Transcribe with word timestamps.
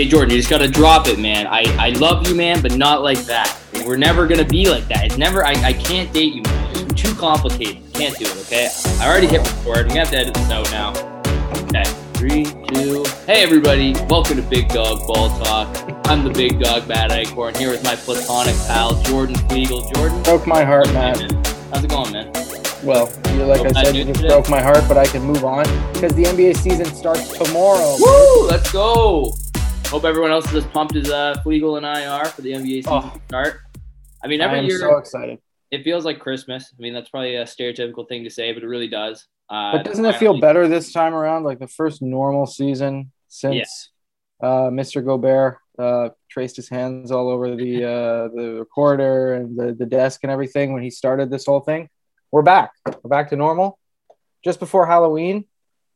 Hey 0.00 0.08
Jordan, 0.08 0.30
you 0.30 0.38
just 0.38 0.48
gotta 0.48 0.66
drop 0.66 1.08
it, 1.08 1.18
man. 1.18 1.46
I, 1.46 1.60
I 1.78 1.90
love 1.90 2.26
you, 2.26 2.34
man, 2.34 2.62
but 2.62 2.74
not 2.74 3.02
like 3.02 3.18
that. 3.26 3.54
We're 3.84 3.98
never 3.98 4.26
gonna 4.26 4.46
be 4.46 4.66
like 4.70 4.88
that. 4.88 5.04
It's 5.04 5.18
never. 5.18 5.44
I, 5.44 5.50
I 5.62 5.74
can't 5.74 6.10
date 6.10 6.32
you, 6.32 6.40
man. 6.40 6.86
It's 6.86 7.02
too 7.02 7.14
complicated. 7.14 7.82
Can't 7.92 8.16
do 8.16 8.24
it. 8.24 8.46
Okay. 8.46 8.70
I 8.98 9.06
already 9.06 9.26
hit 9.26 9.40
record. 9.40 9.80
I'm 9.80 9.88
gonna 9.88 10.00
have 10.00 10.10
to 10.12 10.16
edit 10.16 10.32
this 10.32 10.50
out 10.50 10.70
now. 10.70 10.92
Okay. 11.64 11.84
Three, 12.14 12.44
two. 12.68 13.04
Hey 13.26 13.42
everybody, 13.42 13.92
welcome 14.08 14.36
to 14.36 14.42
Big 14.42 14.70
Dog 14.70 15.06
Ball 15.06 15.28
Talk. 15.38 15.68
I'm 16.06 16.24
the 16.24 16.30
Big 16.30 16.58
Dog 16.58 16.88
Bad 16.88 17.12
Acorn 17.12 17.54
here 17.56 17.68
with 17.68 17.84
my 17.84 17.94
platonic 17.94 18.56
pal 18.68 19.02
Jordan 19.02 19.36
Flegel. 19.50 19.82
Jordan, 19.90 20.22
Broke 20.22 20.46
my 20.46 20.64
heart, 20.64 20.90
Matt. 20.94 21.18
man. 21.18 21.44
how's 21.70 21.84
it 21.84 21.90
going, 21.90 22.10
man? 22.12 22.32
Well, 22.82 23.12
you 23.34 23.44
like 23.44 23.60
I 23.76 23.84
said, 23.84 23.94
you 23.94 24.04
just 24.04 24.20
today? 24.22 24.28
broke 24.28 24.48
my 24.48 24.62
heart, 24.62 24.82
but 24.88 24.96
I 24.96 25.04
can 25.04 25.20
move 25.24 25.44
on 25.44 25.64
because 25.92 26.14
the 26.14 26.22
NBA 26.24 26.56
season 26.56 26.86
starts 26.86 27.36
tomorrow. 27.36 27.96
Woo! 28.00 28.48
Let's 28.48 28.72
go. 28.72 29.34
Hope 29.90 30.04
everyone 30.04 30.30
else 30.30 30.46
is 30.48 30.54
as 30.64 30.66
pumped 30.66 30.94
as 30.94 31.10
uh, 31.10 31.34
Flegel 31.42 31.76
and 31.76 31.84
I 31.84 32.06
are 32.06 32.26
for 32.26 32.42
the 32.42 32.52
NBA 32.52 32.64
season 32.84 32.92
Oh. 32.92 33.20
start. 33.26 33.60
I 34.22 34.28
mean, 34.28 34.40
I 34.40 34.44
every 34.44 34.58
am 34.60 34.64
year 34.66 34.78
so 34.78 34.96
excited. 34.98 35.38
it 35.72 35.82
feels 35.82 36.04
like 36.04 36.20
Christmas. 36.20 36.72
I 36.72 36.80
mean, 36.80 36.94
that's 36.94 37.08
probably 37.08 37.34
a 37.36 37.44
stereotypical 37.44 38.08
thing 38.08 38.22
to 38.22 38.30
say, 38.30 38.52
but 38.52 38.62
it 38.62 38.66
really 38.68 38.86
does. 38.86 39.26
Uh, 39.48 39.72
But 39.72 39.84
doesn't 39.84 40.04
it 40.04 40.14
feel 40.16 40.38
better 40.40 40.68
this 40.68 40.92
time 40.92 41.12
around? 41.12 41.42
Like 41.42 41.58
the 41.58 41.66
first 41.66 42.02
normal 42.02 42.46
season 42.46 43.10
since 43.26 43.90
uh, 44.40 44.70
Mr. 44.70 45.04
Gobert 45.04 45.58
uh, 45.76 46.10
traced 46.30 46.54
his 46.54 46.68
hands 46.68 47.10
all 47.10 47.28
over 47.28 47.56
the 47.56 47.84
uh, 47.84 48.28
the 48.32 48.56
recorder 48.60 49.34
and 49.34 49.58
the, 49.58 49.74
the 49.74 49.86
desk 49.86 50.20
and 50.22 50.30
everything 50.30 50.72
when 50.72 50.84
he 50.84 50.90
started 50.90 51.30
this 51.30 51.46
whole 51.46 51.60
thing. 51.60 51.88
We're 52.30 52.42
back. 52.42 52.70
We're 52.86 53.08
back 53.10 53.30
to 53.30 53.36
normal. 53.36 53.76
Just 54.44 54.60
before 54.60 54.86
Halloween. 54.86 55.46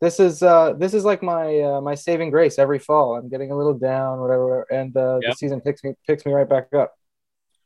This 0.05 0.21
is 0.21 0.43
uh, 0.43 0.75
this 0.75 0.93
is 0.93 1.07
like 1.07 1.23
my 1.23 1.61
uh, 1.61 1.81
my 1.81 1.95
saving 1.95 2.29
grace 2.31 2.59
every 2.59 2.79
fall. 2.79 3.17
I'm 3.17 3.31
getting 3.31 3.51
a 3.51 3.57
little 3.57 3.73
down, 3.73 4.21
whatever, 4.21 4.67
and 4.71 4.95
uh, 4.95 5.21
Yep. 5.23 5.31
the 5.31 5.35
season 5.37 5.61
picks 5.63 5.83
me 5.83 5.95
picks 6.07 6.27
me 6.27 6.33
right 6.33 6.47
back 6.49 6.69
up. 6.75 6.93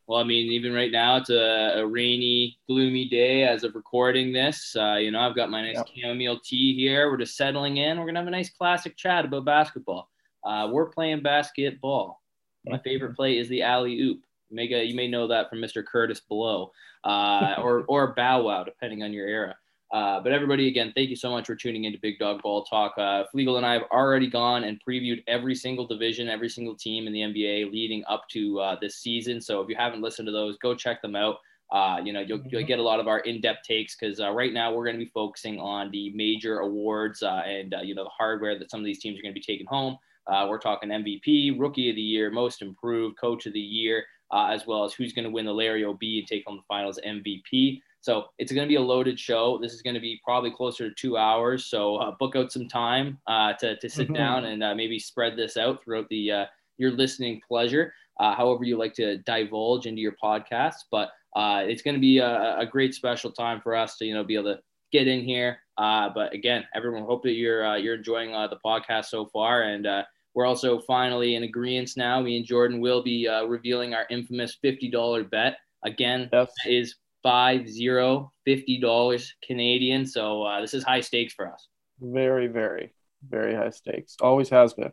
Well, 0.06 0.20
I 0.20 0.24
mean, 0.24 0.52
even 0.52 0.72
right 0.72 0.92
now, 0.92 1.16
it's 1.16 1.30
a, 1.30 1.80
a 1.80 1.86
rainy, 1.86 2.58
gloomy 2.68 3.08
day 3.08 3.42
as 3.42 3.64
of 3.64 3.74
recording 3.74 4.32
this. 4.32 4.74
Uh, 4.78 4.94
you 4.94 5.10
know, 5.10 5.18
I've 5.20 5.34
got 5.34 5.50
my 5.50 5.62
nice 5.62 5.78
Yep. 5.78 5.88
chamomile 5.94 6.38
tea 6.42 6.74
here. 6.76 7.10
We're 7.10 7.16
just 7.16 7.36
settling 7.36 7.78
in. 7.78 7.98
We're 7.98 8.06
gonna 8.06 8.20
have 8.20 8.28
a 8.28 8.30
nice 8.30 8.50
classic 8.50 8.96
chat 8.96 9.24
about 9.24 9.44
basketball. 9.44 10.08
Uh, 10.44 10.68
we're 10.70 10.90
playing 10.90 11.22
basketball. 11.24 12.22
My 12.66 12.78
favorite 12.78 13.16
play 13.16 13.38
is 13.38 13.48
the 13.48 13.62
alley 13.62 13.98
oop. 14.00 14.20
You 14.50 14.56
may, 14.56 14.84
you 14.84 14.94
may 14.94 15.08
know 15.08 15.26
that 15.26 15.50
from 15.50 15.58
Mr. 15.58 15.82
Kurtis 15.82 16.20
Blow, 16.26 16.70
uh, 17.02 17.56
or 17.58 17.84
or 17.88 18.14
Bow 18.14 18.42
Wow, 18.42 18.62
depending 18.62 19.02
on 19.02 19.12
your 19.12 19.26
era. 19.26 19.56
Uh, 19.90 20.20
but 20.20 20.32
everybody, 20.32 20.68
again, 20.68 20.92
thank 20.94 21.08
you 21.08 21.16
so 21.16 21.30
much 21.30 21.46
for 21.46 21.54
tuning 21.54 21.84
into 21.84 21.98
Big 21.98 22.18
Dog 22.18 22.42
Ball 22.42 22.62
Talk. 22.64 22.92
Uh, 22.98 23.24
Flegel 23.32 23.56
and 23.56 23.64
I 23.64 23.72
have 23.72 23.84
already 23.90 24.28
gone 24.28 24.64
and 24.64 24.80
previewed 24.86 25.24
every 25.26 25.54
single 25.54 25.86
division, 25.86 26.28
every 26.28 26.50
single 26.50 26.74
team 26.74 27.06
in 27.06 27.12
the 27.12 27.20
NBA 27.20 27.72
leading 27.72 28.04
up 28.06 28.28
to 28.30 28.60
uh, 28.60 28.76
this 28.80 28.96
season. 28.96 29.40
So 29.40 29.62
if 29.62 29.68
you 29.68 29.76
haven't 29.76 30.02
listened 30.02 30.26
to 30.26 30.32
those, 30.32 30.58
go 30.58 30.74
check 30.74 31.00
them 31.00 31.16
out. 31.16 31.36
Uh, 31.70 32.00
you 32.02 32.12
know, 32.12 32.20
you'll, 32.20 32.40
you'll 32.46 32.64
get 32.64 32.78
a 32.78 32.82
lot 32.82 33.00
of 33.00 33.08
our 33.08 33.20
in-depth 33.20 33.66
takes 33.66 33.94
because 33.94 34.20
uh, 34.20 34.30
right 34.30 34.52
now 34.52 34.72
we're 34.72 34.84
going 34.84 34.98
to 34.98 35.04
be 35.04 35.10
focusing 35.12 35.58
on 35.58 35.90
the 35.90 36.10
major 36.14 36.60
awards 36.60 37.22
uh, 37.22 37.42
and 37.46 37.74
uh, 37.74 37.80
you 37.80 37.94
know 37.94 38.04
the 38.04 38.10
hardware 38.10 38.58
that 38.58 38.70
some 38.70 38.80
of 38.80 38.86
these 38.86 39.00
teams 39.00 39.18
are 39.18 39.22
going 39.22 39.34
to 39.34 39.38
be 39.38 39.44
taking 39.44 39.66
home. 39.66 39.98
Uh, 40.26 40.46
we're 40.48 40.58
talking 40.58 40.90
MVP, 40.90 41.58
Rookie 41.58 41.90
of 41.90 41.96
the 41.96 42.02
Year, 42.02 42.30
Most 42.30 42.60
Improved, 42.62 43.18
Coach 43.18 43.46
of 43.46 43.54
the 43.54 43.60
Year, 43.60 44.04
uh, 44.30 44.46
as 44.46 44.66
well 44.66 44.84
as 44.84 44.92
who's 44.92 45.12
going 45.12 45.24
to 45.24 45.30
win 45.30 45.46
the 45.46 45.52
Larry 45.52 45.84
O'B 45.84 46.18
and 46.18 46.26
take 46.26 46.44
home 46.46 46.56
the 46.56 46.62
Finals 46.68 47.00
MVP. 47.06 47.80
So 48.00 48.26
it's 48.38 48.52
going 48.52 48.66
to 48.66 48.68
be 48.68 48.76
a 48.76 48.80
loaded 48.80 49.18
show. 49.18 49.58
This 49.60 49.72
is 49.72 49.82
going 49.82 49.94
to 49.94 50.00
be 50.00 50.20
probably 50.24 50.50
closer 50.50 50.88
to 50.88 50.94
two 50.94 51.16
hours. 51.16 51.66
So 51.66 51.96
uh, 51.96 52.12
book 52.18 52.36
out 52.36 52.52
some 52.52 52.68
time 52.68 53.18
uh, 53.26 53.54
to, 53.54 53.76
to 53.76 53.88
sit 53.88 54.08
Mhm. 54.08 54.14
down 54.14 54.44
and 54.46 54.62
uh, 54.62 54.74
maybe 54.74 54.98
spread 54.98 55.36
this 55.36 55.56
out 55.56 55.82
throughout 55.82 56.08
the 56.08 56.30
uh, 56.32 56.46
your 56.78 56.92
listening 56.92 57.40
pleasure, 57.48 57.92
uh, 58.20 58.34
however 58.34 58.64
you 58.64 58.78
like 58.78 58.94
to 58.94 59.18
divulge 59.18 59.86
into 59.86 60.00
your 60.00 60.14
podcast. 60.22 60.74
But 60.90 61.10
uh, 61.36 61.64
it's 61.66 61.82
going 61.82 61.94
to 61.94 62.00
be 62.00 62.18
a, 62.18 62.58
a 62.58 62.66
great 62.66 62.94
special 62.94 63.30
time 63.32 63.60
for 63.60 63.74
us 63.74 63.96
to 63.98 64.04
you 64.04 64.14
know 64.14 64.24
be 64.24 64.34
able 64.36 64.54
to 64.54 64.60
get 64.92 65.08
in 65.08 65.22
here. 65.22 65.58
Uh, 65.76 66.08
but 66.14 66.32
again, 66.32 66.64
everyone 66.74 67.02
hope 67.04 67.22
that 67.24 67.32
you're 67.32 67.66
uh, 67.66 67.76
you're 67.76 67.96
enjoying 67.96 68.34
uh, 68.34 68.46
the 68.46 68.58
podcast 68.64 69.06
so 69.06 69.26
far, 69.26 69.62
and 69.64 69.86
uh, 69.86 70.02
we're 70.34 70.46
also 70.46 70.78
finally 70.80 71.34
in 71.34 71.42
agreement 71.42 71.90
now. 71.96 72.20
Me 72.20 72.36
and 72.36 72.46
Jordan 72.46 72.80
will 72.80 73.02
be 73.02 73.26
uh, 73.26 73.44
revealing 73.44 73.92
our 73.92 74.06
infamous 74.08 74.54
fifty 74.62 74.88
dollar 74.88 75.24
bet 75.24 75.58
again. 75.84 76.28
Yes. 76.32 76.50
That 76.64 76.70
is 76.72 76.94
five 77.22 77.68
zero 77.68 78.32
fifty 78.44 78.78
dollars 78.80 79.34
Canadian. 79.46 80.06
So 80.06 80.42
uh, 80.44 80.60
this 80.60 80.74
is 80.74 80.84
high 80.84 81.00
stakes 81.00 81.34
for 81.34 81.52
us. 81.52 81.68
Very, 82.00 82.46
very, 82.46 82.92
very 83.28 83.54
high 83.54 83.70
stakes. 83.70 84.16
Always 84.20 84.48
has 84.50 84.74
been. 84.74 84.92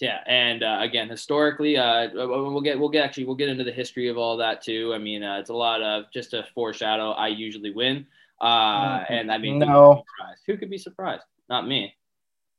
Yeah, 0.00 0.20
and 0.28 0.62
uh, 0.62 0.78
again, 0.80 1.08
historically, 1.08 1.76
uh, 1.76 2.10
we'll 2.14 2.60
get 2.60 2.78
we'll 2.78 2.88
get 2.88 3.04
actually 3.04 3.24
we'll 3.24 3.34
get 3.34 3.48
into 3.48 3.64
the 3.64 3.72
history 3.72 4.08
of 4.08 4.16
all 4.16 4.36
that 4.36 4.62
too. 4.62 4.92
I 4.94 4.98
mean, 4.98 5.24
uh, 5.24 5.38
it's 5.38 5.50
a 5.50 5.54
lot 5.54 5.82
of 5.82 6.04
just 6.14 6.30
to 6.30 6.46
foreshadow. 6.54 7.10
I 7.10 7.28
usually 7.28 7.72
win, 7.72 8.06
uh, 8.40 9.02
and 9.08 9.32
I 9.32 9.38
mean, 9.38 9.58
No. 9.58 10.04
Who 10.46 10.56
could 10.56 10.70
be 10.70 10.78
surprised? 10.78 11.24
Not 11.48 11.66
me. 11.66 11.94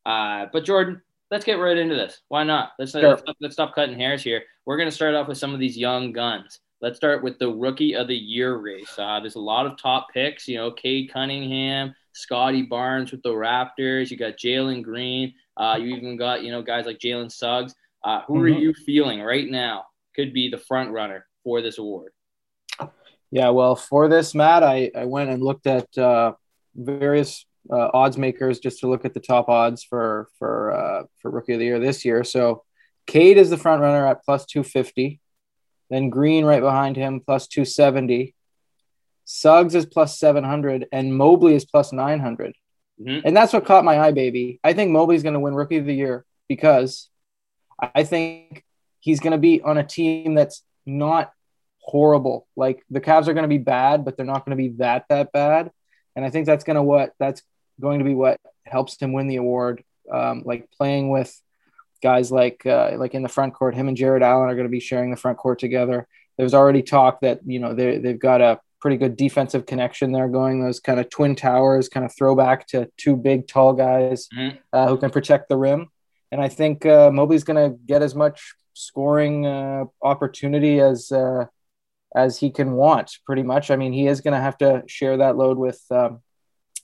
Uh, 0.06 0.48
but 0.52 0.66
Jordan, 0.66 1.02
let's 1.32 1.46
get 1.46 1.54
right 1.54 1.78
into 1.78 1.96
this. 1.96 2.22
Why 2.28 2.44
not? 2.44 2.74
Let's 2.78 2.92
Sure. 2.92 3.10
let's, 3.10 3.24
let's 3.40 3.54
stop 3.54 3.74
cutting 3.74 3.98
hairs 3.98 4.22
here. 4.22 4.44
We're 4.66 4.78
gonna 4.78 4.92
start 4.92 5.16
off 5.16 5.30
with 5.30 5.38
some 5.38 5.54
of 5.54 5.62
these 5.62 5.78
young 5.78 6.12
guns. 6.12 6.60
Let's 6.82 6.96
start 6.98 7.24
with 7.24 7.40
the 7.40 7.50
rookie 7.50 7.94
of 7.96 8.08
the 8.08 8.16
year 8.16 8.56
race. 8.58 8.94
Uh, 8.98 9.20
there's 9.20 9.36
a 9.36 9.40
lot 9.40 9.66
of 9.66 9.78
top 9.78 10.08
picks. 10.14 10.48
You 10.48 10.58
know, 10.58 10.72
Cade 10.72 11.12
Cunningham, 11.12 11.94
Scotty 12.14 12.62
Barnes 12.62 13.12
with 13.12 13.22
the 13.22 13.30
Raptors. 13.30 14.10
You 14.10 14.16
got 14.18 14.38
Jalen 14.38 14.82
Green. 14.84 15.34
Uh, 15.58 15.78
you 15.80 15.94
even 15.96 16.16
got 16.16 16.44
you 16.44 16.52
know 16.52 16.62
guys 16.62 16.86
like 16.86 17.00
Jalen 17.00 17.32
Suggs. 17.32 17.76
Uh, 18.04 18.22
who 18.28 18.38
are 18.42 18.50
Mhm. 18.50 18.62
you 18.62 18.74
feeling 18.74 19.22
right 19.22 19.50
now 19.50 19.84
could 20.16 20.34
be 20.34 20.50
the 20.50 20.58
front 20.58 20.92
runner 20.92 21.26
for 21.44 21.62
this 21.62 21.80
award? 21.80 22.14
Yeah, 23.30 23.50
well, 23.50 23.76
for 23.76 24.08
this, 24.08 24.34
Matt, 24.34 24.64
I, 24.64 24.90
I 24.96 25.04
went 25.06 25.30
and 25.30 25.44
looked 25.44 25.68
at 25.68 25.96
uh, 25.98 26.34
various 26.76 27.46
uh, 27.70 27.90
odds 27.94 28.18
makers 28.18 28.60
just 28.60 28.80
to 28.80 28.88
look 28.88 29.04
at 29.04 29.14
the 29.14 29.20
top 29.20 29.50
odds 29.50 29.84
for 29.84 30.30
for 30.40 30.72
uh, 30.72 31.04
for 31.22 31.30
rookie 31.30 31.54
of 31.54 31.60
the 31.60 31.66
year 31.66 31.80
this 31.80 32.06
year. 32.06 32.24
So, 32.24 32.64
Cade 33.06 33.38
is 33.38 33.50
the 33.50 33.58
front 33.58 33.82
runner 33.82 34.08
at 34.08 34.24
plus 34.24 34.46
two 34.46 34.64
fifty, 34.64 35.20
then 35.90 36.10
Green 36.10 36.46
right 36.46 36.62
behind 36.62 36.96
him 36.96 37.20
plus 37.20 37.48
two 37.48 37.66
seventy. 37.66 38.36
Suggs 39.26 39.76
is 39.76 39.86
plus 39.86 40.18
seven 40.20 40.44
hundred, 40.44 40.88
and 40.92 41.16
Mobley 41.16 41.56
is 41.56 41.66
plus 41.66 41.94
nine 41.94 42.20
hundred. 42.20 42.56
Mhm. 43.00 43.22
And 43.24 43.38
that's 43.38 43.54
what 43.54 43.66
caught 43.66 43.86
my 43.86 44.00
eye, 44.00 44.12
baby. 44.12 44.60
I 44.64 44.74
think 44.74 44.92
Mobley's 44.92 45.24
going 45.24 45.34
to 45.34 45.40
win 45.40 45.56
Rookie 45.56 45.78
of 45.78 45.86
the 45.86 45.94
Year 45.94 46.26
because 46.48 47.10
I 47.80 48.04
think 48.04 48.64
he's 49.00 49.20
going 49.20 49.32
to 49.32 49.38
be 49.38 49.62
on 49.62 49.78
a 49.78 49.84
team 49.84 50.34
that's 50.34 50.64
not 50.86 51.32
horrible. 51.80 52.48
Like 52.56 52.84
the 52.90 53.02
Cavs 53.02 53.28
are 53.28 53.34
going 53.34 53.44
to 53.44 53.48
be 53.48 53.58
bad, 53.58 54.04
but 54.04 54.18
they're 54.18 54.26
not 54.26 54.46
going 54.46 54.58
to 54.58 54.62
be 54.62 54.76
that 54.78 55.06
that 55.10 55.32
bad. 55.32 55.72
And 56.16 56.26
I 56.26 56.30
think 56.30 56.46
that's 56.46 56.64
going 56.64 56.76
to 56.76 56.84
what 56.84 57.14
that's 57.20 57.42
going 57.80 58.00
to 58.00 58.06
be 58.06 58.16
what 58.16 58.40
helps 58.66 59.02
him 59.02 59.14
win 59.14 59.28
the 59.28 59.38
award. 59.38 59.84
Um, 60.12 60.42
like 60.46 60.70
playing 60.72 61.10
with 61.10 61.40
guys 62.02 62.32
like 62.32 62.66
uh, 62.66 62.92
like 62.98 63.14
in 63.14 63.24
the 63.24 63.30
front 63.30 63.54
court, 63.54 63.76
him 63.76 63.88
and 63.88 63.98
Jarrett 63.98 64.24
Allen 64.24 64.50
are 64.50 64.56
going 64.56 64.68
to 64.68 64.72
be 64.72 64.80
sharing 64.80 65.12
the 65.12 65.18
front 65.18 65.38
court 65.38 65.60
together. 65.60 66.08
There's 66.38 66.54
already 66.54 66.82
talk 66.84 67.22
that 67.22 67.40
you 67.46 67.60
know 67.60 67.74
they 67.74 67.98
they've 67.98 68.20
got 68.20 68.42
a 68.42 68.60
pretty 68.82 68.96
good 68.98 69.18
defensive 69.18 69.66
connection 69.66 70.12
there 70.14 70.30
going. 70.30 70.62
Those 70.64 70.80
kind 70.80 71.00
of 71.00 71.10
twin 71.10 71.36
towers, 71.36 71.90
kind 71.90 72.06
of 72.06 72.16
throwback 72.16 72.66
to 72.68 72.90
two 72.96 73.18
big 73.18 73.46
tall 73.48 73.74
guys 73.74 74.30
Mhm. 74.34 74.58
uh, 74.72 74.88
who 74.88 74.98
can 74.98 75.10
protect 75.10 75.50
the 75.50 75.58
rim. 75.58 75.88
And 76.32 76.40
I 76.42 76.48
think 76.48 76.86
uh, 76.86 77.12
Mobley's 77.12 77.44
going 77.44 77.72
to 77.72 77.78
get 77.86 78.02
as 78.02 78.16
much 78.16 78.54
scoring 78.74 79.46
uh, 79.46 79.86
opportunity 80.02 80.80
as 80.80 81.12
uh, 81.12 81.46
as 82.16 82.38
he 82.38 82.50
can 82.52 82.72
want. 82.74 83.18
Pretty 83.26 83.44
much. 83.44 83.70
I 83.70 83.76
mean, 83.76 83.92
he 83.94 84.08
is 84.08 84.22
going 84.22 84.34
to 84.34 84.40
have 84.42 84.58
to 84.60 84.84
share 84.88 85.18
that 85.18 85.36
load 85.38 85.58
with 85.58 85.84
um, 85.92 86.22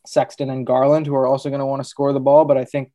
Sexton 0.05 0.49
and 0.49 0.65
Garland, 0.67 1.07
who 1.07 1.15
are 1.15 1.27
also 1.27 1.49
going 1.49 1.59
to 1.59 1.65
want 1.65 1.81
to 1.81 1.87
score 1.89 2.11
the 2.13 2.19
ball. 2.19 2.43
But 2.45 2.57
I 2.57 2.65
think 2.65 2.91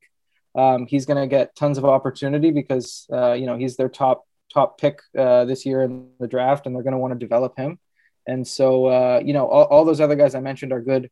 um, 0.54 0.86
he's 0.86 1.06
going 1.06 1.20
to 1.20 1.26
get 1.26 1.54
tons 1.54 1.78
of 1.78 1.84
opportunity 1.84 2.50
because 2.50 3.06
uh, 3.12 3.32
you 3.32 3.46
know 3.46 3.56
he's 3.56 3.76
their 3.76 3.88
top 3.88 4.26
top 4.52 4.78
pick 4.78 5.00
uh, 5.16 5.44
this 5.44 5.64
year 5.64 5.82
in 5.82 6.08
the 6.18 6.26
draft, 6.26 6.66
and 6.66 6.74
they're 6.74 6.82
going 6.82 6.92
to 6.92 6.98
want 6.98 7.12
to 7.12 7.18
develop 7.18 7.56
him. 7.56 7.78
And 8.26 8.46
so 8.46 8.86
uh, 8.86 9.20
you 9.24 9.32
know 9.32 9.46
all, 9.46 9.64
all 9.64 9.84
those 9.84 10.00
other 10.00 10.16
guys 10.16 10.34
I 10.34 10.40
mentioned 10.40 10.72
are 10.72 10.80
good 10.80 11.10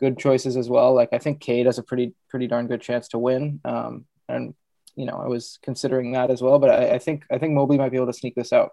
good 0.00 0.18
choices 0.18 0.56
as 0.56 0.68
well. 0.68 0.94
Like 0.94 1.10
I 1.12 1.18
think 1.18 1.40
Cade 1.40 1.66
has 1.66 1.78
a 1.78 1.82
pretty 1.82 2.14
pretty 2.30 2.46
darn 2.46 2.66
good 2.66 2.80
chance 2.80 3.08
to 3.08 3.18
win. 3.18 3.60
Um, 3.64 4.06
and 4.28 4.54
you 4.96 5.04
know 5.04 5.20
I 5.22 5.28
was 5.28 5.58
considering 5.62 6.12
that 6.12 6.30
as 6.30 6.42
well, 6.42 6.58
but 6.58 6.70
I, 6.70 6.94
I 6.94 6.98
think 6.98 7.24
I 7.30 7.38
think 7.38 7.54
Mobley 7.54 7.78
might 7.78 7.90
be 7.90 7.96
able 7.96 8.06
to 8.06 8.12
sneak 8.12 8.34
this 8.34 8.52
out. 8.52 8.72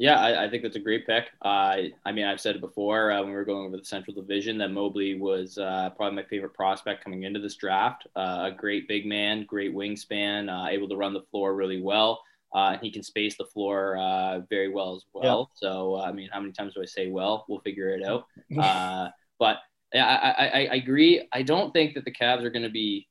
Yeah, 0.00 0.18
I, 0.18 0.44
I 0.44 0.50
think 0.50 0.62
that's 0.62 0.76
a 0.76 0.80
great 0.80 1.06
pick. 1.06 1.26
Uh, 1.42 1.76
I 2.06 2.12
mean, 2.12 2.24
I've 2.24 2.40
said 2.40 2.56
it 2.56 2.62
before 2.62 3.12
uh, 3.12 3.20
when 3.20 3.28
we 3.28 3.34
were 3.34 3.44
going 3.44 3.66
over 3.66 3.76
the 3.76 3.84
Central 3.84 4.14
Division 4.14 4.56
that 4.56 4.70
Mobley 4.70 5.20
was 5.20 5.58
uh, 5.58 5.90
probably 5.94 6.16
my 6.16 6.26
favorite 6.26 6.54
prospect 6.54 7.04
coming 7.04 7.24
into 7.24 7.38
this 7.38 7.54
draft. 7.56 8.06
Uh, 8.16 8.48
a 8.50 8.56
great 8.56 8.88
big 8.88 9.04
man, 9.04 9.44
great 9.44 9.74
wingspan, 9.74 10.48
uh, 10.48 10.70
able 10.70 10.88
to 10.88 10.96
run 10.96 11.12
the 11.12 11.20
floor 11.30 11.54
really 11.54 11.82
well. 11.82 12.22
Uh, 12.54 12.70
and 12.72 12.80
he 12.80 12.90
can 12.90 13.02
space 13.02 13.36
the 13.36 13.44
floor 13.44 13.98
uh, 13.98 14.40
very 14.48 14.70
well 14.70 14.96
as 14.96 15.04
well. 15.12 15.50
So, 15.54 15.96
uh, 15.96 16.04
I 16.04 16.12
mean, 16.12 16.30
how 16.32 16.40
many 16.40 16.54
times 16.54 16.72
do 16.72 16.82
I 16.82 16.86
say 16.86 17.10
well? 17.10 17.44
We'll 17.46 17.60
figure 17.60 17.90
it 17.90 18.02
out. 18.02 18.24
Uh, 18.58 19.10
but 19.38 19.58
yeah, 19.92 20.06
I, 20.06 20.46
I, 20.46 20.66
I 20.72 20.74
agree. 20.76 21.28
I 21.30 21.42
don't 21.42 21.72
think 21.72 21.92
that 21.94 22.06
the 22.06 22.10
Cavs 22.10 22.42
are 22.42 22.50
going 22.50 22.62
to 22.62 22.70
be 22.70 23.06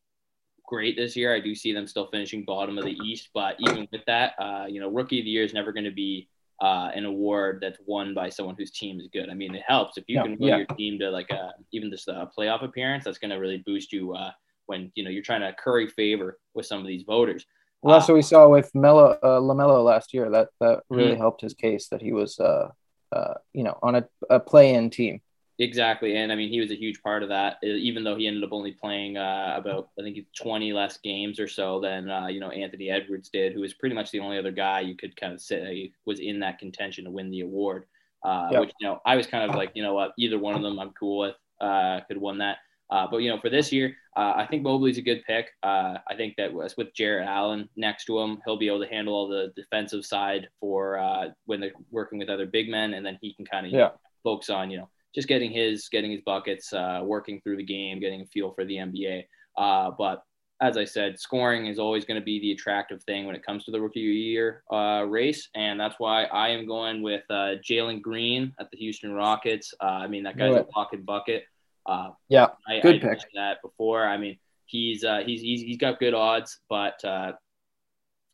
great 0.65 0.97
this 0.97 1.15
year. 1.15 1.35
I 1.35 1.39
do 1.39 1.53
see 1.53 1.71
them 1.71 1.85
still 1.85 2.07
finishing 2.07 2.45
bottom 2.45 2.79
of 2.79 2.85
the 2.85 2.97
East, 3.05 3.29
but 3.33 3.57
even 3.59 3.87
with 3.91 4.01
that, 4.07 4.33
uh, 4.39 4.65
you 4.67 4.79
know, 4.79 4.89
rookie 4.89 5.19
of 5.19 5.25
the 5.25 5.31
year 5.31 5.43
is 5.43 5.53
never 5.53 5.71
going 5.71 5.85
to 5.85 5.91
be 5.91 6.27
uh, 6.61 6.91
an 6.93 7.05
award 7.05 7.59
that's 7.61 7.79
won 7.85 8.13
by 8.13 8.29
someone 8.29 8.55
whose 8.57 8.71
team 8.71 8.99
is 8.99 9.07
good. 9.13 9.29
I 9.29 9.33
mean, 9.33 9.55
it 9.55 9.63
helps 9.65 9.97
if 9.97 10.03
you 10.07 10.17
No, 10.17 10.23
can 10.23 10.31
win 10.39 10.49
yeah. 10.49 10.57
your 10.57 10.65
team 10.77 10.99
to 10.99 11.09
like 11.09 11.29
a, 11.29 11.53
even 11.71 11.89
just 11.89 12.07
a 12.07 12.29
playoff 12.37 12.63
appearance. 12.63 13.05
That's 13.05 13.17
going 13.17 13.31
to 13.31 13.37
really 13.37 13.63
boost 13.65 13.93
you 13.93 14.13
uh, 14.13 14.31
when 14.65 14.91
you 14.95 15.03
know 15.03 15.09
you're 15.09 15.23
trying 15.23 15.41
to 15.41 15.53
curry 15.53 15.87
favor 15.87 16.37
with 16.53 16.65
some 16.65 16.79
of 16.81 16.87
these 16.87 17.03
voters. 17.03 17.45
Well, 17.81 17.97
that's 17.97 18.09
Uh, 18.09 18.13
what 18.13 18.17
we 18.17 18.21
saw 18.23 18.47
with 18.49 18.69
Melo, 18.75 19.17
uh, 19.23 19.39
Lamelo 19.39 19.83
last 19.85 20.13
year. 20.13 20.29
That 20.29 20.49
that 20.59 20.83
really 20.89 21.15
Mhm. 21.15 21.17
helped 21.17 21.41
his 21.41 21.53
case 21.53 21.87
that 21.89 22.01
he 22.01 22.11
was, 22.11 22.39
uh, 22.39 22.69
uh, 23.11 23.35
you 23.53 23.63
know, 23.63 23.77
on 23.81 23.95
a, 23.95 24.03
a 24.29 24.39
play-in 24.39 24.89
team. 24.89 25.21
Exactly, 25.61 26.15
and 26.15 26.31
I 26.31 26.35
mean 26.35 26.49
he 26.49 26.61
was 26.61 26.71
a 26.71 26.75
huge 26.75 27.01
part 27.03 27.21
of 27.21 27.29
that. 27.29 27.57
Even 27.63 28.03
though 28.05 28.15
he 28.15 28.27
ended 28.27 28.43
up 28.45 28.53
only 28.53 28.71
playing 28.71 29.17
uh, 29.17 29.55
about 29.57 29.89
I 29.99 30.03
think 30.03 30.17
20 30.33 30.71
less 30.71 30.97
games 30.97 31.37
or 31.39 31.49
so 31.49 31.81
than 31.81 32.09
uh, 32.09 32.27
you 32.27 32.39
know 32.39 32.49
Anthony 32.49 32.89
Edwards 32.89 33.29
did, 33.29 33.53
who 33.53 33.59
was 33.61 33.73
pretty 33.73 33.93
much 33.93 34.09
the 34.11 34.21
only 34.21 34.37
other 34.37 34.51
guy 34.53 34.79
you 34.79 34.95
could 34.95 35.15
kind 35.19 35.33
of 35.33 35.41
say 35.41 35.91
was 36.05 36.19
in 36.21 36.39
that 36.39 36.59
contention 36.59 37.03
to 37.05 37.11
win 37.11 37.29
the 37.29 37.41
award. 37.41 37.85
Uh, 38.23 38.47
Yep. 38.53 38.61
Which 38.61 38.71
you 38.79 38.87
know 38.87 39.01
I 39.05 39.15
was 39.17 39.27
kind 39.27 39.49
of 39.49 39.55
like 39.55 39.71
you 39.75 39.83
know 39.83 39.93
what 39.93 40.13
either 40.17 40.39
one 40.39 40.55
of 40.55 40.61
them 40.61 40.79
I'm 40.79 40.91
cool 40.91 41.19
with 41.19 41.35
uh, 41.59 41.99
could 42.07 42.17
won 42.17 42.37
that. 42.37 42.57
Uh, 42.89 43.05
but 43.11 43.17
you 43.17 43.29
know 43.29 43.39
for 43.39 43.49
this 43.49 43.71
year 43.71 43.95
uh, 44.15 44.33
I 44.37 44.47
think 44.49 44.63
Mobley's 44.63 44.97
a 44.97 45.01
good 45.01 45.23
pick. 45.27 45.47
Uh, 45.61 45.95
I 46.09 46.15
think 46.15 46.35
that 46.37 46.53
was 46.53 46.75
with 46.77 46.93
Jarrett 46.93 47.27
Allen 47.27 47.67
next 47.75 48.05
to 48.05 48.17
him, 48.19 48.39
he'll 48.45 48.57
be 48.57 48.67
able 48.67 48.81
to 48.83 48.89
handle 48.89 49.13
all 49.13 49.27
the 49.27 49.51
defensive 49.57 50.05
side 50.05 50.47
for 50.61 50.97
uh, 50.97 51.27
when 51.45 51.59
they're 51.59 51.73
working 51.91 52.17
with 52.17 52.29
other 52.29 52.45
big 52.45 52.69
men, 52.69 52.93
and 52.93 53.05
then 53.05 53.17
he 53.21 53.33
can 53.33 53.45
kind 53.45 53.65
of 53.65 53.73
Yeah. 53.73 53.89
focus 54.23 54.49
on 54.49 54.71
you 54.71 54.77
know 54.79 54.89
just 55.13 55.27
getting 55.27 55.51
his 55.51 55.89
getting 55.89 56.11
his 56.11 56.21
buckets, 56.21 56.73
uh, 56.73 57.01
working 57.03 57.41
through 57.41 57.57
the 57.57 57.63
game, 57.63 57.99
getting 57.99 58.21
a 58.21 58.25
feel 58.25 58.51
for 58.51 58.65
the 58.65 58.75
NBA. 58.75 59.23
Uh, 59.57 59.91
but 59.97 60.23
as 60.61 60.75
I 60.75 60.83
said, 60.83 61.19
scoring 61.19 61.67
is 61.67 61.79
always 61.79 62.03
going 62.03 62.19
to 62.19 62.23
be 62.23 62.39
the 62.39 62.51
attractive 62.51 63.01
thing 63.03 63.25
when 63.25 63.35
it 63.35 63.45
comes 63.45 63.63
to 63.65 63.71
the 63.71 63.79
rookie 63.79 64.01
year 64.01 64.63
uh, 64.71 65.05
race, 65.07 65.49
and 65.55 65.79
that's 65.79 65.95
why 65.99 66.25
I 66.25 66.49
am 66.49 66.67
going 66.67 67.01
with 67.01 67.23
uh, 67.29 67.55
Jalen 67.67 68.01
Green 68.01 68.53
at 68.59 68.69
the 68.69 68.77
Houston 68.77 69.13
Rockets. 69.13 69.73
Uh, 69.81 69.85
I 69.85 70.07
mean, 70.07 70.23
that 70.23 70.37
guy's 70.37 70.55
a 70.55 70.63
pocket 70.63 71.05
bucket. 71.05 71.45
Uh, 71.85 72.09
Yeah, 72.27 72.47
I, 72.67 72.81
Good 72.81 73.03
I 73.05 73.09
pick. 73.09 73.19
that 73.35 73.61
before. 73.61 74.05
I 74.05 74.17
mean, 74.17 74.37
he's 74.65 75.03
uh, 75.03 75.21
he's 75.25 75.41
he's 75.41 75.61
he's 75.61 75.77
got 75.77 75.99
good 75.99 76.13
odds, 76.13 76.59
but 76.69 77.03
uh, 77.05 77.33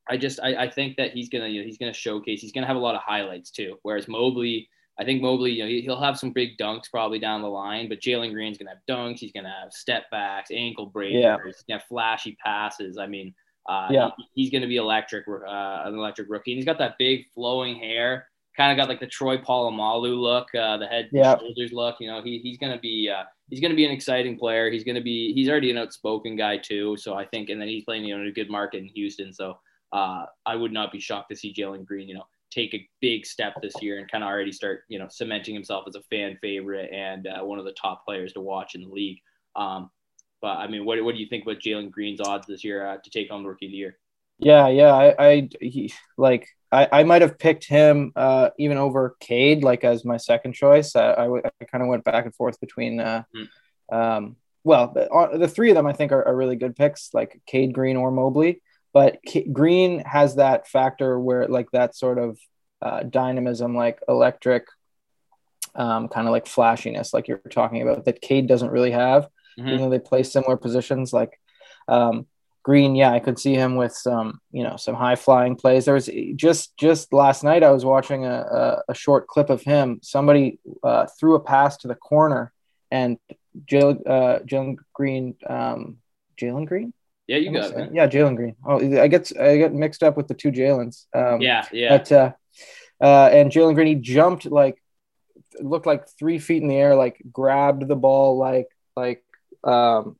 I 0.10 0.18
just 0.18 0.40
I, 0.42 0.56
I 0.56 0.70
think 0.70 0.98
that 0.98 1.12
he's 1.12 1.30
gonna 1.30 1.48
you 1.48 1.62
know 1.62 1.66
he's 1.66 1.78
gonna 1.78 1.94
showcase. 1.94 2.42
He's 2.42 2.52
gonna 2.52 2.68
have 2.68 2.76
a 2.76 2.80
lot 2.80 2.96
of 2.96 3.02
highlights 3.02 3.52
too. 3.52 3.78
Whereas 3.84 4.08
Mobley, 4.08 4.70
I 5.00 5.04
think 5.04 5.22
Mobley, 5.22 5.52
you 5.52 5.64
know, 5.64 5.70
he, 5.70 5.82
he'll 5.82 6.00
have 6.00 6.18
some 6.18 6.32
big 6.32 6.58
dunks 6.58 6.90
probably 6.90 7.20
down 7.20 7.42
the 7.42 7.50
line, 7.50 7.90
but 7.90 8.00
Jalen 8.00 8.32
Green's 8.34 8.58
gonna 8.58 8.70
have 8.72 8.80
dunks. 8.90 9.20
He's 9.20 9.32
gonna 9.34 9.54
have 9.62 9.72
step 9.74 10.10
backs, 10.12 10.52
ankle 10.52 10.86
breakers. 10.86 11.22
Yeah. 11.22 11.38
He's 11.46 11.64
gonna 11.68 11.80
have 11.80 11.88
flashy 11.88 12.38
passes. 12.44 12.98
I 12.98 13.06
mean, 13.08 13.34
uh, 13.68 13.90
Yeah. 13.92 14.12
he- 14.18 14.28
he's 14.44 14.52
gonna 14.52 14.68
be 14.68 14.78
electric, 14.78 15.28
uh, 15.28 15.82
an 15.86 15.96
electric 15.96 16.30
rookie. 16.30 16.52
And 16.52 16.58
he's 16.58 16.66
got 16.66 16.78
that 16.78 16.98
big 16.98 17.26
flowing 17.34 17.76
hair. 17.76 18.30
Kind 18.56 18.72
of 18.72 18.78
got 18.82 18.88
like 18.88 19.02
the 19.02 19.08
Troy 19.08 19.38
Polamalu 19.38 20.18
look, 20.18 20.48
uh, 20.56 20.78
the 20.78 20.88
head 20.88 21.10
and 21.12 21.20
Yeah. 21.20 21.38
shoulders 21.38 21.74
look. 21.74 21.98
You 22.00 22.08
know, 22.08 22.22
he, 22.22 22.40
he's 22.40 22.58
gonna 22.58 22.80
be 22.80 23.10
uh, 23.10 23.24
he's 23.50 23.60
going 23.60 23.70
to 23.72 23.76
be 23.76 23.86
an 23.86 23.92
exciting 23.92 24.40
player. 24.40 24.72
He's 24.72 24.84
going 24.86 24.96
to 24.96 25.02
be 25.04 25.32
he's 25.34 25.50
already 25.50 25.70
an 25.70 25.78
outspoken 25.78 26.36
guy 26.36 26.58
too. 26.58 26.96
So 26.98 27.14
I 27.14 27.26
think, 27.26 27.50
and 27.50 27.62
then 27.62 27.68
he's 27.68 27.84
playing 27.84 28.06
you 28.06 28.16
know 28.16 28.22
in 28.24 28.28
a 28.28 28.32
good 28.32 28.50
market 28.50 28.78
in 28.80 28.86
Houston. 28.88 29.32
So 29.34 29.60
uh, 29.94 30.26
I 30.48 30.56
would 30.56 30.72
not 30.72 30.92
be 30.92 31.00
shocked 31.00 31.30
to 31.30 31.36
see 31.36 31.54
Jalen 31.54 31.86
Green, 31.86 32.08
you 32.08 32.16
know, 32.16 32.26
take 32.56 32.74
a 32.74 32.88
big 33.02 33.26
step 33.26 33.54
this 33.62 33.74
year 33.82 34.00
and 34.00 34.10
kind 34.10 34.24
of 34.24 34.30
already 34.30 34.52
start 34.52 34.84
you 34.88 34.98
know 34.98 35.08
cementing 35.10 35.54
himself 35.54 35.84
as 35.88 35.96
a 35.96 36.02
fan 36.10 36.38
favorite 36.42 36.90
and 36.94 37.28
uh, 37.28 37.44
one 37.44 37.60
of 37.60 37.66
the 37.66 37.74
top 37.74 38.06
players 38.06 38.34
to 38.34 38.42
watch 38.42 38.76
in 38.76 38.82
the 38.82 38.88
league. 38.88 39.20
Um, 39.56 39.92
but 40.42 40.58
I 40.58 40.68
mean, 40.68 40.86
what 40.86 41.04
what 41.04 41.16
do 41.16 41.22
you 41.22 41.28
think 41.28 41.44
about 41.44 41.60
Jalen 41.60 41.92
Green's 41.92 42.22
odds 42.22 42.48
this 42.48 42.64
year 42.64 42.88
uh, 42.88 42.98
to 43.04 43.10
take 43.10 43.30
home 43.30 43.44
the 43.44 43.50
Rookie 43.50 43.66
of 43.66 43.72
the 43.72 43.78
Year? 43.78 43.98
Yeah, 44.38 44.68
yeah. 44.68 44.94
I, 44.94 45.16
I 45.20 45.50
he, 45.62 45.94
like 46.18 46.48
I, 46.72 46.88
I 46.92 47.04
might 47.04 47.22
have 47.22 47.40
picked 47.40 47.66
him 47.68 48.12
uh, 48.16 48.50
even 48.60 48.78
over 48.78 49.16
Cade 49.20 49.64
like 49.64 49.84
as 49.84 50.04
my 50.04 50.18
second 50.18 50.54
choice. 50.54 50.96
I, 50.96 51.12
I, 51.12 51.24
w- 51.24 51.44
I 51.46 51.66
kind 51.66 51.82
of 51.82 51.88
went 51.90 52.04
back 52.04 52.26
and 52.26 52.36
forth 52.36 52.60
between. 52.60 53.00
Uh, 53.00 53.24
um, 53.92 54.36
well, 54.64 54.92
the, 54.94 55.38
the 55.38 55.48
three 55.48 55.70
of 55.70 55.76
them 55.76 55.86
I 55.86 55.94
think 55.94 56.12
are, 56.12 56.28
are 56.28 56.36
really 56.36 56.56
good 56.56 56.76
picks, 56.76 57.14
like 57.14 57.40
Cade, 57.46 57.74
Green, 57.74 57.98
or 57.98 58.12
Mobley. 58.12 58.62
But 58.96 59.20
K- 59.28 59.48
Green 59.60 60.00
has 60.06 60.36
that 60.38 60.68
factor 60.76 61.20
where 61.20 61.48
like 61.58 61.70
that 61.72 61.96
sort 61.96 62.18
of 62.18 62.40
uh, 62.82 63.02
dynamism, 63.04 63.76
like 63.76 64.00
electric, 64.08 64.64
um, 65.76 66.08
kind 66.08 66.28
of 66.28 66.32
like 66.32 66.48
flashiness, 66.48 67.14
like 67.14 67.28
you're 67.28 67.38
talking 67.60 67.82
about, 67.82 68.06
that 68.06 68.22
Cade 68.22 68.48
doesn't 68.48 68.72
really 68.72 68.92
have 68.92 69.28
Mhm. 69.60 69.68
even 69.68 69.82
though 69.82 69.90
they 69.90 70.00
play 70.00 70.24
similar 70.24 70.58
positions. 70.58 71.14
Like 71.14 71.34
um, 71.88 72.26
Green, 72.64 72.96
yeah, 72.96 73.12
I 73.12 73.20
could 73.20 73.38
see 73.38 73.54
him 73.54 73.76
with 73.76 73.94
some, 73.94 74.40
you 74.52 74.64
know, 74.64 74.76
some 74.78 74.96
high 74.96 75.16
flying 75.16 75.56
plays. 75.56 75.86
There 75.86 75.94
was 75.94 76.10
just 76.36 76.76
just 76.78 77.14
last 77.14 77.44
night 77.44 77.64
I 77.64 77.72
was 77.72 77.86
watching 77.86 78.26
a, 78.26 78.38
a, 78.62 78.66
a 78.90 78.96
short 78.96 79.28
clip 79.28 79.50
of 79.50 79.62
him. 79.62 80.00
Somebody 80.04 80.60
uh, 80.84 81.06
threw 81.20 81.36
a 81.36 81.40
pass 81.54 81.78
to 81.78 81.88
the 81.88 81.96
corner, 82.12 82.52
and 82.92 83.18
Jalen 83.72 83.98
uh, 84.16 84.40
Jalen 84.50 84.76
Green, 84.94 85.36
um, 85.48 85.98
Jalen 86.42 86.66
Green. 86.66 86.92
Yeah, 87.28 87.38
you 87.38 87.52
got 87.52 87.72
it. 87.72 87.90
Yeah, 87.94 88.08
Jalen 88.08 88.36
Green. 88.36 88.56
Oh, 88.66 88.78
I 89.02 89.08
get 89.08 89.32
I 89.40 89.58
get 89.58 89.74
mixed 89.74 90.04
up 90.04 90.16
with 90.16 90.28
the 90.28 90.34
two 90.34 90.52
Jalen's. 90.52 91.08
Um, 91.14 91.42
Yeah, 91.42 91.66
yeah. 91.72 91.98
but 91.98 92.12
uh, 92.12 92.32
uh, 93.02 93.30
and 93.32 93.52
Jalen 93.52 93.76
Green, 93.76 93.88
he 93.88 93.96
jumped 93.96 94.46
like 94.46 94.82
looked 95.60 95.86
like 95.86 96.08
three 96.20 96.40
feet 96.40 96.62
in 96.62 96.68
the 96.68 96.76
air, 96.76 96.96
like 96.96 97.22
grabbed 97.32 97.88
the 97.88 97.96
ball 97.96 98.38
like 98.38 98.68
like 98.96 99.24
um, 99.64 100.18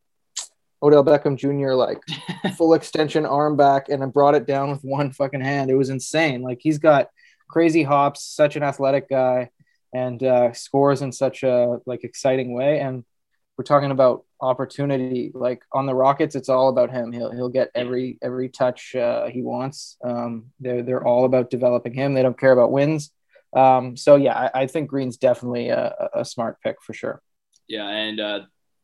Odell 0.82 1.04
Beckham 1.06 1.38
Jr. 1.38 1.74
like 1.74 2.02
full 2.58 2.74
extension 2.74 3.26
arm 3.26 3.56
back 3.56 3.90
and 3.90 4.02
then 4.02 4.10
brought 4.10 4.36
it 4.36 4.48
down 4.48 4.72
with 4.72 4.82
one 4.84 5.12
fucking 5.12 5.42
hand. 5.42 5.70
It 5.70 5.76
was 5.76 5.90
insane. 5.90 6.42
Like 6.42 6.60
he's 6.62 6.80
got 6.80 7.10
crazy 7.48 7.84
hops, 7.84 8.24
such 8.24 8.56
an 8.56 8.64
athletic 8.64 9.10
guy, 9.10 9.50
and 9.94 10.22
uh, 10.24 10.54
scores 10.54 11.02
in 11.02 11.12
such 11.12 11.44
a 11.44 11.78
like 11.86 12.04
exciting 12.04 12.54
way. 12.54 12.80
And 12.80 13.04
we're 13.58 13.64
talking 13.64 13.92
about 13.92 14.26
opportunity. 14.42 15.32
Like 15.34 15.64
on 15.72 15.86
the 15.86 15.96
Rockets, 15.96 16.36
it's 16.36 16.50
all 16.50 16.70
about 16.70 16.92
him. 16.92 17.12
He'll 17.12 17.32
he'll 17.32 17.50
get 17.50 17.72
every 17.74 18.18
every 18.22 18.50
touch 18.50 18.96
uh, 18.96 19.28
he 19.28 19.42
wants. 19.42 19.98
Um, 20.04 20.52
they're 20.60 20.84
they're 20.84 21.06
all 21.06 21.26
about 21.26 21.50
developing 21.50 21.94
him. 21.94 22.14
They 22.14 22.24
don't 22.24 22.40
care 22.40 22.52
about 22.52 22.72
wins. 22.72 23.12
Um, 23.56 23.96
so 23.96 24.16
yeah, 24.16 24.50
I, 24.54 24.62
I 24.62 24.68
think 24.68 24.90
Green's 24.90 25.18
definitely 25.18 25.70
a, 25.70 26.10
a 26.14 26.26
smart 26.26 26.60
pick 26.62 26.82
for 26.82 26.94
sure. 26.94 27.22
Yeah, 27.68 27.88
and 27.88 28.20
uh, 28.20 28.40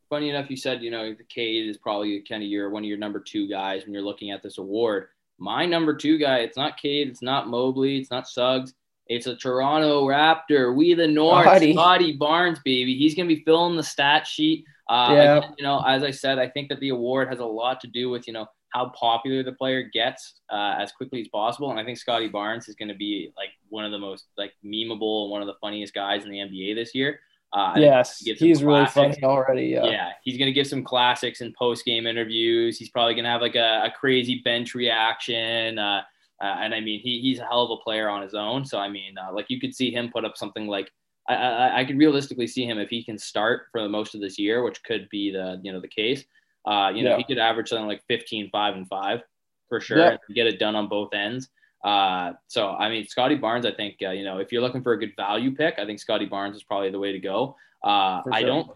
funny 0.09 0.29
enough, 0.29 0.49
you 0.49 0.57
said 0.57 0.81
you 0.81 0.91
know 0.91 1.13
the 1.13 1.23
Cade 1.23 1.69
is 1.69 1.77
probably 1.77 2.21
kind 2.21 2.41
of 2.41 2.49
your 2.49 2.69
one 2.69 2.83
of 2.83 2.87
your 2.87 2.97
number 2.97 3.19
two 3.19 3.47
guys 3.47 3.83
when 3.83 3.93
you're 3.93 4.03
looking 4.03 4.31
at 4.31 4.41
this 4.41 4.57
award. 4.57 5.07
My 5.37 5.65
number 5.65 5.95
two 5.95 6.19
guy, 6.19 6.39
it's 6.39 6.57
not 6.57 6.77
Cade, 6.77 7.07
it's 7.07 7.23
not 7.23 7.47
Mobley, 7.47 7.97
it's 7.97 8.11
not 8.11 8.27
Suggs, 8.27 8.75
it's 9.11 9.27
a 9.27 9.35
Toronto 9.35 10.05
Raptor. 10.07 10.73
We 10.75 10.93
the 10.93 11.07
North, 11.07 11.43
Scotty. 11.45 11.73
Scotty 11.73 12.13
Barnes, 12.13 12.59
baby. 12.63 12.95
He's 12.97 13.13
gonna 13.13 13.27
be 13.27 13.43
filling 13.43 13.75
the 13.75 13.83
stat 13.83 14.25
sheet. 14.25 14.63
Uh, 14.89 15.09
Yeah. 15.13 15.37
again, 15.37 15.55
you 15.57 15.63
know, 15.65 15.81
as 15.85 16.01
I 16.03 16.11
said, 16.11 16.39
I 16.39 16.47
think 16.47 16.69
that 16.69 16.79
the 16.79 16.89
award 16.89 17.27
has 17.27 17.39
a 17.39 17.45
lot 17.45 17.81
to 17.81 17.87
do 17.87 18.09
with 18.09 18.25
you 18.25 18.33
know 18.33 18.47
how 18.69 18.87
popular 18.97 19.43
the 19.43 19.51
player 19.51 19.83
gets 19.83 20.35
uh, 20.49 20.75
as 20.79 20.93
quickly 20.93 21.19
as 21.19 21.27
possible. 21.27 21.69
And 21.71 21.77
I 21.79 21.83
think 21.83 21.97
Scotty 21.97 22.29
Barnes 22.29 22.69
is 22.69 22.75
going 22.75 22.87
to 22.87 22.95
be 22.95 23.33
like 23.35 23.49
one 23.67 23.83
of 23.83 23.91
the 23.91 23.99
most 23.99 24.27
like 24.37 24.53
memeable 24.65 25.23
and 25.23 25.31
one 25.31 25.41
of 25.41 25.47
the 25.47 25.55
funniest 25.59 25.93
guys 25.93 26.23
in 26.23 26.31
the 26.31 26.37
NBA 26.37 26.73
this 26.75 26.95
year. 26.95 27.19
Uh, 27.51 27.73
Yes, 27.75 28.19
he's 28.19 28.63
really 28.63 28.85
funny 28.85 29.21
already. 29.25 29.65
Yeah. 29.67 29.83
yeah, 29.87 30.09
he's 30.23 30.37
gonna 30.37 30.53
give 30.53 30.67
some 30.67 30.85
classics 30.85 31.41
in 31.41 31.51
post 31.59 31.83
game 31.83 32.07
interviews. 32.07 32.77
He's 32.79 32.89
probably 32.89 33.13
gonna 33.13 33.29
have 33.29 33.41
like 33.41 33.55
a, 33.55 33.83
a 33.87 33.91
crazy 33.91 34.41
bench 34.45 34.73
reaction. 34.73 35.77
Uh, 35.77 36.03
uh, 36.41 36.57
and 36.59 36.73
I 36.73 36.79
mean, 36.79 36.99
he, 37.01 37.19
he's 37.21 37.39
a 37.39 37.45
hell 37.45 37.63
of 37.63 37.71
a 37.79 37.83
player 37.83 38.09
on 38.09 38.21
his 38.21 38.33
own. 38.33 38.65
So 38.65 38.79
I 38.79 38.89
mean, 38.89 39.17
uh, 39.17 39.31
like 39.33 39.45
you 39.49 39.59
could 39.59 39.75
see 39.75 39.91
him 39.91 40.09
put 40.11 40.25
up 40.25 40.35
something 40.37 40.67
like 40.67 40.91
I, 41.29 41.35
I, 41.35 41.79
I 41.79 41.85
could 41.85 41.97
realistically 41.97 42.47
see 42.47 42.65
him 42.65 42.79
if 42.79 42.89
he 42.89 43.03
can 43.03 43.17
start 43.17 43.67
for 43.71 43.81
the 43.81 43.89
most 43.89 44.15
of 44.15 44.21
this 44.21 44.39
year, 44.39 44.63
which 44.63 44.83
could 44.83 45.07
be 45.09 45.31
the 45.31 45.59
you 45.63 45.71
know 45.71 45.79
the 45.79 45.87
case. 45.87 46.23
Uh, 46.65 46.91
you 46.93 47.03
know, 47.03 47.11
Yeah. 47.11 47.17
he 47.17 47.23
could 47.23 47.37
average 47.39 47.69
something 47.69 47.87
like 47.87 48.03
15, 48.07 48.49
5, 48.51 48.75
and 48.75 48.87
5 48.87 49.21
for 49.67 49.81
sure. 49.81 49.97
Yeah. 49.97 50.09
and 50.09 50.35
Get 50.35 50.45
it 50.47 50.59
done 50.59 50.75
on 50.75 50.87
both 50.87 51.11
ends. 51.13 51.49
Uh, 51.83 52.33
so 52.47 52.69
I 52.71 52.89
mean, 52.89 53.07
Scotty 53.07 53.35
Barnes, 53.35 53.65
I 53.65 53.71
think 53.71 53.97
uh, 54.03 54.11
you 54.11 54.23
know 54.23 54.37
if 54.39 54.51
you're 54.51 54.61
looking 54.61 54.83
for 54.83 54.93
a 54.93 54.99
good 54.99 55.13
value 55.15 55.55
pick, 55.55 55.75
I 55.79 55.85
think 55.85 55.99
Scotty 55.99 56.25
Barnes 56.25 56.55
is 56.55 56.63
probably 56.63 56.91
the 56.91 56.99
way 56.99 57.11
to 57.11 57.19
go. 57.19 57.55
Uh, 57.83 58.21
For 58.21 58.33
I 58.33 58.43
don't, 58.43 58.69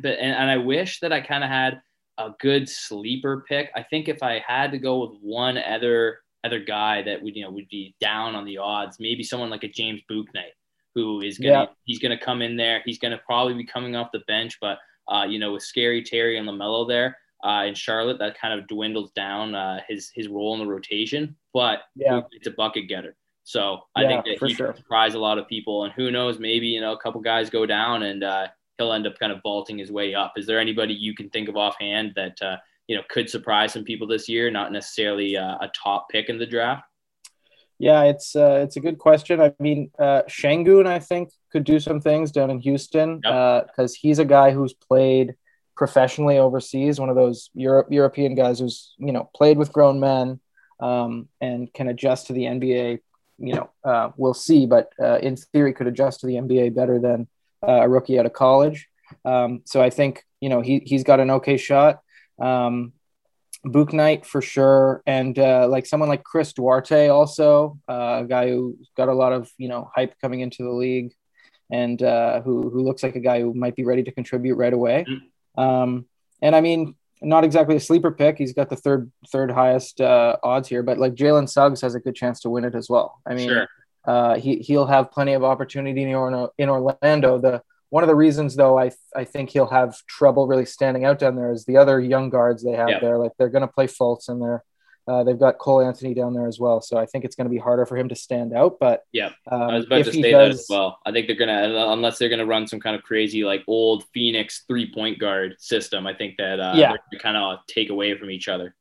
but 0.00 0.18
and, 0.18 0.34
and 0.34 0.50
I 0.50 0.56
wish 0.56 1.00
that 1.00 1.12
I 1.12 1.20
kind 1.20 1.44
of 1.44 1.50
had 1.50 1.80
a 2.18 2.30
good 2.40 2.66
sleeper 2.68 3.44
pick. 3.46 3.70
I 3.76 3.82
think 3.82 4.08
if 4.08 4.22
I 4.22 4.42
had 4.46 4.70
to 4.72 4.78
go 4.78 5.00
with 5.04 5.20
one 5.20 5.58
other 5.58 6.20
other 6.46 6.60
guy 6.60 7.02
that 7.02 7.22
would 7.22 7.36
you 7.36 7.42
know 7.44 7.50
would 7.50 7.68
be 7.68 7.94
down 8.00 8.34
on 8.34 8.44
the 8.44 8.58
odds, 8.58 8.98
maybe 9.00 9.22
someone 9.22 9.50
like 9.50 9.64
a 9.64 9.68
James 9.68 10.00
Bouknight, 10.10 10.54
who 10.94 11.20
is 11.20 11.38
gonna 11.38 11.60
Yeah. 11.62 11.66
he's 11.84 11.98
gonna 11.98 12.18
come 12.18 12.40
in 12.42 12.56
there. 12.56 12.82
He's 12.84 12.98
gonna 12.98 13.20
probably 13.26 13.54
be 13.54 13.64
coming 13.66 13.96
off 13.96 14.08
the 14.12 14.22
bench, 14.26 14.58
but 14.60 14.78
uh, 15.08 15.24
you 15.28 15.38
know 15.38 15.52
with 15.52 15.62
Scary 15.62 16.02
Terry 16.02 16.38
and 16.38 16.48
Lamelo 16.48 16.88
there. 16.88 17.18
Uh, 17.44 17.64
in 17.66 17.74
Charlotte, 17.74 18.18
that 18.18 18.36
kind 18.40 18.58
of 18.58 18.66
dwindles 18.66 19.12
down 19.12 19.54
uh, 19.54 19.80
his 19.86 20.10
his 20.14 20.26
role 20.28 20.54
in 20.54 20.60
the 20.60 20.66
rotation, 20.66 21.36
but 21.52 21.82
Yeah. 21.94 22.22
it's 22.32 22.46
a 22.46 22.50
bucket 22.50 22.88
getter. 22.88 23.14
So 23.44 23.82
I 23.94 24.02
Yeah, 24.02 24.08
think 24.08 24.24
that 24.24 24.48
he 24.48 24.54
sure. 24.54 24.74
surprise 24.74 25.14
a 25.14 25.18
lot 25.18 25.38
of 25.38 25.46
people, 25.46 25.84
and 25.84 25.92
who 25.92 26.10
knows, 26.10 26.38
maybe 26.38 26.66
you 26.68 26.80
know 26.80 26.92
a 26.92 26.98
couple 26.98 27.20
guys 27.20 27.50
go 27.50 27.66
down 27.66 28.02
and 28.04 28.24
uh, 28.24 28.48
he'll 28.78 28.92
end 28.92 29.06
up 29.06 29.18
kind 29.18 29.32
of 29.32 29.40
vaulting 29.42 29.78
his 29.78 29.92
way 29.92 30.14
up. 30.14 30.32
Is 30.36 30.46
there 30.46 30.58
anybody 30.58 30.94
you 30.94 31.14
can 31.14 31.28
think 31.30 31.48
of 31.48 31.56
offhand 31.56 32.12
that 32.16 32.40
uh, 32.42 32.56
you 32.88 32.96
know 32.96 33.02
could 33.08 33.28
surprise 33.28 33.72
some 33.72 33.84
people 33.84 34.06
this 34.06 34.28
year, 34.28 34.50
not 34.50 34.72
necessarily 34.72 35.36
uh, 35.36 35.56
a 35.60 35.70
top 35.74 36.08
pick 36.10 36.28
in 36.28 36.38
the 36.38 36.46
draft? 36.46 36.84
Yeah, 37.78 38.04
it's 38.04 38.34
uh, 38.34 38.60
it's 38.62 38.76
a 38.76 38.80
good 38.80 38.98
question. 38.98 39.40
I 39.40 39.52
mean, 39.58 39.90
uh, 39.98 40.22
Sengun, 40.28 40.86
I 40.86 40.98
think, 40.98 41.30
could 41.52 41.64
do 41.64 41.78
some 41.78 42.00
things 42.00 42.32
down 42.32 42.50
in 42.50 42.58
Houston 42.60 43.16
because 43.16 43.66
yep. 43.68 43.70
uh, 43.78 43.88
he's 44.00 44.18
a 44.18 44.24
guy 44.24 44.50
who's 44.50 44.72
played 44.72 45.34
professionally 45.76 46.38
overseas. 46.38 46.98
One 46.98 47.10
of 47.10 47.16
those 47.16 47.50
Europe 47.54 47.88
European 47.90 48.34
guys 48.34 48.60
who's 48.60 48.94
you 48.98 49.12
know 49.12 49.30
played 49.34 49.58
with 49.58 49.72
grown 49.72 50.00
men 50.00 50.40
um, 50.80 51.28
and 51.40 51.72
can 51.72 51.88
adjust 51.88 52.28
to 52.28 52.32
the 52.32 52.44
NBA. 52.44 53.00
You 53.38 53.54
know, 53.54 53.70
uh, 53.84 54.10
we'll 54.16 54.34
see, 54.34 54.64
but 54.64 54.90
uh, 54.98 55.18
in 55.18 55.36
theory, 55.36 55.74
could 55.74 55.86
adjust 55.86 56.20
to 56.20 56.26
the 56.26 56.36
NBA 56.36 56.74
better 56.74 56.98
than 56.98 57.28
uh, 57.62 57.82
a 57.82 57.88
rookie 57.88 58.18
out 58.18 58.24
of 58.24 58.32
college. 58.32 58.88
Um, 59.26 59.60
so 59.66 59.82
I 59.82 59.90
think 59.90 60.24
you 60.40 60.48
know 60.48 60.62
he 60.62 60.82
he's 60.86 61.04
got 61.04 61.20
an 61.20 61.30
okay 61.30 61.58
shot. 61.58 62.00
Um, 62.40 62.92
Bouknight 63.64 64.24
for 64.24 64.40
sure, 64.40 65.02
and 65.06 65.36
uh, 65.38 65.66
like 65.68 65.86
someone 65.86 66.08
like 66.08 66.22
Chris 66.22 66.52
Duarte, 66.52 67.08
also 67.08 67.78
uh, 67.88 68.22
a 68.22 68.26
guy 68.28 68.50
who's 68.50 68.90
got 68.96 69.08
a 69.08 69.14
lot 69.14 69.32
of 69.32 69.50
you 69.58 69.68
know 69.68 69.90
hype 69.94 70.14
coming 70.20 70.40
into 70.40 70.62
the 70.62 70.70
league, 70.70 71.12
and 71.70 72.00
uh, 72.02 72.42
who 72.42 72.70
who 72.70 72.80
looks 72.82 73.02
like 73.02 73.16
a 73.16 73.20
guy 73.20 73.40
who 73.40 73.54
might 73.54 73.74
be 73.74 73.84
ready 73.84 74.02
to 74.04 74.12
contribute 74.12 74.56
right 74.56 74.72
away. 74.72 75.04
Mm-hmm. 75.08 75.60
Um, 75.60 76.06
and 76.42 76.54
I 76.54 76.60
mean, 76.60 76.94
not 77.22 77.44
exactly 77.44 77.76
a 77.76 77.80
sleeper 77.80 78.10
pick. 78.10 78.38
He's 78.38 78.52
got 78.52 78.70
the 78.70 78.76
third 78.76 79.10
third 79.32 79.50
highest 79.50 80.00
uh, 80.00 80.36
odds 80.42 80.68
here, 80.68 80.82
but 80.82 80.98
like 80.98 81.14
Jalen 81.14 81.48
Suggs 81.48 81.80
has 81.80 81.94
a 81.94 82.00
good 82.00 82.14
chance 82.14 82.40
to 82.40 82.50
win 82.50 82.64
it 82.64 82.74
as 82.74 82.88
well. 82.88 83.20
I 83.26 83.34
mean, 83.34 83.48
sure. 83.48 83.68
uh, 84.04 84.36
he 84.36 84.58
he'll 84.58 84.86
have 84.86 85.10
plenty 85.10 85.32
of 85.32 85.42
opportunity 85.42 86.02
in, 86.02 86.08
in 86.58 86.68
Orlando. 86.68 87.38
The 87.38 87.62
one 87.90 88.02
of 88.02 88.08
the 88.08 88.14
reasons, 88.14 88.56
though, 88.56 88.78
I 88.78 88.90
I 89.14 89.24
think 89.24 89.50
he'll 89.50 89.68
have 89.68 90.04
trouble 90.06 90.46
really 90.46 90.66
standing 90.66 91.04
out 91.04 91.18
down 91.18 91.36
there 91.36 91.52
is 91.52 91.64
the 91.64 91.76
other 91.76 92.00
young 92.00 92.30
guards 92.30 92.62
they 92.62 92.72
have 92.72 92.88
yeah. 92.88 93.00
there. 93.00 93.18
Like 93.18 93.32
they're 93.38 93.48
going 93.48 93.62
to 93.62 93.68
play 93.68 93.86
Fultz 93.86 94.28
and 94.28 94.42
they're 94.42 94.64
uh, 95.08 95.22
they've 95.22 95.38
got 95.38 95.58
Cole 95.58 95.80
Anthony 95.80 96.14
down 96.14 96.34
there 96.34 96.48
as 96.48 96.58
well. 96.58 96.80
So 96.80 96.96
I 96.96 97.06
think 97.06 97.24
it's 97.24 97.36
going 97.36 97.44
to 97.44 97.50
be 97.50 97.58
harder 97.58 97.86
for 97.86 97.96
him 97.96 98.08
to 98.08 98.16
stand 98.16 98.52
out. 98.52 98.78
But 98.80 99.04
yeah, 99.12 99.30
um, 99.50 99.62
I 99.62 99.76
was 99.76 99.86
about 99.86 100.04
to 100.04 100.12
say 100.12 100.32
does, 100.32 100.32
that 100.32 100.50
as 100.50 100.66
well. 100.68 100.98
I 101.06 101.12
think 101.12 101.28
they're 101.28 101.36
going 101.36 101.48
to, 101.48 101.90
unless 101.90 102.18
they're 102.18 102.28
going 102.28 102.40
to 102.40 102.46
run 102.46 102.66
some 102.66 102.80
kind 102.80 102.96
of 102.96 103.04
crazy 103.04 103.44
like 103.44 103.62
old 103.68 104.04
Phoenix 104.12 104.64
three 104.66 104.92
point 104.92 105.20
guard 105.20 105.54
system, 105.60 106.08
I 106.08 106.14
think 106.14 106.38
that 106.38 106.58
uh, 106.58 106.74
yeah. 106.74 106.92
kind 107.20 107.36
of 107.36 107.60
take 107.68 107.90
away 107.90 108.18
from 108.18 108.30
each 108.30 108.48
other. 108.48 108.74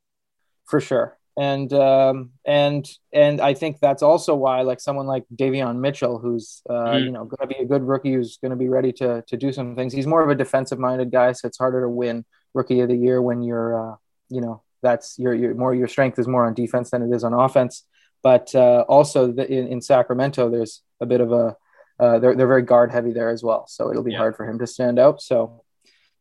For 0.65 0.81
sure 0.81 1.15
and 1.37 1.71
um, 1.73 2.31
and 2.45 2.87
and 3.11 3.41
I 3.41 3.53
think 3.53 3.79
that's 3.79 4.01
also 4.01 4.35
why 4.35 4.61
like 4.61 4.79
someone 4.79 5.05
like 5.05 5.25
Davion 5.35 5.79
Mitchell, 5.79 6.17
who's 6.17 6.61
uh, 6.69 6.73
mm-hmm. 6.73 7.05
you 7.05 7.11
know 7.11 7.25
going 7.25 7.49
to 7.49 7.55
be 7.55 7.61
a 7.61 7.65
good 7.65 7.83
rookie, 7.83 8.13
who's 8.13 8.37
going 8.37 8.51
to 8.51 8.57
be 8.57 8.69
ready 8.69 8.93
to 8.93 9.23
to 9.27 9.37
do 9.37 9.51
some 9.51 9.75
things. 9.75 9.93
He's 9.93 10.07
more 10.07 10.23
of 10.23 10.29
a 10.29 10.35
defensive 10.35 10.79
minded 10.79 11.11
guy, 11.11 11.33
so 11.33 11.47
it's 11.47 11.57
harder 11.57 11.81
to 11.81 11.89
win 11.89 12.25
Rookie 12.53 12.79
of 12.79 12.89
the 12.89 12.95
Year 12.95 13.21
when 13.21 13.41
you're 13.41 13.91
uh, 13.91 13.95
you 14.29 14.41
know 14.41 14.63
that's 14.81 15.19
your 15.19 15.33
your 15.33 15.53
more 15.55 15.75
your 15.75 15.87
strength 15.87 16.17
is 16.19 16.27
more 16.27 16.45
on 16.45 16.53
defense 16.53 16.91
than 16.91 17.01
it 17.01 17.13
is 17.13 17.23
on 17.23 17.33
offense. 17.33 17.83
But 18.23 18.55
uh, 18.55 18.85
also 18.87 19.31
the, 19.31 19.47
in, 19.51 19.67
in 19.67 19.81
Sacramento, 19.81 20.49
there's 20.49 20.81
a 20.99 21.05
bit 21.05 21.21
of 21.21 21.31
a 21.31 21.57
uh, 21.99 22.19
they're 22.19 22.35
they're 22.35 22.47
very 22.47 22.61
guard 22.61 22.91
heavy 22.91 23.11
there 23.11 23.29
as 23.29 23.43
well, 23.43 23.67
so 23.67 23.89
it'll 23.89 24.03
be 24.03 24.13
yeah. 24.13 24.19
hard 24.19 24.37
for 24.37 24.49
him 24.49 24.59
to 24.59 24.67
stand 24.67 24.99
out. 24.99 25.21
So 25.21 25.63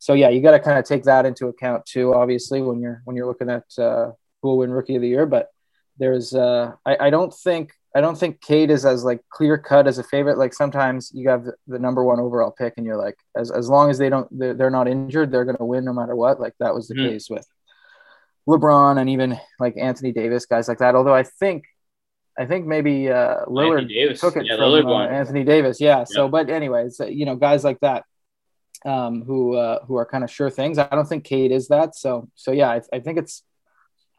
so 0.00 0.12
yeah, 0.12 0.28
you 0.28 0.42
got 0.42 0.50
to 0.50 0.60
kind 0.60 0.78
of 0.78 0.84
take 0.84 1.04
that 1.04 1.24
into 1.24 1.46
account 1.46 1.86
too. 1.86 2.14
Obviously, 2.14 2.60
when 2.60 2.80
you're 2.80 3.00
when 3.04 3.16
you're 3.16 3.26
looking 3.26 3.48
at 3.48 3.64
uh, 3.78 4.10
who 4.44 4.50
will 4.50 4.58
win 4.58 4.70
Rookie 4.70 4.96
of 4.96 5.00
the 5.00 5.08
Year. 5.08 5.24
But 5.24 5.48
there's, 5.96 6.34
uh, 6.34 6.72
I, 6.84 7.06
I 7.06 7.10
don't 7.10 7.32
think, 7.32 7.72
I 7.96 8.02
don't 8.02 8.18
think 8.18 8.42
Cade 8.42 8.70
is 8.70 8.84
as 8.84 9.02
like 9.02 9.22
clear 9.30 9.56
cut 9.56 9.86
as 9.86 9.96
a 9.98 10.04
favorite. 10.04 10.36
Like 10.36 10.52
sometimes 10.52 11.10
you 11.14 11.30
have 11.30 11.46
the, 11.66 11.78
number 11.78 12.04
one 12.04 12.20
overall 12.20 12.50
pick, 12.50 12.74
and 12.76 12.84
you're 12.84 12.98
like, 12.98 13.16
as 13.34 13.50
as 13.50 13.70
long 13.70 13.88
as 13.88 13.96
they 13.96 14.10
don't, 14.10 14.28
they're, 14.38 14.52
they're 14.52 14.70
not 14.70 14.86
injured, 14.86 15.30
they're 15.30 15.46
going 15.46 15.56
to 15.56 15.64
win 15.64 15.84
no 15.86 15.94
matter 15.94 16.14
what. 16.14 16.38
Like 16.38 16.52
that 16.60 16.74
was 16.74 16.88
the 16.88 16.94
mm-hmm. 16.94 17.12
case 17.12 17.30
with 17.30 17.46
LeBron 18.46 19.00
and 19.00 19.08
even 19.08 19.40
like 19.58 19.76
Anthony 19.78 20.12
Davis, 20.12 20.44
guys 20.44 20.68
like 20.68 20.78
that. 20.78 20.94
Although 20.94 21.14
I 21.14 21.22
think 21.22 21.64
I 22.38 22.44
think 22.44 22.66
maybe 22.66 23.08
uh, 23.08 23.46
Lillard 23.46 23.88
took 24.18 24.36
it 24.36 24.44
yeah, 24.44 24.56
from 24.56 24.88
uh, 24.88 25.06
Anthony 25.06 25.44
Davis. 25.44 25.80
Yeah. 25.80 25.98
yeah. 25.98 26.04
So, 26.04 26.28
but 26.28 26.50
anyways, 26.50 27.00
uh, 27.00 27.06
you 27.06 27.24
know, 27.24 27.36
guys 27.36 27.64
like 27.64 27.80
that 27.80 28.04
um, 28.84 29.22
who 29.22 29.54
uh, 29.54 29.84
who 29.86 29.96
are 29.96 30.04
kind 30.04 30.24
of 30.24 30.30
sure 30.30 30.50
things. 30.50 30.76
I 30.76 30.88
don't 30.88 31.08
think 31.08 31.24
Cade 31.24 31.52
is 31.52 31.68
that. 31.68 31.94
So, 31.94 32.28
so 32.34 32.50
yeah, 32.50 32.70
I, 32.70 32.80
I 32.92 33.00
think 33.00 33.18
it's 33.18 33.44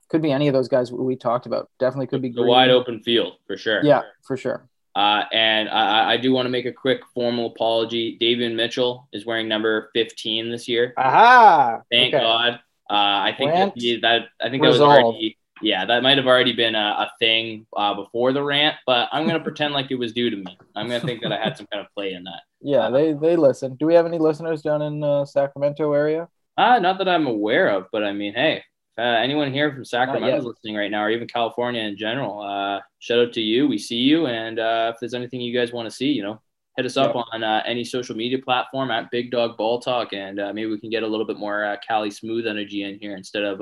could 0.09 0.21
be 0.21 0.31
any 0.31 0.47
of 0.47 0.53
those 0.53 0.67
guys 0.67 0.91
we 0.91 1.15
talked 1.15 1.45
about. 1.45 1.69
Definitely 1.79 2.07
could 2.07 2.21
be 2.21 2.31
the 2.31 2.43
wide 2.43 2.69
open 2.69 3.01
field 3.01 3.33
for 3.47 3.57
sure. 3.57 3.83
Yeah, 3.83 4.01
for 4.23 4.37
sure. 4.37 4.67
Uh, 4.95 5.23
and 5.33 5.67
I, 5.67 6.13
I 6.13 6.17
do 6.17 6.31
want 6.31 6.45
to 6.45 6.49
make 6.49 6.65
a 6.65 6.71
quick 6.71 7.01
formal 7.13 7.47
apology. 7.47 8.17
Davion 8.19 8.55
Mitchell 8.55 9.09
is 9.11 9.25
wearing 9.25 9.47
number 9.47 9.89
15 9.93 10.49
this 10.49 10.69
year. 10.69 10.93
Aha! 10.97 11.81
Thank 11.91 12.13
okay. 12.13 12.23
God. 12.23 12.53
Uh, 12.89 13.27
I 13.27 13.35
think 13.37 13.51
that, 13.51 13.73
that, 14.01 14.21
I 14.39 14.49
think 14.49 14.61
that 14.61 14.69
was 14.69 14.79
already 14.79 15.37
yeah 15.61 15.85
that 15.85 16.03
might 16.03 16.17
have 16.17 16.27
already 16.27 16.51
been 16.51 16.75
a, 16.75 17.07
a 17.07 17.11
thing 17.17 17.65
uh, 17.75 17.93
before 17.95 18.31
the 18.31 18.43
rant, 18.43 18.75
but 18.85 19.09
I'm 19.11 19.25
gonna 19.25 19.39
pretend 19.43 19.73
like 19.73 19.89
it 19.89 19.95
was 19.95 20.13
due 20.13 20.29
to 20.29 20.37
me. 20.37 20.57
I'm 20.75 20.87
gonna 20.87 20.99
think 20.99 21.21
that 21.23 21.33
I 21.33 21.43
had 21.43 21.57
some 21.57 21.67
kind 21.71 21.83
of 21.83 21.91
play 21.93 22.13
in 22.13 22.23
that. 22.25 22.41
Yeah, 22.61 22.89
they 22.89 23.13
they 23.13 23.35
listen. 23.35 23.75
Do 23.75 23.87
we 23.87 23.95
have 23.95 24.05
any 24.05 24.19
listeners 24.19 24.61
down 24.61 24.81
in 24.81 25.03
uh, 25.03 25.25
Sacramento 25.25 25.91
area? 25.93 26.29
Uh, 26.57 26.79
not 26.79 26.99
that 26.99 27.09
I'm 27.09 27.27
aware 27.27 27.69
of, 27.69 27.87
but 27.91 28.03
I 28.03 28.13
mean, 28.13 28.33
hey, 28.33 28.63
uh, 28.97 29.01
anyone 29.01 29.51
here 29.51 29.73
from 29.73 29.83
Sacramento 29.83 30.37
is 30.37 30.45
listening 30.45 30.75
right 30.75 30.89
now, 30.89 31.03
or 31.03 31.09
even 31.09 31.27
California 31.27 31.81
in 31.81 31.97
general, 31.97 32.41
uh, 32.41 32.79
shout 32.99 33.19
out 33.19 33.33
to 33.33 33.41
you. 33.41 33.67
We 33.67 33.77
see 33.77 33.97
you, 33.97 34.27
and 34.27 34.57
uh, 34.57 34.91
if 34.93 34.99
there's 34.99 35.13
anything 35.13 35.41
you 35.41 35.57
guys 35.57 35.73
want 35.73 35.89
to 35.89 35.95
see, 35.95 36.07
you 36.07 36.23
know, 36.23 36.39
hit 36.77 36.85
us 36.85 36.95
up 36.95 37.13
on 37.13 37.43
uh, 37.43 37.61
any 37.65 37.83
social 37.83 38.15
media 38.15 38.39
platform 38.39 38.91
at 38.91 39.11
Big 39.11 39.31
Dog 39.31 39.57
Ball 39.57 39.81
Talk, 39.81 40.13
and 40.13 40.39
uh, 40.39 40.53
maybe 40.53 40.69
we 40.69 40.79
can 40.79 40.89
get 40.89 41.03
a 41.03 41.07
little 41.07 41.25
bit 41.25 41.37
more 41.37 41.65
uh, 41.65 41.75
Cali 41.85 42.09
smooth 42.09 42.47
energy 42.47 42.83
in 42.83 42.97
here 42.97 43.17
instead 43.17 43.43
of 43.43 43.61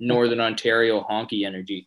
Northern 0.00 0.40
Ontario 0.40 1.02
honky 1.08 1.46
energy. 1.46 1.86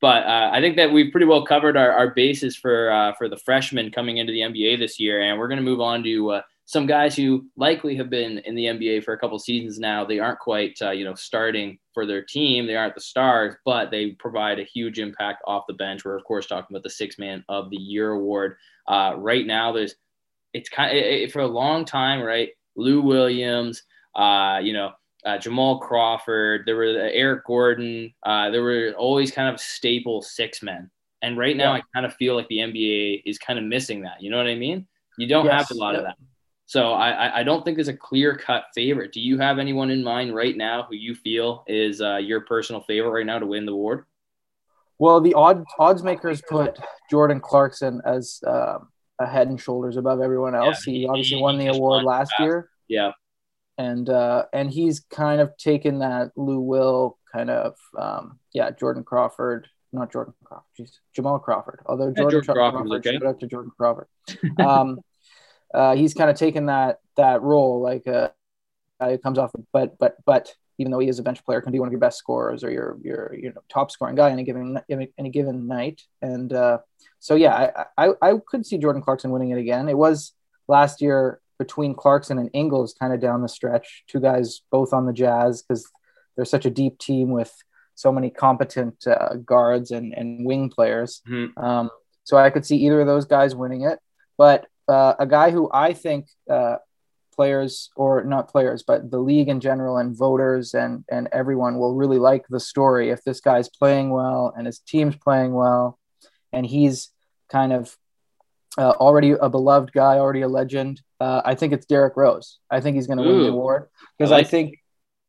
but 0.00 0.26
I 0.26 0.60
think 0.62 0.76
that 0.76 0.90
we've 0.90 1.12
pretty 1.12 1.26
well 1.26 1.44
covered 1.44 1.76
our, 1.76 1.92
our 1.92 2.14
bases 2.14 2.56
for 2.56 3.12
for 3.18 3.28
the 3.28 3.36
freshmen 3.36 3.90
coming 3.90 4.16
into 4.16 4.32
the 4.32 4.40
NBA 4.40 4.78
this 4.78 4.98
year, 4.98 5.20
and 5.20 5.38
we're 5.38 5.48
going 5.48 5.58
to 5.58 5.64
move 5.64 5.82
on 5.82 6.02
to 6.04 6.40
some 6.68 6.84
guys 6.84 7.16
who 7.16 7.46
likely 7.56 7.96
have 7.96 8.10
been 8.10 8.40
in 8.44 8.54
the 8.54 8.66
NBA 8.66 9.02
for 9.02 9.14
a 9.14 9.18
couple 9.18 9.38
seasons 9.38 9.78
now. 9.78 10.04
They 10.04 10.18
aren't 10.18 10.38
quite, 10.38 10.76
uh, 10.82 10.90
you 10.90 11.02
know, 11.02 11.14
starting 11.14 11.78
for 11.94 12.04
their 12.04 12.22
team. 12.22 12.66
They 12.66 12.76
aren't 12.76 12.94
the 12.94 13.00
stars, 13.00 13.54
but 13.64 13.90
they 13.90 14.10
provide 14.10 14.58
a 14.58 14.64
huge 14.64 14.98
impact 14.98 15.42
off 15.46 15.64
the 15.66 15.72
bench. 15.72 16.04
We're 16.04 16.18
of 16.18 16.24
course 16.24 16.46
talking 16.46 16.66
about 16.76 16.82
the 16.82 16.90
Six 16.90 17.18
Man 17.18 17.42
of 17.48 17.70
the 17.70 17.78
Year 17.78 18.10
award. 18.10 18.58
Uh, 18.86 19.14
right 19.16 19.46
now, 19.46 19.72
there's 19.72 19.94
it's 20.52 20.68
kind 20.68 20.90
of 20.90 21.02
it, 21.02 21.32
for 21.32 21.40
a 21.40 21.46
long 21.46 21.86
time, 21.86 22.20
right? 22.20 22.50
Lou 22.76 23.00
Williams, 23.00 23.84
uh, 24.14 24.58
you 24.62 24.74
know, 24.74 24.92
uh, 25.24 25.38
Jamal 25.38 25.78
Crawford. 25.78 26.64
There 26.66 26.76
were 26.76 27.00
uh, 27.00 27.10
Eric 27.14 27.46
Gordon. 27.46 28.12
Uh, 28.26 28.50
there 28.50 28.62
were 28.62 28.92
always 28.98 29.30
kind 29.30 29.48
of 29.48 29.58
staple 29.58 30.20
six 30.20 30.62
men. 30.62 30.90
And 31.22 31.38
right 31.38 31.56
now, 31.56 31.72
yeah. 31.72 31.80
I 31.80 31.82
kind 31.94 32.04
of 32.04 32.14
feel 32.16 32.36
like 32.36 32.48
the 32.48 32.58
NBA 32.58 33.22
is 33.24 33.38
kind 33.38 33.58
of 33.58 33.64
missing 33.64 34.02
that. 34.02 34.20
You 34.20 34.30
know 34.30 34.36
what 34.36 34.46
I 34.46 34.54
mean? 34.54 34.86
You 35.16 35.26
don't 35.26 35.46
yes. 35.46 35.54
have 35.54 35.70
a 35.70 35.80
lot 35.80 35.94
of 35.94 36.04
that. 36.04 36.16
So 36.68 36.92
I, 36.92 37.40
I 37.40 37.42
don't 37.44 37.64
think 37.64 37.78
there's 37.78 37.88
a 37.88 37.96
clear 37.96 38.36
cut 38.36 38.64
favorite. 38.74 39.10
Do 39.14 39.22
you 39.22 39.38
have 39.38 39.58
anyone 39.58 39.90
in 39.90 40.04
mind 40.04 40.34
right 40.34 40.54
now 40.54 40.82
who 40.82 40.96
you 40.96 41.14
feel 41.14 41.64
is 41.66 42.02
uh, 42.02 42.16
your 42.16 42.42
personal 42.42 42.82
favorite 42.82 43.10
right 43.10 43.24
now 43.24 43.38
to 43.38 43.46
win 43.46 43.64
the 43.64 43.72
award? 43.72 44.04
Well, 44.98 45.22
the 45.22 45.32
odd, 45.32 45.64
odds 45.78 46.02
makers 46.02 46.42
put 46.46 46.78
Jordan 47.10 47.40
Clarkson 47.40 48.02
as 48.04 48.42
uh, 48.46 48.80
a 49.18 49.26
head 49.26 49.48
and 49.48 49.58
shoulders 49.58 49.96
above 49.96 50.20
everyone 50.20 50.54
else. 50.54 50.86
Yeah, 50.86 50.92
he, 50.92 50.98
he, 51.00 51.06
obviously 51.06 51.36
he, 51.38 51.42
won 51.42 51.56
the 51.56 51.68
award 51.68 52.04
last 52.04 52.32
fast. 52.32 52.42
year. 52.42 52.68
Yeah. 52.86 53.12
And 53.78 54.10
uh, 54.10 54.44
and 54.52 54.70
he's 54.70 55.00
kind 55.00 55.40
of 55.40 55.56
taken 55.56 56.00
that 56.00 56.32
Lou 56.36 56.60
Will 56.60 57.16
kind 57.32 57.48
of 57.48 57.76
um, 57.98 58.40
yeah 58.52 58.72
Jordan 58.72 59.04
Crawford 59.04 59.68
not 59.92 60.12
Jordan 60.12 60.34
Crawford 60.44 60.66
geez, 60.76 61.00
Jamal 61.14 61.38
Crawford 61.38 61.80
although 61.86 62.12
Jordan, 62.12 62.24
yeah, 62.24 62.30
Jordan 62.30 62.54
Crawford, 62.54 62.92
okay. 62.92 63.12
shout 63.12 63.26
out 63.26 63.40
to 63.40 63.46
Jordan 63.46 63.72
Crawford 63.76 64.08
um, 64.58 64.98
uh, 65.74 65.94
he's 65.94 66.14
kind 66.14 66.30
of 66.30 66.36
taken 66.36 66.66
that 66.66 66.98
that 67.16 67.42
role 67.42 67.80
like 67.80 68.06
uh, 68.06 68.28
it 69.00 69.22
comes 69.22 69.38
off 69.38 69.52
but 69.72 69.98
but 69.98 70.16
but 70.24 70.54
even 70.78 70.92
though 70.92 70.98
he 70.98 71.08
is 71.08 71.18
a 71.18 71.22
bench 71.22 71.44
player 71.44 71.60
can 71.60 71.72
be 71.72 71.80
one 71.80 71.88
of 71.88 71.92
your 71.92 72.00
best 72.00 72.18
scorers 72.18 72.62
or 72.62 72.70
your 72.70 72.98
your 73.02 73.34
you 73.34 73.50
know 73.50 73.60
top 73.68 73.90
scoring 73.90 74.14
guy 74.14 74.30
any 74.30 74.44
given 74.44 74.78
any 74.90 75.30
given 75.30 75.66
night 75.66 76.02
and 76.22 76.52
uh, 76.52 76.78
so 77.18 77.34
yeah 77.34 77.84
I, 77.96 78.06
I 78.06 78.12
I 78.22 78.34
could 78.46 78.64
see 78.64 78.78
Jordan 78.78 79.02
Clarkson 79.02 79.30
winning 79.30 79.50
it 79.50 79.58
again 79.58 79.88
it 79.88 79.96
was 79.96 80.32
last 80.68 81.00
year 81.00 81.40
between 81.58 81.94
Clarkson 81.94 82.38
and 82.38 82.50
Ingles 82.52 82.94
kind 82.98 83.12
of 83.12 83.20
down 83.20 83.42
the 83.42 83.48
stretch 83.48 84.04
two 84.06 84.20
guys 84.20 84.62
both 84.70 84.92
on 84.92 85.06
the 85.06 85.12
Jazz 85.12 85.62
because 85.62 85.90
they're 86.36 86.44
such 86.44 86.66
a 86.66 86.70
deep 86.70 86.98
team 86.98 87.30
with 87.30 87.52
so 87.98 88.12
many 88.12 88.30
competent 88.30 89.04
uh, 89.08 89.34
guards 89.44 89.90
and, 89.90 90.14
and 90.14 90.46
wing 90.46 90.70
players. 90.70 91.20
Mm-hmm. 91.28 91.58
Um, 91.58 91.90
so 92.22 92.36
I 92.36 92.50
could 92.50 92.64
see 92.64 92.76
either 92.76 93.00
of 93.00 93.08
those 93.08 93.24
guys 93.24 93.56
winning 93.56 93.82
it. 93.82 93.98
But 94.36 94.68
uh, 94.88 95.14
a 95.18 95.26
guy 95.26 95.50
who 95.50 95.70
I 95.72 95.92
think 95.92 96.28
uh, 96.50 96.76
players 97.34 97.90
or 97.96 98.24
not 98.24 98.50
players, 98.50 98.82
but 98.82 99.10
the 99.10 99.18
league 99.18 99.48
in 99.48 99.60
general 99.60 99.96
and 99.96 100.16
voters 100.16 100.74
and 100.74 101.04
and 101.10 101.28
everyone 101.32 101.78
will 101.78 101.94
really 101.94 102.18
like 102.18 102.46
the 102.48 102.60
story 102.60 103.10
if 103.10 103.22
this 103.24 103.40
guy's 103.40 103.68
playing 103.68 104.10
well 104.10 104.52
and 104.56 104.66
his 104.66 104.78
team's 104.80 105.16
playing 105.16 105.52
well, 105.52 105.98
and 106.52 106.66
he's 106.66 107.10
kind 107.50 107.72
of 107.72 107.96
uh, 108.76 108.90
already 108.90 109.32
a 109.32 109.48
beloved 109.48 109.92
guy, 109.92 110.18
already 110.18 110.42
a 110.42 110.48
legend. 110.48 111.00
Uh, 111.20 111.42
I 111.44 111.54
think 111.54 111.72
it's 111.72 111.86
Derrick 111.86 112.16
Rose. 112.16 112.58
I 112.70 112.80
think 112.80 112.96
he's 112.96 113.06
going 113.06 113.18
to 113.18 113.24
win 113.24 113.42
the 113.42 113.48
award 113.48 113.88
because 114.16 114.30
like 114.30 114.46
I 114.46 114.48
think 114.48 114.78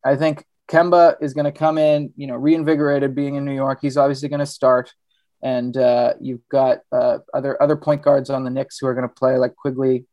I 0.06 0.16
think 0.16 0.46
Kemba 0.70 1.16
is 1.22 1.34
going 1.34 1.46
to 1.46 1.52
come 1.52 1.78
in, 1.78 2.14
you 2.16 2.28
know, 2.28 2.36
reinvigorated 2.36 3.16
being 3.16 3.36
in 3.36 3.46
New 3.46 3.56
York. 3.56 3.80
He's 3.82 3.98
obviously 3.98 4.30
going 4.30 4.40
to 4.40 4.46
start. 4.46 4.94
And 5.42 5.76
uh, 5.78 6.14
you've 6.20 6.48
got 6.50 6.80
uh, 6.92 7.20
other 7.34 7.62
other 7.62 7.78
point 7.78 8.02
guards 8.02 8.30
on 8.30 8.44
the 8.44 8.50
Knicks 8.50 8.78
who 8.78 8.88
are 8.88 8.94
going 8.94 9.08
to 9.08 9.14
play 9.14 9.38
like 9.38 9.56
Quickley, 9.56 10.06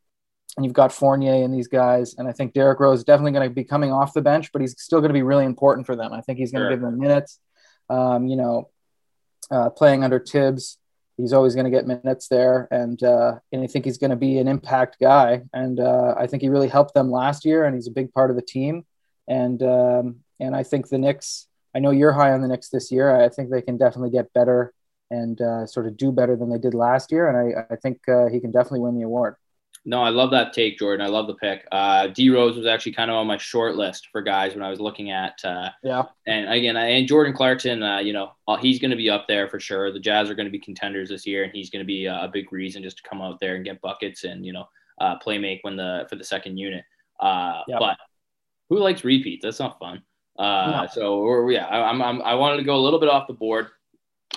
and 0.57 0.65
you've 0.65 0.75
got 0.75 0.93
Fournier 0.93 1.45
and 1.45 1.53
these 1.53 1.69
guys. 1.69 2.15
And 2.17 2.29
I 2.29 2.33
think 2.33 2.53
Derrick 2.53 2.81
Rose 2.81 3.01
is 3.01 3.05
definitely 3.05 3.33
going 3.33 3.49
to 3.49 3.55
be 3.55 3.65
coming 3.65 3.93
off 3.93 4.15
the 4.15 4.23
bench, 4.23 4.53
but 4.53 4.61
he's 4.61 4.81
still 4.81 5.01
going 5.01 5.11
to 5.11 5.15
be 5.15 5.23
really 5.23 5.45
important 5.45 5.87
for 5.87 5.97
them. 5.97 6.13
I 6.13 6.21
think 6.21 6.39
he's 6.39 6.53
going 6.53 6.63
to 6.63 6.69
sure. 6.69 6.77
give 6.77 6.81
them 6.81 6.99
minutes. 6.99 7.41
Um, 7.89 8.27
you 8.27 8.37
know, 8.37 8.71
uh, 9.51 9.71
playing 9.71 10.05
under 10.05 10.19
Thibs, 10.19 10.79
he's 11.17 11.33
always 11.33 11.55
going 11.55 11.65
to 11.65 11.71
get 11.71 11.87
minutes 11.87 12.29
there, 12.29 12.69
and 12.71 13.03
uh, 13.03 13.39
and 13.53 13.63
I 13.63 13.67
think 13.67 13.85
he's 13.85 13.99
going 13.99 14.11
to 14.11 14.17
be 14.17 14.39
an 14.39 14.49
impact 14.49 14.99
guy. 15.01 15.43
And 15.53 15.81
uh, 15.81 16.15
I 16.17 16.27
think 16.27 16.43
he 16.43 16.49
really 16.49 16.69
helped 16.69 16.95
them 16.95 17.11
last 17.11 17.45
year, 17.45 17.65
and 17.65 17.75
he's 17.75 17.89
a 17.89 17.93
big 17.93 18.13
part 18.13 18.31
of 18.31 18.37
the 18.37 18.43
team. 18.43 18.85
And 19.29 19.63
um, 19.63 20.17
and 20.41 20.55
I 20.55 20.63
think 20.63 20.89
the 20.89 20.99
Knicks. 20.99 21.49
I 21.75 21.79
know 21.79 21.91
you're 21.91 22.13
high 22.13 22.33
on 22.33 22.41
the 22.41 22.49
Knicks 22.49 22.71
this 22.71 22.91
year. 22.91 23.15
I 23.15 23.29
think 23.29 23.51
they 23.51 23.61
can 23.61 23.77
definitely 23.77 24.11
get 24.11 24.33
better 24.33 24.73
and 25.11 25.41
uh, 25.41 25.67
sort 25.67 25.87
of 25.87 25.97
do 25.97 26.13
better 26.13 26.37
than 26.37 26.51
they 26.51 26.59
did 26.59 26.75
last 26.75 27.13
year. 27.13 27.29
And 27.29 27.37
I, 27.37 27.75
I 27.75 27.77
think 27.77 28.09
uh, 28.09 28.27
he 28.27 28.41
can 28.41 28.51
definitely 28.51 28.81
win 28.81 28.97
the 28.97 29.03
award. 29.03 29.37
No, 29.89 30.03
I 30.03 30.09
love 30.09 30.33
that 30.33 30.53
take, 30.53 30.79
Jordan. 30.79 31.07
I 31.07 31.09
love 31.09 31.29
the 31.29 31.35
pick. 31.35 31.65
Uh, 31.71 32.09
D 32.09 32.29
Rose 32.29 32.57
was 32.57 32.67
actually 32.67 32.93
kind 32.93 33.09
of 33.09 33.17
on 33.17 33.27
my 33.29 33.37
short 33.37 33.77
list 33.77 34.09
for 34.11 34.21
guys 34.21 34.53
when 34.53 34.65
I 34.65 34.69
was 34.69 34.81
looking 34.81 35.13
at. 35.13 35.39
Uh, 35.45 35.71
yeah. 35.85 36.03
And 36.27 36.49
again, 36.51 36.77
I, 36.77 36.87
and 36.87 37.07
Jordan 37.07 37.33
Clarkson, 37.33 37.85
uh, 37.85 37.99
you 37.99 38.13
know, 38.13 38.33
uh, 38.49 38.57
he's 38.57 38.81
going 38.81 38.91
to 38.91 38.97
be 38.97 39.09
up 39.09 39.29
there 39.29 39.49
for 39.49 39.61
sure. 39.61 39.93
The 39.93 40.01
Jazz 40.01 40.29
are 40.29 40.35
going 40.35 40.47
to 40.47 40.51
be 40.51 40.59
contenders 40.59 41.09
this 41.09 41.25
year, 41.25 41.45
and 41.45 41.53
he's 41.53 41.71
going 41.71 41.85
to 41.85 41.87
be 41.87 42.09
uh, 42.09 42.25
a 42.25 42.29
big 42.29 42.53
reason 42.53 42.83
just 42.83 42.97
to 42.97 43.09
come 43.09 43.23
out 43.23 43.39
there 43.39 43.55
and 43.55 43.65
get 43.65 43.81
buckets 43.81 44.25
and 44.25 44.45
you 44.45 44.53
know 44.53 44.65
uh, 45.01 45.19
play 45.19 45.39
make 45.39 45.61
when 45.63 45.77
the 45.77 46.05
for 46.11 46.17
the 46.17 46.25
second 46.25 46.57
unit. 46.57 46.85
Uh, 47.21 47.63
yep. 47.69 47.79
But 47.79 47.97
who 48.69 48.79
likes 48.79 49.05
repeats? 49.05 49.45
That's 49.45 49.61
not 49.61 49.79
fun. 49.79 50.03
Uh, 50.37 50.83
no. 50.83 50.87
So 50.93 51.49
yeah, 51.49 51.67
I, 51.67 51.89
I'm, 51.89 52.03
I'm 52.03 52.23
I 52.23 52.35
wanted 52.35 52.57
to 52.57 52.65
go 52.65 52.75
a 52.75 52.83
little 52.83 52.99
bit 52.99 53.09
off 53.09 53.29
the 53.29 53.35
board. 53.35 53.69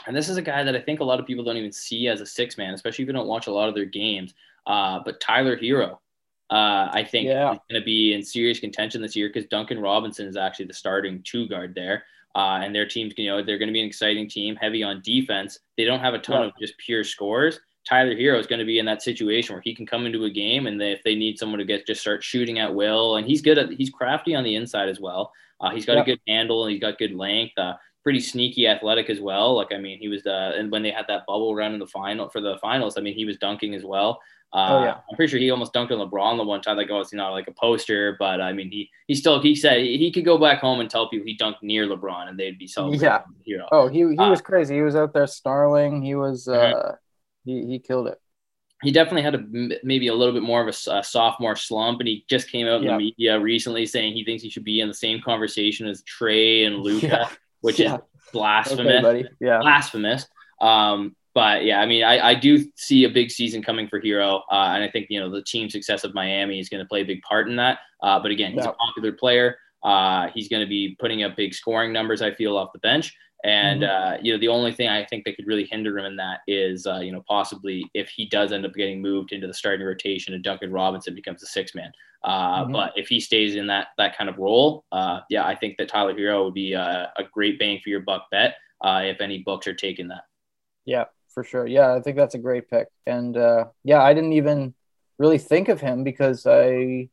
And 0.07 0.15
this 0.15 0.29
is 0.29 0.37
a 0.37 0.41
guy 0.41 0.63
that 0.63 0.75
I 0.75 0.81
think 0.81 0.99
a 0.99 1.03
lot 1.03 1.19
of 1.19 1.25
people 1.25 1.43
don't 1.43 1.57
even 1.57 1.71
see 1.71 2.07
as 2.07 2.21
a 2.21 2.25
six 2.25 2.57
man, 2.57 2.73
especially 2.73 3.03
if 3.03 3.07
you 3.07 3.13
don't 3.13 3.27
watch 3.27 3.47
a 3.47 3.53
lot 3.53 3.69
of 3.69 3.75
their 3.75 3.85
games. 3.85 4.33
Uh, 4.65 4.99
but 5.03 5.19
Tyler 5.19 5.57
Herro, 5.57 5.99
uh, 6.51 6.89
I 6.91 7.07
think, 7.09 7.27
yeah. 7.27 7.53
is 7.53 7.59
going 7.69 7.81
to 7.81 7.85
be 7.85 8.13
in 8.13 8.23
serious 8.23 8.59
contention 8.59 9.01
this 9.01 9.15
year 9.15 9.29
because 9.29 9.47
Duncan 9.49 9.79
Robinson 9.79 10.27
is 10.27 10.37
actually 10.37 10.65
the 10.65 10.73
starting 10.73 11.21
two 11.23 11.47
guard 11.47 11.73
there. 11.75 12.03
Uh, 12.35 12.59
and 12.61 12.73
their 12.73 12.87
team's, 12.87 13.13
you 13.17 13.29
know, 13.29 13.43
they're 13.43 13.57
going 13.57 13.67
to 13.67 13.73
be 13.73 13.81
an 13.81 13.87
exciting 13.87 14.29
team, 14.29 14.55
heavy 14.55 14.83
on 14.83 15.01
defense. 15.01 15.59
They 15.77 15.85
don't 15.85 15.99
have 15.99 16.13
a 16.13 16.19
ton 16.19 16.41
yeah. 16.41 16.47
of 16.47 16.53
just 16.59 16.77
pure 16.77 17.03
scores. 17.03 17.59
Tyler 17.87 18.15
Herro 18.15 18.39
is 18.39 18.45
going 18.45 18.59
to 18.59 18.65
be 18.65 18.77
in 18.77 18.85
that 18.85 19.01
situation 19.01 19.55
where 19.55 19.61
he 19.61 19.73
can 19.73 19.85
come 19.85 20.05
into 20.05 20.25
a 20.25 20.29
game 20.29 20.67
and 20.67 20.79
they, 20.79 20.91
if 20.91 21.01
they 21.03 21.15
need 21.15 21.39
someone 21.39 21.57
to 21.57 21.65
get 21.65 21.87
just 21.87 22.01
start 22.01 22.23
shooting 22.23 22.59
at 22.59 22.73
will, 22.73 23.15
and 23.15 23.25
he's 23.25 23.41
good 23.41 23.57
at 23.57 23.71
he's 23.71 23.89
crafty 23.89 24.35
on 24.35 24.43
the 24.43 24.55
inside 24.55 24.89
as 24.89 24.99
well. 24.99 25.31
Uh, 25.59 25.71
he's 25.71 25.85
got 25.85 25.95
yeah. 25.95 26.01
a 26.03 26.05
good 26.05 26.19
handle 26.27 26.63
and 26.63 26.71
he's 26.71 26.81
got 26.81 26.97
good 26.99 27.13
length. 27.13 27.57
Uh, 27.57 27.73
pretty 28.09 28.19
sneaky 28.19 28.67
athletic 28.67 29.07
as 29.07 29.19
well. 29.19 29.55
Like 29.55 29.71
I 29.71 29.77
mean, 29.77 29.99
he 29.99 30.07
was 30.07 30.25
uh, 30.25 30.53
and 30.57 30.71
when 30.71 30.81
they 30.81 30.89
had 30.89 31.05
that 31.09 31.27
bubble 31.27 31.53
run 31.53 31.73
in 31.73 31.79
the 31.79 31.85
final 31.85 32.27
for 32.27 32.41
the 32.41 32.57
finals, 32.59 32.97
I 32.97 33.01
mean, 33.01 33.13
he 33.13 33.23
was 33.23 33.37
dunking 33.37 33.75
as 33.75 33.85
well. 33.85 34.19
Uh, 34.51 34.67
oh, 34.71 34.83
yeah. 34.83 34.97
I'm 35.07 35.15
pretty 35.15 35.29
sure 35.29 35.39
he 35.39 35.51
almost 35.51 35.75
dunked 35.75 35.91
on 35.91 36.09
LeBron 36.09 36.37
the 36.37 36.43
one 36.43 36.59
time. 36.59 36.75
Like, 36.75 36.89
oh, 36.89 37.01
it's 37.01 37.13
know 37.13 37.31
like 37.31 37.47
a 37.47 37.51
poster, 37.51 38.15
but 38.17 38.41
I 38.41 38.51
mean, 38.51 38.71
he 38.71 38.89
he 39.05 39.13
still 39.13 39.39
he 39.39 39.53
said 39.53 39.81
he 39.81 40.11
could 40.11 40.25
go 40.25 40.39
back 40.39 40.59
home 40.59 40.79
and 40.79 40.89
tell 40.89 41.07
people 41.07 41.27
he 41.27 41.37
dunked 41.37 41.61
near 41.61 41.85
LeBron, 41.85 42.29
and 42.29 42.39
they'd 42.39 42.57
be 42.57 42.65
celebrating. 42.65 43.05
Yeah. 43.05 43.21
Herro. 43.47 43.67
Oh, 43.71 43.87
he 43.87 43.99
he 43.99 44.17
uh, 44.17 44.31
was 44.31 44.41
crazy. 44.41 44.73
He 44.73 44.81
was 44.81 44.95
out 44.95 45.13
there 45.13 45.27
snarling. 45.27 46.01
He 46.01 46.15
was 46.15 46.47
uh, 46.47 46.57
mm-hmm. 46.57 46.95
he 47.45 47.67
he 47.67 47.77
killed 47.77 48.07
it. 48.07 48.19
He 48.81 48.91
definitely 48.91 49.21
had 49.21 49.35
a 49.35 49.79
maybe 49.83 50.07
a 50.07 50.15
little 50.15 50.33
bit 50.33 50.41
more 50.41 50.67
of 50.67 50.67
a, 50.67 50.91
a 50.97 51.03
sophomore 51.03 51.55
slump, 51.55 51.99
and 51.99 52.07
he 52.07 52.25
just 52.27 52.49
came 52.49 52.65
out 52.65 52.77
in 52.81 52.87
yeah. 52.87 52.91
the 52.93 52.97
media 52.97 53.39
recently 53.39 53.85
saying 53.85 54.13
he 54.13 54.23
thinks 54.23 54.41
he 54.41 54.49
should 54.49 54.63
be 54.63 54.79
in 54.79 54.87
the 54.87 54.93
same 54.95 55.21
conversation 55.21 55.85
as 55.85 56.01
Trae 56.03 56.65
and 56.65 56.77
Luka, 56.83 57.07
yeah. 57.07 57.29
which 57.61 57.79
is 57.79 57.91
blasphemous. 58.31 59.03
Okay, 59.03 59.29
yeah, 59.39 59.59
blasphemous. 59.61 60.27
Um, 60.61 61.15
but 61.33 61.63
yeah, 61.63 61.79
I 61.79 61.85
mean, 61.85 62.03
I, 62.03 62.29
I 62.29 62.33
do 62.35 62.65
see 62.75 63.03
a 63.03 63.09
big 63.09 63.31
season 63.31 63.61
coming 63.61 63.87
for 63.87 64.01
Herro, 64.01 64.41
uh, 64.51 64.71
and 64.73 64.83
I 64.83 64.89
think 64.89 65.07
you 65.09 65.19
know 65.19 65.29
the 65.29 65.43
team 65.43 65.69
success 65.69 66.03
of 66.03 66.13
Miami 66.13 66.59
is 66.59 66.69
going 66.69 66.83
to 66.83 66.87
play 66.87 67.01
a 67.01 67.05
big 67.05 67.21
part 67.21 67.47
in 67.47 67.55
that. 67.57 67.79
Uh, 68.01 68.19
but 68.19 68.31
again, 68.31 68.51
he's 68.53 68.63
yeah. 68.63 68.71
a 68.71 68.73
popular 68.73 69.11
player. 69.11 69.57
Uh, 69.83 70.27
he's 70.33 70.49
going 70.49 70.61
to 70.61 70.67
be 70.67 70.97
putting 70.99 71.23
up 71.23 71.35
big 71.35 71.53
scoring 71.53 71.93
numbers. 71.93 72.21
I 72.21 72.33
feel 72.33 72.57
off 72.57 72.73
the 72.73 72.79
bench, 72.79 73.15
and 73.43 73.81
mm-hmm. 73.81 74.13
Uh, 74.13 74.17
you 74.21 74.33
know 74.33 74.39
the 74.39 74.47
only 74.47 74.71
thing 74.71 74.89
I 74.89 75.05
think 75.05 75.25
that 75.25 75.35
could 75.35 75.47
really 75.47 75.65
hinder 75.65 75.97
him 75.97 76.05
in 76.05 76.15
that 76.17 76.39
is 76.47 76.85
uh, 76.85 76.99
you 76.99 77.11
know 77.11 77.23
possibly 77.27 77.89
if 77.93 78.09
he 78.09 78.25
does 78.25 78.51
end 78.51 78.65
up 78.65 78.73
getting 78.73 79.01
moved 79.01 79.31
into 79.31 79.47
the 79.47 79.53
starting 79.53 79.85
rotation 79.85 80.33
and 80.33 80.43
Duncan 80.43 80.71
Robinson 80.71 81.15
becomes 81.15 81.43
a 81.43 81.47
six 81.47 81.73
man. 81.75 81.91
Uh, 82.23 82.63
mm-hmm. 82.63 82.73
But 82.73 82.93
if 82.97 83.07
he 83.07 83.19
stays 83.19 83.55
in 83.55 83.67
that 83.67 83.87
that 83.97 84.17
kind 84.17 84.29
of 84.29 84.37
role, 84.37 84.83
yeah, 85.29 85.45
I 85.45 85.55
think 85.55 85.77
that 85.77 85.89
Tyler 85.89 86.13
Herro 86.13 86.45
would 86.45 86.53
be 86.53 86.73
a, 86.73 87.11
a 87.17 87.23
great 87.23 87.59
bang 87.59 87.79
for 87.83 87.89
your 87.89 88.01
buck 88.01 88.27
bet 88.29 88.55
if 88.83 89.21
any 89.21 89.39
books 89.39 89.67
are 89.67 89.73
taking 89.73 90.09
that. 90.09 90.23
Yeah, 90.85 91.05
for 91.29 91.43
sure. 91.43 91.67
Yeah, 91.67 91.93
I 91.93 92.01
think 92.01 92.17
that's 92.17 92.35
a 92.35 92.39
great 92.39 92.69
pick. 92.69 92.87
And 93.05 93.37
uh, 93.37 93.65
yeah, 93.83 94.01
I 94.01 94.13
didn't 94.13 94.33
even 94.33 94.73
really 95.17 95.37
think 95.37 95.69
of 95.69 95.79
him 95.79 96.03
because 96.03 96.45
I 96.45 97.09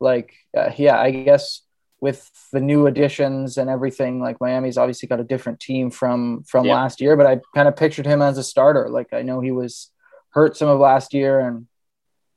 like, 0.00 0.34
uh, 0.56 0.70
yeah, 0.76 1.00
I 1.00 1.10
guess 1.10 1.62
with 2.04 2.30
the 2.52 2.60
new 2.60 2.86
additions 2.86 3.56
and 3.56 3.70
everything, 3.70 4.20
like 4.20 4.38
Miami's 4.38 4.76
obviously 4.76 5.08
got 5.08 5.20
a 5.20 5.24
different 5.24 5.58
team 5.58 5.90
from 5.90 6.42
from 6.42 6.66
yeah. 6.66 6.74
last 6.74 7.00
year, 7.00 7.16
but 7.16 7.26
I 7.26 7.40
kind 7.54 7.66
of 7.66 7.76
pictured 7.76 8.04
him 8.04 8.20
as 8.20 8.36
a 8.36 8.42
starter. 8.42 8.90
Like 8.90 9.14
I 9.14 9.22
know 9.22 9.40
he 9.40 9.52
was 9.52 9.90
hurt 10.28 10.54
some 10.54 10.68
of 10.68 10.78
last 10.78 11.14
year 11.14 11.40
and 11.40 11.66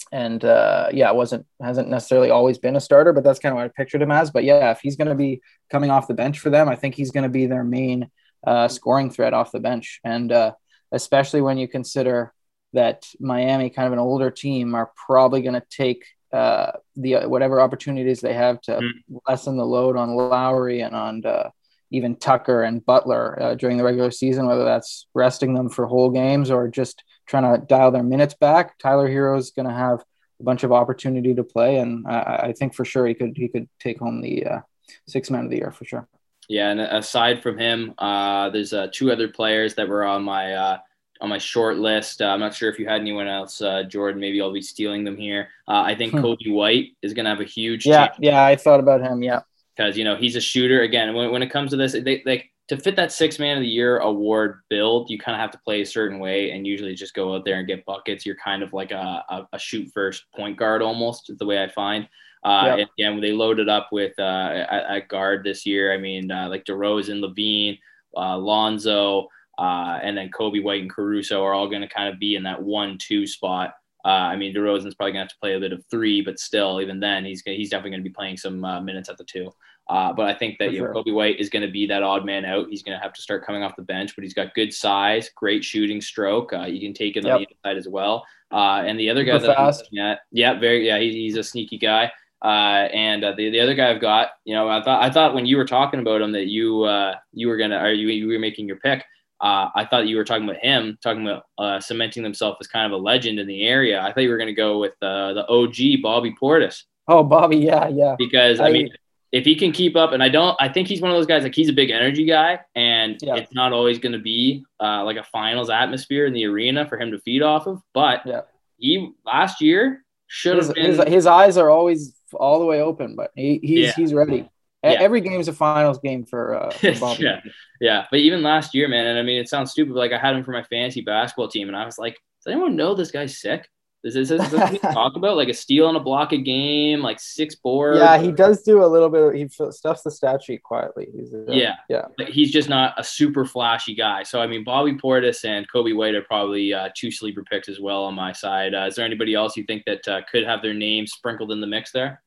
and 0.09 0.45
uh, 0.45 0.87
yeah, 0.93 1.11
wasn't 1.11 1.45
hasn't 1.61 1.89
necessarily 1.89 2.29
always 2.29 2.57
been 2.57 2.77
a 2.77 2.79
starter, 2.79 3.11
but 3.11 3.25
that's 3.25 3.39
kind 3.39 3.51
of 3.51 3.57
what 3.57 3.65
I 3.65 3.71
pictured 3.75 4.01
him 4.01 4.09
as. 4.09 4.31
But 4.31 4.45
yeah, 4.45 4.71
if 4.71 4.79
he's 4.79 4.95
going 4.95 5.09
to 5.09 5.15
be 5.15 5.41
coming 5.69 5.91
off 5.91 6.07
the 6.07 6.13
bench 6.13 6.39
for 6.39 6.49
them, 6.49 6.69
I 6.69 6.77
think 6.77 6.95
he's 6.95 7.11
going 7.11 7.23
to 7.23 7.37
be 7.39 7.45
their 7.45 7.65
main 7.65 8.09
uh, 8.45 8.69
scoring 8.69 9.11
threat 9.11 9.33
off 9.33 9.51
the 9.51 9.59
bench. 9.59 9.99
And 10.01 10.31
uh, 10.31 10.53
especially 10.93 11.41
when 11.41 11.57
you 11.57 11.67
consider 11.67 12.31
that 12.71 13.05
Miami, 13.19 13.69
kind 13.69 13.87
of 13.87 13.91
an 13.91 13.99
older 13.99 14.31
team, 14.31 14.75
are 14.75 14.93
probably 14.95 15.41
going 15.41 15.59
to 15.59 15.67
take 15.69 16.05
uh, 16.33 16.71
the 16.95 17.25
whatever 17.27 17.61
opportunities 17.61 18.21
they 18.21 18.33
have 18.33 18.59
to 18.61 18.71
mm. 18.79 19.19
lessen 19.27 19.57
the 19.57 19.65
load 19.65 19.95
on 19.95 20.15
Lowry 20.15 20.81
and 20.81 20.95
on 20.95 21.25
uh, 21.25 21.49
even 21.91 22.15
Tucker 22.15 22.63
and 22.63 22.85
Butler 22.85 23.41
uh, 23.41 23.55
during 23.55 23.77
the 23.77 23.83
regular 23.83 24.11
season, 24.11 24.45
whether 24.45 24.65
that's 24.65 25.07
resting 25.13 25.53
them 25.53 25.69
for 25.69 25.85
whole 25.85 26.09
games 26.09 26.51
or 26.51 26.67
just 26.67 27.03
trying 27.27 27.43
to 27.43 27.65
dial 27.65 27.91
their 27.91 28.03
minutes 28.03 28.33
back. 28.33 28.77
Tyler 28.77 29.09
Herro 29.09 29.37
is 29.37 29.51
going 29.51 29.67
to 29.67 29.73
have 29.73 30.03
a 30.39 30.43
bunch 30.43 30.63
of 30.63 30.71
opportunity 30.71 31.33
to 31.33 31.43
play, 31.43 31.77
and 31.77 32.05
I, 32.07 32.47
I, 32.47 32.53
think 32.53 32.75
for 32.75 32.85
sure 32.85 33.07
he 33.07 33.13
could 33.13 33.35
he 33.35 33.47
could 33.47 33.67
take 33.79 33.99
home 33.99 34.21
the 34.21 34.45
uh, 34.45 34.59
six 35.07 35.31
man 35.31 35.45
of 35.45 35.51
the 35.51 35.57
year 35.57 35.71
for 35.71 35.85
sure. 35.85 36.07
Yeah, 36.49 36.69
and 36.69 36.79
aside 36.79 37.41
from 37.41 37.57
him, 37.57 37.93
uh, 37.97 38.49
there's 38.51 38.71
uh, 38.71 38.87
two 38.93 39.11
other 39.11 39.27
players 39.27 39.75
that 39.75 39.89
were 39.89 40.05
on 40.05 40.23
my 40.23 40.53
uh, 40.53 40.77
on 41.21 41.29
my 41.29 41.37
short 41.37 41.77
list. 41.77 42.21
Uh, 42.21 42.27
I'm 42.27 42.39
not 42.39 42.53
sure 42.53 42.69
if 42.69 42.79
you 42.79 42.87
had 42.87 43.01
anyone 43.01 43.27
else, 43.27 43.61
uh, 43.61 43.83
Jordan. 43.83 44.19
Maybe 44.19 44.41
I'll 44.41 44.53
be 44.53 44.61
stealing 44.61 45.03
them 45.03 45.17
here. 45.17 45.49
Uh, 45.67 45.81
I 45.81 45.95
think 45.95 46.13
hmm. 46.13 46.19
Coby 46.19 46.53
White 46.53 46.91
is 47.01 47.13
going 47.13 47.25
to 47.25 47.29
have 47.29 47.41
a 47.41 47.45
huge. 47.45 47.85
Yeah, 47.85 48.09
yeah, 48.19 48.43
I 48.43 48.55
thought 48.55 48.79
about 48.79 49.01
him. 49.01 49.23
Yeah, 49.23 49.41
because 49.75 49.97
you 49.97 50.03
know 50.03 50.15
he's 50.15 50.35
a 50.35 50.41
shooter. 50.41 50.81
Again, 50.81 51.13
when, 51.13 51.31
when 51.31 51.43
it 51.43 51.49
comes 51.49 51.71
to 51.71 51.77
this, 51.77 51.93
they 51.93 52.21
like 52.25 52.51
to 52.67 52.77
fit 52.77 52.95
that 52.97 53.11
six 53.11 53.39
man 53.39 53.57
of 53.57 53.61
the 53.61 53.69
year 53.69 53.99
award 53.99 54.59
build. 54.69 55.09
You 55.09 55.17
kind 55.17 55.35
of 55.35 55.41
have 55.41 55.51
to 55.51 55.59
play 55.59 55.81
a 55.81 55.85
certain 55.85 56.19
way, 56.19 56.51
and 56.51 56.67
usually 56.67 56.95
just 56.95 57.13
go 57.13 57.35
out 57.35 57.45
there 57.45 57.59
and 57.59 57.67
get 57.67 57.85
buckets. 57.85 58.25
You're 58.25 58.35
kind 58.35 58.63
of 58.63 58.73
like 58.73 58.91
a, 58.91 59.23
a, 59.29 59.47
a 59.53 59.59
shoot 59.59 59.89
first 59.93 60.25
point 60.35 60.57
guard 60.57 60.81
almost 60.81 61.29
is 61.29 61.37
the 61.37 61.45
way 61.45 61.63
I 61.63 61.69
find. 61.69 62.07
Uh, 62.43 62.75
yep. 62.77 62.87
and, 62.97 63.07
and 63.07 63.23
they 63.23 63.31
loaded 63.31 63.67
up 63.67 63.89
with 63.91 64.13
uh, 64.19 64.65
at, 64.69 64.83
at, 64.85 65.07
guard 65.07 65.43
this 65.43 65.65
year. 65.65 65.91
I 65.91 65.97
mean, 65.97 66.31
uh, 66.31 66.47
like 66.47 66.65
DeRozan, 66.65 67.19
LaVine, 67.19 67.79
uh, 68.15 68.37
Lonzo, 68.37 69.27
uh, 69.57 69.99
and 70.01 70.17
then 70.17 70.29
Coby 70.29 70.63
White 70.63 70.81
and 70.81 70.89
Caruso 70.89 71.43
are 71.43 71.53
all 71.53 71.69
going 71.69 71.81
to 71.81 71.87
kind 71.87 72.09
of 72.09 72.19
be 72.19 72.35
in 72.35 72.43
that 72.43 72.61
one-two 72.61 73.25
spot. 73.27 73.73
Uh, 74.05 74.09
I 74.09 74.35
mean, 74.35 74.55
DeRozan's 74.55 74.95
probably 74.95 75.13
going 75.13 75.15
to 75.15 75.19
have 75.19 75.29
to 75.29 75.39
play 75.41 75.55
a 75.55 75.59
bit 75.59 75.73
of 75.73 75.83
three, 75.89 76.21
but 76.21 76.39
still, 76.39 76.79
even 76.81 76.99
then, 76.99 77.25
he's 77.25 77.41
going—he's 77.41 77.69
definitely 77.69 77.91
going 77.91 78.03
to 78.03 78.09
be 78.09 78.13
playing 78.13 78.37
some 78.37 78.61
minutes 78.85 79.09
at 79.09 79.17
the 79.17 79.25
two. 79.25 79.51
but 79.87 80.21
I 80.21 80.33
think 80.33 80.59
that 80.59 80.71
you 80.71 80.81
know, 80.81 80.93
Coby 80.93 81.13
White 81.13 81.39
is 81.39 81.49
going 81.49 81.65
to 81.65 81.71
be 81.71 81.87
that 81.87 82.03
odd 82.03 82.25
man 82.25 82.45
out. 82.45 82.67
He's 82.69 82.83
going 82.83 82.97
to 82.97 83.03
have 83.03 83.13
to 83.13 83.21
start 83.21 83.45
coming 83.45 83.63
off 83.63 83.75
the 83.75 83.81
bench, 83.81 84.15
but 84.15 84.23
he's 84.23 84.33
got 84.33 84.53
good 84.53 84.73
size, 84.73 85.29
great 85.35 85.63
shooting 85.63 85.99
stroke. 85.99 86.53
you 86.67 86.79
can 86.79 86.93
take 86.93 87.17
it 87.17 87.25
yep. 87.25 87.35
on 87.35 87.41
the 87.41 87.47
inside 87.49 87.77
as 87.77 87.87
well. 87.89 88.25
and 88.51 88.97
the 88.97 89.09
other 89.09 89.25
guy 89.25 89.33
Super 89.33 89.47
that 89.47 89.57
fast. 89.57 89.89
At, 89.99 90.19
yeah, 90.31 90.57
very 90.57 90.87
yeah, 90.87 90.99
he's 90.99 91.35
a 91.35 91.43
sneaky 91.43 91.77
guy. 91.77 92.11
Uh, 92.43 92.87
and 92.93 93.23
uh, 93.23 93.33
the, 93.35 93.49
the 93.49 93.59
other 93.59 93.73
guy 93.73 93.89
I've 93.89 94.01
got, 94.01 94.29
you 94.45 94.53
know, 94.53 94.69
I 94.69 94.83
thought 94.83 95.03
I 95.03 95.09
thought 95.09 95.33
when 95.33 95.45
you 95.45 95.57
were 95.57 95.65
talking 95.65 95.99
about 95.99 96.21
him 96.21 96.31
that 96.33 96.45
you 96.45 96.83
uh, 96.83 97.15
you 97.33 97.47
were 97.47 97.57
gonna 97.57 97.81
or 97.81 97.91
you 97.91 98.09
you 98.09 98.27
were 98.27 98.39
making 98.39 98.67
your 98.67 98.77
pick. 98.77 99.03
Uh, 99.39 99.69
I 99.75 99.85
thought 99.85 100.07
you 100.07 100.17
were 100.17 100.23
talking 100.23 100.49
about 100.49 100.63
him, 100.63 100.97
talking 101.01 101.27
about 101.27 101.43
uh, 101.57 101.79
cementing 101.79 102.23
himself 102.23 102.57
as 102.59 102.67
kind 102.67 102.91
of 102.91 102.99
a 102.99 103.01
legend 103.01 103.39
in 103.39 103.47
the 103.47 103.63
area. 103.67 104.01
I 104.01 104.11
thought 104.11 104.21
you 104.21 104.29
were 104.29 104.37
going 104.37 104.47
to 104.47 104.53
go 104.53 104.79
with 104.79 104.93
uh, 105.01 105.33
the 105.33 105.47
OG 105.47 106.01
Bobby 106.01 106.35
Portis. 106.39 106.83
Oh, 107.07 107.23
Bobby, 107.23 107.57
yeah, 107.57 107.87
yeah. 107.87 108.15
Because 108.17 108.59
I, 108.59 108.67
I 108.67 108.71
mean, 108.71 108.89
if 109.31 109.45
he 109.45 109.55
can 109.55 109.71
keep 109.71 109.95
up, 109.95 110.11
and 110.11 110.23
I 110.23 110.29
don't, 110.29 110.55
I 110.59 110.69
think 110.69 110.87
he's 110.87 111.01
one 111.01 111.11
of 111.11 111.17
those 111.17 111.25
guys 111.25 111.43
like 111.43 111.53
he's 111.53 111.69
a 111.69 111.73
big 111.73 111.91
energy 111.91 112.25
guy, 112.25 112.59
and 112.75 113.17
yeah. 113.21 113.35
it's 113.35 113.53
not 113.53 113.73
always 113.73 113.99
going 113.99 114.13
to 114.13 114.19
be 114.19 114.65
uh, 114.79 115.03
like 115.03 115.17
a 115.17 115.23
finals 115.23 115.69
atmosphere 115.69 116.25
in 116.25 116.33
the 116.33 116.45
arena 116.45 116.87
for 116.87 116.99
him 116.99 117.11
to 117.11 117.19
feed 117.19 117.41
off 117.41 117.67
of. 117.67 117.81
But 117.93 118.21
yeah. 118.25 118.41
he 118.77 119.11
last 119.25 119.61
year 119.61 120.03
should 120.27 120.57
have 120.57 120.75
his, 120.75 120.97
his, 120.97 121.07
his, 121.07 121.25
eyes 121.27 121.57
are 121.57 121.69
always 121.69 122.15
all 122.33 122.59
the 122.59 122.65
way 122.65 122.81
open, 122.81 123.15
but 123.15 123.31
he, 123.35 123.59
he's 123.61 123.79
yeah. 123.79 123.93
he's 123.95 124.13
ready. 124.13 124.49
Yeah. 124.83 124.91
Every 125.01 125.21
game 125.21 125.39
is 125.39 125.47
a 125.47 125.53
finals 125.53 125.99
game 125.99 126.23
for, 126.23 126.55
uh, 126.55 126.69
for 126.71 126.99
Bobby. 126.99 127.23
yeah, 127.23 127.41
yeah. 127.81 128.05
But 128.11 128.19
even 128.19 128.43
last 128.43 128.75
year, 128.75 128.87
man, 128.87 129.07
and 129.07 129.19
I 129.19 129.23
mean, 129.23 129.39
it 129.39 129.49
sounds 129.49 129.71
stupid. 129.71 129.93
But 129.93 129.99
like 129.99 130.13
I 130.13 130.19
had 130.19 130.35
him 130.35 130.43
for 130.43 130.51
my 130.51 130.63
fantasy 130.63 131.01
basketball 131.01 131.49
team, 131.49 131.67
and 131.67 131.75
I 131.75 131.85
was 131.85 131.97
like, 131.97 132.13
does 132.43 132.51
anyone 132.51 132.75
know 132.75 132.93
this 132.93 133.11
guy's 133.11 133.39
sick? 133.39 133.67
Is 134.03 134.13
this, 134.13 134.31
is 134.31 134.51
this 134.51 134.71
we 134.71 134.77
talk 134.93 135.15
about 135.15 135.35
like 135.35 135.49
a 135.49 135.53
steal 135.53 135.89
and 135.89 135.97
a 135.97 135.99
block 135.99 136.31
a 136.31 136.37
game, 136.37 137.01
like 137.01 137.19
six 137.19 137.55
boards? 137.55 137.99
Yeah, 137.99 138.17
he 138.19 138.31
does 138.31 138.61
do 138.61 138.83
a 138.83 138.85
little 138.85 139.09
bit. 139.09 139.35
He 139.35 139.49
stuffs 139.71 140.03
the 140.03 140.11
stat 140.11 140.43
sheet 140.43 140.63
quietly. 140.63 141.07
He's 141.13 141.33
a, 141.33 141.45
yeah, 141.49 141.75
yeah. 141.89 142.05
But 142.17 142.29
he's 142.29 142.51
just 142.51 142.69
not 142.69 142.93
a 142.97 143.03
super 143.03 143.43
flashy 143.43 143.95
guy. 143.95 144.23
So 144.23 144.39
I 144.39 144.47
mean, 144.47 144.63
Bobby 144.63 144.93
Portis 144.93 145.43
and 145.43 145.65
Coby 145.69 145.95
White 145.95 146.15
are 146.15 146.21
probably 146.21 146.73
uh, 146.73 146.89
two 146.95 147.11
sleeper 147.11 147.43
picks 147.43 147.67
as 147.67 147.79
well 147.79 148.03
on 148.03 148.13
my 148.13 148.31
side. 148.31 148.75
Uh, 148.75 148.85
is 148.85 148.95
there 148.95 149.05
anybody 149.05 149.33
else 149.33 149.57
you 149.57 149.63
think 149.63 149.83
that 149.87 150.07
uh, 150.07 150.21
could 150.31 150.45
have 150.45 150.61
their 150.61 150.75
name 150.75 151.07
sprinkled 151.07 151.51
in 151.51 151.59
the 151.59 151.67
mix 151.67 151.91
there? 151.91 152.21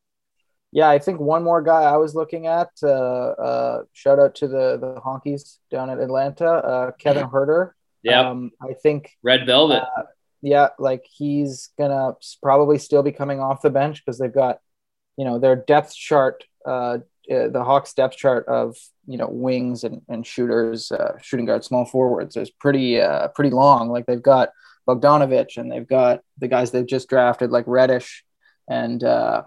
Yeah, 0.73 0.89
I 0.89 0.99
think 0.99 1.19
one 1.19 1.43
more 1.43 1.63
guy 1.63 1.83
I 1.83 1.97
was 1.97 2.15
looking 2.15 2.47
at. 2.47 2.71
Uh, 2.83 2.87
uh, 2.89 3.83
shout 3.93 4.19
out 4.19 4.37
to 4.37 4.49
the 4.49 4.79
the 4.79 5.01
Honkies 5.01 5.59
down 5.71 5.91
at 5.91 5.99
Atlanta, 5.99 6.49
uh, 6.49 6.91
Kevin 6.93 7.29
Huerter. 7.29 7.73
Yeah, 8.03 8.31
um, 8.31 8.53
I 8.63 8.75
think 8.75 9.11
Red 9.23 9.47
Velvet 9.47 9.83
yeah, 10.43 10.69
like 10.79 11.05
he's 11.11 11.71
gonna 11.79 12.13
probably 12.43 12.79
still 12.79 13.03
be 13.03 13.13
coming 13.13 13.41
off 13.41 13.63
the 13.63 13.71
bench 13.71 14.03
because 14.05 14.19
they've 14.19 14.33
got, 14.33 14.59
you 15.17 15.25
know, 15.25 15.39
their 15.39 15.57
depth 15.57 15.95
chart, 15.95 16.45
uh, 16.67 16.99
uh, 17.31 17.49
the 17.49 17.63
Hawks 17.65 17.93
depth 17.93 18.17
chart 18.17 18.47
of 18.47 18.77
you 19.07 19.19
know 19.19 19.29
wings 19.29 19.85
and, 19.85 20.03
and 20.09 20.27
shooters, 20.27 20.91
uh, 20.93 21.19
shooting 21.21 21.47
guard, 21.47 21.65
small 21.65 21.85
forwards 21.85 22.37
is 22.37 22.51
pretty 22.51 23.01
uh, 23.01 23.29
pretty 23.29 23.51
long. 23.51 23.91
Like 23.91 24.07
they've 24.07 24.23
got 24.23 24.51
Bogdanovic 24.89 25.57
and 25.59 25.71
they've 25.71 25.87
got 25.87 26.23
the 26.39 26.49
guys 26.49 26.71
they've 26.71 26.87
just 26.87 27.09
drafted 27.09 27.51
like 27.51 27.65
Reddish 27.67 28.25
and 28.69 29.03
uh, 29.05 29.43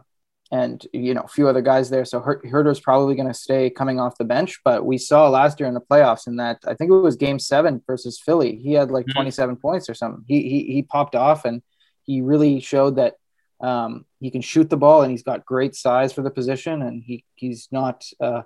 and 0.51 0.85
you 0.93 1.13
know 1.13 1.21
a 1.21 1.27
few 1.27 1.47
other 1.47 1.61
guys 1.61 1.89
there. 1.89 2.05
So 2.05 2.19
Huerter's 2.21 2.79
probably 2.79 3.15
going 3.15 3.27
to 3.27 3.33
stay 3.33 3.69
coming 3.69 3.99
off 3.99 4.17
the 4.17 4.23
bench. 4.23 4.59
But 4.63 4.85
we 4.85 4.97
saw 4.97 5.29
last 5.29 5.59
year 5.59 5.67
in 5.67 5.73
the 5.73 5.81
playoffs 5.81 6.27
in 6.27 6.35
that 6.37 6.59
I 6.67 6.75
think 6.75 6.91
it 6.91 6.95
was 6.95 7.15
Game 7.15 7.39
Seven 7.39 7.81
versus 7.87 8.21
Philly. 8.23 8.57
He 8.57 8.73
had 8.73 8.91
like 8.91 9.05
mm-hmm. 9.05 9.19
27 9.19 9.55
points 9.57 9.89
or 9.89 9.93
something. 9.93 10.23
He 10.27 10.47
he 10.49 10.73
he 10.73 10.83
popped 10.83 11.15
off 11.15 11.45
and 11.45 11.61
he 12.03 12.21
really 12.21 12.59
showed 12.59 12.97
that 12.97 13.15
um, 13.61 14.05
he 14.19 14.29
can 14.29 14.41
shoot 14.41 14.69
the 14.69 14.77
ball 14.77 15.01
and 15.01 15.11
he's 15.11 15.23
got 15.23 15.45
great 15.45 15.73
size 15.73 16.13
for 16.13 16.21
the 16.21 16.29
position 16.29 16.81
and 16.81 17.01
he 17.03 17.23
he's 17.35 17.67
not 17.71 18.03
uh, 18.19 18.41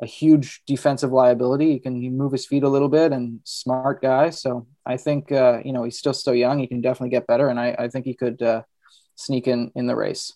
a 0.00 0.06
huge 0.06 0.62
defensive 0.66 1.12
liability. 1.12 1.72
He 1.72 1.78
can 1.78 1.94
he 1.94 2.08
move 2.08 2.32
his 2.32 2.46
feet 2.46 2.64
a 2.64 2.68
little 2.68 2.88
bit 2.88 3.12
and 3.12 3.40
smart 3.44 4.02
guy. 4.02 4.30
So 4.30 4.66
I 4.84 4.96
think 4.96 5.30
uh, 5.30 5.60
you 5.64 5.72
know 5.72 5.84
he's 5.84 5.98
still 5.98 6.14
so 6.14 6.32
young. 6.32 6.58
He 6.58 6.66
can 6.66 6.80
definitely 6.80 7.10
get 7.10 7.26
better 7.26 7.48
and 7.48 7.60
I, 7.60 7.76
I 7.78 7.88
think 7.88 8.06
he 8.06 8.14
could 8.14 8.42
uh, 8.42 8.62
sneak 9.14 9.46
in 9.46 9.70
in 9.76 9.86
the 9.86 9.94
race. 9.94 10.32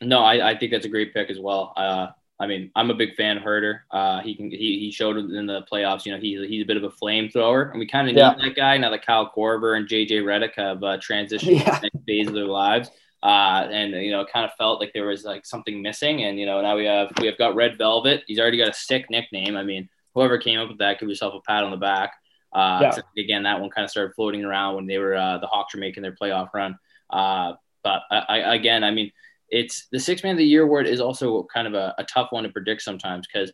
No, 0.00 0.20
I, 0.20 0.50
I 0.50 0.58
think 0.58 0.72
that's 0.72 0.86
a 0.86 0.88
great 0.88 1.12
pick 1.12 1.30
as 1.30 1.38
well. 1.38 1.72
Uh, 1.76 2.08
I 2.40 2.46
mean, 2.46 2.70
I'm 2.76 2.90
a 2.90 2.94
big 2.94 3.16
fan 3.16 3.36
of 3.36 3.42
Huerter. 3.42 3.80
Uh, 3.90 4.20
he 4.20 4.34
can 4.34 4.50
he, 4.50 4.78
he 4.78 4.92
showed 4.92 5.16
in 5.16 5.46
the 5.46 5.62
playoffs. 5.70 6.06
You 6.06 6.12
know, 6.12 6.20
he's 6.20 6.48
he's 6.48 6.62
a 6.62 6.66
bit 6.66 6.76
of 6.76 6.84
a 6.84 6.90
flamethrower, 6.90 7.70
and 7.70 7.80
we 7.80 7.86
kind 7.86 8.08
of 8.08 8.16
yeah. 8.16 8.30
need 8.30 8.50
that 8.50 8.56
guy 8.56 8.76
now 8.76 8.90
that 8.90 9.04
Kyle 9.04 9.32
Korver 9.36 9.76
and 9.76 9.88
JJ 9.88 10.22
Redick 10.22 10.54
have 10.54 10.82
uh, 10.84 10.98
transitioned 10.98 11.58
yeah. 11.58 11.64
to 11.64 11.80
the 11.80 11.90
next 11.92 12.04
phase 12.06 12.28
of 12.28 12.34
their 12.34 12.44
lives. 12.44 12.90
Uh, 13.22 13.66
and 13.70 13.92
you 13.92 14.12
know, 14.12 14.20
it 14.20 14.28
kind 14.32 14.44
of 14.44 14.52
felt 14.54 14.80
like 14.80 14.92
there 14.92 15.06
was 15.06 15.24
like 15.24 15.44
something 15.44 15.82
missing. 15.82 16.22
And 16.22 16.38
you 16.38 16.46
know, 16.46 16.60
now 16.60 16.76
we 16.76 16.84
have 16.84 17.10
we 17.20 17.26
have 17.26 17.38
got 17.38 17.56
Red 17.56 17.76
Velvet. 17.76 18.22
He's 18.28 18.38
already 18.38 18.58
got 18.58 18.68
a 18.68 18.74
sick 18.74 19.10
nickname. 19.10 19.56
I 19.56 19.64
mean, 19.64 19.88
whoever 20.14 20.38
came 20.38 20.60
up 20.60 20.68
with 20.68 20.78
that, 20.78 21.00
give 21.00 21.08
yourself 21.08 21.34
a 21.34 21.40
pat 21.40 21.64
on 21.64 21.72
the 21.72 21.76
back. 21.76 22.12
Uh, 22.52 22.78
yeah. 22.82 23.22
Again, 23.22 23.42
that 23.42 23.60
one 23.60 23.70
kind 23.70 23.84
of 23.84 23.90
started 23.90 24.14
floating 24.14 24.44
around 24.44 24.76
when 24.76 24.86
they 24.86 24.98
were 24.98 25.16
uh, 25.16 25.38
the 25.38 25.48
Hawks 25.48 25.74
were 25.74 25.80
making 25.80 26.04
their 26.04 26.14
playoff 26.14 26.50
run. 26.54 26.78
Uh, 27.10 27.54
but 27.82 28.02
I, 28.10 28.18
I, 28.28 28.54
again, 28.54 28.84
I 28.84 28.90
mean, 28.90 29.10
it's 29.50 29.86
the 29.92 29.98
six 29.98 30.22
man 30.22 30.32
of 30.32 30.38
the 30.38 30.44
year 30.44 30.62
award 30.62 30.86
is 30.86 31.00
also 31.00 31.46
kind 31.52 31.66
of 31.66 31.74
a, 31.74 31.94
a 31.98 32.04
tough 32.04 32.28
one 32.30 32.44
to 32.44 32.50
predict 32.50 32.82
sometimes 32.82 33.26
because 33.26 33.52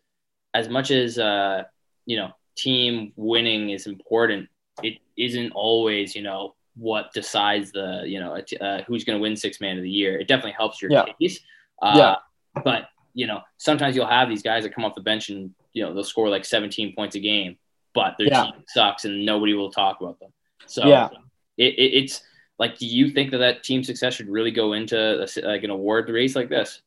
as 0.55 0.69
much 0.69 0.91
as 0.91 1.19
uh, 1.19 1.63
you 2.07 2.17
know 2.17 2.31
team 2.57 3.13
winning 3.17 3.71
is 3.71 3.87
important, 3.87 4.49
it 4.83 4.99
isn't 5.17 5.53
always 5.53 6.15
you 6.15 6.23
know 6.23 6.55
what 6.77 7.13
decides 7.13 7.71
the 7.73 8.03
you 8.07 8.21
know 8.21 8.41
uh, 8.61 8.83
who's 8.87 9.05
going 9.05 9.19
to 9.19 9.23
win 9.23 9.37
six 9.37 9.61
man 9.61 9.77
of 9.77 9.83
the 9.83 9.91
year. 9.91 10.19
It 10.19 10.29
definitely 10.29 10.53
helps 10.53 10.83
your 10.83 10.91
yeah. 10.91 11.05
case. 11.21 11.41
Uh, 11.83 11.95
yeah. 11.97 12.63
But 12.63 12.89
you 13.15 13.27
know 13.27 13.41
sometimes 13.59 13.95
you'll 13.95 14.07
have 14.07 14.29
these 14.29 14.43
guys 14.43 14.65
that 14.65 14.75
come 14.75 14.85
off 14.85 14.95
the 14.95 15.01
bench 15.01 15.29
and 15.29 15.55
you 15.73 15.85
know 15.85 15.95
they'll 15.95 16.05
score 16.05 16.29
like 16.29 16.45
17 16.45 16.95
points 16.95 17.17
a 17.17 17.21
game, 17.21 17.57
but 17.95 18.15
their 18.19 18.29
yeah. 18.29 18.45
team 18.45 18.53
sucks 18.69 19.05
and 19.05 19.25
nobody 19.25 19.55
will 19.55 19.71
talk 19.71 20.01
about 20.01 20.19
them. 20.19 20.33
So 20.67 20.87
yeah. 20.87 21.09
it, 21.57 21.75
it, 21.75 22.05
it's 22.05 22.23
like, 22.59 22.79
do 22.79 22.87
you 22.87 23.11
think 23.11 23.31
that 23.33 23.39
that 23.39 23.65
team 23.65 23.83
success 23.83 24.15
should 24.15 24.29
really 24.29 24.51
go 24.51 24.73
into 24.73 24.97
a, 24.97 25.27
like 25.47 25.65
an 25.65 25.71
award 25.71 26.09
race 26.09 26.37
like 26.37 26.49
this? 26.49 26.83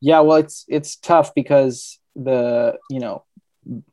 Yeah, 0.00 0.20
well, 0.20 0.38
it's 0.38 0.64
it's 0.68 0.96
tough 0.96 1.34
because 1.34 1.98
the 2.16 2.78
you 2.88 3.00
know, 3.00 3.24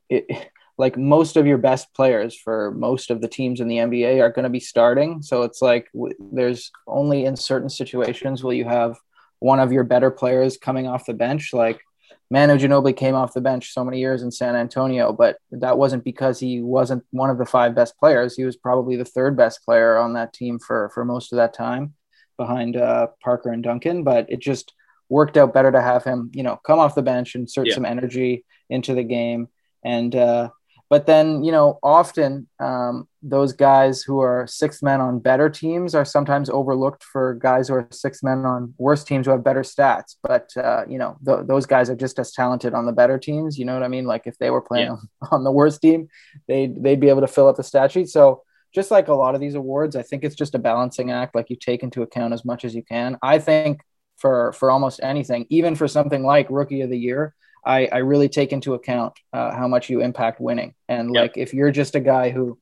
it, 0.10 0.50
like 0.78 0.98
most 0.98 1.38
of 1.38 1.46
your 1.46 1.58
best 1.58 1.94
players 1.94 2.36
for 2.36 2.72
most 2.72 3.12
of 3.12 3.22
the 3.22 3.28
teams 3.28 3.60
in 3.60 3.68
the 3.68 3.78
NBA 3.78 4.22
are 4.22 4.32
going 4.32 4.44
to 4.44 4.50
be 4.50 4.60
starting. 4.60 5.22
So 5.22 5.44
it's 5.44 5.62
like 5.62 5.90
w- 5.94 6.16
there's 6.32 6.72
only 6.88 7.26
in 7.26 7.36
certain 7.36 7.70
situations 7.70 8.44
will 8.44 8.54
you 8.54 8.66
have 8.66 8.98
one 9.40 9.60
of 9.60 9.72
your 9.72 9.84
better 9.84 10.12
players 10.12 10.58
coming 10.58 10.88
off 10.88 11.06
the 11.06 11.14
bench. 11.14 11.52
Like 11.52 11.82
Manu 12.30 12.58
Ginobili 12.58 12.96
came 12.96 13.16
off 13.16 13.34
the 13.34 13.42
bench 13.42 13.74
so 13.74 13.86
many 13.86 14.00
years 14.00 14.22
in 14.22 14.32
San 14.32 14.56
Antonio, 14.56 15.14
but 15.14 15.38
that 15.52 15.78
wasn't 15.78 16.04
because 16.04 16.40
he 16.40 16.62
wasn't 16.62 17.04
one 17.12 17.30
of 17.30 17.38
the 17.38 17.46
five 17.46 17.74
best 17.74 17.98
players. 17.98 18.36
He 18.36 18.44
was 18.44 18.58
probably 18.58 18.98
the 18.98 19.06
third 19.06 19.38
best 19.38 19.64
player 19.64 19.98
on 19.98 20.14
that 20.14 20.34
team 20.34 20.60
for 20.60 20.90
for 20.94 21.06
most 21.06 21.32
of 21.32 21.38
that 21.38 21.54
time, 21.54 21.94
behind 22.38 22.76
uh, 22.76 23.08
Parker 23.24 23.52
and 23.52 23.64
Duncan. 23.64 24.04
But 24.04 24.30
it 24.30 24.40
just 24.40 24.74
worked 25.10 25.38
out 25.38 25.54
better 25.54 25.72
to 25.72 25.82
have 25.82 26.04
him, 26.04 26.32
you 26.34 26.44
know, 26.44 26.60
come 26.66 26.80
off 26.80 26.96
the 26.96 27.02
bench, 27.02 27.36
insert 27.36 27.68
yeah. 27.68 27.76
some 27.76 27.86
energy 27.86 28.44
into 28.70 28.94
the 28.94 29.04
game, 29.04 29.48
and 29.84 30.14
uh, 30.14 30.50
but 30.90 31.06
then, 31.06 31.44
you 31.44 31.52
know, 31.52 31.80
often 31.84 32.48
um, 32.60 33.08
those 33.22 33.52
guys 33.52 34.02
who 34.02 34.22
are 34.22 34.48
sixth 34.48 34.82
men 34.82 35.02
on 35.02 35.20
better 35.20 35.50
teams 35.50 35.94
are 35.94 36.06
sometimes 36.06 36.50
overlooked 36.50 37.04
for 37.04 37.34
guys 37.34 37.68
who 37.68 37.74
are 37.74 37.88
sixth 37.92 38.24
men 38.24 38.46
on 38.46 38.74
worse 38.78 39.04
teams 39.04 39.26
who 39.26 39.34
have 39.34 39.44
better 39.44 39.64
stats. 39.64 40.16
But, 40.24 40.50
uh, 40.56 40.86
you 40.88 40.98
know, 40.98 41.18
th- 41.26 41.46
those 41.46 41.66
guys 41.66 41.90
are 41.90 41.96
just 41.96 42.20
as 42.20 42.32
talented 42.32 42.74
on 42.74 42.86
the 42.86 42.94
better 42.94 43.18
teams. 43.18 43.60
You 43.60 43.66
know 43.66 43.74
what 43.74 43.84
I 43.84 43.90
mean? 43.90 44.06
Like 44.06 44.28
if 44.28 44.38
they 44.38 44.50
were 44.50 44.62
playing 44.62 44.88
yeah. 44.88 45.28
on, 45.32 45.44
the 45.44 45.52
worst 45.52 45.82
team, 45.82 46.08
they'd, 46.48 46.82
they'd 46.82 47.02
be 47.02 47.10
able 47.10 47.22
to 47.22 47.28
fill 47.28 47.50
up 47.50 47.58
the 47.58 47.64
stat 47.64 47.92
sheet. 47.92 48.10
So, 48.10 48.44
just 48.76 48.92
like 48.92 49.08
a 49.08 49.14
lot 49.14 49.34
of 49.34 49.42
these 49.42 49.56
awards, 49.56 49.96
I 49.96 50.04
think 50.04 50.24
it's 50.24 50.36
just 50.36 50.54
a 50.54 50.60
balancing 50.60 51.10
act. 51.10 51.34
Like 51.34 51.50
you 51.50 51.56
take 51.56 51.84
into 51.84 52.02
account 52.02 52.34
as 52.34 52.46
much 52.46 52.64
as 52.64 52.76
you 52.76 52.84
can. 52.84 53.18
I 53.24 53.40
think 53.40 53.80
for 54.18 54.52
for 54.54 54.70
almost 54.70 55.00
anything, 55.02 55.48
even 55.50 55.76
for 55.76 55.88
something 55.88 56.24
like 56.24 56.48
Rookie 56.50 56.82
of 56.82 56.90
the 56.90 56.98
Year, 56.98 57.34
I, 57.68 57.90
I 57.92 57.98
really 57.98 58.30
take 58.30 58.54
into 58.54 58.76
account 58.76 59.14
uh, 59.34 59.54
how 59.54 59.68
much 59.68 59.90
you 59.90 60.02
impact 60.02 60.40
winning. 60.40 60.74
And 60.88 61.14
yep. 61.14 61.22
like 61.22 61.38
if 61.38 61.54
you're 61.54 61.72
just 61.72 61.96
a 61.96 62.00
guy 62.00 62.30
who 62.30 62.58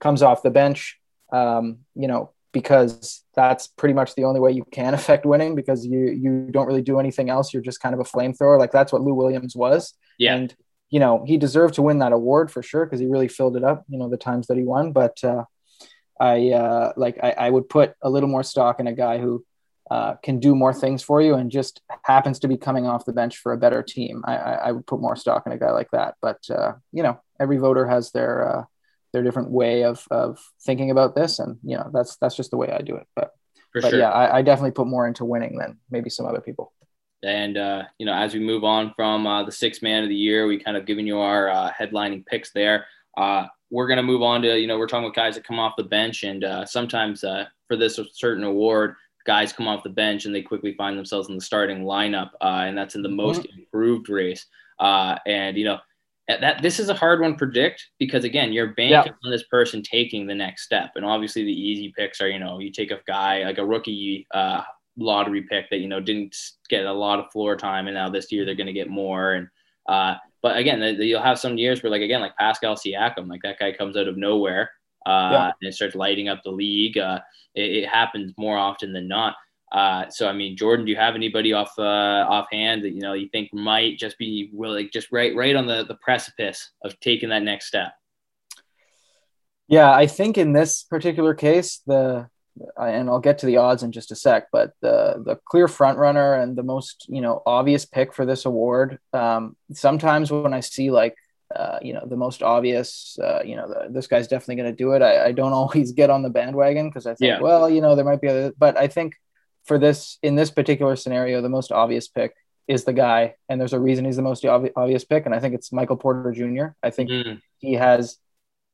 comes 0.00 0.22
off 0.22 0.42
the 0.42 0.50
bench, 0.50 0.98
um, 1.32 1.78
you 1.94 2.06
know, 2.06 2.32
because 2.52 3.24
that's 3.34 3.68
pretty 3.68 3.94
much 3.94 4.14
the 4.14 4.24
only 4.24 4.38
way 4.38 4.52
you 4.52 4.66
can 4.70 4.92
affect 5.00 5.24
winning 5.24 5.54
because 5.54 5.86
you 5.86 6.10
you 6.10 6.48
don't 6.50 6.66
really 6.66 6.82
do 6.82 7.00
anything 7.00 7.30
else. 7.30 7.54
You're 7.54 7.62
just 7.62 7.80
kind 7.80 7.94
of 7.94 8.00
a 8.00 8.04
flamethrower. 8.04 8.58
Like 8.58 8.70
that's 8.70 8.92
what 8.92 9.02
Lou 9.02 9.14
Williams 9.14 9.56
was. 9.56 9.94
Yeah. 10.18 10.36
And 10.36 10.54
you 10.90 11.00
know 11.00 11.24
he 11.26 11.38
deserved 11.38 11.74
to 11.74 11.82
win 11.82 12.00
that 12.00 12.12
award 12.12 12.50
for 12.50 12.62
sure 12.62 12.84
because 12.84 13.00
he 13.00 13.06
really 13.06 13.28
filled 13.28 13.56
it 13.56 13.64
up. 13.64 13.84
You 13.88 13.98
know 13.98 14.10
the 14.10 14.18
times 14.18 14.48
that 14.48 14.58
he 14.58 14.64
won, 14.64 14.92
but 14.92 15.22
uh, 15.24 15.44
I 16.20 16.50
uh, 16.50 16.92
like 16.96 17.18
I, 17.22 17.30
I 17.30 17.50
would 17.50 17.70
put 17.70 17.94
a 18.02 18.10
little 18.10 18.28
more 18.28 18.42
stock 18.42 18.78
in 18.78 18.86
a 18.86 18.92
guy 18.92 19.18
who 19.18 19.42
uh, 19.90 20.14
can 20.22 20.38
do 20.38 20.54
more 20.54 20.72
things 20.72 21.02
for 21.02 21.20
you 21.20 21.34
and 21.34 21.50
just 21.50 21.82
happens 22.04 22.38
to 22.38 22.48
be 22.48 22.56
coming 22.56 22.86
off 22.86 23.04
the 23.04 23.12
bench 23.12 23.38
for 23.38 23.52
a 23.52 23.58
better 23.58 23.82
team. 23.82 24.22
I, 24.24 24.36
I, 24.36 24.52
I 24.52 24.72
would 24.72 24.86
put 24.86 25.00
more 25.00 25.16
stock 25.16 25.44
in 25.46 25.52
a 25.52 25.58
guy 25.58 25.72
like 25.72 25.90
that. 25.90 26.14
But 26.22 26.38
uh, 26.48 26.74
you 26.92 27.02
know, 27.02 27.20
every 27.40 27.58
voter 27.58 27.88
has 27.88 28.12
their 28.12 28.48
uh, 28.48 28.64
their 29.12 29.24
different 29.24 29.50
way 29.50 29.82
of 29.82 30.06
of 30.10 30.38
thinking 30.64 30.92
about 30.92 31.16
this, 31.16 31.40
and 31.40 31.58
you 31.64 31.76
know, 31.76 31.90
that's 31.92 32.16
that's 32.16 32.36
just 32.36 32.52
the 32.52 32.56
way 32.56 32.70
I 32.70 32.82
do 32.82 32.94
it. 32.94 33.06
But 33.16 33.32
for 33.72 33.80
but 33.80 33.90
sure. 33.90 33.98
yeah, 33.98 34.10
I, 34.10 34.38
I, 34.38 34.42
definitely 34.42 34.72
put 34.72 34.88
more 34.88 35.06
into 35.06 35.24
winning 35.24 35.56
than 35.56 35.78
maybe 35.90 36.10
some 36.10 36.26
other 36.26 36.40
people. 36.40 36.72
And 37.24 37.58
uh, 37.58 37.82
you 37.98 38.06
know, 38.06 38.14
as 38.14 38.32
we 38.32 38.40
move 38.40 38.62
on 38.62 38.92
from 38.94 39.26
uh, 39.26 39.44
the 39.44 39.52
six 39.52 39.82
man 39.82 40.04
of 40.04 40.08
the 40.08 40.14
year, 40.14 40.46
we 40.46 40.58
kind 40.58 40.76
of 40.76 40.86
given 40.86 41.06
you 41.06 41.18
our 41.18 41.48
uh, 41.50 41.72
headlining 41.72 42.24
picks 42.26 42.52
there. 42.52 42.86
we're 43.70 43.88
gonna 43.88 44.04
move 44.04 44.22
on 44.22 44.42
to 44.42 44.56
you 44.56 44.68
know 44.68 44.78
we're 44.78 44.86
talking 44.86 45.04
about 45.04 45.16
guys 45.16 45.34
that 45.34 45.44
come 45.44 45.58
off 45.58 45.74
the 45.76 45.82
bench, 45.82 46.22
and 46.22 46.44
sometimes 46.68 47.22
for 47.22 47.76
this 47.76 47.98
certain 48.12 48.44
award, 48.44 48.94
guys 49.30 49.52
come 49.52 49.68
off 49.68 49.84
the 49.84 49.88
bench 49.88 50.24
and 50.24 50.34
they 50.34 50.42
quickly 50.42 50.74
find 50.74 50.98
themselves 50.98 51.28
in 51.28 51.36
the 51.36 51.40
starting 51.40 51.84
lineup, 51.84 52.30
uh, 52.40 52.64
and 52.66 52.76
that's 52.76 52.96
in 52.96 53.02
the 53.02 53.08
mm-hmm. 53.08 53.28
most 53.28 53.46
improved 53.56 54.08
race. 54.08 54.44
Uh, 54.80 55.14
and 55.24 55.56
you 55.56 55.64
know 55.64 55.78
that 56.26 56.60
this 56.62 56.80
is 56.80 56.88
a 56.88 56.94
hard 56.94 57.20
one 57.20 57.32
to 57.32 57.38
predict 57.38 57.90
because 58.00 58.24
again, 58.24 58.52
you're 58.52 58.74
banking 58.74 59.12
yeah. 59.12 59.24
on 59.24 59.30
this 59.30 59.44
person 59.44 59.84
taking 59.84 60.26
the 60.26 60.34
next 60.34 60.64
step, 60.64 60.90
and 60.96 61.04
obviously 61.04 61.44
the 61.44 61.52
easy 61.52 61.92
picks 61.96 62.20
are 62.20 62.28
you 62.28 62.40
know 62.40 62.58
you 62.58 62.72
take 62.72 62.90
a 62.90 62.98
guy 63.06 63.44
like 63.44 63.58
a 63.58 63.64
rookie 63.64 64.26
uh, 64.34 64.62
lottery 64.96 65.42
pick 65.42 65.70
that 65.70 65.78
you 65.78 65.86
know 65.86 66.00
didn't 66.00 66.36
get 66.68 66.84
a 66.84 66.92
lot 66.92 67.20
of 67.20 67.30
floor 67.30 67.54
time, 67.54 67.86
and 67.86 67.94
now 67.94 68.10
this 68.10 68.32
year 68.32 68.44
they're 68.44 68.56
going 68.56 68.66
to 68.74 68.80
get 68.82 68.90
more 68.90 69.34
and. 69.34 69.48
Uh, 69.88 70.14
but 70.42 70.56
again, 70.56 70.80
you'll 71.00 71.20
have 71.20 71.38
some 71.38 71.58
years 71.58 71.82
where, 71.82 71.90
like 71.90 72.00
again, 72.00 72.22
like 72.22 72.36
Pascal 72.36 72.74
Siakam, 72.74 73.28
like 73.28 73.42
that 73.42 73.58
guy 73.58 73.72
comes 73.72 73.96
out 73.96 74.08
of 74.08 74.16
nowhere 74.16 74.70
uh, 75.06 75.30
yeah. 75.32 75.52
and 75.60 75.68
it 75.68 75.74
starts 75.74 75.94
lighting 75.94 76.28
up 76.28 76.42
the 76.42 76.50
league. 76.50 76.98
Uh, 76.98 77.20
it, 77.54 77.84
it, 77.84 77.88
happens 77.88 78.32
more 78.36 78.56
often 78.56 78.92
than 78.92 79.08
not. 79.08 79.34
Uh, 79.72 80.08
so 80.10 80.28
I 80.28 80.32
mean, 80.32 80.56
Jordan, 80.56 80.84
do 80.84 80.90
you 80.90 80.98
have 80.98 81.14
anybody 81.14 81.52
off 81.52 81.72
uh, 81.78 81.82
offhand 81.82 82.82
that 82.84 82.90
you 82.90 83.00
know 83.00 83.12
you 83.12 83.28
think 83.28 83.52
might 83.52 83.98
just 83.98 84.18
be 84.18 84.50
willing, 84.52 84.90
just 84.92 85.12
right 85.12 85.34
right 85.34 85.56
on 85.56 85.66
the 85.66 85.84
the 85.84 85.96
precipice 85.96 86.70
of 86.84 86.98
taking 87.00 87.28
that 87.28 87.42
next 87.42 87.66
step? 87.66 87.92
Yeah, 89.68 89.92
I 89.92 90.08
think 90.08 90.36
in 90.36 90.52
this 90.52 90.82
particular 90.82 91.34
case, 91.34 91.80
the 91.86 92.28
and 92.76 93.08
I'll 93.08 93.20
get 93.20 93.38
to 93.38 93.46
the 93.46 93.58
odds 93.58 93.82
in 93.82 93.92
just 93.92 94.10
a 94.10 94.16
sec, 94.16 94.48
but 94.52 94.72
the 94.82 95.22
the 95.24 95.38
clear 95.46 95.68
front 95.68 95.98
runner 95.98 96.34
and 96.34 96.56
the 96.56 96.62
most 96.62 97.06
you 97.08 97.20
know 97.20 97.42
obvious 97.46 97.84
pick 97.84 98.12
for 98.12 98.26
this 98.26 98.44
award. 98.44 98.98
Um, 99.12 99.56
sometimes 99.72 100.32
when 100.32 100.52
I 100.52 100.60
see 100.60 100.90
like 100.90 101.14
uh, 101.54 101.78
you 101.82 101.92
know 101.92 102.04
the 102.06 102.16
most 102.16 102.42
obvious, 102.42 103.18
uh, 103.22 103.40
you 103.44 103.56
know 103.56 103.68
the, 103.68 103.88
this 103.90 104.06
guy's 104.06 104.28
definitely 104.28 104.56
going 104.56 104.70
to 104.70 104.76
do 104.76 104.92
it. 104.92 105.02
I, 105.02 105.26
I, 105.26 105.32
don't 105.32 105.52
always 105.60 105.92
get 105.92 106.10
on 106.10 106.22
the 106.22 106.30
bandwagon 106.30 106.88
because 106.88 107.06
I 107.06 107.14
think, 107.14 107.28
yeah. 107.28 107.40
well, 107.40 107.68
you 107.68 107.80
know, 107.80 107.96
there 107.96 108.04
might 108.04 108.20
be 108.20 108.28
other, 108.28 108.52
but 108.56 108.76
I 108.76 108.86
think 108.86 109.14
for 109.64 109.78
this 109.78 110.18
in 110.22 110.36
this 110.36 110.50
particular 110.50 110.96
scenario, 110.96 111.40
the 111.40 111.48
most 111.48 111.72
obvious 111.72 112.08
pick 112.08 112.34
is 112.68 112.84
the 112.84 112.92
guy, 112.92 113.34
and 113.48 113.60
there's 113.60 113.72
a 113.72 113.80
reason 113.80 114.04
he's 114.04 114.16
the 114.16 114.22
most 114.22 114.44
obvi- 114.44 114.72
obvious 114.76 115.04
pick, 115.04 115.26
and 115.26 115.34
I 115.34 115.40
think 115.40 115.54
it's 115.54 115.72
Michael 115.72 115.96
Porter 115.96 116.32
Jr. 116.32 116.74
I 116.82 116.90
think 116.90 117.10
mm. 117.10 117.40
he 117.58 117.74
has 117.74 118.18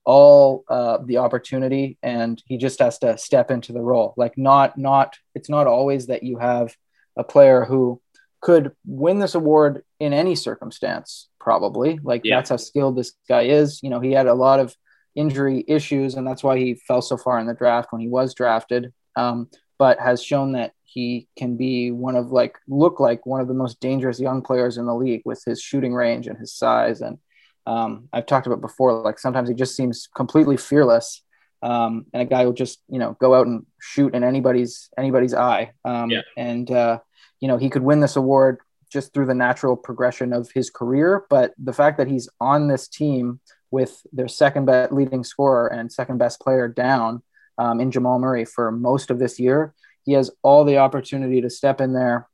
all 0.07 0.65
uh, 0.69 0.99
the 1.05 1.17
opportunity 1.17 1.99
and 2.01 2.41
he 2.47 2.57
just 2.57 2.79
has 2.79 2.99
to 3.01 3.19
step 3.19 3.51
into 3.51 3.73
the 3.73 3.81
role 3.81 4.15
like 4.17 4.39
not 4.39 4.79
not 4.79 5.19
it's 5.35 5.51
not 5.51 5.67
always 5.67 6.07
that 6.07 6.23
you 6.23 6.39
have 6.39 6.77
a 7.17 7.25
player 7.25 7.65
who 7.65 8.01
could 8.41 8.73
win 8.85 9.19
this 9.19 9.35
award 9.35 9.83
in 10.01 10.13
any 10.13 10.35
circumstance 10.35 11.29
probably 11.41 11.99
like 12.03 12.23
yeah. 12.25 12.37
that's 12.37 12.51
how 12.51 12.57
skilled 12.57 12.97
this 12.97 13.13
guy 13.29 13.43
is 13.43 13.81
you 13.83 13.91
know 13.91 14.01
he 14.01 14.13
had 14.13 14.27
a 14.27 14.35
lot 14.35 14.61
of 14.61 14.75
injury 15.15 15.65
issues 15.67 16.15
and 16.15 16.27
that's 16.27 16.45
why 16.45 16.59
he 16.59 16.75
fell 16.87 17.01
so 17.01 17.17
far 17.17 17.39
in 17.39 17.47
the 17.47 17.55
draft 17.55 17.93
when 17.93 18.01
he 18.01 18.09
was 18.09 18.35
drafted 18.35 18.93
um, 19.17 19.49
but 19.79 19.99
has 19.99 20.23
shown 20.23 20.53
that 20.53 20.73
he 20.85 21.27
can 21.39 21.57
be 21.57 21.91
one 21.91 22.17
of 22.17 22.33
like 22.33 22.59
look 22.69 23.01
like 23.01 23.25
one 23.25 23.41
of 23.41 23.49
the 23.49 23.55
most 23.55 23.81
dangerous 23.81 24.21
young 24.21 24.43
players 24.43 24.77
in 24.77 24.87
the 24.87 24.95
league 24.95 25.23
with 25.25 25.43
his 25.47 25.61
shooting 25.61 25.95
range 25.95 26.27
and 26.27 26.39
his 26.39 26.55
size 26.55 27.01
and 27.01 27.19
um, 27.67 28.09
I've 28.13 28.27
talked 28.27 28.47
about 28.47 28.61
before. 28.61 28.93
Like 28.95 29.19
sometimes 29.19 29.49
he 29.49 29.55
just 29.55 29.77
seems 29.77 30.09
completely 30.15 30.57
fearless, 30.57 31.23
um, 31.63 32.07
and 32.13 32.23
a 32.23 32.25
guy 32.25 32.45
will 32.45 32.53
just 32.53 32.81
you 32.89 32.99
know 32.99 33.17
go 33.21 33.35
out 33.35 33.47
and 33.47 33.67
shoot 33.81 34.15
in 34.15 34.25
anybody's 34.25 34.89
anybody's 34.97 35.35
eye. 35.35 35.73
Um, 35.85 36.11
yeah. 36.11 36.23
And 36.37 36.71
uh, 36.71 37.01
you 37.41 37.49
know 37.49 37.57
he 37.57 37.71
could 37.71 37.83
win 37.83 38.01
this 38.01 38.17
award 38.17 38.59
just 38.91 39.13
through 39.13 39.27
the 39.27 39.35
natural 39.35 39.77
progression 39.77 40.33
of 40.33 40.51
his 40.53 40.71
career. 40.71 41.25
But 41.29 41.53
the 41.59 41.73
fact 41.73 41.99
that 41.99 42.09
he's 42.09 42.29
on 42.41 42.69
this 42.69 42.89
team 42.89 43.41
with 43.71 44.01
their 44.13 44.29
second 44.29 44.67
best 44.67 44.93
leading 44.93 45.25
scorer 45.25 45.67
and 45.67 45.93
second 45.93 46.19
best 46.19 46.41
player 46.41 46.69
down 46.69 47.23
um, 47.59 47.81
in 47.81 47.91
Jamal 47.91 48.19
Murray 48.19 48.45
for 48.45 48.71
most 48.71 49.11
of 49.11 49.19
this 49.19 49.41
year, 49.41 49.75
he 50.05 50.13
has 50.13 50.31
all 50.43 50.65
the 50.65 50.79
opportunity 50.79 51.41
to 51.41 51.51
step 51.51 51.81
in 51.81 51.93
there 51.93 52.29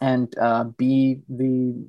and 0.00 0.36
uh, 0.38 0.64
be 0.64 1.20
the 1.28 1.86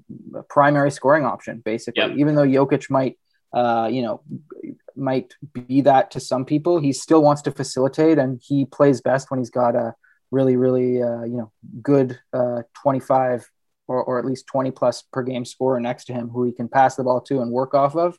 primary 0.50 0.92
scoring 0.92 1.26
option, 1.26 1.62
basically. 1.64 2.04
Yep. 2.04 2.18
Even 2.18 2.36
though 2.36 2.44
Jokic 2.46 2.90
might, 2.90 3.18
uh, 3.54 3.90
you 3.92 4.02
know, 4.02 4.22
might 4.96 5.34
be 5.54 5.82
that 5.82 6.12
to 6.12 6.20
some 6.20 6.46
people, 6.46 6.80
he 6.80 6.94
still 6.94 7.24
wants 7.24 7.42
to 7.44 7.52
facilitate, 7.52 8.20
and 8.20 8.40
he 8.44 8.66
plays 8.66 9.02
best 9.02 9.32
when 9.32 9.40
he's 9.40 9.50
got 9.50 9.76
a 9.76 9.96
really, 10.34 10.56
really, 10.56 11.02
uh, 11.02 11.24
you 11.24 11.38
know, 11.38 11.52
good 11.82 12.20
uh, 12.34 12.64
25 12.82 13.50
or, 13.88 14.04
or 14.04 14.20
at 14.20 14.26
least 14.26 14.48
20 14.48 14.72
plus 14.72 15.04
per 15.14 15.22
game 15.22 15.46
scorer 15.46 15.80
next 15.80 16.06
to 16.06 16.14
him 16.14 16.30
who 16.30 16.44
he 16.44 16.52
can 16.52 16.68
pass 16.68 16.96
the 16.96 17.04
ball 17.04 17.22
to 17.22 17.42
and 17.42 17.52
work 17.52 17.74
off 17.74 17.96
of. 17.96 18.18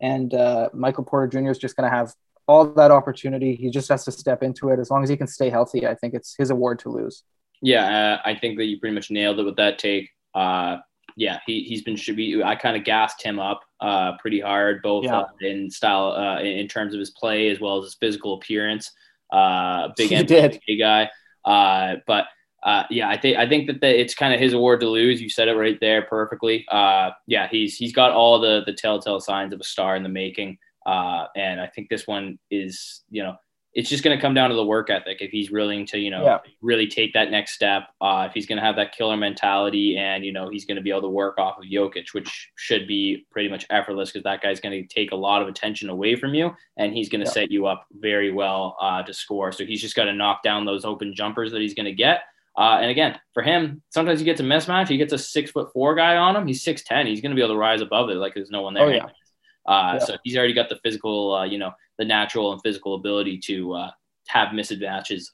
And 0.00 0.32
uh, 0.32 0.68
Michael 0.72 1.04
Porter 1.04 1.26
Jr. 1.26 1.50
is 1.50 1.58
just 1.58 1.74
going 1.76 1.90
to 1.90 1.94
have 1.94 2.14
all 2.46 2.64
that 2.64 2.90
opportunity. 2.92 3.56
He 3.56 3.70
just 3.70 3.88
has 3.88 4.04
to 4.04 4.12
step 4.12 4.42
into 4.42 4.68
it. 4.68 4.78
As 4.78 4.90
long 4.90 5.02
as 5.02 5.08
he 5.08 5.16
can 5.16 5.26
stay 5.26 5.50
healthy, 5.50 5.86
I 5.86 5.96
think 5.96 6.14
it's 6.14 6.36
his 6.38 6.50
award 6.50 6.78
to 6.80 6.90
lose. 6.90 7.24
Yeah, 7.60 8.20
uh, 8.24 8.28
I 8.28 8.36
think 8.36 8.58
that 8.58 8.66
you 8.66 8.78
pretty 8.78 8.94
much 8.94 9.10
nailed 9.10 9.40
it 9.40 9.44
with 9.44 9.56
that 9.56 9.78
take. 9.78 10.10
Uh, 10.34 10.76
yeah, 11.16 11.40
he, 11.46 11.62
he's 11.62 11.82
been 11.82 11.96
should 11.96 12.16
be. 12.16 12.42
I 12.44 12.54
kind 12.54 12.76
of 12.76 12.84
gassed 12.84 13.22
him 13.22 13.40
up 13.40 13.62
uh, 13.80 14.12
pretty 14.18 14.38
hard, 14.38 14.82
both 14.82 15.04
yeah. 15.04 15.20
uh, 15.20 15.28
in 15.40 15.70
style, 15.70 16.12
uh, 16.12 16.40
in 16.40 16.68
terms 16.68 16.92
of 16.92 17.00
his 17.00 17.10
play 17.10 17.48
as 17.48 17.58
well 17.58 17.78
as 17.78 17.84
his 17.84 17.94
physical 17.94 18.34
appearance. 18.34 18.92
Uh, 19.32 19.88
big 19.96 20.10
NBA 20.10 20.78
guy. 20.78 21.10
Uh, 21.46 21.96
but 22.06 22.26
uh, 22.64 22.82
yeah, 22.90 23.08
I 23.08 23.16
think 23.16 23.38
I 23.38 23.48
think 23.48 23.68
that 23.68 23.80
the, 23.80 24.00
it's 24.00 24.14
kind 24.14 24.34
of 24.34 24.40
his 24.40 24.52
award 24.52 24.80
to 24.80 24.88
lose. 24.88 25.22
You 25.22 25.30
said 25.30 25.48
it 25.48 25.52
right 25.52 25.78
there 25.80 26.02
perfectly. 26.02 26.66
Uh, 26.70 27.10
yeah, 27.26 27.48
he's 27.48 27.76
he's 27.76 27.92
got 27.92 28.10
all 28.10 28.40
the 28.40 28.62
the 28.66 28.72
telltale 28.72 29.20
signs 29.20 29.52
of 29.52 29.60
a 29.60 29.64
star 29.64 29.94
in 29.96 30.02
the 30.02 30.08
making. 30.08 30.58
Uh, 30.84 31.26
and 31.36 31.60
I 31.60 31.66
think 31.66 31.88
this 31.88 32.06
one 32.06 32.38
is, 32.50 33.02
you 33.10 33.22
know, 33.22 33.36
it's 33.76 33.90
just 33.90 34.02
going 34.02 34.16
to 34.16 34.20
come 34.20 34.32
down 34.32 34.48
to 34.48 34.56
the 34.56 34.64
work 34.64 34.88
ethic. 34.88 35.18
If 35.20 35.30
he's 35.30 35.50
willing 35.50 35.84
to, 35.88 35.98
you 35.98 36.10
know, 36.10 36.24
yeah. 36.24 36.38
really 36.62 36.86
take 36.86 37.12
that 37.12 37.30
next 37.30 37.52
step, 37.52 37.82
uh, 38.00 38.24
if 38.26 38.32
he's 38.32 38.46
going 38.46 38.56
to 38.56 38.64
have 38.64 38.76
that 38.76 38.96
killer 38.96 39.18
mentality 39.18 39.98
and, 39.98 40.24
you 40.24 40.32
know, 40.32 40.48
he's 40.48 40.64
going 40.64 40.76
to 40.76 40.82
be 40.82 40.88
able 40.88 41.02
to 41.02 41.10
work 41.10 41.36
off 41.36 41.58
of 41.58 41.64
Jokic, 41.64 42.14
which 42.14 42.50
should 42.56 42.88
be 42.88 43.26
pretty 43.30 43.50
much 43.50 43.66
effortless 43.68 44.10
because 44.10 44.24
that 44.24 44.40
guy's 44.40 44.60
going 44.60 44.72
to 44.72 44.88
take 44.88 45.12
a 45.12 45.14
lot 45.14 45.42
of 45.42 45.48
attention 45.48 45.90
away 45.90 46.16
from 46.16 46.32
you 46.32 46.52
and 46.78 46.94
he's 46.94 47.10
going 47.10 47.20
to 47.20 47.26
yeah. 47.26 47.32
set 47.32 47.50
you 47.50 47.66
up 47.66 47.86
very 47.92 48.32
well 48.32 48.78
uh, 48.80 49.02
to 49.02 49.12
score. 49.12 49.52
So 49.52 49.66
he's 49.66 49.82
just 49.82 49.94
got 49.94 50.04
to 50.04 50.14
knock 50.14 50.42
down 50.42 50.64
those 50.64 50.86
open 50.86 51.14
jumpers 51.14 51.52
that 51.52 51.60
he's 51.60 51.74
going 51.74 51.84
to 51.84 51.92
get. 51.92 52.20
Uh, 52.56 52.78
and 52.80 52.90
again, 52.90 53.20
for 53.34 53.42
him, 53.42 53.82
sometimes 53.90 54.20
he 54.20 54.24
gets 54.24 54.40
a 54.40 54.42
mismatch. 54.42 54.88
He 54.88 54.96
gets 54.96 55.12
a 55.12 55.18
six 55.18 55.50
foot 55.50 55.70
four 55.74 55.94
guy 55.94 56.16
on 56.16 56.34
him. 56.34 56.46
He's 56.46 56.64
6'10. 56.64 57.08
He's 57.08 57.20
going 57.20 57.30
to 57.30 57.36
be 57.36 57.42
able 57.42 57.52
to 57.54 57.58
rise 57.58 57.82
above 57.82 58.08
it 58.08 58.14
like 58.14 58.32
there's 58.32 58.48
no 58.48 58.62
one 58.62 58.72
there. 58.72 58.86
Oh, 58.86 58.88
yeah. 58.88 59.04
Uh, 59.66 59.98
yeah. 59.98 59.98
So 59.98 60.16
he's 60.24 60.34
already 60.34 60.54
got 60.54 60.70
the 60.70 60.78
physical, 60.82 61.34
uh, 61.34 61.44
you 61.44 61.58
know, 61.58 61.72
the 61.98 62.04
natural 62.04 62.52
and 62.52 62.60
physical 62.62 62.94
ability 62.94 63.38
to 63.38 63.72
uh, 63.74 63.90
have 64.28 64.52
misadvantages 64.52 65.32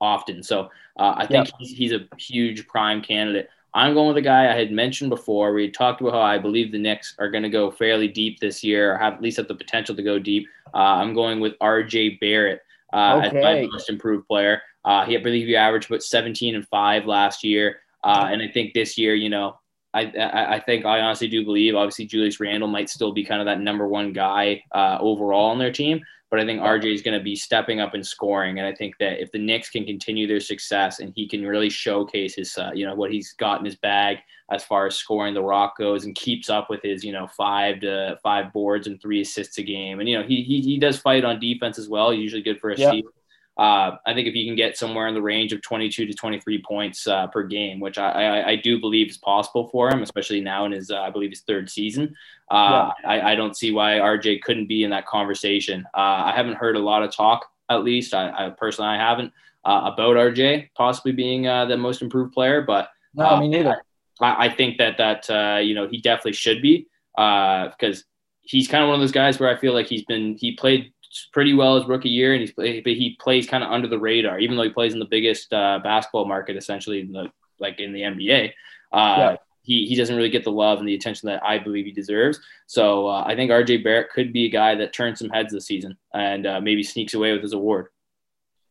often. 0.00 0.42
So 0.42 0.70
uh, 0.98 1.14
I 1.16 1.26
think 1.26 1.48
he's, 1.58 1.76
he's, 1.76 1.92
a 1.92 2.06
huge 2.18 2.66
prime 2.68 3.02
candidate. 3.02 3.48
I'm 3.74 3.92
going 3.92 4.08
with 4.08 4.16
a 4.16 4.22
guy 4.22 4.50
I 4.50 4.56
had 4.56 4.72
mentioned 4.72 5.10
before. 5.10 5.52
We 5.52 5.70
talked 5.70 6.00
about 6.00 6.14
how 6.14 6.20
I 6.20 6.38
believe 6.38 6.72
the 6.72 6.78
Knicks 6.78 7.14
are 7.18 7.30
going 7.30 7.42
to 7.42 7.50
go 7.50 7.70
fairly 7.70 8.08
deep 8.08 8.40
this 8.40 8.64
year, 8.64 8.94
or 8.94 8.98
have 8.98 9.14
at 9.14 9.22
least 9.22 9.36
have 9.36 9.48
the 9.48 9.54
potential 9.54 9.94
to 9.94 10.02
go 10.02 10.18
deep. 10.18 10.46
Uh, 10.72 10.78
I'm 10.78 11.12
going 11.12 11.40
with 11.40 11.54
R.J. 11.60 12.18
Barrett 12.20 12.62
uh, 12.92 13.16
okay. 13.18 13.26
as 13.26 13.32
my 13.34 13.68
most 13.70 13.90
improved 13.90 14.26
player. 14.26 14.62
Uh, 14.84 15.04
he, 15.04 15.16
I 15.16 15.22
believe 15.22 15.46
he 15.46 15.56
averaged 15.56 15.90
about 15.90 16.02
17 16.02 16.54
and 16.54 16.66
five 16.68 17.04
last 17.04 17.44
year, 17.44 17.80
uh, 18.02 18.28
and 18.30 18.40
I 18.40 18.48
think 18.48 18.72
this 18.72 18.96
year, 18.96 19.14
you 19.14 19.28
know, 19.28 19.58
I, 19.96 20.12
I, 20.18 20.54
I 20.56 20.60
think 20.60 20.84
I 20.84 21.00
honestly 21.00 21.28
do 21.28 21.44
believe 21.44 21.74
obviously 21.74 22.04
Julius 22.04 22.38
Randle 22.38 22.68
might 22.68 22.90
still 22.90 23.12
be 23.12 23.24
kind 23.24 23.40
of 23.40 23.46
that 23.46 23.60
number 23.60 23.88
one 23.88 24.12
guy 24.12 24.62
uh, 24.72 24.98
overall 25.00 25.50
on 25.50 25.58
their 25.58 25.72
team, 25.72 26.02
but 26.30 26.38
I 26.38 26.44
think 26.44 26.60
RJ 26.60 26.94
is 26.94 27.02
going 27.02 27.18
to 27.18 27.24
be 27.24 27.34
stepping 27.34 27.80
up 27.80 27.94
and 27.94 28.06
scoring, 28.06 28.58
and 28.58 28.66
I 28.66 28.74
think 28.74 28.98
that 28.98 29.22
if 29.22 29.32
the 29.32 29.38
Knicks 29.38 29.70
can 29.70 29.86
continue 29.86 30.26
their 30.26 30.40
success 30.40 30.98
and 30.98 31.12
he 31.16 31.26
can 31.26 31.46
really 31.46 31.70
showcase 31.70 32.34
his 32.34 32.58
uh, 32.58 32.72
you 32.74 32.84
know 32.84 32.94
what 32.94 33.10
he's 33.10 33.32
got 33.32 33.60
in 33.60 33.64
his 33.64 33.76
bag 33.76 34.18
as 34.50 34.62
far 34.62 34.86
as 34.86 34.96
scoring 34.96 35.34
the 35.34 35.42
rock 35.42 35.76
goes 35.78 36.04
and 36.04 36.14
keeps 36.14 36.50
up 36.50 36.68
with 36.68 36.82
his 36.82 37.02
you 37.02 37.12
know 37.12 37.26
five 37.28 37.80
to 37.80 38.18
five 38.22 38.52
boards 38.52 38.86
and 38.86 39.00
three 39.00 39.22
assists 39.22 39.56
a 39.58 39.62
game, 39.62 40.00
and 40.00 40.08
you 40.08 40.18
know 40.18 40.26
he 40.26 40.42
he, 40.42 40.60
he 40.60 40.78
does 40.78 40.98
fight 40.98 41.24
on 41.24 41.40
defense 41.40 41.78
as 41.78 41.88
well. 41.88 42.10
He's 42.10 42.20
usually 42.20 42.42
good 42.42 42.60
for 42.60 42.70
a 42.70 42.76
yeah. 42.76 42.90
steal. 42.90 43.10
Uh, 43.58 43.96
I 44.04 44.12
think 44.12 44.28
if 44.28 44.34
you 44.34 44.44
can 44.44 44.54
get 44.54 44.76
somewhere 44.76 45.08
in 45.08 45.14
the 45.14 45.22
range 45.22 45.54
of 45.54 45.62
22 45.62 46.04
to 46.04 46.12
23 46.12 46.62
points 46.62 47.06
uh, 47.06 47.26
per 47.28 47.42
game, 47.42 47.80
which 47.80 47.96
I, 47.96 48.10
I, 48.10 48.48
I, 48.50 48.56
do 48.56 48.78
believe 48.78 49.08
is 49.08 49.16
possible 49.16 49.68
for 49.68 49.88
him, 49.90 50.02
especially 50.02 50.42
now 50.42 50.66
in 50.66 50.72
his, 50.72 50.90
uh, 50.90 51.00
I 51.00 51.08
believe, 51.08 51.30
his 51.30 51.40
third 51.40 51.70
season, 51.70 52.14
uh, 52.50 52.90
yeah. 53.02 53.08
I, 53.08 53.32
I, 53.32 53.34
don't 53.34 53.56
see 53.56 53.72
why 53.72 53.94
RJ 53.94 54.42
couldn't 54.42 54.66
be 54.66 54.84
in 54.84 54.90
that 54.90 55.06
conversation. 55.06 55.86
Uh, 55.94 56.24
I 56.26 56.32
haven't 56.36 56.56
heard 56.56 56.76
a 56.76 56.80
lot 56.80 57.02
of 57.02 57.16
talk, 57.16 57.46
at 57.70 57.82
least, 57.82 58.12
I, 58.12 58.28
I 58.28 58.50
personally, 58.50 58.90
I 58.90 58.98
haven't, 58.98 59.32
uh, 59.64 59.90
about 59.90 60.16
RJ 60.16 60.68
possibly 60.74 61.12
being 61.12 61.44
the 61.44 61.76
most 61.78 62.02
improved 62.02 62.34
player, 62.34 62.60
but 62.60 62.90
no, 63.14 63.40
me 63.40 63.48
neither. 63.48 63.82
I, 64.20 64.46
I 64.46 64.48
think 64.50 64.76
that 64.78 64.98
that 64.98 65.64
you 65.64 65.74
know 65.74 65.88
he 65.88 66.00
definitely 66.00 66.34
should 66.34 66.60
be 66.60 66.86
because 67.16 68.04
he's 68.42 68.68
kind 68.68 68.84
of 68.84 68.88
one 68.88 68.94
of 68.94 69.00
those 69.00 69.12
guys 69.12 69.40
where 69.40 69.50
I 69.50 69.58
feel 69.58 69.72
like 69.72 69.86
he's 69.86 70.04
been 70.04 70.36
he 70.36 70.54
played 70.54 70.92
pretty 71.32 71.54
well 71.54 71.78
his 71.78 71.86
rookie 71.86 72.08
year, 72.08 72.32
and 72.32 72.40
he's 72.40 72.52
but 72.52 72.66
he 72.66 73.16
plays 73.20 73.46
kind 73.46 73.62
of 73.62 73.70
under 73.70 73.88
the 73.88 73.98
radar, 73.98 74.38
even 74.38 74.56
though 74.56 74.62
he 74.62 74.70
plays 74.70 74.92
in 74.92 74.98
the 74.98 75.04
biggest 75.06 75.52
uh, 75.52 75.80
basketball 75.82 76.24
market, 76.24 76.56
essentially, 76.56 77.00
in 77.00 77.12
the, 77.12 77.30
like 77.58 77.80
in 77.80 77.92
the 77.92 78.02
NBA. 78.02 78.52
Uh, 78.92 79.16
yeah. 79.18 79.36
He, 79.62 79.84
he 79.86 79.96
doesn't 79.96 80.14
really 80.14 80.30
get 80.30 80.44
the 80.44 80.52
love 80.52 80.78
and 80.78 80.86
the 80.86 80.94
attention 80.94 81.26
that 81.26 81.42
I 81.42 81.58
believe 81.58 81.86
he 81.86 81.90
deserves. 81.90 82.38
So 82.68 83.08
uh, 83.08 83.24
I 83.26 83.34
think 83.34 83.50
RJ 83.50 83.82
Barrett 83.82 84.10
could 84.10 84.32
be 84.32 84.44
a 84.44 84.48
guy 84.48 84.76
that 84.76 84.92
turns 84.92 85.18
some 85.18 85.28
heads 85.28 85.52
this 85.52 85.66
season 85.66 85.96
and 86.14 86.46
uh, 86.46 86.60
maybe 86.60 86.84
sneaks 86.84 87.14
away 87.14 87.32
with 87.32 87.42
his 87.42 87.52
award. 87.52 87.88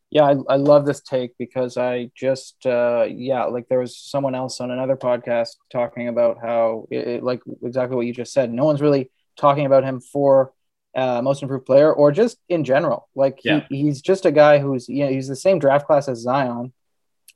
Yeah, 0.09 0.23
I, 0.23 0.53
I 0.53 0.55
love 0.55 0.85
this 0.85 1.01
take 1.01 1.37
because 1.37 1.75
I 1.75 2.11
just, 2.15 2.65
uh, 2.65 3.05
yeah, 3.09 3.43
like 3.43 3.67
there 3.67 3.79
was 3.79 3.97
someone 3.97 4.35
else 4.35 4.61
on 4.61 4.71
another 4.71 4.95
podcast 4.95 5.57
talking 5.69 6.07
about 6.07 6.37
how, 6.41 6.87
it, 6.89 7.07
it, 7.07 7.23
like 7.23 7.41
exactly 7.61 7.97
what 7.97 8.05
you 8.05 8.13
just 8.13 8.31
said. 8.31 8.53
No 8.53 8.63
one's 8.63 8.81
really 8.81 9.11
talking 9.35 9.65
about 9.65 9.83
him 9.83 9.99
for 9.99 10.53
uh, 10.95 11.21
most 11.21 11.41
improved 11.41 11.65
player 11.65 11.91
or 11.91 12.11
just 12.11 12.37
in 12.47 12.63
general. 12.63 13.09
Like 13.15 13.39
yeah. 13.43 13.61
he, 13.69 13.83
he's 13.83 14.01
just 14.01 14.25
a 14.25 14.31
guy 14.31 14.59
who's 14.59 14.87
you 14.87 15.05
know 15.05 15.11
he's 15.11 15.27
the 15.27 15.35
same 15.35 15.59
draft 15.59 15.85
class 15.85 16.07
as 16.07 16.21
Zion. 16.21 16.73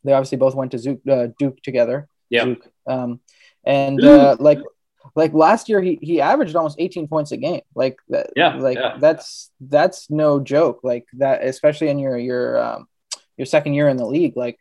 They 0.04 0.14
obviously 0.14 0.38
both 0.38 0.56
went 0.56 0.72
to 0.72 0.78
Zook, 0.78 1.02
uh, 1.08 1.28
Duke 1.38 1.62
together. 1.62 2.08
Yeah. 2.30 2.56
Um, 2.88 3.20
and 3.66 4.02
uh, 4.04 4.38
like 4.40 4.60
like 5.16 5.34
last 5.34 5.68
year 5.68 5.82
he 5.82 6.00
he 6.02 6.22
averaged 6.22 6.56
almost 6.56 6.80
18 6.80 7.08
points 7.08 7.32
a 7.34 7.38
game. 7.38 7.62
Like 7.76 7.98
that. 8.10 8.32
Yeah. 8.36 8.56
Like 8.56 8.78
yeah. 8.78 8.98
that's 8.98 9.52
that's 9.60 10.10
no 10.10 10.40
joke. 10.40 10.80
Like 10.84 11.06
that, 11.14 11.44
especially 11.44 11.90
in 11.90 12.00
your 12.00 12.18
your 12.18 12.58
um, 12.58 12.88
your 13.36 13.46
second 13.46 13.74
year 13.74 13.90
in 13.90 13.98
the 13.98 14.06
league. 14.06 14.38
Like 14.38 14.58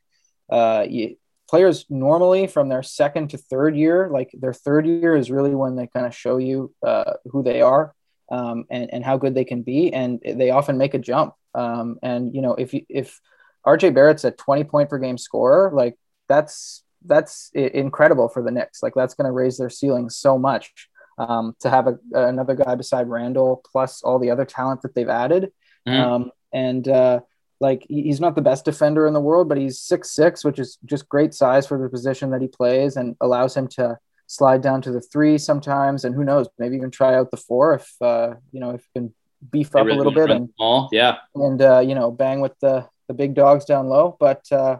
uh, 0.51 0.87
you, 0.89 1.17
players 1.49 1.87
normally 1.89 2.49
from 2.49 2.69
their 2.69 2.83
second 2.83 3.31
to 3.31 3.39
third 3.39 3.77
year, 3.77 4.09
like 4.11 4.31
their 4.33 4.53
third 4.53 4.87
year 4.87 5.15
is 5.15 5.31
really 5.31 5.55
when 5.55 5.77
they 5.77 5.87
kind 5.87 6.07
of 6.07 6.15
show 6.15 6.39
you 6.39 6.75
uh, 6.85 7.13
who 7.31 7.45
they 7.45 7.63
are 7.63 7.95
um, 8.31 8.65
and, 8.71 8.93
and 8.93 9.05
how 9.05 9.17
good 9.17 9.35
they 9.35 9.45
can 9.45 9.63
be. 9.63 9.93
And 9.93 10.21
they 10.23 10.51
often 10.51 10.79
make 10.79 10.95
a 10.95 10.99
jump. 10.99 11.35
Um, 11.55 11.99
and, 12.03 12.35
you 12.35 12.43
know, 12.43 12.55
if, 12.55 12.75
if 12.89 13.21
RJ 13.67 13.95
Barrett's 13.95 14.25
a 14.25 14.31
20 14.31 14.65
point 14.65 14.91
per 14.91 14.99
game 14.99 15.19
scorer, 15.19 15.71
like 15.73 15.97
that's, 16.29 16.83
that's 17.05 17.51
incredible 17.55 18.29
for 18.29 18.43
the 18.43 18.51
Knicks. 18.51 18.83
Like 18.83 18.95
that's 18.95 19.15
going 19.15 19.27
to 19.27 19.33
raise 19.33 19.59
their 19.59 19.71
ceiling 19.71 20.11
so 20.11 20.39
much 20.39 20.89
um, 21.17 21.57
to 21.61 21.71
have 21.71 21.87
a, 21.87 21.99
another 22.13 22.55
guy 22.55 22.75
beside 22.75 23.09
Randall 23.09 23.63
plus 23.71 24.03
all 24.03 24.19
the 24.19 24.31
other 24.31 24.45
talent 24.45 24.83
that 24.83 24.95
they've 24.95 25.09
added. 25.09 25.53
Mm-hmm. 25.87 26.11
Um, 26.11 26.31
and, 26.53 26.87
uh, 26.89 27.21
like 27.61 27.85
he's 27.89 28.21
not 28.21 28.37
the 28.37 28.43
best 28.43 28.65
defender 28.65 29.07
in 29.07 29.15
the 29.15 29.21
world, 29.21 29.49
but 29.49 29.59
he's 29.59 29.81
six 29.81 30.13
six, 30.13 30.45
which 30.45 30.59
is 30.59 30.79
just 30.85 31.09
great 31.09 31.35
size 31.35 31.67
for 31.67 31.77
the 31.77 31.89
position 31.89 32.31
that 32.31 32.41
he 32.41 32.47
plays 32.49 32.97
and 32.97 33.17
allows 33.21 33.57
him 33.57 33.67
to 33.69 33.99
slide 34.29 34.63
down 34.63 34.81
to 34.83 34.93
the 34.93 35.01
three 35.01 35.39
sometimes, 35.39 36.05
and 36.05 36.15
who 36.15 36.23
knows, 36.23 36.47
maybe 36.59 36.77
even 36.77 36.93
try 36.93 37.17
out 37.17 37.33
the 37.33 37.37
four 37.37 37.75
if 37.75 37.91
uh, 38.01 38.35
you 38.53 38.61
know 38.61 38.71
if 38.71 38.83
he 38.83 39.01
can 39.01 39.15
beef 39.51 39.75
up 39.75 39.87
really 39.87 39.95
a 39.95 39.99
little 39.99 40.13
bit 40.13 40.31
and 40.31 40.51
yeah, 40.93 41.17
and 41.35 41.61
uh, 41.61 41.81
you 41.81 41.97
know 41.97 42.13
bang 42.13 42.41
with 42.41 42.59
the 42.61 42.87
the 43.09 43.15
big 43.15 43.35
dogs 43.35 43.65
down 43.65 43.89
low. 43.89 44.17
But 44.21 44.45
uh, 44.53 44.79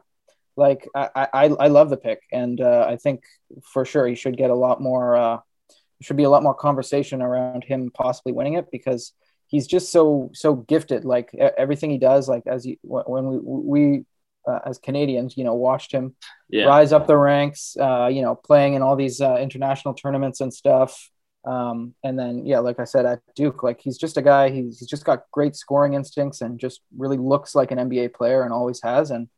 like 0.57 0.87
I, 0.95 1.29
I 1.33 1.45
I 1.47 1.69
love 1.69 1.91
the 1.91 1.97
pick, 1.97 2.23
and 2.31 2.61
uh, 2.61 2.87
I 2.89 2.97
think 2.97 3.25
for 3.65 3.85
sure 3.85 4.07
he 4.07 4.15
should 4.15 4.37
get 4.37 4.51
a 4.51 4.55
lot 4.55 4.81
more. 4.81 5.17
Uh, 5.17 5.39
should 6.01 6.17
be 6.17 6.23
a 6.23 6.31
lot 6.31 6.45
more 6.45 6.55
conversation 6.55 7.21
around 7.21 7.65
him 7.65 7.91
possibly 7.93 8.31
winning 8.31 8.55
it 8.55 8.71
because 8.71 9.13
he's 9.49 9.67
just 9.67 9.91
so 9.91 10.31
so 10.33 10.55
gifted. 10.55 11.05
Like 11.05 11.35
everything 11.35 11.91
he 11.91 11.99
does, 11.99 12.29
like 12.29 12.47
as 12.47 12.63
he, 12.63 12.79
when 12.83 13.27
we 13.27 13.39
we 13.43 14.05
uh, 14.49 14.61
as 14.65 14.79
Canadians, 14.79 15.37
you 15.37 15.45
know, 15.45 15.55
watched 15.55 15.93
him 15.93 16.15
yeah. 16.49 16.65
rise 16.65 16.93
up 16.93 17.07
the 17.07 17.17
ranks. 17.17 17.77
Uh, 17.79 18.07
you 18.07 18.23
know, 18.23 18.35
playing 18.35 18.75
in 18.75 18.83
all 18.83 18.97
these 18.97 19.21
uh, 19.21 19.37
international 19.37 19.95
tournaments 19.95 20.41
and 20.41 20.53
stuff. 20.53 21.11
Um, 21.45 21.95
and 22.03 22.19
then, 22.19 22.45
yeah, 22.45 22.59
like 22.59 22.81
I 22.81 22.85
said 22.85 23.07
at 23.07 23.21
Duke, 23.35 23.63
like 23.63 23.81
he's 23.81 23.97
just 23.97 24.17
a 24.17 24.23
guy. 24.23 24.51
He's, 24.51 24.79
he's 24.79 24.89
just 24.89 25.05
got 25.05 25.31
great 25.33 25.57
scoring 25.57 25.95
instincts 25.95 26.41
and 26.41 26.59
just 26.59 26.81
really 26.97 27.17
looks 27.17 27.55
like 27.55 27.71
an 27.71 27.79
NBA 27.79 28.15
player 28.15 28.43
and 28.43 28.53
always 28.53 28.83
has. 28.83 29.11
And 29.11 29.29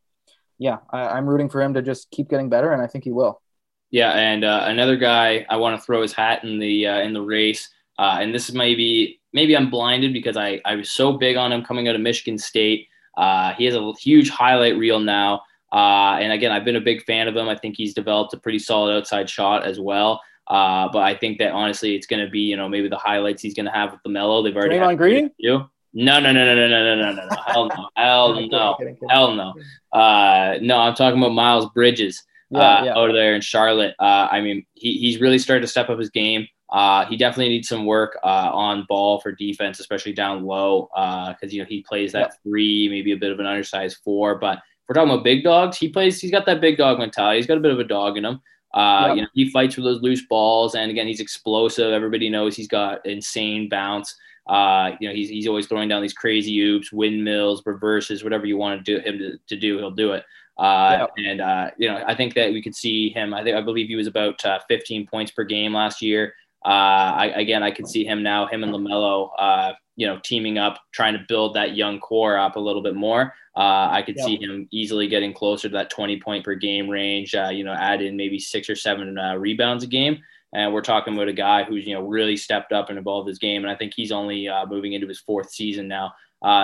yeah, 0.57 0.77
I, 0.91 1.17
am 1.17 1.27
rooting 1.27 1.49
for 1.49 1.61
him 1.61 1.73
to 1.73 1.81
just 1.81 2.11
keep 2.11 2.29
getting 2.29 2.49
better, 2.49 2.71
and 2.71 2.81
I 2.81 2.87
think 2.87 3.03
he 3.03 3.11
will. 3.11 3.41
Yeah, 3.89 4.11
and 4.11 4.43
uh, 4.43 4.65
another 4.67 4.95
guy 4.95 5.45
I 5.49 5.57
want 5.57 5.79
to 5.79 5.83
throw 5.83 6.03
his 6.03 6.13
hat 6.13 6.43
in 6.43 6.59
the 6.59 6.87
uh, 6.87 6.99
in 6.99 7.13
the 7.13 7.21
race, 7.21 7.67
uh, 7.97 8.17
and 8.21 8.33
this 8.33 8.47
is 8.47 8.53
maybe 8.53 9.19
maybe 9.33 9.57
I'm 9.57 9.71
blinded 9.71 10.13
because 10.13 10.37
I, 10.37 10.61
I 10.63 10.75
was 10.75 10.91
so 10.91 11.13
big 11.13 11.35
on 11.35 11.51
him 11.51 11.63
coming 11.63 11.87
out 11.87 11.95
of 11.95 12.01
Michigan 12.01 12.37
State. 12.37 12.87
Uh, 13.15 13.53
he 13.53 13.65
has 13.65 13.75
a 13.75 13.93
huge 13.99 14.29
highlight 14.29 14.77
reel 14.77 14.99
now. 14.99 15.41
Uh, 15.71 16.17
and 16.19 16.33
again, 16.33 16.51
I've 16.51 16.65
been 16.65 16.75
a 16.75 16.81
big 16.81 17.03
fan 17.03 17.27
of 17.27 17.35
him. 17.35 17.47
I 17.47 17.55
think 17.55 17.77
he's 17.77 17.93
developed 17.93 18.33
a 18.33 18.37
pretty 18.37 18.59
solid 18.59 18.95
outside 18.95 19.29
shot 19.29 19.63
as 19.63 19.79
well. 19.79 20.21
Uh, 20.47 20.89
but 20.91 20.99
I 20.99 21.15
think 21.15 21.37
that 21.37 21.51
honestly, 21.51 21.95
it's 21.95 22.07
going 22.07 22.23
to 22.23 22.29
be, 22.29 22.41
you 22.41 22.57
know, 22.57 22.67
maybe 22.67 22.89
the 22.89 22.97
highlights 22.97 23.41
he's 23.41 23.53
going 23.53 23.67
to 23.67 23.71
have 23.71 23.93
with 23.93 24.01
LaMelo. 24.05 24.43
They've 24.43 24.55
already 24.55 24.75
Draymond 24.75 24.97
Green. 24.97 25.31
You? 25.37 25.69
No, 25.93 26.19
no, 26.19 26.31
no, 26.31 26.45
no, 26.45 26.55
no, 26.55 26.67
no, 26.67 26.95
no, 26.95 27.11
no, 27.13 27.25
no, 27.25 27.35
hell 27.45 27.67
no, 27.67 27.89
hell 27.95 28.47
no, 28.47 28.77
hell 29.09 29.33
no. 29.33 29.53
Uh, 29.97 30.57
no, 30.61 30.77
I'm 30.77 30.95
talking 30.95 31.19
about 31.19 31.33
Miles 31.33 31.69
Bridges 31.73 32.23
uh, 32.55 32.59
yeah, 32.59 32.83
yeah. 32.85 32.93
over 32.95 33.13
there 33.13 33.35
in 33.35 33.41
Charlotte. 33.41 33.95
Uh, 33.99 34.27
I 34.31 34.41
mean, 34.41 34.65
he, 34.73 34.97
he's 34.97 35.19
really 35.19 35.37
started 35.37 35.61
to 35.61 35.67
step 35.67 35.89
up 35.89 35.99
his 35.99 36.09
game. 36.09 36.47
Uh, 36.71 37.05
he 37.05 37.17
definitely 37.17 37.49
needs 37.49 37.67
some 37.67 37.85
work 37.85 38.17
uh, 38.23 38.49
on 38.53 38.85
ball 38.87 39.19
for 39.19 39.31
defense, 39.31 39.79
especially 39.79 40.13
down 40.13 40.43
low, 40.43 40.89
because 40.93 41.35
uh, 41.43 41.47
you 41.47 41.61
know 41.61 41.67
he 41.67 41.81
plays 41.81 42.11
that 42.13 42.41
three, 42.43 42.87
maybe 42.89 43.11
a 43.11 43.17
bit 43.17 43.31
of 43.31 43.39
an 43.39 43.45
undersized 43.45 43.97
four. 44.03 44.35
But 44.35 44.57
if 44.57 44.63
we're 44.87 44.95
talking 44.95 45.11
about 45.11 45.23
big 45.23 45.43
dogs, 45.43 45.77
he 45.77 45.89
plays. 45.89 46.21
He's 46.21 46.31
got 46.31 46.45
that 46.45 46.61
big 46.61 46.77
dog 46.77 46.99
mentality. 46.99 47.39
He's 47.39 47.47
got 47.47 47.57
a 47.57 47.61
bit 47.61 47.71
of 47.71 47.79
a 47.79 47.83
dog 47.83 48.17
in 48.17 48.25
him. 48.25 48.41
Uh, 48.73 49.07
yep. 49.07 49.15
You 49.15 49.21
know, 49.23 49.27
he 49.33 49.49
fights 49.49 49.75
for 49.75 49.81
those 49.81 50.01
loose 50.01 50.25
balls, 50.27 50.75
and 50.75 50.89
again, 50.89 51.07
he's 51.07 51.19
explosive. 51.19 51.91
Everybody 51.91 52.29
knows 52.29 52.55
he's 52.55 52.69
got 52.69 53.05
insane 53.05 53.67
bounce. 53.67 54.15
Uh, 54.47 54.91
you 54.99 55.07
know, 55.07 55.13
he's, 55.13 55.29
he's 55.29 55.47
always 55.47 55.67
throwing 55.67 55.87
down 55.87 56.01
these 56.01 56.13
crazy 56.13 56.59
oops, 56.61 56.91
windmills, 56.91 57.61
reverses, 57.65 58.23
whatever 58.23 58.45
you 58.45 58.57
want 58.57 58.83
to 58.83 58.95
do 58.95 59.07
him 59.07 59.17
to, 59.19 59.37
to 59.47 59.55
do, 59.55 59.77
he'll 59.77 59.91
do 59.91 60.13
it. 60.13 60.23
Uh. 60.57 61.07
And 61.17 61.41
uh, 61.41 61.71
you 61.77 61.87
know, 61.87 62.03
I 62.05 62.15
think 62.15 62.33
that 62.35 62.51
we 62.51 62.61
could 62.61 62.75
see 62.75 63.09
him. 63.09 63.33
I 63.33 63.43
think 63.43 63.55
I 63.55 63.61
believe 63.61 63.87
he 63.87 63.95
was 63.95 64.07
about 64.07 64.43
uh, 64.45 64.59
15 64.67 65.07
points 65.07 65.31
per 65.31 65.43
game 65.43 65.73
last 65.73 66.01
year. 66.01 66.33
Uh, 66.63 66.69
I, 67.17 67.25
again, 67.35 67.63
I 67.63 67.71
can 67.71 67.87
see 67.87 68.05
him 68.05 68.21
now, 68.21 68.45
him 68.45 68.63
and 68.63 68.73
LaMelo, 68.73 69.29
uh, 69.37 69.73
you 69.95 70.05
know, 70.05 70.19
teaming 70.23 70.57
up, 70.57 70.79
trying 70.91 71.13
to 71.13 71.25
build 71.27 71.55
that 71.55 71.75
young 71.75 71.99
core 71.99 72.37
up 72.37 72.55
a 72.55 72.59
little 72.59 72.83
bit 72.83 72.95
more. 72.95 73.33
Uh, 73.55 73.89
I 73.91 74.03
could 74.05 74.17
see 74.19 74.37
him 74.37 74.67
easily 74.71 75.07
getting 75.07 75.33
closer 75.33 75.67
to 75.67 75.73
that 75.73 75.89
20 75.89 76.21
point 76.21 76.45
per 76.45 76.55
game 76.55 76.89
range. 76.89 77.35
Uh, 77.35 77.49
you 77.51 77.63
know, 77.63 77.73
add 77.73 78.01
in 78.01 78.15
maybe 78.15 78.39
six 78.39 78.69
or 78.69 78.75
seven 78.75 79.17
uh, 79.17 79.35
rebounds 79.35 79.83
a 79.83 79.87
game. 79.87 80.19
And 80.53 80.73
we're 80.73 80.81
talking 80.81 81.13
about 81.13 81.27
a 81.27 81.33
guy 81.33 81.63
who's 81.63 81.85
you 81.85 81.93
know 81.93 82.01
really 82.01 82.37
stepped 82.37 82.71
up 82.71 82.89
and 82.89 82.99
evolved 82.99 83.27
his 83.27 83.39
game. 83.39 83.63
And 83.63 83.71
I 83.71 83.75
think 83.75 83.93
he's 83.95 84.11
only 84.11 84.47
uh, 84.47 84.65
moving 84.65 84.93
into 84.93 85.07
his 85.07 85.19
fourth 85.19 85.51
season 85.51 85.87
now, 85.87 86.13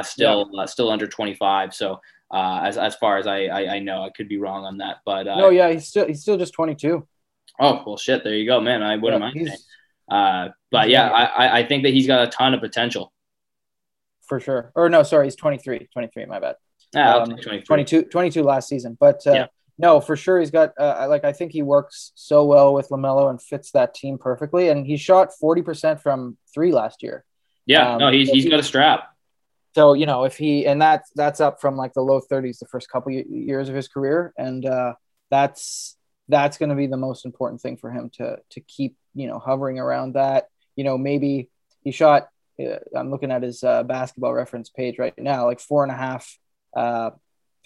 still 0.03 0.49
still 0.67 0.89
under 0.89 1.07
25. 1.07 1.73
So 1.73 1.99
as 2.33 2.77
as 2.77 2.95
far 2.95 3.17
as 3.17 3.27
I, 3.27 3.45
I, 3.45 3.75
I 3.75 3.79
know, 3.79 4.03
I 4.03 4.09
could 4.09 4.29
be 4.29 4.37
wrong 4.37 4.65
on 4.65 4.77
that, 4.77 4.97
but 5.05 5.23
no, 5.23 5.49
yeah, 5.49 5.69
he's 5.71 5.87
still 5.87 6.05
he's 6.05 6.21
still 6.21 6.37
just 6.37 6.53
22. 6.53 7.05
Oh 7.59 7.83
well, 7.85 7.97
shit. 7.97 8.23
There 8.23 8.35
you 8.35 8.45
go, 8.45 8.61
man. 8.61 8.83
I 8.83 8.97
wouldn't 8.97 9.21
yeah, 9.21 9.43
mind. 9.43 9.57
Uh, 10.09 10.49
but 10.71 10.89
yeah, 10.89 11.09
I, 11.09 11.59
I 11.59 11.67
think 11.67 11.83
that 11.83 11.93
he's 11.93 12.07
got 12.07 12.27
a 12.27 12.31
ton 12.31 12.53
of 12.53 12.61
potential. 12.61 13.11
For 14.27 14.39
sure. 14.39 14.71
Or 14.75 14.89
no, 14.89 15.03
sorry, 15.03 15.27
he's 15.27 15.35
23. 15.35 15.87
23, 15.91 16.25
my 16.25 16.39
bad. 16.39 16.55
Yeah, 16.93 17.15
um, 17.17 17.37
22, 17.37 18.03
22 18.03 18.43
last 18.43 18.67
season. 18.67 18.97
But 18.99 19.25
uh, 19.27 19.31
yeah. 19.33 19.45
no, 19.77 19.99
for 19.99 20.15
sure, 20.15 20.39
he's 20.39 20.51
got, 20.51 20.73
uh, 20.79 21.07
like, 21.09 21.23
I 21.23 21.33
think 21.33 21.51
he 21.51 21.61
works 21.61 22.11
so 22.15 22.45
well 22.45 22.73
with 22.73 22.89
LaMelo 22.89 23.29
and 23.29 23.41
fits 23.41 23.71
that 23.71 23.93
team 23.93 24.17
perfectly. 24.17 24.69
And 24.69 24.85
he 24.85 24.97
shot 24.97 25.31
40% 25.41 26.01
from 26.01 26.37
three 26.53 26.71
last 26.71 27.03
year. 27.03 27.23
Yeah, 27.65 27.93
um, 27.93 27.99
no, 27.99 28.11
he's, 28.11 28.29
he's 28.29 28.49
got 28.49 28.59
a 28.59 28.63
strap. 28.63 29.09
So, 29.75 29.93
you 29.93 30.05
know, 30.05 30.23
if 30.23 30.37
he, 30.37 30.65
and 30.65 30.81
that's, 30.81 31.11
that's 31.15 31.39
up 31.39 31.61
from 31.61 31.75
like 31.75 31.93
the 31.93 32.01
low 32.01 32.21
30s 32.21 32.59
the 32.59 32.65
first 32.65 32.89
couple 32.89 33.11
years 33.11 33.69
of 33.69 33.75
his 33.75 33.87
career. 33.87 34.33
And 34.37 34.65
uh, 34.65 34.93
that's, 35.29 35.97
that's 36.29 36.57
going 36.57 36.69
to 36.69 36.75
be 36.75 36.87
the 36.87 36.97
most 36.97 37.25
important 37.25 37.61
thing 37.61 37.77
for 37.77 37.91
him 37.91 38.09
to 38.17 38.37
to 38.49 38.61
keep 38.61 38.97
you 39.17 39.27
know 39.27 39.39
hovering 39.39 39.79
around 39.79 40.13
that. 40.13 40.47
You 40.75 40.83
know 40.83 40.97
maybe 40.97 41.49
he 41.83 41.91
shot 41.91 42.29
uh, 42.59 42.79
i'm 42.95 43.09
looking 43.11 43.31
at 43.31 43.43
his 43.43 43.63
uh, 43.63 43.83
basketball 43.83 44.33
reference 44.33 44.69
page 44.69 44.99
right 44.99 45.13
now 45.17 45.45
like 45.45 45.59
four 45.59 45.83
and 45.83 45.91
a 45.91 45.95
half 45.95 46.37
uh, 46.75 47.11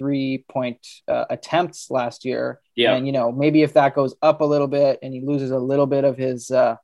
three 0.01 0.43
point 0.49 0.85
uh, 1.07 1.25
attempts 1.29 1.91
last 1.91 2.25
year. 2.25 2.59
Yeah. 2.75 2.95
And 2.95 3.05
you 3.05 3.11
know 3.11 3.31
maybe 3.31 3.61
if 3.61 3.73
that 3.73 3.93
goes 3.93 4.15
up 4.21 4.41
a 4.41 4.45
little 4.45 4.67
bit 4.67 4.97
and 5.03 5.13
he 5.13 5.21
loses 5.21 5.51
a 5.51 5.59
little 5.59 5.85
bit 5.85 6.03
of 6.03 6.17
his 6.17 6.49
uh, 6.49 6.77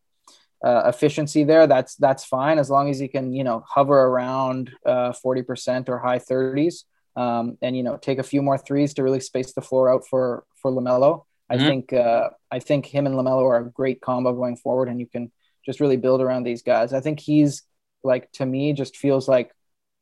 uh, 0.63 0.83
efficiency 0.85 1.43
there 1.43 1.67
that's 1.67 1.95
that's 1.95 2.25
fine 2.25 2.57
as 2.57 2.69
long 2.69 2.89
as 2.89 2.97
he 2.97 3.07
can 3.07 3.31
you 3.31 3.43
know 3.43 3.63
hover 3.67 3.95
around 3.95 4.71
40% 4.87 5.87
or 5.87 5.99
high 5.99 6.17
30s 6.17 6.83
um, 7.15 7.59
and 7.61 7.77
you 7.77 7.83
know 7.83 7.95
take 7.97 8.17
a 8.17 8.23
few 8.23 8.41
more 8.41 8.57
threes 8.57 8.95
to 8.95 9.03
really 9.03 9.19
space 9.19 9.53
the 9.53 9.61
floor 9.61 9.93
out 9.93 10.07
for 10.07 10.45
for 10.59 10.71
LaMelo 10.71 11.25
I 11.49 11.57
mm-hmm. 11.57 11.65
think 11.65 11.93
uh, 11.93 12.29
I 12.51 12.59
think 12.59 12.85
him 12.85 13.05
and 13.05 13.15
LaMelo 13.15 13.43
are 13.43 13.57
a 13.57 13.71
great 13.71 14.01
combo 14.01 14.33
going 14.33 14.57
forward, 14.57 14.89
and 14.89 14.99
you 14.99 15.07
can 15.07 15.31
just 15.65 15.79
really 15.79 15.97
build 15.97 16.21
around 16.21 16.43
these 16.43 16.61
guys. 16.61 16.93
I 16.93 16.99
think 16.99 17.19
he's 17.19 17.63
like 18.03 18.31
to 18.33 18.45
me 18.45 18.73
just 18.73 18.97
feels 18.97 19.27
like 19.27 19.51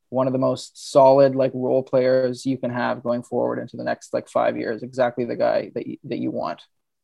one 0.09 0.27
of 0.27 0.33
the 0.33 0.39
most 0.39 0.91
solid 0.91 1.35
like 1.35 1.51
role 1.53 1.83
players 1.83 2.45
you 2.45 2.57
can 2.57 2.69
have 2.69 3.03
going 3.03 3.23
forward 3.23 3.59
into 3.59 3.77
the 3.77 3.83
next 3.83 4.13
like 4.13 4.29
five 4.29 4.57
years. 4.57 4.83
Exactly 4.83 5.25
the 5.25 5.35
guy 5.35 5.71
that 5.75 5.87
you, 5.87 5.97
that 6.05 6.17
you 6.17 6.31
want. 6.31 6.61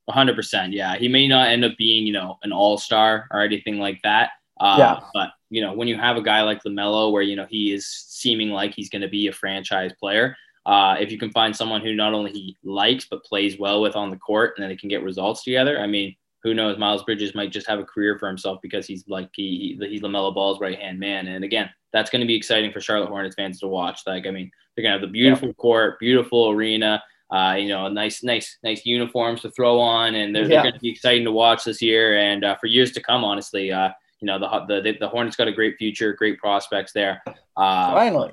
100%. 0.10 0.70
Yeah, 0.72 0.96
he 0.96 1.08
may 1.08 1.28
not 1.28 1.50
end 1.50 1.66
up 1.66 1.78
being 1.78 2.06
you 2.08 2.14
know 2.14 2.38
an 2.44 2.52
all 2.52 2.78
star 2.78 3.28
or 3.32 3.42
anything 3.42 3.80
like 3.80 4.00
that. 4.04 4.32
Uh, 4.60 4.76
yeah. 4.78 5.00
But 5.14 5.32
you 5.50 5.62
know 5.62 5.74
when 5.74 5.88
you 5.88 5.98
have 5.98 6.18
a 6.18 6.22
guy 6.22 6.42
like 6.42 6.64
LaMelo, 6.64 7.12
where 7.12 7.22
you 7.22 7.36
know 7.36 7.46
he 7.50 7.74
is 7.74 7.88
seeming 7.88 8.50
like 8.50 8.74
he's 8.74 8.90
going 8.90 9.04
to 9.04 9.08
be 9.08 9.28
a 9.28 9.34
franchise 9.34 9.92
player 10.00 10.36
uh, 10.66 10.96
if 11.00 11.12
you 11.12 11.18
can 11.18 11.32
find 11.32 11.56
someone 11.56 11.82
who 11.82 11.94
not 11.94 12.14
only 12.14 12.32
he 12.32 12.58
likes 12.64 13.06
but 13.10 13.24
plays 13.24 13.58
well 13.58 13.82
with 13.82 13.96
on 13.96 14.10
the 14.10 14.18
court, 14.18 14.54
and 14.56 14.64
then 14.64 14.70
they 14.70 14.76
can 14.76 14.90
get 14.90 15.04
results 15.04 15.44
together. 15.44 15.80
I 15.80 15.88
mean, 15.88 16.16
who 16.44 16.54
knows? 16.54 16.78
Miles 16.78 17.04
Bridges 17.04 17.36
might 17.36 17.52
just 17.52 17.68
have 17.68 17.80
a 17.80 17.84
career 17.84 18.18
for 18.18 18.28
himself 18.28 18.60
because 18.62 18.88
he's 18.88 19.04
like 19.08 19.30
he, 19.34 19.78
he's 19.80 20.02
LaMelo 20.02 20.34
Ball's 20.34 20.60
right 20.60 20.80
hand 20.80 21.00
man. 21.00 21.28
And 21.28 21.44
again, 21.44 21.70
that's 21.94 22.10
going 22.10 22.22
to 22.22 22.28
be 22.28 22.36
exciting 22.36 22.72
for 22.72 22.82
Charlotte 22.82 23.10
Hornets 23.10 23.36
fans 23.36 23.60
to 23.60 23.68
watch. 23.68 24.02
Like, 24.08 24.26
I 24.26 24.32
mean, 24.32 24.50
they're 24.76 24.84
going 24.84 24.94
to 24.94 25.00
have 25.00 25.08
the 25.08 25.12
beautiful 25.12 25.50
yeah. 25.50 25.54
court, 25.54 26.00
beautiful 26.00 26.50
arena. 26.50 27.04
Uh, 27.32 27.56
you 27.58 27.70
know, 27.70 27.88
nice, 27.88 28.24
nice, 28.24 28.58
nice 28.62 28.86
uniforms 28.86 29.42
to 29.42 29.52
throw 29.52 29.80
on, 29.80 30.16
and 30.16 30.36
they're, 30.36 30.44
yeah. 30.44 30.50
they're 30.50 30.64
going 30.64 30.74
to 30.74 30.80
be 30.80 30.90
exciting 30.90 31.24
to 31.24 31.32
watch 31.32 31.64
this 31.64 31.82
year 31.82 32.18
and 32.18 32.44
uh, 32.44 32.58
for 32.58 32.68
years 32.68 32.92
to 32.92 33.02
come. 33.02 33.24
Honestly, 33.24 33.72
uh, 33.72 33.90
you 34.20 34.26
know, 34.26 34.38
the, 34.38 34.82
the 34.82 34.98
the 35.00 35.08
Hornets 35.08 35.38
got 35.38 35.48
a 35.48 35.52
great 35.52 35.78
future, 35.78 36.12
great 36.14 36.40
prospects 36.40 36.92
there. 36.92 37.22
Uh, 37.56 37.94
Finally, 37.94 38.32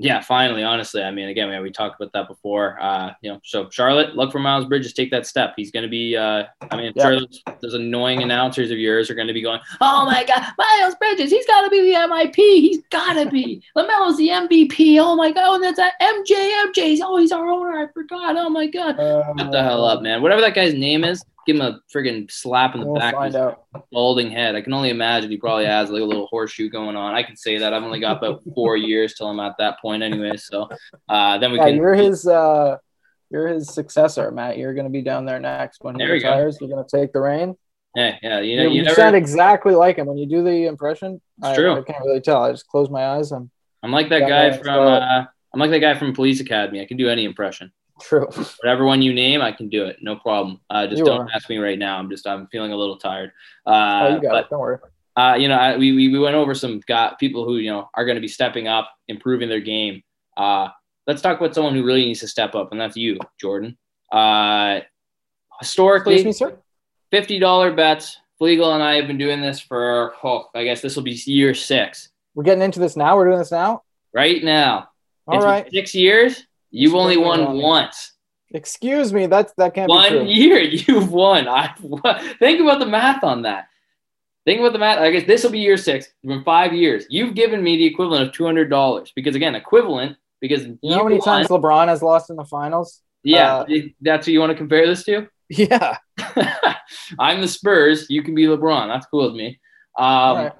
Yeah, 0.00 0.20
finally, 0.20 0.62
honestly. 0.62 1.02
I 1.02 1.10
mean, 1.10 1.28
again, 1.28 1.48
we, 1.50 1.58
we 1.58 1.70
talked 1.72 2.00
about 2.00 2.12
that 2.12 2.28
before. 2.28 2.80
Uh, 2.80 3.14
you 3.20 3.32
know, 3.32 3.40
so 3.42 3.68
Charlotte, 3.68 4.14
look 4.14 4.30
for 4.30 4.38
Miles 4.38 4.64
Bridges, 4.66 4.92
take 4.92 5.10
that 5.10 5.26
step. 5.26 5.54
He's 5.56 5.72
going 5.72 5.82
to 5.82 5.88
be, 5.88 6.16
uh, 6.16 6.44
I 6.70 6.76
mean, 6.76 6.92
Yeah. 6.94 7.02
sure 7.02 7.18
those, 7.20 7.42
those 7.60 7.74
annoying 7.74 8.22
announcers 8.22 8.70
of 8.70 8.78
yours 8.78 9.10
are 9.10 9.16
going 9.16 9.26
to 9.26 9.34
be 9.34 9.42
going, 9.42 9.58
oh 9.80 10.04
my 10.06 10.24
God, 10.24 10.46
Miles 10.56 10.94
Bridges, 10.94 11.30
he's 11.32 11.46
got 11.46 11.62
to 11.62 11.70
be 11.70 11.80
the 11.90 11.96
MIP. 11.98 12.36
He's 12.36 12.82
got 12.90 13.14
to 13.14 13.28
be. 13.28 13.60
LaMelo's 13.76 14.16
the 14.18 14.28
MVP. 14.28 14.98
Oh 15.00 15.16
my 15.16 15.32
God. 15.32 15.56
And 15.56 15.64
that's 15.64 15.78
that 15.78 15.94
MJ. 16.00 16.32
MJ's, 16.72 17.00
oh, 17.04 17.16
he's 17.16 17.32
our 17.32 17.48
owner. 17.48 17.82
I 17.82 17.92
forgot. 17.92 18.36
Oh 18.36 18.48
my 18.48 18.68
God. 18.68 18.96
Shut 19.36 19.50
the 19.50 19.62
hell 19.62 19.84
up, 19.84 20.00
man. 20.02 20.22
Whatever 20.22 20.40
that 20.42 20.54
guy's 20.54 20.74
name 20.74 21.02
is, 21.02 21.24
give 21.48 21.56
him 21.56 21.62
a 21.62 21.80
friggin' 21.92 22.30
slap 22.30 22.74
in 22.74 22.80
the 22.82 22.86
We'll 22.86 22.96
back 23.00 23.14
of 23.14 23.24
his 23.24 23.34
out. 23.34 23.64
balding 23.90 24.30
head. 24.30 24.54
I 24.54 24.60
can 24.60 24.72
only 24.74 24.90
imagine 24.90 25.30
he 25.30 25.36
probably 25.38 25.64
has 25.64 25.88
like 25.90 26.02
a 26.02 26.04
little 26.04 26.26
horseshoe 26.26 26.68
going 26.68 26.94
on. 26.94 27.14
I 27.14 27.22
can 27.22 27.36
say 27.36 27.58
that. 27.58 27.72
I've 27.72 27.82
only 27.82 28.00
got 28.00 28.18
about 28.18 28.42
four 28.54 28.76
years 28.76 29.14
till 29.14 29.26
I'm 29.28 29.40
at 29.40 29.54
that 29.58 29.80
point 29.80 30.02
anyway. 30.02 30.36
So 30.36 30.68
uh, 31.08 31.38
then 31.38 31.50
we 31.52 31.58
Yeah, 31.58 31.66
can. 31.66 31.76
you're 31.76 31.94
his. 31.94 32.26
Uh, 32.26 32.76
you're 33.30 33.48
his 33.48 33.68
successor, 33.68 34.30
Matt. 34.30 34.56
You're 34.56 34.72
going 34.72 34.86
to 34.86 34.90
be 34.90 35.02
down 35.02 35.26
there 35.26 35.38
next 35.40 35.82
when 35.84 35.94
he 35.96 35.98
There 36.04 36.12
we 36.14 36.20
go. 36.20 36.28
retires. 36.30 36.58
You're 36.60 36.70
going 36.70 36.82
to 36.86 36.96
take 36.96 37.12
the 37.12 37.20
reign. 37.20 37.56
yeah, 37.94 38.16
yeah. 38.22 38.40
You 38.40 38.56
know, 38.56 38.62
you, 38.64 38.70
you 38.70 38.82
never. 38.84 38.94
sound 38.96 39.16
exactly 39.16 39.74
like 39.74 39.96
him 39.96 40.06
when 40.06 40.16
you 40.16 40.26
do 40.26 40.42
the 40.42 40.64
impression. 40.66 41.20
I, 41.42 41.54
true. 41.54 41.72
I 41.72 41.82
can't 41.82 42.02
really 42.04 42.20
tell. 42.22 42.42
I 42.44 42.52
just 42.52 42.66
close 42.68 42.88
my 42.88 43.04
eyes. 43.06 43.30
I'm 43.32 43.50
I'm 43.82 43.90
like 43.90 44.08
that 44.10 44.28
guy 44.28 44.56
from. 44.56 44.68
Uh, 44.86 45.24
I'm 45.52 45.60
like 45.60 45.70
that 45.70 45.80
guy 45.80 45.94
from 45.98 46.14
Police 46.14 46.40
Academy. 46.40 46.80
I 46.80 46.84
can 46.86 46.96
do 46.96 47.08
any 47.08 47.24
impression. 47.24 47.70
True. 48.00 48.26
Whatever 48.62 48.84
one 48.84 49.02
you 49.02 49.12
name, 49.12 49.40
I 49.42 49.52
can 49.52 49.68
do 49.68 49.84
it. 49.84 49.96
No 50.00 50.16
problem. 50.16 50.60
Uh, 50.70 50.86
just 50.86 50.98
You 50.98 51.04
don't 51.04 51.22
are. 51.22 51.28
ask 51.34 51.48
me 51.48 51.58
right 51.58 51.78
now. 51.78 51.98
I'm 51.98 52.08
just. 52.10 52.26
I'm 52.26 52.46
feeling 52.48 52.72
a 52.72 52.76
little 52.76 52.96
tired. 52.96 53.32
oh, 53.66 53.72
Uh, 53.72 54.14
you 54.16 54.22
got 54.22 54.30
but 54.32 54.44
it. 54.44 54.50
Don't 54.50 54.60
worry. 54.60 54.78
uh, 55.16 55.36
you 55.38 55.48
know, 55.48 55.56
I, 55.56 55.76
we, 55.76 55.92
we 55.92 56.08
we 56.08 56.18
went 56.18 56.34
over 56.36 56.54
some 56.54 56.80
got 56.86 57.18
people 57.18 57.44
who 57.44 57.56
you 57.56 57.70
know 57.70 57.88
are 57.94 58.04
going 58.04 58.16
to 58.16 58.20
be 58.20 58.28
stepping 58.28 58.68
up, 58.68 58.90
improving 59.08 59.48
their 59.48 59.60
game. 59.60 60.02
Uh, 60.36 60.68
let's 61.06 61.22
talk 61.22 61.38
about 61.40 61.54
someone 61.54 61.74
who 61.74 61.84
really 61.84 62.04
needs 62.04 62.20
to 62.20 62.28
step 62.28 62.54
up, 62.54 62.72
and 62.72 62.80
that's 62.80 62.96
you, 62.96 63.18
Jordan. 63.40 63.76
Uh, 64.12 64.80
historically, 65.60 66.24
me, 66.24 66.32
sir. 66.32 66.58
fifty 67.10 67.38
dollar 67.38 67.72
bets. 67.74 68.18
Flegel 68.38 68.72
and 68.72 68.82
I 68.84 68.94
have 68.94 69.08
been 69.08 69.18
doing 69.18 69.40
this 69.40 69.58
for, 69.58 70.12
oh, 70.22 70.44
I 70.54 70.62
guess 70.62 70.80
this 70.80 70.94
will 70.94 71.02
be 71.02 71.20
year 71.26 71.54
six. 71.54 72.10
We're 72.36 72.44
getting 72.44 72.62
into 72.62 72.78
this 72.78 72.96
now. 72.96 73.16
We're 73.16 73.24
doing 73.26 73.40
this 73.40 73.50
now. 73.50 73.82
Right 74.14 74.44
now, 74.44 74.90
All 75.26 75.40
been 75.40 75.68
six 75.72 75.92
years. 75.92 76.46
You've 76.70 76.94
only 76.94 77.16
won 77.16 77.40
on 77.40 77.58
once. 77.58 78.12
Excuse 78.50 79.12
me. 79.12 79.26
That's 79.26 79.52
that 79.58 79.74
can't 79.74 79.88
be 79.88 79.92
One 79.94 80.26
year 80.26 80.58
you've 80.60 81.10
won. 81.10 81.48
I 81.48 81.68
think 82.38 82.60
about 82.60 82.78
the 82.78 82.86
math 82.86 83.22
on 83.24 83.42
that. 83.42 83.68
Think 84.46 84.60
about 84.60 84.72
the 84.72 84.78
math. 84.78 84.98
I 84.98 85.10
guess 85.10 85.26
this 85.26 85.44
will 85.44 85.50
be 85.50 85.58
year 85.58 85.76
six. 85.76 86.06
It's 86.06 86.14
been 86.24 86.42
five 86.44 86.72
years. 86.72 87.04
You've 87.10 87.34
given 87.34 87.62
me 87.62 87.76
the 87.76 87.84
equivalent 87.84 88.28
of 88.28 88.32
two 88.32 88.46
hundred 88.46 88.70
dollars 88.70 89.12
because 89.14 89.34
again, 89.34 89.54
equivalent 89.54 90.16
because 90.40 90.64
You 90.64 90.78
know 90.82 90.98
how 90.98 91.04
many 91.04 91.16
won. 91.18 91.24
times 91.24 91.48
LeBron 91.48 91.88
has 91.88 92.02
lost 92.02 92.30
in 92.30 92.36
the 92.36 92.44
finals? 92.44 93.02
Yeah, 93.22 93.56
uh, 93.56 93.66
that's 94.00 94.26
what 94.26 94.32
you 94.32 94.40
want 94.40 94.50
to 94.52 94.56
compare 94.56 94.86
this 94.86 95.04
to. 95.04 95.28
Yeah. 95.50 95.98
I'm 97.18 97.40
the 97.40 97.48
Spurs. 97.48 98.08
You 98.08 98.22
can 98.22 98.34
be 98.34 98.44
LeBron. 98.44 98.88
That's 98.88 99.06
cool 99.06 99.26
with 99.26 99.34
me. 99.34 99.60
Um. 99.98 100.52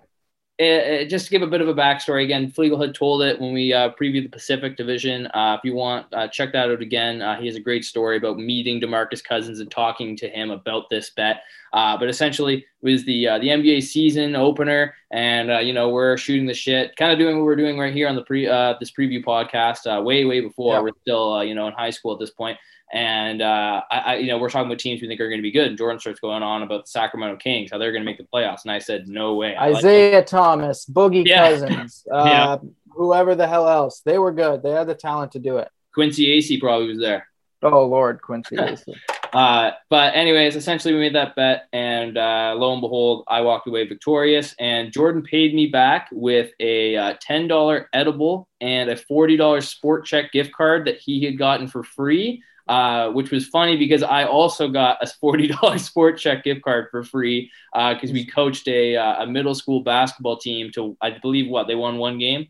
It- 0.59 0.65
it- 1.03 1.05
just 1.09 1.27
to 1.27 1.31
give 1.31 1.43
a 1.43 1.47
bit 1.47 1.61
of 1.61 1.69
a 1.69 1.75
backstory 1.75 2.25
again, 2.25 2.51
Flegel 2.51 2.81
had 2.81 2.95
told 2.95 3.23
it 3.23 3.41
when 3.41 3.53
we 3.53 3.73
uh, 3.73 3.91
previewed 3.91 4.25
the 4.25 4.29
Pacific 4.29 4.77
Division. 4.77 5.27
Uh, 5.29 5.57
if 5.59 5.65
you 5.65 5.75
want, 5.75 6.07
uh, 6.13 6.27
check 6.29 6.53
that 6.53 6.71
out 6.71 6.83
again. 6.83 7.23
Uh, 7.23 7.39
he 7.39 7.47
has 7.47 7.55
a 7.57 7.61
great 7.61 7.85
story 7.85 8.17
about 8.17 8.39
meeting 8.39 8.81
Demarcus 8.81 9.23
Cousins 9.23 9.61
and 9.61 9.71
talking 9.71 10.17
to 10.17 10.29
him 10.29 10.51
about 10.51 10.91
this 10.91 11.11
bet. 11.11 11.43
Uh, 11.73 11.97
but 11.97 12.09
essentially, 12.09 12.57
it 12.57 12.65
was 12.91 13.05
the 13.05 13.29
uh, 13.29 13.39
the 13.39 13.49
NBA 13.49 13.83
season 13.83 14.35
opener, 14.35 14.95
and 15.13 15.51
uh, 15.51 15.59
you 15.59 15.73
know 15.73 15.91
we're 15.91 16.17
shooting 16.17 16.47
the 16.47 16.55
shit, 16.55 16.97
kind 16.97 17.13
of 17.13 17.19
doing 17.19 17.37
what 17.37 17.45
we're 17.45 17.57
doing 17.57 17.79
right 17.79 17.93
here 17.93 18.09
on 18.09 18.17
the 18.17 18.23
pre 18.25 18.49
uh, 18.49 18.75
this 18.81 18.91
preview 18.91 19.23
podcast. 19.23 19.87
Uh, 19.87 20.03
way 20.03 20.25
way 20.25 20.41
before 20.41 20.75
Yeah. 20.75 20.81
we're 20.81 20.93
still 21.03 21.35
uh, 21.35 21.43
you 21.43 21.55
know 21.55 21.67
in 21.69 21.75
high 21.75 21.91
school 21.91 22.13
at 22.15 22.19
this 22.19 22.31
point. 22.31 22.59
And 22.93 23.43
uh, 23.43 23.83
I, 23.91 23.99
I, 23.99 24.15
you 24.17 24.29
know, 24.29 24.39
we're 24.39 24.49
talking 24.49 24.67
about 24.67 24.79
teams 24.79 25.03
we 25.03 25.09
think 25.09 25.21
are 25.21 25.29
going 25.29 25.39
to 25.39 25.43
be 25.43 25.51
good. 25.51 25.67
And 25.69 25.77
Jordan 25.77 26.01
starts 26.01 26.21
going 26.21 26.43
on 26.43 26.63
about 26.63 26.85
the 26.87 26.91
Sacramento 26.91 27.37
Kings, 27.37 27.71
how 27.71 27.79
they're 27.79 27.93
going 27.93 28.03
to 28.03 28.07
make 28.11 28.19
the 28.19 28.25
playoffs. 28.25 28.63
And 28.65 28.73
I 28.73 28.79
said, 28.79 29.09
no 29.09 29.35
way. 29.35 29.55
I 29.57 29.69
like. 29.69 29.79
Isaiah 29.79 30.25
Thomas, 30.25 30.87
Boogie 30.87 31.27
Yeah. 31.27 31.51
Cousins, 31.51 32.07
uh, 32.13 32.25
Yeah. 32.27 32.57
whoever 32.91 33.35
the 33.35 33.47
hell 33.47 33.69
else. 33.69 34.01
They 34.01 34.19
were 34.19 34.33
good. 34.33 34.63
They 34.63 34.71
had 34.71 34.87
the 34.87 34.95
talent 34.95 35.33
to 35.33 35.39
do 35.39 35.59
it. 35.59 35.69
Quincy 35.93 36.27
Acy 36.39 36.59
probably 36.61 36.89
was 36.89 36.99
there. 36.99 37.27
Oh 37.63 37.85
Lord, 37.87 38.23
Quincy. 38.23 38.57
Acy. 38.57 38.95
Uh, 39.33 39.73
but 39.91 40.15
anyways, 40.15 40.57
essentially 40.57 40.95
we 40.95 41.01
made 41.01 41.15
that 41.15 41.35
bet, 41.37 41.67
and 41.73 42.17
uh, 42.17 42.55
lo 42.57 42.73
and 42.73 42.81
behold, 42.81 43.25
I 43.29 43.43
walked 43.43 43.67
away 43.67 43.87
victorious. 43.87 44.55
And 44.59 44.93
Jordan 44.93 45.23
paid 45.23 45.55
me 45.55 45.67
back 45.67 46.09
with 46.13 46.53
a 46.61 46.97
uh, 46.97 47.15
ten 47.21 47.49
dollar 47.49 47.89
edible 47.93 48.49
and 48.61 48.89
a 48.91 48.97
forty 48.97 49.37
dollar 49.37 49.61
Sport 49.61 50.07
Chek 50.07 50.31
gift 50.31 50.53
card 50.53 50.87
that 50.87 50.99
he 50.99 51.25
had 51.25 51.37
gotten 51.37 51.67
for 51.69 51.83
free. 51.83 52.43
Uh, 52.69 53.11
which 53.13 53.31
was 53.31 53.47
funny 53.49 53.77
because 53.79 54.03
I 54.03 54.25
also 54.25 54.69
got 54.69 54.99
a 55.01 55.07
forty 55.07 55.47
dollar 55.49 55.79
Sport 55.89 56.17
Chek 56.17 56.43
gift 56.45 56.61
card 56.63 56.89
for 56.91 57.03
free 57.03 57.51
because 57.73 58.13
we 58.13 58.27
coached 58.27 58.69
a, 58.69 58.95
uh, 58.97 59.23
a 59.23 59.27
middle 59.27 59.55
school 59.55 59.81
basketball 59.83 60.37
team 60.37 60.71
to 60.75 60.97
I 61.01 61.11
believe 61.11 61.49
what 61.49 61.67
they 61.67 61.75
won 61.75 61.97
one 61.97 62.19
game. 62.19 62.49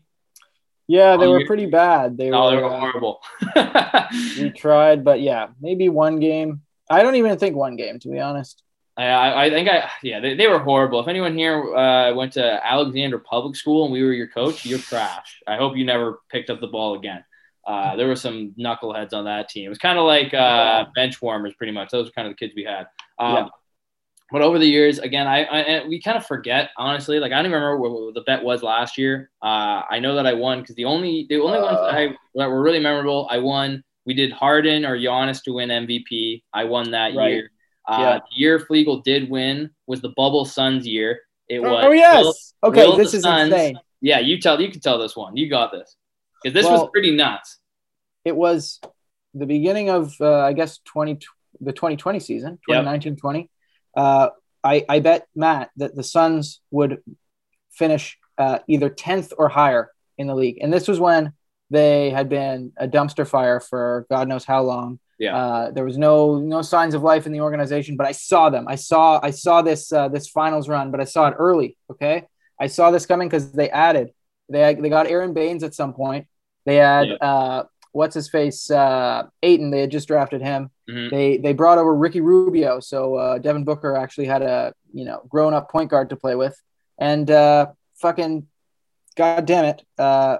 yeah, 0.87 1.15
they 1.17 1.27
were 1.27 1.45
pretty 1.45 1.67
bad. 1.67 2.17
They 2.17 2.31
Oh, 2.31 2.49
they 2.49 2.57
were. 2.57 2.63
were 2.63 2.73
uh, 2.73 2.79
horrible. 2.79 3.21
we 4.43 4.49
tried, 4.51 5.03
but 5.03 5.21
yeah, 5.21 5.47
maybe 5.61 5.87
one 5.89 6.19
game. 6.19 6.61
I 6.89 7.01
don't 7.03 7.15
even 7.15 7.37
think 7.37 7.55
one 7.55 7.75
game, 7.75 7.99
to 7.99 8.09
be 8.09 8.19
honest. 8.19 8.63
I, 8.97 9.05
I 9.05 9.43
I 9.45 9.49
think 9.49 9.69
I 9.69 9.89
yeah 10.03 10.19
they, 10.19 10.35
they 10.35 10.47
were 10.47 10.59
horrible. 10.59 10.99
If 10.99 11.07
anyone 11.07 11.37
here 11.37 11.55
uh, 11.75 12.13
went 12.13 12.33
to 12.33 12.65
Alexander 12.67 13.19
Public 13.19 13.55
School 13.55 13.85
and 13.85 13.93
we 13.93 14.03
were 14.03 14.11
your 14.11 14.27
coach, 14.27 14.65
you're 14.65 14.79
trash. 14.79 15.39
I 15.47 15.55
hope 15.55 15.77
you 15.77 15.85
never 15.85 16.19
picked 16.29 16.49
up 16.49 16.59
the 16.59 16.67
ball 16.67 16.95
again. 16.95 17.23
Uh, 17.67 17.95
there 17.95 18.07
were 18.07 18.15
some 18.15 18.53
knuckleheads 18.59 19.13
on 19.13 19.25
that 19.25 19.49
team. 19.49 19.65
It 19.65 19.69
was 19.69 19.77
kind 19.77 19.99
of 19.99 20.05
like 20.05 20.33
uh, 20.33 20.85
bench 20.95 21.21
warmers, 21.21 21.53
pretty 21.55 21.71
much. 21.73 21.89
Those 21.91 22.07
were 22.07 22.11
kind 22.11 22.27
of 22.27 22.33
the 22.33 22.37
kids 22.37 22.53
we 22.55 22.63
had. 22.63 22.87
Um, 23.19 23.35
Yeah. 23.35 23.47
But 24.31 24.43
over 24.43 24.59
the 24.59 24.65
years, 24.67 24.99
again, 24.99 25.25
I, 25.27 25.43
I 25.45 25.57
and 25.61 25.89
we 25.89 25.99
kind 25.99 26.15
of 26.15 26.23
forget 26.25 26.69
honestly. 26.77 27.17
Like 27.19 27.31
I 27.31 27.35
don't 27.37 27.47
even 27.47 27.59
remember 27.61 27.77
what, 27.77 28.13
the 28.13 28.21
bet 28.21 28.43
was 28.43 28.61
last 28.61 28.95
year. 28.95 29.31
Uh, 29.41 29.81
I 29.89 29.97
know 29.99 30.13
that 30.15 30.27
I 30.27 30.33
won 30.33 30.61
because 30.61 30.75
the 30.75 30.85
only 30.85 31.25
the 31.29 31.39
only 31.39 31.59
ones 31.59 31.77
that, 31.77 31.95
I, 31.95 32.07
that 32.35 32.47
were 32.47 32.61
really 32.61 32.79
memorable, 32.79 33.27
I 33.31 33.39
won. 33.39 33.83
We 34.05 34.13
did 34.13 34.31
Harden 34.31 34.85
or 34.85 34.97
Giannis 34.97 35.43
to 35.45 35.53
win 35.53 35.69
MVP. 35.69 36.43
I 36.53 36.63
won 36.65 36.91
that 36.91 37.15
Right. 37.15 37.31
year. 37.33 37.51
Uh, 37.87 37.97
Yeah. 37.99 38.13
The 38.19 38.39
year 38.39 38.59
Flegel 38.59 39.01
did 39.01 39.29
win 39.31 39.71
was 39.87 39.99
the 40.01 40.09
Bubble 40.09 40.45
Suns 40.45 40.85
year. 40.87 41.21
It 41.47 41.59
was. 41.59 41.83
Oh 41.87 41.91
yes. 41.91 42.23
Will- 42.23 42.69
okay, 42.69 42.85
Will 42.85 42.97
this 42.97 43.15
is 43.15 43.23
Suns- 43.23 43.51
insane. 43.51 43.79
Yeah, 44.01 44.19
you 44.19 44.39
tell. 44.39 44.61
You 44.61 44.69
can 44.69 44.79
tell 44.79 44.99
this 44.99 45.15
one. 45.15 45.35
You 45.37 45.49
got 45.49 45.71
this 45.71 45.95
because 46.41 46.53
this 46.53 46.65
Well- 46.65 46.81
was 46.83 46.89
pretty 46.91 47.15
nuts. 47.15 47.57
It 48.25 48.35
was 48.35 48.79
the 49.33 49.45
beginning 49.45 49.89
of 49.89 50.13
uh, 50.19 50.39
I 50.39 50.53
guess 50.53 50.79
twenty 50.85 51.19
the 51.61 51.73
twenty 51.73 51.95
twenty 51.97 52.19
season, 52.19 52.59
Yep. 52.67 52.85
2019-20. 52.85 53.49
Uh, 53.95 54.29
I 54.63 54.85
I 54.89 54.99
bet 54.99 55.27
Matt 55.35 55.69
that 55.77 55.95
the 55.95 56.03
Suns 56.03 56.61
would 56.71 57.01
finish 57.71 58.17
uh, 58.37 58.59
either 58.67 58.89
tenth 58.89 59.33
or 59.37 59.49
higher 59.49 59.91
in 60.17 60.27
the 60.27 60.35
league, 60.35 60.57
and 60.61 60.71
this 60.71 60.87
was 60.87 60.99
when 60.99 61.33
they 61.69 62.09
had 62.09 62.29
been 62.29 62.71
a 62.77 62.87
dumpster 62.87 63.27
fire 63.27 63.59
for 63.59 64.05
God 64.09 64.27
knows 64.27 64.43
how 64.45 64.63
long. 64.63 64.99
Yeah. 65.19 65.35
Uh, 65.35 65.71
there 65.71 65.85
was 65.85 65.97
no 65.97 66.39
no 66.39 66.61
signs 66.61 66.93
of 66.93 67.03
life 67.03 67.25
in 67.25 67.31
the 67.31 67.41
organization, 67.41 67.95
but 67.97 68.07
I 68.07 68.11
saw 68.13 68.49
them. 68.49 68.65
I 68.67 68.75
saw 68.75 69.19
I 69.21 69.31
saw 69.31 69.61
this 69.61 69.91
uh, 69.93 70.07
this 70.09 70.27
finals 70.27 70.67
run, 70.69 70.91
but 70.91 70.99
I 71.01 71.05
saw 71.05 71.27
it 71.27 71.35
early. 71.37 71.77
Okay, 71.91 72.25
I 72.59 72.67
saw 72.67 72.91
this 72.91 73.05
coming 73.05 73.27
because 73.27 73.51
they 73.51 73.69
added 73.69 74.11
they 74.49 74.73
they 74.75 74.89
got 74.89 75.07
Aron 75.07 75.33
Baynes 75.33 75.63
at 75.63 75.73
some 75.75 75.93
point. 75.93 76.27
They 76.65 76.75
had 76.75 77.07
Yeah. 77.07 77.15
uh, 77.15 77.63
what's 77.91 78.13
his 78.15 78.29
face 78.29 78.69
uh, 78.69 79.23
Ayton. 79.41 79.71
They 79.71 79.81
had 79.81 79.91
just 79.91 80.07
drafted 80.07 80.41
him. 80.41 80.69
Mhm. 80.89 81.09
They 81.11 81.37
they 81.37 81.53
brought 81.53 81.77
over 81.77 81.93
Ricky 81.95 82.21
Rubio, 82.21 82.79
so 82.79 83.15
uh, 83.15 83.37
Devin 83.39 83.63
Booker 83.63 83.95
actually 83.95 84.25
had 84.27 84.41
a 84.41 84.73
you 84.93 85.05
know 85.05 85.21
grown 85.29 85.53
up 85.53 85.69
point 85.71 85.89
guard 85.89 86.09
to 86.09 86.15
play 86.15 86.35
with, 86.35 86.59
and 86.97 87.29
uh, 87.31 87.67
fucking 88.01 88.47
god 89.15 89.45
damn 89.45 89.65
it, 89.65 89.83
uh, 89.97 90.37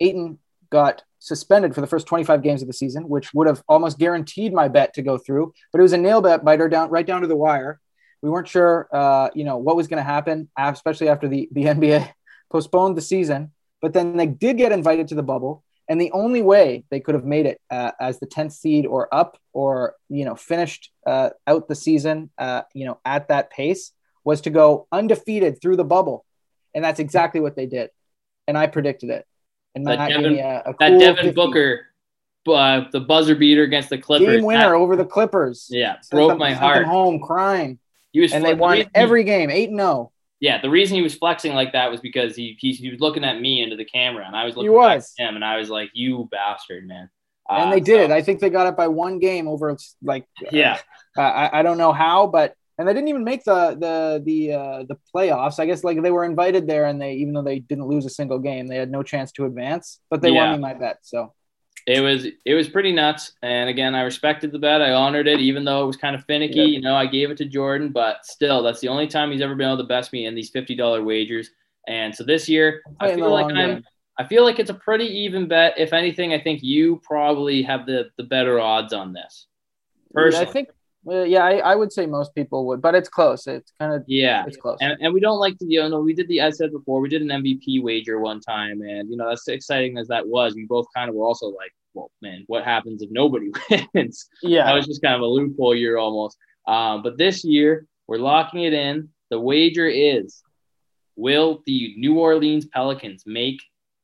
Ayton 0.00 0.38
got 0.70 1.02
suspended 1.18 1.74
for 1.74 1.80
the 1.82 1.86
first 1.86 2.06
25 2.06 2.42
games 2.42 2.62
of 2.62 2.68
the 2.68 2.72
season, 2.72 3.08
which 3.08 3.34
would 3.34 3.46
have 3.46 3.62
almost 3.68 3.98
guaranteed 3.98 4.52
my 4.54 4.68
bet 4.68 4.94
to 4.94 5.02
go 5.02 5.18
through. 5.18 5.52
But 5.72 5.80
it 5.80 5.82
was 5.82 5.92
a 5.92 5.98
nail 5.98 6.20
bet 6.22 6.44
biter 6.44 6.68
down 6.68 6.90
right 6.90 7.06
down 7.06 7.20
to 7.22 7.26
the 7.26 7.36
wire. 7.36 7.78
We 8.22 8.30
weren't 8.30 8.48
sure, 8.48 8.88
uh, 8.92 9.30
you 9.34 9.44
know, 9.44 9.56
what 9.56 9.76
was 9.76 9.88
going 9.88 9.98
to 9.98 10.02
happen, 10.04 10.48
especially 10.58 11.08
after 11.08 11.28
the 11.28 11.48
the 11.52 11.64
NBA 11.64 12.08
postponed 12.50 12.96
the 12.96 13.00
season. 13.02 13.52
But 13.82 13.92
then 13.94 14.16
they 14.16 14.26
did 14.26 14.58
get 14.58 14.72
invited 14.72 15.08
to 15.08 15.14
the 15.14 15.22
bubble, 15.22 15.64
and 15.88 15.98
the 16.00 16.12
only 16.12 16.42
way 16.42 16.84
they 16.90 17.00
could 17.00 17.14
have 17.14 17.24
made 17.24 17.46
it 17.46 17.60
uh, 17.70 17.92
as 17.98 18.20
the 18.20 18.26
10th 18.26 18.52
seed 18.52 18.84
or 18.86 19.12
up, 19.14 19.38
or 19.54 19.94
you 20.10 20.24
know, 20.26 20.34
finished 20.34 20.90
uh, 21.06 21.30
out 21.46 21.66
the 21.68 21.74
season, 21.74 22.30
uh, 22.36 22.62
you 22.74 22.84
know, 22.84 22.98
at 23.06 23.28
that 23.28 23.50
pace, 23.50 23.92
was 24.22 24.42
to 24.42 24.50
go 24.50 24.86
undefeated 24.92 25.60
through 25.62 25.76
the 25.76 25.84
bubble, 25.84 26.26
and 26.74 26.84
that's 26.84 27.00
exactly 27.00 27.40
what 27.40 27.56
they 27.56 27.64
did. 27.66 27.88
And 28.46 28.58
I 28.58 28.66
predicted 28.66 29.08
it. 29.10 29.26
And 29.74 29.86
That 29.86 30.08
Devin- 30.08 30.34
a, 30.38 30.62
a 30.66 30.74
That 30.78 30.90
cool 30.90 30.98
Devin 30.98 31.34
Booker, 31.34 31.86
uh, 32.48 32.84
the 32.92 33.00
buzzer 33.00 33.34
beater 33.36 33.62
against 33.62 33.88
the 33.88 33.96
Clippers. 33.98 34.36
game 34.36 34.44
winner 34.44 34.70
that- 34.70 34.74
over 34.74 34.94
the 34.96 35.04
Clippers. 35.06 35.68
yeah, 35.70 35.96
broke 36.10 36.30
them- 36.30 36.38
my 36.38 36.52
heart. 36.52 36.84
home 36.84 37.20
crying, 37.20 37.78
He 38.12 38.20
was 38.20 38.32
and 38.34 38.44
they 38.44 38.52
won 38.54 38.84
every 38.94 39.24
game, 39.24 39.48
eight 39.50 39.70
and 39.70 39.80
oh. 39.80 39.84
zero. 39.84 40.12
Yeah, 40.40 40.60
the 40.60 40.70
reason 40.70 40.96
he 40.96 41.02
was 41.02 41.14
flexing 41.14 41.54
like 41.54 41.72
that 41.72 41.90
was 41.90 42.00
because 42.00 42.34
he 42.34 42.56
he, 42.58 42.72
he 42.72 42.90
was 42.90 43.00
looking 43.00 43.24
at 43.24 43.40
me 43.40 43.62
into 43.62 43.76
the 43.76 43.84
camera, 43.84 44.24
and 44.26 44.34
I 44.34 44.44
was 44.44 44.56
looking 44.56 44.72
was. 44.72 45.12
at 45.18 45.22
him, 45.28 45.34
and 45.36 45.44
I 45.44 45.58
was 45.58 45.68
like, 45.68 45.90
"You 45.92 46.28
bastard, 46.30 46.86
man!" 46.88 47.10
and 47.50 47.68
Uh, 47.68 47.70
they 47.74 47.80
did. 47.80 48.10
so- 48.10 48.16
I 48.16 48.22
think 48.22 48.40
they 48.40 48.48
got 48.50 48.66
it 48.66 48.76
by 48.76 48.88
one 48.88 49.18
game 49.18 49.46
over 49.48 49.76
like 50.02 50.24
yeah, 50.50 50.78
uh, 51.18 51.20
I, 51.22 51.60
I 51.60 51.62
don't 51.62 51.78
know 51.78 51.92
how, 51.92 52.26
but 52.26 52.54
and 52.78 52.88
they 52.88 52.94
didn't 52.94 53.08
even 53.08 53.24
make 53.24 53.44
the 53.44 53.76
the 53.78 54.22
the 54.24 54.52
uh, 54.54 54.82
the 54.88 54.96
playoffs. 55.14 55.58
I 55.60 55.66
guess 55.66 55.84
like 55.84 56.00
they 56.02 56.10
were 56.10 56.24
invited 56.24 56.66
there, 56.66 56.86
and 56.86 57.00
they 57.00 57.12
even 57.14 57.34
though 57.34 57.42
they 57.42 57.58
didn't 57.58 57.86
lose 57.88 58.06
a 58.06 58.10
single 58.10 58.38
game, 58.38 58.66
they 58.66 58.76
had 58.76 58.90
no 58.90 59.02
chance 59.02 59.32
to 59.32 59.44
advance. 59.44 60.00
But 60.08 60.22
they 60.22 60.30
Yeah. 60.30 60.48
won 60.48 60.52
me 60.52 60.58
my 60.58 60.72
bet. 60.72 60.98
So 61.02 61.34
it 61.86 62.00
was 62.00 62.26
it 62.44 62.54
was 62.54 62.68
pretty 62.68 62.92
nuts. 62.92 63.32
And 63.42 63.68
again, 63.68 63.94
I 63.94 64.02
respected 64.02 64.52
the 64.52 64.58
bet. 64.58 64.82
I 64.82 64.92
honored 64.92 65.26
it, 65.26 65.40
even 65.40 65.64
though 65.64 65.82
it 65.82 65.86
was 65.86 65.96
kind 65.96 66.14
of 66.14 66.24
finicky. 66.24 66.60
You 66.60 66.80
know, 66.80 66.94
I 66.94 67.06
gave 67.06 67.30
it 67.30 67.36
to 67.38 67.44
Jordan, 67.44 67.90
but 67.90 68.24
still, 68.24 68.62
that's 68.62 68.80
the 68.80 68.88
only 68.88 69.06
time 69.06 69.30
he's 69.30 69.40
ever 69.40 69.54
been 69.54 69.66
able 69.66 69.78
to 69.78 69.84
best 69.84 70.12
me 70.12 70.26
in 70.26 70.34
these 70.34 70.50
fifty 70.50 70.74
dollar 70.74 71.02
wagers. 71.02 71.50
And 71.88 72.14
so 72.14 72.24
this 72.24 72.48
year, 72.48 72.82
I 73.00 73.06
Playing 73.06 73.18
feel 73.18 73.30
like 73.30 73.46
I'm 73.46 73.54
game. 73.54 73.84
I 74.18 74.26
feel 74.26 74.44
like 74.44 74.58
it's 74.58 74.70
a 74.70 74.74
pretty 74.74 75.06
even 75.06 75.48
bet. 75.48 75.74
If 75.78 75.92
anything, 75.92 76.34
I 76.34 76.40
think 76.40 76.62
you 76.62 77.00
probably 77.02 77.62
have 77.62 77.86
the 77.86 78.10
the 78.16 78.24
better 78.24 78.60
odds 78.60 78.92
on 78.92 79.12
this. 79.12 79.46
Personally, 80.12 80.46
I 80.46 80.50
think 80.50 80.68
uh, 81.08 81.22
yeah, 81.22 81.44
I, 81.44 81.58
I 81.58 81.74
would 81.74 81.92
say 81.92 82.06
most 82.06 82.34
people 82.34 82.66
would, 82.66 82.82
but 82.82 82.94
it's 82.94 83.08
close. 83.08 83.46
It's 83.46 83.72
kind 83.80 83.94
of 83.94 84.04
yeah. 84.06 84.44
it's 84.46 84.56
close. 84.56 84.78
And, 84.80 84.96
and 85.00 85.14
we 85.14 85.20
don't 85.20 85.38
like 85.38 85.56
to, 85.58 85.66
you 85.66 85.88
know, 85.88 86.00
we 86.00 86.12
did 86.12 86.28
the, 86.28 86.42
I 86.42 86.50
said 86.50 86.72
before, 86.72 87.00
we 87.00 87.08
did 87.08 87.22
an 87.22 87.28
MVP 87.28 87.82
wager 87.82 88.20
one 88.20 88.40
time. 88.40 88.82
And, 88.82 89.08
you 89.08 89.16
know, 89.16 89.28
as 89.30 89.42
exciting 89.48 89.96
as 89.96 90.08
that 90.08 90.26
was, 90.26 90.54
we 90.54 90.66
both 90.66 90.86
kind 90.94 91.08
of 91.08 91.14
were 91.14 91.24
also 91.24 91.46
like, 91.46 91.72
well, 91.94 92.10
man, 92.20 92.44
what 92.46 92.64
happens 92.64 93.02
if 93.02 93.10
nobody 93.10 93.50
wins? 93.94 94.28
Yeah, 94.42 94.64
that 94.66 94.74
was 94.74 94.86
just 94.86 95.02
kind 95.02 95.14
of 95.14 95.22
a 95.22 95.26
loophole 95.26 95.74
year 95.74 95.96
almost. 95.96 96.36
Um, 96.68 97.02
but 97.02 97.16
this 97.16 97.44
year, 97.44 97.86
we're 98.06 98.18
locking 98.18 98.62
it 98.64 98.74
in. 98.74 99.08
The 99.30 99.40
wager 99.40 99.88
is 99.88 100.42
will 101.16 101.62
the 101.66 101.94
New 101.96 102.18
Orleans 102.18 102.66
Pelicans 102.66 103.24
make 103.26 103.60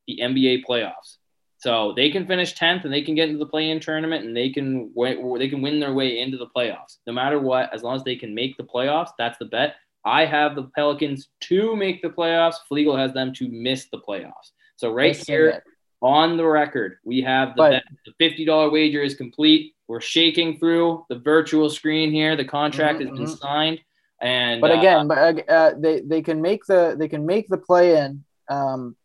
the 0.06 0.20
NBA 0.22 0.64
playoffs? 0.64 1.18
So 1.58 1.94
they 1.96 2.10
can 2.10 2.26
finish 2.26 2.54
10th 2.54 2.84
and 2.84 2.92
they 2.92 3.02
can 3.02 3.14
get 3.14 3.28
into 3.28 3.38
the 3.38 3.50
play-in 3.50 3.80
tournament 3.80 4.24
and 4.24 4.36
they 4.36 4.50
can 4.50 4.90
win, 4.94 5.38
they 5.38 5.48
can 5.48 5.62
win 5.62 5.80
their 5.80 5.94
way 5.94 6.20
into 6.20 6.36
the 6.36 6.46
playoffs. 6.54 6.98
No 7.06 7.12
matter 7.12 7.38
what, 7.38 7.72
as 7.72 7.82
long 7.82 7.96
as 7.96 8.04
they 8.04 8.16
can 8.16 8.34
make 8.34 8.56
the 8.56 8.62
playoffs, 8.64 9.10
that's 9.18 9.38
the 9.38 9.46
bet. 9.46 9.76
I 10.04 10.24
have 10.26 10.54
the 10.54 10.64
Pelicans 10.74 11.28
to 11.42 11.74
make 11.74 12.02
the 12.02 12.08
playoffs. 12.10 12.56
Flegel 12.68 12.96
has 12.96 13.12
them 13.12 13.32
to 13.34 13.48
miss 13.48 13.86
the 13.90 13.98
playoffs. 13.98 14.52
So 14.76 14.92
right 14.92 15.16
here 15.16 15.52
that. 15.52 15.62
on 16.02 16.36
the 16.36 16.46
record, 16.46 16.98
we 17.04 17.22
have 17.22 17.56
the 17.56 17.70
bet. 17.70 17.84
The 18.04 18.46
$50 18.46 18.70
wager 18.70 19.02
is 19.02 19.14
complete. 19.14 19.74
We're 19.88 20.00
shaking 20.00 20.58
through 20.58 21.06
the 21.08 21.18
virtual 21.18 21.70
screen 21.70 22.12
here. 22.12 22.36
The 22.36 22.44
contract 22.44 23.00
Mhm, 23.00 23.08
has 23.08 23.18
been 23.18 23.26
mhm. 23.26 23.38
signed. 23.38 23.80
And 24.20 24.60
but 24.60 24.70
uh, 24.70 24.78
again, 24.78 25.08
but 25.08 25.18
uh, 25.18 25.52
uh, 25.52 25.74
they 25.78 26.00
they 26.00 26.22
can 26.22 26.40
make 26.40 26.64
the 26.66 26.96
they 26.98 27.08
can 27.08 27.26
make 27.26 27.48
the 27.48 27.58
play 27.58 27.98
in, 27.98 28.24
um, 28.48 28.96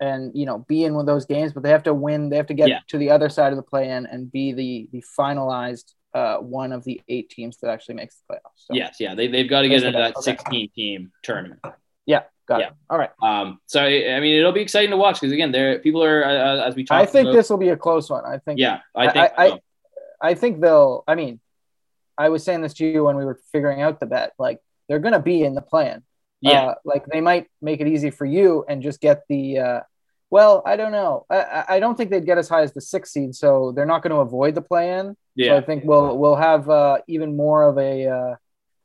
and 0.00 0.30
you 0.34 0.46
know 0.46 0.58
be 0.68 0.84
in 0.84 0.94
one 0.94 1.02
of 1.02 1.06
those 1.06 1.26
games, 1.26 1.52
but 1.52 1.62
they 1.62 1.70
have 1.70 1.82
to 1.84 1.94
win. 1.94 2.28
They 2.28 2.36
have 2.36 2.46
to 2.46 2.54
get 2.54 2.68
Yeah. 2.68 2.80
to 2.88 2.98
the 2.98 3.10
other 3.10 3.28
side 3.28 3.52
of 3.52 3.56
the 3.56 3.62
play 3.62 3.88
in 3.90 4.06
and 4.06 4.30
be 4.30 4.52
the 4.52 4.88
the 4.92 5.04
finalized 5.18 5.94
uh, 6.14 6.38
one 6.38 6.72
of 6.72 6.84
the 6.84 7.00
eight 7.08 7.28
teams 7.30 7.58
that 7.58 7.70
actually 7.70 7.94
makes 7.94 8.16
the 8.28 8.34
playoffs. 8.34 8.56
So, 8.56 8.74
yes, 8.74 8.96
yeah, 8.98 9.14
they, 9.14 9.26
they've 9.28 9.48
got 9.48 9.60
to 9.62 9.68
get 9.68 9.82
into 9.82 9.98
that 9.98 10.16
Okay. 10.16 10.22
16 10.22 10.70
team 10.74 11.12
tournament. 11.22 11.60
yeah, 12.06 12.22
got 12.48 12.60
Yeah. 12.60 12.68
it. 12.68 12.72
All 12.88 12.98
right. 12.98 13.10
Um, 13.22 13.60
so 13.66 13.82
I 13.82 14.18
mean, 14.20 14.38
it'll 14.38 14.52
be 14.52 14.62
exciting 14.62 14.90
to 14.90 14.96
watch 14.96 15.20
because 15.20 15.32
again, 15.32 15.52
there 15.52 15.78
people 15.80 16.02
are 16.02 16.24
uh, 16.24 16.66
as 16.66 16.74
we 16.74 16.84
talk. 16.84 16.96
I 17.00 17.04
think 17.06 17.32
this 17.32 17.50
will 17.50 17.58
be 17.58 17.68
a 17.68 17.76
close 17.76 18.08
one. 18.08 18.24
I 18.24 18.38
think. 18.38 18.58
Yeah, 18.58 18.80
I 18.94 19.10
think. 19.10 19.32
I- 19.36 19.46
I- 19.46 19.58
I 20.20 20.34
think 20.34 20.60
they'll. 20.60 21.04
I 21.06 21.14
mean, 21.14 21.38
I 22.16 22.30
was 22.30 22.42
saying 22.42 22.62
this 22.62 22.74
to 22.74 22.84
you 22.86 23.04
when 23.04 23.14
we 23.16 23.24
were 23.24 23.38
figuring 23.52 23.82
out 23.82 24.00
the 24.00 24.06
bet. 24.06 24.32
Like 24.36 24.58
they're 24.88 24.98
going 24.98 25.12
to 25.12 25.20
be 25.20 25.44
in 25.44 25.54
the 25.54 25.60
plan. 25.62 26.02
Yeah, 26.40 26.66
Uh, 26.66 26.74
like 26.84 27.04
they 27.06 27.20
might 27.20 27.46
make 27.60 27.80
it 27.80 27.88
easy 27.88 28.10
for 28.10 28.24
you 28.26 28.64
and 28.68 28.82
just 28.82 29.00
get 29.00 29.22
the. 29.28 29.58
Uh, 29.58 29.80
well, 30.30 30.62
I 30.66 30.76
don't 30.76 30.92
know. 30.92 31.24
I- 31.30 31.64
I, 31.68 31.80
don't 31.80 31.96
think 31.96 32.10
they'd 32.10 32.26
get 32.26 32.36
as 32.38 32.48
high 32.50 32.60
as 32.62 32.72
the 32.74 32.82
six 32.82 33.12
seed, 33.12 33.34
so 33.34 33.72
they're 33.74 33.86
not 33.86 34.02
going 34.02 34.10
to 34.10 34.18
avoid 34.20 34.54
the 34.54 34.60
play-in. 34.62 35.16
yeah. 35.34 35.52
So 35.52 35.56
I 35.56 35.60
think 35.62 35.84
we'll 35.84 36.18
we'll 36.18 36.36
have 36.36 36.68
uh, 36.68 36.98
even 37.08 37.34
more 37.36 37.62
of 37.68 37.78
a 37.78 38.06
uh, 38.06 38.34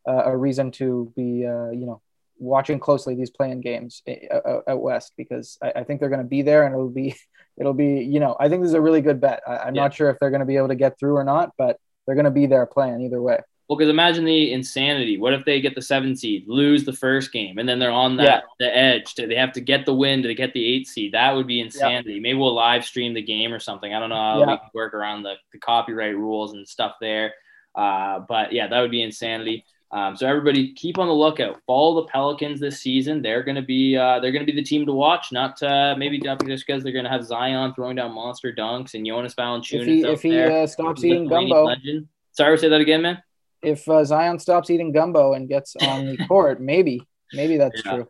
a 0.05 0.35
reason 0.37 0.71
to 0.71 1.11
be 1.15 1.45
uh, 1.45 1.69
you 1.71 1.85
know 1.85 2.01
watching 2.39 2.79
closely 2.79 3.15
these 3.15 3.29
play 3.29 3.51
in 3.51 3.61
games 3.61 4.01
uh, 4.07 4.59
out 4.67 4.81
west 4.81 5.13
because 5.17 5.57
I, 5.61 5.71
I 5.77 5.83
think 5.83 5.99
they're 5.99 6.09
going 6.09 6.21
to 6.21 6.27
be 6.27 6.41
there 6.41 6.63
and 6.65 6.73
it'll 6.75 6.89
be 6.89 7.15
it'll 7.59 7.73
be 7.73 8.03
you 8.03 8.19
know 8.19 8.35
I 8.39 8.49
think 8.49 8.61
this 8.63 8.69
is 8.69 8.73
a 8.75 8.81
really 8.81 9.01
good 9.01 9.19
bet. 9.21 9.41
I, 9.47 9.57
I'm 9.57 9.75
Yeah. 9.75 9.83
not 9.83 9.93
sure 9.93 10.09
if 10.09 10.17
they're 10.19 10.31
going 10.31 10.39
to 10.41 10.45
be 10.53 10.57
able 10.57 10.69
to 10.69 10.75
get 10.75 10.97
through 10.99 11.15
or 11.17 11.23
not, 11.23 11.51
but 11.57 11.77
they're 12.05 12.15
going 12.15 12.25
to 12.25 12.31
be 12.31 12.45
there 12.47 12.65
playing 12.65 13.01
either 13.01 13.21
way. 13.21 13.39
Well, 13.73 13.79
because 13.79 13.89
imagine 13.89 14.23
the 14.23 14.53
insanity. 14.53 15.17
What 15.17 15.33
if 15.33 15.45
they 15.45 15.59
get 15.59 15.73
the 15.73 15.81
seven 15.81 16.15
seed, 16.15 16.47
lose 16.47 16.85
the 16.85 16.93
first 16.93 17.31
game, 17.31 17.57
and 17.57 17.67
then 17.67 17.79
they're 17.79 17.89
on 17.89 18.17
that 18.17 18.43
the 18.59 18.77
edge? 18.77 19.15
To, 19.15 19.25
they 19.25 19.33
have 19.33 19.51
to 19.53 19.61
get 19.61 19.87
the 19.87 19.95
win 19.95 20.21
to 20.21 20.35
get 20.35 20.53
the 20.53 20.63
eight 20.63 20.87
seed. 20.87 21.13
That 21.13 21.35
would 21.35 21.47
be 21.47 21.59
insanity. 21.59 22.19
Maybe 22.19 22.37
we'll 22.37 22.53
live 22.53 22.85
stream 22.85 23.15
the 23.15 23.21
game 23.23 23.51
or 23.51 23.57
something. 23.57 23.91
I 23.91 23.99
don't 23.99 24.09
know 24.09 24.15
how 24.15 24.35
we 24.35 24.41
Yeah. 24.41 24.57
can 24.57 24.69
work 24.75 24.93
around 24.93 25.23
the, 25.23 25.33
the 25.51 25.57
copyright 25.57 26.15
rules 26.15 26.53
and 26.53 26.67
stuff 26.67 26.97
there. 27.01 27.33
Uh, 27.73 28.19
but 28.29 28.53
yeah, 28.53 28.67
that 28.67 28.79
would 28.79 28.91
be 28.91 29.01
insanity. 29.01 29.65
Um, 29.89 30.15
so 30.15 30.27
everybody, 30.27 30.73
keep 30.73 30.99
on 30.99 31.07
the 31.07 31.13
lookout. 31.13 31.59
Follow 31.65 32.01
the 32.01 32.07
Pelicans 32.09 32.59
this 32.59 32.79
season. 32.79 33.23
They're 33.23 33.41
going 33.41 33.55
to 33.55 33.63
be 33.63 33.97
uh, 33.97 34.19
they're 34.19 34.31
going 34.31 34.45
to 34.45 34.51
be 34.51 34.55
the 34.55 34.63
team 34.63 34.85
to 34.85 34.93
watch. 34.93 35.31
Not 35.31 35.63
uh, 35.63 35.95
maybe 35.97 36.19
not 36.19 36.45
just 36.45 36.67
because 36.67 36.83
they're 36.83 36.93
going 36.93 37.05
to 37.05 37.11
have 37.11 37.25
Zion 37.25 37.73
throwing 37.73 37.95
down 37.95 38.13
monster 38.13 38.53
dunks 38.53 38.93
and 38.93 39.03
Jonas 39.03 39.33
Valanciunas 39.33 39.81
If 39.81 39.87
he 39.87 40.01
if 40.03 40.21
he 40.21 40.39
uh, 40.39 40.67
stops 40.67 41.03
eating 41.03 41.27
gumbo, 41.27 41.65
legend. 41.65 42.07
Sorry, 42.33 42.55
say 42.59 42.69
that 42.69 42.81
again, 42.81 43.01
man. 43.01 43.23
If 43.63 43.87
uh, 43.89 44.03
Zion 44.03 44.39
stops 44.39 44.69
eating 44.69 44.91
gumbo 44.91 45.33
and 45.33 45.47
gets 45.47 45.75
on 45.77 46.05
the 46.05 46.17
court, 46.27 46.61
maybe 46.61 47.01
maybe 47.33 47.57
that's 47.57 47.81
Yeah. 47.85 47.91
true. 47.95 48.07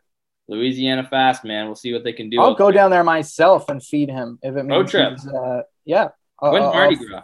Louisiana 0.50 1.08
fast, 1.10 1.46
man. 1.46 1.68
We'll 1.68 1.76
see 1.76 1.94
what 1.94 2.04
they 2.04 2.12
can 2.14 2.30
do. 2.30 2.42
I'll 2.42 2.54
go 2.54 2.66
there. 2.66 2.74
down 2.74 2.92
there 2.92 3.04
myself 3.04 3.70
and 3.70 3.82
feed 3.82 4.10
him 4.10 4.40
if 4.42 4.56
it 4.56 4.66
Road 4.66 4.68
means 4.68 4.92
trip. 4.92 5.12
he's, 5.14 5.28
uh, 5.28 5.62
yeah. 5.86 6.10
When's 6.40 6.66
I'll- 6.66 6.74
Mardi 6.74 6.96
Gras? 6.98 7.24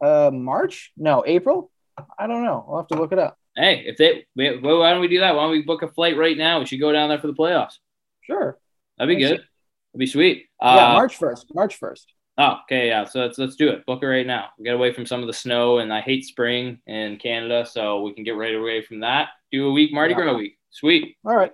Uh, 0.00 0.30
March? 0.32 0.92
No, 0.96 1.24
April. 1.26 1.70
I 2.18 2.26
don't 2.26 2.42
know. 2.44 2.64
I'll 2.68 2.76
have 2.78 2.88
to 2.88 2.96
look 2.96 3.12
it 3.12 3.18
up. 3.18 3.38
Hey, 3.56 3.84
if 3.86 3.96
they, 3.96 4.26
we- 4.36 4.58
well, 4.58 4.80
why 4.80 4.90
don't 4.90 5.00
we 5.00 5.08
do 5.08 5.20
that? 5.20 5.34
Why 5.34 5.42
don't 5.44 5.52
we 5.52 5.62
book 5.62 5.82
a 5.82 5.88
flight 5.88 6.16
right 6.18 6.36
now? 6.36 6.58
We 6.60 6.66
should 6.66 6.80
go 6.80 6.92
down 6.92 7.08
there 7.08 7.18
for 7.18 7.28
the 7.28 7.34
playoffs. 7.34 7.78
Sure. 8.22 8.58
That'd 8.98 9.16
be 9.16 9.20
Yes, 9.20 9.30
good. 9.30 9.38
That'd 9.38 9.98
be 9.98 10.06
sweet. 10.06 10.46
Uh, 10.60 10.74
yeah, 10.78 10.92
March 10.92 11.16
first. 11.16 11.46
March 11.54 11.76
first. 11.76 12.12
Oh, 12.42 12.58
okay, 12.64 12.88
yeah. 12.88 13.04
So 13.04 13.20
let's 13.20 13.38
let's 13.38 13.54
do 13.54 13.68
it. 13.68 13.86
Book 13.86 14.02
it 14.02 14.06
right 14.06 14.26
now. 14.26 14.48
Get 14.64 14.74
away 14.74 14.92
from 14.92 15.06
some 15.06 15.20
of 15.20 15.28
the 15.28 15.32
snow, 15.32 15.78
and 15.78 15.92
I 15.92 16.00
hate 16.00 16.24
spring 16.24 16.80
in 16.88 17.16
Canada, 17.18 17.64
so 17.64 18.02
we 18.02 18.12
can 18.12 18.24
get 18.24 18.32
right 18.32 18.56
away 18.56 18.82
from 18.82 18.98
that. 19.00 19.28
Do 19.52 19.68
a 19.68 19.72
week 19.72 19.92
Mardi 19.92 20.14
Yeah. 20.14 20.22
Gras 20.22 20.34
week. 20.34 20.58
Sweet. 20.70 21.16
All 21.24 21.36
right. 21.36 21.52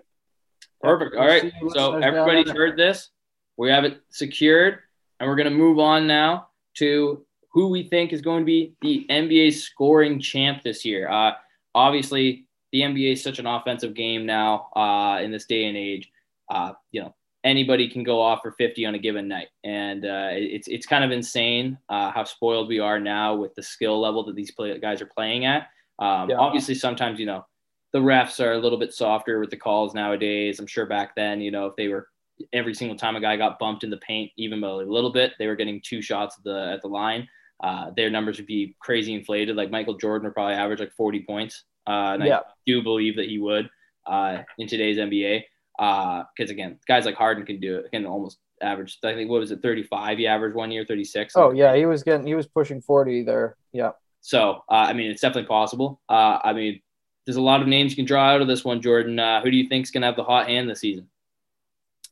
Perfect. 0.80 1.14
All 1.14 1.26
right. 1.26 1.52
So 1.74 1.98
everybody's 1.98 2.50
heard 2.50 2.78
this. 2.78 3.10
We 3.58 3.68
have 3.68 3.84
it 3.84 4.00
secured, 4.08 4.78
and 5.20 5.28
we're 5.28 5.36
going 5.36 5.50
to 5.50 5.54
move 5.54 5.78
on 5.78 6.06
now 6.06 6.48
to 6.78 7.26
who 7.52 7.68
we 7.68 7.82
think 7.82 8.14
is 8.14 8.22
going 8.22 8.40
to 8.40 8.46
be 8.46 8.74
the 8.80 9.04
NBA 9.10 9.52
scoring 9.52 10.18
champ 10.20 10.62
this 10.62 10.86
year. 10.86 11.06
Uh, 11.10 11.32
obviously, 11.74 12.46
the 12.72 12.80
NBA 12.80 13.12
is 13.12 13.22
such 13.22 13.38
an 13.38 13.46
offensive 13.46 13.92
game 13.92 14.24
now 14.24 14.68
uh, 14.74 15.20
in 15.22 15.32
this 15.32 15.44
day 15.44 15.66
and 15.66 15.76
age. 15.76 16.10
Uh, 16.48 16.72
you 16.92 17.02
know, 17.02 17.14
anybody 17.44 17.88
can 17.88 18.02
go 18.02 18.20
off 18.20 18.40
for 18.42 18.52
50 18.52 18.84
on 18.86 18.94
a 18.94 18.98
given 18.98 19.28
night, 19.28 19.48
and 19.64 20.04
uh, 20.04 20.30
it's 20.32 20.68
it's 20.68 20.86
kind 20.86 21.04
of 21.04 21.10
insane 21.10 21.78
uh, 21.88 22.10
how 22.10 22.24
spoiled 22.24 22.68
we 22.68 22.78
are 22.80 22.98
now 23.00 23.34
with 23.34 23.54
the 23.54 23.62
skill 23.62 24.00
level 24.00 24.24
that 24.24 24.34
these 24.36 24.50
play- 24.50 24.78
guys 24.78 25.00
are 25.00 25.06
playing 25.06 25.44
at. 25.44 25.68
Um, 25.98 26.30
Yeah. 26.30 26.36
Obviously, 26.38 26.74
sometimes 26.74 27.18
you 27.20 27.26
know 27.26 27.44
the 27.92 27.98
refs 28.00 28.38
are 28.44 28.52
a 28.52 28.58
little 28.58 28.78
bit 28.78 28.92
softer 28.92 29.40
with 29.40 29.50
the 29.50 29.56
calls 29.56 29.94
nowadays. 29.94 30.58
I'm 30.60 30.66
sure 30.66 30.86
back 30.86 31.14
then, 31.16 31.40
you 31.40 31.50
know, 31.50 31.66
if 31.66 31.76
they 31.76 31.88
were 31.88 32.08
every 32.52 32.74
single 32.74 32.96
time 32.96 33.16
a 33.16 33.20
guy 33.20 33.36
got 33.36 33.58
bumped 33.58 33.82
in 33.82 33.90
the 33.90 33.96
paint, 33.98 34.30
even 34.36 34.60
by 34.60 34.68
a 34.68 34.72
little 34.76 35.10
bit, 35.12 35.32
they 35.38 35.46
were 35.46 35.56
getting 35.56 35.80
two 35.84 36.02
shots 36.02 36.36
at 36.38 36.44
the 36.44 36.70
at 36.74 36.82
the 36.82 36.88
line. 36.88 37.26
Uh, 37.62 37.90
their 37.96 38.08
numbers 38.10 38.36
would 38.36 38.46
be 38.46 38.76
crazy 38.78 39.14
inflated. 39.14 39.56
Like 39.56 39.70
Michael 39.70 39.96
Jordan 39.96 40.26
would 40.26 40.34
probably 40.34 40.54
average 40.54 40.78
like 40.78 40.92
40 40.92 41.24
points. 41.24 41.64
Uh, 41.88 42.14
and 42.14 42.24
Yeah. 42.24 42.38
I 42.38 42.42
do 42.66 42.82
believe 42.82 43.16
that 43.16 43.26
he 43.26 43.38
would 43.38 43.68
uh, 44.06 44.42
in 44.58 44.68
today's 44.68 44.96
NBA. 44.98 45.42
Because 45.78 46.50
again, 46.50 46.78
guys 46.86 47.06
like 47.06 47.14
Harden 47.14 47.46
can 47.46 47.60
do 47.60 47.78
it. 47.78 47.90
Can 47.92 48.04
almost 48.04 48.38
average. 48.60 48.98
I 49.04 49.14
think 49.14 49.30
what 49.30 49.40
was 49.40 49.50
it, 49.50 49.62
35? 49.62 50.18
He 50.18 50.26
averaged 50.26 50.56
one 50.56 50.70
year, 50.70 50.84
36. 50.84 51.34
Oh 51.36 51.52
yeah, 51.52 51.74
he 51.76 51.86
was 51.86 52.02
getting 52.02 52.26
he 52.26 52.34
was 52.34 52.46
pushing 52.46 52.80
forty 52.80 53.22
there. 53.22 53.56
Yeah. 53.72 53.92
So, 54.20 54.64
uh, 54.68 54.74
I 54.74 54.92
mean, 54.92 55.10
it's 55.10 55.20
definitely 55.20 55.48
possible. 55.48 56.00
Uh, 56.08 56.38
I 56.42 56.52
mean, 56.52 56.80
there's 57.24 57.36
a 57.36 57.42
lot 57.42 57.62
of 57.62 57.68
names 57.68 57.92
you 57.92 57.96
can 57.96 58.04
draw 58.04 58.30
out 58.30 58.40
of 58.40 58.48
this 58.48 58.64
one, 58.64 58.82
Jordan. 58.82 59.18
Uh, 59.18 59.40
who 59.42 59.50
do 59.50 59.56
you 59.56 59.68
think 59.68 59.84
is 59.84 59.90
going 59.90 60.02
to 60.02 60.06
have 60.06 60.16
the 60.16 60.24
hot 60.24 60.48
hand 60.48 60.68
this 60.68 60.80
season? 60.80 61.08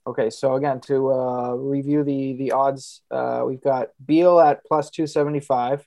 Okay, 0.07 0.31
so 0.31 0.55
again 0.55 0.81
to 0.83 1.11
uh, 1.11 1.53
review 1.55 2.05
the 2.05 2.35
the 2.35 2.53
odds, 2.53 3.03
uh, 3.11 3.43
we've 3.45 3.63
got 3.63 3.89
Beal 4.05 4.39
at 4.39 4.65
plus 4.65 4.89
two 4.91 5.07
seventy 5.07 5.41
five, 5.41 5.85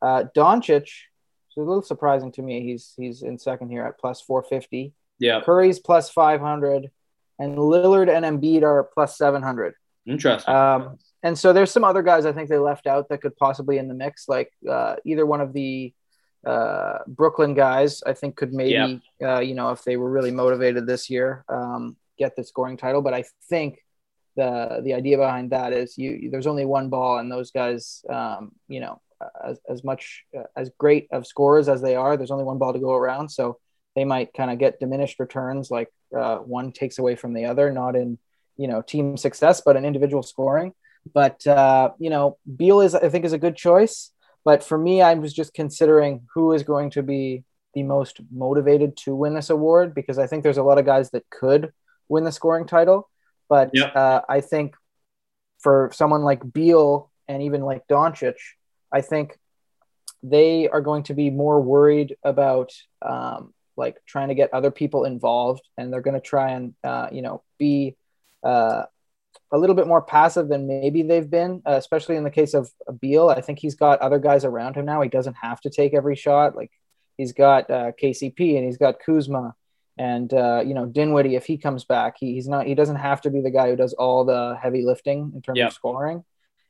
uh, 0.00 0.24
Doncic. 0.34 0.84
It's 0.84 1.56
a 1.58 1.60
little 1.60 1.82
surprising 1.82 2.32
to 2.32 2.42
me. 2.42 2.62
He's 2.62 2.94
he's 2.96 3.22
in 3.22 3.38
second 3.38 3.68
here 3.68 3.84
at 3.84 3.98
plus 3.98 4.22
four 4.22 4.42
fifty. 4.42 4.94
Yeah, 5.18 5.42
Curry's 5.42 5.78
plus 5.78 6.08
five 6.08 6.40
hundred, 6.40 6.90
and 7.38 7.56
Lillard 7.56 8.08
and 8.08 8.24
Embiid 8.24 8.62
are 8.62 8.84
plus 8.94 9.16
seven 9.16 9.42
hundred. 9.42 9.74
interesting. 10.06 10.54
Um, 10.54 10.98
and 11.22 11.38
so 11.38 11.52
there's 11.52 11.70
some 11.70 11.84
other 11.84 12.02
guys 12.02 12.26
I 12.26 12.32
think 12.32 12.48
they 12.48 12.58
left 12.58 12.86
out 12.86 13.08
that 13.08 13.22
could 13.22 13.36
possibly 13.36 13.78
in 13.78 13.88
the 13.88 13.94
mix, 13.94 14.28
like 14.28 14.50
uh, 14.68 14.96
either 15.04 15.24
one 15.24 15.40
of 15.40 15.52
the 15.52 15.92
uh, 16.44 16.98
Brooklyn 17.06 17.54
guys, 17.54 18.02
I 18.04 18.12
think 18.14 18.36
could 18.36 18.52
maybe, 18.52 19.00
uh, 19.22 19.40
you 19.40 19.54
know, 19.54 19.70
if 19.70 19.84
they 19.84 19.96
were 19.96 20.10
really 20.10 20.32
motivated 20.32 20.86
this 20.86 21.08
year, 21.08 21.44
um, 21.48 21.96
get 22.18 22.34
the 22.34 22.42
scoring 22.42 22.76
title. 22.76 23.02
But 23.02 23.14
I 23.14 23.24
think 23.48 23.78
the 24.34 24.80
the 24.82 24.94
idea 24.94 25.16
behind 25.18 25.50
that 25.50 25.72
is 25.72 25.96
you 25.96 26.30
there's 26.30 26.48
only 26.48 26.64
one 26.64 26.88
ball, 26.88 27.18
and 27.18 27.30
those 27.30 27.52
guys, 27.52 28.04
um, 28.10 28.52
you 28.66 28.80
know, 28.80 29.00
as, 29.44 29.60
as 29.68 29.84
much 29.84 30.24
uh, 30.36 30.44
as 30.56 30.70
great 30.78 31.06
of 31.12 31.26
scorers 31.26 31.68
as 31.68 31.80
they 31.80 31.94
are, 31.94 32.16
there's 32.16 32.32
only 32.32 32.44
one 32.44 32.58
ball 32.58 32.72
to 32.72 32.80
go 32.80 32.94
around, 32.94 33.28
so 33.28 33.58
they 33.94 34.04
might 34.04 34.32
kind 34.34 34.50
of 34.50 34.58
get 34.58 34.80
diminished 34.80 35.20
returns, 35.20 35.70
like 35.70 35.88
uh, 36.16 36.38
one 36.38 36.72
takes 36.72 36.98
away 36.98 37.16
from 37.16 37.34
the 37.34 37.46
other, 37.46 37.70
not 37.70 37.96
in 37.96 38.18
you 38.56 38.68
know 38.68 38.82
team 38.82 39.16
success, 39.16 39.62
but 39.64 39.76
in 39.76 39.84
individual 39.84 40.22
scoring. 40.22 40.72
But 41.12 41.46
uh, 41.46 41.90
you 41.98 42.10
know, 42.10 42.38
Beal 42.56 42.80
is 42.80 42.94
I 42.94 43.08
think 43.08 43.24
is 43.24 43.32
a 43.32 43.38
good 43.38 43.56
choice. 43.56 44.10
But 44.44 44.64
for 44.64 44.76
me, 44.76 45.02
I 45.02 45.14
was 45.14 45.32
just 45.32 45.54
considering 45.54 46.26
who 46.34 46.52
is 46.52 46.62
going 46.62 46.90
to 46.90 47.02
be 47.02 47.44
the 47.74 47.82
most 47.82 48.20
motivated 48.30 48.96
to 48.98 49.14
win 49.14 49.34
this 49.34 49.50
award 49.50 49.94
because 49.94 50.18
I 50.18 50.26
think 50.26 50.42
there's 50.42 50.58
a 50.58 50.62
lot 50.62 50.78
of 50.78 50.84
guys 50.84 51.10
that 51.10 51.28
could 51.30 51.72
win 52.08 52.24
the 52.24 52.32
scoring 52.32 52.66
title. 52.66 53.08
But 53.48 53.70
yep. 53.72 53.94
uh, 53.94 54.22
I 54.28 54.40
think 54.40 54.74
for 55.60 55.90
someone 55.94 56.22
like 56.22 56.52
Beal 56.52 57.10
and 57.28 57.42
even 57.42 57.62
like 57.62 57.86
Doncic, 57.86 58.34
I 58.90 59.00
think 59.00 59.38
they 60.22 60.68
are 60.68 60.80
going 60.80 61.04
to 61.04 61.14
be 61.14 61.30
more 61.30 61.60
worried 61.60 62.16
about 62.22 62.72
um, 63.00 63.54
like 63.82 63.98
trying 64.06 64.28
to 64.28 64.34
get 64.34 64.54
other 64.54 64.70
people 64.70 65.04
involved, 65.04 65.62
and 65.76 65.92
they're 65.92 66.00
going 66.00 66.14
to 66.14 66.20
try 66.20 66.52
and 66.52 66.74
uh, 66.82 67.08
you 67.12 67.22
know 67.22 67.42
be 67.58 67.96
uh, 68.42 68.84
a 69.52 69.58
little 69.58 69.76
bit 69.76 69.86
more 69.86 70.00
passive 70.02 70.48
than 70.48 70.66
maybe 70.66 71.02
they've 71.02 71.28
been, 71.28 71.62
uh, 71.66 71.72
especially 71.72 72.16
in 72.16 72.24
the 72.24 72.30
case 72.30 72.54
of 72.54 72.70
Beal. 73.00 73.28
I 73.28 73.40
think 73.40 73.58
he's 73.58 73.74
got 73.74 74.00
other 74.00 74.18
guys 74.18 74.44
around 74.44 74.76
him 74.76 74.86
now. 74.86 75.02
He 75.02 75.08
doesn't 75.08 75.36
have 75.42 75.60
to 75.62 75.70
take 75.70 75.94
every 75.94 76.16
shot. 76.16 76.56
Like 76.56 76.70
he's 77.18 77.32
got 77.32 77.70
uh, 77.70 77.92
KCP 78.00 78.56
and 78.56 78.64
he's 78.64 78.78
got 78.78 79.00
Kuzma 79.04 79.54
and 79.98 80.32
uh, 80.32 80.62
you 80.64 80.74
know 80.74 80.86
Dinwiddie. 80.86 81.36
If 81.36 81.44
he 81.44 81.58
comes 81.58 81.84
back, 81.84 82.16
he, 82.18 82.34
he's 82.34 82.48
not. 82.48 82.66
He 82.66 82.74
doesn't 82.74 82.96
have 82.96 83.20
to 83.22 83.30
be 83.30 83.40
the 83.40 83.50
guy 83.50 83.68
who 83.68 83.76
does 83.76 83.92
all 83.92 84.24
the 84.24 84.56
heavy 84.60 84.84
lifting 84.84 85.32
in 85.34 85.42
terms 85.42 85.58
yep. 85.58 85.68
of 85.68 85.74
scoring. 85.74 86.24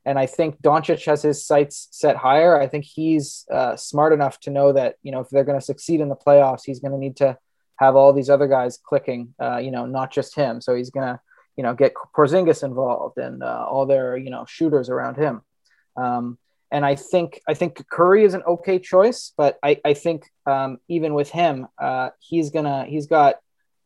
And 0.04 0.18
I 0.18 0.26
think 0.26 0.60
Doncic 0.60 1.04
has 1.06 1.22
his 1.22 1.44
sights 1.44 1.88
set 1.92 2.16
higher. 2.16 2.60
I 2.60 2.66
think 2.66 2.84
he's 2.84 3.46
uh, 3.50 3.76
smart 3.76 4.12
enough 4.12 4.40
to 4.40 4.50
know 4.50 4.72
that 4.72 4.96
you 5.02 5.12
know 5.12 5.20
if 5.20 5.28
they're 5.28 5.44
going 5.44 5.58
to 5.58 5.64
succeed 5.64 6.00
in 6.00 6.08
the 6.08 6.16
playoffs, 6.16 6.62
he's 6.64 6.80
going 6.80 6.92
to 6.92 6.98
need 6.98 7.16
to 7.16 7.38
have 7.76 7.96
all 7.96 8.12
these 8.12 8.30
other 8.30 8.48
guys 8.48 8.78
clicking. 8.82 9.34
Uh, 9.40 9.58
you 9.58 9.70
know, 9.70 9.86
not 9.86 10.12
just 10.12 10.34
him. 10.34 10.60
So 10.60 10.74
he's 10.74 10.90
going 10.90 11.06
to 11.06 11.20
you 11.56 11.62
know, 11.62 11.74
get 11.74 11.94
Porzingis 12.16 12.62
involved 12.62 13.18
and 13.18 13.42
uh, 13.42 13.66
all 13.68 13.86
their, 13.86 14.16
you 14.16 14.30
know, 14.30 14.44
shooters 14.48 14.88
around 14.88 15.16
him. 15.16 15.42
Um, 15.96 16.38
and 16.70 16.86
I 16.86 16.94
think 16.94 17.40
I 17.46 17.52
think 17.52 17.86
Curry 17.90 18.24
is 18.24 18.32
an 18.32 18.42
okay 18.46 18.78
choice, 18.78 19.32
but 19.36 19.58
I, 19.62 19.78
I 19.84 19.92
think 19.92 20.24
um, 20.46 20.78
even 20.88 21.12
with 21.12 21.28
him, 21.28 21.68
uh, 21.78 22.10
he's 22.18 22.48
gonna 22.48 22.86
he's 22.86 23.06
got 23.06 23.36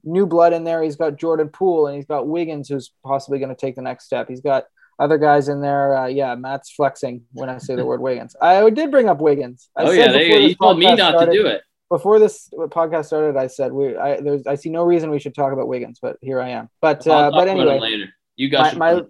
new 0.05 0.25
blood 0.25 0.53
in 0.53 0.63
there. 0.63 0.85
He's 0.85 0.95
got 0.95 1.17
Jordan 1.17 1.49
Poole 1.49 1.89
and 1.89 1.97
he's 1.97 2.07
got 2.07 2.29
Wiggins, 2.29 2.69
who's 2.69 2.93
possibly 3.05 3.41
going 3.41 3.49
to 3.49 3.61
take 3.61 3.75
the 3.75 3.83
next 3.83 4.05
step. 4.05 4.29
He's 4.29 4.41
got 4.41 4.67
other 4.99 5.19
guys 5.19 5.49
in 5.49 5.61
there. 5.61 5.97
Uh, 5.97 6.07
yeah, 6.07 6.35
Matt's 6.35 6.71
flexing 6.71 7.23
when 7.33 7.49
I 7.49 7.59
say 7.59 7.77
the 7.77 7.85
word 7.87 8.01
Wiggins. 8.01 8.37
I 8.41 8.69
did 8.71 8.91
bring 8.91 9.09
up 9.09 9.21
Wiggins. 9.21 9.69
I 9.77 9.85
oh 9.85 9.91
yeah, 9.91 10.13
you, 10.15 10.39
you 10.39 10.55
told 10.55 10.79
me 10.79 10.87
not 10.87 10.99
started, 10.99 11.27
to 11.27 11.33
do 11.33 11.47
it 11.47 11.63
before 11.91 12.19
this 12.19 12.49
podcast 12.53 13.07
started, 13.07 13.37
I 13.37 13.47
said 13.47 13.73
we 13.73 13.97
I 13.97 14.21
there's 14.21 14.47
I 14.47 14.57
see 14.57 14.71
no 14.71 14.85
reason 14.85 15.11
we 15.11 15.21
should 15.21 15.35
talk 15.35 15.53
about 15.53 15.69
Wiggins, 15.69 15.99
but 16.01 16.17
here 16.21 16.41
I 16.41 16.51
am. 16.51 16.69
But 16.81 17.07
uh, 17.07 17.31
but 17.31 17.49
anyway, 17.49 17.79
later. 17.79 18.07
You 18.37 18.49
guys, 18.49 18.77
my 18.77 19.03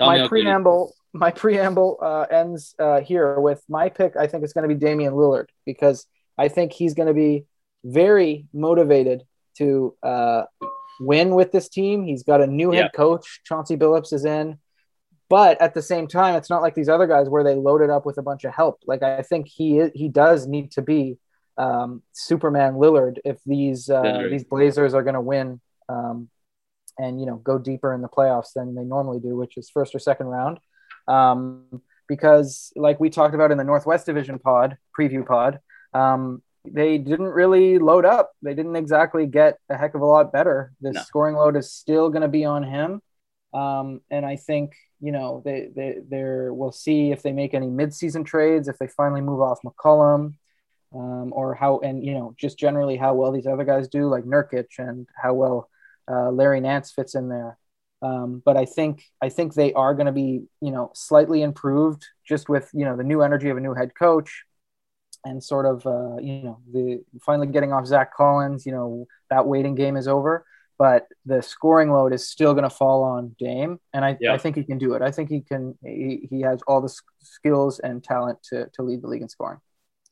my, 0.00 0.18
my 0.18 0.28
preamble 0.28 0.94
my 1.12 1.30
preamble 1.30 1.98
uh, 2.02 2.26
ends 2.30 2.74
uh, 2.78 3.00
here 3.00 3.38
with 3.40 3.62
my 3.68 3.88
pick. 3.88 4.16
I 4.16 4.26
think 4.26 4.44
it's 4.44 4.52
going 4.52 4.68
to 4.68 4.74
be 4.74 4.78
Damian 4.78 5.14
Lillard 5.14 5.46
because 5.64 6.06
I 6.38 6.48
think 6.48 6.72
he's 6.72 6.94
going 6.94 7.08
to 7.08 7.14
be 7.14 7.46
very 7.84 8.46
motivated 8.52 9.22
to 9.58 9.94
uh, 10.02 10.44
win 11.00 11.34
with 11.34 11.52
this 11.52 11.68
team. 11.68 12.04
He's 12.04 12.22
got 12.22 12.40
a 12.40 12.46
new 12.46 12.72
head 12.72 12.90
coach. 12.94 13.40
Chauncey 13.44 13.76
Billups 13.76 14.12
is 14.12 14.24
in. 14.24 14.58
But 15.28 15.60
at 15.60 15.74
the 15.74 15.82
same 15.82 16.06
time, 16.06 16.36
it's 16.36 16.50
not 16.50 16.62
like 16.62 16.74
these 16.74 16.88
other 16.88 17.06
guys 17.06 17.28
where 17.28 17.42
they 17.42 17.54
loaded 17.54 17.90
up 17.90 18.06
with 18.06 18.18
a 18.18 18.22
bunch 18.22 18.44
of 18.44 18.54
help. 18.54 18.80
Like 18.86 19.02
I 19.02 19.22
think 19.22 19.48
he 19.48 19.88
he 19.94 20.08
does 20.08 20.46
need 20.46 20.70
to 20.72 20.82
be 20.82 21.18
um, 21.58 22.02
Superman 22.12 22.74
Lillard 22.74 23.18
if 23.24 23.38
these 23.44 23.90
uh, 23.90 24.28
these 24.30 24.44
Blazers 24.44 24.94
are 24.94 25.02
going 25.02 25.14
to 25.14 25.20
win 25.20 25.60
um, 25.88 26.28
and 26.98 27.20
you 27.20 27.26
know 27.26 27.36
go 27.36 27.58
deeper 27.58 27.92
in 27.92 28.02
the 28.02 28.08
playoffs 28.08 28.52
than 28.54 28.74
they 28.74 28.84
normally 28.84 29.20
do, 29.20 29.36
which 29.36 29.56
is 29.56 29.70
first 29.70 29.94
or 29.94 29.98
second 29.98 30.26
round. 30.26 30.58
Um, 31.08 31.82
because 32.08 32.72
like 32.76 33.00
we 33.00 33.10
talked 33.10 33.34
about 33.34 33.50
in 33.50 33.58
the 33.58 33.64
Northwest 33.64 34.06
Division 34.06 34.38
pod 34.38 34.76
preview 34.98 35.26
pod, 35.26 35.58
um, 35.92 36.42
they 36.64 36.98
didn't 36.98 37.28
really 37.28 37.78
load 37.78 38.04
up. 38.04 38.32
They 38.42 38.54
didn't 38.54 38.76
exactly 38.76 39.26
get 39.26 39.58
a 39.68 39.76
heck 39.76 39.94
of 39.94 40.02
a 40.02 40.06
lot 40.06 40.32
better. 40.32 40.72
The 40.80 40.92
no. 40.92 41.02
scoring 41.02 41.36
load 41.36 41.56
is 41.56 41.72
still 41.72 42.10
going 42.10 42.22
to 42.22 42.28
be 42.28 42.44
on 42.44 42.62
him. 42.62 43.00
Um, 43.52 44.00
and 44.10 44.26
I 44.26 44.36
think 44.36 44.72
you 45.00 45.12
know 45.12 45.42
they 45.44 45.68
they 45.74 45.98
they're 46.08 46.52
we'll 46.52 46.72
see 46.72 47.12
if 47.12 47.22
they 47.22 47.32
make 47.32 47.54
any 47.54 47.68
midseason 47.68 48.24
trades 48.24 48.68
if 48.68 48.78
they 48.78 48.88
finally 48.88 49.20
move 49.20 49.40
off 49.40 49.60
McCollum 49.62 50.34
um, 50.94 51.32
or 51.32 51.54
how 51.54 51.78
and 51.80 52.04
you 52.04 52.14
know 52.14 52.34
just 52.38 52.58
generally 52.58 52.96
how 52.96 53.14
well 53.14 53.32
these 53.32 53.46
other 53.46 53.64
guys 53.64 53.88
do, 53.88 54.08
like 54.08 54.24
Nurkic, 54.24 54.78
and 54.78 55.06
how 55.20 55.34
well 55.34 55.68
uh, 56.10 56.30
Larry 56.30 56.60
Nance 56.60 56.92
fits 56.92 57.14
in 57.14 57.28
there. 57.28 57.58
Um, 58.02 58.42
but 58.44 58.56
I 58.56 58.64
think 58.64 59.04
I 59.22 59.28
think 59.28 59.54
they 59.54 59.72
are 59.72 59.94
going 59.94 60.06
to 60.06 60.12
be 60.12 60.44
you 60.60 60.70
know 60.70 60.90
slightly 60.94 61.42
improved 61.42 62.04
just 62.26 62.48
with 62.48 62.70
you 62.72 62.84
know 62.84 62.96
the 62.96 63.04
new 63.04 63.22
energy 63.22 63.48
of 63.48 63.56
a 63.56 63.60
new 63.60 63.74
head 63.74 63.92
coach 63.98 64.44
and 65.24 65.42
sort 65.42 65.66
of 65.66 65.86
uh, 65.86 66.16
you 66.20 66.42
know 66.42 66.60
the 66.72 67.04
finally 67.20 67.48
getting 67.48 67.72
off 67.72 67.86
Zach 67.86 68.14
Collins. 68.14 68.66
You 68.66 68.72
know 68.72 69.06
that 69.30 69.46
waiting 69.46 69.74
game 69.74 69.96
is 69.96 70.08
over, 70.08 70.44
but 70.78 71.06
the 71.24 71.42
scoring 71.42 71.90
load 71.90 72.12
is 72.12 72.28
still 72.28 72.52
going 72.52 72.64
to 72.64 72.70
fall 72.70 73.02
on 73.02 73.34
Dame, 73.38 73.80
and 73.92 74.04
I, 74.04 74.16
yeah. 74.20 74.32
I 74.32 74.38
think 74.38 74.56
he 74.56 74.64
can 74.64 74.78
do 74.78 74.94
it. 74.94 75.02
I 75.02 75.10
think 75.10 75.30
he 75.30 75.40
can. 75.40 75.76
He, 75.82 76.26
he 76.30 76.40
has 76.42 76.60
all 76.66 76.80
the 76.80 76.94
skills 77.20 77.78
and 77.78 78.02
talent 78.02 78.42
to 78.50 78.68
to 78.74 78.82
lead 78.82 79.02
the 79.02 79.08
league 79.08 79.22
in 79.22 79.28
scoring. 79.28 79.60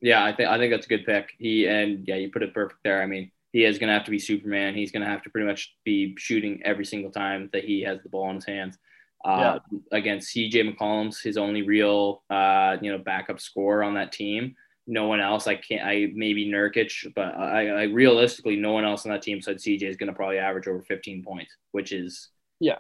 Yeah, 0.00 0.24
I 0.24 0.32
think 0.34 0.48
I 0.48 0.58
think 0.58 0.72
that's 0.72 0.86
a 0.86 0.88
good 0.88 1.06
pick. 1.06 1.30
He 1.38 1.66
and 1.66 2.06
yeah, 2.06 2.16
you 2.16 2.30
put 2.30 2.42
it 2.42 2.54
perfect 2.54 2.80
there. 2.84 3.02
I 3.02 3.06
mean, 3.06 3.30
he 3.52 3.64
is 3.64 3.78
going 3.78 3.88
to 3.88 3.94
have 3.94 4.04
to 4.04 4.10
be 4.10 4.18
Superman. 4.18 4.74
He's 4.74 4.90
going 4.90 5.02
to 5.02 5.08
have 5.08 5.22
to 5.22 5.30
pretty 5.30 5.46
much 5.46 5.76
be 5.84 6.14
shooting 6.18 6.60
every 6.64 6.84
single 6.84 7.10
time 7.10 7.50
that 7.52 7.64
he 7.64 7.82
has 7.82 8.02
the 8.02 8.08
ball 8.08 8.28
in 8.30 8.36
his 8.36 8.44
hands. 8.44 8.78
Uh, 9.24 9.58
yeah. 9.70 9.78
Against 9.92 10.34
CJ 10.34 10.76
McCollum's 10.76 11.20
his 11.20 11.38
only 11.38 11.62
real 11.62 12.22
uh, 12.28 12.76
you 12.82 12.92
know 12.92 12.98
backup 12.98 13.40
scorer 13.40 13.82
on 13.82 13.94
that 13.94 14.12
team. 14.12 14.56
No 14.87 15.07
one 15.07 15.20
else. 15.20 15.47
I 15.47 15.57
can't. 15.57 15.85
I 15.85 16.11
maybe 16.14 16.47
Nurkic, 16.47 17.12
but 17.14 17.37
I, 17.37 17.68
I 17.68 17.82
realistically 17.85 18.57
no 18.57 18.72
one 18.72 18.85
else 18.85 19.07
on 19.07 19.12
that 19.12 19.22
team 19.22 19.39
besides 19.39 19.64
CJ 19.64 19.82
is 19.82 19.97
going 19.97 20.09
to 20.09 20.12
probably 20.12 20.39
average 20.39 20.68
over 20.68 20.82
15 20.82 21.22
points, 21.22 21.57
which 21.72 21.93
is 21.93 22.28
yeah, 22.61 22.78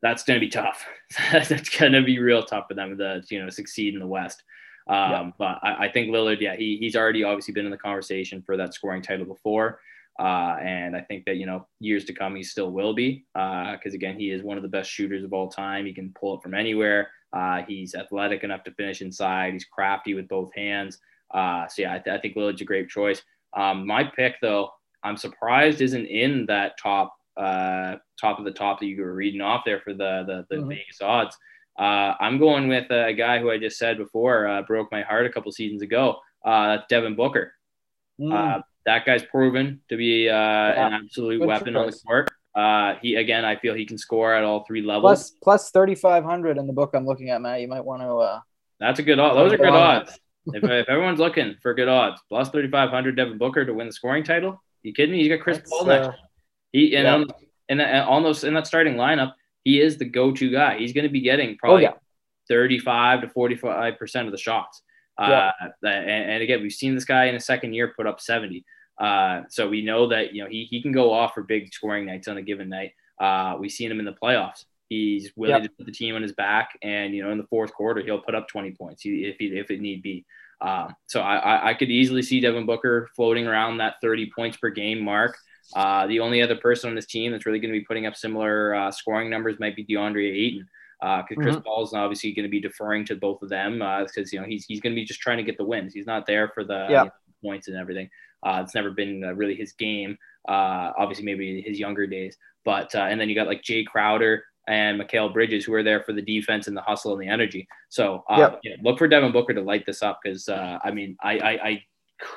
that's 0.00 0.24
going 0.24 0.40
to 0.40 0.44
be 0.44 0.50
tough. 0.50 0.86
that's 1.32 1.68
going 1.68 1.92
to 1.92 2.02
be 2.02 2.18
real 2.18 2.42
tough 2.42 2.66
for 2.68 2.74
them 2.74 2.96
to 2.96 3.22
you 3.28 3.42
know 3.42 3.50
succeed 3.50 3.94
in 3.94 4.00
the 4.00 4.06
West. 4.06 4.42
Um, 4.88 4.96
yeah. 4.96 5.30
But 5.38 5.58
I, 5.62 5.86
I, 5.86 5.92
think 5.92 6.10
Lillard, 6.10 6.40
yeah, 6.40 6.56
he, 6.56 6.76
he's 6.78 6.96
already 6.96 7.22
obviously 7.22 7.54
been 7.54 7.66
in 7.66 7.70
the 7.70 7.78
conversation 7.78 8.42
for 8.42 8.56
that 8.56 8.74
scoring 8.74 9.02
title 9.02 9.26
before. 9.26 9.80
Uh, 10.18 10.56
and 10.60 10.96
I 10.96 11.00
think 11.00 11.24
that, 11.24 11.36
you 11.36 11.46
know, 11.46 11.66
years 11.80 12.04
to 12.06 12.12
come, 12.12 12.34
he 12.34 12.42
still 12.42 12.70
will 12.70 12.94
be. 12.94 13.24
Because 13.34 13.92
uh, 13.92 13.94
again, 13.94 14.18
he 14.18 14.30
is 14.30 14.42
one 14.42 14.56
of 14.56 14.62
the 14.62 14.68
best 14.68 14.90
shooters 14.90 15.24
of 15.24 15.32
all 15.32 15.48
time. 15.48 15.86
He 15.86 15.94
can 15.94 16.12
pull 16.18 16.36
it 16.36 16.42
from 16.42 16.54
anywhere. 16.54 17.10
Uh, 17.32 17.62
he's 17.66 17.94
athletic 17.94 18.44
enough 18.44 18.64
to 18.64 18.72
finish 18.72 19.00
inside. 19.00 19.52
He's 19.52 19.64
crafty 19.64 20.14
with 20.14 20.28
both 20.28 20.54
hands. 20.54 20.98
Uh, 21.32 21.66
so 21.68 21.82
yeah, 21.82 21.94
I, 21.94 21.98
th- 21.98 22.16
I, 22.16 22.20
think 22.20 22.36
Lillard's 22.36 22.60
a 22.60 22.64
great 22.64 22.88
choice. 22.88 23.22
Um, 23.54 23.86
my 23.86 24.04
pick, 24.04 24.36
though, 24.40 24.70
I'm 25.02 25.16
surprised 25.16 25.80
isn't 25.80 26.06
in 26.06 26.46
that 26.46 26.78
top 26.78 27.14
uh, 27.36 27.96
top 28.20 28.38
of 28.38 28.44
the 28.44 28.50
top 28.50 28.78
that 28.80 28.86
you 28.86 29.00
were 29.02 29.14
reading 29.14 29.40
off 29.40 29.62
there 29.64 29.80
for 29.80 29.94
the 29.94 30.24
the, 30.26 30.46
the 30.50 30.60
mm-hmm. 30.60 30.68
Vegas 30.68 31.00
odds. 31.00 31.36
Uh, 31.78 32.14
I'm 32.20 32.38
going 32.38 32.68
with 32.68 32.90
a, 32.90 33.14
guy 33.14 33.38
who 33.38 33.50
I 33.50 33.58
just 33.58 33.78
said 33.78 33.96
before 33.96 34.46
uh, 34.46 34.62
broke 34.62 34.92
my 34.92 35.00
heart 35.00 35.24
a 35.24 35.30
couple 35.30 35.50
seasons 35.52 35.80
ago. 35.80 36.18
Uh, 36.44 36.76
that's 36.76 36.86
Devin 36.88 37.16
Booker. 37.16 37.54
Mm. 38.20 38.62
that 38.84 39.06
guy's 39.06 39.24
proven 39.24 39.80
to 39.88 39.96
be 39.96 40.28
uh, 40.28 40.34
yeah. 40.34 40.86
an 40.86 40.92
absolute 40.92 41.38
Good 41.38 41.48
weapon 41.48 41.74
choice. 41.74 41.76
on 41.76 41.86
the 41.86 41.98
court. 42.06 42.30
Uh, 42.54 42.96
he 43.00 43.14
again, 43.16 43.44
I 43.44 43.56
feel 43.56 43.74
he 43.74 43.86
can 43.86 43.96
score 43.96 44.34
at 44.34 44.44
all 44.44 44.64
three 44.64 44.82
levels. 44.82 45.32
Plus, 45.42 45.70
plus 45.70 45.70
3,500 45.70 46.58
in 46.58 46.66
the 46.66 46.72
book 46.72 46.90
I'm 46.92 47.06
looking 47.06 47.30
at, 47.30 47.40
Matt. 47.40 47.62
You 47.62 47.68
might 47.68 47.84
want 47.84 48.02
to. 48.02 48.14
Uh, 48.16 48.40
that's 48.78 48.98
a 48.98 49.02
good 49.02 49.18
odds. 49.18 49.36
Those 49.36 49.52
are 49.54 49.56
good 49.56 49.68
odds. 49.68 50.18
If, 50.46 50.64
if 50.64 50.88
everyone's 50.88 51.18
looking 51.18 51.56
for 51.62 51.74
good 51.74 51.88
odds, 51.88 52.20
plus 52.28 52.50
3,500 52.50 53.16
Devin 53.16 53.38
Booker 53.38 53.64
to 53.64 53.74
win 53.74 53.86
the 53.86 53.92
scoring 53.92 54.24
title. 54.24 54.62
You 54.82 54.92
kidding 54.92 55.12
me? 55.12 55.22
You 55.22 55.28
got 55.28 55.42
Chris 55.42 55.60
Paul 55.68 55.86
next. 55.86 56.18
He 56.72 56.96
and 56.96 57.04
yeah. 57.04 57.14
on, 57.14 57.26
and, 57.68 57.80
and 57.80 58.08
on 58.08 58.22
those 58.22 58.44
in 58.44 58.54
that 58.54 58.66
starting 58.66 58.94
lineup, 58.94 59.34
he 59.64 59.80
is 59.80 59.98
the 59.98 60.04
go-to 60.04 60.50
guy. 60.50 60.78
He's 60.78 60.92
going 60.92 61.04
to 61.04 61.10
be 61.10 61.20
getting 61.20 61.50
oh, 61.50 61.56
probably 61.58 61.86
oh, 61.86 61.90
yeah. 61.90 61.96
35 62.48 63.22
to 63.22 63.28
45 63.28 63.98
percent 63.98 64.26
of 64.26 64.32
the 64.32 64.38
shots. 64.38 64.82
Yeah. 65.20 65.52
Uh, 65.60 65.86
and, 65.86 66.30
and, 66.30 66.42
again, 66.42 66.62
we've 66.62 66.72
seen 66.72 66.94
this 66.94 67.04
guy 67.04 67.26
in 67.26 67.34
a 67.34 67.40
second 67.40 67.74
year 67.74 67.92
put 67.94 68.06
up 68.06 68.20
70. 68.20 68.64
Uh, 68.98 69.42
so 69.48 69.68
we 69.68 69.82
know 69.82 70.08
that 70.08 70.34
you 70.34 70.42
know 70.42 70.48
he, 70.48 70.64
he 70.64 70.82
can 70.82 70.92
go 70.92 71.12
off 71.12 71.34
for 71.34 71.42
big 71.42 71.72
scoring 71.72 72.06
nights 72.06 72.28
on 72.28 72.38
a 72.38 72.42
given 72.42 72.68
night. 72.68 72.92
Uh, 73.20 73.56
we've 73.58 73.70
seen 73.70 73.90
him 73.90 74.00
in 74.00 74.04
the 74.04 74.16
playoffs. 74.22 74.64
He's 74.92 75.32
willing 75.36 75.62
yep. 75.62 75.70
to 75.70 75.76
put 75.76 75.86
the 75.86 75.92
team 75.92 76.14
on 76.14 76.22
his 76.22 76.32
back, 76.32 76.78
and 76.82 77.14
you 77.14 77.22
know 77.22 77.30
in 77.30 77.38
the 77.38 77.46
fourth 77.46 77.72
quarter 77.72 78.02
he'll 78.02 78.20
put 78.20 78.34
up 78.34 78.48
20 78.48 78.72
points 78.72 79.02
if 79.04 79.36
he, 79.38 79.46
if 79.46 79.70
it 79.70 79.80
need 79.80 80.02
be. 80.02 80.26
Uh, 80.60 80.88
so 81.06 81.20
I, 81.20 81.70
I 81.70 81.74
could 81.74 81.90
easily 81.90 82.22
see 82.22 82.38
Devin 82.38 82.66
Booker 82.66 83.08
floating 83.16 83.48
around 83.48 83.78
that 83.78 83.96
30 84.00 84.30
points 84.34 84.56
per 84.56 84.70
game 84.70 85.02
mark. 85.02 85.36
Uh, 85.74 86.06
the 86.06 86.20
only 86.20 86.40
other 86.40 86.56
person 86.56 86.90
on 86.90 86.94
this 86.94 87.06
team 87.06 87.32
that's 87.32 87.46
really 87.46 87.58
going 87.58 87.72
to 87.72 87.78
be 87.78 87.84
putting 87.84 88.06
up 88.06 88.14
similar 88.14 88.74
uh, 88.74 88.90
scoring 88.90 89.28
numbers 89.28 89.58
might 89.58 89.74
be 89.74 89.84
DeAndre 89.84 90.30
Ayton. 90.30 90.68
Because 91.00 91.24
uh, 91.36 91.42
Chris 91.42 91.56
mm-hmm. 91.56 91.64
Paul's 91.64 91.94
obviously 91.94 92.32
going 92.32 92.44
to 92.44 92.50
be 92.50 92.60
deferring 92.60 93.04
to 93.06 93.16
both 93.16 93.42
of 93.42 93.48
them 93.48 93.78
because 93.78 94.18
uh, 94.18 94.30
you 94.30 94.40
know 94.40 94.46
he's 94.46 94.64
he's 94.66 94.80
going 94.80 94.92
to 94.92 95.00
be 95.00 95.04
just 95.04 95.20
trying 95.20 95.38
to 95.38 95.42
get 95.42 95.56
the 95.56 95.64
wins. 95.64 95.92
He's 95.92 96.06
not 96.06 96.26
there 96.26 96.48
for 96.54 96.62
the 96.62 96.86
yeah. 96.88 97.02
you 97.02 97.06
know, 97.06 97.12
points 97.42 97.66
and 97.66 97.76
everything. 97.76 98.08
Uh, 98.44 98.62
it's 98.64 98.74
never 98.74 98.90
been 98.90 99.22
really 99.36 99.56
his 99.56 99.72
game. 99.72 100.16
obviously, 100.46 101.24
maybe 101.24 101.60
his 101.60 101.80
younger 101.80 102.06
days, 102.06 102.36
but 102.64 102.94
and 102.94 103.20
then 103.20 103.28
you 103.28 103.34
got 103.34 103.48
like 103.48 103.62
Jae 103.62 103.84
Crowder 103.84 104.44
and 104.68 105.00
Mikal 105.00 105.32
Bridges, 105.32 105.64
who 105.64 105.74
are 105.74 105.82
there 105.82 106.02
for 106.02 106.12
the 106.12 106.22
defense 106.22 106.68
and 106.68 106.76
the 106.76 106.82
hustle 106.82 107.12
and 107.12 107.22
the 107.22 107.28
energy. 107.28 107.66
So 107.88 108.24
uh, 108.28 108.36
yep. 108.38 108.60
yeah, 108.62 108.76
look 108.82 108.98
for 108.98 109.08
Devin 109.08 109.32
Booker 109.32 109.54
to 109.54 109.60
light 109.60 109.86
this 109.86 110.02
up 110.02 110.20
because 110.22 110.48
uh, 110.48 110.78
I 110.82 110.90
mean 110.90 111.16
I, 111.22 111.38
I, 111.38 111.50
I 111.50 111.84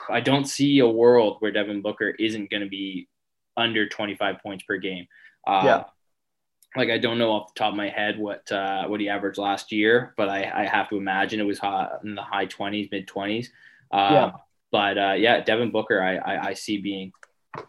I 0.10 0.20
don't 0.20 0.46
see 0.46 0.80
a 0.80 0.88
world 0.88 1.38
where 1.40 1.52
Devin 1.52 1.82
Booker 1.82 2.10
isn't 2.10 2.50
going 2.50 2.64
to 2.64 2.70
be 2.70 3.08
under 3.58 3.88
25 3.88 4.38
points 4.42 4.64
per 4.64 4.78
game. 4.78 5.08
Uh, 5.48 5.62
yeah. 5.64 5.84
Like 6.76 6.90
I 6.90 6.98
don't 6.98 7.18
know 7.18 7.32
off 7.32 7.54
the 7.54 7.60
top 7.60 7.72
of 7.72 7.78
my 7.78 7.90
head 7.90 8.20
what 8.20 8.52
uh, 8.52 8.86
what 8.88 9.00
he 9.00 9.08
averaged 9.08 9.38
last 9.38 9.72
year, 9.72 10.14
but 10.18 10.28
I, 10.28 10.52
I 10.54 10.66
have 10.66 10.90
to 10.90 10.98
imagine 10.98 11.40
it 11.40 11.44
was 11.44 11.60
high, 11.60 11.90
in 12.04 12.16
the 12.16 12.22
high 12.22 12.48
20s, 12.48 12.92
mid 12.92 13.08
20s. 13.08 13.48
Uh, 13.92 14.10
yeah. 14.12 14.32
But 14.72 14.98
uh, 14.98 15.14
yeah, 15.14 15.42
Devin 15.42 15.72
Booker, 15.72 16.02
I, 16.02 16.16
I, 16.18 16.48
I 16.48 16.54
see 16.54 16.80
being 16.80 17.14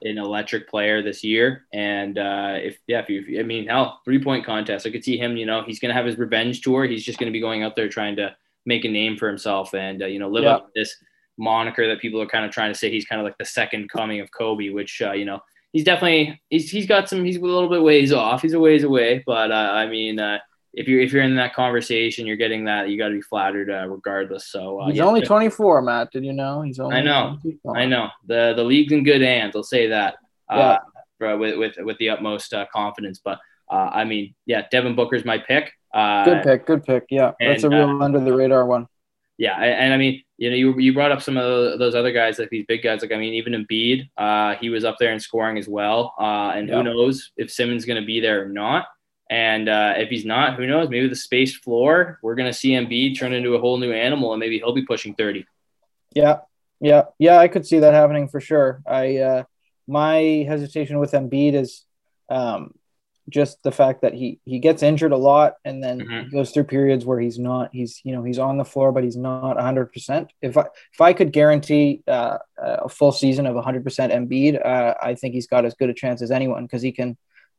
an 0.02 0.18
electric 0.18 0.68
player 0.68 1.02
this 1.02 1.22
year. 1.24 1.66
And 1.72 2.18
uh, 2.18 2.54
if 2.56 2.78
yeah, 2.86 3.00
if 3.00 3.08
you, 3.08 3.40
I 3.40 3.42
mean, 3.42 3.66
hell, 3.66 4.00
three 4.04 4.22
point 4.22 4.44
contest, 4.44 4.86
I 4.86 4.90
could 4.90 5.04
see 5.04 5.18
him. 5.18 5.36
You 5.36 5.46
know, 5.46 5.62
he's 5.62 5.80
to 5.90 5.96
have 5.96 6.06
his 6.06 6.18
revenge 6.18 6.60
tour. 6.60 6.84
He's 6.84 7.04
just 7.04 7.18
to 7.30 7.32
be 7.32 7.40
going 7.40 7.62
out 7.62 7.76
there 7.76 7.88
trying 7.88 8.16
to 8.16 8.34
make 8.64 8.84
a 8.84 8.88
name 8.88 9.16
for 9.16 9.28
himself 9.28 9.74
and 9.74 10.02
uh, 10.02 10.06
you 10.06 10.18
know 10.18 10.28
live 10.28 10.44
yeah. 10.44 10.56
up 10.56 10.70
this 10.74 10.96
moniker 11.38 11.86
that 11.86 12.00
people 12.00 12.20
are 12.20 12.26
kind 12.26 12.44
of 12.44 12.50
trying 12.50 12.72
to 12.72 12.78
say 12.78 12.90
he's 12.90 13.04
kind 13.04 13.20
of 13.20 13.24
like 13.24 13.38
the 13.38 13.44
second 13.44 13.90
coming 13.90 14.20
of 14.20 14.30
Kobe, 14.30 14.70
which 14.70 15.00
uh, 15.02 15.12
you 15.12 15.24
know 15.24 15.40
he's 15.72 15.84
definitely 15.84 16.40
he's 16.50 16.70
he's 16.70 16.86
got 16.86 17.08
some 17.08 17.24
he's 17.24 17.36
a 17.36 17.40
little 17.40 17.68
bit 17.68 17.82
ways 17.82 18.12
off. 18.12 18.42
He's 18.42 18.54
a 18.54 18.60
ways 18.60 18.84
away, 18.84 19.22
but 19.26 19.50
uh, 19.50 19.70
I 19.72 19.86
mean. 19.86 20.18
Uh, 20.76 20.80
if 20.80 20.88
you're 20.88 21.00
if 21.00 21.12
you're 21.12 21.22
in 21.22 21.36
that 21.36 21.54
conversation, 21.54 22.26
you're 22.26 22.36
getting 22.36 22.64
that. 22.66 22.88
You 22.88 22.98
got 22.98 23.08
to 23.08 23.14
be 23.14 23.22
flattered, 23.22 23.70
uh, 23.70 23.88
regardless. 23.88 24.46
So 24.46 24.80
uh, 24.80 24.86
he's 24.88 24.96
yeah, 24.96 25.04
only 25.04 25.22
24, 25.22 25.82
Matt. 25.82 26.12
Did 26.12 26.24
you 26.24 26.32
know 26.32 26.62
he's 26.62 26.78
only? 26.78 26.96
I 26.96 27.02
know, 27.02 27.38
24. 27.42 27.76
I 27.76 27.86
know. 27.86 28.08
the 28.26 28.54
The 28.54 28.64
league's 28.64 28.92
in 28.92 29.04
good 29.04 29.22
hands. 29.22 29.56
I'll 29.56 29.62
say 29.62 29.88
that. 29.88 30.16
Uh, 30.48 30.78
yeah. 31.20 31.34
with 31.34 31.58
with 31.58 31.74
with 31.78 31.98
the 31.98 32.10
utmost 32.10 32.52
uh, 32.54 32.66
confidence. 32.72 33.20
But 33.24 33.38
uh, 33.70 33.90
I 33.92 34.04
mean, 34.04 34.34
yeah, 34.44 34.66
Devin 34.70 34.94
Booker's 34.94 35.24
my 35.24 35.38
pick. 35.38 35.72
Uh, 35.92 36.24
good 36.24 36.42
pick, 36.42 36.66
good 36.66 36.84
pick. 36.84 37.04
Yeah, 37.10 37.32
and, 37.40 37.50
that's 37.50 37.64
a 37.64 37.70
real 37.70 37.88
uh, 37.88 38.04
under 38.04 38.20
the 38.20 38.34
radar 38.34 38.66
one. 38.66 38.86
Yeah, 39.38 39.56
and, 39.56 39.64
and, 39.64 39.94
I 39.94 39.98
mean, 39.98 40.22
you 40.38 40.48
know, 40.48 40.56
you, 40.56 40.78
you 40.78 40.94
brought 40.94 41.12
up 41.12 41.20
some 41.20 41.36
of 41.36 41.78
those 41.78 41.94
other 41.94 42.10
guys, 42.10 42.38
like 42.38 42.48
these 42.48 42.64
big 42.66 42.82
guys. 42.82 43.02
Like 43.02 43.12
I 43.12 43.18
mean, 43.18 43.34
even 43.34 43.52
Embiid, 43.52 44.08
uh, 44.16 44.54
he 44.56 44.70
was 44.70 44.84
up 44.84 44.96
there 44.98 45.12
in 45.12 45.20
scoring 45.20 45.58
as 45.58 45.68
well. 45.68 46.14
Uh, 46.18 46.52
and 46.54 46.68
yeah. 46.68 46.76
who 46.76 46.84
knows 46.84 47.32
if 47.36 47.50
Simmons 47.50 47.84
going 47.84 48.00
to 48.00 48.06
be 48.06 48.20
there 48.20 48.42
or 48.42 48.48
not. 48.48 48.86
And 49.28 49.68
uh, 49.68 49.94
if 49.96 50.08
he's 50.08 50.24
not, 50.24 50.56
who 50.56 50.66
knows? 50.66 50.88
Maybe 50.88 51.08
the 51.08 51.16
space 51.16 51.56
floor, 51.56 52.18
we're 52.22 52.36
going 52.36 52.50
to 52.50 52.56
see 52.56 52.70
Embiid 52.70 53.18
turn 53.18 53.32
into 53.32 53.54
a 53.54 53.60
whole 53.60 53.78
new 53.78 53.92
animal, 53.92 54.32
and 54.32 54.40
maybe 54.40 54.58
he'll 54.58 54.72
be 54.72 54.86
pushing 54.86 55.14
thirty. 55.14 55.46
Yeah, 56.14 56.38
yeah, 56.80 57.04
yeah. 57.18 57.38
I 57.38 57.48
could 57.48 57.66
see 57.66 57.80
that 57.80 57.92
happening 57.92 58.28
for 58.28 58.40
sure. 58.40 58.82
I 58.86 59.16
uh, 59.18 59.42
my 59.88 60.46
hesitation 60.46 61.00
with 61.00 61.10
Embiid 61.10 61.54
is 61.54 61.84
um, 62.28 62.74
just 63.28 63.62
the 63.62 63.72
fact 63.72 64.02
that 64.02 64.14
he 64.14 64.38
he 64.44 64.60
gets 64.60 64.84
injured 64.84 65.10
a 65.10 65.16
lot, 65.16 65.54
and 65.64 65.82
then 65.82 66.00
mm-hmm. 66.00 66.30
goes 66.30 66.52
through 66.52 66.64
periods 66.64 67.04
where 67.04 67.18
he's 67.18 67.38
not. 67.38 67.70
He's 67.72 68.00
you 68.04 68.12
know 68.12 68.22
he's 68.22 68.38
on 68.38 68.58
the 68.58 68.64
floor, 68.64 68.92
but 68.92 69.02
he's 69.02 69.16
not 69.16 69.60
hundred 69.60 69.92
percent. 69.92 70.32
If 70.40 70.56
I 70.56 70.66
if 70.92 71.00
I 71.00 71.12
could 71.12 71.32
guarantee 71.32 72.02
uh, 72.06 72.38
a 72.58 72.88
full 72.88 73.12
season 73.12 73.46
of 73.46 73.56
hundred 73.64 73.82
percent 73.82 74.12
Embiid, 74.12 74.64
uh, 74.64 74.94
I 75.02 75.16
think 75.16 75.34
he's 75.34 75.48
got 75.48 75.64
as 75.64 75.74
good 75.74 75.90
a 75.90 75.94
chance 75.94 76.22
as 76.22 76.30
anyone 76.30 76.64
because 76.64 76.82
he 76.82 76.92
can 76.92 77.16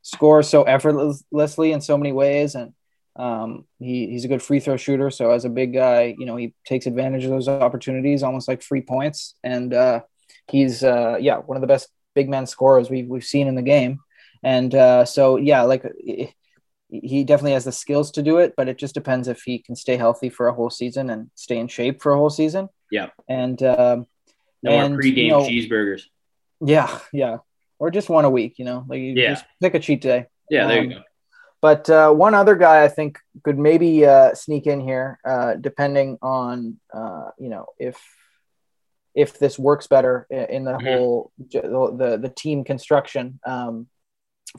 score 0.08 0.42
so 0.42 0.62
effortlessly 0.62 1.72
in 1.72 1.80
so 1.80 1.98
many 1.98 2.12
ways 2.12 2.54
and 2.54 2.72
um, 3.16 3.64
he, 3.80 4.06
he's 4.08 4.24
a 4.24 4.28
good 4.28 4.42
free 4.42 4.60
throw 4.60 4.76
shooter. 4.76 5.10
So 5.10 5.32
as 5.32 5.44
a 5.44 5.50
big 5.50 5.74
guy, 5.74 6.14
you 6.16 6.24
know, 6.24 6.36
he 6.36 6.54
takes 6.64 6.86
advantage 6.86 7.24
of 7.24 7.30
those 7.30 7.48
opportunities, 7.48 8.22
almost 8.22 8.46
like 8.46 8.62
free 8.62 8.80
points. 8.80 9.34
And 9.42 9.74
uh, 9.74 10.02
he's, 10.46 10.84
uh, 10.84 11.16
yeah, 11.20 11.38
one 11.38 11.56
of 11.56 11.60
the 11.60 11.66
best 11.66 11.88
big 12.14 12.28
men 12.28 12.46
scorers 12.46 12.88
we've, 12.88 13.08
we've 13.08 13.24
seen 13.24 13.48
in 13.48 13.56
the 13.56 13.62
game. 13.62 13.98
And 14.44 14.72
uh, 14.72 15.04
so, 15.04 15.36
yeah, 15.36 15.62
like 15.62 15.84
he 16.88 17.24
definitely 17.24 17.54
has 17.54 17.64
the 17.64 17.72
skills 17.72 18.12
to 18.12 18.22
do 18.22 18.38
it, 18.38 18.54
but 18.56 18.68
it 18.68 18.78
just 18.78 18.94
depends 18.94 19.26
if 19.26 19.42
he 19.42 19.58
can 19.58 19.74
stay 19.74 19.96
healthy 19.96 20.28
for 20.28 20.46
a 20.46 20.54
whole 20.54 20.70
season 20.70 21.10
and 21.10 21.28
stay 21.34 21.58
in 21.58 21.66
shape 21.66 22.00
for 22.00 22.12
a 22.12 22.16
whole 22.16 22.30
season. 22.30 22.68
Yeah. 22.92 23.08
And, 23.28 23.60
um, 23.64 24.06
no 24.62 24.70
and, 24.70 24.94
more 24.94 25.02
pregame 25.02 25.16
you 25.16 25.28
know, 25.30 25.40
cheeseburgers. 25.40 26.02
Yeah. 26.60 27.00
Yeah 27.12 27.38
or 27.78 27.90
just 27.90 28.08
one 28.08 28.24
a 28.24 28.30
week. 28.30 28.58
You 28.58 28.64
know, 28.64 28.84
like 28.88 29.00
you 29.00 29.14
yeah. 29.14 29.30
just 29.30 29.44
pick 29.60 29.74
a 29.74 29.80
cheat 29.80 30.00
day. 30.00 30.26
Yeah, 30.50 30.66
there 30.66 30.80
um, 30.80 30.84
you 30.84 30.94
go. 30.96 31.02
But 31.60 31.90
uh, 31.90 32.12
one 32.12 32.34
other 32.34 32.54
guy 32.54 32.84
I 32.84 32.88
think 32.88 33.18
could 33.42 33.58
maybe 33.58 34.06
uh, 34.06 34.34
sneak 34.34 34.66
in 34.66 34.80
here, 34.80 35.18
uh, 35.24 35.54
depending 35.54 36.18
on 36.22 36.78
uh, 36.94 37.30
you 37.38 37.48
know 37.48 37.66
if 37.78 38.00
if 39.14 39.38
this 39.38 39.58
works 39.58 39.88
better 39.88 40.26
in 40.30 40.64
the 40.64 40.72
mm-hmm. 40.72 40.86
whole 40.86 41.32
the 41.38 42.18
the 42.22 42.32
team 42.36 42.62
construction 42.62 43.40
um, 43.44 43.88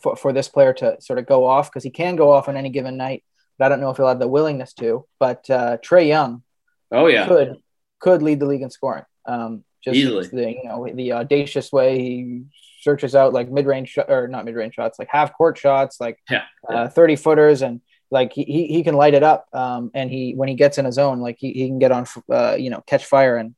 for 0.02 0.18
for 0.18 0.34
this 0.34 0.50
player 0.50 0.74
to 0.74 1.00
sort 1.00 1.20
of 1.20 1.26
go 1.26 1.46
off 1.46 1.72
because 1.72 1.84
he 1.84 1.90
can 1.90 2.18
go 2.18 2.32
off 2.32 2.50
on 2.50 2.58
any 2.58 2.70
given 2.70 2.98
night, 2.98 3.24
but 3.58 3.66
I 3.66 3.70
don't 3.70 3.80
know 3.80 3.92
if 3.92 3.98
he'll 3.98 4.08
have 4.08 4.20
the 4.20 4.28
willingness 4.28 4.74
to. 4.74 5.06
But 5.20 5.50
uh, 5.50 5.78
Trae 5.78 6.08
Young, 6.08 6.44
oh 6.92 7.08
yeah, 7.08 7.28
could 7.28 7.58
could 8.00 8.22
lead 8.22 8.42
the 8.42 8.46
league 8.46 8.62
in 8.62 8.70
scoring. 8.70 9.06
Um, 9.26 9.64
just 9.84 9.96
Easily. 9.96 10.28
the 10.28 10.52
you 10.52 10.64
know 10.66 10.86
the 10.94 11.14
audacious 11.14 11.72
way 11.72 12.00
he 12.00 12.44
searches 12.80 13.16
out 13.16 13.34
like 13.34 13.52
mid-range 13.52 13.90
sh- 13.90 14.08
or 14.08 14.28
not 14.28 14.46
mid-range 14.46 14.74
shots, 14.74 15.00
like 15.00 15.10
half 15.12 15.34
court 15.34 15.58
shots, 15.58 16.00
like 16.00 16.18
yeah, 16.30 16.44
uh, 16.68 16.88
30 16.88 17.16
footers. 17.16 17.62
And 17.62 17.82
like 18.12 18.34
he, 18.34 18.44
he 18.44 18.84
can 18.84 18.96
light 18.96 19.14
it 19.14 19.24
up. 19.24 19.48
Um, 19.54 19.92
and 19.94 20.10
he, 20.10 20.34
when 20.34 20.50
he 20.50 20.56
gets 20.56 20.78
in 20.78 20.86
his 20.86 20.96
zone, 20.96 21.20
like 21.20 21.38
he, 21.40 21.52
he 21.54 21.68
can 21.68 21.80
get 21.80 21.92
on, 21.92 22.06
uh, 22.32 22.56
you 22.58 22.70
know, 22.70 22.82
catch 22.82 23.06
fire 23.06 23.38
and 23.38 23.56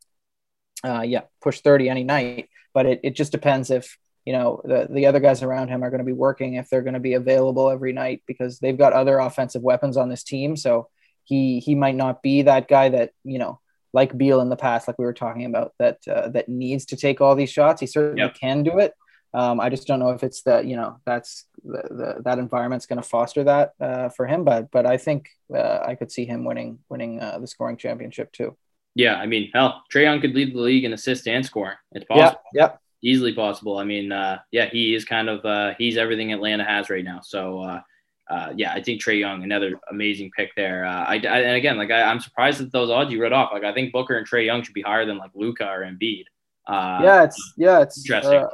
uh, 0.84 1.02
yeah, 1.02 1.22
push 1.42 1.62
30 1.62 1.90
any 1.90 2.04
night. 2.04 2.50
But 2.74 2.86
it, 2.86 3.00
it 3.04 3.16
just 3.16 3.32
depends 3.32 3.70
if, 3.70 3.98
you 4.26 4.34
know, 4.34 4.62
the, 4.64 4.88
the 4.90 5.06
other 5.08 5.20
guys 5.20 5.44
around 5.44 5.70
him 5.70 5.84
are 5.84 5.90
going 5.90 6.00
to 6.00 6.06
be 6.06 6.14
working, 6.14 6.56
if 6.56 6.70
they're 6.70 6.82
going 6.82 6.94
to 6.94 7.00
be 7.00 7.14
available 7.14 7.70
every 7.70 7.94
night 7.94 8.24
because 8.28 8.60
they've 8.60 8.78
got 8.78 8.94
other 8.94 9.20
offensive 9.20 9.62
weapons 9.62 9.98
on 9.98 10.10
this 10.10 10.24
team. 10.24 10.56
So 10.56 10.90
he, 11.24 11.60
he 11.60 11.76
might 11.76 11.96
not 11.96 12.22
be 12.22 12.44
that 12.44 12.68
guy 12.68 12.90
that, 12.90 13.12
you 13.24 13.40
know, 13.40 13.60
like 13.94 14.18
Beal 14.18 14.42
in 14.42 14.50
the 14.50 14.56
past, 14.56 14.88
like 14.88 14.98
we 14.98 15.06
were 15.06 15.14
talking 15.14 15.46
about, 15.46 15.74
that 15.80 15.98
uh, 16.08 16.30
that 16.30 16.48
needs 16.48 16.86
to 16.88 16.96
take 16.96 17.20
all 17.20 17.36
these 17.36 17.52
shots. 17.52 17.82
He 17.82 17.88
certainly 17.88 18.22
yep. 18.22 18.36
can 18.36 18.64
do 18.64 18.80
it, 18.80 18.94
um, 19.34 19.60
I 19.60 19.70
just 19.70 19.88
don't 19.88 20.00
know 20.00 20.10
if 20.10 20.24
it's 20.24 20.42
the 20.42 20.62
you 20.62 20.76
know 20.76 21.00
that's 21.06 21.46
the, 21.64 21.82
the 21.90 22.22
that 22.24 22.40
environment's 22.40 22.86
going 22.86 23.02
to 23.02 23.08
foster 23.08 23.44
that 23.46 23.74
uh, 23.80 24.10
for 24.10 24.28
him, 24.28 24.44
but 24.44 24.72
but 24.72 24.86
I 24.86 24.98
think 24.98 25.30
uh, 25.54 25.80
I 25.86 25.96
could 25.96 26.12
see 26.12 26.26
him 26.26 26.44
winning 26.44 26.80
winning 26.90 27.22
uh, 27.22 27.40
the 27.40 27.48
scoring 27.48 27.78
championship 27.78 28.32
too. 28.32 28.58
Yeah, 28.94 29.16
I 29.16 29.26
mean, 29.26 29.50
hell, 29.54 29.84
Trae 29.94 30.04
Young 30.04 30.20
could 30.20 30.36
lead 30.36 30.54
the 30.54 30.60
league 30.60 30.84
in 30.84 30.92
assists 30.92 31.26
and 31.28 31.46
scoring. 31.46 31.78
It's 31.94 32.04
possible. 32.04 32.42
Yeah, 32.54 32.64
yeah. 32.64 32.72
easily 33.02 33.34
possible. 33.34 33.78
I 33.78 33.86
mean, 33.86 34.12
uh, 34.12 34.40
yeah, 34.52 34.66
he 34.66 34.94
is 34.94 35.06
kind 35.06 35.30
of 35.30 35.46
uh, 35.46 35.76
he's 35.78 35.98
everything 35.98 36.34
Atlanta 36.34 36.64
has 36.64 36.90
right 36.90 37.04
now. 37.04 37.22
So. 37.24 37.62
Uh, 37.62 37.82
uh, 38.30 38.54
yeah, 38.56 38.72
I 38.72 38.82
think 38.82 39.02
Trae 39.02 39.20
Young, 39.20 39.44
another 39.44 39.78
amazing 39.90 40.32
pick 40.32 40.56
there. 40.56 40.86
Uh, 40.86 41.04
I, 41.04 41.16
I, 41.16 41.40
and 41.42 41.58
again, 41.58 41.78
like 41.78 41.92
I, 41.92 42.10
am 42.10 42.22
surprised 42.22 42.62
that 42.62 42.72
those 42.72 42.90
odds 42.90 43.12
you 43.12 43.22
read 43.22 43.34
off. 43.34 43.50
Like 43.52 43.66
I 43.66 43.74
think 43.74 43.92
Booker 43.92 44.16
and 44.16 44.26
Trae 44.26 44.46
Young 44.46 44.64
should 44.64 44.74
be 44.74 44.82
higher 44.82 45.06
than 45.06 45.18
like 45.18 45.32
Luka 45.34 45.68
or 45.68 45.82
Embiid. 45.82 46.24
Uh, 46.66 47.02
yeah, 47.04 47.24
it's 47.24 47.54
yeah, 47.58 47.82
it's 47.82 47.98
interesting. 47.98 48.48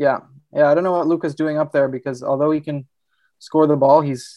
Yeah, 0.00 0.20
yeah. 0.50 0.70
I 0.70 0.74
don't 0.74 0.82
know 0.82 0.92
what 0.92 1.06
Luka's 1.06 1.34
doing 1.34 1.58
up 1.58 1.72
there 1.72 1.86
because 1.86 2.22
although 2.22 2.50
he 2.50 2.60
can 2.62 2.88
score 3.38 3.66
the 3.66 3.76
ball, 3.76 4.00
he's 4.00 4.34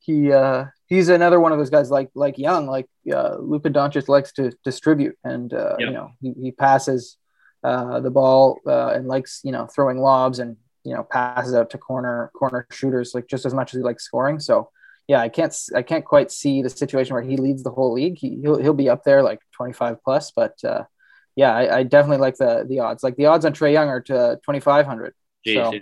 he 0.00 0.32
uh, 0.32 0.64
he's 0.86 1.08
another 1.08 1.38
one 1.38 1.52
of 1.52 1.58
those 1.58 1.70
guys 1.70 1.92
like 1.92 2.10
like 2.16 2.38
Young, 2.38 2.66
like 2.66 2.88
uh, 3.14 3.36
Luka 3.38 3.70
Doncic 3.70 4.08
likes 4.08 4.32
to 4.32 4.50
distribute, 4.64 5.16
and 5.22 5.54
uh, 5.54 5.76
you 5.78 5.92
know 5.92 6.10
he, 6.20 6.32
he 6.42 6.50
passes 6.50 7.18
uh, 7.62 8.00
the 8.00 8.10
ball 8.10 8.58
uh, 8.66 8.88
and 8.88 9.06
likes 9.06 9.40
you 9.44 9.52
know 9.52 9.66
throwing 9.66 9.98
lobs 9.98 10.40
and 10.40 10.56
you 10.82 10.92
know 10.92 11.04
passes 11.04 11.54
out 11.54 11.70
to 11.70 11.78
corner 11.78 12.32
corner 12.34 12.66
shooters 12.72 13.12
like 13.14 13.28
just 13.28 13.46
as 13.46 13.54
much 13.54 13.72
as 13.72 13.78
he 13.78 13.84
likes 13.84 14.02
scoring. 14.02 14.40
So 14.40 14.70
yeah, 15.06 15.20
I 15.20 15.28
can't 15.28 15.56
I 15.72 15.82
can't 15.82 16.04
quite 16.04 16.32
see 16.32 16.62
the 16.62 16.70
situation 16.70 17.14
where 17.14 17.22
he 17.22 17.36
leads 17.36 17.62
the 17.62 17.70
whole 17.70 17.92
league. 17.92 18.18
He 18.18 18.40
he'll, 18.42 18.58
he'll 18.58 18.74
be 18.74 18.88
up 18.88 19.04
there 19.04 19.22
like 19.22 19.38
25 19.52 20.02
plus, 20.02 20.32
but 20.34 20.56
uh, 20.64 20.82
yeah, 21.36 21.54
I, 21.54 21.78
I, 21.78 21.82
definitely 21.82 22.18
like 22.18 22.36
the 22.36 22.64
the 22.68 22.80
odds. 22.80 23.04
Like 23.04 23.16
the 23.16 23.26
odds 23.26 23.44
on 23.44 23.52
Trae 23.52 23.72
Young 23.72 23.88
are 23.88 24.00
to 24.02 24.40
twenty 24.42 24.60
five 24.60 24.86
hundred. 24.86 25.14
So, 25.46 25.72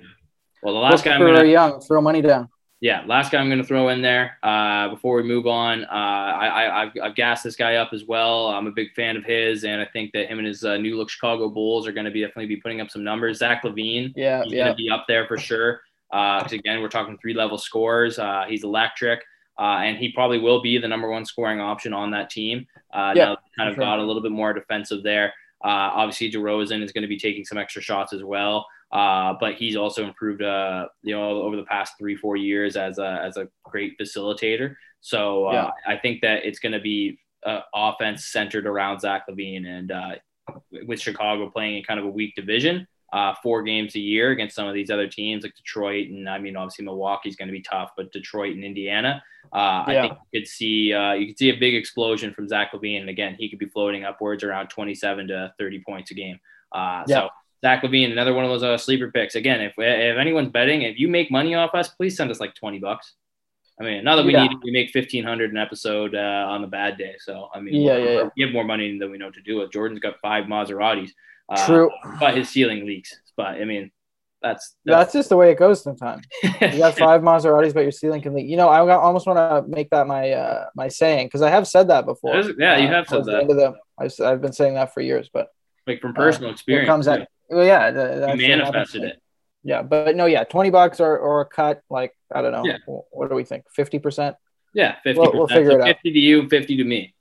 well, 0.63 0.75
the 0.75 0.81
last 0.81 1.05
guy 1.05 1.15
I'm 1.15 1.21
gonna 1.21 1.45
Young 1.45 1.81
throw 1.81 2.01
money 2.01 2.21
down. 2.21 2.49
Yeah, 2.81 3.03
last 3.07 3.33
guy 3.33 3.39
I'm 3.39 3.49
going 3.49 3.63
to 3.63 3.67
throw 3.67 3.89
in 3.89 4.03
there 4.03 4.37
uh, 4.43 4.91
before 4.91 5.17
we 5.17 5.23
move 5.23 5.47
on. 5.47 5.85
Uh, 5.85 5.89
I, 5.89 6.83
I, 6.83 6.85
have 6.85 6.93
I've 7.03 7.15
gassed 7.15 7.43
this 7.43 7.57
guy 7.57 7.77
up 7.77 7.95
as 7.95 8.05
well. 8.05 8.49
I'm 8.49 8.67
a 8.67 8.73
big 8.73 8.93
fan 8.93 9.17
of 9.17 9.25
his, 9.25 9.65
and 9.65 9.81
I 9.81 9.87
think 9.87 10.13
that 10.13 10.27
him 10.27 10.37
and 10.37 10.47
his 10.47 10.65
uh, 10.65 10.77
new 10.77 10.99
look 10.99 11.09
Chicago 11.09 11.49
Bulls 11.49 11.87
are 11.87 11.93
going 11.93 12.05
to 12.05 12.11
be 12.11 12.21
definitely 12.21 12.45
be 12.45 12.59
putting 12.59 12.83
up 12.83 12.91
some 12.91 13.03
numbers. 13.03 13.39
Zach 13.39 13.63
LaVine, 13.63 14.13
yeah, 14.17 14.43
he's 14.43 14.53
yeah. 14.53 14.65
going 14.65 14.77
to 14.77 14.83
be 14.83 14.91
up 14.91 15.07
there 15.09 15.27
for 15.27 15.39
sure. 15.39 15.81
Because 16.11 16.53
uh, 16.53 16.57
again, 16.57 16.83
we're 16.83 16.91
talking 16.91 17.17
three 17.23 17.33
level 17.33 17.57
scores. 17.57 18.19
Uh, 18.19 18.45
he's 18.47 18.65
electric. 18.65 19.23
Uh, 19.59 19.79
and 19.83 19.97
he 19.97 20.11
probably 20.13 20.39
will 20.39 20.61
be 20.61 20.79
the 20.79 20.89
number 20.89 21.09
one 21.09 21.25
scoring 21.25 21.61
option 21.61 21.93
on 21.93 22.11
that 22.11 22.29
team. 22.29 22.67
Uh, 22.93 23.13
Yeah, 23.15 23.25
now 23.25 23.37
kind 23.57 23.71
of 23.71 23.77
sure. 23.77 23.85
got 23.85 23.99
a 23.99 24.03
little 24.03 24.23
bit 24.23 24.33
more 24.33 24.53
defensive 24.53 25.03
there. 25.03 25.33
Uh, 25.65 25.91
obviously, 25.95 26.31
DeRozan 26.31 26.83
is 26.83 26.93
going 26.93 27.03
to 27.03 27.09
be 27.09 27.19
taking 27.19 27.45
some 27.45 27.59
extra 27.59 27.81
shots 27.81 28.13
as 28.13 28.23
well. 28.23 28.67
Uh, 28.93 29.35
but 29.41 29.55
he's 29.55 29.75
also 29.75 30.05
improved, 30.05 30.43
uh, 30.43 30.87
you 31.03 31.17
know, 31.17 31.43
over 31.43 31.57
the 31.57 31.65
past 31.65 31.95
three, 31.99 32.15
four 32.15 32.37
years 32.37 32.77
as 32.77 32.99
a, 32.99 33.21
as 33.25 33.37
a 33.37 33.49
great 33.65 33.99
facilitator. 33.99 34.77
So 35.01 35.49
uh, 35.49 35.53
Yeah. 35.53 35.71
I 35.87 35.97
think 35.97 36.21
that 36.21 36.45
it's 36.45 36.61
going 36.61 36.73
to 36.73 36.81
be 36.81 37.19
uh, 37.45 37.61
offense 37.75 38.27
centered 38.27 38.67
around 38.67 39.01
Zach 39.01 39.25
LaVine 39.29 39.67
and 39.67 39.91
uh, 39.91 40.11
with 40.87 41.01
Chicago 41.01 41.51
playing 41.51 41.79
in 41.79 41.83
kind 41.83 41.99
of 41.99 42.07
a 42.07 42.11
weak 42.11 42.35
division, 42.37 42.87
uh, 43.15 43.33
four 43.45 43.63
games 43.63 43.95
a 43.95 44.01
year 44.01 44.33
against 44.33 44.57
some 44.57 44.67
of 44.67 44.75
these 44.75 44.91
other 44.91 45.07
teams 45.07 45.45
like 45.45 45.55
Detroit 45.55 46.09
and 46.09 46.29
I 46.29 46.39
mean 46.39 46.57
obviously 46.57 46.85
Milwaukee's 46.85 47.37
going 47.37 47.47
to 47.49 47.53
be 47.53 47.63
tough, 47.63 47.91
but 47.97 48.11
Detroit 48.13 48.55
and 48.57 48.65
Indiana, 48.65 49.23
uh, 49.53 49.85
I 49.87 49.93
think 50.03 50.13
you 50.33 50.41
could 50.41 50.49
see 50.49 50.93
uh, 50.93 51.13
you 51.13 51.27
could 51.29 51.39
see 51.39 51.51
a 51.51 51.57
big 51.57 51.75
explosion 51.77 52.35
from 52.35 52.49
Zach 52.49 52.73
LaVine, 52.73 53.01
and 53.03 53.09
again 53.09 53.37
he 53.39 53.49
could 53.49 53.61
be 53.61 53.67
floating 53.67 54.05
upwards 54.05 54.43
around 54.43 54.67
27 54.69 55.29
to 55.29 55.55
30 55.59 55.83
points 55.89 56.11
a 56.11 56.15
game. 56.15 56.39
Uh, 56.73 57.05
Yeah. 57.07 57.21
So 57.21 57.29
Zach 57.65 57.83
LaVine, 57.83 58.11
another 58.13 58.35
one 58.35 58.45
of 58.45 58.51
those 58.51 58.63
uh, 58.65 58.77
sleeper 58.77 59.11
picks. 59.11 59.37
Again, 59.37 59.61
if 59.61 59.75
if 59.79 60.17
anyone's 60.19 60.51
betting, 60.51 60.83
if 60.83 60.99
you 60.99 61.09
make 61.09 61.31
money 61.31 61.55
off 61.55 61.75
us, 61.75 61.89
please 61.89 62.17
send 62.17 62.31
us 62.31 62.41
like 62.41 62.55
20 62.55 62.79
bucks. 62.81 63.15
I 63.81 63.85
mean, 63.85 64.05
not 64.05 64.17
that 64.17 64.25
we 64.27 64.33
Yeah. 64.33 64.47
need 64.49 64.59
we 64.63 64.71
make 64.71 64.91
1500 64.95 65.51
an 65.53 65.57
episode 65.57 66.15
uh, 66.15 66.47
on 66.55 66.63
a 66.65 66.67
bad 66.67 66.99
day. 66.99 67.15
So 67.19 67.49
I 67.55 67.61
mean, 67.61 67.75
Yeah, 67.81 67.97
yeah, 67.97 68.11
yeah. 68.11 68.29
we 68.37 68.43
have 68.45 68.53
more 68.53 68.65
money 68.65 68.99
than 68.99 69.11
we 69.11 69.19
know 69.19 69.27
what 69.27 69.35
to 69.35 69.43
do 69.43 69.59
with. 69.61 69.71
Jordan's 69.73 70.01
got 70.01 70.21
five 70.21 70.45
Maseratis. 70.45 71.11
Uh, 71.49 71.67
True. 71.67 71.91
but 72.21 72.37
his 72.37 72.49
ceiling 72.49 72.87
leaks. 72.87 73.15
But 73.37 73.57
I 73.61 73.65
mean, 73.65 73.91
that's 74.43 74.77
That's 74.85 75.13
just 75.13 75.29
the 75.29 75.37
way 75.37 75.51
it 75.51 75.59
goes 75.59 75.83
sometimes. 75.83 76.25
You 76.43 76.51
got 76.79 76.97
five 76.99 77.21
Maseratis, 77.23 77.75
but 77.75 77.81
your 77.81 77.93
ceiling 77.93 78.23
can 78.23 78.35
leak. 78.35 78.49
You 78.49 78.57
know, 78.57 78.69
I 78.69 78.95
almost 78.95 79.27
want 79.27 79.39
to 79.39 79.69
make 79.71 79.91
that 79.91 80.07
my 80.07 80.31
uh, 80.33 80.67
my 80.77 80.89
saying 80.89 81.27
because 81.27 81.43
I 81.43 81.51
have 81.51 81.67
said 81.67 81.89
that 81.89 82.07
before. 82.07 82.35
Yeah, 82.59 82.77
you 82.79 82.89
Uh, 82.89 82.91
have 82.91 83.09
said 83.09 83.25
that. 83.25 83.47
the- 83.49 83.75
I've, 83.99 84.13
I've 84.21 84.41
been 84.41 84.53
saying 84.53 84.75
that 84.75 84.93
for 84.93 85.01
years, 85.01 85.31
but 85.33 85.49
like 85.87 86.01
from 86.01 86.15
personal 86.15 86.51
uh, 86.51 86.53
experience. 86.53 86.85
It 86.85 86.89
comes 86.89 87.07
well, 87.07 87.65
yeah, 87.65 88.35
you 88.35 88.49
manifested 88.49 89.05
it. 89.05 89.21
Yeah, 89.63 89.83
but 89.83 90.17
no, 90.17 90.27
yeah, 90.27 90.45
twenty 90.45 90.71
bucks 90.71 91.01
or, 91.01 91.17
or 91.19 91.41
a 91.43 91.47
cut, 91.47 91.81
like 91.89 92.13
I 92.35 92.43
don't 92.43 92.53
know. 92.53 92.65
Yeah. 92.67 92.79
What 92.87 93.29
do 93.31 93.35
we 93.37 93.45
think? 93.45 93.65
Fifty 93.71 93.99
percent? 93.99 94.37
Yeah, 94.75 94.97
50 95.05 95.21
We'll- 95.21 95.33
we'll 95.35 95.47
figure 95.47 95.71
it 95.79 95.81
out. 95.81 95.87
50 95.87 96.13
to 96.13 96.19
you, 96.19 96.49
50 96.49 96.77
to 96.79 96.85
me 96.85 97.15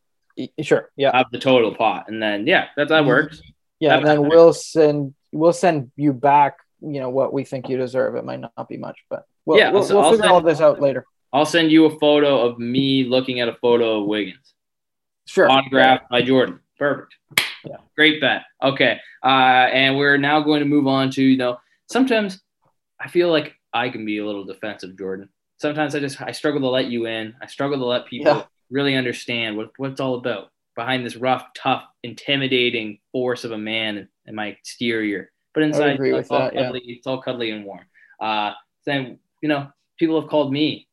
Sure. 0.61 0.89
Yeah, 0.97 1.11
of 1.11 1.27
the 1.31 1.37
total 1.37 1.75
pot. 1.75 2.05
And 2.07 2.19
then, 2.21 2.47
yeah, 2.47 2.69
that, 2.75 2.87
that 2.89 3.05
works. 3.05 3.39
Yeah, 3.83 3.97
and 3.97 4.05
then 4.07 4.19
we'll 4.29 4.53
send 4.53 5.13
we'll 5.31 5.53
send 5.53 5.91
you 5.95 6.13
back. 6.13 6.57
You 6.81 6.99
know 7.01 7.09
what 7.09 7.33
we 7.33 7.43
think 7.43 7.69
you 7.69 7.77
deserve. 7.77 8.15
It 8.15 8.25
might 8.25 8.39
not 8.41 8.67
be 8.67 8.77
much, 8.77 8.99
but 9.09 9.25
we'll, 9.45 9.57
Yeah, 9.57 9.71
we'll, 9.71 9.83
so 9.83 9.95
we'll 9.99 10.11
figure 10.11 10.23
send- 10.23 10.31
all 10.33 10.41
this 10.41 10.61
out 10.61 10.81
later. 10.81 11.05
I'll 11.31 11.45
send 11.45 11.71
you 11.71 11.85
a 11.85 11.99
photo 11.99 12.41
of 12.47 12.59
me 12.59 13.05
looking 13.05 13.39
at 13.39 13.47
a 13.49 13.55
photo 13.61 14.01
of 14.01 14.07
Wiggins. 14.07 14.53
Sure. 15.25 15.49
autographed 15.49 16.09
by 16.09 16.21
Jordan. 16.21 16.59
Perfect. 16.77 17.15
Yeah. 17.65 17.77
Great 17.95 18.19
bet. 18.21 18.41
Okay. 18.61 18.99
Uh, 19.23 19.67
and 19.71 19.97
we're 19.97 20.17
now 20.17 20.41
going 20.41 20.59
to 20.59 20.65
move 20.65 20.85
on 20.85 21.09
to, 21.11 21.23
you 21.23 21.37
know, 21.37 21.57
sometimes 21.89 22.41
I 22.99 23.07
feel 23.07 23.31
like 23.31 23.55
I 23.73 23.89
can 23.89 24.05
be 24.05 24.17
a 24.19 24.25
little 24.25 24.43
defensive, 24.43 24.97
Jordan. 24.97 25.29
Sometimes 25.59 25.95
I 25.95 25.99
just, 26.01 26.21
I 26.21 26.31
struggle 26.33 26.59
to 26.61 26.67
let 26.67 26.87
you 26.87 27.05
in. 27.07 27.33
I 27.41 27.47
struggle 27.47 27.79
to 27.79 27.85
let 27.85 28.05
people 28.05 28.31
Yeah. 28.35 28.43
really 28.69 28.95
understand 28.95 29.55
what, 29.57 29.71
what 29.77 29.91
it's 29.91 30.01
all 30.01 30.15
about 30.15 30.51
behind 30.75 31.05
this 31.05 31.15
rough, 31.15 31.45
tough, 31.55 31.83
intimidating 32.03 32.99
force 33.11 33.43
of 33.43 33.51
a 33.51 33.57
man 33.57 34.07
in 34.25 34.35
my 34.35 34.47
exterior. 34.47 35.31
But 35.53 35.63
inside, 35.63 35.99
it's, 35.99 36.31
all 36.31 36.39
that, 36.39 36.53
yeah. 36.53 36.63
cuddly, 36.63 36.81
it's 36.85 37.07
all 37.07 37.21
cuddly 37.21 37.51
and 37.51 37.63
warm. 37.63 37.85
Uh, 38.19 38.53
then, 38.85 39.19
you 39.41 39.49
know, 39.49 39.71
people 39.97 40.19
have 40.19 40.29
called 40.29 40.51
me 40.51 40.87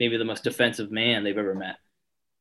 maybe 0.00 0.16
the 0.16 0.24
most 0.24 0.42
defensive 0.42 0.90
man 0.90 1.22
they've 1.22 1.38
ever 1.38 1.54
met. 1.54 1.76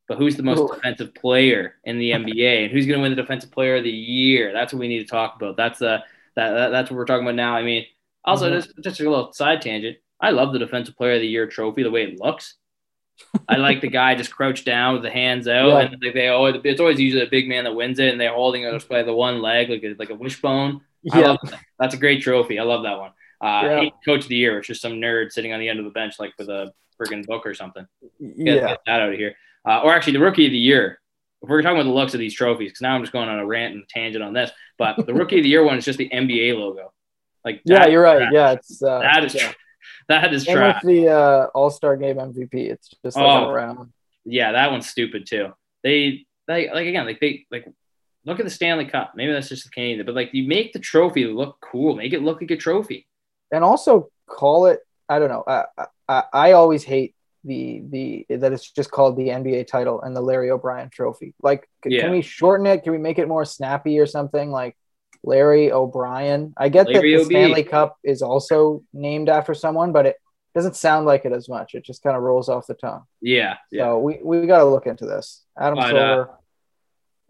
But 0.07 0.17
who's 0.17 0.35
the 0.35 0.43
most 0.43 0.59
Ooh. 0.59 0.71
defensive 0.73 1.13
player 1.13 1.75
in 1.83 1.97
the 1.97 2.11
NBA, 2.11 2.63
and 2.63 2.71
who's 2.71 2.85
going 2.85 2.97
to 2.97 3.01
win 3.01 3.15
the 3.15 3.21
defensive 3.21 3.51
player 3.51 3.77
of 3.77 3.83
the 3.83 3.91
year? 3.91 4.51
That's 4.51 4.73
what 4.73 4.79
we 4.79 4.87
need 4.87 4.99
to 4.99 5.05
talk 5.05 5.35
about. 5.35 5.55
That's 5.55 5.79
the 5.79 6.03
that, 6.35 6.51
that 6.53 6.69
that's 6.69 6.89
what 6.89 6.97
we're 6.97 7.05
talking 7.05 7.25
about 7.25 7.35
now. 7.35 7.55
I 7.55 7.63
mean, 7.63 7.85
also 8.25 8.49
Mhm. 8.49 8.55
just 8.55 8.71
just 8.81 8.99
a 8.99 9.09
little 9.09 9.31
side 9.31 9.61
tangent. 9.61 9.97
I 10.19 10.31
love 10.31 10.53
the 10.53 10.59
defensive 10.59 10.97
player 10.97 11.13
of 11.13 11.21
the 11.21 11.27
year 11.27 11.47
trophy, 11.47 11.83
the 11.83 11.91
way 11.91 12.03
it 12.03 12.19
looks. 12.19 12.55
I 13.47 13.55
like 13.57 13.81
the 13.81 13.87
guy 13.87 14.15
just 14.15 14.31
crouched 14.31 14.65
down 14.65 14.93
with 14.93 15.03
the 15.03 15.09
hands 15.11 15.47
out, 15.47 15.67
Yeah. 15.67 15.79
and 15.79 16.01
like 16.03 16.13
they 16.13 16.27
always 16.29 16.55
it's 16.63 16.79
always 16.79 16.99
usually 16.99 17.23
a 17.23 17.29
big 17.29 17.47
man 17.47 17.63
that 17.65 17.73
wins 17.73 17.99
it, 17.99 18.09
and 18.11 18.19
they're 18.19 18.33
holding 18.33 18.63
it 18.63 18.89
by 18.89 19.03
the 19.03 19.13
one 19.13 19.41
leg 19.41 19.69
like 19.69 19.83
a, 19.83 19.95
like 19.97 20.09
a 20.09 20.15
wishbone. 20.15 20.81
I 21.11 21.19
Yeah. 21.19 21.27
love 21.27 21.37
that. 21.43 21.59
That's 21.79 21.93
a 21.95 21.97
great 21.97 22.21
trophy. 22.21 22.59
I 22.59 22.63
love 22.63 22.83
that 22.83 22.97
one. 22.99 23.11
Uh, 23.43 23.81
Yeah. 23.83 23.89
coach 24.05 24.23
of 24.23 24.27
the 24.29 24.35
year, 24.35 24.55
which 24.57 24.69
is 24.69 24.79
some 24.81 24.93
nerd 24.93 25.31
sitting 25.31 25.51
on 25.53 25.59
the 25.59 25.67
end 25.69 25.79
of 25.79 25.85
the 25.85 25.91
bench 25.91 26.15
like 26.19 26.33
with 26.37 26.49
a 26.49 26.73
friggin' 26.99 27.25
book 27.25 27.45
or 27.45 27.53
something. 27.55 27.87
Get, 28.19 28.37
Yeah. 28.37 28.67
get 28.67 28.79
that 28.85 29.01
out 29.01 29.09
of 29.11 29.17
here. 29.17 29.35
Uh, 29.67 29.81
or 29.83 29.93
actually, 29.93 30.13
the 30.13 30.19
rookie 30.19 30.45
of 30.45 30.51
the 30.51 30.57
year. 30.57 30.99
If 31.43 31.49
we're 31.49 31.63
talking 31.63 31.77
about 31.77 31.87
the 31.89 31.95
looks 31.95 32.13
of 32.13 32.19
these 32.19 32.35
trophies, 32.35 32.69
because 32.69 32.81
now 32.81 32.93
I'm 32.93 33.01
just 33.01 33.11
going 33.13 33.27
on 33.27 33.39
a 33.39 33.45
rant 33.45 33.73
and 33.73 33.83
tangent 33.89 34.23
on 34.23 34.33
this, 34.33 34.51
but 34.77 35.07
the 35.07 35.13
rookie 35.13 35.37
of 35.37 35.43
the 35.43 35.49
year 35.49 35.63
one 35.63 35.77
is 35.79 35.85
just 35.85 35.97
the 35.97 36.07
NBA 36.13 36.53
logo. 36.55 36.93
Like 37.43 37.61
Yeah, 37.65 37.87
you're 37.87 38.03
right. 38.03 38.27
Yeah, 38.31 38.51
it's 38.51 38.83
uh, 38.83 38.99
that 38.99 39.23
is 39.25 39.33
yeah. 39.33 39.51
That 40.11 40.33
is 40.33 40.45
trash. 40.45 40.81
the 40.83 41.09
uh, 41.09 41.47
All 41.55 41.69
Star 41.69 41.95
Game 41.97 42.17
MVP. 42.17 42.53
It's 42.71 42.89
just 43.03 43.17
like 43.17 43.25
Oh. 43.25 43.49
a 43.49 43.53
round. 43.53 43.91
Yeah, 44.25 44.51
that 44.51 44.71
one's 44.71 44.87
stupid 44.89 45.25
too. 45.27 45.53
They 45.83 46.25
they 46.47 46.69
like 46.69 46.87
again 46.87 47.05
like 47.05 47.19
they 47.19 47.45
like 47.51 47.65
look 48.25 48.39
at 48.39 48.45
the 48.45 48.51
Stanley 48.51 48.85
Cup. 48.85 49.13
Maybe 49.15 49.31
that's 49.31 49.49
just 49.49 49.63
the 49.65 49.69
Canadian, 49.71 50.05
but 50.05 50.15
like 50.15 50.29
you 50.33 50.47
make 50.47 50.73
the 50.73 50.79
trophy 50.79 51.25
look 51.25 51.57
cool, 51.61 51.95
make 51.95 52.13
it 52.13 52.21
look 52.21 52.41
like 52.41 52.51
a 52.51 52.57
trophy. 52.57 53.07
and 53.51 53.63
also 53.63 54.09
call 54.29 54.67
it. 54.67 54.79
I 55.09 55.19
don't 55.19 55.29
know. 55.29 55.43
I, 55.47 55.63
I 56.07 56.23
I 56.31 56.51
always 56.53 56.83
hate 56.83 57.15
the 57.43 57.81
the 57.89 58.25
that 58.37 58.53
it's 58.53 58.69
just 58.71 58.91
called 58.91 59.17
the 59.17 59.29
NBA 59.29 59.65
title 59.67 60.01
and 60.01 60.15
the 60.15 60.21
Larry 60.21 60.51
O'Brien 60.51 60.89
Trophy. 60.91 61.33
Like, 61.41 61.67
Yeah. 61.85 62.01
can 62.03 62.11
we 62.11 62.21
shorten 62.21 62.67
it? 62.67 62.83
Can 62.83 62.91
we 62.91 62.99
make 62.99 63.17
it 63.19 63.27
more 63.27 63.43
snappy 63.45 63.97
or 63.99 64.05
something? 64.05 64.51
Like 64.51 64.75
Larry 65.23 65.71
O'Brien. 65.71 66.53
I 66.57 66.69
get 66.69 66.87
that 66.87 67.01
the 67.01 67.15
OB. 67.17 67.25
Stanley 67.25 67.63
Cup 67.63 67.97
is 68.03 68.21
also 68.21 68.83
named 68.93 69.29
after 69.29 69.53
someone, 69.53 69.91
but 69.91 70.05
it 70.05 70.15
doesn't 70.55 70.75
sound 70.75 71.05
like 71.05 71.25
it 71.25 71.31
as 71.31 71.47
much. 71.47 71.75
It 71.75 71.85
just 71.85 72.03
kind 72.03 72.15
of 72.15 72.23
rolls 72.23 72.49
off 72.49 72.67
the 72.67 72.73
tongue. 72.73 73.03
Yeah, 73.21 73.57
yeah. 73.71 73.83
So 73.85 73.99
we 73.99 74.19
we 74.23 74.47
got 74.47 74.59
to 74.59 74.65
look 74.65 74.87
into 74.87 75.05
this. 75.05 75.43
Adam 75.57 75.75
But, 75.77 75.95
uh, 75.95 76.25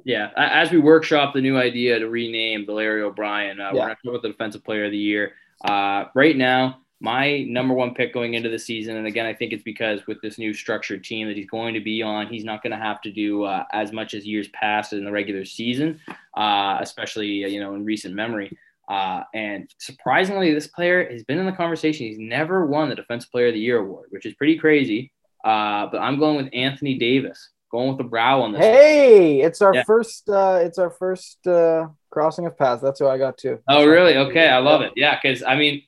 Yeah, 0.04 0.30
as 0.36 0.72
we 0.72 0.80
workshop 0.80 1.34
the 1.34 1.42
new 1.42 1.58
idea 1.58 2.00
to 2.00 2.10
rename 2.10 2.66
the 2.66 2.74
Larry 2.74 3.04
O'Brien, 3.04 3.60
uh, 3.60 3.70
we're 3.72 3.78
Yeah. 3.78 3.86
going 3.86 3.96
to 3.96 4.02
talk 4.04 4.10
about 4.14 4.22
the 4.24 4.30
Defensive 4.30 4.64
Player 4.64 4.86
of 4.86 4.92
the 4.92 4.98
Year. 4.98 5.34
Uh, 5.64 6.06
right 6.16 6.36
now, 6.36 6.80
my 7.04 7.42
number 7.44 7.74
one 7.74 7.94
pick 7.96 8.14
going 8.14 8.36
into 8.36 8.48
the 8.50 8.60
season, 8.60 8.96
and 8.96 9.08
again, 9.08 9.26
I 9.26 9.34
think 9.34 9.52
it's 9.54 9.64
because 9.64 10.06
with 10.08 10.22
this 10.22 10.38
new 10.38 10.54
structured 10.54 11.04
team 11.04 11.28
that 11.28 11.36
he's 11.36 11.50
going 11.50 11.74
to 11.74 11.80
be 11.82 12.02
on, 12.04 12.28
he's 12.28 12.44
not 12.46 12.62
going 12.62 12.72
to 12.72 12.78
have 12.78 13.02
to 13.02 13.12
do 13.12 13.44
uh, 13.44 13.64
as 13.74 13.92
much 13.92 14.14
as 14.14 14.26
years 14.26 14.48
past 14.50 14.94
in 14.94 15.04
the 15.04 15.12
regular 15.12 15.44
season, 15.44 16.00
uh, 16.38 16.78
especially 16.80 17.44
uh, 17.44 17.48
you 17.48 17.60
know 17.60 17.74
in 17.76 17.84
recent 17.84 18.14
memory. 18.14 18.56
Uh, 18.88 19.24
and 19.34 19.70
surprisingly, 19.80 20.54
this 20.54 20.68
player 20.68 21.10
has 21.10 21.24
been 21.24 21.40
in 21.40 21.46
the 21.46 21.52
conversation. 21.52 22.06
He's 22.08 22.20
never 22.20 22.66
won 22.66 22.90
the 22.90 22.96
Defensive 22.96 23.32
Player 23.32 23.48
of 23.48 23.54
the 23.54 23.60
Year 23.60 23.80
award, 23.80 24.08
which 24.12 24.26
is 24.26 24.34
pretty 24.36 24.58
crazy. 24.58 25.12
Uh, 25.44 25.88
but 25.92 26.00
I'm 26.00 26.20
going 26.20 26.36
with 26.38 26.50
Anthony 26.54 27.00
Davis, 27.00 27.50
going 27.72 27.88
with 27.90 27.98
the 27.98 28.04
brow 28.04 28.42
on 28.42 28.52
this. 28.52 28.60
one. 28.60 28.70
Hey, 28.74 29.42
it's 29.42 29.62
our 29.62 29.74
Yeah. 29.74 29.84
first. 29.84 30.30
uh 30.30 30.60
It's 30.62 30.78
our 30.78 30.92
first 30.92 31.48
uh 31.48 31.88
crossing 32.12 32.46
of 32.46 32.58
paths. 32.58 32.82
That's 32.82 33.00
who 33.00 33.08
I 33.08 33.18
got 33.18 33.38
too. 33.40 33.60
Oh, 33.68 33.86
really? 33.88 34.18
Okay, 34.18 34.48
I 34.50 34.58
love 34.60 34.82
it. 34.82 34.92
Yeah, 34.96 35.18
because 35.20 35.42
I 35.42 35.56
mean, 35.56 35.82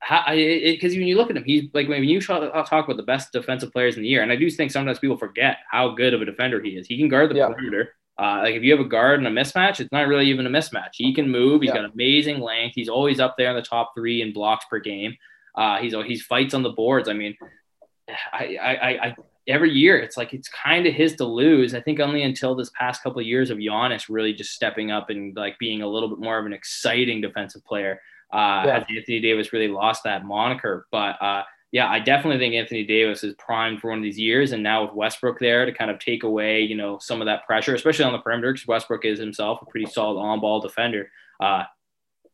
because 0.00 0.94
when 0.94 1.06
you 1.06 1.16
look 1.16 1.30
at 1.30 1.36
him, 1.36 1.44
he's 1.44 1.64
like 1.74 1.88
when 1.88 2.04
you 2.04 2.20
talk, 2.20 2.52
talk 2.68 2.84
about 2.84 2.96
the 2.96 3.02
best 3.02 3.32
defensive 3.32 3.72
players 3.72 3.96
in 3.96 4.02
the 4.02 4.08
year, 4.08 4.22
and 4.22 4.32
I 4.32 4.36
do 4.36 4.48
think 4.50 4.70
sometimes 4.70 4.98
people 4.98 5.16
forget 5.16 5.58
how 5.70 5.90
good 5.90 6.14
of 6.14 6.22
a 6.22 6.24
defender 6.24 6.62
he 6.62 6.70
is. 6.70 6.86
He 6.86 6.98
can 6.98 7.08
guard 7.08 7.30
the 7.30 7.36
Yeah. 7.36 7.48
perimeter. 7.48 7.94
Uh, 8.20 8.40
like 8.42 8.54
if 8.56 8.62
you 8.64 8.72
have 8.76 8.84
a 8.84 8.88
guard 8.88 9.20
and 9.22 9.28
a 9.28 9.30
mismatch, 9.30 9.78
it's 9.78 9.92
not 9.92 10.08
really 10.08 10.26
even 10.28 10.44
a 10.46 10.50
mismatch. 10.50 10.90
He 10.94 11.14
can 11.14 11.30
move. 11.30 11.62
He's 11.62 11.68
Yeah. 11.68 11.82
got 11.82 11.92
amazing 11.92 12.40
length. 12.40 12.74
He's 12.74 12.88
always 12.88 13.20
up 13.20 13.36
there 13.38 13.50
in 13.50 13.54
the 13.56 13.62
top 13.62 13.92
three 13.96 14.22
in 14.22 14.32
blocks 14.32 14.64
per 14.68 14.80
game. 14.80 15.16
Uh, 15.54 15.78
he's 15.78 15.94
he's 16.06 16.22
fights 16.22 16.54
on 16.54 16.62
the 16.62 16.70
boards. 16.70 17.08
I 17.08 17.12
mean, 17.12 17.36
I 18.32 18.56
I, 18.60 18.74
I, 18.74 19.06
I 19.08 19.16
every 19.46 19.70
year 19.70 19.98
it's 19.98 20.16
like 20.16 20.34
it's 20.34 20.48
kind 20.48 20.86
of 20.86 20.94
his 20.94 21.14
to 21.16 21.24
lose. 21.24 21.74
I 21.74 21.80
think 21.80 22.00
only 22.00 22.22
until 22.22 22.54
this 22.54 22.70
past 22.78 23.02
couple 23.02 23.20
of 23.20 23.26
years 23.26 23.50
of 23.50 23.58
Giannis 23.58 24.06
really 24.08 24.32
just 24.32 24.52
stepping 24.52 24.90
up 24.90 25.10
and 25.10 25.36
like 25.36 25.58
being 25.58 25.82
a 25.82 25.88
little 25.88 26.08
bit 26.08 26.18
more 26.18 26.38
of 26.38 26.46
an 26.46 26.52
exciting 26.52 27.20
defensive 27.20 27.64
player. 27.64 28.00
Uh, 28.32 28.62
Yeah. 28.66 28.74
has 28.80 28.84
Anthony 28.94 29.20
Davis 29.20 29.52
really 29.52 29.68
lost 29.68 30.04
that 30.04 30.24
moniker? 30.24 30.86
But 30.90 31.20
uh, 31.22 31.42
yeah, 31.72 31.88
I 31.88 31.98
definitely 32.00 32.38
think 32.38 32.54
Anthony 32.54 32.84
Davis 32.84 33.22
is 33.24 33.34
primed 33.34 33.80
for 33.80 33.90
one 33.90 33.98
of 33.98 34.02
these 34.04 34.18
years, 34.18 34.52
and 34.52 34.62
now 34.62 34.84
with 34.84 34.94
Westbrook 34.94 35.38
there 35.38 35.66
to 35.66 35.72
kind 35.72 35.90
of 35.90 35.98
take 35.98 36.22
away, 36.22 36.62
you 36.62 36.74
know, 36.74 36.98
some 36.98 37.20
of 37.20 37.26
that 37.26 37.44
pressure, 37.46 37.74
especially 37.74 38.04
on 38.06 38.12
the 38.12 38.18
perimeter, 38.20 38.52
because 38.52 38.66
Westbrook 38.66 39.04
is 39.04 39.18
himself 39.18 39.60
a 39.62 39.66
pretty 39.66 39.86
solid 39.86 40.18
on-ball 40.20 40.60
defender. 40.60 41.10
Uh, 41.40 41.64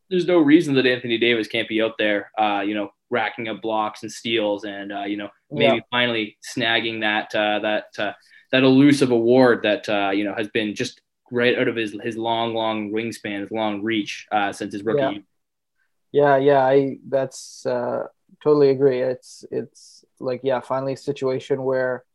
there's 0.09 0.27
no 0.27 0.37
reason 0.39 0.75
that 0.75 0.85
Anthony 0.85 1.17
Davis 1.17 1.47
can't 1.47 1.67
be 1.67 1.81
out 1.81 1.97
there, 1.97 2.31
uh, 2.37 2.61
you 2.65 2.75
know, 2.75 2.91
racking 3.09 3.47
up 3.49 3.61
blocks 3.61 4.03
and 4.03 4.11
steals, 4.11 4.63
and 4.63 4.91
uh, 4.93 5.03
you 5.03 5.17
know, 5.17 5.29
maybe 5.51 5.75
Yeah. 5.77 5.81
finally 5.91 6.37
snagging 6.55 7.01
that 7.01 7.33
uh, 7.35 7.59
that 7.59 7.85
uh, 7.99 8.13
that 8.51 8.63
elusive 8.63 9.11
award 9.11 9.63
that 9.63 9.87
uh, 9.89 10.11
you 10.13 10.23
know 10.23 10.33
has 10.35 10.47
been 10.49 10.75
just 10.75 11.01
right 11.31 11.57
out 11.57 11.67
of 11.67 11.75
his 11.75 11.95
his 12.03 12.15
long, 12.17 12.53
long 12.53 12.91
wingspan, 12.91 13.41
his 13.41 13.51
long 13.51 13.81
reach 13.83 14.27
uh, 14.31 14.51
since 14.53 14.73
his 14.73 14.83
rookie. 14.83 15.01
Yeah. 15.15 15.19
Yeah, 16.15 16.37
yeah, 16.37 16.65
I 16.65 16.99
that's 17.09 17.65
uh 17.65 18.03
totally 18.41 18.69
agree. 18.69 19.01
It's 19.01 19.43
it's 19.51 20.05
like 20.21 20.39
yeah, 20.43 20.61
finally 20.61 20.93
a 20.93 20.97
situation 20.97 21.63
where 21.63 22.05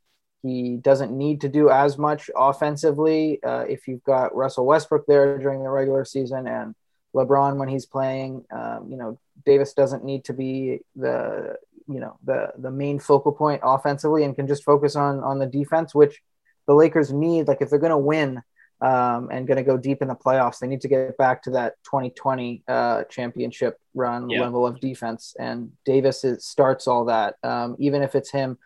he 0.42 0.78
doesn't 0.78 1.12
need 1.12 1.42
to 1.42 1.50
do 1.50 1.68
as 1.68 1.98
much 1.98 2.30
offensively 2.34 3.40
uh, 3.44 3.66
if 3.68 3.86
you've 3.86 4.02
got 4.04 4.34
Russell 4.34 4.64
Westbrook 4.64 5.04
there 5.06 5.36
during 5.36 5.62
the 5.62 5.68
regular 5.68 6.06
season 6.06 6.46
and 6.48 6.74
LeBron 7.14 7.58
when 7.58 7.68
he's 7.68 7.84
playing. 7.84 8.44
Um, 8.50 8.88
you 8.90 8.96
know, 8.96 9.18
Davis 9.44 9.74
doesn't 9.74 10.02
need 10.04 10.24
to 10.24 10.32
be 10.32 10.80
the 10.96 11.56
you 11.86 12.00
know 12.00 12.16
the 12.24 12.52
the 12.56 12.70
main 12.70 13.00
focal 13.00 13.32
point 13.32 13.60
offensively 13.62 14.24
and 14.24 14.34
can 14.34 14.46
just 14.46 14.64
focus 14.64 14.96
on 14.96 15.20
on 15.20 15.38
the 15.38 15.46
defense, 15.46 15.94
which 15.94 16.22
the 16.66 16.74
Lakers 16.74 17.12
need. 17.12 17.48
Like 17.48 17.60
if 17.60 17.68
they're 17.68 17.78
going 17.78 17.90
to 17.90 17.98
win 17.98 18.40
um, 18.80 19.28
and 19.30 19.46
going 19.46 19.58
to 19.58 19.62
go 19.62 19.76
deep 19.76 20.02
in 20.02 20.08
the 20.08 20.14
playoffs, 20.14 20.58
they 20.58 20.66
need 20.66 20.80
to 20.82 20.88
get 20.88 21.16
back 21.18 21.42
to 21.42 21.50
that 21.50 21.74
2020 21.84 22.62
uh, 22.66 23.04
championship 23.04 23.78
run 23.94 24.30
yeah. 24.30 24.40
level 24.40 24.66
of 24.66 24.80
defense. 24.80 25.34
And 25.38 25.72
Davis 25.84 26.24
is, 26.24 26.44
starts 26.44 26.86
all 26.86 27.04
that, 27.06 27.36
um, 27.42 27.76
even 27.78 28.02
if 28.02 28.14
it's 28.14 28.30
him 28.30 28.58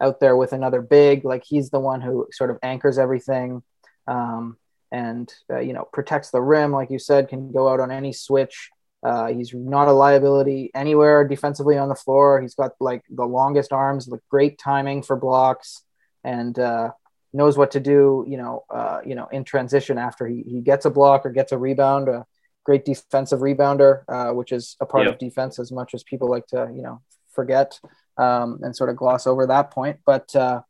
out 0.00 0.18
there 0.18 0.36
with 0.36 0.52
another 0.52 0.80
big. 0.80 1.24
Like 1.24 1.44
he's 1.44 1.70
the 1.70 1.80
one 1.80 2.00
who 2.00 2.26
sort 2.32 2.50
of 2.50 2.58
anchors 2.62 2.98
everything. 2.98 3.62
Um, 4.06 4.56
and 4.92 5.32
uh, 5.50 5.60
you 5.60 5.72
know 5.72 5.88
protects 5.92 6.30
the 6.30 6.40
rim, 6.40 6.72
like 6.72 6.90
you 6.90 6.98
said, 6.98 7.28
can 7.28 7.52
go 7.52 7.68
out 7.68 7.80
on 7.80 7.90
any 7.90 8.12
switch. 8.12 8.70
Uh, 9.02 9.28
he's 9.28 9.54
not 9.54 9.88
a 9.88 9.92
liability 9.92 10.70
anywhere 10.74 11.26
defensively 11.26 11.78
on 11.78 11.88
the 11.88 11.94
floor. 11.94 12.40
He's 12.40 12.54
got 12.54 12.72
like 12.80 13.02
the 13.08 13.24
longest 13.24 13.72
arms, 13.72 14.08
like 14.08 14.20
great 14.28 14.58
timing 14.58 15.02
for 15.02 15.16
blocks, 15.16 15.82
and 16.24 16.58
uh, 16.58 16.90
knows 17.32 17.56
what 17.56 17.72
to 17.72 17.80
do. 17.80 18.24
You 18.26 18.36
know, 18.36 18.64
uh, 18.70 19.00
you 19.04 19.14
know, 19.14 19.26
in 19.30 19.44
transition 19.44 19.98
after 19.98 20.26
he, 20.26 20.42
he 20.42 20.60
gets 20.60 20.84
a 20.84 20.90
block 20.90 21.26
or 21.26 21.30
gets 21.30 21.52
a 21.52 21.58
rebound. 21.58 22.08
A 22.08 22.26
great 22.64 22.84
defensive 22.84 23.40
rebounder, 23.40 24.02
uh, 24.08 24.32
which 24.32 24.52
is 24.52 24.76
a 24.80 24.86
part 24.86 25.06
of 25.06 25.18
defense 25.18 25.58
as 25.58 25.72
much 25.72 25.94
as 25.94 26.02
people 26.02 26.28
like 26.28 26.46
to 26.48 26.70
you 26.74 26.82
know 26.82 27.00
forget 27.32 27.80
um, 28.18 28.60
and 28.62 28.76
sort 28.76 28.90
of 28.90 28.96
gloss 28.96 29.26
over 29.26 29.46
that 29.46 29.70
point. 29.70 29.98
But 30.04 30.34
uh, 30.36 30.62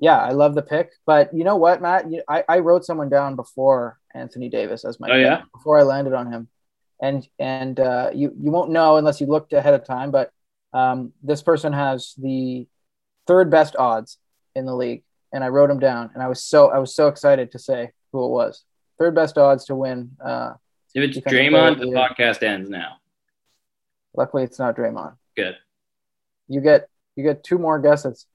yeah, 0.00 0.18
I 0.18 0.32
love 0.32 0.54
the 0.54 0.62
pick. 0.62 0.90
But 1.06 1.34
you 1.34 1.44
know 1.44 1.56
what, 1.56 1.80
Matt? 1.80 2.10
You, 2.10 2.22
I, 2.28 2.44
I 2.48 2.58
wrote 2.58 2.84
someone 2.84 3.08
down 3.08 3.36
before 3.36 3.98
Anthony 4.14 4.48
Davis 4.48 4.84
as 4.84 5.00
my 5.00 5.10
oh, 5.10 5.16
yeah? 5.16 5.42
before 5.52 5.78
I 5.78 5.82
landed 5.82 6.12
on 6.12 6.32
him 6.32 6.48
and 7.00 7.26
and 7.38 7.78
uh, 7.78 8.10
you 8.14 8.32
you 8.40 8.50
won't 8.50 8.70
know 8.70 8.96
unless 8.96 9.20
you 9.20 9.26
looked 9.26 9.52
ahead 9.52 9.74
of 9.74 9.84
time. 9.84 10.10
But 10.10 10.30
um, 10.72 11.12
this 11.22 11.42
person 11.42 11.72
has 11.72 12.14
the 12.18 12.66
third 13.26 13.50
best 13.50 13.76
odds 13.76 14.18
in 14.54 14.66
the 14.66 14.74
league, 14.74 15.02
and 15.32 15.44
I 15.44 15.48
wrote 15.48 15.70
him 15.70 15.78
down, 15.78 16.10
and 16.14 16.22
I 16.22 16.28
was 16.28 16.42
so 16.42 16.70
I 16.70 16.78
was 16.78 16.94
so 16.94 17.08
excited 17.08 17.52
to 17.52 17.58
say 17.58 17.90
who 18.12 18.24
it 18.24 18.28
was. 18.28 18.64
Third 18.98 19.14
best 19.14 19.38
odds 19.38 19.64
to 19.66 19.74
win. 19.74 20.10
Uh, 20.24 20.54
if 20.94 21.16
it's 21.16 21.18
Draymond, 21.26 21.80
the 21.80 21.86
podcast 21.86 22.42
ends 22.42 22.68
now. 22.68 22.96
Luckily, 24.16 24.42
it's 24.42 24.58
not 24.58 24.76
Draymond. 24.76 25.16
Good. 25.36 25.56
You 26.48 26.60
get 26.60 26.88
you 27.16 27.24
get 27.24 27.44
two 27.44 27.58
more 27.58 27.78
guesses. 27.78 28.26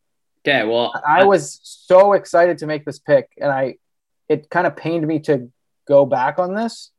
Okay. 0.46 0.66
Well, 0.66 0.94
I, 1.08 1.22
I 1.22 1.24
was 1.24 1.60
so 1.64 2.14
excited 2.14 2.60
to 2.60 2.68
make 2.68 2.86
this 2.86 3.00
pick, 3.00 3.30
and 3.38 3.52
I 3.52 3.78
it 4.30 4.50
kind 4.50 4.68
of 4.68 4.76
pained 4.76 5.08
me 5.08 5.20
to 5.22 5.52
go 5.88 6.06
back 6.06 6.40
on 6.40 6.54
this 6.54 6.92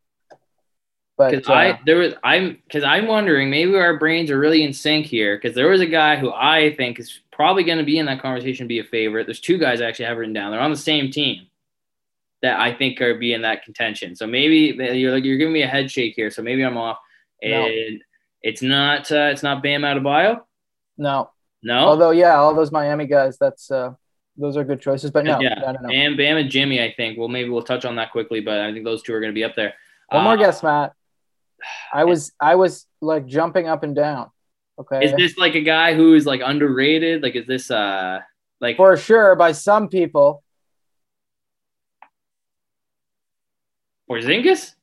but 1.16 1.48
uh, 1.48 1.52
I 1.52 1.80
there 1.86 1.98
was 1.98 2.14
I'm 2.24 2.58
because 2.64 2.82
I'm 2.82 3.06
wondering 3.06 3.50
maybe 3.50 3.74
our 3.76 3.98
brains 3.98 4.30
are 4.30 4.38
really 4.38 4.64
in 4.64 4.72
sync 4.72 5.06
here 5.06 5.36
because 5.36 5.54
there 5.54 5.68
was 5.68 5.80
a 5.80 5.86
guy 5.86 6.16
who 6.16 6.32
I 6.32 6.74
think 6.74 6.98
is 6.98 7.20
probably 7.34 7.64
going 7.64 7.78
to 7.78 7.84
be 7.84 7.98
in 7.98 8.06
that 8.06 8.22
conversation, 8.22 8.66
be 8.66 8.78
a 8.78 8.84
favorite. 8.84 9.26
There's 9.26 9.40
two 9.40 9.58
guys 9.58 9.80
I 9.80 9.86
actually 9.86 10.06
have 10.06 10.18
written 10.18 10.34
down. 10.34 10.50
They're 10.50 10.60
on 10.60 10.70
the 10.70 10.76
same 10.76 11.10
team 11.10 11.46
that 12.42 12.60
I 12.60 12.72
think 12.74 13.00
are 13.00 13.14
be 13.14 13.32
in 13.32 13.42
that 13.42 13.64
contention. 13.64 14.14
So 14.16 14.26
maybe 14.26 14.76
you're 14.78 15.12
like 15.12 15.24
you're 15.24 15.38
giving 15.38 15.52
me 15.52 15.62
a 15.62 15.66
head 15.66 15.90
shake 15.90 16.14
here. 16.14 16.30
So 16.30 16.42
maybe 16.42 16.62
I'm 16.62 16.76
off. 16.76 16.98
No. 17.42 17.66
And 17.66 18.02
it's 18.42 18.62
not 18.62 19.10
uh, 19.10 19.30
it's 19.32 19.42
not 19.42 19.62
Bam 19.62 19.82
Adebayo. 19.82 20.40
No. 20.98 21.30
No. 21.62 21.78
Although 21.78 22.10
yeah, 22.10 22.34
all 22.34 22.54
those 22.54 22.70
Miami 22.70 23.06
guys, 23.06 23.38
that's 23.38 23.70
uh, 23.70 23.94
those 24.36 24.56
are 24.56 24.64
good 24.64 24.80
choices. 24.80 25.10
But 25.10 25.24
no, 25.24 25.40
yeah. 25.40 25.54
no, 25.54 25.72
no, 25.72 25.80
no. 25.82 25.88
And 25.88 26.16
Bam 26.16 26.36
and 26.36 26.50
Jimmy, 26.50 26.82
I 26.82 26.92
think. 26.92 27.18
Well, 27.18 27.28
maybe 27.28 27.48
we'll 27.48 27.62
touch 27.62 27.84
on 27.84 27.96
that 27.96 28.12
quickly, 28.12 28.40
but 28.40 28.60
I 28.60 28.72
think 28.72 28.84
those 28.84 29.02
two 29.02 29.14
are 29.14 29.20
going 29.20 29.32
to 29.32 29.34
be 29.34 29.44
up 29.44 29.54
there. 29.56 29.74
One 30.10 30.20
uh, 30.20 30.24
more 30.24 30.36
guess, 30.36 30.62
Matt. 30.62 30.92
I 31.92 32.04
was 32.04 32.32
I 32.38 32.56
was 32.56 32.86
like 33.00 33.26
jumping 33.26 33.68
up 33.68 33.82
and 33.82 33.96
down. 33.96 34.30
Okay. 34.78 35.04
Is 35.04 35.12
this 35.14 35.36
like 35.36 35.54
a 35.54 35.60
guy 35.60 35.94
who 35.94 36.14
is 36.14 36.26
like 36.26 36.40
underrated? 36.44 37.22
Like 37.22 37.36
is 37.36 37.46
this 37.46 37.70
uh 37.70 38.20
like 38.60 38.76
for 38.76 38.96
sure 38.96 39.36
by 39.36 39.52
some 39.52 39.88
people? 39.88 40.42
Porzingis? 44.10 44.74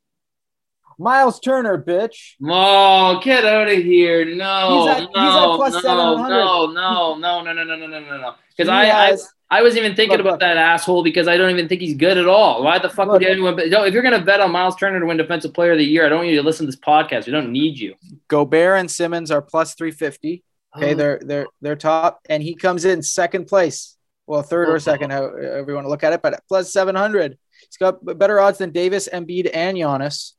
Miles 1.02 1.40
Turner, 1.40 1.82
bitch. 1.82 2.36
Oh, 2.44 3.20
get 3.24 3.44
out 3.44 3.68
of 3.68 3.78
here. 3.78 4.24
No, 4.36 4.88
he's 4.88 5.04
at, 5.04 5.10
no, 5.14 5.64
he's 5.66 5.76
at 5.76 5.84
no, 5.84 6.16
no, 6.16 6.28
no, 6.28 6.72
no, 6.72 7.16
no, 7.16 7.42
no, 7.42 7.54
no, 7.54 7.64
no, 7.64 7.76
no, 7.76 7.88
no, 7.88 8.18
no. 8.18 8.36
Because 8.56 8.70
I, 8.70 8.86
has, 8.86 9.28
I, 9.50 9.60
I 9.60 9.62
was 9.64 9.76
even 9.76 9.96
thinking 9.96 10.18
look, 10.18 10.22
about 10.22 10.32
look. 10.34 10.40
that 10.42 10.58
asshole 10.58 11.04
because 11.04 11.28
I 11.28 11.38
don't 11.38 11.50
even 11.50 11.68
think 11.68 11.82
he's 11.82 11.96
good 11.96 12.18
at 12.18 12.28
all. 12.28 12.64
Why 12.64 12.78
the 12.78 12.90
fuck 12.90 13.08
look, 13.08 13.20
would 13.20 13.24
anyone? 13.28 13.56
No, 13.70 13.84
if 13.84 13.94
you're 13.94 14.04
gonna 14.04 14.24
bet 14.24 14.40
on 14.40 14.52
Miles 14.52 14.76
Turner 14.76 15.00
to 15.00 15.06
win 15.06 15.18
Defensive 15.18 15.54
Player 15.54 15.72
of 15.72 15.80
the 15.80 15.86
Year, 15.86 16.06
I 16.06 16.10
don't 16.10 16.20
want 16.20 16.30
you 16.30 16.38
to 16.38 16.44
listen 16.44 16.68
to 16.68 16.72
this 16.72 16.80
podcast. 16.80 17.26
We 17.26 17.32
don't 17.32 17.52
need 17.52 17.80
you. 17.80 17.96
Gobert 18.28 18.80
and 18.80 18.90
Simmons 18.90 19.32
are 19.32 19.42
plus 19.42 19.74
three 19.74 19.92
fifty. 19.92 20.44
Okay, 20.78 20.92
oh. 20.92 20.96
they're 20.96 21.20
they're 21.24 21.48
they're 21.62 21.76
top, 21.76 22.22
and 22.30 22.44
he 22.44 22.56
comes 22.56 22.86
in 22.86 23.02
second 23.02 23.46
place. 23.46 23.98
Well, 24.28 24.44
third 24.44 24.70
or 24.70 24.80
second, 24.80 25.12
however 25.12 25.66
you 25.68 25.74
want 25.74 25.86
to 25.86 25.90
look 25.90 26.04
at 26.04 26.14
it, 26.14 26.22
but 26.22 26.42
plus 26.48 26.72
seven 26.72 26.96
hundred. 26.96 27.38
He's 27.68 27.78
got 27.78 28.04
better 28.18 28.40
odds 28.40 28.58
than 28.58 28.72
Davis, 28.72 29.10
Embiid, 29.12 29.50
and 29.54 29.78
Giannis. 29.78 30.34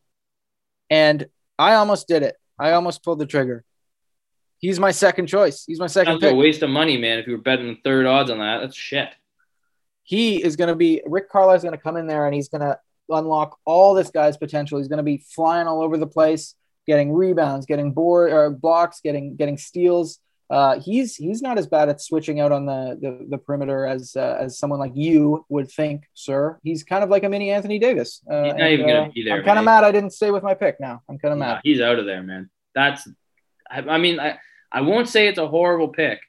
And 0.92 1.26
I 1.58 1.72
almost 1.72 2.06
did 2.06 2.22
it. 2.22 2.36
I 2.58 2.72
almost 2.72 3.02
pulled 3.02 3.18
the 3.18 3.24
trigger. 3.24 3.64
He's 4.58 4.78
my 4.78 4.90
second 4.90 5.26
choice. 5.26 5.64
He's 5.66 5.80
my 5.80 5.86
second 5.86 6.14
That's 6.14 6.24
pick. 6.24 6.32
a 6.34 6.36
waste 6.36 6.62
of 6.62 6.68
money, 6.68 6.98
man. 6.98 7.18
If 7.18 7.26
you 7.26 7.32
were 7.32 7.42
betting 7.42 7.78
third 7.82 8.04
odds 8.04 8.30
on 8.30 8.40
that, 8.40 8.60
that's 8.60 8.76
shit. 8.76 9.08
He 10.02 10.44
is 10.44 10.56
going 10.56 10.68
to 10.68 10.76
be 10.76 11.00
Rick 11.06 11.30
Carlisle 11.30 11.56
is 11.56 11.62
going 11.62 11.74
to 11.74 11.82
come 11.82 11.96
in 11.96 12.06
there 12.06 12.26
and 12.26 12.34
he's 12.34 12.50
going 12.50 12.60
to 12.60 12.78
unlock 13.08 13.58
all 13.64 13.94
this 13.94 14.10
guy's 14.10 14.36
potential. 14.36 14.76
He's 14.76 14.88
going 14.88 14.98
to 14.98 15.02
be 15.02 15.24
flying 15.34 15.66
all 15.66 15.80
over 15.80 15.96
the 15.96 16.06
place, 16.06 16.56
getting 16.86 17.10
rebounds, 17.10 17.64
getting 17.64 17.92
board 17.92 18.30
or 18.30 18.50
blocks, 18.50 19.00
getting 19.00 19.34
getting 19.34 19.56
steals. 19.56 20.18
Uh, 20.52 20.78
he's 20.78 21.16
he's 21.16 21.40
not 21.40 21.56
as 21.56 21.66
bad 21.66 21.88
at 21.88 21.98
switching 21.98 22.38
out 22.38 22.52
on 22.52 22.66
the 22.66 22.98
the, 23.00 23.26
the 23.30 23.38
perimeter 23.38 23.86
as 23.86 24.14
uh, 24.16 24.36
as 24.38 24.58
someone 24.58 24.78
like 24.78 24.92
you 24.94 25.46
would 25.48 25.72
think, 25.72 26.02
sir. 26.12 26.60
He's 26.62 26.84
kind 26.84 27.02
of 27.02 27.08
like 27.08 27.24
a 27.24 27.28
mini 27.30 27.50
Anthony 27.50 27.78
Davis. 27.78 28.20
Uh, 28.30 28.42
he's 28.42 28.52
not 28.52 28.60
and, 28.60 28.72
even 28.74 28.86
gonna 28.86 29.08
uh, 29.08 29.10
be 29.14 29.24
there. 29.24 29.38
I'm 29.38 29.44
kind 29.44 29.58
of 29.58 29.64
mad 29.64 29.82
I 29.82 29.90
didn't 29.90 30.10
stay 30.10 30.30
with 30.30 30.42
my 30.42 30.52
pick. 30.52 30.78
Now 30.78 31.00
I'm 31.08 31.18
kind 31.18 31.32
of 31.32 31.38
mad. 31.38 31.62
He's 31.64 31.80
out 31.80 31.98
of 31.98 32.04
there, 32.04 32.22
man. 32.22 32.50
That's, 32.74 33.08
I, 33.70 33.78
I 33.80 33.96
mean, 33.96 34.20
I 34.20 34.38
I 34.70 34.82
won't 34.82 35.08
say 35.08 35.26
it's 35.26 35.38
a 35.38 35.48
horrible 35.48 35.88
pick 35.88 36.20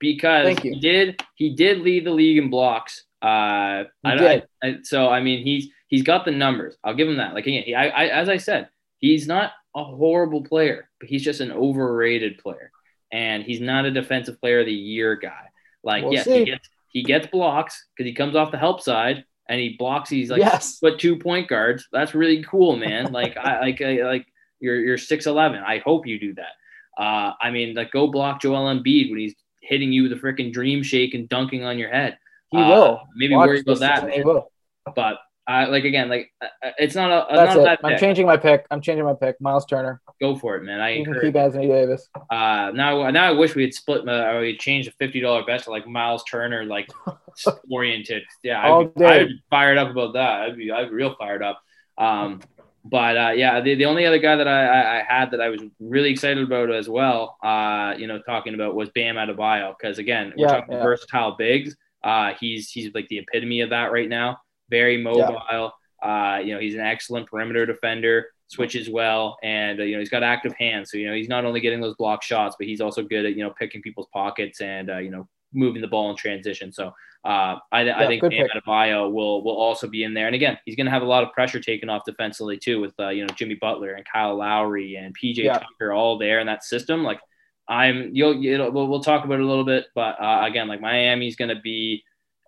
because 0.00 0.58
he 0.58 0.80
did 0.80 1.22
he 1.36 1.54
did 1.54 1.82
lead 1.82 2.04
the 2.04 2.10
league 2.10 2.38
in 2.38 2.50
blocks. 2.50 3.04
Uh, 3.22 3.84
I, 4.04 4.16
did. 4.16 4.42
I, 4.60 4.66
I, 4.66 4.76
so 4.82 5.08
I 5.08 5.20
mean, 5.20 5.44
he's 5.44 5.68
he's 5.86 6.02
got 6.02 6.24
the 6.24 6.32
numbers. 6.32 6.76
I'll 6.82 6.96
give 6.96 7.06
him 7.06 7.18
that. 7.18 7.32
Like 7.32 7.46
again, 7.46 7.62
he, 7.64 7.76
I, 7.76 7.86
I 7.90 8.04
as 8.08 8.28
I 8.28 8.38
said, 8.38 8.70
he's 8.98 9.28
not 9.28 9.52
a 9.76 9.84
horrible 9.84 10.42
player, 10.42 10.90
but 10.98 11.08
he's 11.08 11.22
just 11.22 11.40
an 11.40 11.52
overrated 11.52 12.38
player 12.38 12.72
and 13.12 13.44
he's 13.44 13.60
not 13.60 13.84
a 13.84 13.90
defensive 13.90 14.40
player 14.40 14.60
of 14.60 14.66
the 14.66 14.72
year 14.72 15.14
guy. 15.16 15.50
Like, 15.84 16.02
we'll 16.02 16.14
yes, 16.14 16.24
see. 16.24 16.40
he 16.40 16.44
gets 16.46 16.68
he 16.88 17.02
gets 17.02 17.26
blocks 17.26 17.86
because 17.96 18.08
he 18.08 18.14
comes 18.14 18.34
off 18.34 18.50
the 18.50 18.58
help 18.58 18.80
side 18.80 19.24
and 19.48 19.60
he 19.60 19.76
blocks 19.78 20.10
these 20.10 20.30
like 20.30 20.40
yes. 20.40 20.78
but 20.80 20.98
two 20.98 21.16
point 21.16 21.48
guards. 21.48 21.88
That's 21.92 22.14
really 22.14 22.42
cool, 22.44 22.76
man. 22.76 23.12
like 23.12 23.36
I 23.36 23.60
like 23.60 23.80
I, 23.80 24.04
like 24.04 24.26
you're 24.60 24.80
you're 24.80 24.98
six 24.98 25.26
eleven. 25.26 25.62
I 25.62 25.78
hope 25.78 26.06
you 26.06 26.18
do 26.18 26.34
that. 26.34 27.02
Uh, 27.02 27.32
I 27.40 27.50
mean, 27.50 27.74
like 27.74 27.90
go 27.90 28.06
block 28.08 28.40
Joel 28.40 28.74
Embiid 28.74 29.10
when 29.10 29.18
he's 29.18 29.34
hitting 29.60 29.92
you 29.92 30.04
with 30.04 30.12
a 30.12 30.16
freaking 30.16 30.52
dream 30.52 30.82
shake 30.82 31.14
and 31.14 31.28
dunking 31.28 31.64
on 31.64 31.78
your 31.78 31.90
head. 31.90 32.18
He 32.50 32.58
uh, 32.58 32.68
will. 32.68 33.00
Maybe 33.16 33.34
Watch 33.34 33.48
worry 33.48 33.60
about 33.60 33.78
that. 33.80 34.10
He 34.10 34.22
will. 34.22 34.50
But 34.94 35.18
uh, 35.48 35.66
like 35.68 35.84
again, 35.84 36.08
like 36.08 36.32
uh, 36.40 36.46
uh, 36.64 36.70
it's 36.78 36.94
not 36.94 37.10
a. 37.10 37.34
That's 37.34 37.56
not 37.56 37.72
it. 37.72 37.80
I'm 37.82 37.98
changing 37.98 38.26
my 38.26 38.36
pick. 38.36 38.64
I'm 38.70 38.80
changing 38.80 39.04
my 39.04 39.14
pick. 39.14 39.40
Miles 39.40 39.66
Turner. 39.66 40.00
Go 40.20 40.36
for 40.36 40.56
it, 40.56 40.62
man. 40.62 40.80
I 40.80 40.90
you 40.90 41.04
can 41.04 41.20
keep 41.20 41.34
Anthony 41.34 41.66
Davis. 41.66 42.08
Uh, 42.30 42.70
now, 42.74 43.10
now 43.10 43.24
I 43.24 43.32
wish 43.32 43.56
we 43.56 43.62
had 43.62 43.74
split. 43.74 44.08
Uh, 44.08 44.12
or 44.12 44.40
we 44.40 44.56
changed 44.56 44.88
a 44.88 44.92
fifty 44.92 45.20
dollar 45.20 45.44
bet 45.44 45.64
to 45.64 45.70
like 45.70 45.86
Miles 45.86 46.22
Turner, 46.30 46.64
like 46.64 46.88
oriented. 47.70 48.22
Yeah, 48.44 48.62
I'd 48.62 48.94
be, 48.94 49.04
I'd 49.04 49.28
be 49.28 49.42
fired 49.50 49.78
up 49.78 49.90
about 49.90 50.12
that. 50.12 50.42
I'd 50.42 50.56
be, 50.56 50.70
I'd 50.70 50.90
be 50.90 50.94
real 50.94 51.16
fired 51.18 51.42
up. 51.42 51.60
Um, 51.98 52.40
but 52.84 53.16
uh, 53.16 53.30
yeah, 53.30 53.60
the, 53.60 53.74
the 53.74 53.84
only 53.84 54.06
other 54.06 54.18
guy 54.18 54.36
that 54.36 54.48
I, 54.48 54.66
I, 54.66 55.00
I, 55.00 55.04
had 55.06 55.30
that 55.32 55.40
I 55.40 55.48
was 55.48 55.60
really 55.78 56.10
excited 56.10 56.42
about 56.42 56.72
as 56.72 56.88
well, 56.88 57.36
uh, 57.42 57.94
you 57.96 58.08
know, 58.08 58.20
talking 58.20 58.54
about 58.54 58.74
was 58.74 58.90
Bam 58.90 59.16
Adebayo 59.16 59.74
because 59.78 59.98
again, 59.98 60.32
we're 60.36 60.46
yeah, 60.46 60.52
talking 60.52 60.74
yeah. 60.74 60.82
versatile 60.82 61.36
bigs. 61.36 61.76
Uh, 62.02 62.32
he's 62.40 62.70
he's 62.70 62.92
like 62.94 63.06
the 63.08 63.18
epitome 63.18 63.60
of 63.60 63.70
that 63.70 63.92
right 63.92 64.08
now. 64.08 64.38
Very 64.72 64.96
mobile. 64.96 65.40
Yeah. 65.50 65.68
Uh, 66.02 66.38
you 66.38 66.54
know, 66.54 66.60
he's 66.60 66.74
an 66.74 66.80
excellent 66.80 67.28
perimeter 67.28 67.64
defender, 67.64 68.26
switches 68.48 68.90
well, 68.90 69.36
and 69.42 69.78
uh, 69.78 69.84
you 69.84 69.92
know 69.92 70.00
he's 70.00 70.10
got 70.10 70.22
active 70.22 70.54
hands. 70.58 70.90
So 70.90 70.96
you 70.96 71.06
know 71.06 71.14
he's 71.14 71.28
not 71.28 71.44
only 71.44 71.60
getting 71.60 71.80
those 71.80 71.94
block 71.96 72.22
shots, 72.22 72.56
but 72.58 72.66
he's 72.66 72.80
also 72.80 73.02
good 73.02 73.24
at 73.26 73.36
you 73.36 73.44
know 73.44 73.50
picking 73.50 73.82
people's 73.82 74.08
pockets 74.12 74.60
and 74.60 74.90
uh, 74.90 74.98
you 74.98 75.10
know 75.10 75.28
moving 75.52 75.82
the 75.82 75.88
ball 75.88 76.10
in 76.10 76.16
transition. 76.16 76.72
So 76.72 76.88
uh, 77.24 77.56
I, 77.70 77.82
yeah, 77.82 77.98
I 77.98 78.06
think 78.06 78.22
Bam 78.22 78.32
Adebayo 78.32 79.12
will 79.12 79.44
will 79.44 79.56
also 79.56 79.86
be 79.86 80.02
in 80.02 80.14
there. 80.14 80.26
And 80.26 80.34
again, 80.34 80.58
he's 80.64 80.74
going 80.74 80.86
to 80.86 80.90
have 80.90 81.02
a 81.02 81.06
lot 81.06 81.22
of 81.22 81.32
pressure 81.32 81.60
taken 81.60 81.88
off 81.88 82.02
defensively 82.04 82.58
too, 82.58 82.80
with 82.80 82.94
uh, 82.98 83.10
you 83.10 83.24
know 83.24 83.34
Jimmy 83.34 83.54
Butler 83.54 83.92
and 83.92 84.04
Kyle 84.10 84.36
Lowry 84.36 84.96
and 84.96 85.14
PJ 85.16 85.36
yeah. 85.36 85.58
Tucker 85.58 85.92
all 85.92 86.18
there 86.18 86.40
in 86.40 86.46
that 86.48 86.64
system. 86.64 87.04
Like 87.04 87.20
I'm, 87.68 88.10
you'll, 88.12 88.34
you 88.34 88.58
know, 88.58 88.70
we'll, 88.70 88.88
we'll 88.88 89.04
talk 89.04 89.24
about 89.24 89.38
it 89.38 89.42
a 89.42 89.46
little 89.46 89.64
bit, 89.64 89.86
but 89.94 90.20
uh, 90.20 90.40
again, 90.42 90.66
like 90.66 90.80
Miami's 90.80 91.36
going 91.36 91.54
to 91.54 91.60
be 91.60 92.02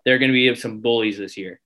they're 0.04 0.18
going 0.18 0.30
to 0.30 0.34
be 0.34 0.54
some 0.54 0.80
bullies 0.80 1.18
this 1.18 1.36
year. 1.36 1.60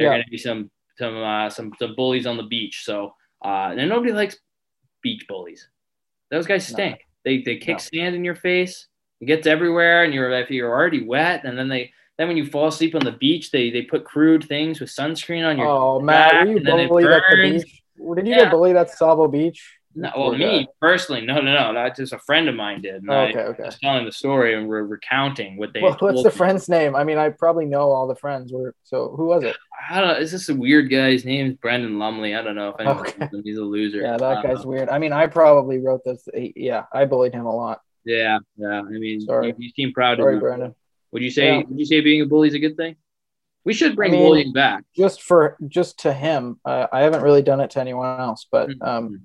There 0.00 0.08
are 0.08 0.12
Yeah. 0.12 0.16
going 0.16 0.24
to 0.24 0.30
be 0.30 0.38
some 0.38 0.70
some 0.98 1.16
uh, 1.16 1.50
some 1.50 1.72
some 1.78 1.94
bullies 1.94 2.26
on 2.26 2.36
the 2.36 2.42
beach. 2.44 2.84
So 2.84 3.14
uh, 3.44 3.74
and 3.76 3.88
nobody 3.88 4.12
likes 4.12 4.38
beach 5.02 5.26
bullies. 5.28 5.68
Those 6.30 6.46
guys 6.46 6.68
No. 6.70 6.74
stink. 6.74 7.00
They 7.24 7.42
they 7.42 7.56
kick 7.56 7.76
No. 7.76 7.78
sand 7.78 8.14
in 8.14 8.24
your 8.24 8.34
face. 8.34 8.86
It 9.20 9.26
gets 9.26 9.46
everywhere, 9.46 10.04
and 10.04 10.14
you're 10.14 10.30
if 10.32 10.50
you're 10.50 10.70
already 10.70 11.04
wet, 11.04 11.44
and 11.44 11.58
then 11.58 11.68
they 11.68 11.92
then 12.16 12.28
when 12.28 12.36
you 12.36 12.46
fall 12.46 12.68
asleep 12.68 12.94
on 12.94 13.04
the 13.04 13.12
beach, 13.12 13.50
they 13.50 13.70
they 13.70 13.82
put 13.82 14.04
crude 14.04 14.44
things 14.44 14.80
with 14.80 14.90
sunscreen 14.90 15.46
on 15.46 15.58
your. 15.58 15.68
Oh, 15.68 16.00
Matt, 16.00 16.32
were 16.34 16.46
you 16.46 16.56
and 16.58 16.66
then 16.66 16.78
it 16.80 16.88
bullied 16.88 17.06
at 17.06 17.22
the 17.30 17.36
beach? 17.36 17.82
Did 18.16 18.26
you 18.26 18.34
Yeah. 18.34 18.44
get 18.44 18.50
bullied 18.50 18.76
at 18.76 18.88
Sauble 18.88 19.30
Beach? 19.30 19.76
No, 20.00 20.10
well, 20.16 20.32
me 20.32 20.64
guy. 20.64 20.66
personally, 20.80 21.20
no, 21.26 21.40
no, 21.40 21.52
no. 21.52 21.74
That's 21.74 21.98
just 21.98 22.12
a 22.12 22.18
friend 22.18 22.48
of 22.48 22.54
mine 22.54 22.80
did. 22.82 22.96
And 23.02 23.10
Oh, 23.10 23.14
I 23.14 23.28
okay, 23.30 23.40
okay. 23.40 23.62
was 23.64 23.78
telling 23.78 24.04
the 24.04 24.12
story, 24.12 24.54
and 24.54 24.68
we're 24.68 24.84
recounting 24.84 25.56
what 25.56 25.72
they. 25.74 25.82
Well, 25.82 25.96
what's 26.00 26.22
the 26.22 26.30
me. 26.30 26.34
friend's 26.34 26.68
name? 26.68 26.96
I 26.96 27.04
mean, 27.04 27.18
I 27.18 27.28
probably 27.28 27.66
know 27.66 27.90
all 27.90 28.06
the 28.08 28.14
friends. 28.16 28.52
Were 28.52 28.74
so 28.84 29.14
who 29.16 29.26
was 29.26 29.44
it? 29.44 29.56
I 29.90 30.00
don't 30.00 30.08
know. 30.08 30.14
Is 30.18 30.32
this 30.32 30.48
a 30.48 30.54
weird 30.54 30.90
guy? 30.90 31.10
His 31.12 31.24
name's 31.24 31.54
Brendan 31.56 31.98
Lumley. 31.98 32.34
I 32.34 32.42
don't 32.42 32.54
know 32.56 32.70
if 32.70 32.76
anyone 32.80 32.98
Okay. 33.06 33.28
He's 33.44 33.58
a 33.58 33.62
loser. 33.62 34.00
Yeah, 34.00 34.16
that 34.16 34.42
guy's 34.42 34.64
weird. 34.64 34.88
I 34.88 34.98
mean, 34.98 35.12
I 35.12 35.26
probably 35.26 35.78
wrote 35.78 36.02
this. 36.04 36.26
Yeah, 36.34 36.84
I 36.92 37.04
bullied 37.04 37.34
him 37.34 37.46
a 37.46 37.54
lot. 37.54 37.80
Yeah, 38.04 38.38
yeah. 38.56 38.80
I 38.80 38.82
mean, 38.90 39.20
Sorry. 39.20 39.54
you, 39.58 39.70
seem 39.76 39.92
proud 39.92 40.18
Sorry, 40.18 40.34
of 40.34 40.36
him. 40.36 40.40
Brandon. 40.40 40.74
Would 41.12 41.22
you 41.22 41.30
say? 41.30 41.58
Yeah. 41.58 41.62
Would 41.68 41.78
you 41.78 41.84
say 41.86 42.00
being 42.00 42.22
a 42.22 42.26
bully 42.26 42.48
is 42.48 42.54
a 42.54 42.58
good 42.58 42.76
thing? 42.76 42.96
We 43.62 43.74
should 43.74 43.94
bring 43.94 44.12
I 44.12 44.16
mean- 44.16 44.22
bullying 44.26 44.52
back. 44.54 44.84
Just 44.96 45.20
for 45.22 45.58
just 45.68 45.98
to 46.00 46.14
him, 46.14 46.58
uh, 46.64 46.86
I 46.90 47.00
haven't 47.02 47.22
really 47.22 47.42
done 47.42 47.60
it 47.60 47.68
to 47.72 47.80
anyone 47.80 48.18
else, 48.18 48.46
but 48.50 48.70
Mhm. 48.70 48.86
um, 48.88 49.20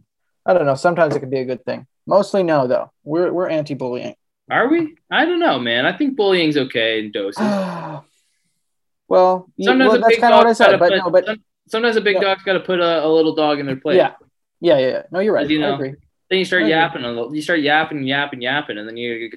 I 0.46 0.54
don't 0.54 0.66
know. 0.66 0.76
Sometimes 0.76 1.16
it 1.16 1.20
can 1.20 1.30
be 1.30 1.40
a 1.40 1.46
good 1.46 1.64
thing. 1.66 1.88
Mostly 2.06 2.44
no, 2.44 2.68
though. 2.68 2.92
We're 3.04 3.32
we're 3.34 3.50
anti-bullying. 3.50 4.16
Are 4.50 4.68
we? 4.70 4.96
I 5.10 5.26
don't 5.26 5.40
know, 5.40 5.58
man. 5.58 5.86
I 5.88 5.98
think 5.98 6.16
bullying's 6.16 6.56
okay 6.56 7.00
in 7.00 7.12
doses. 7.12 7.40
well, 9.08 9.50
you- 9.56 9.66
Sometimes 9.66 9.88
well, 9.90 9.98
a 9.98 10.00
that's 10.02 10.10
big 10.16 10.22
kind 10.22 10.34
of 10.34 10.38
what 10.40 10.48
I 10.48 10.54
said. 10.54 10.80
But 10.80 10.90
put- 10.92 10.98
no, 10.98 11.10
but 11.10 11.40
sometimes 11.68 11.96
a 11.96 12.02
big 12.02 12.16
Yeah. 12.16 12.22
dog's 12.22 12.44
got 12.44 12.54
to 12.54 12.60
put 12.60 12.80
a, 12.80 13.06
a 13.06 13.10
little 13.10 13.34
dog 13.36 13.60
in 13.60 13.66
their 13.66 13.76
place. 13.76 13.98
yeah, 13.98 14.14
yeah, 14.60 14.78
yeah, 14.78 14.88
yeah. 14.88 15.02
No, 15.12 15.20
you're 15.20 15.34
right. 15.34 15.50
You 15.50 15.60
know, 15.60 15.72
I 15.72 15.76
agree. 15.76 15.94
Then 16.30 16.40
you 16.40 16.46
start 16.46 16.66
yapping. 16.66 17.04
a 17.04 17.08
little- 17.10 17.36
You 17.36 17.42
start 17.42 17.60
yapping, 17.60 18.04
yapping, 18.04 18.42
yapping, 18.42 18.78
and 18.78 18.88
then 18.88 18.98
you 18.98 19.32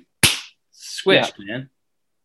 switch, 0.71 1.25
switched, 1.25 1.39
man. 1.39 1.71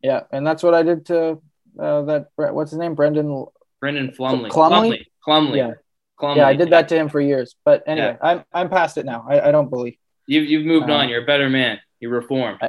Yeah, 0.01 0.23
and 0.31 0.45
that's 0.45 0.61
what 0.63 0.73
I 0.73 0.83
did 0.83 1.05
to 1.07 1.41
uh, 1.79 2.01
that. 2.03 2.27
What's 2.35 2.71
his 2.71 2.79
name? 2.79 2.95
Brendan. 2.95 3.45
Brendan 3.79 4.11
Flumley. 4.11 4.49
Clumley? 4.49 5.05
Clumley. 5.25 5.57
Yeah, 5.57 5.73
Clumley. 6.19 6.37
yeah, 6.37 6.47
I 6.47 6.55
did 6.55 6.69
that 6.71 6.87
to 6.89 6.95
him 6.95 7.09
for 7.09 7.19
years. 7.19 7.55
But 7.65 7.83
anyway, 7.87 8.17
I'm 8.21 8.43
I'm 8.53 8.69
past 8.69 8.97
it 8.97 9.05
now. 9.05 9.25
I, 9.27 9.49
I 9.49 9.51
don't 9.51 9.69
bully. 9.69 9.99
You've, 10.27 10.45
you've 10.49 10.65
moved 10.65 10.85
Um, 10.85 10.91
on. 10.91 11.09
You're 11.09 11.23
a 11.23 11.25
better 11.25 11.49
man. 11.49 11.79
You 11.99 12.09
reformed. 12.09 12.59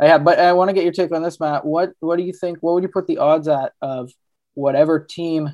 I 0.00 0.06
have, 0.06 0.24
but 0.24 0.38
I 0.40 0.52
want 0.54 0.68
to 0.70 0.72
get 0.74 0.84
your 0.84 0.92
take 0.92 1.12
on 1.12 1.22
this, 1.22 1.38
Matt. 1.40 1.64
What 1.64 1.92
what 2.00 2.16
do 2.16 2.22
you 2.22 2.32
think? 2.32 2.58
What 2.60 2.74
would 2.74 2.82
you 2.82 2.88
put 2.88 3.06
the 3.06 3.18
odds 3.18 3.46
at 3.48 3.72
of 3.82 4.10
whatever 4.54 5.00
team 5.00 5.50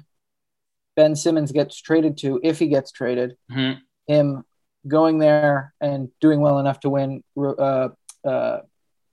Ben 0.96 1.14
Simmons 1.16 1.52
gets 1.52 1.80
traded 1.80 2.18
to, 2.18 2.40
if 2.42 2.58
he 2.58 2.66
gets 2.68 2.90
traded, 2.92 3.36
Mhm. 3.50 3.78
him 4.06 4.44
going 4.88 5.18
there 5.18 5.72
and 5.80 6.08
doing 6.20 6.40
well 6.40 6.58
enough 6.58 6.80
to 6.80 6.90
win 6.90 7.22
uh, 7.38 7.88
uh, 8.24 8.60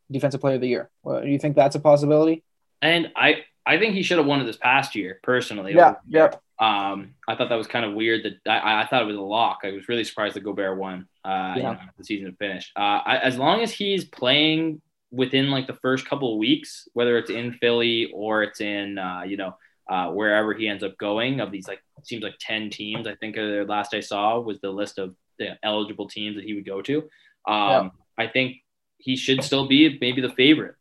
Defensive 0.10 0.42
Player 0.42 0.56
of 0.56 0.62
the 0.62 0.68
Year? 0.68 0.90
Do 1.06 1.28
you 1.28 1.40
think 1.40 1.56
that's 1.56 1.76
a 1.76 1.80
possibility? 1.80 2.44
And 2.82 3.12
I, 3.16 3.44
I 3.68 3.78
think 3.78 3.94
he 3.94 4.04
should 4.04 4.18
have 4.18 4.26
won 4.26 4.40
it 4.42 4.46
this 4.46 4.58
past 4.58 4.96
year, 4.96 5.20
personally. 5.24 5.74
Yeah, 5.76 5.96
yeah. 6.08 6.32
Um, 6.60 7.14
I 7.28 7.36
thought 7.36 7.50
that 7.50 7.56
was 7.56 7.68
kind 7.68 7.86
of 7.86 7.94
weird 7.94 8.24
that 8.24 8.50
I, 8.52 8.82
I 8.82 8.88
thought 8.88 9.04
it 9.04 9.06
was 9.06 9.18
a 9.18 9.22
lock. 9.22 9.60
I 9.64 9.72
was 9.72 9.88
really 9.88 10.04
surprised 10.04 10.36
that 10.36 10.44
Gobert 10.44 10.78
won. 10.78 11.08
Uh, 11.24 11.54
you 11.56 11.64
know, 11.64 11.78
the 11.98 12.04
season 12.04 12.36
finished. 12.40 12.72
Uh, 12.76 13.02
I, 13.06 13.18
as 13.18 13.38
long 13.38 13.62
as 13.62 13.72
he's 13.72 14.06
playing 14.06 14.82
within 15.12 15.52
like 15.52 15.68
the 15.68 15.76
first 15.76 16.08
couple 16.08 16.34
of 16.34 16.40
weeks, 16.40 16.88
whether 16.94 17.18
it's 17.18 17.30
in 17.30 17.54
Philly 17.54 18.12
or 18.14 18.44
it's 18.44 18.62
in, 18.62 18.98
uh, 18.98 19.24
you 19.28 19.38
know, 19.38 19.56
uh, 19.90 20.10
wherever 20.10 20.54
he 20.54 20.68
ends 20.68 20.84
up 20.84 20.98
going, 20.98 21.40
of 21.40 21.52
these 21.52 21.68
like 21.68 21.82
it 21.98 22.08
seems 22.08 22.24
like 22.24 22.36
ten 22.40 22.70
teams. 22.70 23.08
I 23.08 23.16
think 23.16 23.38
uh, 23.38 23.42
the 23.42 23.66
last 23.68 23.94
I 23.94 24.00
saw 24.00 24.40
was 24.40 24.60
the 24.60 24.72
list 24.72 24.98
of 24.98 25.16
the 25.38 25.58
eligible 25.64 26.10
teams 26.10 26.36
that 26.38 26.46
he 26.46 26.54
would 26.56 26.66
go 26.66 26.82
to. 26.82 27.10
Um, 27.48 27.92
I 28.18 28.28
think 28.28 28.58
he 28.98 29.16
should 29.16 29.44
still 29.44 29.68
be 29.68 29.98
maybe 30.02 30.22
the 30.22 30.32
favorite. 30.32 30.76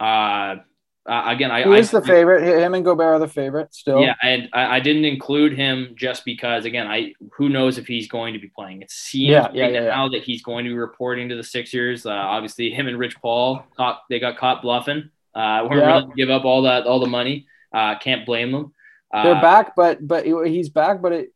Uh, 0.00 0.56
uh, 1.08 1.24
again, 1.26 1.50
I 1.50 1.62
is 1.76 1.90
the 1.90 2.00
favorite? 2.00 2.42
Him 2.42 2.74
and 2.74 2.84
Gobert 2.84 3.06
are 3.06 3.18
the 3.18 3.26
favorite 3.28 3.74
still. 3.74 4.00
yeah, 4.02 4.14
and 4.22 4.48
I, 4.52 4.76
I 4.76 4.80
didn't 4.80 5.04
include 5.04 5.52
him 5.56 5.94
just 5.96 6.24
because, 6.24 6.64
again, 6.64 6.86
I 6.86 7.14
who 7.32 7.48
knows 7.48 7.76
if 7.78 7.86
he's 7.86 8.06
going 8.06 8.34
to 8.34 8.38
be 8.38 8.48
playing. 8.48 8.82
It 8.82 8.90
seems 8.90 9.30
Yeah, 9.30 9.46
right 9.46 9.54
yeah, 9.54 9.68
yeah, 9.68 9.80
now 9.86 10.08
that 10.10 10.22
he's 10.22 10.42
going 10.42 10.64
to 10.64 10.70
be 10.70 10.74
reporting 10.76 11.28
to 11.30 11.34
the 11.34 11.42
Sixers. 11.42 12.06
Uh, 12.06 12.10
obviously, 12.10 12.70
him 12.70 12.86
and 12.86 12.98
Rich 12.98 13.20
Paul 13.20 13.64
caught 13.76 14.02
they 14.08 14.20
got 14.20 14.36
caught 14.36 14.62
bluffing. 14.62 15.10
Uh, 15.34 15.66
weren't 15.68 15.80
Yeah. 15.82 15.94
willing 15.96 16.10
to 16.10 16.16
give 16.16 16.30
up 16.30 16.44
all 16.44 16.62
that 16.62 16.86
all 16.86 17.00
the 17.00 17.06
money. 17.06 17.46
Uh, 17.74 17.98
can't 17.98 18.24
blame 18.24 18.52
them. 18.52 18.72
Uh, 19.12 19.24
They're 19.24 19.42
back, 19.42 19.74
but 19.74 20.06
but 20.06 20.24
he's 20.26 20.68
back, 20.68 21.02
but 21.02 21.12
it 21.12 21.32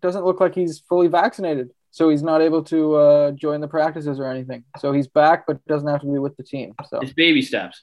doesn't 0.00 0.24
look 0.24 0.40
like 0.40 0.54
he's 0.54 0.80
fully 0.80 1.06
vaccinated, 1.06 1.70
so 1.90 2.08
he's 2.08 2.22
not 2.22 2.42
able 2.42 2.62
to 2.64 2.94
uh, 2.96 3.30
join 3.32 3.60
the 3.60 3.68
practices 3.68 4.18
or 4.18 4.26
anything. 4.26 4.64
So 4.80 4.92
he's 4.92 5.06
back, 5.06 5.46
but 5.46 5.64
doesn't 5.66 5.88
have 5.88 6.00
to 6.00 6.06
be 6.12 6.18
with 6.18 6.36
the 6.36 6.42
team. 6.42 6.74
So 6.88 6.98
It's 7.00 7.12
baby 7.12 7.40
steps. 7.40 7.82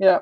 Yeah, 0.00 0.18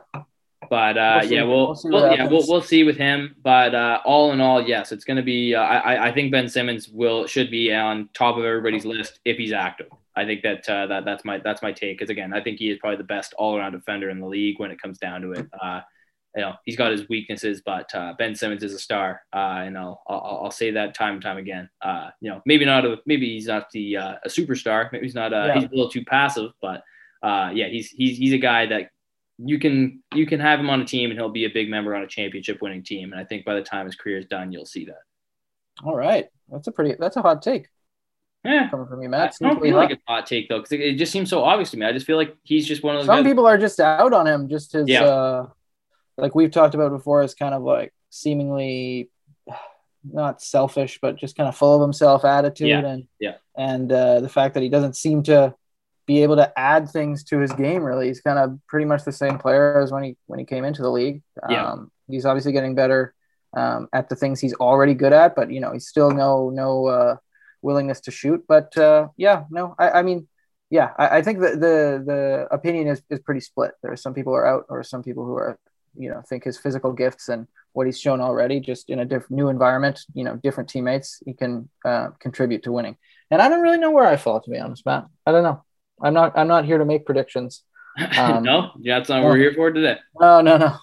But 0.69 0.99
uh, 0.99 1.21
We'll 1.23 1.33
yeah, 1.33 1.43
we'll, 1.45 1.67
We'll 1.67 1.75
see 1.77 1.89
we'll- 1.89 2.13
yeah 2.15 2.27
we'll, 2.29 2.45
we'll 2.49 2.63
see 2.63 2.83
with 2.85 2.97
him. 2.97 3.37
But 3.43 3.75
uh, 3.75 4.01
all 4.05 4.33
in 4.33 4.41
all, 4.41 4.61
yes, 4.61 4.93
it's 4.93 5.05
going 5.05 5.17
to 5.17 5.23
be. 5.23 5.55
Uh, 5.55 5.63
I 5.63 6.09
I 6.09 6.13
think 6.13 6.33
Ben 6.33 6.49
Simmons 6.49 6.89
will 6.89 7.27
should 7.27 7.51
be 7.51 7.73
on 7.73 8.09
top 8.13 8.37
of 8.37 8.45
everybody's 8.45 8.85
list 8.85 9.21
if 9.25 9.37
he's 9.39 9.53
active. 9.53 9.89
I 10.17 10.25
think 10.27 10.43
that 10.43 10.69
uh, 10.69 10.87
that 10.89 11.05
that's 11.05 11.25
my 11.25 11.39
that's 11.39 11.63
my 11.63 11.73
take. 11.73 11.97
Because 11.97 12.11
again, 12.11 12.35
I 12.35 12.43
think 12.43 12.59
he 12.59 12.71
is 12.71 12.79
probably 12.79 12.97
the 12.99 13.05
best 13.05 13.33
all 13.39 13.57
around 13.57 13.73
defender 13.73 14.11
in 14.11 14.19
the 14.21 14.27
league 14.27 14.59
when 14.59 14.71
it 14.73 14.81
comes 14.83 14.99
down 14.99 15.23
to 15.23 15.33
it. 15.33 15.47
Uh, 15.63 15.81
you 16.37 16.43
know, 16.43 16.53
he's 16.67 16.77
got 16.77 16.91
his 16.93 17.09
weaknesses, 17.09 17.63
but 17.65 17.93
uh, 17.95 18.13
Ben 18.19 18.35
Simmons 18.35 18.63
is 18.63 18.75
a 18.75 18.79
star, 18.79 19.23
uh, 19.35 19.63
and 19.65 19.79
I'll, 19.79 20.03
I'll 20.09 20.41
I'll 20.45 20.51
say 20.51 20.73
that 20.73 20.95
time 20.95 21.15
and 21.15 21.23
time 21.23 21.39
again. 21.39 21.71
Uh, 21.81 22.11
you 22.21 22.31
know, 22.31 22.43
maybe 22.45 22.65
not 22.65 22.85
a 22.85 22.97
maybe 23.07 23.27
he's 23.33 23.47
not 23.47 23.71
the 23.71 23.97
uh, 23.97 24.15
a 24.25 24.29
superstar. 24.29 24.93
Maybe 24.93 25.07
he's 25.07 25.15
not. 25.15 25.33
Uh, 25.33 25.45
Yeah. 25.47 25.55
He's 25.55 25.65
a 25.65 25.69
little 25.71 25.89
too 25.91 26.05
passive, 26.05 26.51
but 26.61 26.83
uh, 27.23 27.51
yeah, 27.55 27.69
he's 27.69 27.89
he's 27.91 28.19
he's 28.19 28.35
a 28.35 28.39
guy 28.39 28.67
that 28.67 28.91
you 29.39 29.59
can 29.59 30.03
you 30.15 30.27
can 30.27 30.41
have 30.41 30.59
him 30.59 30.69
on 30.71 30.81
a 30.81 30.85
team 30.85 31.11
and 31.11 31.19
he'll 31.19 31.29
be 31.29 31.45
a 31.45 31.51
big 31.51 31.69
member 31.71 31.95
on 31.95 32.03
a 32.03 32.07
championship 32.07 32.61
winning 32.61 32.83
team. 32.83 33.13
And 33.13 33.21
I 33.21 33.25
think 33.25 33.45
by 33.45 33.55
the 33.55 33.63
time 33.63 33.87
his 33.87 33.95
career 33.95 34.19
is 34.19 34.27
done, 34.27 34.51
you'll 34.53 34.67
see 34.67 34.85
that. 34.87 35.03
all 35.85 35.95
right. 35.97 36.27
That's 36.51 36.67
a 36.67 36.73
pretty. 36.73 36.97
That's 36.99 37.17
a 37.17 37.23
hot 37.23 37.41
take 37.43 37.69
Yeah. 38.45 38.69
coming 38.71 38.87
from 38.89 39.01
you, 39.03 39.09
I 39.09 39.11
Matt. 39.11 39.35
don't 39.41 39.59
Sneakily 39.59 39.63
feel 39.63 39.77
like 39.77 39.91
a 39.93 39.99
hot 40.09 40.27
take 40.27 40.49
though, 40.49 40.59
because 40.59 40.73
it, 40.73 40.81
it 40.81 40.95
just 40.97 41.13
seems 41.13 41.31
so 41.31 41.45
obvious 41.45 41.71
to 41.73 41.77
me. 41.77 41.87
I 41.87 41.93
just 41.93 42.07
feel 42.07 42.17
like 42.17 42.35
he's 42.43 42.67
just 42.67 42.83
one 42.83 42.97
of 42.97 43.01
those 43.03 43.07
Some 43.07 43.23
guys. 43.23 43.31
people 43.31 43.47
are 43.47 43.59
just 43.59 43.79
out 43.79 44.13
on 44.13 44.27
him. 44.27 44.49
Just 44.49 44.73
his, 44.73 44.89
Yeah. 44.89 45.05
uh, 45.05 45.49
like 46.17 46.35
we've 46.35 46.51
talked 46.51 46.75
about 46.75 46.91
before, 46.91 47.23
is 47.23 47.35
kind 47.35 47.55
of 47.55 47.63
like 47.63 47.93
seemingly 48.11 49.11
not 50.11 50.41
selfish, 50.41 50.99
but 51.03 51.17
just 51.17 51.37
kind 51.37 51.49
of 51.49 51.57
full 51.57 51.75
of 51.77 51.83
himself 51.83 52.25
attitude, 52.25 52.69
Yeah. 52.69 52.87
and 52.87 53.09
Yeah. 53.21 53.35
and 53.57 53.93
uh, 53.93 54.21
the 54.21 54.29
fact 54.29 54.55
that 54.55 54.63
he 54.63 54.69
doesn't 54.69 54.97
seem 54.97 55.23
to 55.25 55.55
be 56.09 56.23
able 56.25 56.37
to 56.37 56.51
add 56.59 56.89
things 56.89 57.23
to 57.23 57.39
his 57.39 57.53
game. 57.53 57.85
Really, 57.85 58.09
he's 58.09 58.23
kind 58.23 58.39
of 58.39 58.59
pretty 58.67 58.87
much 58.87 59.05
the 59.05 59.13
same 59.13 59.39
player 59.39 59.79
as 59.79 59.93
when 59.93 60.03
he 60.03 60.17
when 60.27 60.41
he 60.41 60.45
came 60.45 60.65
into 60.65 60.83
the 60.83 60.91
league. 60.91 61.23
Yeah. 61.49 61.73
Um, 61.73 61.93
he's 62.09 62.25
obviously 62.25 62.53
getting 62.53 62.75
better 62.75 63.15
um, 63.55 63.89
at 63.93 64.09
the 64.09 64.17
things 64.17 64.41
he's 64.41 64.55
already 64.55 64.95
good 64.95 65.13
at, 65.13 65.37
but 65.37 65.53
you 65.53 65.61
know, 65.61 65.73
he's 65.73 65.87
still 65.87 66.11
no 66.11 66.51
no 66.51 66.87
uh, 66.87 67.17
willingness 67.63 68.01
to 68.01 68.11
shoot. 68.11 68.43
But 68.49 68.77
uh, 68.77 69.09
yeah, 69.17 69.45
no, 69.51 69.75
I, 69.79 69.91
I 69.91 70.03
mean, 70.03 70.27
yeah, 70.71 70.91
I, 70.99 71.19
I 71.19 71.23
think 71.23 71.41
the, 71.41 71.51
the 71.51 72.03
the 72.11 72.49
opinion 72.51 72.89
is, 72.89 73.03
is 73.11 73.21
pretty 73.21 73.41
split. 73.41 73.73
There 73.83 73.93
are 73.93 73.97
some 73.97 74.15
people 74.15 74.33
who 74.33 74.39
are 74.39 74.47
out, 74.47 74.65
or 74.71 74.83
some 74.83 75.03
people 75.03 75.25
who 75.27 75.35
are, 75.35 75.59
you 75.95 76.11
know, 76.11 76.23
think 76.29 76.45
his 76.45 76.59
physical 76.59 76.93
gifts 76.93 77.29
and 77.29 77.47
what 77.75 77.87
he's 77.87 78.01
shown 78.01 78.21
already, 78.21 78.61
just 78.61 78.89
in 78.89 78.99
a 78.99 79.05
different 79.05 79.33
new 79.33 79.49
environment, 79.51 80.01
you 80.15 80.25
know, 80.25 80.37
different 80.37 80.71
teammates, 80.71 81.23
he 81.27 81.35
can 81.35 81.69
uh, 81.85 82.09
contribute 82.19 82.63
to 82.63 82.73
winning. 82.73 82.97
And 83.31 83.43
I 83.43 83.49
don't 83.49 83.61
really 83.61 83.79
know 83.79 83.91
where 83.91 84.07
I 84.07 84.17
fall, 84.17 84.41
to 84.41 84.51
be 84.51 84.59
honest, 84.59 84.87
Matt. 84.87 85.05
I 85.27 85.33
don't 85.33 85.43
know. 85.43 85.63
I'm 86.03 86.15
not. 86.15 86.37
I'm 86.37 86.49
not 86.49 86.65
here 86.65 86.79
to 86.79 86.85
make 86.85 87.07
predictions. 87.07 87.63
Um, 88.17 88.45
no, 88.45 88.71
that's 88.85 89.09
not 89.09 89.17
what 89.17 89.23
no. 89.23 89.29
we're 89.31 89.37
here 89.39 89.55
for 89.55 89.73
today. 89.73 89.99
No, 90.21 90.41
no, 90.41 90.57
no. 90.57 90.77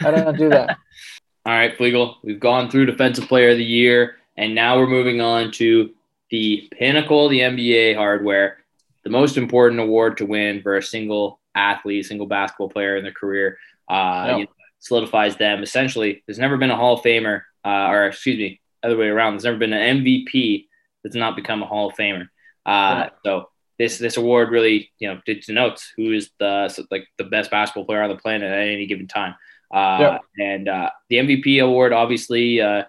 I 0.00 0.10
don't 0.10 0.38
do 0.38 0.48
that. 0.48 0.70
All 1.44 1.52
right, 1.52 1.76
Flegel, 1.76 2.16
we've 2.22 2.40
gone 2.40 2.70
through 2.70 2.86
Defensive 2.86 3.28
Player 3.28 3.50
of 3.50 3.58
the 3.58 3.64
Year, 3.64 4.16
and 4.38 4.54
now 4.54 4.78
we're 4.78 4.86
moving 4.86 5.20
on 5.20 5.50
to 5.52 5.90
the 6.30 6.66
pinnacle 6.72 7.26
of 7.26 7.30
the 7.30 7.40
NBA 7.40 7.94
hardware, 7.96 8.64
the 9.04 9.10
most 9.10 9.36
important 9.36 9.80
award 9.82 10.16
to 10.16 10.24
win 10.24 10.62
for 10.62 10.78
a 10.78 10.82
single 10.82 11.40
athlete, 11.54 12.06
single 12.06 12.26
basketball 12.26 12.70
player 12.70 12.96
in 12.96 13.02
their 13.02 13.12
career. 13.12 13.58
Uh, 13.90 13.92
Yeah. 14.28 14.36
you 14.38 14.44
know, 14.44 14.50
solidifies 14.78 15.36
them. 15.36 15.62
Essentially, 15.62 16.22
there's 16.26 16.38
never 16.38 16.56
been 16.56 16.70
a 16.70 16.76
Hall 16.76 16.94
of 16.94 17.02
Famer, 17.02 17.42
uh, 17.66 17.88
or 17.90 18.06
excuse 18.06 18.38
me, 18.38 18.60
other 18.82 18.96
way 18.96 19.08
around. 19.08 19.34
There's 19.34 19.44
never 19.44 19.58
been 19.58 19.74
an 19.74 19.98
MVP 20.02 20.68
that's 21.04 21.16
not 21.16 21.36
become 21.36 21.62
a 21.62 21.66
Hall 21.66 21.90
of 21.90 21.96
Famer. 21.96 22.28
Uh, 22.64 23.10
So 23.24 23.50
this 23.82 23.98
this 23.98 24.16
award 24.16 24.50
really, 24.50 24.92
you 25.00 25.08
know, 25.08 25.20
denotes 25.26 25.92
who 25.96 26.12
is 26.12 26.30
the 26.38 26.86
like 26.92 27.04
the 27.18 27.24
best 27.24 27.50
basketball 27.50 27.84
player 27.84 28.02
on 28.02 28.10
the 28.10 28.16
planet 28.16 28.48
at 28.50 28.68
any 28.68 28.86
given 28.86 29.08
time. 29.08 29.34
Uh, 29.74 29.98
Yep. 30.00 30.20
And 30.38 30.68
uh, 30.68 30.90
the 31.08 31.16
MVP 31.16 31.62
award, 31.62 31.92
obviously, 31.92 32.60
uh, 32.60 32.84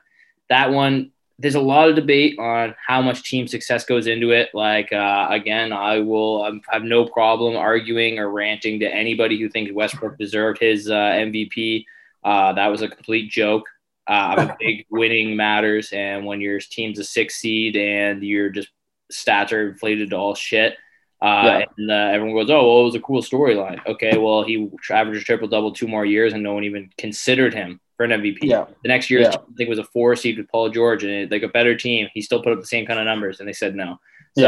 that 0.50 0.72
one. 0.72 1.10
There's 1.40 1.56
a 1.56 1.60
lot 1.60 1.90
of 1.90 1.96
debate 1.96 2.38
on 2.38 2.76
how 2.88 3.02
much 3.02 3.28
team 3.28 3.48
success 3.48 3.86
goes 3.86 4.06
into 4.06 4.30
it. 4.30 4.50
Like 4.54 4.94
uh, 4.94 5.28
again, 5.32 5.74
I 5.74 5.98
will 6.00 6.44
um, 6.44 6.62
have 6.70 6.84
no 6.84 7.06
problem 7.06 7.58
arguing 7.58 8.20
or 8.20 8.30
ranting 8.30 8.80
to 8.82 8.86
anybody 8.86 9.40
who 9.40 9.50
thinks 9.50 9.74
Westbrook 9.74 10.18
deserved 10.20 10.60
his 10.60 10.90
uh, 10.90 10.94
MVP 10.94 11.86
Uh, 12.24 12.54
that 12.54 12.68
was 12.68 12.84
a 12.84 12.88
complete 12.88 13.32
joke. 13.32 13.66
Uh, 14.08 14.36
I'm 14.38 14.50
a 14.52 14.58
big 14.60 14.86
winning 14.92 15.36
matters, 15.36 15.92
and 15.92 16.24
when 16.24 16.40
your 16.40 16.60
team's 16.60 17.00
a 17.00 17.04
six 17.04 17.38
seed 17.38 17.76
and 17.76 18.22
you're 18.22 18.50
just 18.50 18.70
stats 19.12 19.52
are 19.52 19.70
inflated 19.70 20.12
to 20.12 20.16
all 20.16 20.36
shit, 20.36 20.76
uh, 21.24 21.60
yeah. 21.60 21.66
and 21.78 21.90
uh, 21.90 21.94
everyone 21.94 22.36
goes, 22.36 22.50
"Oh, 22.50 22.68
well, 22.68 22.82
it 22.82 22.84
was 22.84 22.96
a 22.96 23.00
cool 23.00 23.22
storyline." 23.22 23.80
Okay, 23.88 24.18
well, 24.18 24.44
he 24.44 24.70
averaged 24.90 25.22
a 25.22 25.24
triple 25.24 25.48
double 25.48 25.72
two 25.72 25.88
more 25.88 26.06
years, 26.06 26.34
and 26.34 26.44
no 26.44 26.54
one 26.54 26.66
even 26.66 26.90
considered 26.98 27.54
him 27.54 27.80
for 27.96 28.04
an 28.04 28.12
MVP. 28.12 28.40
Yeah. 28.42 28.66
The 28.84 28.90
next 28.90 29.10
year, 29.10 29.22
yeah. 29.22 29.30
I 29.30 29.56
think 29.56 29.68
it 29.68 29.70
was 29.70 29.80
a 29.80 29.86
four 29.86 30.18
seed 30.18 30.38
with 30.38 30.50
Paul 30.50 30.70
George, 30.70 31.06
and 31.06 31.14
it, 31.14 31.32
like 31.32 31.44
a 31.44 31.48
better 31.48 31.76
team, 31.76 32.10
he 32.14 32.22
still 32.22 32.44
put 32.44 32.52
up 32.52 32.60
the 32.60 32.66
same 32.66 32.86
kind 32.86 33.00
of 33.00 33.06
numbers, 33.06 33.40
and 33.40 33.48
they 33.48 33.54
said 33.54 33.74
no. 33.74 34.02
So, 34.38 34.42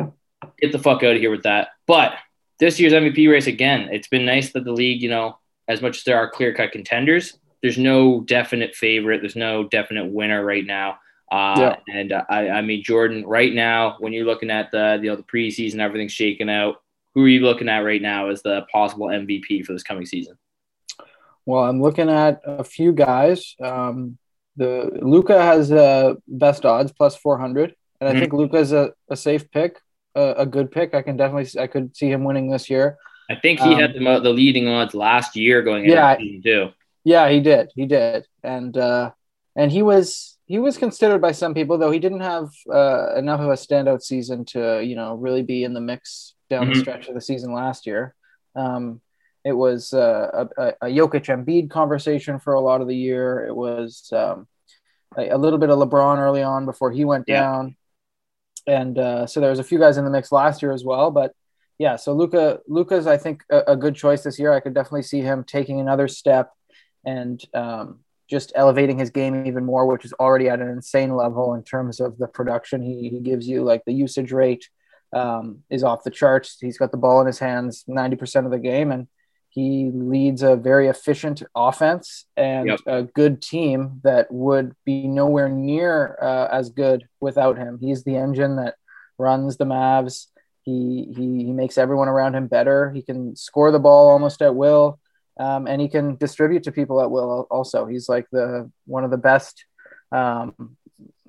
yeah, 0.00 0.08
get 0.58 0.72
the 0.72 0.80
fuck 0.80 1.04
out 1.04 1.14
of 1.14 1.20
here 1.20 1.30
with 1.30 1.44
that. 1.44 1.68
But 1.86 2.14
this 2.58 2.80
year's 2.80 2.92
MVP 2.92 3.30
race 3.30 3.46
again, 3.46 3.90
it's 3.92 4.08
been 4.08 4.26
nice 4.26 4.50
that 4.52 4.64
the 4.64 4.72
league, 4.72 5.02
you 5.02 5.10
know, 5.10 5.38
as 5.68 5.80
much 5.80 5.98
as 5.98 6.04
there 6.04 6.16
are 6.16 6.28
clear 6.28 6.52
cut 6.52 6.72
contenders, 6.72 7.38
there's 7.62 7.78
no 7.78 8.22
definite 8.22 8.74
favorite. 8.74 9.20
There's 9.20 9.36
no 9.36 9.62
definite 9.68 10.06
winner 10.06 10.44
right 10.44 10.66
now. 10.66 10.98
Uh, 11.30 11.54
yeah. 11.58 11.76
And 11.88 12.12
uh, 12.12 12.24
I, 12.28 12.48
I 12.50 12.62
mean, 12.62 12.82
Jordan, 12.82 13.26
right 13.26 13.52
now, 13.52 13.96
when 13.98 14.12
you're 14.12 14.26
looking 14.26 14.50
at 14.50 14.70
the, 14.70 14.98
you 15.02 15.10
know, 15.10 15.16
the 15.16 15.22
preseason, 15.22 15.80
everything's 15.80 16.12
shaking 16.12 16.48
out. 16.48 16.82
Who 17.14 17.24
are 17.24 17.28
you 17.28 17.40
looking 17.40 17.68
at 17.68 17.80
right 17.80 18.02
now 18.02 18.28
as 18.28 18.42
the 18.42 18.66
possible 18.70 19.06
MVP 19.06 19.64
for 19.64 19.72
this 19.72 19.82
coming 19.82 20.06
season? 20.06 20.36
Well, 21.46 21.64
I'm 21.64 21.80
looking 21.80 22.10
at 22.10 22.42
a 22.44 22.64
few 22.64 22.92
guys. 22.92 23.54
Um, 23.60 24.18
the 24.56 24.98
Luka 25.00 25.40
has 25.40 25.70
uh, 25.70 26.14
best 26.26 26.64
odds 26.64 26.92
plus 26.92 27.16
400, 27.16 27.74
and 28.00 28.08
I 28.08 28.12
mm-hmm. 28.12 28.20
think 28.20 28.32
Luka's 28.32 28.72
a, 28.72 28.92
a 29.08 29.16
safe 29.16 29.50
pick, 29.50 29.80
a, 30.14 30.34
a, 30.38 30.46
good 30.46 30.70
pick. 30.72 30.94
I 30.94 31.02
can 31.02 31.16
definitely 31.16 31.60
I 31.60 31.66
could 31.66 31.96
see 31.96 32.10
him 32.10 32.24
winning 32.24 32.50
this 32.50 32.68
year. 32.68 32.96
I 33.30 33.36
think 33.36 33.60
he 33.60 33.74
um, 33.74 33.80
had 33.80 33.94
the, 33.94 34.20
the 34.20 34.30
leading 34.30 34.68
odds 34.68 34.94
last 34.94 35.36
year 35.36 35.62
going 35.62 35.84
into 35.84 35.94
yeah, 35.94 36.16
season 36.16 36.42
too. 36.42 36.68
Yeah, 37.04 37.28
he 37.28 37.40
did. 37.40 37.70
He 37.74 37.86
did, 37.86 38.26
and 38.42 38.76
uh, 38.76 39.12
and 39.54 39.70
he 39.70 39.82
was 39.82 40.35
he 40.46 40.60
was 40.60 40.78
considered 40.78 41.20
by 41.20 41.32
some 41.32 41.54
people, 41.54 41.76
though 41.76 41.90
he 41.90 41.98
didn't 41.98 42.20
have 42.20 42.50
uh, 42.72 43.14
enough 43.16 43.40
of 43.40 43.48
a 43.48 43.54
standout 43.54 44.02
season 44.02 44.44
to 44.46 44.82
you 44.82 44.96
know 44.96 45.14
really 45.14 45.42
be 45.42 45.64
in 45.64 45.74
the 45.74 45.80
mix 45.80 46.34
down 46.48 46.64
mm-hmm. 46.64 46.74
the 46.74 46.80
stretch 46.80 47.08
of 47.08 47.14
the 47.14 47.20
season 47.20 47.52
last 47.52 47.86
year. 47.86 48.14
Um, 48.54 49.00
it 49.44 49.52
was 49.52 49.92
uh, 49.92 50.46
a, 50.56 50.72
a 50.82 50.86
Jokic 50.86 51.26
Embiid 51.26 51.70
conversation 51.70 52.38
for 52.40 52.54
a 52.54 52.60
lot 52.60 52.80
of 52.80 52.88
the 52.88 52.96
year. 52.96 53.44
It 53.46 53.54
was 53.54 54.08
um, 54.12 54.48
a, 55.16 55.28
a, 55.30 55.38
little 55.38 55.58
bit 55.58 55.70
of 55.70 55.78
LeBron 55.78 56.18
early 56.18 56.42
on 56.42 56.64
before 56.64 56.90
he 56.90 57.04
went 57.04 57.26
yeah. 57.28 57.40
down, 57.40 57.76
and 58.66 58.98
uh, 58.98 59.26
so 59.26 59.40
there 59.40 59.50
was 59.50 59.58
a 59.58 59.64
few 59.64 59.78
guys 59.78 59.98
in 59.98 60.04
the 60.04 60.10
mix 60.10 60.30
last 60.30 60.62
year 60.62 60.72
as 60.72 60.84
well. 60.84 61.10
But 61.10 61.32
yeah, 61.78 61.96
so 61.96 62.12
Luka 62.12 62.60
Luka's 62.68 63.08
I 63.08 63.16
think 63.16 63.42
a, 63.50 63.62
a 63.68 63.76
good 63.76 63.96
choice 63.96 64.22
this 64.22 64.38
year. 64.38 64.52
I 64.52 64.60
could 64.60 64.74
definitely 64.74 65.02
see 65.02 65.20
him 65.20 65.42
taking 65.44 65.80
another 65.80 66.06
step 66.06 66.52
and 67.04 67.42
um, 67.54 68.00
just 68.28 68.52
elevating 68.54 68.98
his 68.98 69.10
game 69.10 69.46
even 69.46 69.64
more, 69.64 69.86
which 69.86 70.04
is 70.04 70.12
already 70.14 70.48
at 70.48 70.60
an 70.60 70.68
insane 70.68 71.14
level 71.14 71.54
in 71.54 71.62
terms 71.62 72.00
of 72.00 72.18
the 72.18 72.26
production 72.26 72.82
he, 72.82 73.08
he 73.08 73.20
gives 73.20 73.46
you. 73.46 73.62
Like 73.62 73.84
the 73.84 73.92
usage 73.92 74.32
rate 74.32 74.68
um, 75.12 75.62
is 75.70 75.84
off 75.84 76.04
the 76.04 76.10
charts. 76.10 76.58
He's 76.60 76.78
got 76.78 76.90
the 76.90 76.96
ball 76.96 77.20
in 77.20 77.26
his 77.26 77.38
hands 77.38 77.84
90% 77.88 78.44
of 78.44 78.50
the 78.50 78.58
game, 78.58 78.90
and 78.90 79.06
he 79.48 79.90
leads 79.92 80.42
a 80.42 80.56
very 80.56 80.88
efficient 80.88 81.42
offense 81.54 82.26
and 82.36 82.68
yep. 82.68 82.80
a 82.86 83.04
good 83.04 83.40
team 83.40 84.00
that 84.04 84.30
would 84.30 84.74
be 84.84 85.06
nowhere 85.06 85.48
near 85.48 86.18
uh, 86.20 86.48
as 86.52 86.70
good 86.70 87.08
without 87.20 87.56
him. 87.56 87.78
He's 87.80 88.04
the 88.04 88.16
engine 88.16 88.56
that 88.56 88.74
runs 89.18 89.56
the 89.56 89.64
Mavs. 89.64 90.26
He, 90.62 91.12
he, 91.16 91.44
he 91.44 91.52
makes 91.52 91.78
everyone 91.78 92.08
around 92.08 92.34
him 92.34 92.48
better. 92.48 92.90
He 92.90 93.02
can 93.02 93.36
score 93.36 93.70
the 93.70 93.78
ball 93.78 94.10
almost 94.10 94.42
at 94.42 94.54
will 94.54 94.98
um, 95.38 95.66
and 95.66 95.80
he 95.80 95.88
can 95.88 96.16
distribute 96.16 96.64
to 96.64 96.72
people 96.72 97.00
at 97.00 97.10
will. 97.10 97.46
Also, 97.50 97.86
he's 97.86 98.08
like 98.08 98.26
the 98.32 98.70
one 98.86 99.04
of 99.04 99.10
the 99.10 99.18
best, 99.18 99.64
um, 100.12 100.76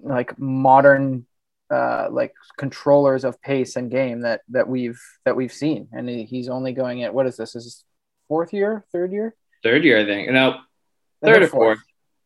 like 0.01 0.37
modern, 0.39 1.25
uh, 1.69 2.07
like 2.09 2.33
controllers 2.57 3.23
of 3.23 3.41
pace 3.41 3.75
and 3.75 3.91
game 3.91 4.21
that 4.21 4.41
that 4.49 4.67
we've 4.67 5.01
that 5.25 5.35
we've 5.35 5.53
seen. 5.53 5.89
And 5.91 6.07
he, 6.07 6.23
he's 6.23 6.49
only 6.49 6.73
going 6.73 7.03
at 7.03 7.13
what 7.13 7.27
is 7.27 7.37
this? 7.37 7.55
Is 7.55 7.65
this 7.65 7.83
fourth 8.27 8.53
year, 8.53 8.85
third 8.91 9.11
year? 9.11 9.35
Third 9.63 9.83
year, 9.83 9.99
I 9.99 10.05
think. 10.05 10.31
No, 10.31 10.59
third 11.23 11.43
or 11.43 11.47
fourth. 11.47 11.79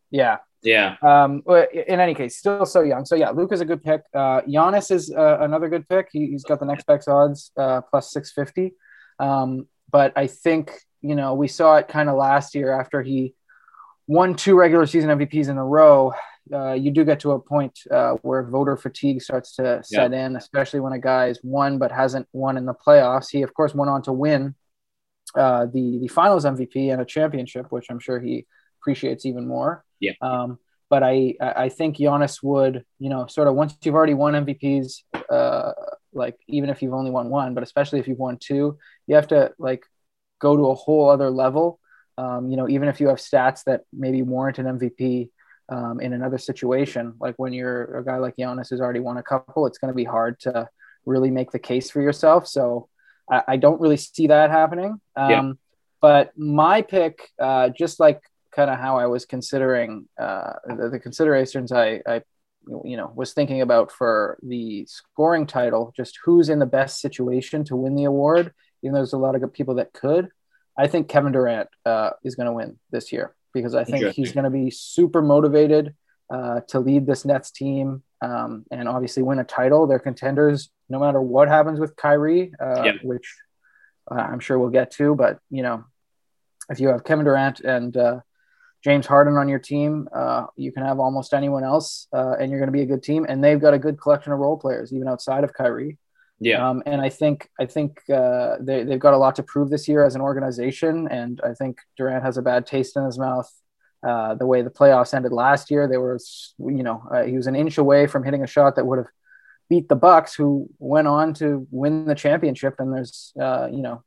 Yeah. 0.09 0.37
Yeah. 0.63 0.97
Um, 1.01 1.41
in 1.73 1.99
any 1.99 2.13
case, 2.13 2.37
still 2.37 2.67
so 2.67 2.81
young. 2.81 3.05
So 3.05 3.15
yeah, 3.15 3.31
Luke 3.31 3.51
is 3.51 3.61
a 3.61 3.65
good 3.65 3.83
pick. 3.83 4.03
Uh, 4.13 4.41
Giannis 4.41 4.91
is 4.91 5.11
uh, 5.11 5.39
another 5.41 5.69
good 5.69 5.89
pick. 5.89 6.09
He, 6.11 6.33
has 6.33 6.43
got 6.43 6.59
the 6.59 6.67
next 6.67 6.85
best 6.85 7.07
odds 7.07 7.51
uh, 7.57 7.81
plus 7.81 8.11
six 8.11 8.31
fifty. 8.31 8.73
Um, 9.17 9.67
but 9.91 10.13
I 10.15 10.27
think 10.27 10.71
you 11.01 11.15
know, 11.15 11.33
we 11.33 11.47
saw 11.47 11.77
it 11.77 11.87
kind 11.87 12.09
of 12.09 12.15
last 12.15 12.55
year 12.55 12.79
after 12.79 13.01
he 13.01 13.33
won 14.07 14.35
two 14.35 14.55
regular 14.55 14.85
season 14.85 15.09
MVPs 15.09 15.49
in 15.49 15.57
a 15.57 15.65
row. 15.65 16.13
Uh, 16.51 16.73
you 16.73 16.91
do 16.91 17.05
get 17.05 17.19
to 17.21 17.31
a 17.31 17.39
point 17.39 17.79
uh, 17.91 18.13
where 18.23 18.43
voter 18.43 18.75
fatigue 18.75 19.21
starts 19.21 19.55
to 19.55 19.81
set 19.83 20.11
in, 20.11 20.35
especially 20.35 20.79
when 20.79 20.91
a 20.91 20.99
guy's 20.99 21.39
won 21.43 21.77
but 21.77 21.91
hasn't 21.91 22.27
won 22.33 22.57
in 22.57 22.65
the 22.65 22.73
playoffs. 22.73 23.29
He, 23.31 23.41
of 23.41 23.53
course, 23.53 23.73
went 23.73 23.89
on 23.89 24.01
to 24.03 24.11
win 24.11 24.55
uh, 25.35 25.67
the 25.67 25.99
the 25.99 26.07
Finals 26.07 26.45
MVP 26.45 26.91
and 26.91 27.01
a 27.01 27.05
championship, 27.05 27.67
which 27.71 27.87
I'm 27.89 27.99
sure 27.99 28.19
he 28.19 28.45
appreciates 28.81 29.25
even 29.25 29.47
more. 29.47 29.85
Yeah. 29.99 30.13
Um, 30.21 30.59
but 30.89 31.03
I 31.03 31.35
I 31.39 31.69
think 31.69 31.97
Giannis 31.97 32.43
would, 32.43 32.83
you 32.99 33.09
know, 33.09 33.27
sort 33.27 33.47
of 33.47 33.55
once 33.55 33.77
you've 33.83 33.95
already 33.95 34.13
won 34.13 34.33
MVPs, 34.33 35.03
uh, 35.31 35.71
like 36.11 36.37
even 36.47 36.69
if 36.69 36.81
you've 36.81 36.93
only 36.93 37.11
won 37.11 37.29
one, 37.29 37.53
but 37.53 37.63
especially 37.63 37.99
if 37.99 38.07
you've 38.09 38.19
won 38.19 38.37
two, 38.37 38.77
you 39.07 39.15
have 39.15 39.27
to 39.27 39.53
like 39.57 39.85
go 40.41 40.57
to 40.57 40.67
a 40.67 40.75
whole 40.75 41.09
other 41.09 41.29
level. 41.29 41.79
Um, 42.17 42.49
you 42.49 42.57
know, 42.57 42.67
even 42.67 42.89
if 42.89 42.99
you 42.99 43.07
have 43.07 43.17
stats 43.17 43.63
that 43.65 43.81
maybe 43.93 44.21
warrant 44.21 44.59
an 44.59 44.65
MVP 44.65 45.29
um, 45.69 46.01
in 46.01 46.13
another 46.13 46.37
situation, 46.37 47.13
like 47.19 47.35
when 47.37 47.53
you're 47.53 47.99
a 47.99 48.03
guy 48.03 48.17
like 48.17 48.35
Giannis 48.35 48.69
who's 48.69 48.81
already 48.81 48.99
won 48.99 49.17
a 49.17 49.23
couple, 49.23 49.65
it's 49.65 49.77
going 49.77 49.91
to 49.91 49.95
be 49.95 50.03
hard 50.03 50.39
to 50.41 50.67
really 51.05 51.31
make 51.31 51.51
the 51.51 51.59
case 51.59 51.89
for 51.89 52.01
yourself. 52.01 52.47
So 52.47 52.89
I, 53.29 53.43
I 53.47 53.57
don't 53.57 53.79
really 53.79 53.97
see 53.97 54.27
that 54.27 54.51
happening. 54.51 54.99
Um, 55.15 55.29
yeah. 55.29 55.51
But 56.01 56.37
my 56.37 56.81
pick, 56.81 57.29
uh, 57.39 57.69
just 57.69 57.99
like 57.99 58.21
kind 58.51 58.69
of 58.69 58.79
how 58.79 58.97
I 58.97 59.05
was 59.05 59.25
considering 59.25 60.07
uh, 60.19 60.53
the, 60.65 60.89
the, 60.89 60.99
considerations 60.99 61.71
I, 61.71 62.01
I, 62.07 62.21
you 62.83 62.97
know, 62.97 63.11
was 63.15 63.33
thinking 63.33 63.61
about 63.61 63.91
for 63.91 64.37
the 64.43 64.85
scoring 64.87 65.45
title, 65.45 65.93
just 65.95 66.19
who's 66.23 66.49
in 66.49 66.59
the 66.59 66.65
best 66.65 66.99
situation 66.99 67.63
to 67.65 67.75
win 67.75 67.95
the 67.95 68.05
award 68.05 68.51
even 68.83 68.93
though 68.93 68.99
there's 68.99 69.13
a 69.13 69.17
lot 69.17 69.35
of 69.35 69.41
good 69.41 69.53
people 69.53 69.75
that 69.75 69.93
could. 69.93 70.29
I 70.77 70.87
think 70.87 71.09
Kevin 71.09 71.33
Durant 71.33 71.69
uh, 71.85 72.11
is 72.23 72.35
going 72.35 72.47
to 72.47 72.53
win 72.53 72.79
this 72.91 73.11
year 73.11 73.35
because 73.53 73.75
I 73.75 73.83
think 73.83 74.15
he's 74.15 74.31
going 74.31 74.45
to 74.45 74.49
be 74.49 74.71
super 74.71 75.21
motivated 75.21 75.95
uh, 76.29 76.61
to 76.69 76.79
lead 76.79 77.05
this 77.05 77.25
Nets 77.25 77.51
team 77.51 78.03
um, 78.21 78.65
and 78.71 78.87
obviously 78.87 79.21
win 79.23 79.39
a 79.39 79.43
title. 79.43 79.85
They're 79.85 79.99
contenders 79.99 80.69
no 80.89 80.99
matter 80.99 81.21
what 81.21 81.49
happens 81.49 81.79
with 81.79 81.95
Kyrie, 81.95 82.53
uh, 82.59 82.93
which 83.03 83.35
uh, 84.09 84.15
I'm 84.15 84.39
sure 84.39 84.57
we'll 84.57 84.69
get 84.69 84.91
to. 84.91 85.13
But 85.15 85.39
you 85.49 85.63
know, 85.63 85.83
if 86.69 86.79
you 86.79 86.87
have 86.89 87.03
Kevin 87.03 87.25
Durant 87.25 87.59
and 87.59 87.95
uh, 87.97 88.19
James 88.83 89.05
Harden 89.05 89.35
on 89.35 89.49
your 89.49 89.59
team, 89.59 90.07
uh, 90.13 90.45
you 90.55 90.71
can 90.71 90.85
have 90.85 90.99
almost 90.99 91.33
anyone 91.33 91.63
else, 91.63 92.07
and 92.11 92.49
you're 92.49 92.59
going 92.59 92.71
to 92.71 92.77
be 92.77 92.81
a 92.81 92.85
good 92.87 93.03
team. 93.03 93.25
And 93.27 93.43
they've 93.43 93.59
got 93.59 93.73
a 93.73 93.79
good 93.79 93.99
collection 93.99 94.31
of 94.31 94.39
role 94.39 94.57
players, 94.57 94.93
even 94.93 95.07
outside 95.07 95.43
of 95.43 95.53
Kyrie. 95.53 95.97
Yeah. 96.41 96.67
Um, 96.67 96.81
and 96.87 96.99
I 96.99 97.09
think 97.09 97.47
I 97.59 97.67
think 97.67 98.01
uh, 98.09 98.55
they 98.59 98.83
they've 98.83 98.99
got 98.99 99.13
a 99.13 99.17
lot 99.17 99.35
to 99.35 99.43
prove 99.43 99.69
this 99.69 99.87
year 99.87 100.03
as 100.03 100.15
an 100.15 100.21
organization, 100.21 101.07
and 101.07 101.39
I 101.43 101.53
think 101.53 101.77
Durant 101.97 102.23
has 102.23 102.37
a 102.37 102.41
bad 102.41 102.65
taste 102.65 102.97
in 102.97 103.05
his 103.05 103.19
mouth. 103.19 103.49
Uh, 104.05 104.33
the 104.33 104.47
way 104.47 104.63
the 104.63 104.71
playoffs 104.71 105.13
ended 105.13 105.31
last 105.31 105.69
year, 105.69 105.87
they 105.87 105.97
were 105.97 106.17
you 106.57 106.81
know 106.81 107.03
uh, 107.13 107.21
he 107.21 107.37
was 107.37 107.45
an 107.45 107.55
inch 107.55 107.77
away 107.77 108.07
from 108.07 108.23
hitting 108.23 108.43
a 108.43 108.47
shot 108.47 108.75
that 108.75 108.87
would 108.87 108.97
have 108.97 109.07
beat 109.69 109.87
the 109.87 109.95
Bucks, 109.95 110.33
who 110.33 110.67
went 110.79 111.07
on 111.07 111.35
to 111.35 111.67
win 111.69 112.05
the 112.05 112.15
championship. 112.15 112.79
And 112.79 112.91
there's 112.91 113.33
uh, 113.39 113.67
you 113.71 113.83
know 113.83 114.03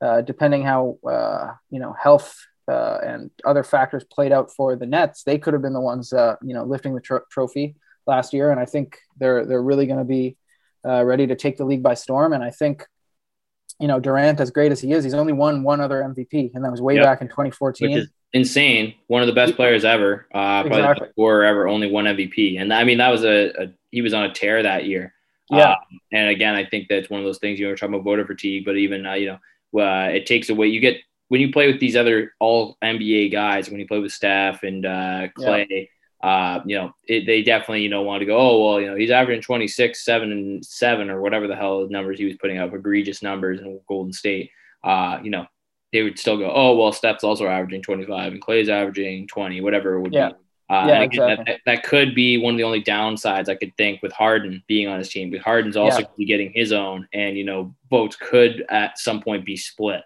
uh, 0.00 0.22
depending 0.22 0.62
how 0.62 0.96
uh, 1.06 1.52
you 1.70 1.78
know 1.78 1.92
health 1.92 2.42
and 2.66 3.30
other 3.44 3.62
factors 3.62 4.02
played 4.02 4.32
out 4.32 4.50
for 4.50 4.76
the 4.76 4.86
Nets, 4.86 5.24
they 5.24 5.36
could 5.36 5.52
have 5.52 5.62
been 5.62 5.74
the 5.74 5.80
ones 5.80 6.14
you 6.42 6.54
know 6.54 6.64
lifting 6.64 6.94
the 6.94 7.02
tr- 7.02 7.28
trophy 7.30 7.76
last 8.06 8.32
year. 8.32 8.50
And 8.50 8.58
I 8.58 8.64
think 8.64 8.96
they're 9.18 9.44
they're 9.44 9.62
really 9.62 9.86
going 9.86 9.98
to 9.98 10.04
be 10.04 10.38
uh, 10.86 11.04
ready 11.04 11.26
to 11.26 11.34
take 11.34 11.56
the 11.56 11.64
league 11.64 11.82
by 11.82 11.94
storm. 11.94 12.32
And 12.32 12.42
I 12.42 12.50
think, 12.50 12.86
you 13.80 13.88
know, 13.88 14.00
Durant, 14.00 14.40
as 14.40 14.50
great 14.50 14.72
as 14.72 14.80
he 14.80 14.92
is, 14.92 15.04
he's 15.04 15.14
only 15.14 15.32
won 15.32 15.62
one 15.62 15.80
other 15.80 16.00
MVP, 16.00 16.54
and 16.54 16.64
that 16.64 16.70
was 16.70 16.80
way 16.80 16.94
yep. 16.94 17.04
back 17.04 17.20
in 17.20 17.28
2014. 17.28 17.90
Which 17.90 18.02
is 18.04 18.08
insane. 18.32 18.94
One 19.08 19.22
of 19.22 19.26
the 19.26 19.34
best 19.34 19.56
players 19.56 19.84
ever, 19.84 20.26
uh, 20.32 20.62
probably 20.62 20.78
exactly. 20.78 20.94
the 20.94 21.00
best 21.00 21.12
scorer 21.12 21.44
ever, 21.44 21.68
only 21.68 21.90
one 21.90 22.04
MVP. 22.04 22.60
And 22.60 22.72
I 22.72 22.84
mean, 22.84 22.98
that 22.98 23.10
was 23.10 23.24
a, 23.24 23.50
a 23.62 23.72
he 23.90 24.02
was 24.02 24.14
on 24.14 24.24
a 24.24 24.32
tear 24.32 24.62
that 24.62 24.86
year. 24.86 25.12
Yeah. 25.50 25.72
Uh, 25.72 25.76
and 26.12 26.30
again, 26.30 26.54
I 26.54 26.64
think 26.64 26.88
that's 26.88 27.08
one 27.08 27.20
of 27.20 27.26
those 27.26 27.38
things 27.38 27.60
you 27.60 27.68
were 27.68 27.76
talking 27.76 27.94
about 27.94 28.04
voter 28.04 28.26
fatigue, 28.26 28.64
but 28.64 28.76
even, 28.76 29.06
uh, 29.06 29.14
you 29.14 29.26
know, 29.72 29.80
uh, 29.80 30.08
it 30.08 30.26
takes 30.26 30.48
away, 30.48 30.68
you 30.68 30.80
get, 30.80 30.96
when 31.28 31.40
you 31.40 31.52
play 31.52 31.70
with 31.70 31.80
these 31.80 31.96
other 31.96 32.32
all 32.40 32.76
NBA 32.82 33.30
guys, 33.32 33.70
when 33.70 33.78
you 33.78 33.86
play 33.86 33.98
with 33.98 34.12
Steph 34.12 34.62
and 34.62 34.86
uh, 34.86 35.28
Clay, 35.36 35.66
yeah 35.68 35.82
uh, 36.22 36.60
you 36.64 36.76
know, 36.76 36.92
it, 37.06 37.26
they 37.26 37.42
definitely, 37.42 37.82
you 37.82 37.88
know, 37.88 38.02
want 38.02 38.20
to 38.20 38.26
go, 38.26 38.36
oh, 38.36 38.64
well, 38.64 38.80
you 38.80 38.86
know, 38.86 38.96
he's 38.96 39.10
averaging 39.10 39.42
26, 39.42 40.04
seven 40.04 40.32
and 40.32 40.64
seven 40.64 41.10
or 41.10 41.20
whatever 41.20 41.46
the 41.46 41.56
hell 41.56 41.86
numbers 41.88 42.18
he 42.18 42.24
was 42.24 42.36
putting 42.36 42.58
up, 42.58 42.72
egregious 42.72 43.22
numbers 43.22 43.60
in 43.60 43.80
Golden 43.88 44.12
State. 44.12 44.50
Uh, 44.82 45.18
you 45.22 45.30
know, 45.30 45.46
they 45.92 46.02
would 46.02 46.18
still 46.18 46.36
go, 46.36 46.50
oh 46.52 46.76
well, 46.76 46.92
Steph's 46.92 47.24
also 47.24 47.46
averaging 47.46 47.82
25 47.82 48.32
and 48.32 48.42
Clay's 48.42 48.68
averaging 48.68 49.26
20, 49.28 49.60
whatever 49.60 49.94
it 49.94 50.00
would 50.02 50.12
yeah. 50.12 50.30
be. 50.30 50.34
Uh, 50.68 50.84
yeah, 50.88 51.02
exactly. 51.02 51.44
that, 51.46 51.60
that, 51.64 51.84
could 51.84 52.12
be 52.12 52.38
one 52.38 52.54
of 52.54 52.58
the 52.58 52.64
only 52.64 52.82
downsides 52.82 53.48
I 53.48 53.54
could 53.54 53.72
think 53.76 54.02
with 54.02 54.10
Harden 54.10 54.64
being 54.66 54.88
on 54.88 54.98
his 54.98 55.08
team. 55.08 55.30
But 55.30 55.40
Harden's 55.40 55.76
also 55.76 56.00
yeah. 56.00 56.06
be 56.18 56.24
getting 56.24 56.50
his 56.52 56.72
own, 56.72 57.06
and 57.12 57.38
you 57.38 57.44
know, 57.44 57.72
votes 57.88 58.16
could 58.16 58.64
at 58.68 58.98
some 58.98 59.22
point 59.22 59.46
be 59.46 59.56
split. 59.56 60.02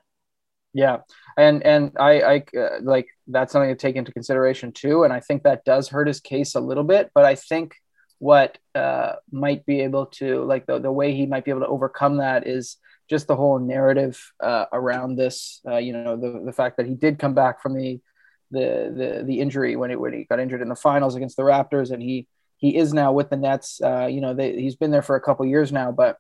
Yeah, 0.75 0.99
and 1.39 1.63
and 1.65 1.93
I, 1.99 2.21
I 2.21 2.45
uh, 2.59 2.79
like 2.83 3.09
that's 3.31 3.53
something 3.53 3.71
to 3.71 3.77
take 3.77 3.97
into 3.97 4.13
consideration 4.13 4.73
too, 4.73 5.05
and 5.05 5.13
I 5.13 5.21
think 5.21 5.43
that 5.43 5.65
does 5.65 5.89
hurt 5.89 6.09
his 6.09 6.21
case 6.21 6.55
a 6.55 6.61
little 6.61 6.85
bit. 6.85 7.11
But 7.15 7.25
I 7.25 7.35
think 7.35 7.75
what 8.19 8.59
uh, 8.75 9.15
might 9.33 9.65
be 9.65 9.81
able 9.81 10.07
to 10.07 10.45
like 10.45 10.67
the, 10.67 10.79
the 10.79 10.93
way 10.93 11.15
he 11.15 11.27
might 11.27 11.45
be 11.45 11.51
able 11.51 11.63
to 11.63 11.67
overcome 11.67 12.19
that 12.19 12.47
is 12.47 12.77
just 13.09 13.27
the 13.27 13.37
whole 13.37 13.59
narrative 13.59 14.23
uh, 14.41 14.67
around 14.73 15.17
this. 15.17 15.61
Uh, 15.67 15.79
you 15.79 15.93
know, 15.93 16.17
the 16.17 16.43
the 16.45 16.53
fact 16.53 16.77
that 16.77 16.87
he 16.87 16.95
did 16.95 17.19
come 17.19 17.35
back 17.35 17.63
from 17.63 17.75
the 17.75 18.01
the 18.51 18.93
the, 18.95 19.25
the 19.25 19.41
injury 19.41 19.77
when, 19.77 19.91
it, 19.91 20.01
when 20.01 20.13
he 20.13 20.25
got 20.25 20.41
injured 20.41 20.63
in 20.63 20.69
the 20.69 20.77
finals 20.77 21.17
against 21.17 21.37
the 21.37 21.43
Raptors, 21.43 21.91
and 21.91 22.03
he 22.03 22.27
he 22.59 22.77
is 22.77 22.93
now 22.93 23.13
with 23.13 23.31
the 23.31 23.37
Nets. 23.37 23.81
Uh, 23.83 24.07
you 24.07 24.21
know, 24.21 24.35
they, 24.35 24.61
he's 24.61 24.77
been 24.77 24.91
there 24.91 25.03
for 25.03 25.17
a 25.17 25.21
couple 25.21 25.47
years 25.47 25.73
now, 25.73 25.91
but 25.91 26.19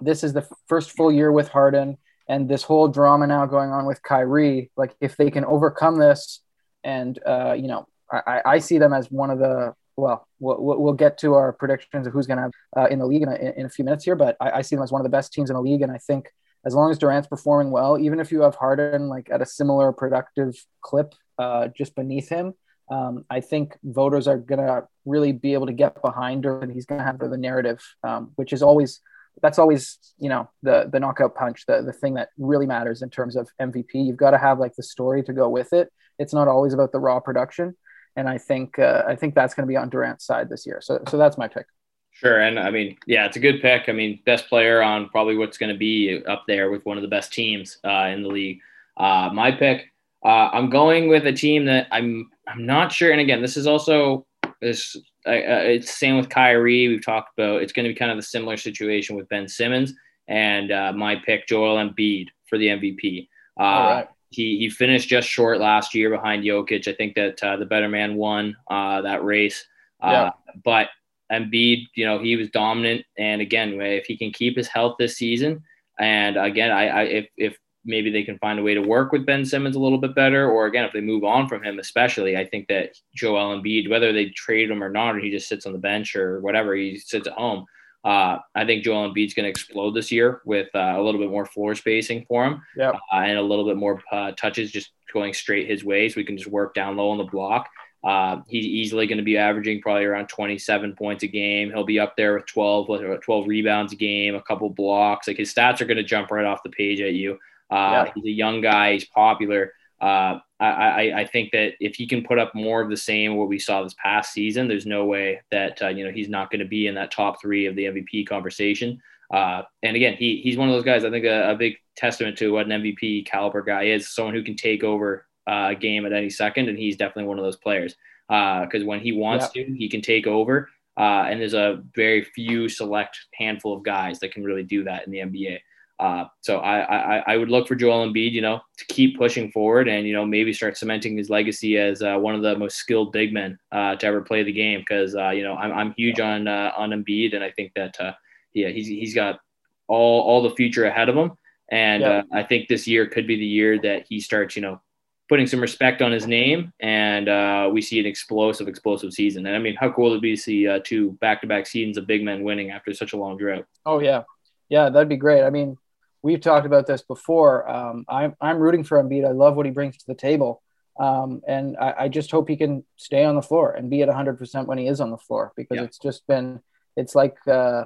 this 0.00 0.22
is 0.22 0.32
the 0.32 0.46
first 0.68 0.92
full 0.92 1.10
year 1.10 1.32
with 1.32 1.48
Harden, 1.48 1.96
and 2.28 2.48
this 2.48 2.62
whole 2.62 2.88
drama 2.88 3.26
now 3.26 3.46
going 3.46 3.70
on 3.70 3.86
with 3.86 4.02
Kyrie. 4.02 4.70
Like, 4.76 4.94
if 5.00 5.16
they 5.16 5.30
can 5.30 5.44
overcome 5.44 5.96
this, 5.96 6.40
and 6.82 7.18
uh, 7.26 7.52
you 7.52 7.68
know, 7.68 7.86
I, 8.10 8.40
I 8.44 8.58
see 8.58 8.78
them 8.78 8.92
as 8.92 9.10
one 9.10 9.30
of 9.30 9.38
the 9.38 9.74
well, 9.96 10.26
we'll, 10.40 10.92
get 10.92 11.18
to 11.18 11.34
our 11.34 11.52
predictions 11.52 12.06
of 12.06 12.12
who's 12.12 12.26
going 12.26 12.38
to 12.38 12.50
uh, 12.76 12.86
in 12.86 12.98
the 12.98 13.06
league 13.06 13.22
in 13.22 13.28
a, 13.28 13.34
in 13.56 13.66
a, 13.66 13.68
few 13.68 13.84
minutes 13.84 14.04
here, 14.04 14.16
but 14.16 14.36
I, 14.40 14.50
I, 14.50 14.62
see 14.62 14.74
them 14.74 14.82
as 14.82 14.90
one 14.90 15.00
of 15.00 15.04
the 15.04 15.10
best 15.10 15.32
teams 15.32 15.50
in 15.50 15.54
the 15.54 15.62
league. 15.62 15.82
And 15.82 15.92
I 15.92 15.98
think 15.98 16.30
as 16.64 16.74
long 16.74 16.90
as 16.90 16.98
Durant's 16.98 17.28
performing 17.28 17.70
well, 17.70 17.98
even 17.98 18.20
if 18.20 18.32
you 18.32 18.42
have 18.42 18.54
Harden 18.54 19.08
like 19.08 19.30
at 19.30 19.42
a 19.42 19.46
similar 19.46 19.92
productive 19.92 20.54
clip 20.80 21.14
uh, 21.38 21.68
just 21.68 21.94
beneath 21.94 22.28
him, 22.28 22.54
um, 22.90 23.24
I 23.30 23.40
think 23.40 23.76
voters 23.82 24.28
are 24.28 24.36
going 24.36 24.60
to 24.60 24.86
really 25.04 25.32
be 25.32 25.54
able 25.54 25.66
to 25.66 25.72
get 25.72 26.00
behind 26.02 26.44
her 26.44 26.60
and 26.60 26.72
he's 26.72 26.86
going 26.86 26.98
to 26.98 27.04
have 27.04 27.18
the 27.18 27.36
narrative, 27.36 27.80
um, 28.02 28.32
which 28.36 28.52
is 28.52 28.62
always, 28.62 29.00
that's 29.42 29.58
always, 29.58 29.98
you 30.18 30.28
know, 30.28 30.48
the, 30.62 30.88
the 30.90 31.00
knockout 31.00 31.34
punch, 31.34 31.64
the, 31.66 31.82
the 31.82 31.92
thing 31.92 32.14
that 32.14 32.30
really 32.38 32.66
matters 32.66 33.02
in 33.02 33.10
terms 33.10 33.36
of 33.36 33.48
MVP. 33.60 33.90
You've 33.94 34.16
got 34.16 34.30
to 34.30 34.38
have 34.38 34.58
like 34.58 34.74
the 34.76 34.82
story 34.82 35.22
to 35.24 35.32
go 35.32 35.48
with 35.48 35.72
it. 35.72 35.92
It's 36.18 36.32
not 36.32 36.48
always 36.48 36.72
about 36.72 36.92
the 36.92 37.00
raw 37.00 37.20
production. 37.20 37.74
And 38.16 38.28
I 38.28 38.38
think, 38.38 38.78
uh, 38.78 39.02
I 39.06 39.16
think 39.16 39.34
that's 39.34 39.54
going 39.54 39.66
to 39.66 39.70
be 39.70 39.76
on 39.76 39.88
Durant's 39.90 40.24
side 40.24 40.48
this 40.48 40.66
year. 40.66 40.80
So, 40.80 41.02
so 41.08 41.18
that's 41.18 41.36
my 41.36 41.48
pick. 41.48 41.66
Sure. 42.12 42.40
And 42.40 42.60
I 42.60 42.70
mean, 42.70 42.96
yeah, 43.08 43.26
it's 43.26 43.36
a 43.36 43.40
good 43.40 43.60
pick. 43.60 43.88
I 43.88 43.92
mean, 43.92 44.20
best 44.24 44.48
player 44.48 44.80
on 44.80 45.08
probably 45.08 45.36
what's 45.36 45.58
going 45.58 45.72
to 45.72 45.78
be 45.78 46.22
up 46.26 46.44
there 46.46 46.70
with 46.70 46.86
one 46.86 46.96
of 46.96 47.02
the 47.02 47.08
best 47.08 47.32
teams 47.32 47.78
uh, 47.84 48.08
in 48.12 48.22
the 48.22 48.28
league. 48.28 48.60
Uh, 48.96 49.30
my 49.32 49.50
pick, 49.50 49.86
uh, 50.24 50.48
I'm 50.52 50.70
going 50.70 51.08
with 51.08 51.26
a 51.26 51.32
team 51.32 51.64
that 51.64 51.88
I'm 51.90 52.30
I'm 52.46 52.64
not 52.64 52.92
sure. 52.92 53.10
And 53.10 53.20
again, 53.20 53.42
this 53.42 53.56
is 53.56 53.66
also 53.66 54.26
this 54.60 54.96
uh, 55.26 55.32
it's 55.32 55.96
same 55.96 56.16
with 56.16 56.28
Kyrie. 56.28 56.88
We've 56.88 57.04
talked 57.04 57.38
about 57.38 57.62
it's 57.62 57.72
going 57.72 57.84
to 57.84 57.92
be 57.92 57.98
kind 57.98 58.10
of 58.10 58.18
a 58.18 58.22
similar 58.22 58.56
situation 58.56 59.16
with 59.16 59.28
Ben 59.28 59.48
Simmons 59.48 59.94
and 60.28 60.70
uh, 60.70 60.92
my 60.92 61.16
pick 61.16 61.46
Joel 61.46 61.76
Embiid 61.76 62.28
for 62.46 62.58
the 62.58 62.68
MVP. 62.68 63.28
Uh, 63.58 63.62
right. 63.62 64.08
He, 64.30 64.58
he 64.58 64.68
finished 64.68 65.08
just 65.08 65.28
short 65.28 65.60
last 65.60 65.94
year 65.94 66.10
behind 66.10 66.42
Jokic. 66.42 66.88
I 66.88 66.94
think 66.94 67.14
that 67.14 67.36
the 67.36 67.66
better 67.66 67.88
man 67.88 68.16
won 68.16 68.56
that 68.68 69.22
race. 69.22 69.64
Yeah. 70.02 70.30
But 70.64 70.88
Embiid, 71.32 71.86
you 71.94 72.04
know, 72.04 72.18
he 72.18 72.36
was 72.36 72.50
dominant. 72.50 73.04
And 73.16 73.40
again, 73.40 73.80
if 73.80 74.06
he 74.06 74.16
can 74.16 74.32
keep 74.32 74.56
his 74.56 74.68
health 74.68 74.96
this 74.98 75.16
season, 75.16 75.62
and 75.98 76.36
again, 76.36 76.70
I, 76.70 76.88
I 76.88 77.02
if 77.02 77.26
if 77.36 77.58
maybe 77.84 78.10
they 78.10 78.22
can 78.22 78.38
find 78.38 78.58
a 78.58 78.62
way 78.62 78.74
to 78.74 78.80
work 78.80 79.12
with 79.12 79.26
Ben 79.26 79.44
Simmons 79.44 79.76
a 79.76 79.80
little 79.80 79.98
bit 79.98 80.14
better, 80.14 80.50
or 80.50 80.66
again, 80.66 80.84
if 80.84 80.92
they 80.92 81.00
move 81.00 81.24
on 81.24 81.48
from 81.48 81.62
him, 81.62 81.78
especially, 81.78 82.36
I 82.36 82.44
think 82.44 82.68
that 82.68 82.96
Joel 83.14 83.58
Embiid, 83.58 83.90
whether 83.90 84.12
they 84.12 84.30
trade 84.30 84.70
him 84.70 84.82
or 84.82 84.90
not, 84.90 85.16
or 85.16 85.20
he 85.20 85.30
just 85.30 85.48
sits 85.48 85.66
on 85.66 85.72
the 85.72 85.78
bench 85.78 86.16
or 86.16 86.40
whatever, 86.40 86.74
he 86.74 86.98
sits 86.98 87.26
at 87.26 87.34
home. 87.34 87.66
Uh, 88.04 88.38
I 88.54 88.66
think 88.66 88.84
Joel 88.84 89.10
Embiid's 89.10 89.32
going 89.32 89.44
to 89.44 89.50
explode 89.50 89.92
this 89.92 90.12
year 90.12 90.42
with 90.44 90.68
uh, 90.74 90.94
a 90.96 91.02
little 91.02 91.20
bit 91.20 91.30
more 91.30 91.46
floor 91.46 91.74
spacing 91.74 92.26
for 92.28 92.44
him, 92.44 92.62
yep. 92.76 92.94
uh, 92.94 93.16
and 93.16 93.38
a 93.38 93.42
little 93.42 93.64
bit 93.64 93.76
more 93.76 94.02
uh, 94.12 94.32
touches 94.32 94.70
just 94.70 94.90
going 95.12 95.32
straight 95.32 95.68
his 95.68 95.84
way, 95.84 96.08
so 96.08 96.16
we 96.16 96.24
can 96.24 96.36
just 96.36 96.50
work 96.50 96.74
down 96.74 96.96
low 96.96 97.10
on 97.10 97.18
the 97.18 97.24
block. 97.24 97.68
Uh, 98.04 98.42
he's 98.46 98.66
easily 98.66 99.06
going 99.06 99.18
to 99.18 99.24
be 99.24 99.38
averaging 99.38 99.80
probably 99.80 100.04
around 100.04 100.28
27 100.28 100.94
points 100.94 101.22
a 101.22 101.26
game. 101.26 101.70
He'll 101.70 101.84
be 101.84 101.98
up 101.98 102.14
there 102.16 102.34
with 102.34 102.44
12, 102.44 103.22
12 103.22 103.46
rebounds 103.46 103.94
a 103.94 103.96
game, 103.96 104.34
a 104.34 104.42
couple 104.42 104.68
blocks. 104.68 105.26
Like 105.26 105.38
his 105.38 105.52
stats 105.54 105.80
are 105.80 105.86
going 105.86 105.96
to 105.96 106.02
jump 106.02 106.30
right 106.30 106.44
off 106.44 106.62
the 106.62 106.68
page 106.68 107.00
at 107.00 107.14
you. 107.14 107.38
Uh, 107.70 108.06
yeah. 108.06 108.12
He's 108.14 108.24
a 108.24 108.30
young 108.30 108.60
guy. 108.60 108.92
He's 108.94 109.04
popular. 109.06 109.72
Uh, 110.00 110.38
I, 110.60 110.66
I, 110.66 111.20
I, 111.20 111.26
think 111.26 111.52
that 111.52 111.74
if 111.80 111.94
he 111.94 112.06
can 112.06 112.24
put 112.24 112.38
up 112.38 112.54
more 112.54 112.82
of 112.82 112.90
the 112.90 112.96
same 112.96 113.36
what 113.36 113.48
we 113.48 113.58
saw 113.58 113.82
this 113.82 113.94
past 113.94 114.32
season, 114.32 114.68
there's 114.68 114.86
no 114.86 115.04
way 115.06 115.40
that 115.50 115.80
uh, 115.80 115.88
you 115.88 116.04
know 116.04 116.12
he's 116.12 116.28
not 116.28 116.50
going 116.50 116.58
to 116.58 116.66
be 116.66 116.88
in 116.88 116.94
that 116.96 117.10
top 117.10 117.40
three 117.40 117.66
of 117.66 117.74
the 117.76 117.84
MVP 117.84 118.26
conversation. 118.26 119.00
Uh, 119.32 119.62
and 119.82 119.96
again, 119.96 120.14
he 120.14 120.40
he's 120.42 120.56
one 120.56 120.68
of 120.68 120.74
those 120.74 120.84
guys. 120.84 121.04
I 121.04 121.10
think 121.10 121.24
a, 121.24 121.52
a, 121.52 121.54
big 121.54 121.76
testament 121.96 122.36
to 122.38 122.52
what 122.52 122.66
an 122.66 122.82
MVP 122.82 123.24
caliber 123.26 123.62
guy 123.62 123.84
is. 123.84 124.12
Someone 124.12 124.34
who 124.34 124.42
can 124.42 124.56
take 124.56 124.84
over 124.84 125.26
a 125.46 125.74
game 125.74 126.04
at 126.04 126.12
any 126.12 126.30
second, 126.30 126.68
and 126.68 126.78
he's 126.78 126.96
definitely 126.96 127.28
one 127.28 127.38
of 127.38 127.44
those 127.44 127.56
players. 127.56 127.96
Because 128.28 128.82
uh, 128.82 128.86
when 128.86 129.00
he 129.00 129.12
wants 129.12 129.48
yeah. 129.54 129.64
to, 129.64 129.74
he 129.74 129.88
can 129.88 130.02
take 130.02 130.26
over. 130.26 130.68
Uh, 130.96 131.26
and 131.28 131.40
there's 131.40 131.54
a 131.54 131.82
very 131.94 132.22
few 132.22 132.68
select 132.68 133.18
handful 133.34 133.76
of 133.76 133.82
guys 133.82 134.20
that 134.20 134.32
can 134.32 134.44
really 134.44 134.62
do 134.62 134.84
that 134.84 135.06
in 135.06 135.12
the 135.12 135.18
NBA. 135.18 135.58
Uh, 136.04 136.26
so 136.42 136.58
I, 136.58 136.80
I, 136.80 137.24
I 137.28 137.36
would 137.38 137.48
look 137.48 137.66
for 137.66 137.74
Joel 137.74 138.06
Embiid, 138.06 138.32
you 138.32 138.42
know, 138.42 138.60
to 138.76 138.84
keep 138.88 139.16
pushing 139.16 139.50
forward 139.50 139.88
and 139.88 140.06
you 140.06 140.12
know 140.12 140.26
maybe 140.26 140.52
start 140.52 140.76
cementing 140.76 141.16
his 141.16 141.30
legacy 141.30 141.78
as 141.78 142.02
uh, 142.02 142.18
one 142.18 142.34
of 142.34 142.42
the 142.42 142.58
most 142.58 142.76
skilled 142.76 143.10
big 143.10 143.32
men 143.32 143.58
uh, 143.72 143.96
to 143.96 144.06
ever 144.06 144.20
play 144.20 144.42
the 144.42 144.52
game. 144.52 144.80
Because 144.80 145.16
uh, 145.16 145.30
you 145.30 145.42
know 145.42 145.54
I'm, 145.54 145.72
I'm 145.72 145.94
huge 145.96 146.20
on 146.20 146.46
uh, 146.46 146.72
on 146.76 146.90
Embiid, 146.90 147.34
and 147.34 147.42
I 147.42 147.50
think 147.52 147.72
that 147.76 147.98
uh, 147.98 148.12
yeah 148.52 148.68
he's 148.68 148.86
he's 148.86 149.14
got 149.14 149.40
all 149.88 150.20
all 150.20 150.42
the 150.42 150.54
future 150.54 150.84
ahead 150.84 151.08
of 151.08 151.16
him. 151.16 151.32
And 151.70 152.02
yeah. 152.02 152.22
I 152.34 152.42
think 152.42 152.68
this 152.68 152.86
year 152.86 153.06
could 153.06 153.26
be 153.26 153.36
the 153.36 153.46
year 153.46 153.80
that 153.80 154.04
he 154.06 154.20
starts, 154.20 154.56
you 154.56 154.60
know, 154.60 154.82
putting 155.30 155.46
some 155.46 155.60
respect 155.60 156.02
on 156.02 156.12
his 156.12 156.26
name, 156.26 156.70
and 156.80 157.30
uh, 157.30 157.70
we 157.72 157.80
see 157.80 157.98
an 157.98 158.04
explosive, 158.04 158.68
explosive 158.68 159.14
season. 159.14 159.46
And 159.46 159.56
I 159.56 159.58
mean, 159.58 159.74
how 159.74 159.90
cool 159.90 160.10
would 160.10 160.16
it 160.16 160.22
be 160.22 160.36
to 160.36 160.42
see 160.42 160.68
uh, 160.68 160.80
two 160.84 161.12
back-to-back 161.22 161.66
seasons 161.66 161.96
of 161.96 162.06
big 162.06 162.22
men 162.22 162.44
winning 162.44 162.72
after 162.72 162.92
such 162.92 163.14
a 163.14 163.16
long 163.16 163.38
drought? 163.38 163.64
Oh 163.86 164.00
yeah, 164.00 164.24
yeah, 164.68 164.90
that'd 164.90 165.08
be 165.08 165.16
great. 165.16 165.42
I 165.42 165.48
mean, 165.48 165.78
we've 166.24 166.40
talked 166.40 166.66
about 166.66 166.86
this 166.86 167.02
before. 167.02 167.68
Um, 167.70 168.04
I'm 168.08 168.34
I'm 168.40 168.58
rooting 168.58 168.82
for 168.82 169.00
Embiid. 169.00 169.28
I 169.28 169.32
love 169.32 169.54
what 169.54 169.66
he 169.66 169.72
brings 169.72 169.98
to 169.98 170.06
the 170.08 170.14
table, 170.14 170.62
um, 170.98 171.42
and 171.46 171.76
I, 171.76 171.94
I, 172.00 172.08
just 172.08 172.30
hope 172.30 172.48
he 172.48 172.56
can 172.56 172.84
stay 172.96 173.24
on 173.24 173.34
the 173.34 173.42
floor 173.42 173.72
and 173.72 173.90
be 173.90 174.02
at 174.02 174.08
100 174.08 174.38
percent 174.38 174.66
when 174.66 174.78
he 174.78 174.88
is 174.88 175.00
on 175.00 175.10
the 175.10 175.18
floor 175.18 175.52
because 175.54 175.76
yeah. 175.76 175.84
it's 175.84 175.98
just 175.98 176.26
been 176.26 176.60
it's 176.96 177.14
like. 177.14 177.36
Uh, 177.46 177.84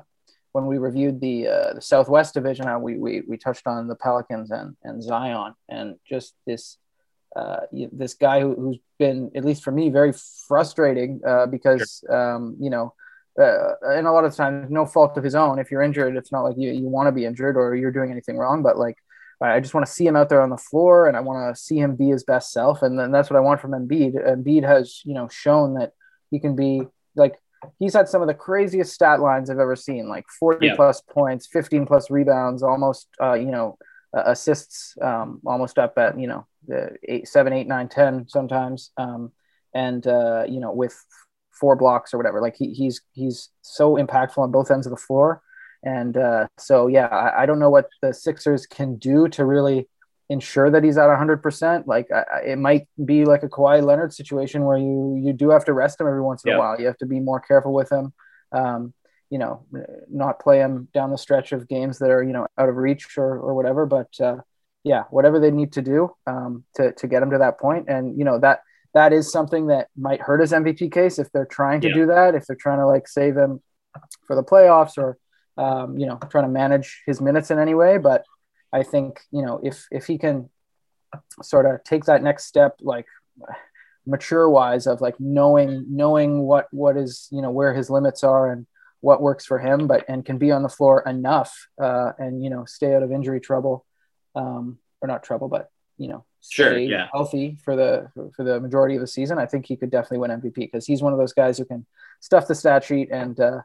when 0.53 0.65
we 0.65 0.79
reviewed 0.79 1.21
the 1.21 1.47
uh, 1.47 1.75
the 1.75 1.81
Southwest 1.81 2.33
Division, 2.33 2.67
how 2.67 2.79
we, 2.79 2.97
we 2.97 3.21
we 3.29 3.37
touched 3.37 3.67
on 3.67 3.87
the 3.87 3.95
Pelicans 3.95 4.51
and 4.51 4.77
and 4.83 5.03
Zion, 5.03 5.55
and 5.69 5.97
just 6.09 6.35
this 6.47 6.79
uh, 7.37 7.61
this 7.73 8.15
guy 8.15 8.41
who, 8.41 8.69
has 8.69 8.79
been, 8.99 9.31
at 9.35 9.45
least 9.45 9.63
for 9.63 9.71
me, 9.71 9.91
very 9.91 10.13
frustrating 10.49 11.21
uh, 11.27 11.47
because, 11.47 12.03
sure. 12.05 12.35
um, 12.35 12.57
you 12.59 12.71
know, 12.71 12.95
uh, 13.39 13.75
and 13.83 14.07
a 14.07 14.13
lot 14.13 14.25
of 14.25 14.35
times, 14.35 14.71
no 14.71 14.87
fault 14.87 15.17
of 15.17 15.25
his 15.25 15.35
own. 15.35 15.59
If 15.59 15.71
you're 15.71 15.83
injured, 15.83 16.17
it's 16.17 16.33
not 16.33 16.43
like 16.43 16.57
you, 16.57 16.71
you 16.73 16.89
want 16.89 17.07
to 17.07 17.13
be 17.13 17.25
injured 17.25 17.57
or 17.57 17.75
you're 17.75 17.93
doing 17.93 18.11
anything 18.11 18.37
wrong, 18.37 18.63
but 18.63 18.77
like, 18.77 18.97
I 19.41 19.61
just 19.61 19.73
want 19.73 19.87
to 19.87 19.93
see 19.93 20.05
him 20.05 20.17
out 20.17 20.29
there 20.29 20.43
on 20.43 20.51
the 20.51 20.57
floor 20.57 21.07
and 21.07 21.17
I 21.17 21.21
want 21.21 21.55
to 21.55 21.61
see 21.61 21.79
him 21.79 21.95
be 21.95 22.09
his 22.09 22.25
best 22.25 22.53
self. 22.53 22.83
And 22.83 22.99
then 22.99 23.13
that's 23.13 23.31
what 23.31 23.37
I 23.37 23.41
want 23.41 23.61
from 23.61 23.71
Embiid. 23.71 24.15
Embiid 24.15 24.65
has, 24.65 25.01
you 25.05 25.15
know, 25.15 25.29
shown 25.29 25.75
that 25.75 25.93
he 26.33 26.41
can 26.41 26.57
be 26.57 26.83
like, 27.15 27.37
he's 27.79 27.95
had 27.95 28.09
some 28.09 28.21
of 28.21 28.27
the 28.27 28.35
craziest 28.35 28.93
stat 28.93 29.21
lines 29.21 29.49
I've 29.49 29.61
ever 29.61 29.77
seen, 29.77 30.09
like 30.09 30.27
40 30.41 30.67
yeah. 30.67 30.75
plus 30.75 31.01
points, 31.03 31.47
15 31.47 31.87
plus 31.87 32.11
rebounds, 32.11 32.65
almost, 32.65 33.07
uh, 33.23 33.35
you 33.35 33.53
know, 33.53 33.79
uh, 34.17 34.23
assists 34.27 34.97
um, 35.03 35.41
almost 35.47 35.79
up 35.79 35.99
at 35.99 36.19
you 36.19 36.27
know 36.27 36.47
the 36.67 36.97
eight, 37.07 37.29
seven, 37.29 37.53
eight, 37.53 37.67
nine, 37.67 37.89
ten 37.89 38.27
sometimes, 38.29 38.91
um, 38.97 39.33
and 39.75 40.07
uh, 40.07 40.45
you 40.49 40.61
know 40.61 40.73
with 40.73 40.99
four 41.59 41.77
blocks 41.77 42.13
or 42.13 42.17
whatever. 42.17 42.41
Like 42.41 42.57
he, 42.57 42.73
he's 42.73 43.01
he's 43.13 43.51
so 43.63 43.95
impactful 43.97 44.39
on 44.39 44.51
both 44.51 44.71
ends 44.71 44.87
of 44.87 44.91
the 44.91 44.97
floor, 44.97 45.43
and 45.83 46.17
uh, 46.17 46.49
so 46.59 46.87
yeah, 46.87 47.07
I, 47.07 47.43
I, 47.43 47.47
don't 47.47 47.59
know 47.59 47.71
what 47.71 47.89
the 48.03 48.13
Sixers 48.13 48.67
can 48.67 48.97
do 48.97 49.29
to 49.29 49.45
really 49.45 49.89
ensure 50.29 50.71
that 50.71 50.85
he's 50.85 50.99
at 50.99 51.09
100%. 51.09 51.87
Like 51.87 52.09
I, 52.13 52.41
it 52.47 52.59
might 52.59 52.87
be 53.05 53.25
like 53.25 53.43
a 53.43 53.49
Kawhi 53.49 53.83
Leonard 53.83 54.13
situation 54.13 54.65
where 54.65 54.79
you 54.79 55.21
you 55.23 55.33
do 55.33 55.51
have 55.51 55.65
to 55.67 55.73
rest 55.73 56.01
him 56.01 56.07
every 56.07 56.23
once 56.23 56.45
in 56.45 56.51
yeah. 56.51 56.57
a 56.57 56.59
while. 56.59 56.81
You 56.81 56.87
have 56.87 56.99
to 56.99 57.07
be 57.07 57.21
more 57.21 57.41
careful 57.41 57.73
with 57.73 57.91
him. 57.91 58.13
Um, 58.53 58.95
you 59.31 59.39
know, 59.39 59.67
not 60.11 60.41
play 60.41 60.59
him 60.59 60.89
down 60.95 61.11
the 61.11 61.19
stretch 61.19 61.53
of 61.53 61.69
games 61.69 61.99
that 61.99 62.11
are, 62.11 62.23
you 62.23 62.33
know, 62.33 62.47
out 62.57 62.69
of 62.69 62.77
reach 62.77 63.19
or, 63.19 63.39
or 63.39 63.55
whatever. 63.55 63.85
But 63.85 64.09
uh, 64.21 64.39
yeah, 64.85 65.05
whatever 65.11 65.39
they 65.39 65.51
need 65.51 65.73
to 65.73 65.83
do 65.83 66.11
um, 66.27 66.65
to, 66.77 66.93
to 66.93 67.07
get 67.07 67.23
him 67.23 67.31
to 67.31 67.39
that. 67.39 67.57
And, 67.89 68.19
you 68.19 68.25
know, 68.25 68.39
that, 68.39 68.61
that 68.95 69.13
is 69.13 69.31
something 69.31 69.69
that 69.69 69.89
might 69.97 70.21
hurt 70.21 70.41
his 70.41 70.53
MVP 70.53 70.93
case 70.93 71.19
if 71.19 71.31
they're 71.33 71.47
trying 71.47 71.81
to 71.83 71.89
yeah. 71.89 71.95
do 71.95 72.07
that, 72.07 72.35
if 72.35 72.47
they're 72.47 72.57
trying 72.57 72.79
to 72.79 72.87
like 72.87 73.07
save 73.07 73.37
him 73.37 73.61
for 74.27 74.35
the 74.35 74.45
playoffs 74.45 74.99
or, 74.99 75.19
um, 75.57 75.99
you 75.99 76.07
know, 76.07 76.19
trying 76.31 76.45
to 76.45 76.51
manage 76.51 77.03
his 77.07 77.21
minutes 77.21 77.51
in 77.51 77.59
any 77.59 77.75
way. 77.75 77.99
But 77.99 78.25
I 78.73 78.83
think, 78.83 79.21
you 79.31 79.43
know, 79.43 79.61
if, 79.63 79.87
if 79.91 80.07
he 80.07 80.19
can 80.19 80.49
sort 81.43 81.67
of 81.67 81.85
take 81.85 82.05
that 82.05 82.23
next 82.23 82.47
step, 82.47 82.77
like 82.81 83.07
mature 84.09 84.49
wise 84.49 84.87
of 84.87 85.01
like 85.01 85.21
knowing 85.21 85.85
knowing 85.89 86.41
what 86.41 86.67
what 86.73 86.97
is 86.97 87.29
you 87.31 87.43
know 87.43 87.51
where 87.51 87.75
his 87.75 87.91
limits 87.91 88.25
are 88.25 88.51
and 88.51 88.67
what 89.01 89.23
works 89.23 89.47
for 89.47 89.61
him, 89.61 89.87
but 89.87 90.05
and 90.09 90.25
can 90.25 90.39
be 90.39 90.51
on 90.51 90.65
the 90.65 90.69
floor 90.69 91.03
enough 91.07 91.69
uh, 91.81 92.13
and 92.19 92.43
you 92.43 92.51
know 92.51 92.65
stay 92.65 92.95
out 92.95 93.03
of 93.03 93.13
injury 93.13 93.41
trouble, 93.41 93.85
um, 94.35 94.79
or 95.01 95.07
not 95.07 95.23
trouble, 95.23 95.49
but 95.49 95.71
you 95.99 96.09
know 96.09 96.25
sure, 96.49 96.79
yeah. 96.79 97.09
healthy 97.13 97.59
for 97.63 97.77
the 97.77 98.11
for 98.35 98.45
the 98.45 98.61
majority 98.61 98.95
of 98.95 99.01
the 99.01 99.07
season. 99.07 99.39
I 99.39 99.47
think 99.47 99.67
he 99.67 99.77
could 99.77 99.91
definitely 99.91 100.19
win 100.19 100.31
MVP 100.31 100.55
because 100.55 100.87
he's 100.87 101.03
one 101.03 101.13
of 101.13 101.19
those 101.19 101.33
guys 101.33 101.59
who 101.59 101.65
can 101.65 101.87
stuff 102.21 102.49
the 102.49 102.55
stat 102.55 102.85
sheet 102.85 103.11
and 103.11 103.39
uh, 103.39 103.61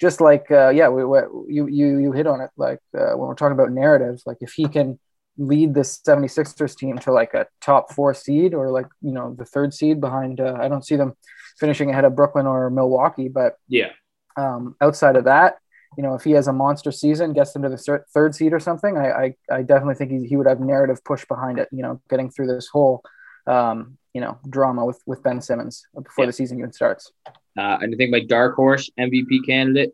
just 0.00 0.20
like 0.20 0.50
uh, 0.50 0.68
yeah, 0.68 0.88
we, 0.88 1.04
we, 1.04 1.18
you 1.48 1.66
you 1.66 1.98
you 1.98 2.12
hit 2.12 2.26
on 2.26 2.40
it 2.40 2.50
like 2.56 2.80
uh, 2.96 3.12
when 3.16 3.28
we're 3.28 3.34
talking 3.34 3.58
about 3.58 3.72
narrative, 3.72 4.20
like 4.26 4.38
if 4.40 4.52
he 4.52 4.68
can 4.68 4.98
lead 5.40 5.72
the 5.72 5.82
76ers 5.82 6.76
team 6.76 6.98
to 6.98 7.12
like 7.12 7.32
a 7.32 7.46
top 7.60 7.92
four 7.92 8.12
seed 8.12 8.54
or 8.54 8.70
like 8.70 8.86
you 9.00 9.12
know 9.12 9.34
the 9.38 9.44
third 9.44 9.72
seed 9.72 10.00
behind 10.00 10.40
uh, 10.40 10.56
I 10.60 10.68
don't 10.68 10.84
see 10.84 10.96
them 10.96 11.14
finishing 11.58 11.90
ahead 11.90 12.04
of 12.04 12.16
Brooklyn 12.16 12.46
or 12.46 12.70
Milwaukee, 12.70 13.28
but 13.28 13.54
yeah, 13.68 13.90
um, 14.36 14.76
outside 14.80 15.16
of 15.16 15.24
that, 15.24 15.58
you 15.96 16.02
know, 16.02 16.14
if 16.14 16.24
he 16.24 16.32
has 16.32 16.48
a 16.48 16.52
monster 16.52 16.92
season, 16.92 17.32
gets 17.32 17.52
them 17.52 17.62
to 17.62 17.68
the 17.68 18.04
third 18.12 18.34
seed 18.34 18.52
or 18.52 18.60
something, 18.60 18.96
I, 18.96 19.10
I, 19.10 19.34
I 19.50 19.62
definitely 19.62 19.94
think 19.94 20.10
he, 20.10 20.28
he 20.28 20.36
would 20.36 20.46
have 20.46 20.60
narrative 20.60 21.02
push 21.04 21.24
behind 21.26 21.58
it, 21.58 21.68
you 21.72 21.82
know, 21.82 22.00
getting 22.08 22.30
through 22.30 22.48
this 22.48 22.68
whole, 22.68 23.02
um, 23.46 23.98
you 24.12 24.20
know, 24.20 24.38
drama 24.48 24.84
with, 24.84 25.00
with 25.06 25.22
Ben 25.22 25.40
Simmons 25.40 25.86
before 25.94 26.24
yeah. 26.24 26.26
the 26.26 26.32
season 26.32 26.58
even 26.58 26.72
starts. 26.72 27.12
Uh, 27.26 27.78
and 27.80 27.94
I 27.94 27.96
think 27.96 28.10
my 28.10 28.20
dark 28.20 28.54
horse 28.54 28.90
MVP 28.98 29.46
candidate, 29.46 29.92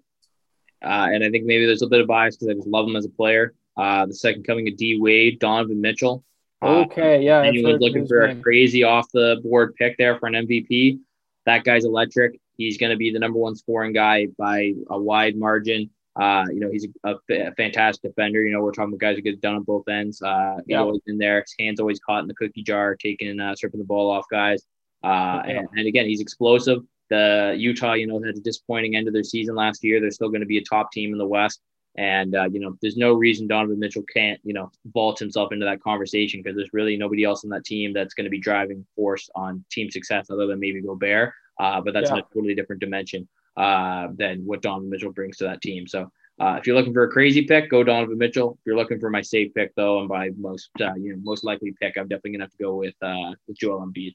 uh, 0.82 1.08
and 1.12 1.24
I 1.24 1.30
think 1.30 1.46
maybe 1.46 1.64
there's 1.64 1.82
a 1.82 1.86
bit 1.86 2.00
of 2.00 2.06
bias 2.06 2.36
because 2.36 2.48
I 2.48 2.54
just 2.54 2.66
love 2.66 2.86
him 2.86 2.96
as 2.96 3.06
a 3.06 3.10
player. 3.10 3.54
Uh, 3.76 4.06
the 4.06 4.14
second 4.14 4.46
coming 4.46 4.68
of 4.68 4.76
D 4.76 4.98
Wade, 5.00 5.38
Donovan 5.38 5.80
Mitchell. 5.80 6.22
Uh, 6.62 6.80
okay, 6.82 7.22
yeah. 7.22 7.42
And 7.42 7.56
he 7.56 7.64
was 7.64 7.80
looking 7.80 8.06
for 8.06 8.22
a 8.22 8.34
crazy 8.36 8.84
off 8.84 9.10
the 9.12 9.40
board 9.42 9.74
pick 9.76 9.96
there 9.98 10.18
for 10.18 10.26
an 10.26 10.34
MVP. 10.34 10.98
That 11.46 11.64
guy's 11.64 11.84
electric. 11.84 12.38
He's 12.56 12.78
going 12.78 12.90
to 12.90 12.96
be 12.96 13.10
the 13.10 13.18
number 13.18 13.38
one 13.38 13.56
scoring 13.56 13.92
guy 13.92 14.26
by 14.38 14.74
a 14.88 14.98
wide 14.98 15.36
margin. 15.36 15.90
Uh, 16.16 16.44
you 16.52 16.60
know, 16.60 16.70
he's 16.70 16.86
a, 17.04 17.14
a, 17.30 17.52
fantastic 17.56 18.02
defender. 18.02 18.44
You 18.44 18.52
know, 18.52 18.62
we're 18.62 18.70
talking 18.70 18.90
about 18.90 19.00
guys 19.00 19.16
who 19.16 19.22
get 19.22 19.40
done 19.40 19.56
on 19.56 19.62
both 19.62 19.88
ends. 19.88 20.22
Uh, 20.22 20.58
he's 20.64 20.76
always 20.76 21.00
in 21.06 21.18
there. 21.18 21.40
His 21.40 21.54
hands 21.58 21.80
always 21.80 21.98
caught 21.98 22.22
in 22.22 22.28
the 22.28 22.34
cookie 22.34 22.62
jar, 22.62 22.94
taking, 22.94 23.40
uh, 23.40 23.56
stripping 23.56 23.80
the 23.80 23.86
ball 23.86 24.10
off 24.10 24.26
guys. 24.30 24.62
Uh, 25.02 25.42
and, 25.46 25.68
and 25.74 25.86
again, 25.88 26.06
he's 26.06 26.20
explosive. 26.20 26.82
The 27.10 27.54
Utah, 27.58 27.94
you 27.94 28.06
know, 28.06 28.22
had 28.22 28.36
a 28.36 28.40
disappointing 28.40 28.96
end 28.96 29.08
of 29.08 29.12
their 29.12 29.24
season 29.24 29.56
last 29.56 29.82
year. 29.82 30.00
They're 30.00 30.12
still 30.12 30.28
going 30.28 30.40
to 30.40 30.46
be 30.46 30.58
a 30.58 30.64
top 30.64 30.92
team 30.92 31.12
in 31.12 31.18
the 31.18 31.26
West. 31.26 31.60
And, 31.96 32.34
uh, 32.34 32.48
you 32.50 32.58
know, 32.58 32.76
there's 32.80 32.96
no 32.96 33.12
reason 33.12 33.46
Donovan 33.46 33.78
Mitchell 33.78 34.02
can't, 34.12 34.40
you 34.42 34.52
know, 34.52 34.70
vault 34.92 35.18
himself 35.18 35.52
into 35.52 35.64
that 35.66 35.80
conversation 35.80 36.40
because 36.42 36.56
there's 36.56 36.72
really 36.72 36.96
nobody 36.96 37.22
else 37.24 37.44
on 37.44 37.50
that 37.50 37.64
team 37.64 37.92
that's 37.92 38.14
going 38.14 38.24
to 38.24 38.30
be 38.30 38.40
driving 38.40 38.84
force 38.96 39.28
on 39.34 39.64
team 39.70 39.90
success 39.90 40.30
other 40.30 40.46
than 40.46 40.58
maybe 40.58 40.80
Gobert. 40.80 41.32
Uh, 41.58 41.80
but 41.80 41.94
that's 41.94 42.10
yeah. 42.10 42.16
in 42.16 42.20
a 42.20 42.34
totally 42.34 42.54
different 42.54 42.80
dimension 42.80 43.28
uh, 43.56 44.08
than 44.16 44.44
what 44.44 44.62
Donovan 44.62 44.90
Mitchell 44.90 45.12
brings 45.12 45.36
to 45.38 45.44
that 45.44 45.60
team. 45.60 45.86
So 45.86 46.10
uh, 46.40 46.56
if 46.58 46.66
you're 46.66 46.76
looking 46.76 46.92
for 46.92 47.04
a 47.04 47.10
crazy 47.10 47.42
pick, 47.42 47.70
go 47.70 47.84
Donovan 47.84 48.18
Mitchell. 48.18 48.58
If 48.58 48.66
you're 48.66 48.76
looking 48.76 48.98
for 48.98 49.10
my 49.10 49.22
safe 49.22 49.54
pick, 49.54 49.74
though, 49.76 50.00
and 50.00 50.08
by 50.08 50.30
most 50.36 50.70
uh, 50.80 50.94
you 50.94 51.12
know 51.12 51.20
most 51.22 51.44
likely 51.44 51.72
pick, 51.80 51.96
I'm 51.96 52.08
definitely 52.08 52.32
gonna 52.32 52.44
have 52.44 52.50
to 52.50 52.62
go 52.62 52.74
with 52.74 52.94
uh, 53.02 53.34
with 53.46 53.56
Joel 53.56 53.86
Embiid. 53.86 54.14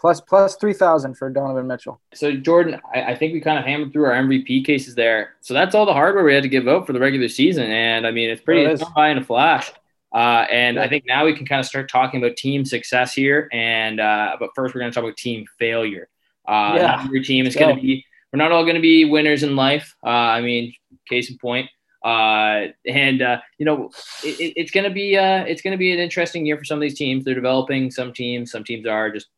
Plus 0.00 0.22
plus 0.22 0.56
three 0.56 0.72
thousand 0.72 1.18
for 1.18 1.28
Donovan 1.28 1.66
Mitchell. 1.66 2.00
So 2.14 2.34
Jordan, 2.34 2.80
I, 2.94 3.02
I 3.02 3.14
think 3.14 3.34
we 3.34 3.40
kind 3.40 3.58
of 3.58 3.66
hammered 3.66 3.92
through 3.92 4.06
our 4.06 4.12
MVP 4.12 4.64
cases 4.64 4.94
there. 4.94 5.34
So 5.42 5.52
that's 5.52 5.74
all 5.74 5.84
the 5.84 5.92
hardware 5.92 6.24
we 6.24 6.32
had 6.32 6.44
to 6.44 6.48
give 6.48 6.66
out 6.66 6.86
for 6.86 6.94
the 6.94 7.00
regular 7.00 7.28
season, 7.28 7.70
and 7.70 8.06
I 8.06 8.10
mean 8.10 8.30
it's 8.30 8.40
pretty 8.40 8.64
oh, 8.64 8.70
it's 8.70 8.82
high 8.82 9.10
in 9.10 9.18
a 9.18 9.24
flash. 9.24 9.70
Uh, 10.12 10.46
and. 10.50 10.78
I 10.78 10.88
think 10.88 11.04
now 11.06 11.24
we 11.24 11.36
can 11.36 11.46
kind 11.46 11.60
of 11.60 11.66
start 11.66 11.88
talking 11.88 12.20
about 12.22 12.36
team 12.36 12.64
success 12.64 13.14
here. 13.14 13.48
And 13.52 14.00
uh, 14.00 14.36
but 14.40 14.50
first, 14.56 14.74
we're 14.74 14.80
going 14.80 14.90
to 14.90 14.94
talk 14.94 15.04
about 15.04 15.16
team 15.16 15.44
failure. 15.58 16.08
Uh, 16.50 16.74
yeah. 16.76 17.02
every 17.04 17.22
team 17.22 17.46
is 17.46 17.54
going 17.54 17.76
to 17.76 17.80
be. 17.80 18.04
We're 18.32 18.38
not 18.38 18.50
all 18.50 18.64
going 18.64 18.74
to 18.74 18.80
be 18.80 19.04
winners 19.04 19.42
in 19.42 19.54
life. 19.54 19.94
Uh, 20.04 20.08
I 20.08 20.40
mean, 20.40 20.74
case 21.08 21.30
in 21.30 21.38
point. 21.38 21.70
Uh, 22.04 22.68
and 22.86 23.22
uh, 23.22 23.40
you 23.58 23.66
know, 23.66 23.90
it, 24.24 24.54
it's 24.56 24.70
going 24.70 24.84
to 24.84 24.90
be 24.90 25.16
uh, 25.16 25.44
it's 25.44 25.62
going 25.62 25.72
to 25.72 25.78
be 25.78 25.92
an 25.92 26.00
interesting 26.00 26.44
year 26.44 26.56
for 26.56 26.64
some 26.64 26.78
of 26.78 26.82
these 26.82 26.98
teams. 26.98 27.24
They're 27.24 27.34
developing 27.34 27.90
some 27.90 28.12
teams. 28.12 28.50
Some 28.50 28.64
teams 28.64 28.86
are 28.86 29.10
just 29.10 29.28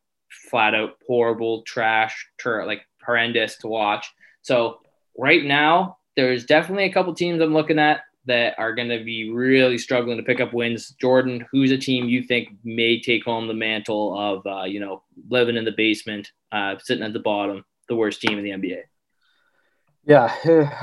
flat 0.49 0.73
out 0.73 0.93
horrible, 1.05 1.61
trash, 1.63 2.27
ter- 2.39 2.65
like 2.65 2.81
horrendous 3.05 3.57
to 3.57 3.67
watch. 3.67 4.11
So 4.41 4.79
right 5.17 5.43
now, 5.43 5.97
there's 6.15 6.45
definitely 6.45 6.85
a 6.85 6.93
couple 6.93 7.13
teams 7.13 7.41
I'm 7.41 7.53
looking 7.53 7.79
at 7.79 8.01
that 8.25 8.55
are 8.57 8.73
going 8.73 8.89
to 8.89 9.03
be 9.03 9.29
really 9.29 9.77
struggling 9.77 10.17
to 10.17 10.23
pick 10.23 10.39
up 10.39 10.53
wins. 10.53 10.89
Jordan, 11.01 11.45
who's 11.51 11.71
a 11.71 11.77
team 11.77 12.07
you 12.07 12.23
think 12.23 12.49
may 12.63 12.99
take 12.99 13.25
home 13.25 13.47
the 13.47 13.53
mantle 13.53 14.17
of, 14.17 14.45
uh, 14.47 14.63
you 14.63 14.79
know, 14.79 15.03
living 15.29 15.57
in 15.57 15.65
the 15.65 15.73
basement, 15.75 16.31
uh, 16.51 16.75
sitting 16.79 17.03
at 17.03 17.13
the 17.13 17.19
bottom, 17.19 17.65
the 17.89 17.95
worst 17.95 18.21
team 18.21 18.37
in 18.37 18.43
the 18.43 18.51
NBA? 18.51 18.83
Yeah, 20.05 20.33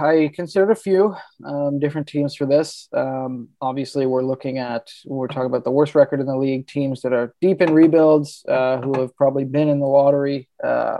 I 0.00 0.30
considered 0.34 0.70
a 0.70 0.76
few 0.76 1.14
um, 1.44 1.78
different 1.78 2.06
teams 2.06 2.34
for 2.34 2.46
this. 2.46 2.88
Um, 2.94 3.50
obviously, 3.60 4.06
we're 4.06 4.22
looking 4.22 4.58
at, 4.58 4.90
we're 5.04 5.28
talking 5.28 5.46
about 5.46 5.64
the 5.64 5.70
worst 5.70 5.94
record 5.94 6.20
in 6.20 6.26
the 6.26 6.36
league, 6.36 6.66
teams 6.66 7.02
that 7.02 7.12
are 7.12 7.34
deep 7.40 7.60
in 7.60 7.72
rebuilds, 7.72 8.44
uh, 8.48 8.80
who 8.80 8.98
have 9.00 9.14
probably 9.16 9.44
been 9.44 9.68
in 9.68 9.78
the 9.78 9.86
lottery 9.86 10.48
uh, 10.64 10.98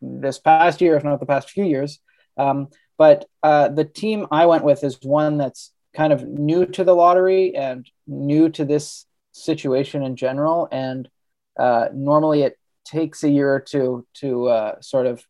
this 0.00 0.38
past 0.38 0.80
year, 0.80 0.96
if 0.96 1.02
not 1.02 1.18
the 1.18 1.26
past 1.26 1.50
few 1.50 1.64
years. 1.64 1.98
Um, 2.36 2.68
but 3.00 3.24
uh, 3.42 3.68
the 3.68 3.86
team 3.86 4.26
I 4.30 4.44
went 4.44 4.62
with 4.62 4.84
is 4.84 4.98
one 5.00 5.38
that's 5.38 5.72
kind 5.96 6.12
of 6.12 6.28
new 6.28 6.66
to 6.66 6.84
the 6.84 6.94
lottery 6.94 7.56
and 7.56 7.90
new 8.06 8.50
to 8.50 8.66
this 8.66 9.06
situation 9.32 10.02
in 10.02 10.16
general. 10.16 10.68
And 10.70 11.08
uh, 11.58 11.88
normally 11.94 12.42
it 12.42 12.58
takes 12.84 13.24
a 13.24 13.30
year 13.30 13.54
or 13.54 13.60
two 13.60 14.06
to 14.16 14.48
uh, 14.48 14.80
sort 14.82 15.06
of 15.06 15.24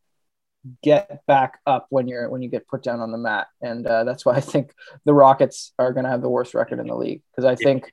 get 0.83 1.25
back 1.29 1.61
up 1.65 1.87
when 1.91 2.09
you're 2.09 2.29
when 2.29 2.43
you 2.43 2.49
get 2.49 2.67
put 2.67 2.83
down 2.83 2.99
on 2.99 3.13
the 3.13 3.19
mat. 3.19 3.47
And 3.63 3.87
uh, 3.87 4.03
that's 4.03 4.27
why 4.27 4.35
I 4.35 4.41
think 4.41 4.75
the 5.05 5.15
Rockets 5.15 5.73
are 5.79 5.93
going 5.93 6.03
to 6.03 6.11
have 6.11 6.23
the 6.23 6.29
worst 6.29 6.55
record 6.55 6.81
in 6.81 6.89
the 6.89 6.97
league 6.97 7.23
because 7.31 7.45
I 7.45 7.55
think 7.55 7.93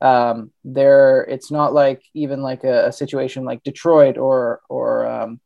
um, 0.00 0.52
they're 0.64 1.20
it's 1.24 1.50
not 1.50 1.74
like 1.74 2.02
even 2.14 2.40
like 2.40 2.64
a, 2.64 2.86
a 2.86 2.92
situation 2.92 3.44
like 3.44 3.62
Detroit 3.62 4.16
or 4.16 4.62
or 4.70 5.06
um, 5.06 5.38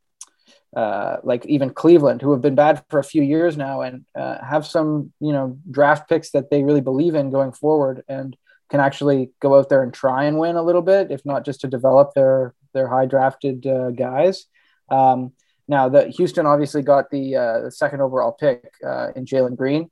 uh, 0.77 1.19
like 1.23 1.44
even 1.47 1.70
Cleveland, 1.70 2.23
who 2.23 2.32
have 2.32 2.40
been 2.40 2.55
bad 2.55 2.82
for 2.89 2.99
a 2.99 3.05
few 3.05 3.23
years 3.23 3.57
now 3.57 3.82
and 3.82 4.05
uh, 4.15 4.43
have 4.43 4.66
some, 4.66 5.12
you 5.20 5.32
know, 5.32 5.59
draft 5.70 6.09
picks 6.09 6.31
that 6.31 6.51
they 6.51 6.62
really 6.62 6.81
believe 6.81 7.15
in 7.15 7.31
going 7.31 7.53
forward 7.53 8.03
and 8.09 8.36
can 8.70 8.81
actually 8.81 9.31
go 9.40 9.59
out 9.59 9.69
there 9.69 9.82
and 9.82 9.93
try 9.93 10.24
and 10.24 10.39
win 10.39 10.57
a 10.57 10.62
little 10.62 10.81
bit, 10.81 11.11
if 11.11 11.27
not 11.27 11.44
just 11.44 11.61
to 11.61 11.69
develop 11.69 12.15
their 12.15 12.55
their 12.73 12.89
high 12.89 13.05
drafted 13.05 13.66
uh, 13.66 13.90
guys. 13.90 14.47
Um, 14.89 15.32
now, 15.69 15.90
the 15.90 16.09
Houston 16.09 16.47
obviously 16.47 16.82
got 16.82 17.11
the, 17.11 17.36
uh, 17.36 17.61
the 17.61 17.70
second 17.70 18.01
overall 18.01 18.32
pick 18.32 18.73
uh, 18.85 19.09
in 19.15 19.27
Jalen 19.27 19.57
Green, 19.57 19.90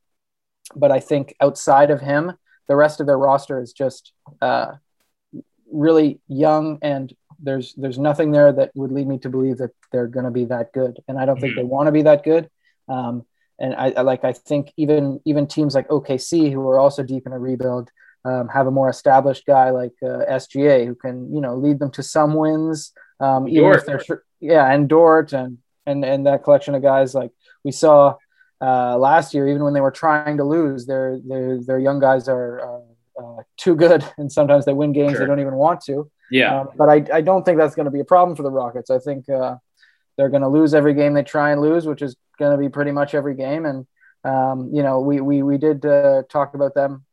but 0.74 0.90
I 0.90 1.00
think 1.00 1.34
outside 1.40 1.90
of 1.90 2.00
him, 2.00 2.32
the 2.68 2.76
rest 2.76 3.00
of 3.00 3.06
their 3.06 3.18
roster 3.18 3.60
is 3.60 3.74
just 3.74 4.12
really 5.70 6.20
young 6.26 6.78
and 6.82 7.12
there's 7.42 7.74
there's 7.74 7.98
nothing 7.98 8.30
there 8.30 8.52
that 8.52 8.70
would 8.74 8.92
lead 8.92 9.06
me 9.06 9.18
to 9.18 9.28
believe 9.28 9.58
that 9.58 9.70
they're 9.92 10.06
going 10.06 10.24
to 10.24 10.30
be 10.30 10.46
that 10.46 10.72
good, 10.72 10.98
and 11.08 11.18
I 11.18 11.24
don't 11.24 11.36
mm-hmm. 11.36 11.42
think 11.42 11.56
they 11.56 11.64
want 11.64 11.86
to 11.88 11.92
be 11.92 12.02
that 12.02 12.24
good. 12.24 12.50
Um, 12.88 13.24
and 13.58 13.74
I, 13.74 13.90
I, 13.90 14.00
like 14.02 14.24
I 14.24 14.32
think 14.32 14.72
even 14.76 15.20
even 15.24 15.46
teams 15.46 15.74
like 15.74 15.88
OKC 15.88 16.52
who 16.52 16.66
are 16.68 16.78
also 16.78 17.02
deep 17.02 17.26
in 17.26 17.32
a 17.32 17.38
rebuild 17.38 17.90
um, 18.24 18.48
have 18.48 18.66
a 18.66 18.70
more 18.70 18.88
established 18.88 19.46
guy 19.46 19.70
like 19.70 19.92
uh, 20.02 20.24
SGA 20.30 20.86
who 20.86 20.94
can 20.94 21.32
you 21.32 21.40
know 21.40 21.56
lead 21.56 21.78
them 21.78 21.90
to 21.92 22.02
some 22.02 22.34
wins. 22.34 22.92
Um, 23.20 23.48
even 23.48 23.72
if 23.72 23.86
they're 23.86 24.22
yeah, 24.40 24.70
and 24.70 24.88
Dort 24.88 25.32
and 25.32 25.58
and 25.86 26.04
and 26.04 26.26
that 26.26 26.44
collection 26.44 26.74
of 26.74 26.82
guys 26.82 27.14
like 27.14 27.30
we 27.64 27.72
saw 27.72 28.16
uh, 28.60 28.96
last 28.96 29.34
year, 29.34 29.48
even 29.48 29.64
when 29.64 29.74
they 29.74 29.80
were 29.80 29.90
trying 29.90 30.38
to 30.38 30.44
lose, 30.44 30.86
their 30.86 31.18
their 31.26 31.62
their 31.62 31.78
young 31.78 32.00
guys 32.00 32.28
are. 32.28 32.60
Uh, 32.60 32.80
uh, 33.20 33.42
too 33.58 33.76
good, 33.76 34.02
and 34.18 34.32
sometimes 34.32 34.64
they 34.64 34.72
win 34.72 34.92
games 34.92 35.12
sure. 35.12 35.20
they 35.20 35.26
don't 35.26 35.40
even 35.40 35.54
want 35.54 35.82
to. 35.82 36.10
Yeah. 36.30 36.60
Um, 36.60 36.68
but 36.76 36.88
I, 36.88 37.04
I 37.12 37.20
don't 37.20 37.44
think 37.44 37.58
that's 37.58 37.74
going 37.74 37.86
to 37.86 37.90
be 37.90 38.00
a 38.00 38.04
problem 38.04 38.36
for 38.36 38.42
the 38.42 38.50
Rockets. 38.50 38.90
I 38.90 38.98
think 38.98 39.28
uh, 39.28 39.56
they're 40.16 40.28
going 40.28 40.42
to 40.42 40.48
lose 40.48 40.74
every 40.74 40.94
game 40.94 41.14
they 41.14 41.22
try 41.22 41.50
and 41.50 41.60
lose, 41.60 41.86
which 41.86 42.02
is 42.02 42.16
going 42.38 42.52
to 42.52 42.58
be 42.58 42.68
pretty 42.68 42.92
much 42.92 43.14
every 43.14 43.34
game. 43.34 43.66
And, 43.66 43.86
um, 44.24 44.70
you 44.72 44.82
know, 44.82 45.00
we, 45.00 45.20
we, 45.20 45.42
we 45.42 45.58
did 45.58 45.84
uh, 45.84 46.22
talk 46.30 46.54
about 46.54 46.74
them 46.74 47.04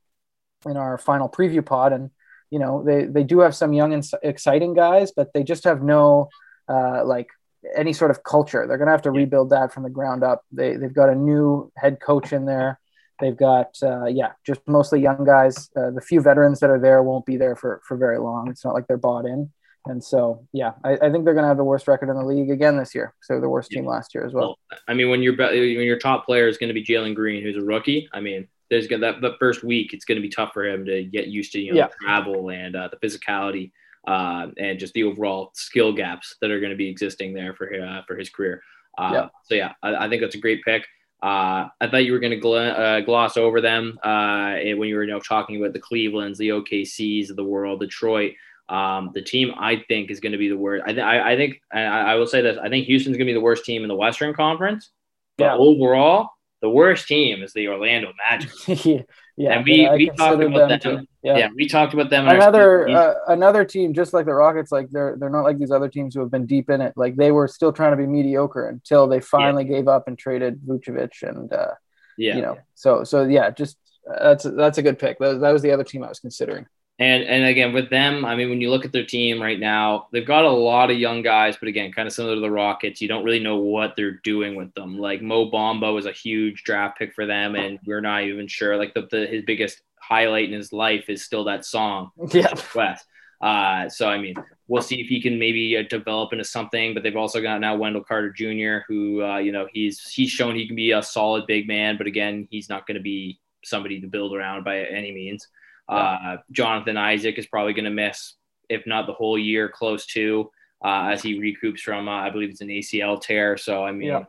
in 0.66 0.78
our 0.78 0.98
final 0.98 1.30
preview 1.30 1.66
pod. 1.66 1.94
And, 1.94 2.12
you 2.50 2.60
know, 2.60 2.84
they, 2.84 3.06
they 3.06 3.24
do 3.24 3.40
have 3.40 3.56
some 3.56 3.74
young 3.74 3.94
and 3.94 4.10
exciting 4.24 4.74
guys, 4.74 5.12
but 5.12 5.34
they 5.34 5.44
just 5.44 5.64
have 5.64 5.82
no, 5.82 6.30
uh, 6.70 7.04
like, 7.06 7.30
any 7.76 7.92
sort 7.92 8.12
of 8.12 8.24
culture. 8.24 8.66
They're 8.66 8.78
going 8.78 8.88
to 8.88 8.94
have 8.94 9.02
to 9.02 9.12
rebuild 9.12 9.50
that 9.50 9.74
from 9.74 9.84
the 9.84 9.90
ground 9.90 10.24
up. 10.24 10.46
They, 10.52 10.78
they've 10.78 10.94
got 10.94 11.10
a 11.10 11.16
new 11.16 11.70
head 11.76 12.00
coach 12.00 12.32
in 12.32 12.46
there. 12.46 12.80
They've 13.20 13.36
got, 13.36 13.76
uh, 13.82 14.06
yeah, 14.06 14.34
just 14.46 14.62
mostly 14.68 15.02
young 15.02 15.26
guys. 15.26 15.70
Uh, 15.76 15.92
the 15.92 16.02
few 16.02 16.22
veterans 16.22 16.60
that 16.60 16.70
are 16.70 16.80
there 16.80 17.02
won't 17.02 17.26
be 17.26 17.38
there 17.38 17.56
for, 17.56 17.82
for 17.88 17.98
very 17.98 18.20
long. 18.20 18.50
It's 18.50 18.64
not 18.64 18.74
like 18.74 18.88
they're 18.88 18.98
bought 18.98 19.26
in. 19.26 19.52
And 19.86 20.04
so, 20.04 20.46
yeah, 20.54 20.74
I, 20.84 20.94
I 20.94 21.10
think 21.12 21.26
they're 21.26 21.34
going 21.34 21.44
to 21.44 21.48
have 21.48 21.58
the 21.58 21.64
worst 21.64 21.88
record 21.88 22.10
in 22.10 22.18
the 22.18 22.26
league 22.26 22.52
again 22.52 22.78
this 22.78 22.94
year. 22.94 23.14
So 23.22 23.40
the 23.40 23.50
worst 23.50 23.72
team 23.72 23.86
last 23.86 24.14
year 24.14 24.26
as 24.26 24.34
well. 24.34 24.58
well 24.70 24.80
I 24.88 24.94
mean, 24.94 25.10
when 25.10 25.24
your 25.24 25.36
when 25.38 25.86
your 25.86 25.98
top 25.98 26.26
player 26.26 26.48
is 26.48 26.58
going 26.58 26.68
to 26.68 26.74
be 26.74 26.84
Jalen 26.84 27.16
Green, 27.16 27.42
who's 27.42 27.56
a 27.56 27.62
rookie, 27.62 28.10
I 28.14 28.20
mean, 28.20 28.48
there's 28.70 28.86
gonna, 28.86 29.00
that 29.02 29.22
the 29.22 29.36
first 29.40 29.64
week 29.64 29.94
it's 29.94 30.04
going 30.04 30.18
to 30.18 30.22
be 30.22 30.30
tough 30.30 30.52
for 30.54 30.66
him 30.66 30.86
to 30.86 31.06
get 31.06 31.28
used 31.28 31.54
to 31.54 31.60
you 31.62 31.74
know 31.74 31.78
yeah. 31.78 31.88
travel 32.02 32.50
and 32.50 32.76
uh, 32.76 32.90
the 32.90 32.98
physicality. 32.98 33.72
uh, 34.08 34.48
and 34.58 34.80
just 34.80 34.94
the 34.94 35.04
overall 35.04 35.52
skill 35.54 35.92
gaps 35.92 36.36
that 36.42 36.50
are 36.50 36.60
going 36.60 36.72
to 36.72 36.78
be 36.78 36.90
existing 36.90 37.34
there 37.34 37.54
for 37.54 37.74
uh, 37.74 38.02
for 38.08 38.16
his 38.16 38.30
career. 38.30 38.64
Uh, 38.98 39.12
yeah. 39.14 39.28
So 39.44 39.56
yeah, 39.56 39.74
I, 39.84 40.06
I, 40.06 40.10
think 40.10 40.22
that's 40.22 40.36
a 40.36 40.40
great 40.40 40.64
pick. 40.64 40.88
Uh, 41.22 41.68
I 41.82 41.88
thought 41.90 42.06
you 42.06 42.12
were 42.12 42.20
going 42.20 42.40
to 42.40 42.46
gl- 42.46 42.80
uh, 42.80 43.02
gloss 43.02 43.38
over 43.38 43.60
them 43.60 43.98
uh, 44.04 44.54
when 44.76 44.88
you 44.88 44.96
were 44.96 45.04
you 45.04 45.12
know, 45.12 45.20
talking 45.20 45.58
about 45.58 45.74
the 45.74 45.80
Clevelands, 45.80 46.38
the 46.38 46.50
OKCs 46.50 47.30
of 47.30 47.36
the 47.36 47.44
world, 47.44 47.80
Detroit. 47.80 48.34
Um, 48.70 49.12
the 49.14 49.22
team 49.22 49.54
I 49.58 49.84
think 49.88 50.12
is 50.12 50.20
going 50.20 50.34
to 50.34 50.38
be 50.38 50.50
the 50.50 50.58
worst. 50.58 50.84
I, 50.86 50.92
th- 50.92 51.04
I, 51.04 51.34
I 51.34 51.36
think 51.38 51.62
I, 51.72 51.82
I, 51.84 52.16
will 52.16 52.28
say 52.28 52.42
this. 52.42 52.58
I 52.62 52.68
think 52.68 52.86
Houston's 52.86 53.16
going 53.16 53.26
to 53.26 53.30
be 53.30 53.34
the 53.34 53.42
worst 53.42 53.64
team 53.64 53.84
in 53.84 53.88
the 53.88 53.96
Western 53.96 54.34
Conference. 54.34 54.90
But 55.38 55.46
yeah. 55.46 55.56
overall, 55.56 56.32
the 56.62 56.70
worst 56.70 57.08
team 57.08 57.44
is 57.44 57.54
the 57.54 57.70
Orlando 57.70 58.12
Magic. 58.30 58.52
yeah, 58.86 59.02
yeah, 59.38 59.54
and 59.54 59.66
we, 59.66 59.88
we 59.92 60.10
talked 60.10 60.42
about 60.42 60.82
them. 60.82 61.08
Yeah. 61.22 61.38
yeah. 61.38 61.50
we 61.56 61.68
talked 61.68 61.94
about 61.94 62.10
them. 62.10 62.28
Another 62.28 62.90
uh, 62.90 63.14
another 63.28 63.64
team, 63.64 63.94
just 63.94 64.12
like 64.12 64.26
the 64.26 64.34
Rockets, 64.34 64.72
like 64.72 64.90
they're 64.90 65.16
they're 65.20 65.30
not 65.30 65.44
like 65.44 65.60
these 65.60 65.70
other 65.70 65.88
teams 65.88 66.16
who 66.16 66.22
have 66.22 66.32
been 66.32 66.48
deep 66.48 66.72
in 66.72 66.82
it. 66.82 66.94
Like 66.96 67.16
they 67.16 67.32
were 67.32 67.48
still 67.48 67.72
trying 67.72 67.92
to 67.92 67.98
be 67.98 68.08
mediocre 68.08 68.68
until 68.68 69.08
they 69.08 69.20
finally 69.20 69.64
yeah. 69.64 69.78
gave 69.78 69.88
up 69.88 70.08
and 70.08 70.18
traded 70.18 70.60
Vucevic 70.62 71.22
and 71.22 71.54
uh, 71.54 71.74
yeah, 72.18 72.36
you 72.36 72.42
know. 72.42 72.58
So 72.74 73.04
so 73.04 73.26
yeah, 73.26 73.52
just 73.52 73.78
uh, 74.10 74.24
that's 74.24 74.44
that's 74.44 74.80
a 74.80 74.82
good 74.82 74.98
pick. 74.98 75.20
That, 75.20 75.34
was, 75.34 75.42
that 75.42 75.52
was 75.52 75.62
the 75.62 75.72
other 75.72 75.84
team 75.84 76.04
I 76.04 76.10
was 76.10 76.20
considering. 76.20 76.66
And 77.00 77.24
and 77.24 77.46
again 77.46 77.74
with 77.74 77.92
them, 77.92 78.26
I 78.26 78.36
mean, 78.36 78.50
when 78.50 78.60
you 78.60 78.72
look 78.72 78.84
at 78.84 78.92
their 78.92 79.06
team 79.06 79.40
right 79.40 79.60
now, 79.60 80.08
they've 80.12 80.26
got 80.26 80.46
a 80.46 80.50
lot 80.50 80.90
of 80.90 80.98
young 80.98 81.22
guys, 81.22 81.56
but 81.56 81.70
again, 81.70 81.92
kind 81.92 82.08
of 82.08 82.14
similar 82.14 82.34
to 82.34 82.42
the 82.42 82.50
Rockets, 82.50 83.02
you 83.02 83.08
don't 83.08 83.24
really 83.24 83.40
know 83.40 83.58
what 83.58 83.96
they're 83.96 84.20
doing 84.24 84.56
with 84.56 84.74
them. 84.74 84.98
Like 84.98 85.22
Mo 85.22 85.52
Bamba 85.52 85.94
was 85.94 86.08
a 86.08 86.12
huge 86.12 86.64
draft 86.64 86.98
pick 86.98 87.14
for 87.14 87.28
them, 87.28 87.56
and 87.56 87.78
we're 87.86 88.02
not 88.02 88.24
even 88.24 88.48
sure. 88.48 88.78
Like 88.78 88.96
the, 88.96 89.08
the 89.12 89.28
his 89.28 89.44
biggest 89.46 89.82
highlight 90.00 90.46
in 90.46 90.54
his 90.54 90.74
life 90.74 91.06
is 91.08 91.24
still 91.24 91.44
that 91.44 91.66
song, 91.66 92.10
yeah, 92.32 92.54
Wes. 92.74 93.06
Uh, 93.40 93.88
so 93.90 94.10
I 94.10 94.18
mean, 94.18 94.34
we'll 94.68 94.82
see 94.82 95.00
if 95.00 95.08
he 95.08 95.22
can 95.22 95.38
maybe 95.38 95.78
uh, 95.78 95.84
develop 95.88 96.34
into 96.34 96.46
something. 96.46 96.96
But 96.96 97.04
they've 97.04 97.16
also 97.16 97.42
got 97.42 97.62
now 97.62 97.76
Wendell 97.76 98.04
Carter 98.04 98.32
Jr., 98.32 98.86
who 98.88 99.24
uh, 99.24 99.38
you 99.38 99.52
know 99.52 99.68
he's 99.72 100.02
he's 100.10 100.32
shown 100.32 100.56
he 100.56 100.66
can 100.66 100.76
be 100.76 100.92
a 100.92 101.04
solid 101.04 101.46
big 101.46 101.68
man, 101.68 101.98
but 101.98 102.08
again, 102.08 102.48
he's 102.50 102.70
not 102.70 102.88
going 102.88 102.98
to 102.98 103.04
be 103.04 103.40
somebody 103.64 104.02
to 104.02 104.08
build 104.08 104.36
around 104.36 104.64
by 104.64 104.80
any 104.80 105.12
means. 105.12 105.48
Uh, 105.90 106.38
Jonathan 106.52 106.98
Isaac 106.98 107.38
is 107.38 107.48
probably 107.48 107.74
going 107.74 107.86
to 107.86 107.92
miss, 107.92 108.34
if 108.70 108.86
not 108.86 109.08
the 109.08 109.14
whole 109.14 109.38
year, 109.38 109.70
close 109.70 110.06
to 110.08 110.50
uh, 110.84 111.10
as 111.12 111.22
he 111.22 111.40
recoups 111.40 111.80
from, 111.80 112.08
uh, 112.08 112.12
I 112.12 112.30
believe 112.30 112.50
it's 112.50 112.62
an 112.62 112.68
ACL 112.68 113.20
tear. 113.20 113.58
So, 113.58 113.84
I 113.84 113.92
mean, 113.92 114.10
yeah. 114.10 114.26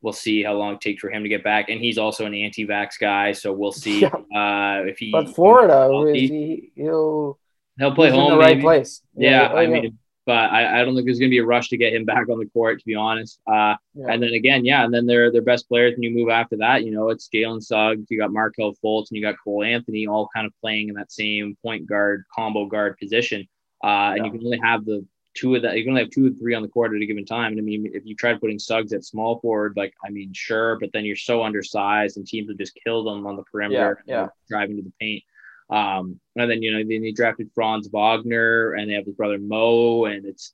we'll 0.00 0.12
see 0.12 0.42
how 0.42 0.54
long 0.54 0.74
it 0.74 0.80
takes 0.80 1.00
for 1.00 1.10
him 1.10 1.22
to 1.22 1.28
get 1.28 1.44
back. 1.44 1.68
And 1.68 1.80
he's 1.80 1.98
also 1.98 2.26
an 2.26 2.34
anti 2.34 2.66
vax 2.66 2.98
guy. 3.00 3.32
So 3.32 3.52
we'll 3.52 3.72
see 3.72 4.00
yeah. 4.00 4.08
Uh, 4.08 4.84
if 4.84 4.98
he. 4.98 5.12
But 5.12 5.34
Florida, 5.34 5.88
he, 6.12 6.72
will 6.76 7.38
he'll 7.78 7.94
play 7.94 8.10
home. 8.10 8.32
In 8.32 8.38
the 8.38 8.44
right 8.44 8.60
place. 8.60 9.02
Yeah. 9.14 9.52
yeah 9.52 9.52
I 9.52 9.66
mean, 9.66 9.98
but 10.24 10.50
I, 10.52 10.80
I, 10.80 10.84
don't 10.84 10.94
think 10.94 11.06
there's 11.06 11.18
going 11.18 11.30
to 11.30 11.34
be 11.34 11.38
a 11.38 11.44
rush 11.44 11.68
to 11.70 11.76
get 11.76 11.92
him 11.92 12.04
back 12.04 12.28
on 12.28 12.38
the 12.38 12.46
court, 12.46 12.78
to 12.78 12.86
be 12.86 12.94
honest. 12.94 13.40
Uh, 13.46 13.74
yeah. 13.94 14.06
And 14.08 14.22
then 14.22 14.34
again, 14.34 14.64
yeah, 14.64 14.84
and 14.84 14.94
then 14.94 15.06
their 15.06 15.32
their 15.32 15.42
best 15.42 15.68
players 15.68 15.94
and 15.94 16.04
you 16.04 16.10
move 16.10 16.28
after 16.28 16.56
that, 16.58 16.84
you 16.84 16.92
know, 16.92 17.08
it's 17.08 17.28
Jalen 17.28 17.62
Suggs, 17.62 18.06
you 18.08 18.18
got 18.18 18.32
Markelle 18.32 18.74
Fultz, 18.82 19.10
and 19.10 19.16
you 19.16 19.22
got 19.22 19.36
Cole 19.42 19.64
Anthony, 19.64 20.06
all 20.06 20.28
kind 20.34 20.46
of 20.46 20.52
playing 20.60 20.88
in 20.88 20.94
that 20.94 21.12
same 21.12 21.56
point 21.62 21.86
guard 21.86 22.24
combo 22.34 22.66
guard 22.66 22.98
position. 22.98 23.48
Uh, 23.82 23.86
yeah. 23.86 24.14
And 24.14 24.26
you 24.26 24.30
can 24.32 24.44
only 24.44 24.60
have 24.62 24.84
the 24.84 25.04
two 25.34 25.54
of 25.54 25.62
that. 25.62 25.76
You 25.76 25.84
can 25.84 25.90
only 25.90 26.02
have 26.02 26.10
two 26.10 26.28
or 26.28 26.30
three 26.30 26.54
on 26.54 26.62
the 26.62 26.68
court 26.68 26.94
at 26.94 27.02
a 27.02 27.06
given 27.06 27.24
time. 27.24 27.52
And 27.52 27.60
I 27.60 27.62
mean, 27.62 27.90
if 27.92 28.04
you 28.04 28.14
tried 28.14 28.40
putting 28.40 28.58
Suggs 28.58 28.92
at 28.92 29.04
small 29.04 29.40
forward, 29.40 29.74
like 29.76 29.94
I 30.04 30.10
mean, 30.10 30.32
sure, 30.32 30.78
but 30.78 30.90
then 30.92 31.04
you're 31.04 31.16
so 31.16 31.42
undersized, 31.42 32.16
and 32.16 32.26
teams 32.26 32.48
would 32.48 32.58
just 32.58 32.78
kill 32.84 33.04
them 33.04 33.26
on 33.26 33.36
the 33.36 33.42
perimeter, 33.44 34.02
yeah, 34.06 34.14
yeah. 34.14 34.28
driving 34.48 34.76
to 34.76 34.82
the 34.82 34.92
paint. 35.00 35.24
Um, 35.72 36.20
and 36.36 36.50
then 36.50 36.62
you 36.62 36.72
know, 36.72 36.78
then 36.78 37.02
they 37.02 37.12
drafted 37.12 37.50
Franz 37.54 37.88
Wagner, 37.92 38.72
and 38.72 38.90
they 38.90 38.94
have 38.94 39.06
his 39.06 39.14
brother 39.14 39.38
Mo, 39.38 40.04
and 40.04 40.26
it's 40.26 40.52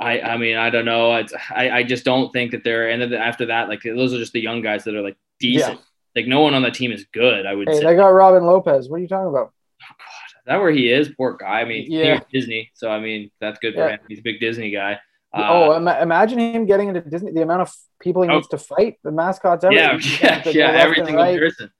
I, 0.00 0.20
I 0.20 0.36
mean, 0.38 0.56
I 0.56 0.70
don't 0.70 0.86
know. 0.86 1.14
It's, 1.16 1.34
I, 1.50 1.70
I 1.70 1.82
just 1.82 2.04
don't 2.04 2.32
think 2.32 2.52
that 2.52 2.64
they're, 2.64 2.88
and 2.88 3.02
then 3.02 3.12
after 3.12 3.46
that, 3.46 3.68
like 3.68 3.82
those 3.82 4.14
are 4.14 4.18
just 4.18 4.32
the 4.32 4.40
young 4.40 4.62
guys 4.62 4.84
that 4.84 4.94
are 4.94 5.02
like 5.02 5.18
decent. 5.38 5.74
Yeah. 5.74 5.84
Like 6.16 6.26
no 6.26 6.40
one 6.40 6.54
on 6.54 6.62
the 6.62 6.70
team 6.70 6.90
is 6.90 7.04
good. 7.12 7.44
I 7.44 7.54
would 7.54 7.68
hey, 7.68 7.76
say. 7.76 7.84
They 7.84 7.94
got 7.94 8.08
Robin 8.08 8.44
Lopez. 8.44 8.88
What 8.88 8.96
are 8.96 9.00
you 9.00 9.08
talking 9.08 9.28
about? 9.28 9.52
Oh 9.82 9.94
God, 9.98 10.42
that 10.46 10.56
where 10.56 10.70
he 10.70 10.90
is? 10.90 11.10
Poor 11.10 11.36
guy. 11.36 11.60
I 11.60 11.64
mean, 11.66 11.92
yeah, 11.92 12.20
Disney. 12.32 12.70
So 12.74 12.90
I 12.90 12.98
mean, 12.98 13.30
that's 13.40 13.58
good 13.60 13.74
for 13.74 13.86
yeah. 13.86 13.92
him. 13.92 14.00
He's 14.08 14.18
a 14.18 14.22
big 14.22 14.40
Disney 14.40 14.70
guy. 14.70 14.98
Uh, 15.32 15.46
oh, 15.48 15.72
imagine 15.76 16.40
him 16.40 16.66
getting 16.66 16.88
into 16.88 17.02
Disney. 17.02 17.30
The 17.30 17.42
amount 17.42 17.62
of 17.62 17.72
people 18.00 18.22
he 18.22 18.28
oh, 18.28 18.36
needs 18.36 18.48
to 18.48 18.58
fight, 18.58 18.98
the 19.04 19.12
mascots, 19.12 19.62
everything. 19.64 20.00
Yeah, 20.20 20.42
yeah, 20.46 20.52
yeah. 20.52 20.70
Every 20.72 20.96
single 20.96 21.16
right. 21.16 21.38
person. 21.38 21.70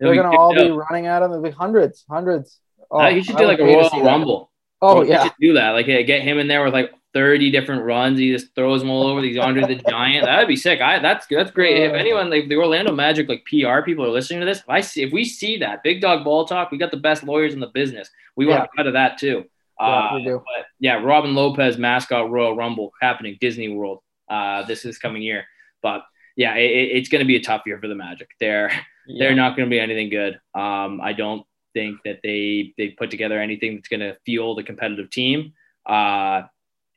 They're 0.00 0.14
gonna 0.14 0.36
all 0.36 0.54
be 0.54 0.70
running 0.70 1.06
at 1.06 1.22
him. 1.22 1.30
There'll 1.30 1.44
be 1.44 1.50
hundreds, 1.50 2.04
hundreds. 2.08 2.60
Oh, 2.90 3.00
uh, 3.00 3.08
you 3.08 3.22
should 3.22 3.36
do 3.36 3.46
like 3.46 3.60
a 3.60 3.64
Royal 3.64 3.90
Rumble. 4.02 4.50
Oh 4.82 5.02
yeah, 5.02 5.28
do 5.40 5.54
that. 5.54 5.70
Like, 5.70 5.86
get 5.86 6.22
him 6.22 6.38
in 6.38 6.48
there 6.48 6.64
with 6.64 6.74
like 6.74 6.92
30 7.14 7.50
different 7.50 7.84
runs. 7.84 8.18
He 8.18 8.30
just 8.32 8.54
throws 8.54 8.80
them 8.80 8.90
all 8.90 9.06
over. 9.06 9.22
He's 9.22 9.38
Andre 9.38 9.62
the 9.62 9.82
Giant. 9.88 10.26
That'd 10.26 10.48
be 10.48 10.56
sick. 10.56 10.80
I 10.80 10.98
that's 10.98 11.26
that's 11.26 11.50
great. 11.50 11.82
If 11.82 11.92
anyone 11.92 12.28
like 12.28 12.48
the 12.48 12.56
Orlando 12.56 12.92
Magic 12.92 13.28
like 13.28 13.44
PR 13.46 13.82
people 13.82 14.04
are 14.04 14.10
listening 14.10 14.40
to 14.40 14.46
this, 14.46 14.58
if 14.58 14.68
I 14.68 14.80
see 14.80 15.02
if 15.02 15.12
we 15.12 15.24
see 15.24 15.58
that 15.58 15.82
big 15.82 16.00
dog 16.00 16.24
ball 16.24 16.44
talk, 16.44 16.70
we 16.70 16.78
got 16.78 16.90
the 16.90 16.96
best 16.96 17.24
lawyers 17.24 17.54
in 17.54 17.60
the 17.60 17.68
business. 17.68 18.10
We 18.36 18.46
want 18.46 18.58
yeah. 18.58 18.64
to 18.64 18.70
cut 18.76 18.86
of 18.86 18.92
that 18.94 19.18
too. 19.18 19.44
Yeah, 19.80 19.86
uh, 19.86 20.10
we 20.16 20.24
do. 20.24 20.42
But 20.44 20.66
yeah, 20.80 21.02
Robin 21.02 21.34
Lopez 21.34 21.78
mascot 21.78 22.30
Royal 22.30 22.56
Rumble 22.56 22.92
happening 23.00 23.38
Disney 23.40 23.68
World 23.68 24.00
uh, 24.28 24.62
this 24.64 24.84
is 24.84 24.98
coming 24.98 25.22
year. 25.22 25.44
But 25.82 26.02
yeah, 26.36 26.54
it, 26.56 26.96
it's 26.96 27.08
going 27.08 27.20
to 27.20 27.26
be 27.26 27.36
a 27.36 27.42
tough 27.42 27.62
year 27.66 27.78
for 27.78 27.88
the 27.88 27.94
Magic. 27.94 28.30
They're 28.40 28.70
yeah. 29.06 29.26
they're 29.26 29.36
not 29.36 29.56
going 29.56 29.68
to 29.68 29.70
be 29.70 29.80
anything 29.80 30.10
good. 30.10 30.34
Um, 30.54 31.00
I 31.00 31.12
don't 31.12 31.46
think 31.74 31.98
that 32.04 32.20
they 32.22 32.72
they 32.78 32.90
put 32.90 33.10
together 33.10 33.40
anything 33.40 33.74
that's 33.74 33.88
going 33.88 34.00
to 34.00 34.16
fuel 34.24 34.54
the 34.54 34.62
competitive 34.62 35.10
team. 35.10 35.52
Uh, 35.86 36.42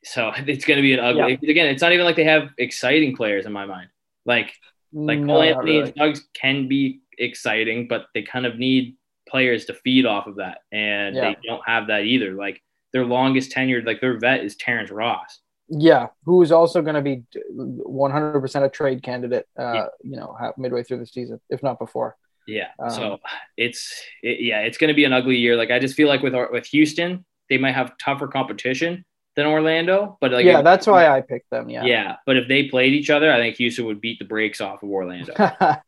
so 0.04 0.32
it's 0.36 0.64
going 0.64 0.76
to 0.76 0.82
be 0.82 0.94
an 0.94 1.00
ugly. 1.00 1.38
Yeah. 1.42 1.50
Again, 1.50 1.66
it's 1.66 1.82
not 1.82 1.92
even 1.92 2.04
like 2.04 2.16
they 2.16 2.24
have 2.24 2.50
exciting 2.58 3.16
players 3.16 3.46
in 3.46 3.52
my 3.52 3.66
mind. 3.66 3.88
Like 4.24 4.52
like 4.92 5.18
no, 5.18 5.34
Cole 5.34 5.42
Anthony 5.42 5.78
really. 5.78 5.88
and 5.88 5.94
Suggs 5.96 6.28
can 6.34 6.68
be 6.68 7.00
exciting, 7.18 7.88
but 7.88 8.06
they 8.14 8.22
kind 8.22 8.46
of 8.46 8.58
need 8.58 8.96
players 9.28 9.66
to 9.66 9.74
feed 9.74 10.06
off 10.06 10.26
of 10.26 10.36
that, 10.36 10.58
and 10.72 11.14
yeah. 11.14 11.30
they 11.30 11.36
don't 11.46 11.62
have 11.66 11.88
that 11.88 12.04
either. 12.04 12.32
Like 12.32 12.62
their 12.92 13.04
longest 13.04 13.52
tenured, 13.52 13.86
like 13.86 14.00
their 14.00 14.18
vet 14.18 14.44
is 14.44 14.56
Terrence 14.56 14.90
Ross. 14.90 15.40
Yeah, 15.68 16.08
who 16.24 16.42
is 16.42 16.50
also 16.50 16.80
going 16.80 16.94
to 16.94 17.02
be 17.02 17.24
100% 17.54 18.64
a 18.64 18.68
trade 18.68 19.02
candidate, 19.02 19.46
uh, 19.58 19.72
yeah. 19.72 19.86
you 20.02 20.16
know, 20.16 20.36
midway 20.56 20.82
through 20.82 20.98
the 20.98 21.06
season, 21.06 21.40
if 21.50 21.62
not 21.62 21.78
before. 21.78 22.16
Yeah. 22.46 22.68
Um, 22.78 22.90
so 22.90 23.18
it's 23.58 24.02
it, 24.22 24.40
yeah, 24.40 24.60
it's 24.60 24.78
going 24.78 24.88
to 24.88 24.94
be 24.94 25.04
an 25.04 25.12
ugly 25.12 25.36
year. 25.36 25.56
Like 25.56 25.70
I 25.70 25.78
just 25.78 25.94
feel 25.94 26.08
like 26.08 26.22
with 26.22 26.34
our, 26.34 26.50
with 26.50 26.66
Houston, 26.66 27.26
they 27.50 27.58
might 27.58 27.74
have 27.74 27.92
tougher 27.98 28.26
competition 28.26 29.04
than 29.38 29.46
Orlando. 29.46 30.18
But 30.20 30.32
like, 30.32 30.44
yeah, 30.44 30.58
if, 30.58 30.64
that's 30.64 30.84
why 30.84 31.06
I 31.06 31.20
picked 31.20 31.48
them. 31.50 31.68
Yeah. 31.68 31.84
Yeah. 31.84 32.16
But 32.26 32.36
if 32.36 32.48
they 32.48 32.64
played 32.64 32.92
each 32.92 33.08
other, 33.08 33.32
I 33.32 33.36
think 33.38 33.54
Houston 33.54 33.84
would 33.84 34.00
beat 34.00 34.18
the 34.18 34.24
brakes 34.24 34.60
off 34.60 34.82
of 34.82 34.90
Orlando. 34.90 35.32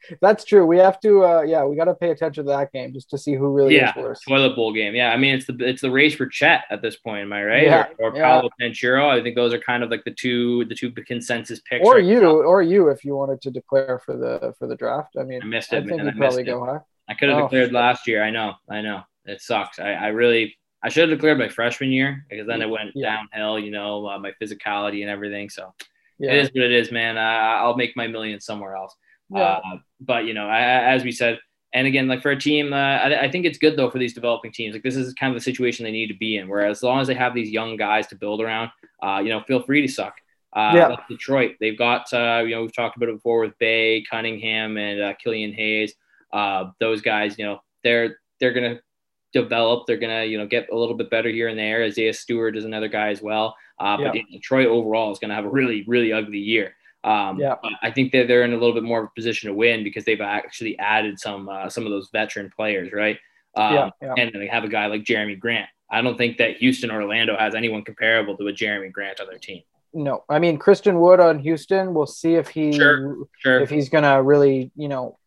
that's 0.22 0.44
true. 0.44 0.64
We 0.64 0.78
have 0.78 1.00
to, 1.00 1.24
uh, 1.24 1.42
yeah, 1.42 1.64
we 1.64 1.74
got 1.74 1.86
to 1.86 1.96
pay 1.96 2.10
attention 2.10 2.44
to 2.44 2.50
that 2.50 2.72
game 2.72 2.92
just 2.92 3.10
to 3.10 3.18
see 3.18 3.34
who 3.34 3.48
really 3.48 3.74
yeah, 3.74 3.90
is 3.90 3.96
worse. 3.96 4.20
Toilet 4.20 4.54
bowl 4.54 4.72
game. 4.72 4.94
Yeah. 4.94 5.10
I 5.10 5.16
mean, 5.16 5.34
it's 5.34 5.46
the, 5.46 5.56
it's 5.58 5.82
the 5.82 5.90
race 5.90 6.14
for 6.14 6.26
Chet 6.26 6.62
at 6.70 6.80
this 6.80 6.94
point. 6.94 7.22
Am 7.22 7.32
I 7.32 7.42
right? 7.42 7.64
Yeah. 7.64 7.86
Or, 7.98 8.12
or 8.12 8.16
yeah. 8.16 8.22
Paolo 8.22 8.50
Banchero. 8.62 9.10
I 9.10 9.20
think 9.20 9.34
those 9.34 9.52
are 9.52 9.58
kind 9.58 9.82
of 9.82 9.90
like 9.90 10.04
the 10.04 10.14
two, 10.14 10.64
the 10.66 10.74
two 10.76 10.92
consensus 10.92 11.60
picks. 11.68 11.84
Or 11.84 11.96
right 11.96 12.04
you, 12.04 12.20
now. 12.20 12.28
or 12.28 12.62
you, 12.62 12.88
if 12.88 13.04
you 13.04 13.16
wanted 13.16 13.42
to 13.42 13.50
declare 13.50 14.00
for 14.06 14.16
the, 14.16 14.54
for 14.60 14.68
the 14.68 14.76
draft. 14.76 15.16
I 15.18 15.24
mean, 15.24 15.40
I 15.42 15.46
missed 15.46 15.72
it. 15.72 15.82
I 15.82 15.86
think 15.88 16.04
you'd 16.04 16.16
probably 16.16 16.44
go 16.44 16.64
high. 16.64 16.78
I 17.08 17.14
could 17.14 17.30
have 17.30 17.38
oh. 17.38 17.42
declared 17.42 17.72
last 17.72 18.06
year. 18.06 18.22
I 18.22 18.30
know. 18.30 18.54
I 18.70 18.80
know. 18.80 19.02
It 19.24 19.40
sucks. 19.40 19.80
I, 19.80 19.90
I 19.94 20.06
really, 20.08 20.56
I 20.82 20.88
should 20.88 21.08
have 21.08 21.18
declared 21.18 21.38
my 21.38 21.48
freshman 21.48 21.90
year 21.90 22.24
because 22.28 22.46
then 22.46 22.62
it 22.62 22.70
went 22.70 22.92
yeah. 22.94 23.16
downhill, 23.16 23.58
you 23.58 23.70
know, 23.70 24.06
uh, 24.08 24.18
my 24.18 24.32
physicality 24.40 25.02
and 25.02 25.10
everything. 25.10 25.50
So 25.50 25.74
yeah. 26.18 26.32
it 26.32 26.38
is 26.38 26.48
what 26.48 26.64
it 26.64 26.72
is, 26.72 26.90
man. 26.90 27.18
I, 27.18 27.64
will 27.66 27.76
make 27.76 27.96
my 27.96 28.06
million 28.06 28.40
somewhere 28.40 28.76
else. 28.76 28.94
Yeah. 29.30 29.40
Uh, 29.40 29.78
but, 30.00 30.24
you 30.24 30.34
know, 30.34 30.48
I, 30.48 30.60
as 30.60 31.04
we 31.04 31.12
said, 31.12 31.38
and 31.72 31.86
again, 31.86 32.08
like 32.08 32.22
for 32.22 32.30
a 32.30 32.38
team, 32.38 32.72
uh, 32.72 32.76
I, 32.76 33.22
I, 33.22 33.30
think 33.30 33.44
it's 33.44 33.58
good 33.58 33.76
though 33.76 33.90
for 33.90 33.98
these 33.98 34.12
developing 34.12 34.50
teams. 34.50 34.72
Like 34.72 34.82
this 34.82 34.96
is 34.96 35.14
kind 35.14 35.30
of 35.30 35.36
the 35.36 35.44
situation 35.44 35.84
they 35.84 35.92
need 35.92 36.08
to 36.08 36.16
be 36.18 36.36
in. 36.36 36.48
Where 36.48 36.66
as 36.66 36.82
long 36.82 37.00
as 37.00 37.06
they 37.06 37.14
have 37.14 37.32
these 37.32 37.50
young 37.50 37.76
guys 37.76 38.08
to 38.08 38.16
build 38.16 38.40
around, 38.40 38.70
uh, 39.02 39.20
you 39.22 39.28
know, 39.28 39.42
feel 39.42 39.62
free 39.62 39.80
to 39.82 39.88
suck. 39.88 40.14
Uh, 40.52 40.72
yeah. 40.74 40.86
Like 40.88 41.06
Detroit, 41.08 41.56
they've 41.60 41.78
got 41.78 42.12
uh, 42.12 42.42
you 42.44 42.56
know 42.56 42.62
we've 42.62 42.74
talked 42.74 42.96
about 42.96 43.08
it 43.08 43.14
before 43.14 43.40
with 43.40 43.56
Cade, 43.60 44.06
Cunningham, 44.10 44.76
and 44.78 45.00
uh, 45.00 45.14
Killian 45.22 45.52
Hayes. 45.52 45.94
Uh, 46.32 46.70
those 46.80 47.00
guys, 47.00 47.38
you 47.38 47.44
know, 47.44 47.60
they're 47.84 48.18
they're 48.40 48.52
gonna 48.52 48.80
develop. 49.32 49.86
They're 49.86 49.96
gonna, 49.96 50.24
you 50.24 50.38
know, 50.38 50.46
get 50.46 50.68
a 50.70 50.76
little 50.76 50.94
bit 50.94 51.10
better 51.10 51.28
here 51.28 51.48
and 51.48 51.58
there. 51.58 51.84
Isaiah 51.84 52.14
Stewart 52.14 52.56
is 52.56 52.64
another 52.64 52.88
guy 52.88 53.08
as 53.08 53.22
well. 53.22 53.56
Uh, 53.78 53.96
yeah. 54.00 54.12
But 54.12 54.20
Detroit 54.30 54.66
overall 54.66 55.12
is 55.12 55.18
gonna 55.18 55.34
have 55.34 55.44
a 55.44 55.50
really, 55.50 55.84
really 55.86 56.12
ugly 56.12 56.38
year. 56.38 56.74
Um, 57.02 57.38
yeah. 57.38 57.56
I 57.82 57.90
think 57.90 58.12
that 58.12 58.28
they're 58.28 58.44
in 58.44 58.52
a 58.52 58.56
little 58.56 58.74
bit 58.74 58.82
more 58.82 59.00
of 59.00 59.06
a 59.06 59.14
position 59.14 59.48
to 59.48 59.54
win 59.54 59.82
because 59.82 60.04
they've 60.04 60.20
actually 60.20 60.78
added 60.78 61.18
some 61.18 61.48
uh, 61.48 61.68
some 61.68 61.84
of 61.84 61.90
those 61.90 62.10
veteran 62.12 62.50
players, 62.54 62.92
right? 62.92 63.18
Um, 63.56 63.74
yeah, 63.74 63.90
yeah. 64.02 64.14
And 64.16 64.32
they 64.34 64.46
have 64.46 64.64
a 64.64 64.68
guy 64.68 64.86
like 64.86 65.04
Jerami 65.04 65.38
Grant. 65.38 65.68
I 65.90 66.02
don't 66.02 66.16
think 66.16 66.38
that 66.38 66.58
Houston 66.58 66.90
or 66.90 67.02
Orlando 67.02 67.36
has 67.36 67.54
anyone 67.54 67.82
comparable 67.82 68.36
to 68.36 68.48
a 68.48 68.52
Jerami 68.52 68.92
Grant 68.92 69.20
on 69.20 69.26
their 69.26 69.38
team. 69.38 69.62
No, 69.92 70.24
I 70.28 70.38
mean 70.38 70.56
Christian 70.56 71.00
Wood 71.00 71.18
on 71.18 71.40
Houston. 71.40 71.94
We'll 71.94 72.06
see 72.06 72.34
if 72.34 72.48
he 72.48 72.72
sure, 72.72 73.26
sure. 73.38 73.60
if 73.60 73.70
he's 73.70 73.88
gonna 73.88 74.22
really, 74.22 74.70
you 74.76 74.88
know, 74.88 75.18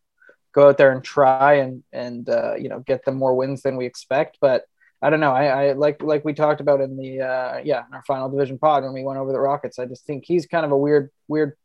go 0.54 0.68
out 0.68 0.78
there 0.78 0.92
and 0.92 1.04
try 1.04 1.54
and 1.54 1.82
and 1.92 2.28
uh, 2.28 2.54
you 2.54 2.68
know 2.68 2.80
get 2.80 3.04
them 3.04 3.16
more 3.16 3.34
wins 3.34 3.62
than 3.62 3.76
we 3.76 3.86
expect. 3.86 4.38
But 4.40 4.64
I 5.02 5.10
don't 5.10 5.20
know. 5.20 5.32
I, 5.32 5.68
I 5.68 5.72
like 5.72 6.02
like 6.02 6.24
we 6.24 6.32
talked 6.32 6.60
about 6.60 6.80
in 6.80 6.96
the 6.96 7.20
uh, 7.20 7.60
yeah 7.64 7.84
in 7.86 7.94
our 7.94 8.04
final 8.06 8.30
division 8.30 8.58
pod 8.58 8.84
when 8.84 8.94
we 8.94 9.04
went 9.04 9.18
over 9.18 9.32
the 9.32 9.40
Rockets. 9.40 9.78
I 9.78 9.86
just 9.86 10.06
think 10.06 10.24
he's 10.24 10.46
kind 10.46 10.64
of 10.64 10.72
a 10.72 10.78
weird 10.78 11.10
weird 11.28 11.56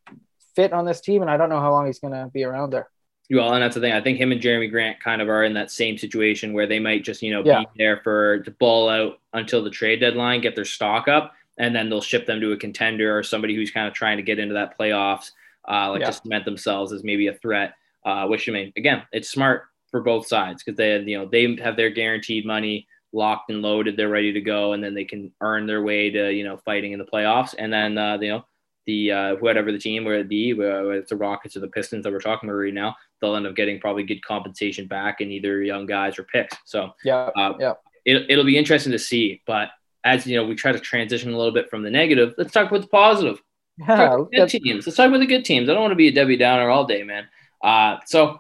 fit 0.56 0.74
on 0.74 0.86
this 0.86 1.00
team, 1.00 1.22
and 1.22 1.32
I 1.32 1.38
don't 1.38 1.50
know 1.50 1.62
how 1.62 1.72
long 1.72 1.86
he's 1.86 2.00
going 2.00 2.14
to 2.14 2.30
be 2.34 2.44
around 2.44 2.72
there. 2.72 2.90
Well, 3.32 3.54
and 3.54 3.62
that's 3.62 3.76
the 3.76 3.82
thing. 3.82 3.94
I 3.94 4.02
think 4.02 4.18
him 4.18 4.32
and 4.32 4.42
Jerami 4.42 4.72
Grant 4.72 5.00
kind 5.00 5.22
of 5.22 5.30
are 5.30 5.44
in 5.44 5.54
that 5.54 5.70
same 5.70 6.00
situation 6.00 6.52
where 6.52 6.66
they 6.66 6.80
might 6.80 7.04
just 7.04 7.22
you 7.22 7.32
know 7.32 7.44
yeah. 7.46 7.60
be 7.60 7.68
there 7.78 8.02
for 8.04 8.40
to 8.40 8.52
ball 8.52 8.90
out 8.90 9.20
until 9.34 9.64
the 9.64 9.70
trade 9.70 10.00
deadline, 10.00 10.42
get 10.42 10.56
their 10.56 10.66
stock 10.66 11.08
up, 11.08 11.34
and 11.58 11.76
then 11.76 11.90
they'll 11.90 12.02
ship 12.02 12.26
them 12.26 12.42
to 12.42 12.54
a 12.54 12.58
contender 12.58 13.16
or 13.16 13.22
somebody 13.22 13.56
who's 13.56 13.70
kind 13.70 13.88
of 13.88 13.94
trying 13.94 14.18
to 14.18 14.24
get 14.24 14.40
into 14.40 14.56
that 14.56 14.78
playoffs, 14.78 15.32
uh, 15.70 15.92
like 15.92 16.02
yeah. 16.02 16.08
to 16.08 16.14
cement 16.14 16.46
themselves 16.46 16.92
as 16.92 17.04
maybe 17.04 17.28
a 17.28 17.34
threat. 17.34 17.76
Uh, 18.10 18.28
which 18.28 18.50
I 18.50 18.52
mean, 18.52 18.74
again, 18.76 19.04
it's 19.12 19.30
smart 19.30 19.64
for 19.92 20.02
both 20.02 20.28
sides 20.28 20.64
because 20.64 20.78
they 20.78 21.00
you 21.00 21.18
know 21.18 21.28
they 21.32 21.56
have 21.58 21.76
their 21.76 21.90
guaranteed 21.90 22.46
money 22.46 22.88
locked 23.12 23.50
and 23.50 23.62
loaded, 23.62 23.98
they're 23.98 24.10
ready 24.10 24.32
to 24.34 24.42
go, 24.42 24.74
and 24.74 24.84
then 24.84 24.94
they 24.94 25.06
can 25.06 25.32
earn 25.42 25.66
their 25.66 25.84
way 25.84 26.10
to 26.10 26.32
you 26.32 26.44
know 26.44 26.58
fighting 26.58 26.92
in 26.92 27.00
the 27.00 27.06
playoffs, 27.06 27.56
and 27.58 27.72
then 27.72 27.98
uh, 27.98 28.18
you 28.20 28.30
know 28.30 28.46
the 28.86 29.12
uh, 29.12 29.36
whatever 29.36 29.72
the 29.72 29.80
team, 29.80 30.06
whether 30.06 30.20
it 30.20 30.30
be 30.30 30.54
whether 30.54 30.94
it's 30.94 31.10
the 31.10 31.16
Rockets 31.16 31.56
or 31.56 31.60
the 31.60 31.68
Pistons 31.68 32.04
that 32.04 32.12
we're 32.12 32.20
talking 32.20 32.50
about 32.50 32.58
right 32.58 32.74
now, 32.74 32.96
they'll 33.22 33.36
end 33.36 33.48
up 33.48 33.56
getting 33.56 33.80
probably 33.80 34.04
good 34.04 34.24
compensation 34.24 34.88
back 34.88 35.22
in 35.22 35.32
either 35.32 35.62
young 35.62 35.86
guys 35.86 36.18
or 36.18 36.24
picks. 36.24 36.58
So 36.66 36.92
yeah, 37.04 37.30
uh, 37.36 37.54
yeah, 37.60 37.74
it, 38.06 38.26
it'll 38.30 38.46
be 38.46 38.58
interesting 38.58 38.92
to 38.92 39.00
see. 39.00 39.42
But 39.46 39.70
as 40.04 40.26
you 40.26 40.38
know, 40.38 40.46
we 40.46 40.56
try 40.56 40.72
to 40.72 40.80
transition 40.80 41.34
a 41.34 41.38
little 41.38 41.54
bit 41.54 41.70
from 41.70 41.84
the 41.84 41.92
negative. 41.92 42.34
Let's 42.38 42.52
talk 42.52 42.70
about 42.70 42.82
the 42.82 42.88
positive. 42.88 43.42
Yeah, 43.88 44.18
good 44.34 44.50
teams. 44.50 44.86
Let's 44.86 44.98
talk 44.98 45.08
about 45.08 45.22
the 45.22 45.26
good 45.26 45.46
teams. 45.46 45.70
I 45.70 45.74
don't 45.74 45.82
want 45.82 45.94
to 45.94 45.96
be 45.96 46.10
a 46.10 46.12
Debbie 46.12 46.36
Downer 46.36 46.70
all 46.70 46.84
day, 46.84 47.02
man. 47.04 47.30
Uh, 47.64 47.98
so 48.06 48.40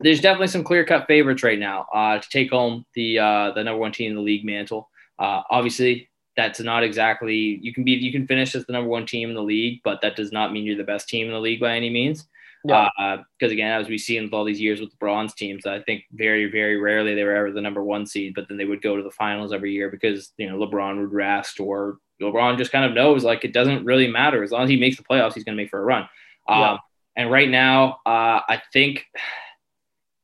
there's 0.00 0.20
definitely 0.20 0.48
some 0.48 0.64
clear 0.64 0.84
cut 0.84 1.06
favorites 1.06 1.42
right 1.42 1.58
now 1.58 1.86
uh, 1.94 2.18
to 2.18 2.28
take 2.28 2.50
home 2.50 2.84
the 2.94 3.18
uh, 3.18 3.52
the 3.52 3.64
number 3.64 3.80
one 3.80 3.92
team 3.92 4.10
in 4.10 4.16
the 4.16 4.22
league 4.22 4.44
mantle. 4.44 4.88
Uh, 5.18 5.42
obviously, 5.50 6.08
that's 6.36 6.60
not 6.60 6.84
exactly 6.84 7.58
you 7.62 7.72
can 7.72 7.84
be 7.84 7.92
you 7.92 8.12
can 8.12 8.26
finish 8.26 8.54
as 8.54 8.64
the 8.66 8.72
number 8.72 8.88
one 8.88 9.06
team 9.06 9.28
in 9.28 9.34
the 9.34 9.42
league, 9.42 9.80
but 9.84 10.00
that 10.02 10.16
does 10.16 10.32
not 10.32 10.52
mean 10.52 10.64
you're 10.64 10.76
the 10.76 10.84
best 10.84 11.08
team 11.08 11.26
in 11.26 11.32
the 11.32 11.40
league 11.40 11.60
by 11.60 11.76
any 11.76 11.90
means. 11.90 12.26
Because 12.64 12.90
yeah. 12.98 13.14
uh, 13.14 13.46
again, 13.46 13.80
as 13.80 13.88
we 13.88 13.98
see 13.98 14.16
in 14.16 14.28
all 14.30 14.44
these 14.44 14.60
years 14.60 14.80
with 14.80 14.90
the 14.90 14.96
Bron's 14.96 15.32
teams, 15.34 15.64
I 15.66 15.80
think 15.80 16.04
very 16.12 16.50
very 16.50 16.76
rarely 16.76 17.14
they 17.14 17.24
were 17.24 17.34
ever 17.34 17.52
the 17.52 17.60
number 17.60 17.82
one 17.82 18.06
seed, 18.06 18.34
but 18.34 18.48
then 18.48 18.56
they 18.56 18.64
would 18.64 18.82
go 18.82 18.96
to 18.96 19.02
the 19.02 19.10
finals 19.10 19.52
every 19.52 19.72
year 19.72 19.90
because 19.90 20.32
you 20.38 20.48
know 20.48 20.58
LeBron 20.58 21.00
would 21.00 21.12
rest 21.12 21.60
or 21.60 21.98
LeBron 22.20 22.58
just 22.58 22.72
kind 22.72 22.84
of 22.84 22.92
knows 22.92 23.24
like 23.24 23.44
it 23.44 23.52
doesn't 23.52 23.84
really 23.84 24.08
matter 24.08 24.42
as 24.42 24.50
long 24.50 24.62
as 24.62 24.70
he 24.70 24.76
makes 24.76 24.96
the 24.96 25.04
playoffs, 25.04 25.34
he's 25.34 25.44
going 25.44 25.56
to 25.56 25.62
make 25.62 25.70
for 25.70 25.80
a 25.80 25.84
run. 25.84 26.08
Yeah. 26.48 26.78
And 27.18 27.32
right 27.32 27.50
now, 27.50 27.98
uh, 28.06 28.40
I 28.48 28.62
think 28.72 29.06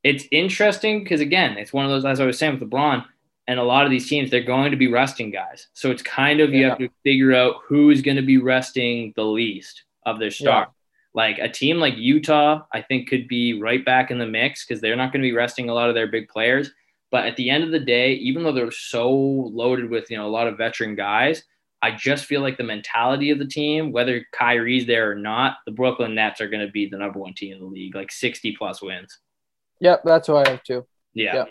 it's 0.05 0.25
interesting 0.31 1.03
because 1.03 1.21
again, 1.21 1.59
it's 1.59 1.73
one 1.73 1.85
of 1.85 1.91
those 1.91 2.05
as 2.05 2.21
I 2.21 2.25
was 2.25 2.39
saying 2.39 2.61
with 2.61 2.71
LeBron 2.71 3.05
and 3.49 3.59
a 3.59 3.65
lot 3.65 3.85
of 3.85 3.91
these 3.91 4.09
teams, 4.09 4.31
they're 4.31 4.43
going 4.43 4.71
to 4.71 4.77
be 4.77 4.87
resting 4.87 5.33
guys. 5.33 5.67
So 5.75 5.91
it's 5.91 6.03
kind 6.03 6.41
of 6.41 6.53
yeah. 6.53 6.59
you 6.59 6.69
have 6.69 6.79
to 6.79 6.89
figure 7.03 7.35
out 7.35 7.57
who 7.67 7.91
is 7.91 8.01
going 8.01 8.17
to 8.17 8.23
be 8.23 8.39
resting 8.39 9.13
the 9.17 9.25
least 9.25 9.83
of 10.07 10.21
their 10.21 10.31
star. 10.31 10.61
Yeah. 10.61 10.67
Like 11.15 11.39
a 11.39 11.49
team 11.49 11.79
like 11.79 11.97
Utah, 11.97 12.63
I 12.73 12.81
think 12.81 13.09
could 13.09 13.27
be 13.27 13.61
right 13.61 13.85
back 13.85 14.13
in 14.13 14.19
the 14.19 14.27
mix 14.27 14.65
because 14.65 14.81
they're 14.81 14.97
not 14.97 15.13
going 15.13 15.23
to 15.23 15.29
be 15.29 15.35
resting 15.35 15.69
a 15.69 15.75
lot 15.75 15.89
of 15.89 15.97
their 15.97 16.07
big 16.07 16.29
players. 16.29 16.71
But 17.11 17.27
at 17.27 17.37
the 17.37 17.51
end 17.51 17.65
of 17.65 17.73
the 17.73 17.81
day, 17.81 18.15
even 18.15 18.45
though 18.45 18.53
they're 18.53 18.71
so 18.71 19.11
loaded 19.13 19.91
with 19.91 20.11
you 20.11 20.17
know 20.17 20.27
a 20.27 20.31
lot 20.31 20.47
of 20.47 20.59
veteran 20.59 20.95
guys, 20.95 21.43
I 21.85 21.97
just 21.97 22.25
feel 22.25 22.41
like 22.41 22.57
the 22.57 22.65
mentality 22.65 23.31
of 23.31 23.39
the 23.39 23.47
team, 23.47 23.93
whether 23.93 24.25
Kyrie's 24.33 24.87
there 24.87 25.11
or 25.11 25.15
not, 25.15 25.57
the 25.67 25.73
Brooklyn 25.73 26.15
Nets 26.15 26.41
are 26.41 26.49
going 26.49 26.67
to 26.67 26.73
be 26.73 26.89
the 26.89 26.99
number 26.99 27.19
one 27.19 27.35
team 27.35 27.53
in 27.53 27.61
the 27.61 27.67
league, 27.67 27.95
like 27.95 28.11
60 28.11 28.57
plus 28.57 28.81
wins. 28.83 29.19
Yep, 29.81 30.03
that's 30.05 30.27
who 30.27 30.37
I 30.37 30.49
have 30.49 30.63
too. 30.63 30.87
Yeah. 31.13 31.35
Yep 31.35 31.49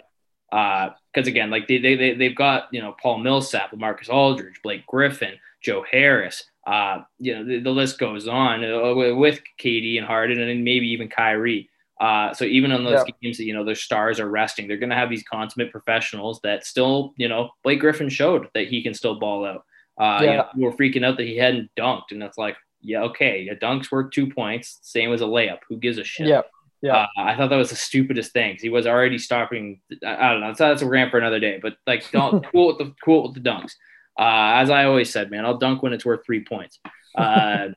because 0.53 1.27
uh, 1.27 1.31
again, 1.31 1.49
like 1.49 1.67
they, 1.67 1.79
they, 1.79 1.95
they, 1.95 2.13
they've 2.13 2.35
got, 2.35 2.67
you 2.71 2.79
know, 2.79 2.95
Paul 3.01 3.17
Millsap, 3.17 3.75
Marcus 3.75 4.07
Aldridge, 4.07 4.59
Blake 4.61 4.85
Griffin, 4.85 5.33
Joe 5.63 5.83
Harris, 5.89 6.43
uh, 6.67 6.99
you 7.17 7.33
know, 7.33 7.43
the, 7.43 7.59
the 7.59 7.71
list 7.71 7.97
goes 7.97 8.27
on 8.27 8.63
uh, 8.63 8.93
with 9.15 9.39
KD 9.59 9.97
and 9.97 10.05
Harden 10.05 10.39
and 10.39 10.63
maybe 10.63 10.87
even 10.89 11.09
Kyrie. 11.09 11.69
Uh, 11.99 12.33
so 12.33 12.45
even 12.45 12.71
on 12.71 12.83
those 12.83 13.03
yeah. 13.05 13.13
games 13.21 13.37
that, 13.37 13.45
you 13.45 13.53
know, 13.53 13.65
their 13.65 13.73
stars 13.73 14.19
are 14.19 14.29
resting, 14.29 14.67
they're 14.67 14.77
going 14.77 14.89
to 14.91 14.95
have 14.95 15.09
these 15.09 15.23
consummate 15.23 15.71
professionals 15.71 16.39
that 16.43 16.65
still, 16.65 17.13
you 17.17 17.27
know, 17.27 17.49
Blake 17.63 17.79
Griffin 17.79 18.09
showed 18.09 18.47
that 18.53 18.67
he 18.67 18.83
can 18.83 18.93
still 18.93 19.19
ball 19.19 19.45
out. 19.45 19.65
Uh, 19.99 20.19
yeah. 20.21 20.31
You 20.31 20.37
know, 20.37 20.47
we 20.55 20.63
were 20.63 20.71
freaking 20.73 21.05
out 21.05 21.17
that 21.17 21.27
he 21.27 21.37
hadn't 21.37 21.69
dunked. 21.77 22.11
And 22.11 22.21
that's 22.21 22.37
like, 22.37 22.55
yeah, 22.81 23.03
okay. 23.03 23.47
A 23.47 23.55
dunk's 23.55 23.91
worth 23.91 24.11
two 24.11 24.27
points. 24.27 24.79
Same 24.81 25.13
as 25.13 25.21
a 25.21 25.25
layup. 25.25 25.59
Who 25.69 25.77
gives 25.77 25.97
a 25.97 26.03
shit? 26.03 26.27
Yeah. 26.27 26.41
Yeah, 26.83 26.97
uh, 26.97 27.07
I 27.15 27.37
thought 27.37 27.49
that 27.49 27.55
was 27.55 27.69
the 27.69 27.77
stupidest 27.77 28.33
thing. 28.33 28.57
He 28.59 28.67
was 28.67 28.85
already 28.85 29.17
stopping. 29.17 29.79
I, 30.05 30.33
don't 30.33 30.41
know. 30.41 30.47
That's, 30.47 30.59
that's 30.59 30.81
a 30.81 30.85
rant 30.85 31.11
for 31.11 31.17
another 31.17 31.39
day. 31.39 31.57
But 31.61 31.77
like, 31.87 32.11
don't 32.11 32.45
cool 32.51 32.67
with 32.67 32.77
the 32.77 32.93
cool 33.01 33.23
with 33.23 33.41
the 33.41 33.49
dunks. 33.49 33.71
Uh, 34.19 34.59
as 34.59 34.69
I 34.69 34.83
always 34.83 35.09
said, 35.09 35.31
man, 35.31 35.45
I'll 35.45 35.57
dunk 35.57 35.81
when 35.81 35.93
it's 35.93 36.05
worth 36.05 36.25
three 36.25 36.43
points. 36.43 36.79
Uh, 37.15 37.67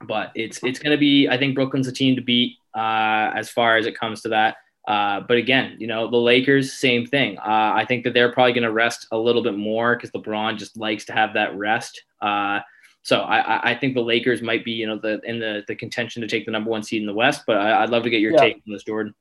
but 0.00 0.32
it's 0.34 0.58
it's 0.64 0.80
going 0.80 0.90
to 0.90 0.98
be. 0.98 1.28
I 1.28 1.38
think 1.38 1.54
Brooklyn's 1.54 1.86
a 1.86 1.92
team 1.92 2.16
to 2.16 2.20
beat 2.20 2.56
uh, 2.74 3.30
as 3.32 3.48
far 3.50 3.76
as 3.76 3.86
it 3.86 3.96
comes 3.96 4.22
to 4.22 4.30
that. 4.30 4.56
Uh, 4.88 5.20
but 5.20 5.36
again, 5.36 5.76
you 5.78 5.86
know, 5.86 6.10
the 6.10 6.16
Lakers, 6.16 6.72
same 6.72 7.04
thing. 7.04 7.36
Uh, 7.36 7.72
I 7.74 7.84
think 7.86 8.04
that 8.04 8.14
they're 8.14 8.32
probably 8.32 8.54
going 8.54 8.62
to 8.64 8.72
rest 8.72 9.06
a 9.12 9.18
little 9.18 9.42
bit 9.42 9.54
more 9.54 9.94
because 9.94 10.10
LeBron 10.12 10.56
just 10.56 10.78
likes 10.78 11.04
to 11.04 11.12
have 11.12 11.34
that 11.34 11.54
rest. 11.54 12.02
Uh, 12.22 12.60
so 13.02 13.20
I, 13.20 13.72
I 13.72 13.74
think 13.74 13.94
the 13.94 14.00
Lakers 14.00 14.40
might 14.40 14.64
be, 14.64 14.72
you 14.72 14.86
know, 14.86 14.98
the 14.98 15.20
in 15.24 15.40
the, 15.40 15.62
the 15.68 15.76
contention 15.76 16.22
to 16.22 16.28
take 16.28 16.46
the 16.46 16.52
number 16.52 16.70
one 16.70 16.82
seed 16.82 17.02
in 17.02 17.06
the 17.06 17.12
West. 17.12 17.42
But 17.46 17.58
I, 17.58 17.82
would 17.82 17.90
love 17.90 18.04
to 18.04 18.10
get 18.10 18.22
your 18.22 18.32
yeah. 18.32 18.40
take 18.40 18.54
on 18.66 18.72
this, 18.72 18.84
Jordan. 18.84 19.14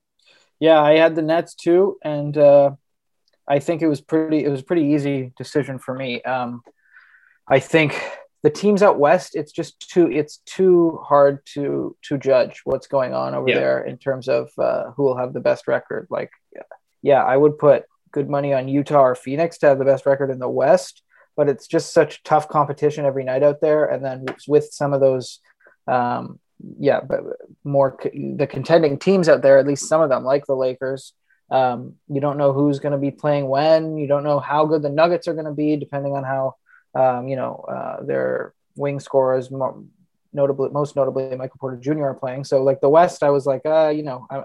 Yeah, 0.60 0.82
I 0.82 0.94
had 0.94 1.16
the 1.16 1.22
Nets 1.22 1.54
too, 1.54 1.98
and 2.02 2.38
uh, 2.38 2.72
I 3.46 3.60
think 3.60 3.82
it 3.82 3.88
was 3.88 4.00
pretty. 4.00 4.46
It 4.46 4.50
was 4.50 4.62
a 4.62 4.64
pretty 4.66 4.94
easy 4.94 5.34
decision 5.38 5.80
for 5.80 5.94
me. 5.94 6.22
Um, 6.22 6.62
I 7.46 7.60
think 7.60 8.02
the 8.44 8.50
teams 8.50 8.84
out 8.84 9.00
west, 9.00 9.36
it's 9.36 9.52
just 9.52 9.90
too. 9.90 10.10
It's 10.12 10.38
too 10.46 11.00
hard 11.04 11.40
to 11.54 11.96
to 12.04 12.18
judge 12.18 12.62
what's 12.64 12.88
going 12.88 13.14
on 13.14 13.34
over 13.34 13.50
yeah. 13.50 13.56
there 13.56 13.84
in 13.84 13.98
terms 13.98 14.28
of 14.28 14.50
uh, 14.58 14.92
who 14.92 15.04
will 15.04 15.18
have 15.18 15.34
the 15.34 15.40
best 15.40 15.68
record. 15.68 16.08
Like, 16.10 16.30
yeah, 17.02 17.24
I 17.24 17.36
would 17.36 17.58
put 17.58 17.86
good 18.12 18.30
money 18.30 18.54
on 18.54 18.68
Utah 18.68 19.02
or 19.02 19.16
Phoenix 19.16 19.58
to 19.60 19.68
have 19.68 19.80
the 19.80 19.86
best 19.86 20.06
record 20.06 20.30
in 20.30 20.40
the 20.40 20.50
West 20.50 21.04
but 21.38 21.48
it's 21.48 21.68
just 21.68 21.94
such 21.94 22.24
tough 22.24 22.50
competition 22.50 23.06
every 23.06 23.24
night 23.24 23.44
out 23.44 23.62
there. 23.62 23.86
And 23.86 24.04
then 24.04 24.26
with 24.48 24.74
some 24.74 24.92
of 24.92 25.00
those, 25.00 25.40
um, 25.88 26.40
yeah, 26.80 27.00
but 27.00 27.20
more 27.64 27.96
the 28.02 28.48
contending 28.48 28.98
teams 28.98 29.30
out 29.30 29.44
there, 29.44 29.60
at 29.60 29.68
least 29.68 29.88
some 29.88 30.02
of 30.02 30.10
them, 30.10 30.24
like 30.24 30.48
the 30.48 30.56
Lakers, 30.56 31.14
um, 31.52 31.94
you 32.10 32.20
don't 32.20 32.40
know 32.40 32.52
who's 32.52 32.80
going 32.80 32.92
to 32.92 32.98
be 32.98 33.12
playing 33.12 33.48
when. 33.48 33.98
You 33.98 34.08
don't 34.08 34.24
know 34.24 34.40
how 34.40 34.66
good 34.66 34.82
the 34.82 34.90
Nuggets 34.90 35.28
are 35.28 35.34
going 35.34 35.46
to 35.46 35.54
be, 35.54 35.78
depending 35.78 36.14
on 36.14 36.24
how, 36.24 36.56
um, 36.98 37.28
you 37.28 37.36
know, 37.36 37.66
uh, 37.70 38.04
their 38.04 38.54
wing 38.76 39.00
scorers, 39.00 39.52
notably, 40.34 40.70
most 40.70 40.96
notably, 40.96 41.36
Michael 41.36 41.58
Porter 41.60 41.78
Jr. 41.78 42.06
are 42.06 42.14
playing. 42.14 42.44
So, 42.44 42.64
like 42.64 42.82
the 42.82 42.90
West, 42.90 43.24
I 43.24 43.30
was 43.30 43.46
like, 43.46 43.62
uh, 43.66 43.90
you 43.90 44.04
know, 44.04 44.26
I'm, 44.30 44.44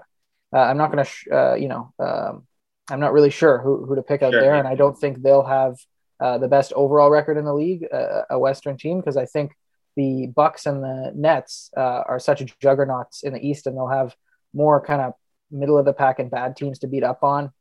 uh, 0.55 0.59
I'm 0.59 0.77
not 0.77 0.91
going 0.91 1.03
to, 1.03 1.09
sh- 1.09 1.27
uh, 1.31 1.55
you 1.55 1.67
know, 1.67 1.93
um, 1.99 2.43
I'm 2.89 2.99
not 2.99 3.13
really 3.13 3.29
sure 3.29 3.59
who, 3.59 3.85
who 3.85 3.95
to 3.95 4.03
pick 4.03 4.21
out 4.21 4.33
sure. 4.33 4.41
there, 4.41 4.55
and 4.55 4.67
I 4.67 4.75
don't 4.75 4.97
think 4.97 5.21
they'll 5.21 5.45
have 5.45 5.77
uh, 6.19 6.37
the 6.37 6.47
best 6.47 6.73
overall 6.73 7.09
record 7.09 7.37
in 7.37 7.45
the 7.45 7.53
league, 7.53 7.87
uh, 7.91 8.23
a 8.29 8.37
Western 8.37 8.77
team, 8.77 8.99
because 8.99 9.17
I 9.17 9.25
think 9.25 9.53
the 9.95 10.27
Bucks 10.27 10.65
and 10.65 10.83
the 10.83 11.11
Nets 11.15 11.71
uh, 11.75 12.03
are 12.07 12.19
such 12.19 12.43
juggernauts 12.59 13.23
in 13.23 13.33
the 13.33 13.45
East, 13.45 13.67
and 13.67 13.75
they'll 13.75 13.87
have 13.87 14.15
more 14.53 14.79
kind 14.79 15.01
of 15.01 15.13
middle 15.49 15.77
of 15.77 15.85
the 15.85 15.93
pack 15.93 16.19
and 16.19 16.29
bad 16.29 16.55
teams 16.55 16.79
to 16.79 16.87
beat 16.87 17.03
up 17.03 17.23
on 17.23 17.51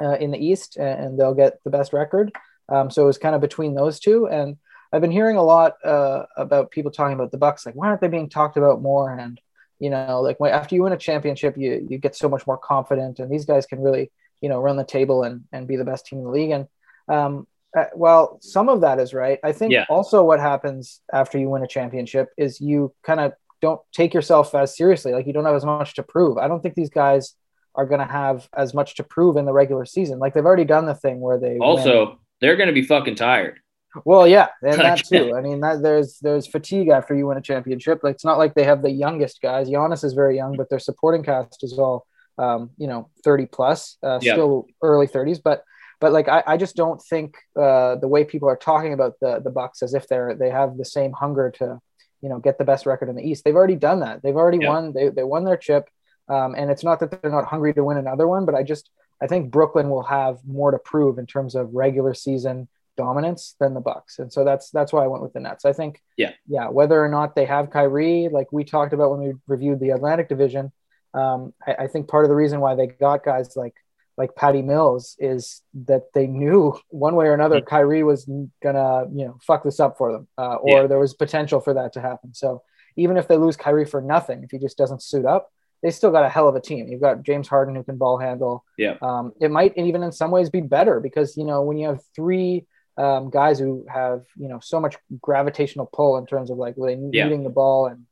uh, 0.00 0.16
in 0.16 0.30
the 0.30 0.38
East, 0.38 0.76
and 0.76 1.18
they'll 1.18 1.34
get 1.34 1.62
the 1.64 1.70
best 1.70 1.92
record. 1.92 2.32
Um, 2.68 2.90
so 2.90 3.02
it 3.02 3.06
was 3.06 3.18
kind 3.18 3.34
of 3.34 3.40
between 3.40 3.74
those 3.74 4.00
two, 4.00 4.26
and 4.26 4.56
I've 4.92 5.00
been 5.00 5.10
hearing 5.10 5.36
a 5.36 5.42
lot 5.42 5.74
uh, 5.84 6.24
about 6.36 6.70
people 6.70 6.90
talking 6.90 7.14
about 7.14 7.30
the 7.30 7.38
Bucks, 7.38 7.66
like 7.66 7.74
why 7.74 7.88
aren't 7.88 8.00
they 8.00 8.08
being 8.08 8.28
talked 8.28 8.56
about 8.56 8.82
more? 8.82 9.12
And 9.16 9.40
you 9.78 9.90
know, 9.90 10.20
like 10.20 10.38
after 10.40 10.74
you 10.74 10.82
win 10.82 10.92
a 10.92 10.98
championship, 10.98 11.56
you 11.56 11.86
you 11.88 11.98
get 11.98 12.16
so 12.16 12.28
much 12.28 12.46
more 12.46 12.58
confident, 12.58 13.18
and 13.18 13.30
these 13.30 13.44
guys 13.44 13.66
can 13.66 13.80
really 13.80 14.10
you 14.40 14.48
know 14.48 14.60
run 14.60 14.76
the 14.76 14.84
table 14.84 15.22
and 15.22 15.44
and 15.52 15.68
be 15.68 15.76
the 15.76 15.84
best 15.84 16.06
team 16.06 16.20
in 16.20 16.24
the 16.24 16.30
league. 16.30 16.50
And 16.50 16.66
um, 17.08 17.46
uh, 17.76 17.84
well, 17.94 18.38
some 18.40 18.68
of 18.68 18.80
that 18.80 18.98
is 18.98 19.12
right. 19.12 19.38
I 19.44 19.52
think 19.52 19.72
yeah. 19.72 19.84
also 19.90 20.24
what 20.24 20.40
happens 20.40 21.00
after 21.12 21.38
you 21.38 21.50
win 21.50 21.62
a 21.62 21.68
championship 21.68 22.30
is 22.38 22.60
you 22.60 22.94
kind 23.02 23.20
of 23.20 23.32
don't 23.60 23.80
take 23.92 24.14
yourself 24.14 24.54
as 24.54 24.76
seriously. 24.76 25.12
Like 25.12 25.26
you 25.26 25.32
don't 25.32 25.44
have 25.44 25.54
as 25.54 25.64
much 25.64 25.94
to 25.94 26.02
prove. 26.02 26.38
I 26.38 26.48
don't 26.48 26.62
think 26.62 26.74
these 26.74 26.90
guys 26.90 27.34
are 27.74 27.86
going 27.86 28.00
to 28.00 28.06
have 28.06 28.48
as 28.56 28.72
much 28.72 28.96
to 28.96 29.04
prove 29.04 29.36
in 29.36 29.44
the 29.44 29.52
regular 29.52 29.84
season. 29.84 30.18
Like 30.18 30.32
they've 30.32 30.44
already 30.44 30.64
done 30.64 30.86
the 30.86 30.94
thing 30.94 31.20
where 31.20 31.38
they 31.38 31.58
also 31.58 32.06
win. 32.06 32.16
They're 32.40 32.56
going 32.56 32.68
to 32.68 32.72
be 32.72 32.82
fucking 32.82 33.16
tired. 33.16 33.60
Well, 34.04 34.26
yeah, 34.28 34.48
and 34.62 34.74
that 34.80 35.04
too. 35.04 35.34
I 35.34 35.40
mean, 35.40 35.60
that 35.60 35.82
there's 35.82 36.18
there's 36.20 36.46
fatigue 36.46 36.88
after 36.88 37.14
you 37.14 37.26
win 37.26 37.38
a 37.38 37.42
championship. 37.42 38.00
Like 38.02 38.16
it's 38.16 38.24
not 38.24 38.38
like 38.38 38.54
they 38.54 38.64
have 38.64 38.82
the 38.82 38.90
youngest 38.90 39.40
guys. 39.40 39.68
Giannis 39.68 40.04
is 40.04 40.12
very 40.12 40.36
young, 40.36 40.56
but 40.56 40.68
their 40.68 40.78
supporting 40.78 41.22
cast 41.22 41.62
is 41.62 41.78
all 41.78 42.06
um, 42.38 42.70
you 42.76 42.86
know, 42.86 43.10
30 43.24 43.46
plus, 43.46 43.96
uh, 44.02 44.18
yep. 44.20 44.34
still 44.34 44.66
early 44.82 45.06
30s. 45.06 45.40
But 45.42 45.64
but 45.98 46.12
like 46.12 46.28
I, 46.28 46.42
I 46.46 46.56
just 46.56 46.76
don't 46.76 47.00
think 47.02 47.36
uh, 47.58 47.96
the 47.96 48.08
way 48.08 48.24
people 48.24 48.48
are 48.48 48.56
talking 48.56 48.92
about 48.92 49.14
the 49.20 49.40
the 49.42 49.50
Bucks 49.50 49.82
as 49.82 49.94
if 49.94 50.06
they're 50.08 50.34
they 50.34 50.50
have 50.50 50.76
the 50.76 50.84
same 50.84 51.12
hunger 51.12 51.50
to 51.58 51.80
you 52.20 52.28
know 52.28 52.38
get 52.38 52.58
the 52.58 52.64
best 52.64 52.84
record 52.84 53.08
in 53.08 53.16
the 53.16 53.22
East. 53.22 53.44
They've 53.44 53.56
already 53.56 53.76
done 53.76 54.00
that. 54.00 54.22
They've 54.22 54.36
already 54.36 54.58
yeah. 54.58 54.68
won. 54.68 54.92
They 54.92 55.08
they 55.08 55.24
won 55.24 55.44
their 55.44 55.56
chip, 55.56 55.88
um, 56.28 56.54
and 56.54 56.70
it's 56.70 56.84
not 56.84 57.00
that 57.00 57.22
they're 57.22 57.30
not 57.30 57.46
hungry 57.46 57.72
to 57.74 57.84
win 57.84 57.96
another 57.96 58.28
one, 58.28 58.44
but 58.44 58.54
I 58.54 58.62
just 58.62 58.90
I 59.20 59.26
think 59.26 59.50
Brooklyn 59.50 59.88
will 59.88 60.02
have 60.02 60.38
more 60.46 60.70
to 60.70 60.78
prove 60.78 61.18
in 61.18 61.26
terms 61.26 61.54
of 61.54 61.74
regular 61.74 62.14
season 62.14 62.68
dominance 62.96 63.54
than 63.60 63.74
the 63.74 63.80
Bucks, 63.80 64.18
and 64.18 64.32
so 64.32 64.44
that's 64.44 64.70
that's 64.70 64.92
why 64.92 65.04
I 65.04 65.06
went 65.06 65.22
with 65.22 65.32
the 65.32 65.40
Nets. 65.40 65.64
I 65.64 65.72
think, 65.72 66.02
yeah, 66.16 66.32
yeah, 66.46 66.68
whether 66.68 67.02
or 67.02 67.08
not 67.08 67.34
they 67.34 67.44
have 67.44 67.70
Kyrie, 67.70 68.28
like 68.30 68.52
we 68.52 68.64
talked 68.64 68.92
about 68.92 69.10
when 69.10 69.20
we 69.20 69.34
reviewed 69.46 69.80
the 69.80 69.90
Atlantic 69.90 70.28
Division, 70.28 70.72
um, 71.14 71.54
I, 71.66 71.74
I, 71.84 71.86
think 71.86 72.08
part 72.08 72.24
of 72.24 72.28
the 72.28 72.34
reason 72.34 72.60
why 72.60 72.74
they 72.74 72.86
got 72.86 73.24
guys 73.24 73.56
like 73.56 73.74
like 74.18 74.34
Patty 74.34 74.62
Mills 74.62 75.16
is 75.18 75.62
that 75.86 76.12
they 76.14 76.26
knew 76.26 76.78
one 76.88 77.16
way 77.16 77.26
or 77.26 77.34
another 77.34 77.60
mm-hmm. 77.60 77.68
Kyrie 77.68 78.02
was 78.02 78.24
gonna 78.62 79.06
you 79.12 79.26
know 79.26 79.38
fuck 79.42 79.64
this 79.64 79.80
up 79.80 79.96
for 79.96 80.12
them, 80.12 80.28
uh, 80.38 80.56
or 80.56 80.82
yeah. 80.82 80.86
there 80.86 80.98
was 80.98 81.14
potential 81.14 81.60
for 81.60 81.74
that 81.74 81.92
to 81.94 82.00
happen. 82.00 82.34
So 82.34 82.62
even 82.96 83.16
if 83.16 83.28
they 83.28 83.36
lose 83.36 83.56
Kyrie 83.56 83.84
for 83.84 84.00
nothing, 84.00 84.42
if 84.42 84.50
he 84.50 84.58
just 84.58 84.78
doesn't 84.78 85.02
suit 85.02 85.26
up, 85.26 85.50
they 85.82 85.90
still 85.90 86.10
got 86.10 86.24
a 86.24 86.28
hell 86.28 86.48
of 86.48 86.54
a 86.54 86.60
team. 86.60 86.88
You've 86.88 87.00
got 87.00 87.22
James 87.22 87.48
Harden 87.48 87.74
who 87.74 87.84
can 87.84 87.96
ball 87.96 88.18
handle. 88.18 88.64
Yeah. 88.78 88.96
Um, 89.02 89.32
it 89.40 89.50
might 89.50 89.76
even 89.76 90.02
in 90.02 90.12
some 90.12 90.30
ways 90.30 90.50
be 90.50 90.60
better 90.60 91.00
because 91.00 91.36
you 91.36 91.44
know 91.44 91.62
when 91.62 91.76
you 91.78 91.88
have 91.88 92.00
three 92.14 92.66
um, 92.96 93.30
guys 93.30 93.58
who 93.58 93.84
have 93.92 94.24
you 94.36 94.48
know 94.48 94.58
so 94.60 94.80
much 94.80 94.96
gravitational 95.20 95.86
pull 95.92 96.16
in 96.16 96.26
terms 96.26 96.50
of 96.50 96.58
like 96.58 96.74
really 96.76 96.98
yeah. 97.12 97.24
needing 97.24 97.44
the 97.44 97.50
ball 97.50 97.86
and 97.86 98.04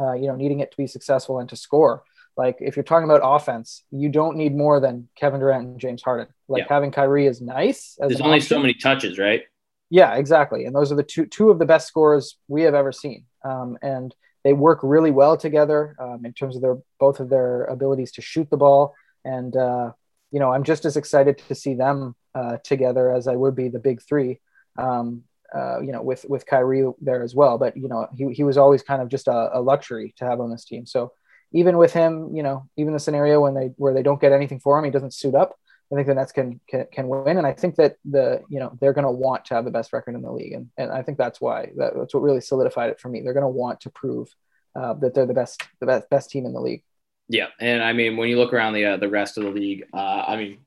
uh, 0.00 0.14
you 0.14 0.26
know 0.26 0.36
needing 0.36 0.60
it 0.60 0.70
to 0.70 0.76
be 0.76 0.86
successful 0.86 1.38
and 1.38 1.48
to 1.50 1.56
score. 1.56 2.02
Like 2.36 2.58
if 2.60 2.76
you're 2.76 2.84
talking 2.84 3.10
about 3.10 3.20
offense, 3.22 3.82
you 3.90 4.08
don't 4.08 4.36
need 4.36 4.54
more 4.54 4.78
than 4.78 5.08
Kevin 5.16 5.40
Durant 5.40 5.64
and 5.64 5.80
James 5.80 6.02
Harden. 6.02 6.28
Like 6.46 6.62
yeah. 6.62 6.66
having 6.68 6.92
Kyrie 6.92 7.26
is 7.26 7.40
nice. 7.40 7.96
There's 7.98 8.20
only 8.20 8.36
option. 8.36 8.48
so 8.48 8.60
many 8.60 8.74
touches, 8.74 9.18
right? 9.18 9.42
Yeah, 9.90 10.14
exactly. 10.14 10.64
And 10.64 10.74
those 10.74 10.92
are 10.92 10.94
the 10.94 11.02
two 11.02 11.26
two 11.26 11.50
of 11.50 11.58
the 11.58 11.66
best 11.66 11.88
scores 11.88 12.38
we 12.46 12.62
have 12.62 12.74
ever 12.74 12.92
seen. 12.92 13.24
Um, 13.44 13.76
and 13.82 14.14
they 14.48 14.54
work 14.54 14.78
really 14.82 15.10
well 15.10 15.36
together 15.36 15.94
um, 15.98 16.24
in 16.24 16.32
terms 16.32 16.56
of 16.56 16.62
their 16.62 16.78
both 16.98 17.20
of 17.20 17.28
their 17.28 17.64
abilities 17.64 18.12
to 18.12 18.22
shoot 18.22 18.48
the 18.48 18.56
ball. 18.56 18.94
And 19.22 19.54
uh, 19.54 19.92
you 20.30 20.40
know, 20.40 20.50
I'm 20.50 20.64
just 20.64 20.86
as 20.86 20.96
excited 20.96 21.36
to 21.48 21.54
see 21.54 21.74
them 21.74 22.16
uh, 22.34 22.56
together 22.64 23.12
as 23.12 23.28
I 23.28 23.36
would 23.36 23.54
be 23.54 23.68
the 23.68 23.78
big 23.78 24.00
three. 24.00 24.40
Um, 24.78 25.24
uh, 25.54 25.80
you 25.80 25.92
know, 25.92 26.00
with 26.00 26.24
with 26.30 26.46
Kyrie 26.46 26.90
there 27.02 27.22
as 27.22 27.34
well. 27.34 27.58
But 27.58 27.76
you 27.76 27.88
know, 27.88 28.08
he 28.16 28.32
he 28.32 28.42
was 28.42 28.56
always 28.56 28.82
kind 28.82 29.02
of 29.02 29.08
just 29.10 29.28
a, 29.28 29.58
a, 29.58 29.60
luxury 29.60 30.14
to 30.16 30.24
have 30.24 30.40
on 30.40 30.50
this 30.50 30.64
team. 30.64 30.86
So 30.86 31.12
even 31.52 31.76
with 31.76 31.92
him, 31.92 32.34
you 32.34 32.42
know, 32.42 32.66
even 32.78 32.94
the 32.94 32.98
scenario 33.00 33.42
when 33.42 33.52
they 33.52 33.66
where 33.76 33.92
they 33.92 34.02
don't 34.02 34.20
get 34.20 34.32
anything 34.32 34.60
for 34.60 34.78
him, 34.78 34.84
he 34.86 34.90
doesn't 34.90 35.12
suit 35.12 35.34
up. 35.34 35.58
I 35.90 35.94
think 35.94 36.06
the 36.06 36.14
Nets 36.14 36.32
can, 36.32 36.60
can 36.68 36.86
can 36.92 37.08
win, 37.08 37.38
and 37.38 37.46
I 37.46 37.52
think 37.52 37.76
that 37.76 37.96
the 38.04 38.42
you 38.48 38.60
know 38.60 38.76
they're 38.80 38.92
going 38.92 39.06
to 39.06 39.10
want 39.10 39.46
to 39.46 39.54
have 39.54 39.64
the 39.64 39.70
best 39.70 39.92
record 39.92 40.14
in 40.14 40.22
the 40.22 40.30
league, 40.30 40.52
and 40.52 40.68
and 40.76 40.90
I 40.90 41.02
think 41.02 41.16
that's 41.16 41.40
why 41.40 41.70
that, 41.76 41.94
that's 41.96 42.12
what 42.12 42.22
really 42.22 42.42
solidified 42.42 42.90
it 42.90 43.00
for 43.00 43.08
me. 43.08 43.22
They're 43.22 43.32
going 43.32 43.42
to 43.42 43.48
want 43.48 43.80
to 43.80 43.90
prove 43.90 44.28
uh, 44.74 44.94
that 44.94 45.14
they're 45.14 45.26
the 45.26 45.34
best 45.34 45.62
the 45.80 45.86
best 45.86 46.10
best 46.10 46.30
team 46.30 46.44
in 46.44 46.52
the 46.52 46.60
league. 46.60 46.82
Yeah, 47.28 47.48
and 47.58 47.82
I 47.82 47.92
mean 47.94 48.16
when 48.16 48.28
you 48.28 48.36
look 48.36 48.52
around 48.52 48.74
the 48.74 48.84
uh, 48.84 48.96
the 48.98 49.08
rest 49.08 49.38
of 49.38 49.44
the 49.44 49.50
league, 49.50 49.84
uh, 49.94 50.24
I 50.26 50.36
mean 50.36 50.58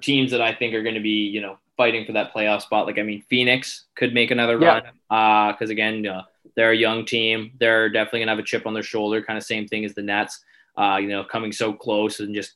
teams 0.00 0.30
that 0.30 0.40
I 0.40 0.54
think 0.54 0.74
are 0.74 0.82
going 0.82 0.94
to 0.94 1.00
be 1.00 1.26
you 1.26 1.40
know 1.40 1.58
fighting 1.76 2.06
for 2.06 2.12
that 2.12 2.32
playoff 2.32 2.62
spot. 2.62 2.86
Like 2.86 2.98
I 2.98 3.02
mean 3.02 3.22
Phoenix 3.28 3.86
could 3.96 4.14
make 4.14 4.30
another 4.30 4.60
yeah. 4.60 4.80
run 5.08 5.52
because 5.54 5.70
uh, 5.70 5.72
again 5.72 6.06
uh, 6.06 6.22
they're 6.54 6.72
a 6.72 6.76
young 6.76 7.04
team. 7.04 7.52
They're 7.58 7.88
definitely 7.88 8.20
going 8.20 8.28
to 8.28 8.32
have 8.32 8.38
a 8.38 8.44
chip 8.44 8.66
on 8.66 8.74
their 8.74 8.82
shoulder, 8.82 9.22
kind 9.22 9.36
of 9.36 9.44
same 9.44 9.66
thing 9.66 9.84
as 9.84 9.94
the 9.94 10.02
Nets. 10.02 10.40
Uh, 10.76 10.98
you 11.00 11.08
know, 11.08 11.24
coming 11.24 11.50
so 11.50 11.72
close 11.72 12.20
and 12.20 12.32
just 12.32 12.54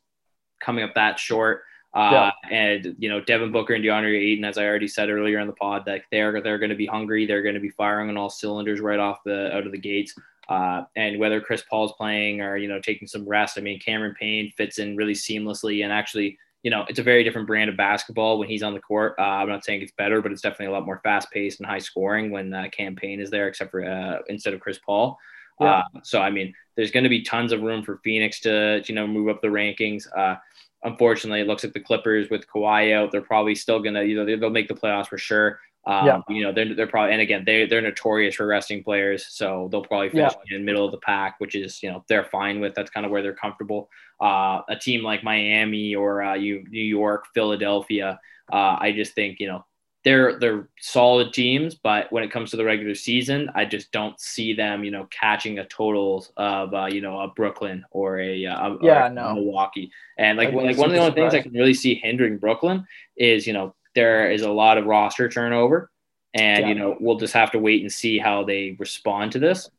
coming 0.60 0.84
up 0.84 0.94
that 0.94 1.18
short. 1.18 1.64
Uh, 1.94 2.31
yeah. 2.51 2.51
And 2.51 2.97
you 2.98 3.09
know, 3.09 3.20
Devin 3.20 3.52
Booker 3.52 3.74
and 3.74 3.85
DeAndre 3.85 4.19
Ayton, 4.19 4.44
as 4.44 4.56
I 4.56 4.64
already 4.64 4.89
said 4.89 5.10
earlier 5.10 5.40
in 5.40 5.47
the 5.47 5.52
pod, 5.52 5.85
that 5.86 6.02
they're 6.10 6.40
they're 6.40 6.59
going 6.59 6.70
to 6.70 6.77
be 6.77 6.86
hungry. 6.86 7.27
They're 7.27 7.43
going 7.43 7.55
to 7.55 7.60
be 7.60 7.70
firing 7.70 8.09
on 8.09 8.16
all 8.16 8.31
cylinders 8.31 8.81
right 8.81 8.98
off 8.98 9.19
the 9.24 9.55
out 9.55 9.66
of 9.66 9.73
the 9.73 9.78
gates. 9.78 10.14
Uh, 10.48 10.85
and 10.97 11.19
whether 11.19 11.40
Chris 11.40 11.62
Paul's 11.69 11.93
playing 11.93 12.40
or 12.40 12.56
you 12.56 12.69
know 12.69 12.81
taking 12.81 13.06
some 13.06 13.28
rest, 13.28 13.59
I 13.59 13.60
mean, 13.60 13.78
Cameron 13.78 14.14
Payne 14.19 14.52
fits 14.56 14.78
in 14.78 14.97
really 14.97 15.12
seamlessly, 15.12 15.85
and 15.85 15.93
actually, 15.93 16.39
you 16.62 16.70
know, 16.70 16.85
it's 16.89 16.98
a 16.98 17.02
very 17.02 17.24
different 17.24 17.47
brand 17.47 17.69
of 17.69 17.77
basketball 17.77 18.39
when 18.39 18.48
he's 18.48 18.62
on 18.62 18.74
the 18.74 18.81
court. 18.81 19.14
Uh, 19.19 19.23
I'm 19.23 19.48
not 19.48 19.64
saying 19.64 19.82
it's 19.82 19.93
better, 19.93 20.23
but 20.23 20.32
it's 20.32 20.43
definitely 20.43 20.66
a 20.66 20.73
lot 20.73 20.86
more 20.86 21.01
fast 21.05 21.31
paced 21.31 21.60
and 21.60 21.69
high 21.69 21.78
scoring 21.78 22.31
when 22.31 22.55
uh, 22.55 22.69
Cam 22.73 22.97
Payne 22.97 23.20
is 23.20 23.31
there, 23.31 23.48
except 23.48 23.70
for 23.70 23.85
uh, 23.85 24.19
instead 24.28 24.55
of 24.55 24.60
Chris 24.60 24.78
Paul. 24.78 25.19
Yeah. 25.60 25.82
Uh, 25.94 26.01
so 26.02 26.20
I 26.20 26.31
mean, 26.31 26.55
there's 26.74 26.90
going 26.90 27.05
to 27.05 27.10
be 27.10 27.23
tons 27.23 27.52
of 27.52 27.60
room 27.60 27.82
for 27.82 28.01
Phoenix 28.02 28.40
to 28.40 28.82
you 28.86 28.94
know 28.94 29.06
move 29.06 29.28
up 29.28 29.43
the 29.43 29.48
rankings. 29.48 30.06
Unfortunately, 30.84 31.40
it 31.40 31.46
looks 31.46 31.64
like 31.64 31.72
the 31.72 31.80
Clippers 31.80 32.28
with 32.30 32.46
Kawhi 32.48 32.92
out, 32.92 33.12
they're 33.12 33.20
probably 33.20 33.54
still 33.54 33.80
gonna, 33.80 34.02
you 34.02 34.16
know, 34.16 34.36
they'll 34.36 34.50
make 34.50 34.68
the 34.68 34.74
playoffs 34.74 35.09
for 35.09 35.18
sure. 35.18 35.60
Um, 35.84 36.06
yeah. 36.06 36.20
You 36.28 36.42
know, 36.44 36.52
they're, 36.52 36.74
they're 36.74 36.86
probably, 36.86 37.12
and 37.12 37.20
again, 37.20 37.42
they, 37.44 37.66
they're 37.66 37.80
notorious 37.80 38.36
for 38.36 38.46
resting 38.46 38.84
players. 38.84 39.26
So 39.28 39.68
they'll 39.70 39.82
probably 39.82 40.10
finish 40.10 40.32
yeah. 40.32 40.56
in 40.56 40.62
the 40.62 40.66
middle 40.66 40.84
of 40.84 40.92
the 40.92 40.98
pack, 40.98 41.36
which 41.38 41.56
is, 41.56 41.82
you 41.82 41.90
know, 41.90 42.04
they're 42.09 42.24
fine 42.24 42.60
with. 42.60 42.74
That's 42.74 42.90
kind 42.90 43.04
of 43.04 43.10
where 43.10 43.22
they're 43.22 43.34
comfortable. 43.34 43.90
Uh, 44.20 44.60
a 44.68 44.76
team 44.76 45.02
like 45.02 45.24
Miami 45.24 45.96
or 45.96 46.22
uh, 46.22 46.34
you, 46.34 46.64
New 46.70 46.84
York, 46.84 47.26
Philadelphia, 47.34 48.20
uh, 48.52 48.76
I 48.78 48.92
just 48.92 49.14
think, 49.14 49.40
you 49.40 49.48
know, 49.48 49.64
they're 50.04 50.38
they're 50.38 50.68
solid 50.80 51.32
teams, 51.32 51.74
but 51.76 52.10
when 52.10 52.24
it 52.24 52.30
comes 52.32 52.50
to 52.50 52.56
the 52.56 52.64
regular 52.64 52.94
season, 52.94 53.50
I 53.54 53.64
just 53.64 53.92
don't 53.92 54.18
see 54.18 54.52
them, 54.52 54.82
you 54.82 54.90
know, 54.90 55.06
catching 55.10 55.60
a 55.60 55.64
total 55.64 56.26
of 56.36 56.74
uh, 56.74 56.86
you 56.86 57.00
know 57.00 57.20
a 57.20 57.28
Brooklyn 57.28 57.84
or 57.90 58.18
a, 58.18 58.46
uh, 58.46 58.76
yeah 58.82 59.06
or 59.06 59.10
no 59.10 59.34
Milwaukee. 59.34 59.92
And 60.18 60.38
like 60.38 60.52
like 60.52 60.76
one 60.76 60.90
of 60.90 60.92
the 60.92 60.98
only 60.98 61.14
things 61.14 61.34
I 61.34 61.42
can 61.42 61.52
really 61.52 61.74
see 61.74 61.94
hindering 61.94 62.38
Brooklyn 62.38 62.86
is 63.16 63.46
you 63.46 63.52
know 63.52 63.74
there 63.94 64.30
is 64.30 64.42
a 64.42 64.50
lot 64.50 64.76
of 64.76 64.86
roster 64.86 65.28
turnover, 65.28 65.90
and 66.34 66.60
yeah. 66.60 66.68
you 66.68 66.74
know 66.74 66.96
we'll 66.98 67.18
just 67.18 67.34
have 67.34 67.52
to 67.52 67.58
wait 67.58 67.82
and 67.82 67.92
see 67.92 68.18
how 68.18 68.42
they 68.42 68.76
respond 68.80 69.32
to 69.32 69.38
this. 69.38 69.70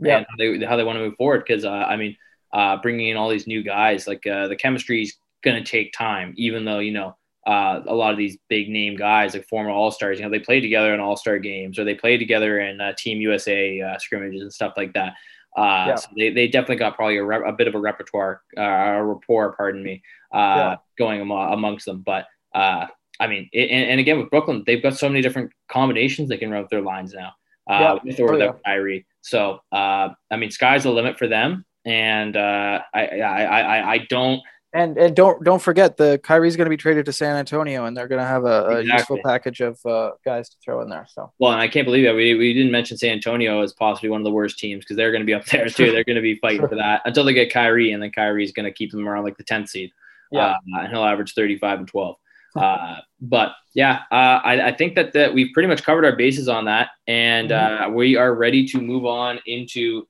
Yeah, 0.00 0.24
how 0.28 0.36
they 0.38 0.64
how 0.64 0.76
they 0.76 0.84
want 0.84 0.96
to 0.96 1.04
move 1.04 1.16
forward 1.16 1.44
because 1.46 1.64
uh, 1.64 1.70
I 1.70 1.96
mean, 1.96 2.16
uh, 2.52 2.78
bringing 2.78 3.10
in 3.10 3.16
all 3.16 3.28
these 3.28 3.46
new 3.46 3.62
guys 3.62 4.08
like 4.08 4.26
uh, 4.26 4.48
the 4.48 4.56
chemistry 4.56 5.02
is 5.02 5.14
going 5.42 5.62
to 5.62 5.70
take 5.70 5.92
time, 5.92 6.34
even 6.36 6.64
though 6.64 6.80
you 6.80 6.92
know 6.92 7.16
uh, 7.46 7.80
a 7.86 7.94
lot 7.94 8.10
of 8.10 8.18
these 8.18 8.36
big 8.48 8.68
name 8.68 8.96
guys, 8.96 9.34
like 9.34 9.46
former 9.46 9.70
All 9.70 9.92
Stars, 9.92 10.18
you 10.18 10.24
know, 10.24 10.30
they 10.30 10.40
play 10.40 10.60
together 10.60 10.92
in 10.92 11.00
All 11.00 11.16
Star 11.16 11.38
games 11.38 11.78
or 11.78 11.84
they 11.84 11.94
play 11.94 12.18
together 12.18 12.58
in 12.60 12.80
uh, 12.80 12.92
Team 12.98 13.20
USA 13.20 13.80
uh, 13.80 13.98
scrimmages 13.98 14.42
and 14.42 14.52
stuff 14.52 14.74
like 14.76 14.92
that. 14.94 15.14
Uh, 15.56 15.86
yeah. 15.88 15.94
so 15.94 16.08
they, 16.16 16.30
they 16.30 16.48
definitely 16.48 16.76
got 16.76 16.96
probably 16.96 17.16
a, 17.16 17.24
re- 17.24 17.48
a 17.48 17.52
bit 17.52 17.68
of 17.68 17.74
a 17.74 17.78
repertoire, 17.78 18.42
uh, 18.58 18.62
a 18.62 19.04
rapport, 19.04 19.54
pardon 19.56 19.82
me, 19.82 20.02
uh, 20.34 20.38
yeah. 20.38 20.76
going 20.98 21.20
am- 21.20 21.30
amongst 21.30 21.86
them. 21.86 22.02
But 22.04 22.26
I 22.52 23.26
mean, 23.26 23.48
it, 23.52 23.70
and, 23.70 23.90
and, 23.90 24.00
again 24.00 24.18
with 24.18 24.28
Brooklyn, 24.28 24.64
they've 24.66 24.82
got 24.82 24.96
so 24.96 25.08
many 25.08 25.22
different 25.22 25.50
combinations 25.68 26.28
they 26.28 26.36
can 26.36 26.50
run 26.50 26.62
with 26.62 26.70
their 26.70 26.82
lines 26.82 27.14
now, 27.14 27.32
yeah. 27.70 27.96
with 28.04 28.20
or 28.20 28.30
oh, 28.30 28.32
without. 28.32 28.60
Kyrie. 28.64 29.06
So 29.22 29.60
I 29.72 30.14
mean, 30.36 30.50
sky's 30.50 30.82
the 30.82 30.90
limit 30.90 31.16
for 31.16 31.28
them. 31.28 31.64
And 31.86 32.36
I, 32.36 32.82
I, 32.92 33.20
I, 33.20 33.92
I 33.92 33.98
don't 34.10 34.42
and 34.72 34.98
and 34.98 35.16
don't 35.16 35.42
don't 35.44 35.62
forget 35.62 35.96
the 35.96 36.20
Kyrie's 36.22 36.56
going 36.56 36.66
to 36.66 36.70
be 36.70 36.76
traded 36.76 37.06
to 37.06 37.12
San 37.12 37.36
Antonio, 37.36 37.86
and 37.86 37.96
they're 37.96 38.08
going 38.08 38.20
to 38.20 38.26
have 38.26 38.44
a, 38.44 38.46
a 38.46 38.78
exactly. 38.78 38.92
useful 38.92 39.18
package 39.24 39.60
of 39.60 39.78
uh, 39.86 40.10
guys 40.24 40.48
to 40.48 40.56
throw 40.64 40.82
in 40.82 40.88
there. 40.88 41.06
So 41.08 41.32
well, 41.38 41.52
and 41.52 41.60
I 41.60 41.68
can't 41.68 41.86
believe 41.86 42.04
that 42.04 42.14
we, 42.14 42.34
we 42.34 42.52
didn't 42.52 42.72
mention 42.72 42.96
San 42.96 43.12
Antonio 43.12 43.62
as 43.62 43.72
possibly 43.72 44.10
one 44.10 44.20
of 44.20 44.24
the 44.24 44.32
worst 44.32 44.58
teams 44.58 44.84
because 44.84 44.96
they're 44.96 45.12
going 45.12 45.22
to 45.22 45.26
be 45.26 45.34
up 45.34 45.46
there 45.46 45.68
too. 45.68 45.92
they're 45.92 46.04
going 46.04 46.16
to 46.16 46.22
be 46.22 46.36
fighting 46.36 46.66
for 46.68 46.76
that 46.76 47.02
until 47.04 47.24
they 47.24 47.32
get 47.32 47.52
Kyrie, 47.52 47.92
and 47.92 48.02
then 48.02 48.10
Kyrie's 48.10 48.52
going 48.52 48.64
to 48.64 48.72
keep 48.72 48.90
them 48.90 49.08
around 49.08 49.24
like 49.24 49.36
the 49.36 49.44
10th 49.44 49.68
seed. 49.68 49.90
Yeah, 50.30 50.46
uh, 50.46 50.56
and 50.80 50.88
he'll 50.88 51.04
average 51.04 51.34
35 51.34 51.78
and 51.80 51.88
12. 51.88 52.16
Uh, 52.56 52.96
but 53.20 53.52
yeah, 53.74 54.02
uh, 54.10 54.40
I, 54.42 54.68
I, 54.68 54.72
think 54.72 54.94
that, 54.94 55.12
that 55.12 55.32
we've 55.32 55.52
pretty 55.52 55.68
much 55.68 55.82
covered 55.82 56.04
our 56.04 56.16
bases 56.16 56.48
on 56.48 56.64
that, 56.64 56.90
and 57.06 57.50
mm-hmm. 57.50 57.84
uh, 57.84 57.94
we 57.94 58.16
are 58.16 58.34
ready 58.34 58.66
to 58.68 58.80
move 58.80 59.04
on 59.04 59.38
into 59.46 60.06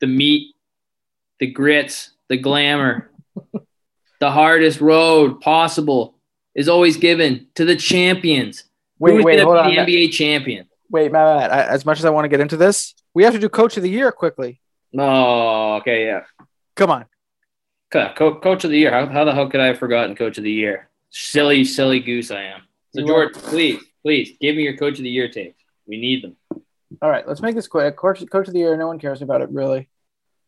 the 0.00 0.06
meat, 0.06 0.54
the 1.40 1.46
grits, 1.46 2.12
the 2.28 2.36
glamour, 2.36 3.10
the 4.22 4.30
hardest 4.30 4.80
road 4.80 5.40
possible 5.40 6.14
is 6.54 6.68
always 6.68 6.96
given 6.96 7.48
to 7.56 7.64
the 7.64 7.74
champions. 7.74 8.62
Wait, 9.00 9.16
Who's 9.16 9.24
wait, 9.24 9.40
hold 9.40 9.58
on. 9.58 9.68
The 9.68 9.78
NBA 9.78 10.12
champion. 10.12 10.68
Wait, 10.88 11.10
Matt, 11.10 11.50
Matt, 11.50 11.68
as 11.68 11.84
much 11.84 11.98
as 11.98 12.04
I 12.04 12.10
want 12.10 12.26
to 12.26 12.28
get 12.28 12.38
into 12.38 12.56
this, 12.56 12.94
we 13.14 13.24
have 13.24 13.32
to 13.32 13.40
do 13.40 13.48
coach 13.48 13.76
of 13.76 13.82
the 13.82 13.90
year 13.90 14.12
quickly. 14.12 14.60
Oh, 14.96 15.78
okay, 15.78 16.06
yeah. 16.06 16.20
Come 16.76 16.92
on. 16.92 17.06
Co- 17.90 18.38
coach 18.38 18.62
of 18.62 18.70
the 18.70 18.78
year. 18.78 18.92
How, 18.92 19.06
how 19.06 19.24
the 19.24 19.34
hell 19.34 19.50
could 19.50 19.58
I 19.58 19.66
have 19.66 19.78
forgotten 19.80 20.14
coach 20.14 20.38
of 20.38 20.44
the 20.44 20.52
year? 20.52 20.88
Silly, 21.10 21.64
silly 21.64 21.98
goose 21.98 22.30
I 22.30 22.44
am. 22.44 22.62
So, 22.94 23.04
George, 23.04 23.34
please, 23.34 23.80
please 24.02 24.36
give 24.40 24.54
me 24.54 24.62
your 24.62 24.76
coach 24.76 24.98
of 24.98 25.02
the 25.02 25.10
year 25.10 25.28
tapes. 25.32 25.64
We 25.88 25.98
need 25.98 26.22
them. 26.22 26.36
All 27.02 27.10
right, 27.10 27.26
let's 27.26 27.42
make 27.42 27.56
this 27.56 27.66
quick. 27.66 27.96
Coach, 27.96 28.22
coach 28.30 28.46
of 28.46 28.52
the 28.52 28.60
year, 28.60 28.76
no 28.76 28.86
one 28.86 29.00
cares 29.00 29.20
about 29.20 29.40
it 29.40 29.50
really. 29.50 29.88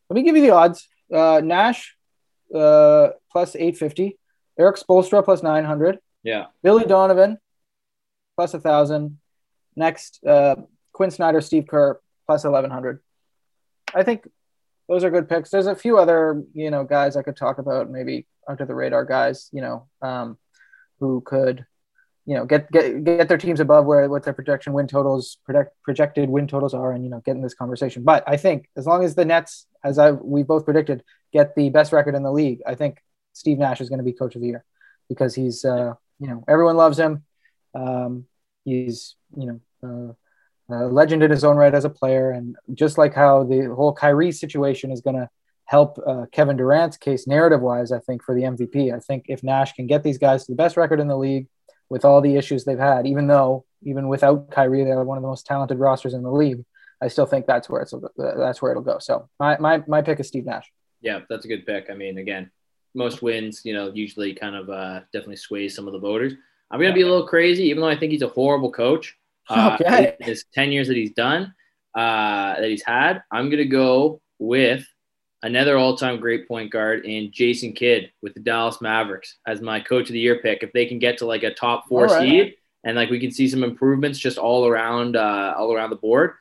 Let 0.09 0.15
me 0.15 0.23
give 0.23 0.37
you 0.37 0.43
the 0.43 0.51
odds. 0.51 0.87
Uh, 1.13 1.41
Nash, 1.43 1.94
uh, 2.55 3.09
plus 3.31 3.55
850. 3.55 4.17
Erik 4.57 4.77
Spoelstra 4.77 5.23
plus 5.23 5.43
900. 5.43 5.99
Yeah. 6.23 6.45
Billy 6.63 6.85
Donovan 6.85 7.37
plus 8.35 8.53
1,000. 8.53 9.19
Next, 9.75 10.25
uh, 10.25 10.55
Quin 10.93 11.11
Snyder, 11.11 11.41
Steve 11.41 11.67
Kerr 11.67 11.99
plus 12.25 12.43
1,100. 12.43 13.01
I 13.93 14.03
think 14.03 14.27
those 14.87 15.03
are 15.03 15.09
good 15.09 15.29
picks. 15.29 15.49
There's 15.49 15.67
a 15.67 15.75
few 15.75 15.97
other, 15.97 16.43
you 16.53 16.71
know, 16.71 16.83
guys 16.83 17.15
I 17.15 17.23
could 17.23 17.35
talk 17.35 17.57
about, 17.57 17.89
maybe 17.89 18.25
under 18.47 18.65
the 18.65 18.75
radar 18.75 19.05
guys, 19.05 19.49
you 19.51 19.61
know, 19.61 19.87
um, 20.01 20.37
who 20.99 21.21
could, 21.21 21.65
you 22.25 22.33
know, 22.33 22.45
get 22.45 22.71
get 22.71 23.03
get 23.03 23.27
their 23.27 23.37
teams 23.37 23.59
above 23.59 23.85
where 23.85 24.09
what 24.09 24.23
their 24.23 24.33
projection 24.33 24.73
win 24.73 24.87
totals 24.87 25.37
project, 25.45 25.75
projected 25.83 26.29
win 26.29 26.47
totals 26.47 26.73
are, 26.73 26.91
and 26.91 27.03
you 27.03 27.09
know, 27.09 27.21
get 27.23 27.35
in 27.35 27.41
this 27.41 27.53
conversation. 27.53 28.03
But 28.03 28.23
I 28.27 28.37
think 28.37 28.67
as 28.75 28.87
long 28.87 29.03
as 29.03 29.13
the 29.13 29.25
Nets, 29.25 29.67
as 29.83 29.99
I 29.99 30.11
we 30.11 30.41
both 30.41 30.65
predicted, 30.65 31.03
get 31.31 31.55
the 31.55 31.69
best 31.69 31.93
record 31.93 32.15
in 32.15 32.23
the 32.23 32.31
league, 32.31 32.61
I 32.65 32.73
think 32.73 32.97
Steve 33.33 33.59
Nash 33.59 33.79
is 33.79 33.89
going 33.89 33.99
to 33.99 34.03
be 34.03 34.13
coach 34.13 34.35
of 34.35 34.41
the 34.41 34.47
year 34.47 34.65
because 35.07 35.35
he's 35.35 35.63
uh, 35.63 35.93
you 36.19 36.27
know 36.27 36.43
everyone 36.47 36.77
loves 36.77 36.97
him. 36.97 37.23
Um, 37.75 38.25
he's 38.63 39.15
you 39.37 39.61
know 39.83 40.17
uh, 40.69 40.75
a 40.75 40.87
legend 40.87 41.21
in 41.21 41.29
his 41.29 41.43
own 41.43 41.57
right 41.57 41.75
as 41.75 41.85
a 41.85 41.91
player, 41.91 42.31
and 42.31 42.55
just 42.73 42.97
like 42.97 43.13
how 43.13 43.43
the 43.43 43.71
whole 43.75 43.93
Kyrie 43.93 44.31
situation 44.31 44.91
is 44.91 45.01
going 45.01 45.15
to 45.15 45.29
help 45.65 45.99
uh, 46.05 46.25
Kevin 46.31 46.57
Durant's 46.57 46.97
case 46.97 47.27
narrative 47.27 47.61
wise, 47.61 47.91
I 47.91 47.99
think 47.99 48.23
for 48.23 48.33
the 48.33 48.41
MVP. 48.41 48.93
I 48.93 48.99
think 48.99 49.25
if 49.27 49.43
Nash 49.43 49.73
can 49.73 49.85
get 49.85 50.01
these 50.01 50.17
guys 50.17 50.45
to 50.45 50.51
the 50.51 50.55
best 50.55 50.77
record 50.77 50.99
in 50.99 51.07
the 51.07 51.17
league 51.17 51.47
with 51.89 52.05
all 52.05 52.21
the 52.21 52.35
issues 52.35 52.65
they've 52.65 52.79
had, 52.79 53.07
even 53.07 53.27
though 53.27 53.65
even 53.83 54.07
without 54.07 54.49
Kyrie, 54.51 54.83
they're 54.83 55.03
one 55.03 55.17
of 55.17 55.21
the 55.21 55.27
most 55.27 55.45
talented 55.45 55.79
rosters 55.79 56.13
in 56.13 56.23
the 56.23 56.31
league. 56.31 56.63
I 57.01 57.07
still 57.07 57.25
think 57.25 57.45
that's 57.45 57.69
where 57.69 57.81
it's 57.81 57.93
that's 58.17 58.61
where 58.61 58.71
it'll 58.71 58.83
go. 58.83 58.99
So 58.99 59.29
my 59.39 59.57
my 59.59 59.83
my 59.87 60.01
pick 60.01 60.19
is 60.19 60.27
Steve 60.27 60.45
Nash. 60.45 60.71
Yeah, 61.01 61.19
that's 61.29 61.45
a 61.45 61.47
good 61.47 61.65
pick. 61.65 61.89
I 61.89 61.93
mean, 61.93 62.17
again, 62.17 62.49
most 62.95 63.21
wins, 63.21 63.61
you 63.63 63.73
know, 63.73 63.91
usually 63.93 64.33
kind 64.33 64.55
of 64.55 64.69
uh, 64.69 65.01
definitely 65.13 65.35
sways 65.35 65.75
some 65.75 65.87
of 65.87 65.93
the 65.93 65.99
voters. 65.99 66.33
I'm 66.71 66.79
gonna 66.81 66.93
be 66.93 67.01
a 67.01 67.07
little 67.07 67.27
crazy, 67.27 67.65
even 67.65 67.81
though 67.81 67.89
I 67.89 67.97
think 67.97 68.11
he's 68.11 68.21
a 68.21 68.29
horrible 68.29 68.71
coach. 68.71 69.15
Uh, 69.49 69.77
okay. 69.81 70.15
His 70.19 70.45
ten 70.53 70.71
years 70.71 70.87
that 70.87 70.97
he's 70.97 71.11
done, 71.11 71.53
uh, 71.95 72.59
that 72.59 72.69
he's 72.69 72.83
had, 72.83 73.21
I'm 73.31 73.49
gonna 73.49 73.65
go 73.65 74.21
with 74.39 74.85
another 75.43 75.77
all-time 75.77 76.19
great 76.19 76.47
point 76.47 76.71
guard 76.71 77.05
in 77.05 77.31
Jason 77.31 77.73
Kidd 77.73 78.11
with 78.21 78.33
the 78.33 78.39
Dallas 78.39 78.81
Mavericks 78.81 79.37
as 79.45 79.61
my 79.61 79.79
coach 79.79 80.09
of 80.09 80.13
the 80.13 80.19
year 80.19 80.39
pick. 80.39 80.63
If 80.63 80.73
they 80.73 80.85
can 80.85 80.99
get 80.99 81.17
to 81.19 81.25
like 81.25 81.43
a 81.43 81.53
top 81.53 81.87
four 81.87 82.05
right. 82.05 82.21
seed 82.21 82.55
and 82.83 82.95
like 82.95 83.09
we 83.09 83.19
can 83.19 83.31
see 83.31 83.47
some 83.47 83.63
improvements 83.63 84.19
just 84.19 84.37
all 84.37 84.67
around, 84.67 85.15
uh, 85.15 85.53
all 85.57 85.73
around 85.73 85.89
the 85.89 85.95
board, 85.97 86.35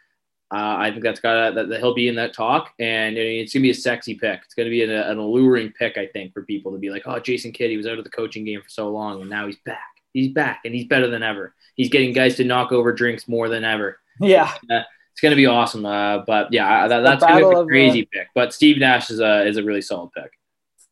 uh, 0.54 0.76
I 0.78 0.90
think 0.90 1.02
that's 1.02 1.18
got 1.20 1.54
that, 1.54 1.68
that 1.68 1.80
he'll 1.80 1.94
be 1.94 2.06
in 2.06 2.14
that 2.16 2.32
talk, 2.32 2.72
and 2.78 3.16
it's 3.16 3.52
gonna 3.52 3.62
be 3.62 3.70
a 3.70 3.74
sexy 3.74 4.14
pick. 4.14 4.40
It's 4.44 4.54
gonna 4.54 4.70
be 4.70 4.84
an, 4.84 4.90
an, 4.90 5.18
alluring 5.18 5.72
pick, 5.72 5.96
I 5.96 6.06
think, 6.06 6.32
for 6.32 6.42
people 6.42 6.70
to 6.70 6.78
be 6.78 6.90
like, 6.90 7.02
"Oh, 7.06 7.18
Jason 7.18 7.50
Kidd, 7.50 7.70
he 7.70 7.76
was 7.76 7.88
out 7.88 7.98
of 7.98 8.04
the 8.04 8.10
coaching 8.10 8.44
game 8.44 8.62
for 8.62 8.68
so 8.68 8.88
long, 8.90 9.20
and 9.20 9.28
now 9.28 9.46
he's 9.46 9.56
back. 9.64 9.80
He's 10.12 10.32
back, 10.32 10.60
and 10.64 10.72
he's 10.72 10.84
better 10.84 11.08
than 11.08 11.24
ever. 11.24 11.54
He's 11.74 11.88
getting 11.88 12.12
guys 12.12 12.36
to 12.36 12.44
knock 12.44 12.70
over 12.70 12.92
drinks 12.92 13.26
more 13.26 13.48
than 13.48 13.64
ever." 13.64 13.98
Yeah, 14.20 14.52
uh, 14.70 14.82
it's 15.15 15.20
gonna 15.23 15.36
be 15.36 15.47
awesome. 15.47 15.86
Uh, 15.86 16.19
but 16.27 16.53
yeah, 16.53 16.89
that, 16.89 17.01
that's 17.01 17.24
gonna 17.24 17.49
be 17.49 17.57
a 17.57 17.65
crazy 17.65 18.01
the, 18.01 18.09
pick. 18.12 18.28
But 18.35 18.53
Steve 18.53 18.78
Nash 18.78 19.11
is 19.11 19.20
a 19.20 19.47
is 19.47 19.57
a 19.57 19.62
really 19.65 19.82
solid 19.82 20.11
pick. 20.12 20.32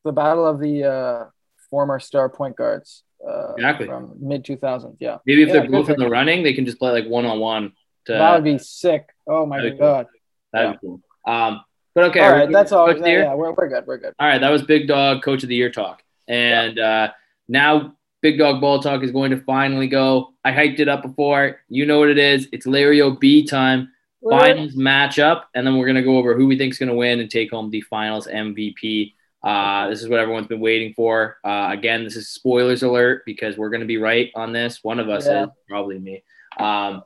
The 0.04 0.12
battle 0.12 0.46
of 0.46 0.60
the 0.60 0.84
uh, 0.84 1.24
former 1.68 2.00
star 2.00 2.28
point 2.28 2.56
guards. 2.56 3.02
Uh, 3.26 3.52
exactly. 3.54 3.86
From 3.86 4.14
mid 4.18 4.44
2000s, 4.44 4.96
yeah. 4.98 5.18
Maybe 5.26 5.42
if 5.42 5.48
yeah, 5.48 5.60
they're 5.60 5.70
both 5.70 5.88
in 5.88 5.96
the 5.96 6.08
running, 6.08 6.42
they 6.42 6.54
can 6.54 6.66
just 6.66 6.80
play 6.80 6.90
like 6.90 7.06
one 7.06 7.24
on 7.24 7.38
one 7.38 7.72
that 8.06 8.34
would 8.34 8.44
be 8.44 8.58
sick. 8.58 9.08
Oh 9.26 9.46
my 9.46 9.58
that'd 9.58 9.78
god. 9.78 10.06
Cool. 10.06 10.20
That'd 10.52 10.68
yeah. 10.68 10.72
be 10.72 10.78
cool. 10.80 11.00
Um, 11.26 11.64
but 11.94 12.04
okay. 12.04 12.20
All 12.20 12.32
right, 12.32 12.50
that's 12.50 12.72
all. 12.72 12.90
Yeah, 12.96 13.06
yeah, 13.06 13.34
we're, 13.34 13.52
we're 13.52 13.68
good. 13.68 13.86
We're 13.86 13.98
good. 13.98 14.14
All 14.18 14.26
right, 14.26 14.40
that 14.40 14.50
was 14.50 14.62
Big 14.62 14.88
Dog 14.88 15.22
Coach 15.22 15.42
of 15.42 15.48
the 15.48 15.54
Year 15.54 15.70
talk, 15.70 16.02
and 16.26 16.78
yeah. 16.78 17.04
uh, 17.04 17.10
now 17.48 17.96
Big 18.22 18.38
Dog 18.38 18.60
Ball 18.60 18.80
Talk 18.80 19.02
is 19.02 19.10
going 19.10 19.30
to 19.32 19.40
finally 19.42 19.88
go. 19.88 20.32
I 20.44 20.52
hyped 20.52 20.80
it 20.80 20.88
up 20.88 21.02
before. 21.02 21.60
You 21.68 21.84
know 21.84 21.98
what 21.98 22.08
it 22.08 22.18
is. 22.18 22.48
It's 22.50 22.66
Larry 22.66 23.02
B 23.20 23.44
time. 23.44 23.90
Finals 24.28 24.74
matchup, 24.74 25.44
and 25.54 25.66
then 25.66 25.76
we're 25.76 25.86
gonna 25.86 26.02
go 26.02 26.16
over 26.16 26.36
who 26.36 26.46
we 26.46 26.56
think 26.56 26.72
is 26.72 26.78
gonna 26.78 26.94
win 26.94 27.20
and 27.20 27.30
take 27.30 27.50
home 27.50 27.70
the 27.70 27.80
Finals 27.82 28.26
MVP. 28.26 29.14
Uh, 29.42 29.88
this 29.88 30.02
is 30.02 30.08
what 30.08 30.20
everyone's 30.20 30.46
been 30.46 30.60
waiting 30.60 30.94
for. 30.94 31.38
Uh, 31.44 31.68
again, 31.70 32.04
this 32.04 32.16
is 32.16 32.28
spoilers 32.28 32.82
alert 32.82 33.22
because 33.26 33.56
we're 33.56 33.70
gonna 33.70 33.84
be 33.84 33.98
right 33.98 34.30
on 34.34 34.52
this. 34.52 34.80
One 34.82 35.00
of 35.00 35.08
us 35.08 35.26
yeah. 35.26 35.44
is 35.44 35.48
probably 35.68 35.98
me. 35.98 36.22
Um, 36.58 37.02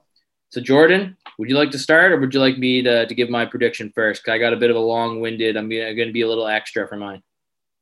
so, 0.50 0.60
Jordan, 0.60 1.16
would 1.38 1.48
you 1.48 1.56
like 1.56 1.70
to 1.72 1.78
start 1.78 2.12
or 2.12 2.20
would 2.20 2.32
you 2.32 2.40
like 2.40 2.56
me 2.56 2.80
to, 2.82 3.06
to 3.06 3.14
give 3.14 3.28
my 3.28 3.44
prediction 3.44 3.92
first? 3.94 4.28
I 4.28 4.38
got 4.38 4.52
a 4.52 4.56
bit 4.56 4.70
of 4.70 4.76
a 4.76 4.80
long 4.80 5.20
winded. 5.20 5.56
I'm 5.56 5.68
going 5.68 5.96
to 5.96 6.12
be 6.12 6.22
a 6.22 6.28
little 6.28 6.46
extra 6.46 6.86
for 6.86 6.96
mine. 6.96 7.22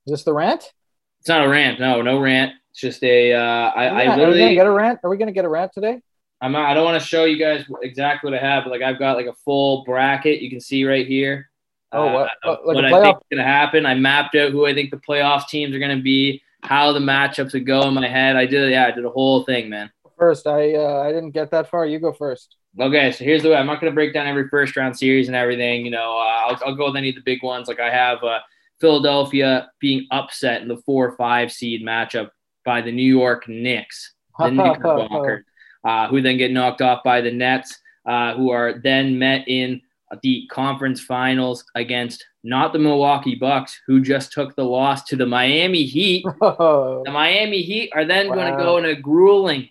Is 0.07 0.13
this 0.13 0.25
the 0.25 0.33
rant? 0.33 0.73
It's 1.21 1.29
not 1.29 1.45
a 1.45 1.49
rant. 1.49 1.79
No, 1.79 2.03
no 2.03 2.19
rant. 2.19 2.53
It's 2.71 2.81
just 2.81 3.03
a. 3.05 3.33
Uh, 3.33 3.39
I, 3.39 4.05
yeah, 4.05 4.13
I 4.13 4.17
literally. 4.17 4.25
Are 4.25 4.33
we 4.33 4.39
gonna 4.41 4.55
get 4.55 4.67
a 4.67 4.71
rant? 4.71 4.99
Are 5.05 5.11
we 5.11 5.17
gonna 5.17 5.33
get 5.33 5.45
a 5.45 5.49
rant 5.49 5.73
today? 5.73 6.01
I'm 6.41 6.53
not, 6.53 6.71
I 6.71 6.75
don't 6.75 6.85
want 6.85 7.01
to 7.01 7.09
show 7.09 7.25
you 7.25 7.39
guys 7.39 7.65
exactly 7.83 8.31
what 8.31 8.39
I 8.39 8.45
have, 8.45 8.65
but 8.65 8.71
like 8.71 8.83
I've 8.83 8.99
got 8.99 9.17
like 9.17 9.27
a 9.27 9.35
full 9.45 9.85
bracket 9.85 10.43
you 10.43 10.51
can 10.51 10.61
see 10.61 10.85
right 10.85 11.07
here. 11.07 11.51
Oh, 11.93 12.13
what? 12.13 12.31
Uh, 12.45 12.57
like 12.65 12.75
what 12.77 12.85
I 12.85 13.03
think 13.03 13.17
is 13.17 13.37
going 13.37 13.45
to 13.45 13.51
happen. 13.51 13.87
I 13.87 13.95
mapped 13.95 14.35
out 14.35 14.51
who 14.51 14.67
I 14.67 14.75
think 14.75 14.91
the 14.91 14.97
playoff 14.97 15.49
teams 15.49 15.75
are 15.75 15.79
going 15.79 15.97
to 15.97 16.03
be, 16.03 16.43
how 16.63 16.93
the 16.93 16.99
matchups 16.99 17.53
would 17.53 17.67
go 17.67 17.83
in 17.83 17.95
my 17.95 18.09
head. 18.09 18.37
I 18.37 18.47
did, 18.47 18.71
yeah, 18.71 18.87
I 18.87 18.91
did 18.91 19.05
a 19.05 19.11
whole 19.11 19.45
thing, 19.45 19.69
man 19.69 19.91
first. 20.17 20.47
I 20.47 20.75
uh, 20.75 21.03
I 21.07 21.13
didn't 21.13 21.31
get 21.31 21.51
that 21.51 21.71
far. 21.71 21.87
You 21.87 21.99
go 21.99 22.13
first. 22.13 22.57
Okay, 22.79 23.13
so 23.13 23.25
here's 23.25 23.43
the 23.43 23.51
way. 23.51 23.57
I'm 23.57 23.67
not 23.67 23.81
going 23.81 23.93
to 23.93 23.95
break 23.95 24.13
down 24.13 24.27
every 24.27 24.49
first 24.49 24.77
round 24.77 24.97
series 24.97 25.29
and 25.29 25.37
everything. 25.37 25.85
You 25.85 25.93
know, 25.93 26.17
uh, 26.17 26.47
I'll, 26.47 26.59
I'll 26.67 26.75
go 26.75 26.87
with 26.87 26.97
any 26.97 27.11
of 27.11 27.15
the 27.15 27.23
big 27.23 27.43
ones. 27.43 27.69
Like 27.69 27.81
I 27.81 27.91
have 27.91 28.23
uh, 28.25 28.41
Philadelphia 28.81 29.71
being 29.81 30.07
upset 30.11 30.63
in 30.63 30.69
the 30.69 30.79
four 30.79 31.09
or 31.09 31.17
five 31.17 31.53
seed 31.53 31.85
matchup 31.85 32.31
by 32.65 32.81
the 32.81 32.93
New 32.93 33.03
York 33.03 33.49
Knicks, 33.49 34.15
the 34.39 34.51
Knickerbockers, 34.51 35.45
uh, 35.85 36.09
who 36.09 36.21
then 36.21 36.37
get 36.37 36.53
knocked 36.53 36.83
off 36.83 37.03
by 37.05 37.21
the 37.21 37.31
Nets, 37.31 37.79
uh, 38.07 38.35
who 38.35 38.51
are 38.51 38.81
then 38.83 39.19
met 39.19 39.47
in 39.49 39.81
the 40.23 40.47
conference 40.51 41.01
finals 41.01 41.65
against 41.75 42.25
not 42.43 42.73
the 42.73 42.79
Milwaukee 42.79 43.35
Bucks, 43.35 43.81
who 43.87 44.01
just 44.01 44.33
took 44.33 44.55
the 44.55 44.65
loss 44.65 45.05
to 45.05 45.17
the 45.17 45.27
Miami 45.27 45.85
Heat. 45.85 46.25
Oh. 46.43 47.03
The 47.05 47.11
Miami 47.11 47.63
Heat 47.63 47.91
are 47.95 48.05
then 48.05 48.29
wow. 48.29 48.35
going 48.35 48.53
to 48.53 48.63
go 48.63 48.77
in 48.79 48.85
a 48.85 48.95
grueling 48.95 49.69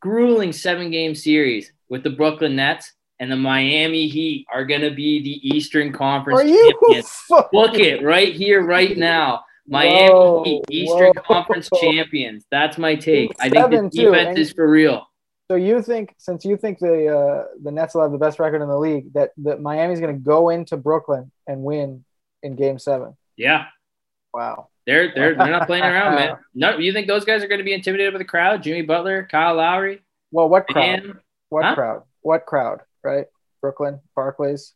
grueling 0.00 0.52
seven 0.52 0.90
game 0.90 1.14
series 1.14 1.72
with 1.88 2.02
the 2.02 2.10
Brooklyn 2.10 2.56
Nets 2.56 2.92
and 3.20 3.30
the 3.30 3.36
Miami 3.36 4.06
Heat 4.06 4.46
are 4.52 4.64
going 4.64 4.80
to 4.80 4.90
be 4.90 5.22
the 5.22 5.56
Eastern 5.56 5.92
Conference 5.92 6.40
are 6.40 6.44
champions. 6.46 7.12
Look 7.52 7.74
it 7.74 8.02
right 8.02 8.32
here, 8.32 8.62
right 8.64 8.96
now. 8.98 9.44
Miami 9.66 10.08
whoa, 10.08 10.44
Heat, 10.44 10.62
Eastern 10.70 11.12
whoa. 11.14 11.22
Conference 11.22 11.68
champions. 11.80 12.44
That's 12.50 12.78
my 12.78 12.94
take. 12.94 13.32
I 13.38 13.50
think 13.50 13.70
the 13.70 13.88
defense 13.90 14.36
too. 14.36 14.40
is 14.40 14.52
for 14.52 14.68
real. 14.70 15.06
So 15.50 15.56
you 15.56 15.80
think, 15.82 16.14
since 16.18 16.44
you 16.44 16.56
think 16.56 16.78
the 16.78 17.08
uh, 17.08 17.44
the 17.62 17.72
Nets 17.72 17.94
will 17.94 18.02
have 18.02 18.12
the 18.12 18.18
best 18.18 18.38
record 18.38 18.60
in 18.60 18.68
the 18.68 18.78
league, 18.78 19.12
that 19.14 19.30
that 19.38 19.60
Miami's 19.60 20.00
going 20.00 20.14
to 20.14 20.20
go 20.20 20.50
into 20.50 20.76
Brooklyn 20.76 21.32
and 21.46 21.62
win 21.62 22.04
in 22.42 22.54
Game 22.54 22.78
Seven? 22.78 23.16
Yeah. 23.36 23.66
Wow. 24.34 24.68
They're 24.86 25.12
they're 25.14 25.34
they're 25.34 25.50
not 25.50 25.66
playing 25.66 25.84
around, 25.84 26.14
man. 26.16 26.36
No, 26.54 26.76
you 26.76 26.92
think 26.92 27.06
those 27.06 27.24
guys 27.24 27.42
are 27.42 27.48
going 27.48 27.58
to 27.58 27.64
be 27.64 27.72
intimidated 27.72 28.12
by 28.12 28.18
the 28.18 28.24
crowd? 28.24 28.62
Jimmy 28.62 28.82
Butler, 28.82 29.26
Kyle 29.30 29.54
Lowry. 29.54 30.02
Well, 30.30 30.48
what 30.48 30.66
crowd? 30.66 31.18
what 31.48 31.64
huh? 31.64 31.74
crowd? 31.74 32.02
What 32.20 32.46
crowd? 32.46 32.80
Right? 33.02 33.26
Brooklyn, 33.60 34.00
Barclays. 34.14 34.74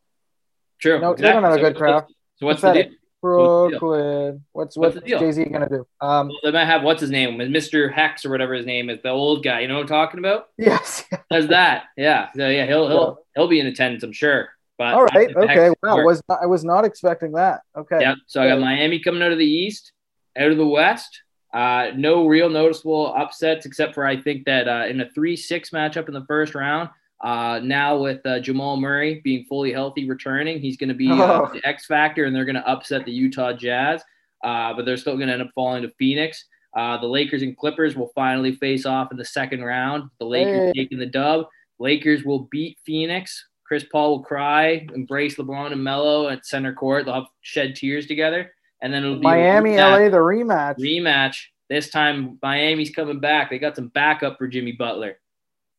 True. 0.80 1.00
No, 1.00 1.12
exactly. 1.12 1.26
they 1.26 1.32
don't 1.32 1.42
have 1.44 1.52
a 1.54 1.60
good 1.60 1.76
crowd. 1.76 2.06
So 2.36 2.46
what's 2.46 2.62
the 2.62 2.72
deal? 2.72 2.90
Brooklyn. 3.22 4.44
What's 4.52 4.76
what's, 4.76 4.96
what's 4.96 5.06
Jay 5.08 5.32
Z 5.32 5.44
gonna 5.44 5.68
do? 5.68 5.86
Um, 6.00 6.28
well, 6.28 6.38
they 6.44 6.50
might 6.50 6.66
have 6.66 6.82
what's 6.82 7.00
his 7.00 7.10
name, 7.10 7.38
Mr. 7.38 7.90
Hex 7.90 8.26
or 8.26 8.30
whatever 8.30 8.52
his 8.52 8.66
name 8.66 8.90
is, 8.90 9.00
the 9.02 9.10
old 9.10 9.42
guy. 9.42 9.60
You 9.60 9.68
know 9.68 9.74
what 9.74 9.82
I'm 9.82 9.88
talking 9.88 10.18
about? 10.18 10.48
Yes. 10.58 11.04
Does 11.30 11.48
that? 11.48 11.84
Yeah. 11.96 12.28
So 12.36 12.48
yeah, 12.48 12.66
he'll 12.66 12.88
he'll 12.88 13.18
he'll 13.34 13.48
be 13.48 13.60
in 13.60 13.66
attendance, 13.66 14.02
I'm 14.02 14.12
sure. 14.12 14.50
But 14.76 14.94
all 14.94 15.04
right, 15.04 15.34
okay. 15.34 15.70
Wow, 15.82 16.04
was 16.04 16.22
not, 16.28 16.42
I 16.42 16.46
was 16.46 16.64
not 16.64 16.84
expecting 16.84 17.32
that. 17.32 17.60
Okay. 17.76 18.00
Yeah. 18.00 18.16
So 18.26 18.42
I 18.42 18.48
got 18.48 18.60
Miami 18.60 18.98
coming 18.98 19.22
out 19.22 19.32
of 19.32 19.38
the 19.38 19.46
East 19.46 19.92
out 20.36 20.50
of 20.50 20.56
the 20.56 20.66
West. 20.66 21.22
Uh, 21.52 21.90
no 21.94 22.26
real 22.26 22.48
noticeable 22.48 23.14
upsets 23.14 23.66
except 23.66 23.94
for 23.94 24.06
I 24.06 24.16
think 24.16 24.46
that 24.46 24.68
uh, 24.68 24.86
in 24.86 25.00
a 25.02 25.10
3 25.10 25.36
6 25.36 25.70
matchup 25.70 26.08
in 26.08 26.14
the 26.14 26.24
first 26.26 26.54
round, 26.54 26.88
uh, 27.22 27.60
now 27.62 27.98
with 27.98 28.24
uh, 28.26 28.40
Jamal 28.40 28.76
Murray 28.76 29.20
being 29.22 29.44
fully 29.48 29.72
healthy 29.72 30.08
returning, 30.08 30.60
he's 30.60 30.76
going 30.76 30.88
to 30.88 30.94
be 30.94 31.10
uh, 31.10 31.14
oh. 31.42 31.50
the 31.52 31.66
X 31.66 31.86
factor 31.86 32.24
and 32.24 32.34
they're 32.34 32.44
going 32.44 32.56
to 32.56 32.68
upset 32.68 33.04
the 33.04 33.12
Utah 33.12 33.52
Jazz, 33.52 34.02
uh, 34.44 34.74
but 34.74 34.84
they're 34.84 34.96
still 34.96 35.16
going 35.16 35.28
to 35.28 35.34
end 35.34 35.42
up 35.42 35.50
falling 35.54 35.82
to 35.82 35.90
Phoenix. 35.98 36.44
the 36.74 36.98
Lakers 37.02 37.42
and 37.42 37.56
Clippers 37.56 37.96
will 37.96 38.10
finally 38.14 38.54
face 38.56 38.86
off 38.86 39.12
in 39.12 39.16
the 39.16 39.24
second 39.24 39.62
round. 39.62 40.10
The 40.18 40.26
Lakers 40.26 40.72
hey. 40.74 40.82
taking 40.82 40.98
the 40.98 41.06
dub. 41.06 41.46
Lakers 41.78 42.24
will 42.24 42.48
beat 42.50 42.78
Phoenix. 42.84 43.46
Chris 43.64 43.84
Paul 43.90 44.10
will 44.10 44.24
cry, 44.24 44.86
embrace 44.94 45.36
LeBron 45.36 45.72
and 45.72 45.82
Melo 45.82 46.28
at 46.28 46.44
center 46.44 46.74
court. 46.74 47.06
They'll 47.06 47.14
have 47.14 47.24
shed 47.40 47.74
tears 47.74 48.06
together 48.06 48.52
and 48.82 48.92
then 48.92 49.04
it'll 49.04 49.16
be 49.16 49.22
Miami, 49.22 49.76
LA, 49.76 50.10
the 50.10 50.18
rematch. 50.18 50.78
Rematch. 50.78 51.36
This 51.70 51.88
time, 51.88 52.38
Miami's 52.42 52.90
coming 52.90 53.20
back. 53.20 53.48
They 53.48 53.58
got 53.58 53.76
some 53.76 53.88
backup 53.88 54.36
for 54.36 54.48
Jimmy 54.48 54.72
Butler. 54.72 55.18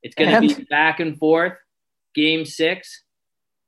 It's 0.04 0.16
going 0.16 0.50
to 0.50 0.56
be 0.56 0.64
back 0.66 1.00
and 1.00 1.18
forth. 1.18 1.54
Game 2.14 2.46
six, 2.46 3.04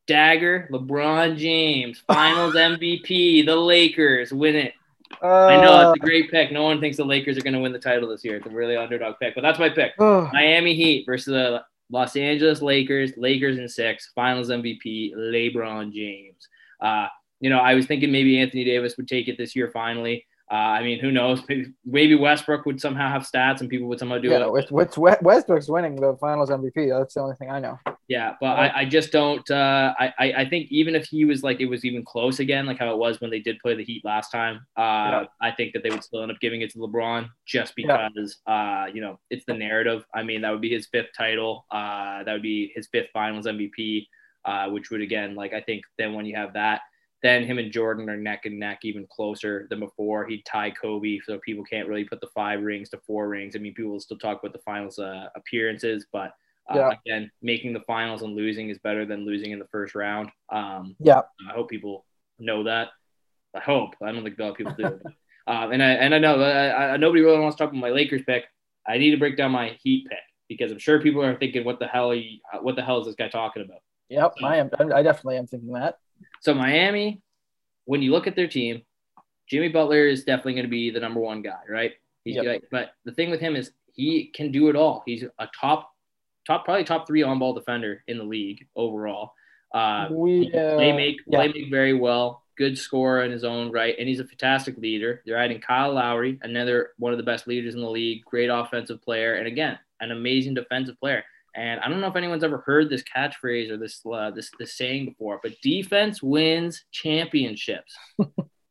Dagger, 0.06 0.70
LeBron 0.72 1.38
James, 1.38 2.04
Finals 2.06 2.54
MVP, 2.56 3.46
the 3.46 3.56
Lakers 3.56 4.32
win 4.32 4.56
it. 4.56 4.74
Uh, 5.22 5.46
I 5.46 5.62
know 5.62 5.92
it's 5.92 6.02
a 6.02 6.06
great 6.06 6.30
pick. 6.30 6.52
No 6.52 6.64
one 6.64 6.80
thinks 6.80 6.98
the 6.98 7.06
Lakers 7.06 7.38
are 7.38 7.42
going 7.42 7.54
to 7.54 7.60
win 7.60 7.72
the 7.72 7.80
title 7.80 8.10
this 8.10 8.24
year. 8.24 8.38
It's 8.38 8.46
a 8.46 8.50
really 8.50 8.76
underdog 8.76 9.16
pick, 9.20 9.34
but 9.34 9.42
that's 9.42 9.60
my 9.60 9.70
pick. 9.70 9.94
Uh, 9.98 10.30
Miami 10.34 10.76
Heat 10.76 11.06
versus 11.06 11.28
the 11.28 11.64
Los 11.90 12.16
Angeles 12.16 12.62
Lakers. 12.62 13.14
Lakers 13.18 13.58
in 13.58 13.70
six. 13.70 14.12
Finals 14.14 14.50
MVP, 14.50 15.16
LeBron 15.16 15.94
James. 15.94 16.48
Uh, 16.82 17.08
you 17.40 17.50
know, 17.50 17.60
I 17.60 17.76
was 17.76 17.86
thinking 17.86 18.12
maybe 18.12 18.40
Anthony 18.40 18.64
Davis 18.64 18.98
would 18.98 19.08
take 19.08 19.28
it 19.28 19.38
this 19.38 19.56
year 19.56 19.70
finally. 19.72 20.26
Uh, 20.52 20.56
I 20.56 20.84
mean, 20.84 21.00
who 21.00 21.12
knows? 21.12 21.42
Maybe, 21.86 22.14
Westbrook 22.14 22.68
would 22.68 22.80
somehow 22.80 23.10
have 23.10 23.24
stats 23.24 23.62
and 23.62 23.70
people 23.70 23.88
would 23.88 23.98
somehow 23.98 24.20
do 24.20 24.30
yeah, 24.30 24.46
it. 24.46 24.72
What's 24.72 24.98
Westbrook's 24.98 25.68
winning 25.68 25.96
the 25.96 26.16
Finals 26.22 26.52
MVP? 26.52 26.90
That's 26.90 27.16
the 27.16 27.22
only 27.22 27.36
thing 27.36 27.50
I 27.50 27.60
know. 27.60 27.80
Yeah, 28.08 28.36
but 28.40 28.60
I, 28.60 28.82
I 28.82 28.86
just 28.86 29.12
don't. 29.12 29.50
Uh, 29.50 29.94
I 30.00 30.14
I 30.20 30.48
think 30.48 30.68
even 30.70 30.94
if 30.94 31.06
he 31.08 31.26
was 31.26 31.42
like 31.42 31.60
it 31.60 31.66
was 31.66 31.84
even 31.84 32.06
close 32.06 32.40
again, 32.40 32.68
like 32.68 32.78
how 32.78 32.92
it 32.92 32.98
was 32.98 33.20
when 33.20 33.32
they 33.32 33.40
did 33.40 33.58
play 33.60 33.74
the 33.74 33.84
Heat 33.84 34.06
last 34.06 34.30
time, 34.30 34.58
uh, 34.78 34.82
yeah. 34.82 35.24
I 35.42 35.52
think 35.52 35.74
that 35.74 35.82
they 35.82 35.90
would 35.90 36.04
still 36.04 36.22
end 36.22 36.32
up 36.32 36.40
giving 36.40 36.62
it 36.62 36.70
to 36.72 36.78
LeBron 36.78 37.28
just 37.48 37.76
because 37.76 38.38
yeah. 38.48 38.54
uh, 38.54 38.86
you 38.94 39.02
know 39.02 39.20
it's 39.32 39.46
the 39.46 39.56
narrative. 39.56 40.06
I 40.14 40.22
mean, 40.22 40.42
that 40.42 40.52
would 40.52 40.62
be 40.62 40.70
his 40.70 40.86
fifth 40.86 41.10
title. 41.18 41.66
Uh, 41.72 42.24
that 42.24 42.34
would 42.34 42.44
be 42.44 42.72
his 42.76 42.88
fifth 42.92 43.10
Finals 43.12 43.48
MVP, 43.48 44.06
uh, 44.46 44.70
which 44.70 44.92
would 44.92 45.02
again 45.02 45.34
like 45.34 45.54
I 45.54 45.62
think 45.62 45.84
then 45.98 46.14
when 46.14 46.28
you 46.28 46.36
have 46.36 46.54
that, 46.54 46.82
then 47.26 47.44
him 47.44 47.58
and 47.58 47.72
Jordan 47.72 48.10
are 48.10 48.18
neck 48.18 48.46
and 48.46 48.60
neck 48.60 48.80
even 48.84 49.08
closer 49.08 49.68
than 49.70 49.80
before. 49.80 50.26
He'd 50.26 50.46
tie 50.46 50.70
Kobe, 50.70 51.20
so 51.26 51.40
people 51.40 51.64
can't 51.64 51.88
really 51.88 52.04
put 52.04 52.22
the 52.22 52.28
five 52.36 52.62
rings 52.62 52.90
to 52.90 53.00
four 53.00 53.28
rings. 53.28 53.56
I 53.56 53.60
mean, 53.60 53.74
people 53.74 53.92
will 53.92 54.00
still 54.00 54.18
talk 54.18 54.40
about 54.40 54.54
the 54.54 54.60
finals 54.60 55.00
uh, 55.00 55.28
appearances, 55.36 56.06
but 56.12 56.34
uh, 56.70 56.78
yeah. 56.78 56.92
again, 57.06 57.32
making 57.42 57.74
the 57.74 57.82
finals 57.82 58.22
and 58.22 58.36
losing 58.36 58.70
is 58.70 58.78
better 58.80 59.06
than 59.06 59.26
losing 59.26 59.52
in 59.52 59.60
the 59.60 59.68
first 59.68 59.96
round. 59.96 60.30
Um, 60.52 60.96
yeah, 61.00 61.22
I 61.50 61.54
hope 61.54 61.70
people 61.70 62.06
know 62.40 62.64
that. 62.64 62.90
I 63.56 63.60
hope. 63.60 63.96
I 64.04 64.12
don't 64.12 64.24
think 64.24 64.38
a 64.38 64.44
lot 64.44 64.52
of 64.52 64.58
people 64.58 64.74
do. 64.78 64.86
um, 65.48 65.72
and 65.72 65.82
I 65.82 65.90
and 65.92 66.14
I 66.14 66.20
know 66.20 66.42
I, 66.42 66.94
I, 66.94 66.98
nobody 66.98 67.22
really 67.22 67.40
wants 67.40 67.56
to 67.58 67.64
talk 67.64 67.72
about 67.72 67.80
my 67.80 67.90
Lakers 67.90 68.24
pick. 68.26 68.46
I 68.88 68.98
need 68.98 69.12
to 69.12 69.18
break 69.18 69.38
down 69.38 69.52
my 69.52 69.78
Heat 69.82 70.08
pick 70.10 70.20
because 70.50 70.72
I'm 70.72 70.80
sure 70.80 71.02
people 71.02 71.24
are 71.24 71.38
thinking, 71.38 71.64
"What 71.64 71.80
the 71.80 71.88
hell? 71.88 72.12
Are 72.12 72.16
you, 72.16 72.40
what 72.62 72.76
the 72.76 72.84
hell 72.84 73.00
is 73.00 73.06
this 73.06 73.16
guy 73.16 73.30
talking 73.30 73.64
about?" 73.64 73.80
Yep, 74.10 74.34
so, 74.40 74.46
I 74.46 74.58
am. 74.58 74.70
I 74.94 75.02
definitely 75.02 75.38
am 75.38 75.48
thinking 75.48 75.74
that. 75.74 75.98
So 76.42 76.54
Miami, 76.54 77.22
when 77.86 78.02
you 78.02 78.12
look 78.12 78.28
at 78.28 78.36
their 78.36 78.48
team, 78.48 78.82
Jimmy 79.50 79.70
Butler 79.70 80.08
is 80.08 80.24
definitely 80.24 80.54
going 80.54 80.66
to 80.66 80.70
be 80.70 80.90
the 80.90 81.00
number 81.00 81.20
one 81.20 81.42
guy, 81.42 81.60
right? 81.70 81.94
He's 82.24 82.36
yep. 82.36 82.64
but 82.72 82.94
the 83.06 83.12
thing 83.12 83.30
with 83.30 83.40
him 83.40 83.56
is 83.56 83.72
he 83.94 84.32
can 84.34 84.52
do 84.52 84.70
it 84.70 84.76
all. 84.76 85.04
He's 85.06 85.24
a 85.24 85.48
top, 85.60 85.92
top 86.46 86.66
probably 86.66 86.84
top 86.84 87.08
three 87.08 87.24
on 87.24 87.40
ball 87.40 87.54
defender 87.54 88.04
in 88.08 88.18
the 88.18 88.24
league 88.24 88.68
overall. 88.76 89.34
Uh, 89.74 90.08
we, 90.12 90.52
uh, 90.54 90.76
play 90.76 90.92
make 90.92 91.18
yeah. 91.28 91.38
play 91.38 91.48
make 91.50 91.70
very 91.70 91.94
well. 91.94 92.42
Good 92.58 92.78
scorer 92.78 93.24
in 93.24 93.32
his 93.32 93.44
own 93.44 93.72
right, 93.72 93.96
and 94.00 94.08
he's 94.08 94.22
a 94.22 94.26
fantastic 94.26 94.78
leader. 94.78 95.22
They're 95.26 95.38
adding 95.38 95.60
Kyle 95.60 95.94
Lowry, 95.94 96.40
another 96.42 96.92
one 96.98 97.12
of 97.12 97.18
the 97.18 97.24
best 97.24 97.48
leaders 97.48 97.76
in 97.76 97.82
the 97.82 97.90
league. 97.90 98.24
Great 98.24 98.48
offensive 98.48 99.02
player, 99.02 99.36
and 99.36 99.46
again, 99.46 99.78
an 100.00 100.12
amazing 100.12 100.54
defensive 100.54 101.00
player. 101.00 101.24
And 101.56 101.80
I 101.80 101.88
don't 101.88 102.02
know 102.02 102.08
if 102.08 102.16
anyone's 102.16 102.44
ever 102.44 102.64
heard 102.66 102.90
this 102.90 103.04
catchphrase 103.04 103.70
or 103.72 103.78
this 103.78 104.02
uh, 104.12 104.32
this 104.32 104.52
this 104.60 104.78
saying 104.78 105.06
before, 105.06 105.40
but 105.42 105.54
defense 105.62 106.22
wins 106.22 106.84
championships. 106.92 107.96
I've 108.20 108.28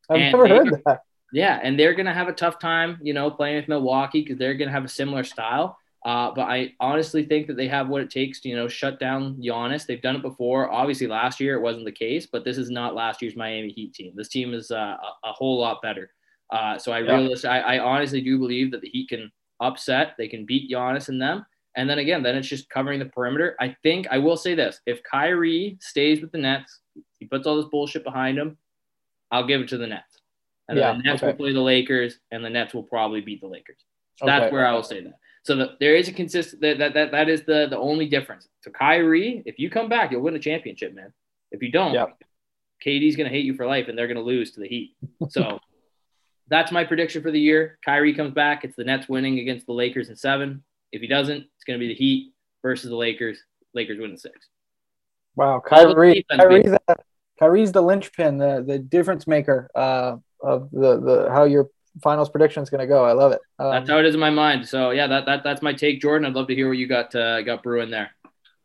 and 0.09 0.31
never 0.31 0.47
heard 0.47 0.81
that. 0.85 1.01
Yeah, 1.33 1.59
and 1.61 1.79
they're 1.79 1.95
gonna 1.95 2.13
have 2.13 2.27
a 2.27 2.33
tough 2.33 2.59
time, 2.59 2.99
you 3.01 3.13
know, 3.13 3.31
playing 3.31 3.57
with 3.57 3.67
Milwaukee 3.67 4.21
because 4.21 4.37
they're 4.37 4.53
gonna 4.53 4.71
have 4.71 4.85
a 4.85 4.89
similar 4.89 5.23
style. 5.23 5.77
Uh, 6.05 6.31
but 6.35 6.43
I 6.43 6.73
honestly 6.79 7.25
think 7.25 7.47
that 7.47 7.57
they 7.57 7.67
have 7.67 7.89
what 7.89 8.03
it 8.03 8.11
takes 8.11 8.39
to, 8.41 8.49
you 8.49 8.55
know, 8.55 8.67
shut 8.67 8.99
down 8.99 9.37
Giannis. 9.37 9.87
They've 9.87 10.01
done 10.01 10.15
it 10.15 10.21
before. 10.21 10.71
Obviously, 10.71 11.07
last 11.07 11.39
year 11.39 11.55
it 11.55 11.61
wasn't 11.61 11.85
the 11.85 11.91
case, 11.91 12.27
but 12.27 12.45
this 12.45 12.59
is 12.59 12.69
not 12.69 12.93
last 12.93 13.23
year's 13.23 13.35
Miami 13.35 13.71
Heat 13.71 13.95
team. 13.95 14.13
This 14.15 14.27
team 14.27 14.53
is 14.53 14.69
uh, 14.69 14.97
a, 15.01 15.29
a, 15.29 15.31
whole 15.31 15.59
lot 15.59 15.81
better. 15.81 16.11
Uh, 16.51 16.77
so 16.77 16.91
I 16.91 16.99
yeah. 16.99 17.11
really, 17.11 17.45
I, 17.45 17.59
I 17.59 17.79
honestly 17.79 18.21
do 18.21 18.37
believe 18.37 18.69
that 18.71 18.81
the 18.81 18.89
Heat 18.89 19.09
can 19.09 19.31
upset. 19.59 20.13
They 20.15 20.27
can 20.27 20.45
beat 20.45 20.71
Giannis 20.71 21.09
and 21.09 21.19
them. 21.19 21.43
And 21.75 21.89
then 21.89 21.99
again, 21.99 22.23
then 22.23 22.35
it's 22.35 22.47
just 22.47 22.69
covering 22.69 22.99
the 22.99 23.05
perimeter. 23.05 23.55
I 23.59 23.75
think 23.83 24.07
I 24.09 24.17
will 24.17 24.37
say 24.37 24.55
this: 24.55 24.79
if 24.85 25.01
Kyrie 25.03 25.77
stays 25.81 26.21
with 26.21 26.31
the 26.31 26.37
Nets, 26.37 26.79
he 27.19 27.25
puts 27.25 27.45
all 27.45 27.57
this 27.57 27.69
bullshit 27.69 28.03
behind 28.03 28.37
him. 28.37 28.57
I'll 29.31 29.45
give 29.45 29.61
it 29.61 29.69
to 29.69 29.77
the 29.77 29.87
Nets, 29.87 30.21
and 30.69 30.77
yeah, 30.77 30.93
the 30.93 30.99
Nets 30.99 31.21
okay. 31.21 31.27
will 31.27 31.37
play 31.37 31.53
the 31.53 31.61
Lakers, 31.61 32.19
and 32.31 32.43
the 32.43 32.49
Nets 32.49 32.73
will 32.73 32.83
probably 32.83 33.21
beat 33.21 33.41
the 33.41 33.47
Lakers. 33.47 33.77
So 34.15 34.25
okay, 34.25 34.39
that's 34.39 34.53
where. 34.53 34.65
I 34.65 34.71
will 34.71 34.83
say 34.83 35.01
that. 35.01 35.19
So 35.43 35.55
the, 35.55 35.75
there 35.79 35.95
is 35.95 36.07
a 36.07 36.13
consistent 36.13 36.61
that, 36.61 36.77
that 36.79 36.93
that 36.93 37.11
that 37.11 37.29
is 37.29 37.43
the 37.43 37.67
the 37.69 37.77
only 37.77 38.07
difference. 38.07 38.47
So 38.61 38.71
Kyrie, 38.71 39.43
if 39.45 39.59
you 39.59 39.69
come 39.69 39.89
back, 39.89 40.11
you'll 40.11 40.21
win 40.21 40.35
a 40.35 40.39
championship, 40.39 40.95
man. 40.95 41.11
If 41.51 41.61
you 41.61 41.71
don't, 41.71 41.93
yep. 41.93 42.17
KD's 42.85 43.17
gonna 43.17 43.29
hate 43.29 43.45
you 43.45 43.55
for 43.55 43.65
life, 43.65 43.87
and 43.89 43.97
they're 43.97 44.07
gonna 44.07 44.21
lose 44.21 44.51
to 44.51 44.61
the 44.61 44.67
Heat. 44.67 44.95
So. 45.29 45.59
that's 46.47 46.71
my 46.71 46.83
prediction 46.83 47.23
for 47.23 47.31
the 47.31 47.39
year. 47.39 47.79
Kyrie 47.83 48.13
comes 48.13 48.33
back. 48.33 48.63
It's 48.63 48.75
the 48.75 48.83
Nets 48.83 49.09
winning 49.09 49.39
against 49.39 49.65
the 49.65 49.73
Lakers 49.73 50.09
in 50.09 50.15
seven. 50.15 50.63
If 50.91 51.01
he 51.01 51.07
doesn't, 51.07 51.37
it's 51.55 51.63
going 51.65 51.79
to 51.79 51.85
be 51.85 51.93
the 51.93 51.97
Heat 51.97 52.33
versus 52.61 52.89
the 52.89 52.95
Lakers. 52.95 53.39
Lakers 53.73 53.99
win 53.99 54.11
the 54.11 54.17
six. 54.17 54.47
Wow, 55.35 55.59
Kyrie, 55.59 56.25
Kyrie's, 56.31 56.71
the, 56.71 56.95
Kyrie's 57.39 57.71
the 57.73 57.81
linchpin, 57.81 58.37
the 58.37 58.63
the 58.65 58.79
difference 58.79 59.27
maker 59.27 59.69
uh, 59.75 60.15
of 60.39 60.71
the 60.71 60.99
the 60.99 61.29
how 61.29 61.43
your 61.43 61.69
finals 62.01 62.29
prediction 62.29 62.63
is 62.63 62.69
going 62.69 62.79
to 62.79 62.87
go. 62.87 63.03
I 63.03 63.11
love 63.11 63.33
it. 63.33 63.41
Um, 63.59 63.71
that's 63.71 63.89
how 63.89 63.99
it 63.99 64.05
is 64.05 64.13
in 64.13 64.19
my 64.19 64.29
mind. 64.29 64.67
So 64.67 64.91
yeah, 64.91 65.07
that, 65.07 65.25
that 65.25 65.43
that's 65.43 65.61
my 65.61 65.73
take, 65.73 66.01
Jordan. 66.01 66.25
I'd 66.25 66.33
love 66.33 66.47
to 66.47 66.55
hear 66.55 66.69
what 66.69 66.77
you 66.77 66.87
got 66.87 67.13
uh, 67.13 67.41
got 67.41 67.63
brewing 67.63 67.89
there. 67.89 68.11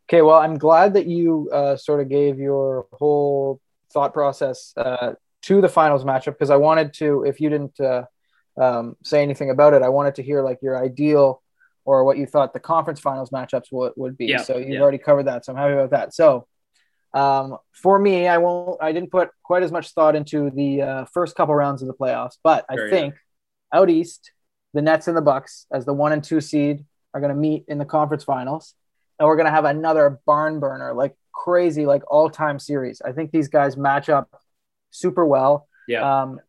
Okay, 0.09 0.21
well, 0.21 0.39
I'm 0.39 0.57
glad 0.57 0.93
that 0.95 1.07
you 1.07 1.49
uh, 1.53 1.77
sort 1.77 2.01
of 2.01 2.09
gave 2.09 2.37
your 2.37 2.87
whole 2.91 3.61
thought 3.93 4.13
process 4.13 4.73
uh, 4.75 5.13
to 5.43 5.61
the 5.61 5.69
finals 5.69 6.03
matchup 6.03 6.33
because 6.33 6.49
I 6.49 6.57
wanted 6.57 6.93
to, 6.95 7.23
if 7.23 7.39
you 7.39 7.49
didn't 7.49 7.79
uh, 7.79 8.03
um, 8.59 8.97
say 9.03 9.23
anything 9.23 9.49
about 9.49 9.73
it, 9.73 9.81
I 9.81 9.89
wanted 9.89 10.15
to 10.15 10.23
hear 10.23 10.41
like 10.41 10.59
your 10.61 10.81
ideal 10.81 11.41
or 11.85 12.03
what 12.03 12.17
you 12.17 12.25
thought 12.25 12.53
the 12.53 12.59
conference 12.59 12.99
finals 12.99 13.31
matchups 13.31 13.71
would, 13.71 13.93
would 13.95 14.17
be. 14.17 14.27
Yeah, 14.27 14.41
so 14.41 14.57
you've 14.57 14.69
yeah. 14.69 14.81
already 14.81 14.97
covered 14.97 15.23
that. 15.23 15.45
So 15.45 15.53
I'm 15.53 15.57
happy 15.57 15.73
about 15.73 15.91
that. 15.91 16.13
So 16.13 16.47
um, 17.13 17.57
for 17.73 17.99
me, 17.99 18.27
I 18.27 18.37
won't, 18.37 18.81
I 18.81 18.91
didn't 18.91 19.11
put 19.11 19.29
quite 19.43 19.63
as 19.63 19.71
much 19.71 19.89
thought 19.91 20.15
into 20.15 20.49
the 20.51 20.81
uh, 20.81 21.05
first 21.05 21.35
couple 21.35 21.55
rounds 21.55 21.81
of 21.81 21.87
the 21.87 21.93
playoffs, 21.93 22.37
but 22.43 22.65
I 22.69 22.89
think 22.89 23.15
out 23.73 23.89
East, 23.89 24.31
the 24.73 24.81
Nets 24.81 25.07
and 25.07 25.17
the 25.17 25.21
Bucks 25.21 25.65
as 25.71 25.85
the 25.85 25.93
one 25.93 26.13
and 26.13 26.23
two 26.23 26.39
seed 26.39 26.85
are 27.13 27.19
going 27.19 27.33
to 27.33 27.39
meet 27.39 27.65
in 27.67 27.77
the 27.77 27.85
conference 27.85 28.23
finals. 28.23 28.75
And 29.19 29.27
we're 29.27 29.35
going 29.35 29.45
to 29.45 29.51
have 29.51 29.65
another 29.65 30.19
barn 30.25 30.59
burner, 30.59 30.93
like 30.93 31.15
crazy, 31.33 31.85
like 31.85 32.03
all 32.09 32.29
time 32.29 32.57
series. 32.57 33.01
I 33.01 33.11
think 33.11 33.31
these 33.31 33.49
guys 33.49 33.77
match 33.77 34.09
up 34.09 34.41
super 34.89 35.25
well. 35.25 35.67
Yeah. 35.87 36.21
Um, 36.21 36.39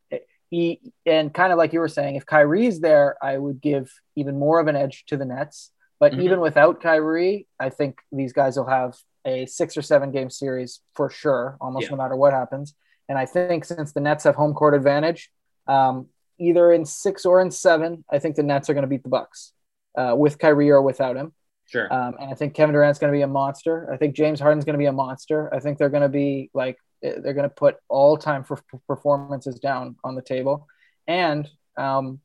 he 0.53 0.81
and 1.07 1.33
kind 1.33 1.51
of 1.51 1.57
like 1.57 1.73
you 1.73 1.81
were 1.81 1.89
saying, 1.89 2.16
if 2.16 2.27
Kyrie's 2.27 2.79
there, 2.79 3.16
I 3.23 3.39
would 3.39 3.62
give 3.62 3.91
even 4.16 4.39
more 4.39 4.61
of 4.61 4.66
an 4.66 4.77
edge 4.77 5.05
to 5.07 5.16
the 5.16 5.24
Nets. 5.24 5.70
But 5.99 6.12
mm-hmm. 6.12 6.20
even 6.20 6.41
without 6.41 6.83
Kyrie, 6.83 7.47
I 7.59 7.70
think 7.70 8.01
these 8.12 8.35
guys 8.35 8.59
will 8.59 8.66
have 8.66 8.95
a 9.24 9.47
six 9.47 9.79
or 9.79 9.83
seven 9.83 10.12
game 10.12 10.29
series 10.29 10.81
for 10.95 11.09
sure, 11.09 11.57
almost 11.59 11.85
yeah. 11.85 11.93
no 11.93 11.97
matter 11.97 12.16
what 12.16 12.35
happens. 12.35 12.74
And 13.09 13.19
I 13.19 13.24
think 13.24 13.65
since 13.65 13.93
the 13.93 14.01
Nets 14.01 14.24
have 14.24 14.35
home 14.35 14.53
court 14.53 14.74
advantage, 14.74 15.31
um, 15.66 16.09
either 16.39 16.70
in 16.70 16.85
six 16.85 17.24
or 17.24 17.41
in 17.41 17.51
seven, 17.51 18.05
I 18.12 18.19
think 18.19 18.37
the 18.37 18.43
Nets 18.43 18.69
are 18.69 18.74
going 18.74 18.83
to 18.83 18.89
beat 18.89 19.05
the 19.05 19.09
Bucks 19.09 19.55
uh, 19.97 20.15
with 20.15 20.39
Kyrie 20.39 20.70
or 20.70 20.83
without 20.83 21.16
him. 21.16 21.33
Sure. 21.65 21.91
Um, 21.91 22.16
and 22.20 22.31
I 22.31 22.35
think 22.35 22.53
Kevin 22.53 22.74
Durant's 22.74 22.99
going 22.99 23.11
to 23.11 23.16
be 23.16 23.23
a 23.23 23.27
monster. 23.27 23.91
I 23.91 23.97
think 23.97 24.15
James 24.15 24.39
Harden's 24.39 24.66
going 24.66 24.74
to 24.74 24.79
be 24.79 24.85
a 24.85 24.93
monster. 24.93 25.53
I 25.55 25.61
think 25.61 25.79
they're 25.79 25.89
going 25.89 26.03
to 26.03 26.11
be 26.11 26.51
like 26.53 26.77
they're 27.03 27.35
going 27.35 27.49
to 27.49 27.49
put 27.49 27.77
all 27.89 28.16
time 28.16 28.45
for 28.45 28.59
performances 28.87 29.59
down 29.59 29.97
on 30.05 30.15
the 30.15 30.23
table. 30.23 30.69
And 31.07 31.49
um, 31.77 32.20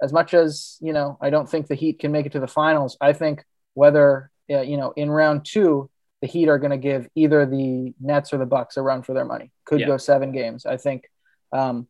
as 0.00 0.12
much 0.12 0.34
as 0.34 0.78
you 0.80 0.92
know, 0.92 1.18
I 1.20 1.30
don't 1.30 1.48
think 1.48 1.66
the 1.66 1.74
Heat 1.74 1.98
can 1.98 2.12
make 2.12 2.26
it 2.26 2.32
to 2.32 2.40
the 2.40 2.48
finals. 2.48 2.96
I 3.00 3.12
think 3.12 3.44
whether 3.74 4.30
uh, 4.50 4.62
you 4.62 4.76
know 4.76 4.92
in 4.96 5.10
round 5.10 5.44
two, 5.44 5.90
the 6.20 6.28
Heat 6.28 6.48
are 6.48 6.58
going 6.58 6.70
to 6.70 6.76
give 6.76 7.08
either 7.14 7.46
the 7.46 7.94
Nets 8.00 8.32
or 8.32 8.38
the 8.38 8.46
Bucks 8.46 8.76
a 8.76 8.82
run 8.82 9.02
for 9.02 9.14
their 9.14 9.24
money. 9.24 9.52
Could 9.64 9.80
yeah. 9.80 9.86
go 9.86 9.96
seven 9.96 10.32
games. 10.32 10.66
I 10.66 10.76
think. 10.76 11.04
Um, 11.52 11.86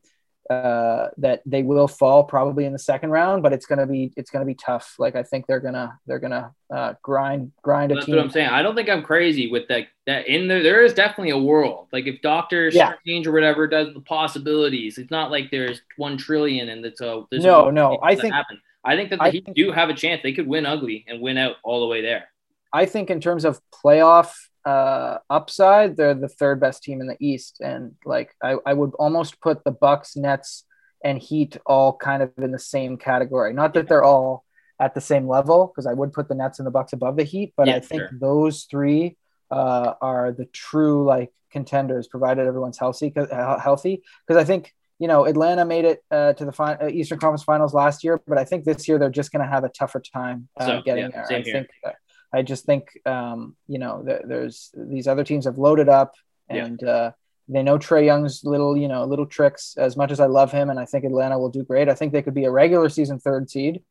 uh, 0.50 1.08
that 1.18 1.42
they 1.46 1.62
will 1.62 1.88
fall 1.88 2.24
probably 2.24 2.64
in 2.64 2.72
the 2.72 2.78
second 2.78 3.10
round, 3.10 3.42
but 3.42 3.52
it's 3.52 3.66
gonna 3.66 3.86
be 3.86 4.12
it's 4.16 4.30
gonna 4.30 4.44
be 4.44 4.54
tough. 4.54 4.94
Like 4.98 5.14
I 5.14 5.22
think 5.22 5.46
they're 5.46 5.60
gonna 5.60 5.98
they're 6.06 6.18
gonna 6.18 6.52
uh, 6.72 6.94
grind 7.02 7.52
grind 7.62 7.92
a 7.92 7.94
That's 7.94 8.06
team. 8.06 8.16
what 8.16 8.24
I'm 8.24 8.30
saying. 8.30 8.48
I 8.48 8.62
don't 8.62 8.74
think 8.74 8.88
I'm 8.88 9.02
crazy 9.02 9.50
with 9.50 9.68
that. 9.68 9.86
That 10.06 10.26
in 10.26 10.48
there 10.48 10.62
there 10.62 10.84
is 10.84 10.94
definitely 10.94 11.30
a 11.30 11.38
world. 11.38 11.88
Like 11.92 12.06
if 12.06 12.20
Doctor 12.22 12.68
yeah. 12.68 12.94
Strange 13.00 13.26
or 13.26 13.32
whatever 13.32 13.66
does 13.66 13.94
the 13.94 14.00
possibilities, 14.00 14.98
it's 14.98 15.10
not 15.10 15.30
like 15.30 15.50
there's 15.50 15.80
one 15.96 16.16
trillion 16.16 16.68
and 16.70 16.84
it's 16.84 17.00
a 17.00 17.24
there's 17.30 17.44
no 17.44 17.70
no. 17.70 17.98
I 18.02 18.16
think 18.16 18.34
happen. 18.34 18.60
I 18.84 18.96
think 18.96 19.10
that 19.10 19.20
the 19.20 19.24
I 19.24 19.30
Heat 19.30 19.44
think, 19.44 19.56
do 19.56 19.70
have 19.70 19.90
a 19.90 19.94
chance. 19.94 20.22
They 20.22 20.32
could 20.32 20.48
win 20.48 20.66
ugly 20.66 21.04
and 21.06 21.20
win 21.20 21.38
out 21.38 21.56
all 21.62 21.80
the 21.80 21.86
way 21.86 22.02
there. 22.02 22.28
I 22.72 22.86
think 22.86 23.10
in 23.10 23.20
terms 23.20 23.44
of 23.44 23.60
playoff 23.72 24.32
uh, 24.64 25.18
upside, 25.28 25.96
they're 25.96 26.14
the 26.14 26.28
third 26.28 26.60
best 26.60 26.82
team 26.82 27.00
in 27.00 27.06
the 27.06 27.16
East, 27.20 27.60
and 27.60 27.94
like 28.04 28.34
I, 28.42 28.56
I 28.64 28.74
would 28.74 28.92
almost 28.94 29.40
put 29.40 29.64
the 29.64 29.70
Bucks, 29.72 30.16
Nets, 30.16 30.64
and 31.04 31.18
Heat 31.18 31.56
all 31.66 31.96
kind 31.96 32.22
of 32.22 32.30
in 32.38 32.52
the 32.52 32.58
same 32.58 32.96
category. 32.96 33.52
Not 33.52 33.74
that 33.74 33.88
they're 33.88 34.04
all 34.04 34.44
at 34.80 34.94
the 34.94 35.00
same 35.00 35.28
level, 35.28 35.66
because 35.66 35.86
I 35.86 35.92
would 35.92 36.12
put 36.12 36.28
the 36.28 36.34
Nets 36.34 36.58
and 36.58 36.66
the 36.66 36.70
Bucks 36.70 36.92
above 36.92 37.16
the 37.16 37.24
Heat, 37.24 37.54
but 37.56 37.66
yeah, 37.66 37.76
I 37.76 37.80
think 37.80 38.02
sure. 38.02 38.10
those 38.12 38.64
three 38.70 39.16
uh, 39.50 39.94
are 40.00 40.32
the 40.32 40.46
true 40.46 41.04
like 41.04 41.30
contenders, 41.50 42.06
provided 42.06 42.46
everyone's 42.46 42.78
healthy. 42.78 43.12
Healthy, 43.14 44.02
because 44.26 44.40
I 44.40 44.44
think 44.44 44.72
you 44.98 45.08
know 45.08 45.24
Atlanta 45.26 45.64
made 45.64 45.84
it 45.84 46.04
uh, 46.10 46.32
to 46.34 46.44
the 46.44 46.52
fi- 46.52 46.74
uh, 46.74 46.88
Eastern 46.88 47.18
Conference 47.18 47.42
Finals 47.42 47.74
last 47.74 48.04
year, 48.04 48.20
but 48.26 48.38
I 48.38 48.44
think 48.44 48.64
this 48.64 48.86
year 48.86 48.98
they're 48.98 49.10
just 49.10 49.32
going 49.32 49.44
to 49.44 49.50
have 49.50 49.64
a 49.64 49.68
tougher 49.68 50.00
time 50.00 50.48
uh, 50.56 50.66
so, 50.66 50.82
getting 50.82 51.10
yeah, 51.10 51.24
there. 51.28 51.38
I 51.38 51.42
here. 51.42 51.52
think 51.52 51.94
I 52.32 52.42
just 52.42 52.64
think 52.64 52.98
um, 53.06 53.56
you 53.68 53.78
know 53.78 54.02
th- 54.06 54.22
there's 54.24 54.70
these 54.74 55.06
other 55.06 55.24
teams 55.24 55.44
have 55.44 55.58
loaded 55.58 55.88
up 55.88 56.14
and 56.48 56.80
yeah. 56.82 56.88
uh, 56.88 57.10
they 57.48 57.62
know 57.62 57.78
Trae 57.78 58.04
Young's 58.04 58.44
little 58.44 58.76
you 58.76 58.88
know 58.88 59.04
little 59.04 59.26
tricks. 59.26 59.74
As 59.76 59.96
much 59.96 60.10
as 60.10 60.20
I 60.20 60.26
love 60.26 60.52
him 60.52 60.70
and 60.70 60.78
I 60.78 60.84
think 60.84 61.04
Atlanta 61.04 61.38
will 61.38 61.50
do 61.50 61.64
great, 61.64 61.88
I 61.88 61.94
think 61.94 62.12
they 62.12 62.22
could 62.22 62.34
be 62.34 62.44
a 62.44 62.50
regular 62.50 62.88
season 62.88 63.18
third 63.18 63.50
seed. 63.50 63.82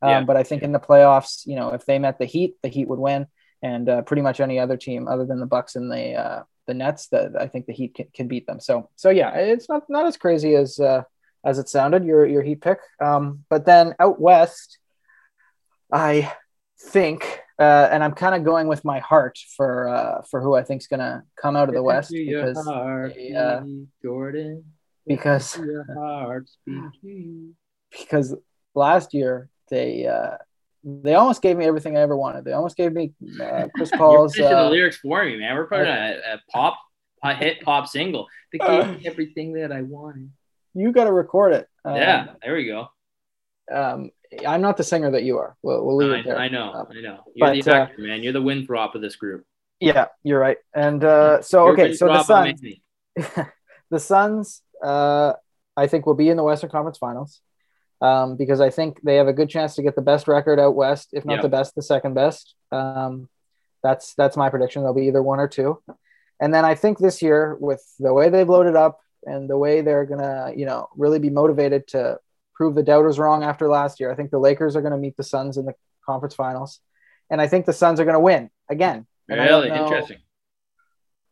Um, 0.00 0.10
yeah. 0.10 0.20
But 0.22 0.36
I 0.36 0.42
think 0.44 0.62
in 0.62 0.72
the 0.72 0.78
playoffs, 0.78 1.46
you 1.46 1.56
know, 1.56 1.70
if 1.70 1.84
they 1.84 1.98
met 1.98 2.18
the 2.18 2.24
Heat, 2.24 2.54
the 2.62 2.68
Heat 2.68 2.88
would 2.88 3.00
win. 3.00 3.26
and 3.62 3.88
uh, 3.88 4.02
pretty 4.02 4.22
much 4.22 4.38
any 4.40 4.58
other 4.60 4.76
team 4.76 5.08
other 5.08 5.26
than 5.26 5.40
the 5.40 5.46
Bucks 5.46 5.74
and 5.74 5.90
the 5.90 6.14
uh, 6.14 6.42
the 6.66 6.74
Nets 6.74 7.08
that 7.08 7.32
I 7.38 7.48
think 7.48 7.66
the 7.66 7.72
Heat 7.72 7.94
can, 7.94 8.06
can, 8.14 8.28
beat 8.28 8.46
them. 8.46 8.60
So 8.60 8.90
so 8.94 9.10
yeah, 9.10 9.30
it's 9.34 9.68
not 9.68 9.84
not 9.88 10.06
as 10.06 10.16
crazy 10.16 10.54
as 10.54 10.78
uh, 10.78 11.02
as 11.44 11.58
it 11.58 11.68
sounded. 11.68 12.04
Your 12.04 12.24
your 12.26 12.42
Heat 12.42 12.60
pick, 12.60 12.78
um, 13.00 13.44
but 13.48 13.64
then 13.64 13.94
out 13.98 14.20
west, 14.20 14.78
I 15.90 16.32
think, 16.78 17.40
uh, 17.58 17.88
and 17.90 18.04
I'm 18.04 18.12
kind 18.12 18.34
of 18.34 18.44
going 18.44 18.68
with 18.68 18.84
my 18.84 19.00
heart 19.00 19.38
for 19.56 19.88
uh, 19.88 20.22
for 20.30 20.40
who 20.40 20.54
I 20.54 20.62
think 20.62 20.82
is 20.82 20.86
going 20.86 21.00
to 21.00 21.22
come 21.40 21.56
out 21.56 21.68
of 21.68 21.74
the 21.74 21.82
West 21.82 22.10
because 22.12 22.64
heart, 22.64 23.14
uh, 23.36 23.62
Jordan 24.02 24.64
because 25.06 25.58
because 27.98 28.34
last 28.74 29.14
year 29.14 29.48
they 29.70 30.06
uh, 30.06 30.36
they 30.84 31.14
almost 31.14 31.42
gave 31.42 31.56
me 31.56 31.64
everything 31.64 31.96
I 31.96 32.00
ever 32.00 32.16
wanted. 32.16 32.44
They 32.44 32.52
almost 32.52 32.76
gave 32.76 32.92
me 32.92 33.12
uh, 33.42 33.68
Chris 33.74 33.90
Paul's. 33.90 34.36
You're 34.36 34.54
uh, 34.54 34.64
the 34.64 34.70
lyrics 34.70 34.98
for 34.98 35.24
me, 35.24 35.36
man. 35.36 35.56
We're 35.56 35.66
putting 35.66 35.86
a, 35.86 36.18
a 36.34 36.40
pop, 36.52 36.78
a 37.24 37.34
hit 37.34 37.62
pop 37.62 37.88
single. 37.88 38.28
They 38.52 38.58
gave 38.58 38.88
me 38.88 39.06
everything 39.06 39.54
that 39.54 39.72
I 39.72 39.82
wanted. 39.82 40.30
You 40.74 40.92
got 40.92 41.04
to 41.04 41.12
record 41.12 41.54
it. 41.54 41.66
Um, 41.84 41.96
yeah, 41.96 42.26
there 42.42 42.54
we 42.54 42.66
go. 42.66 42.88
Um, 43.72 44.10
I'm 44.46 44.60
not 44.60 44.76
the 44.76 44.84
singer 44.84 45.10
that 45.10 45.22
you 45.22 45.38
are. 45.38 45.56
We'll, 45.62 45.84
we'll 45.84 45.96
leave 45.96 46.12
I, 46.12 46.18
it 46.18 46.24
there. 46.24 46.38
I 46.38 46.48
know, 46.48 46.72
um, 46.72 46.86
I 46.90 47.00
know. 47.00 47.20
You're 47.34 47.48
but, 47.48 47.64
the 47.64 47.72
uh, 47.72 47.82
actor, 47.82 48.02
man. 48.02 48.22
You're 48.22 48.32
the 48.32 48.42
Winthrop 48.42 48.94
of 48.94 49.00
this 49.00 49.16
group. 49.16 49.44
Yeah, 49.80 50.06
you're 50.22 50.40
right. 50.40 50.58
And 50.74 51.02
uh, 51.04 51.42
so, 51.42 51.68
okay, 51.68 51.94
so 51.94 52.06
the 52.06 52.22
Suns, 52.22 52.60
the 53.90 54.00
Suns, 54.00 54.62
uh, 54.82 55.34
I 55.76 55.86
think 55.86 56.06
will 56.06 56.14
be 56.14 56.28
in 56.28 56.36
the 56.36 56.42
Western 56.42 56.70
Conference 56.70 56.98
Finals 56.98 57.40
um, 58.00 58.36
because 58.36 58.60
I 58.60 58.70
think 58.70 59.00
they 59.02 59.16
have 59.16 59.28
a 59.28 59.32
good 59.32 59.48
chance 59.48 59.74
to 59.76 59.82
get 59.82 59.94
the 59.94 60.02
best 60.02 60.28
record 60.28 60.58
out 60.58 60.74
west, 60.74 61.10
if 61.12 61.24
not 61.24 61.42
the 61.42 61.48
best, 61.48 61.74
the 61.74 61.82
second 61.82 62.14
best. 62.14 62.54
Um, 62.70 63.28
that's 63.82 64.14
that's 64.14 64.36
my 64.36 64.50
prediction. 64.50 64.82
They'll 64.82 64.94
be 64.94 65.06
either 65.06 65.22
one 65.22 65.40
or 65.40 65.48
two. 65.48 65.80
And 66.40 66.52
then 66.52 66.64
I 66.64 66.74
think 66.74 66.98
this 66.98 67.22
year, 67.22 67.56
with 67.60 67.82
the 67.98 68.12
way 68.12 68.28
they've 68.28 68.48
loaded 68.48 68.76
up 68.76 69.00
and 69.24 69.48
the 69.48 69.56
way 69.56 69.80
they're 69.80 70.04
gonna, 70.04 70.52
you 70.56 70.66
know, 70.66 70.88
really 70.96 71.18
be 71.18 71.30
motivated 71.30 71.88
to 71.88 72.18
prove 72.58 72.74
the 72.74 72.82
doubters 72.82 73.18
wrong 73.18 73.42
after 73.42 73.68
last 73.68 74.00
year, 74.00 74.12
I 74.12 74.14
think 74.14 74.30
the 74.30 74.38
Lakers 74.38 74.76
are 74.76 74.82
gonna 74.82 74.98
meet 74.98 75.16
the 75.16 75.22
Suns 75.22 75.56
in 75.56 75.64
the 75.64 75.74
conference 76.04 76.34
finals, 76.34 76.80
and 77.30 77.40
I 77.40 77.46
think 77.46 77.64
the 77.64 77.72
Suns 77.72 78.00
are 78.00 78.04
gonna 78.04 78.20
win 78.20 78.50
again. 78.68 79.06
And 79.30 79.40
really 79.40 79.70
interesting. 79.70 80.18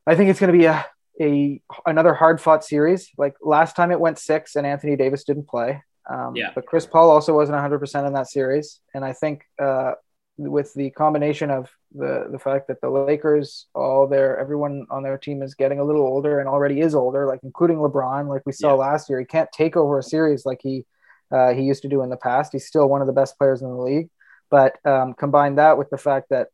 I 0.06 0.14
think 0.14 0.30
it's 0.30 0.40
gonna 0.40 0.52
be 0.52 0.64
a 0.64 0.86
a 1.20 1.60
another 1.84 2.14
hard 2.14 2.40
fought 2.40 2.64
series. 2.64 3.10
Like 3.18 3.34
last 3.42 3.76
time, 3.76 3.90
it 3.90 4.00
went 4.00 4.18
six, 4.18 4.56
and 4.56 4.66
Anthony 4.66 4.96
Davis 4.96 5.24
didn't 5.24 5.48
play. 5.48 5.82
Um, 6.08 6.36
yeah. 6.36 6.50
But 6.54 6.66
Chris 6.66 6.86
Paul 6.86 7.10
also 7.10 7.34
wasn't 7.34 7.58
100% 7.58 8.06
in 8.06 8.12
that 8.12 8.28
series. 8.28 8.80
And 8.94 9.04
I 9.04 9.12
think 9.12 9.42
uh, 9.60 9.92
with 10.38 10.72
the 10.74 10.90
combination 10.90 11.50
of 11.50 11.70
the, 11.94 12.28
the 12.30 12.38
fact 12.38 12.68
that 12.68 12.80
the 12.80 12.90
Lakers, 12.90 13.66
all 13.74 14.06
their, 14.06 14.38
everyone 14.38 14.86
on 14.90 15.02
their 15.02 15.18
team 15.18 15.42
is 15.42 15.54
getting 15.54 15.80
a 15.80 15.84
little 15.84 16.02
older 16.02 16.38
and 16.38 16.48
already 16.48 16.80
is 16.80 16.94
older, 16.94 17.26
like 17.26 17.40
including 17.42 17.78
LeBron, 17.78 18.28
like 18.28 18.42
we 18.46 18.52
saw 18.52 18.68
yeah. 18.68 18.74
last 18.74 19.08
year, 19.08 19.18
he 19.18 19.24
can't 19.24 19.50
take 19.52 19.76
over 19.76 19.98
a 19.98 20.02
series 20.02 20.46
like 20.46 20.60
he, 20.62 20.84
uh, 21.32 21.52
he 21.52 21.62
used 21.62 21.82
to 21.82 21.88
do 21.88 22.02
in 22.02 22.10
the 22.10 22.16
past. 22.16 22.52
He's 22.52 22.66
still 22.66 22.88
one 22.88 23.00
of 23.00 23.06
the 23.06 23.12
best 23.12 23.38
players 23.38 23.62
in 23.62 23.68
the 23.68 23.76
league. 23.76 24.10
But 24.50 24.76
um, 24.84 25.14
combine 25.14 25.56
that 25.56 25.78
with 25.78 25.90
the 25.90 25.98
fact 25.98 26.28
that 26.30 26.48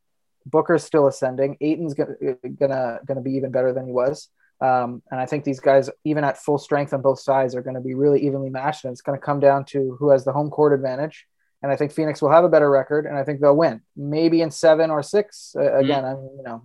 Booker's 0.46 0.84
still 0.84 1.06
ascending, 1.06 1.58
Ayton's 1.60 1.94
gonna, 1.94 2.14
gonna, 2.58 3.00
gonna 3.06 3.20
be 3.20 3.32
even 3.32 3.50
better 3.50 3.72
than 3.72 3.86
he 3.86 3.92
was. 3.92 4.28
Um, 4.62 5.02
and 5.10 5.20
I 5.20 5.26
think 5.26 5.44
these 5.44 5.60
guys, 5.60 5.90
even 6.04 6.22
at 6.22 6.38
full 6.38 6.56
strength 6.56 6.94
on 6.94 7.02
both 7.02 7.18
sides, 7.18 7.56
are 7.56 7.62
going 7.62 7.74
to 7.74 7.80
be 7.80 7.94
really 7.94 8.24
evenly 8.24 8.48
matched. 8.48 8.84
And 8.84 8.92
it's 8.92 9.02
going 9.02 9.18
to 9.18 9.24
come 9.24 9.40
down 9.40 9.64
to 9.66 9.96
who 9.98 10.10
has 10.10 10.24
the 10.24 10.32
home 10.32 10.50
court 10.50 10.72
advantage. 10.72 11.26
And 11.62 11.72
I 11.72 11.76
think 11.76 11.92
Phoenix 11.92 12.22
will 12.22 12.30
have 12.30 12.44
a 12.44 12.48
better 12.48 12.70
record, 12.70 13.06
and 13.06 13.16
I 13.16 13.24
think 13.24 13.40
they'll 13.40 13.56
win, 13.56 13.82
maybe 13.96 14.40
in 14.40 14.50
seven 14.50 14.90
or 14.90 15.02
six. 15.02 15.54
Uh, 15.56 15.62
mm-hmm. 15.62 15.84
again, 15.84 16.04
mm-hmm. 16.04 16.26
I 16.26 16.36
you 16.36 16.42
know, 16.44 16.62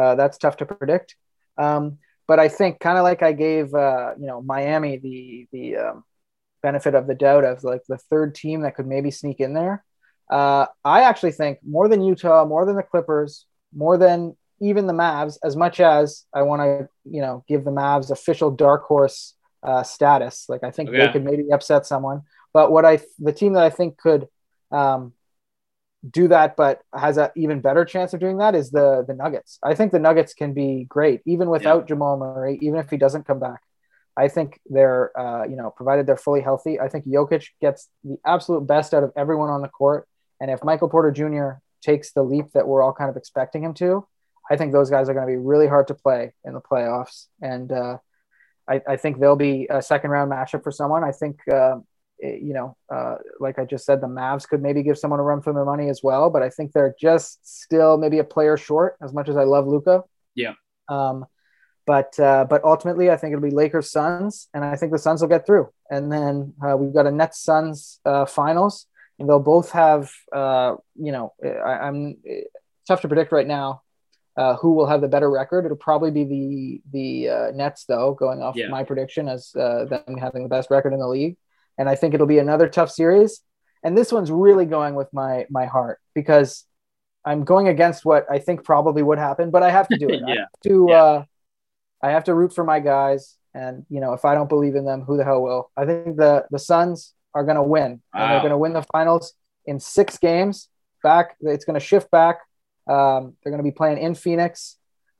uh, 0.00 0.14
that's 0.16 0.38
tough 0.38 0.56
to 0.58 0.66
predict. 0.66 1.16
Um, 1.56 1.98
but 2.26 2.40
I 2.40 2.48
think 2.48 2.80
kind 2.80 2.98
of 2.98 3.04
like 3.04 3.22
I 3.22 3.32
gave, 3.32 3.74
uh, 3.74 4.14
you 4.18 4.26
know, 4.26 4.42
Miami 4.42 4.96
the 4.98 5.48
the 5.52 5.76
um, 5.76 6.04
benefit 6.64 6.94
of 6.94 7.06
the 7.06 7.14
doubt 7.14 7.44
of 7.44 7.62
like 7.62 7.82
the 7.88 7.98
third 7.98 8.34
team 8.34 8.62
that 8.62 8.74
could 8.74 8.86
maybe 8.86 9.10
sneak 9.10 9.38
in 9.38 9.52
there. 9.52 9.84
Uh, 10.30 10.64
I 10.84 11.02
actually 11.02 11.32
think 11.32 11.58
more 11.62 11.88
than 11.88 12.02
Utah, 12.02 12.46
more 12.46 12.64
than 12.64 12.76
the 12.76 12.82
Clippers, 12.82 13.44
more 13.72 13.98
than 13.98 14.36
even 14.60 14.86
the 14.86 14.94
Mavs, 14.94 15.36
as 15.44 15.54
much 15.56 15.78
as 15.78 16.24
I 16.32 16.42
want 16.42 16.62
to, 16.62 16.88
you 17.04 17.20
know, 17.20 17.44
give 17.46 17.64
the 17.64 17.70
Mavs 17.70 18.10
official 18.10 18.50
dark 18.50 18.84
horse 18.84 19.34
uh, 19.62 19.82
status. 19.82 20.46
Like 20.48 20.64
I 20.64 20.70
think 20.70 20.90
they 20.90 21.12
could 21.12 21.24
maybe 21.24 21.52
upset 21.52 21.86
someone. 21.86 22.22
But 22.54 22.72
what 22.72 22.84
I, 22.86 23.00
the 23.18 23.32
team 23.32 23.52
that 23.54 23.64
I 23.64 23.70
think 23.70 23.98
could 23.98 24.28
um, 24.70 25.12
do 26.08 26.28
that, 26.28 26.56
but 26.56 26.80
has 26.94 27.18
an 27.18 27.30
even 27.36 27.60
better 27.60 27.84
chance 27.84 28.14
of 28.14 28.20
doing 28.20 28.38
that 28.38 28.54
is 28.54 28.70
the 28.70 29.04
the 29.06 29.14
Nuggets. 29.14 29.58
I 29.62 29.74
think 29.74 29.92
the 29.92 29.98
Nuggets 29.98 30.32
can 30.34 30.54
be 30.54 30.86
great 30.88 31.20
even 31.26 31.50
without 31.50 31.82
yeah. 31.82 31.88
Jamal 31.88 32.16
Murray, 32.16 32.58
even 32.62 32.78
if 32.78 32.90
he 32.90 32.96
doesn't 32.96 33.26
come 33.26 33.40
back. 33.40 33.60
I 34.16 34.28
think 34.28 34.60
they're, 34.66 35.18
uh, 35.18 35.44
you 35.44 35.56
know, 35.56 35.70
provided 35.70 36.06
they're 36.06 36.16
fully 36.16 36.40
healthy. 36.40 36.78
I 36.78 36.88
think 36.88 37.06
Jokic 37.06 37.48
gets 37.60 37.88
the 38.04 38.16
absolute 38.24 38.66
best 38.66 38.94
out 38.94 39.02
of 39.02 39.12
everyone 39.16 39.50
on 39.50 39.60
the 39.60 39.68
court. 39.68 40.06
And 40.40 40.50
if 40.50 40.62
Michael 40.62 40.88
Porter 40.88 41.10
Jr. 41.10 41.60
takes 41.82 42.12
the 42.12 42.22
leap 42.22 42.52
that 42.54 42.66
we're 42.66 42.82
all 42.82 42.92
kind 42.92 43.10
of 43.10 43.16
expecting 43.16 43.64
him 43.64 43.74
to, 43.74 44.06
I 44.50 44.56
think 44.56 44.72
those 44.72 44.90
guys 44.90 45.08
are 45.08 45.14
going 45.14 45.26
to 45.26 45.32
be 45.32 45.38
really 45.38 45.66
hard 45.66 45.88
to 45.88 45.94
play 45.94 46.34
in 46.44 46.54
the 46.54 46.60
playoffs, 46.60 47.26
and 47.40 47.72
uh, 47.72 47.98
I, 48.68 48.80
I, 48.86 48.96
think 48.96 49.18
they'll 49.18 49.36
be 49.36 49.66
a 49.70 49.80
second 49.80 50.10
round 50.10 50.30
matchup 50.30 50.62
for 50.62 50.70
someone. 50.70 51.02
I 51.02 51.12
think, 51.12 51.40
uh, 51.50 51.76
it, 52.18 52.42
you 52.42 52.52
know, 52.52 52.76
uh, 52.92 53.16
like 53.40 53.58
I 53.58 53.64
just 53.64 53.86
said, 53.86 54.00
the 54.00 54.06
Mavs 54.06 54.46
could 54.46 54.62
maybe 54.62 54.82
give 54.82 54.98
someone 54.98 55.20
a 55.20 55.22
run 55.22 55.40
for 55.40 55.52
their 55.54 55.64
money 55.64 55.88
as 55.88 56.02
well, 56.02 56.28
but 56.30 56.42
I 56.42 56.50
think 56.50 56.72
they're 56.72 56.94
just 57.00 57.38
still 57.62 57.96
maybe 57.96 58.18
a 58.18 58.24
player 58.24 58.56
short. 58.56 58.96
As 59.02 59.12
much 59.12 59.28
as 59.28 59.36
I 59.36 59.44
love 59.44 59.66
Luka, 59.66 60.02
yeah. 60.34 60.52
Um, 60.88 61.24
but 61.86 62.18
uh, 62.18 62.46
but 62.48 62.64
ultimately, 62.64 63.10
I 63.10 63.16
think 63.16 63.32
it'll 63.32 63.42
be 63.42 63.50
Lakers 63.50 63.90
Suns, 63.90 64.48
and 64.54 64.64
I 64.64 64.76
think 64.76 64.92
the 64.92 64.98
Suns 64.98 65.20
will 65.20 65.28
get 65.28 65.46
through. 65.46 65.70
And 65.90 66.10
then 66.10 66.54
uh, 66.66 66.76
we've 66.76 66.94
got 66.94 67.06
a 67.06 67.10
Nets 67.10 67.40
Suns 67.40 68.00
uh, 68.04 68.26
finals, 68.26 68.86
and 69.18 69.28
they'll 69.28 69.38
both 69.38 69.70
have, 69.72 70.10
you 70.32 71.12
know, 71.12 71.32
I, 71.44 71.86
I'm 71.86 72.16
tough 72.86 73.02
to 73.02 73.08
predict 73.08 73.32
right 73.32 73.46
now 73.46 73.82
uh, 74.36 74.56
who 74.56 74.72
will 74.72 74.86
have 74.86 75.00
the 75.00 75.08
better 75.08 75.30
record. 75.30 75.64
It'll 75.64 75.76
probably 75.76 76.10
be 76.10 76.24
the 76.24 76.82
the 76.92 77.28
uh, 77.28 77.50
Nets, 77.52 77.84
though, 77.84 78.14
going 78.14 78.42
off 78.42 78.56
yeah. 78.56 78.68
my 78.68 78.84
prediction 78.84 79.28
as 79.28 79.54
uh, 79.54 79.84
them 79.84 80.16
having 80.18 80.42
the 80.42 80.48
best 80.48 80.70
record 80.70 80.92
in 80.92 80.98
the 80.98 81.08
league. 81.08 81.36
And 81.78 81.88
I 81.88 81.94
think 81.94 82.14
it'll 82.14 82.26
be 82.26 82.38
another 82.38 82.68
tough 82.68 82.90
series. 82.90 83.40
And 83.82 83.96
this 83.96 84.12
one's 84.12 84.30
really 84.30 84.66
going 84.66 84.94
with 84.94 85.12
my 85.12 85.46
my 85.50 85.66
heart 85.66 86.00
because 86.14 86.64
I'm 87.24 87.44
going 87.44 87.68
against 87.68 88.04
what 88.04 88.26
I 88.30 88.38
think 88.38 88.64
probably 88.64 89.02
would 89.02 89.18
happen, 89.18 89.50
but 89.50 89.62
I 89.62 89.70
have 89.70 89.88
to 89.88 89.98
do 89.98 90.08
it. 90.08 90.22
yeah. 90.26 90.34
I 90.34 90.38
have 90.38 90.48
to 90.64 90.86
yeah. 90.88 91.02
Uh, 91.02 91.24
I 92.04 92.10
have 92.10 92.24
to 92.24 92.34
root 92.34 92.54
for 92.54 92.64
my 92.64 92.80
guys, 92.80 93.36
and 93.54 93.84
you 93.88 94.00
know 94.00 94.12
if 94.12 94.24
I 94.24 94.34
don't 94.34 94.48
believe 94.48 94.74
in 94.74 94.84
them, 94.84 95.02
who 95.02 95.16
the 95.16 95.24
hell 95.24 95.42
will? 95.42 95.70
I 95.76 95.86
think 95.86 96.16
the 96.16 96.46
the 96.50 96.58
Suns 96.58 97.14
are 97.34 97.44
going 97.44 97.56
to 97.56 97.62
win, 97.62 98.02
wow. 98.14 98.20
and 98.20 98.30
they're 98.30 98.40
going 98.40 98.50
to 98.50 98.58
win 98.58 98.72
the 98.72 98.86
finals 98.92 99.34
in 99.66 99.80
six 99.80 100.18
games. 100.18 100.68
Back, 101.02 101.36
it's 101.40 101.66
going 101.66 101.78
to 101.78 101.84
shift 101.84 102.10
back 102.10 102.38
um, 102.86 103.34
they're 103.42 103.50
going 103.50 103.62
to 103.62 103.70
be 103.70 103.74
playing 103.74 103.98
in 103.98 104.14
Phoenix. 104.14 104.76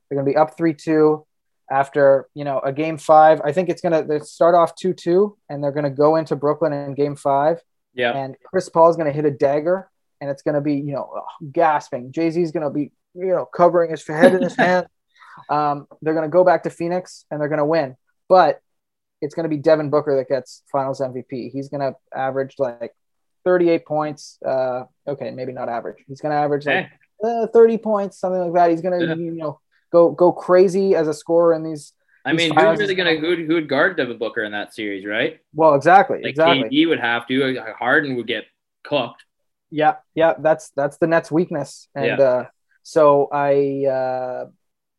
They're 0.09 0.17
going 0.17 0.25
to 0.25 0.31
be 0.31 0.37
up 0.37 0.57
3 0.57 0.73
2 0.73 1.25
after, 1.71 2.29
you 2.35 2.43
know, 2.43 2.59
a 2.59 2.71
game 2.71 2.97
five. 2.97 3.41
I 3.43 3.51
think 3.51 3.69
it's 3.69 3.81
going 3.81 4.07
to 4.07 4.23
start 4.23 4.55
off 4.55 4.75
2 4.75 4.93
2, 4.93 5.37
and 5.49 5.63
they're 5.63 5.71
going 5.71 5.85
to 5.85 5.89
go 5.89 6.15
into 6.15 6.35
Brooklyn 6.35 6.73
in 6.73 6.93
game 6.93 7.15
five. 7.15 7.61
Yeah. 7.93 8.11
And 8.11 8.35
Chris 8.45 8.69
Paul 8.69 8.89
is 8.89 8.95
going 8.95 9.07
to 9.07 9.13
hit 9.13 9.25
a 9.25 9.31
dagger, 9.31 9.89
and 10.21 10.29
it's 10.29 10.43
going 10.43 10.55
to 10.55 10.61
be, 10.61 10.75
you 10.75 10.93
know, 10.93 11.23
gasping. 11.51 12.11
Jay 12.11 12.29
Z 12.29 12.41
is 12.41 12.51
going 12.51 12.63
to 12.63 12.69
be, 12.69 12.91
you 13.15 13.27
know, 13.27 13.45
covering 13.45 13.91
his 13.91 14.05
head 14.05 14.35
in 14.35 14.43
his 14.43 14.55
hand. 14.57 14.87
Um, 15.49 15.87
they're 16.01 16.13
going 16.13 16.25
to 16.25 16.31
go 16.31 16.43
back 16.43 16.63
to 16.63 16.69
Phoenix, 16.69 17.25
and 17.29 17.39
they're 17.39 17.49
going 17.49 17.59
to 17.59 17.65
win. 17.65 17.95
But 18.27 18.61
it's 19.21 19.35
going 19.35 19.43
to 19.43 19.49
be 19.49 19.57
Devin 19.57 19.89
Booker 19.89 20.15
that 20.17 20.27
gets 20.27 20.63
finals 20.71 20.99
MVP. 20.99 21.51
He's 21.51 21.69
going 21.69 21.81
to 21.81 21.95
average 22.15 22.55
like 22.57 22.93
38 23.43 23.85
points. 23.85 24.37
Uh, 24.45 24.83
okay, 25.07 25.31
maybe 25.31 25.53
not 25.53 25.69
average. 25.69 26.03
He's 26.07 26.21
going 26.21 26.31
to 26.31 26.37
average 26.37 26.65
like 26.65 26.89
uh, 27.23 27.47
30 27.47 27.77
points, 27.77 28.19
something 28.19 28.41
like 28.41 28.53
that. 28.53 28.71
He's 28.71 28.81
gonna, 28.81 29.03
yeah. 29.03 29.15
you 29.15 29.31
know, 29.31 29.59
go 29.91 30.11
go 30.11 30.31
crazy 30.31 30.95
as 30.95 31.07
a 31.07 31.13
scorer 31.13 31.53
in 31.53 31.63
these. 31.63 31.93
I 32.25 32.31
these 32.31 32.49
mean, 32.49 32.55
who's 32.57 32.79
really 32.79 32.95
gonna 32.95 33.15
who 33.15 33.35
who 33.35 33.53
would 33.55 33.69
guard 33.69 33.97
Devin 33.97 34.17
Booker 34.17 34.43
in 34.43 34.51
that 34.51 34.73
series, 34.73 35.05
right? 35.05 35.39
Well, 35.53 35.75
exactly, 35.75 36.17
like 36.17 36.31
exactly. 36.31 36.69
KD 36.69 36.89
would 36.89 36.99
have 36.99 37.27
to. 37.27 37.61
Harden 37.77 38.15
would 38.15 38.27
get 38.27 38.45
cooked. 38.83 39.23
Yeah, 39.69 39.95
yeah, 40.13 40.33
that's 40.39 40.71
that's 40.75 40.97
the 40.97 41.07
Nets' 41.07 41.31
weakness, 41.31 41.87
and 41.95 42.05
yeah. 42.05 42.25
uh, 42.25 42.45
so 42.83 43.29
I, 43.31 43.85
uh, 43.85 44.45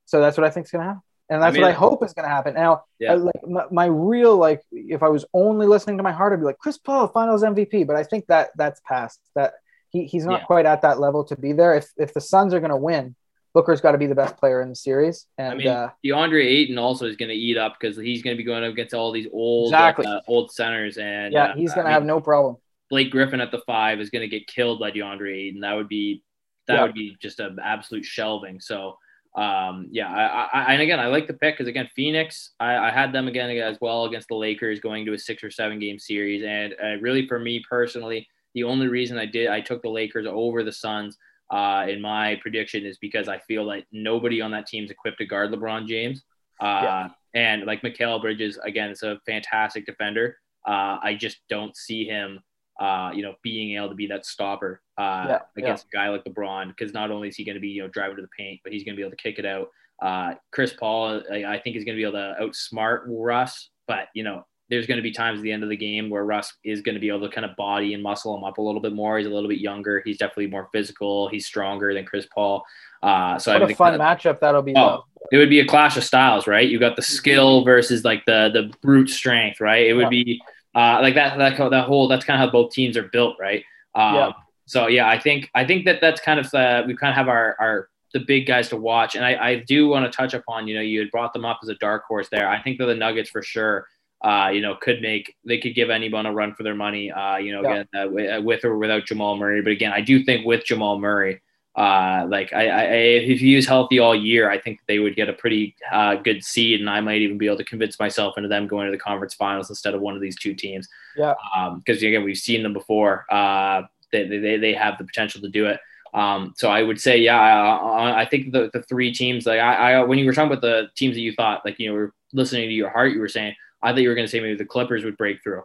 so 0.07 0.21
that's 0.21 0.37
what 0.37 0.47
I 0.47 0.51
think 0.51 0.67
is 0.67 0.73
gonna 0.73 0.85
happen, 0.85 1.03
and 1.29 1.43
that's 1.43 1.51
I 1.51 1.53
mean, 1.53 1.63
what 1.63 1.71
I 1.71 1.75
hope 1.75 2.05
is 2.05 2.13
gonna 2.15 2.29
happen. 2.29 2.55
Now, 2.55 2.85
yeah. 2.99 3.13
I, 3.13 3.15
like 3.17 3.47
my, 3.47 3.65
my, 3.71 3.87
real 3.87 4.37
like, 4.37 4.63
if 4.73 5.03
I 5.03 5.09
was 5.09 5.25
only 5.35 5.67
listening 5.67 5.99
to 5.99 6.03
my 6.03 6.13
heart, 6.13 6.33
I'd 6.33 6.41
be 6.41 6.47
like 6.47 6.59
Chris 6.59 6.79
Paul, 6.79 7.09
Finals 7.09 7.43
MVP, 7.43 7.87
but 7.87 7.97
I 7.97 8.05
think 8.05 8.27
that 8.27 8.51
that's 8.57 8.81
past 8.87 9.21
that 9.35 9.55
he, 9.91 10.05
he's 10.05 10.27
not 10.27 10.41
yeah. 10.41 10.47
quite 10.47 10.67
at 10.67 10.83
that 10.83 10.99
level 11.01 11.25
to 11.25 11.37
be 11.37 11.53
there. 11.53 11.75
If 11.75 11.91
if 11.97 12.15
the 12.15 12.21
Suns 12.21 12.55
are 12.55 12.61
going 12.61 12.71
to 12.71 12.77
win, 12.77 13.15
Booker's 13.55 13.81
got 13.81 13.93
to 13.93 13.99
be 13.99 14.07
the 14.07 14.15
best 14.15 14.37
player 14.37 14.61
in 14.61 14.69
the 14.69 14.77
series. 14.77 15.27
And 15.39 15.53
I 15.53 15.55
mean, 15.57 15.69
uh, 15.69 15.91
DeAndre 16.05 16.45
Ayton 16.45 16.79
also 16.79 17.07
is 17.07 17.17
going 17.17 17.31
to 17.31 17.35
eat 17.35 17.57
up 17.57 17.77
because 17.81 17.97
he's 17.97 18.23
going 18.23 18.37
to 18.37 18.39
be 18.39 18.45
going 18.45 18.65
up 18.65 18.73
against 18.73 18.95
all 18.95 19.13
these 19.13 19.29
old 19.33 19.69
exactly. 19.69 20.07
uh, 20.07 20.21
old 20.29 20.53
centers, 20.53 20.99
and 20.99 21.33
yeah, 21.33 21.55
he's 21.55 21.73
going 21.73 21.87
to 21.87 21.93
have 21.93 22.03
mean, 22.03 22.09
no 22.09 22.21
problem. 22.21 22.57
Blake 22.91 23.11
Griffin 23.11 23.41
at 23.41 23.51
the 23.51 23.63
five 23.67 23.99
is 24.01 24.11
going 24.11 24.23
to 24.23 24.29
get 24.29 24.47
killed 24.47 24.79
by 24.79 24.91
DeAndre 24.91 25.35
Ayton. 25.35 25.61
That 25.61 25.75
would 25.75 25.89
be 25.89 26.23
that 26.69 26.75
Yeah. 26.75 26.83
would 26.83 26.95
be 26.95 27.17
just 27.21 27.41
an 27.41 27.59
absolute 27.63 28.05
shelving. 28.05 28.61
So 28.61 28.99
um, 29.37 29.89
yeah, 29.91 30.09
I, 30.09 30.49
I, 30.61 30.73
and 30.73 30.83
again, 30.83 30.99
I 30.99 31.09
like 31.09 31.27
the 31.27 31.35
pick 31.35 31.55
because 31.55 31.69
again, 31.69 31.89
Phoenix, 31.95 32.53
I, 32.59 32.77
I 32.89 32.91
had 32.91 33.13
them 33.13 33.29
again 33.29 33.51
as 33.51 33.77
well 33.81 34.07
against 34.07 34.29
the 34.29 34.35
Lakers 34.35 34.81
going 34.81 35.05
to 35.05 35.13
a 35.13 35.19
six 35.19 35.45
or 35.45 35.51
seven 35.51 35.79
game 35.79 35.99
series, 35.99 36.43
and 36.43 36.75
uh, 36.83 37.01
really 37.01 37.27
for 37.29 37.39
me 37.39 37.63
personally, 37.69 38.27
the 38.55 38.65
only 38.65 38.89
reason 38.89 39.19
I 39.19 39.27
did 39.27 39.49
I 39.49 39.61
took 39.61 39.83
the 39.83 39.91
Lakers 39.91 40.27
over 40.27 40.63
the 40.65 40.73
Suns 40.73 41.19
uh, 41.51 41.85
in 41.89 42.01
my 42.01 42.37
prediction 42.41 42.87
is 42.87 42.97
because 42.99 43.29
I 43.29 43.39
feel 43.41 43.65
like 43.65 43.87
nobody 43.93 44.41
on 44.41 44.51
that 44.53 44.67
team 44.67 44.85
is 44.85 44.91
equipped 44.91 45.19
to 45.19 45.27
guard 45.27 45.53
LeBron 45.53 45.87
James. 45.87 46.23
Uh, 46.61 46.81
Yeah. 46.83 47.09
And 47.35 47.67
like 47.67 47.83
Mikal 47.83 48.19
Bridges, 48.23 48.59
again, 48.65 48.89
is 48.89 49.03
a 49.03 49.21
fantastic 49.27 49.85
defender. 49.85 50.39
Uh, 50.67 50.97
I 51.03 51.15
just 51.21 51.37
don't 51.51 51.77
see 51.77 52.07
him, 52.07 52.41
uh, 52.81 53.11
you 53.15 53.23
know, 53.23 53.35
being 53.43 53.77
able 53.77 53.89
to 53.89 53.95
be 53.95 54.07
that 54.07 54.27
stopper 54.27 54.83
uh, 54.99 55.27
Yeah, 55.29 55.39
against 55.57 55.85
a 55.87 55.89
guy 55.97 56.09
like 56.11 56.25
LeBron 56.25 56.69
because 56.69 56.93
not 56.93 57.11
only 57.11 57.29
is 57.29 57.37
he 57.37 57.45
going 57.45 57.55
to 57.55 57.61
be, 57.61 57.69
you 57.69 57.83
know, 57.83 57.89
driving 57.89 58.17
to 58.17 58.23
the 58.23 58.29
paint, 58.37 58.61
but 58.63 58.73
he's 58.73 58.85
going 58.85 58.95
to 58.95 58.97
be 58.97 59.03
able 59.03 59.17
to 59.17 59.23
kick 59.23 59.39
it 59.39 59.47
out. 59.47 59.69
Uh, 60.03 60.35
Chris 60.53 60.75
Paul, 60.75 61.23
I, 61.33 61.45
I 61.45 61.61
think, 61.61 61.77
is 61.77 61.85
going 61.85 61.97
to 61.97 62.01
be 62.01 62.03
able 62.03 62.13
to 62.19 62.37
outsmart 62.41 63.05
Russ, 63.07 63.71
but 63.89 64.09
you 64.15 64.23
know, 64.25 64.45
there's 64.69 64.87
going 64.87 64.97
to 64.97 65.03
be 65.03 65.13
times 65.13 65.39
at 65.39 65.43
the 65.43 65.53
end 65.53 65.63
of 65.63 65.69
the 65.69 65.77
game 65.77 66.11
where 66.11 66.25
Russ 66.25 66.53
is 66.65 66.83
going 66.83 66.97
to 66.97 67.01
be 67.01 67.09
able 67.09 67.21
to 67.21 67.29
kind 67.29 67.45
of 67.45 67.55
body 67.57 67.95
and 67.95 68.03
muscle 68.03 68.37
him 68.37 68.43
up 68.43 68.59
a 68.59 68.61
little 68.61 68.81
bit 68.81 68.93
more. 68.93 69.17
He's 69.17 69.29
a 69.29 69.31
little 69.31 69.49
bit 69.49 69.61
younger. 69.61 70.03
He's 70.05 70.19
definitely 70.19 70.49
more 70.49 70.69
physical. 70.73 71.29
He's 71.29 71.47
stronger 71.47 71.95
than 71.95 72.05
Chris 72.05 72.27
Paul. 72.35 72.65
Uh, 73.03 73.39
so 73.39 73.53
What 73.53 73.63
I 73.63 73.73
a 73.73 73.77
fun 73.77 73.97
that- 73.97 74.21
matchup 74.21 74.41
that'll 74.41 74.63
be. 74.63 74.75
Oh, 74.77 75.05
it 75.33 75.37
would 75.39 75.51
be 75.51 75.61
a 75.61 75.67
clash 75.67 75.97
of 75.97 76.05
styles, 76.05 76.47
right? 76.49 76.69
You 76.69 76.79
got 76.81 76.97
the 76.97 77.03
skill 77.03 77.65
versus 77.65 78.05
like 78.05 78.25
the 78.27 78.51
the 78.53 78.73
brute 78.83 79.09
strength, 79.09 79.61
right? 79.61 79.87
It 79.87 79.93
would 79.95 80.05
Yeah. 80.05 80.09
be 80.25 80.43
uh, 80.77 80.99
like 81.01 81.15
that 81.15 81.39
that 81.39 81.71
that 81.71 81.85
whole 81.87 82.07
that's 82.09 82.25
kind 82.25 82.41
of 82.41 82.47
how 82.47 82.53
both 82.53 82.71
teams 82.73 82.97
are 82.97 83.09
built, 83.17 83.37
right? 83.41 83.63
Um, 83.95 84.15
Yeah. 84.15 84.33
So 84.69 84.89
yeah, 84.89 85.09
I 85.09 85.19
think 85.19 85.49
I 85.55 85.65
think 85.65 85.85
that 85.87 86.01
that's 86.01 86.21
kind 86.21 86.39
of 86.41 86.53
uh, 86.53 86.83
we 86.87 86.95
kind 86.97 87.11
of 87.11 87.17
have 87.17 87.29
our 87.29 87.57
our 87.59 87.89
the 88.13 88.21
big 88.21 88.47
guys 88.47 88.69
to 88.71 88.77
watch, 88.77 89.15
and 89.15 89.25
I, 89.25 89.33
I 89.51 89.53
do 89.67 89.89
want 89.89 90.11
to 90.11 90.17
touch 90.17 90.35
upon 90.35 90.67
you 90.69 90.75
know 90.77 90.81
you 90.93 90.99
had 91.01 91.11
brought 91.11 91.33
them 91.33 91.45
up 91.45 91.61
as 91.63 91.69
a 91.69 91.75
dark 91.77 92.03
horse 92.09 92.29
there. 92.31 92.49
I 92.49 92.61
think 92.63 92.79
that 92.79 92.87
the 92.87 92.95
Nuggets 92.95 93.31
for 93.31 93.43
sure. 93.43 93.87
Uh, 94.25 94.49
you 94.51 94.63
know, 94.63 94.75
could 94.75 95.03
make 95.03 95.35
they 95.45 95.59
could 95.59 95.75
give 95.75 95.91
anyone 95.91 96.25
a 96.25 96.33
run 96.33 96.55
for 96.55 96.63
their 96.63 96.75
money. 96.75 97.13
Uh, 97.13 97.37
you 97.37 97.53
know, 97.53 97.63
Yeah. 97.63 97.73
again 97.73 97.89
uh, 97.95 98.37
uh, 98.39 98.41
with 98.41 98.65
or 98.65 98.79
without 98.79 99.05
Jamal 99.05 99.37
Murray, 99.37 99.61
but 99.61 99.73
again, 99.73 99.93
I 99.93 100.01
do 100.01 100.25
think 100.25 100.47
with 100.47 100.65
Jamal 100.65 100.99
Murray, 100.99 101.43
uh, 101.77 102.27
like 102.29 102.53
I, 102.55 102.69
I, 102.69 102.85
if 102.85 103.39
he 103.39 103.55
was 103.55 103.67
healthy 103.67 103.99
all 103.99 104.15
year, 104.15 104.51
I 104.51 104.59
think 104.59 104.81
they 104.89 104.99
would 104.99 105.15
get 105.15 105.29
a 105.29 105.35
pretty 105.35 105.77
uh, 105.93 106.15
good 106.15 106.43
seed, 106.43 106.81
and 106.81 106.89
I 106.89 107.01
might 107.01 107.21
even 107.21 107.37
be 107.37 107.47
able 107.47 107.59
to 107.59 107.65
convince 107.65 108.01
myself 108.01 108.39
into 108.39 108.49
them 108.49 108.67
going 108.67 108.87
to 108.87 108.93
the 108.93 108.99
conference 108.99 109.35
finals 109.35 109.69
instead 109.69 109.95
of 109.95 110.01
one 110.01 110.15
of 110.15 110.23
these 110.23 110.37
two 110.37 110.55
teams. 110.55 110.89
Yeah. 111.17 111.35
Because 111.77 112.03
again, 112.03 112.25
we've 112.25 112.39
seen 112.39 112.63
them 112.63 112.73
before. 112.73 113.27
Uh, 113.31 113.83
they, 114.11 114.27
they, 114.27 114.57
they 114.57 114.73
have 114.73 114.97
the 114.97 115.05
potential 115.05 115.43
to 115.43 115.49
do 115.49 115.67
it. 115.67 115.79
Um, 116.15 116.55
so 116.57 116.71
I 116.71 116.83
would 116.83 116.99
say, 116.99 117.19
yeah, 117.19 117.39
I, 117.39 118.23
I 118.23 118.25
think 118.25 118.53
the, 118.53 118.71
the 118.73 118.83
three 118.83 119.13
teams, 119.13 119.45
like 119.45 119.61
I, 119.61 119.93
I, 119.93 120.03
when 120.05 120.19
you 120.19 120.25
were 120.25 120.33
talking 120.33 120.51
about 120.51 120.63
the 120.63 120.89
teams 120.97 121.15
that 121.15 121.21
you 121.21 121.33
thought, 121.35 121.63
like 121.67 121.79
you 121.79 121.89
know, 121.89 121.95
were 121.95 122.15
listening 122.33 122.69
to 122.69 122.75
your 122.75 122.89
heart, 122.89 123.13
you 123.13 123.21
were 123.21 123.29
saying, 123.29 123.55
I 123.83 123.93
thought 123.93 124.01
you 124.01 124.09
were 124.09 124.15
going 124.15 124.27
to 124.27 124.31
say 124.31 124.41
maybe 124.41 124.57
the 124.57 124.65
Clippers 124.65 125.05
would 125.05 125.19
break 125.19 125.43
through. 125.43 125.63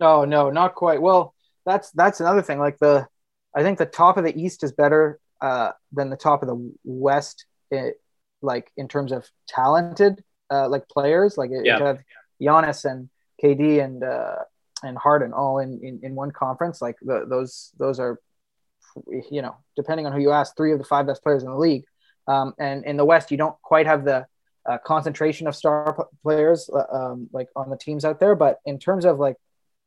No, 0.00 0.24
no, 0.24 0.50
not 0.50 0.74
quite. 0.74 1.00
Well, 1.00 1.32
that's 1.64 1.92
that's 1.92 2.18
another 2.18 2.42
thing. 2.42 2.58
Like 2.58 2.78
the, 2.78 3.06
I 3.54 3.62
think 3.62 3.78
the 3.78 3.86
top 3.86 4.16
of 4.16 4.24
the 4.24 4.36
East 4.36 4.64
is 4.64 4.72
better 4.72 5.20
uh, 5.48 5.70
than 5.96 6.08
the 6.10 6.16
top 6.28 6.42
of 6.42 6.48
the 6.48 6.58
West. 6.84 7.38
It, 7.70 8.00
like 8.42 8.66
in 8.76 8.88
terms 8.88 9.10
of 9.12 9.22
talented, 9.48 10.14
uh, 10.54 10.68
like 10.74 10.84
players, 10.96 11.36
like 11.40 11.50
it, 11.50 11.64
Yeah. 11.64 11.78
you 11.78 11.84
have 11.90 12.00
Giannis 12.44 12.84
and 12.90 13.08
KD 13.42 13.62
and 13.84 14.02
uh, 14.04 14.36
and 14.86 14.96
Harden 14.98 15.32
all 15.32 15.58
in, 15.64 15.70
in 15.82 15.94
in 16.06 16.14
one 16.22 16.30
conference. 16.30 16.76
Like 16.86 16.96
the, 17.08 17.24
those 17.32 17.72
those 17.82 17.98
are, 18.04 18.14
you 19.30 19.42
know, 19.42 19.54
depending 19.76 20.06
on 20.06 20.12
who 20.12 20.20
you 20.20 20.30
ask, 20.40 20.56
three 20.56 20.72
of 20.72 20.78
the 20.78 20.84
five 20.84 21.06
best 21.06 21.22
players 21.22 21.42
in 21.42 21.50
the 21.50 21.56
league. 21.68 21.84
Um, 22.26 22.54
and 22.58 22.84
in 22.84 22.96
the 22.96 23.04
West, 23.04 23.30
you 23.30 23.36
don't 23.36 23.56
quite 23.62 23.86
have 23.86 24.04
the 24.04 24.26
uh, 24.68 24.78
concentration 24.92 25.46
of 25.46 25.54
star 25.56 26.08
players 26.22 26.70
uh, 26.72 26.84
um, 26.98 27.28
like 27.32 27.48
on 27.56 27.70
the 27.70 27.76
teams 27.76 28.04
out 28.04 28.18
there. 28.20 28.34
But 28.34 28.60
in 28.64 28.78
terms 28.78 29.04
of 29.04 29.18
like 29.18 29.36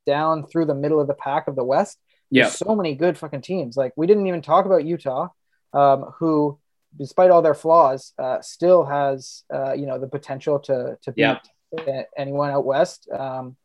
down 0.06 0.46
through 0.48 0.66
the 0.66 0.76
middle 0.84 1.00
of 1.00 1.08
the 1.08 1.14
pack 1.28 1.48
of 1.48 1.56
the 1.56 1.64
West, 1.64 1.98
Yeah. 2.30 2.44
there's 2.44 2.56
so 2.58 2.76
many 2.76 2.96
good 2.96 3.18
fucking 3.18 3.42
teams. 3.42 3.78
Like 3.78 3.94
we 3.96 4.08
didn't 4.08 4.28
even 4.28 4.42
talk 4.42 4.66
about 4.66 4.86
Utah, 4.86 5.30
um, 5.74 6.04
who, 6.18 6.58
despite 6.98 7.32
all 7.32 7.42
their 7.42 7.54
flaws, 7.54 8.14
uh, 8.18 8.42
still 8.42 8.86
has 8.86 9.44
uh, 9.54 9.74
you 9.74 9.86
know 9.86 10.00
the 10.00 10.08
potential 10.08 10.60
to 10.60 10.98
to 11.02 11.12
beat 11.12 11.22
Yeah. 11.22 12.04
anyone 12.18 12.50
out 12.52 12.66
west. 12.66 13.10
Um, 13.12 13.56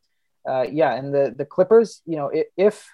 uh, 0.48 0.66
yeah, 0.70 0.94
and 0.94 1.14
the 1.14 1.34
the 1.36 1.44
Clippers, 1.44 2.02
you 2.04 2.16
know, 2.16 2.30
i- 2.34 2.46
if 2.56 2.88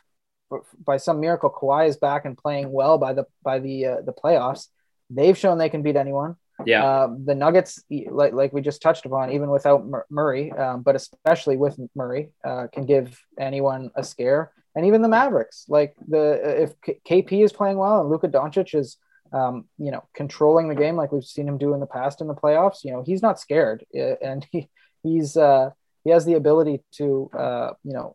by 0.87 0.97
some 0.97 1.21
miracle 1.21 1.51
Kawhi 1.51 1.89
is 1.89 1.97
back 1.97 2.25
and 2.25 2.37
playing 2.37 2.73
well 2.73 2.99
by 2.99 3.13
the 3.13 3.25
by 3.43 3.59
the 3.59 3.87
uh, 3.87 4.01
the 4.03 4.13
playoffs, 4.13 4.69
they've 5.11 5.37
shown 5.37 5.59
they 5.59 5.69
can 5.69 5.83
beat 5.83 5.97
anyone. 5.97 6.37
Yeah. 6.67 7.03
Um, 7.05 7.25
the 7.25 7.35
Nuggets, 7.37 7.83
like 8.11 8.33
like 8.33 8.53
we 8.53 8.61
just 8.63 8.83
touched 8.83 9.07
upon, 9.07 9.31
even 9.33 9.49
without 9.51 9.87
Murray, 10.11 10.51
um, 10.53 10.83
but 10.83 10.97
especially 10.97 11.57
with 11.57 11.79
Murray, 11.95 12.33
uh, 12.45 12.67
can 12.73 12.85
give 12.85 13.19
anyone 13.39 13.91
a 13.95 14.03
scare. 14.03 14.53
And 14.79 14.87
even 14.87 15.03
the 15.03 15.09
Mavericks, 15.09 15.65
like 15.69 15.97
the 16.07 16.63
if 16.63 16.71
KP 17.05 17.45
is 17.45 17.53
playing 17.53 17.79
well 17.79 18.01
and 18.01 18.09
Luka 18.09 18.29
Doncic 18.29 18.79
is, 18.79 18.97
um, 19.33 19.65
you 19.77 19.91
know, 19.91 20.05
controlling 20.15 20.69
the 20.69 20.77
game 20.77 20.95
like 20.95 21.11
we've 21.11 21.25
seen 21.25 21.49
him 21.49 21.59
do 21.59 21.75
in 21.75 21.81
the 21.81 21.87
past 21.87 22.21
in 22.21 22.29
the 22.29 22.35
playoffs, 22.43 22.85
you 22.85 22.93
know, 22.93 23.03
he's 23.03 23.21
not 23.21 23.41
scared, 23.41 23.85
and 23.93 24.47
he 24.53 24.69
he's 25.03 25.37
uh, 25.37 25.71
he 26.05 26.11
has 26.11 26.25
the 26.27 26.35
ability 26.35 26.81
to 26.93 27.29
uh, 27.37 27.71
you 27.83 27.93
know 27.93 28.15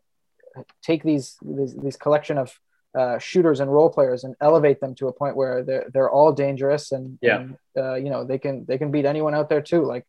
take 0.82 1.02
these 1.02 1.36
these, 1.42 1.74
these 1.76 1.96
collection 1.96 2.38
of 2.38 2.58
uh, 2.98 3.18
shooters 3.18 3.60
and 3.60 3.70
role 3.70 3.90
players 3.90 4.24
and 4.24 4.34
elevate 4.40 4.80
them 4.80 4.94
to 4.94 5.08
a 5.08 5.12
point 5.12 5.36
where 5.36 5.62
they're 5.64 5.90
they're 5.92 6.10
all 6.10 6.32
dangerous 6.32 6.92
and, 6.92 7.18
Yeah. 7.20 7.40
and 7.40 7.58
uh, 7.76 7.96
you 7.96 8.08
know 8.08 8.24
they 8.24 8.38
can 8.38 8.64
they 8.64 8.78
can 8.78 8.90
beat 8.90 9.04
anyone 9.04 9.34
out 9.34 9.50
there 9.50 9.60
too. 9.60 9.82
Like 9.84 10.06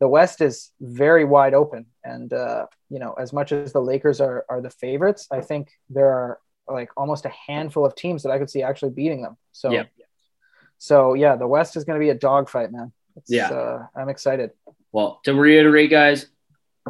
the 0.00 0.08
West 0.08 0.40
is 0.40 0.70
very 0.80 1.24
wide 1.24 1.54
open, 1.54 1.86
and 2.04 2.32
uh, 2.32 2.66
you 2.88 2.98
know 2.98 3.12
as 3.14 3.32
much 3.32 3.52
as 3.52 3.72
the 3.72 3.80
Lakers 3.80 4.20
are 4.20 4.44
are 4.48 4.60
the 4.60 4.70
favorites, 4.70 5.26
I 5.30 5.40
think 5.40 5.70
there 5.90 6.10
are 6.10 6.38
like 6.68 6.90
almost 6.96 7.24
a 7.24 7.32
handful 7.46 7.84
of 7.86 7.94
teams 7.94 8.22
that 8.22 8.30
I 8.30 8.38
could 8.38 8.50
see 8.50 8.62
actually 8.62 8.90
beating 8.90 9.22
them. 9.22 9.36
So 9.52 9.70
Yeah. 9.72 9.84
so 10.78 11.14
yeah, 11.14 11.36
the 11.36 11.46
West 11.46 11.76
is 11.76 11.84
going 11.84 11.98
to 11.98 12.04
be 12.04 12.10
a 12.10 12.14
dogfight, 12.14 12.70
man. 12.72 12.92
It's, 13.16 13.30
Yeah. 13.30 13.48
uh, 13.48 13.86
I'm 13.96 14.08
excited. 14.08 14.50
Well, 14.92 15.20
to 15.24 15.34
reiterate, 15.34 15.90
guys, 15.90 16.26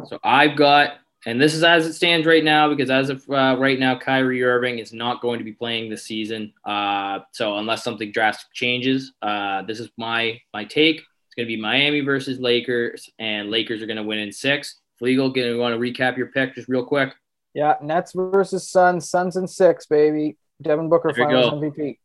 so 0.05 0.19
I've 0.23 0.55
got, 0.55 0.93
and 1.25 1.41
this 1.41 1.53
is 1.53 1.63
as 1.63 1.85
it 1.85 1.93
stands 1.93 2.25
right 2.27 2.43
now, 2.43 2.69
because 2.69 2.89
as 2.89 3.09
of 3.09 3.27
uh, 3.29 3.55
right 3.59 3.79
now, 3.79 3.97
Kyrie 3.97 4.43
Irving 4.43 4.79
is 4.79 4.93
not 4.93 5.21
going 5.21 5.39
to 5.39 5.45
be 5.45 5.53
playing 5.53 5.89
this 5.89 6.03
season. 6.03 6.53
Uh, 6.63 7.19
so 7.31 7.57
unless 7.57 7.83
something 7.83 8.11
drastic 8.11 8.51
changes, 8.53 9.13
uh, 9.21 9.63
this 9.63 9.79
is 9.79 9.89
my 9.97 10.39
my 10.53 10.65
take. 10.65 11.01
It's 11.29 11.35
going 11.35 11.47
to 11.47 11.55
be 11.55 11.61
Miami 11.61 12.01
versus 12.01 12.39
Lakers, 12.39 13.07
and 13.19 13.51
Lakers 13.51 13.83
are 13.83 13.85
going 13.85 13.97
to 13.97 14.03
win 14.03 14.17
in 14.17 14.31
six. 14.31 14.79
Legal, 14.99 15.29
going 15.29 15.47
to 15.53 15.57
want 15.59 15.73
to 15.73 15.79
recap 15.79 16.17
your 16.17 16.27
pick 16.27 16.55
just 16.55 16.67
real 16.67 16.83
quick. 16.83 17.13
Yeah, 17.53 17.75
Nets 17.83 18.13
versus 18.13 18.67
Suns, 18.67 19.07
Suns 19.09 19.35
in 19.37 19.47
six, 19.47 19.85
baby. 19.85 20.37
Devin 20.61 20.89
Booker 20.89 21.13
There 21.15 21.25
finals. 21.25 21.53
MVP. 21.53 21.99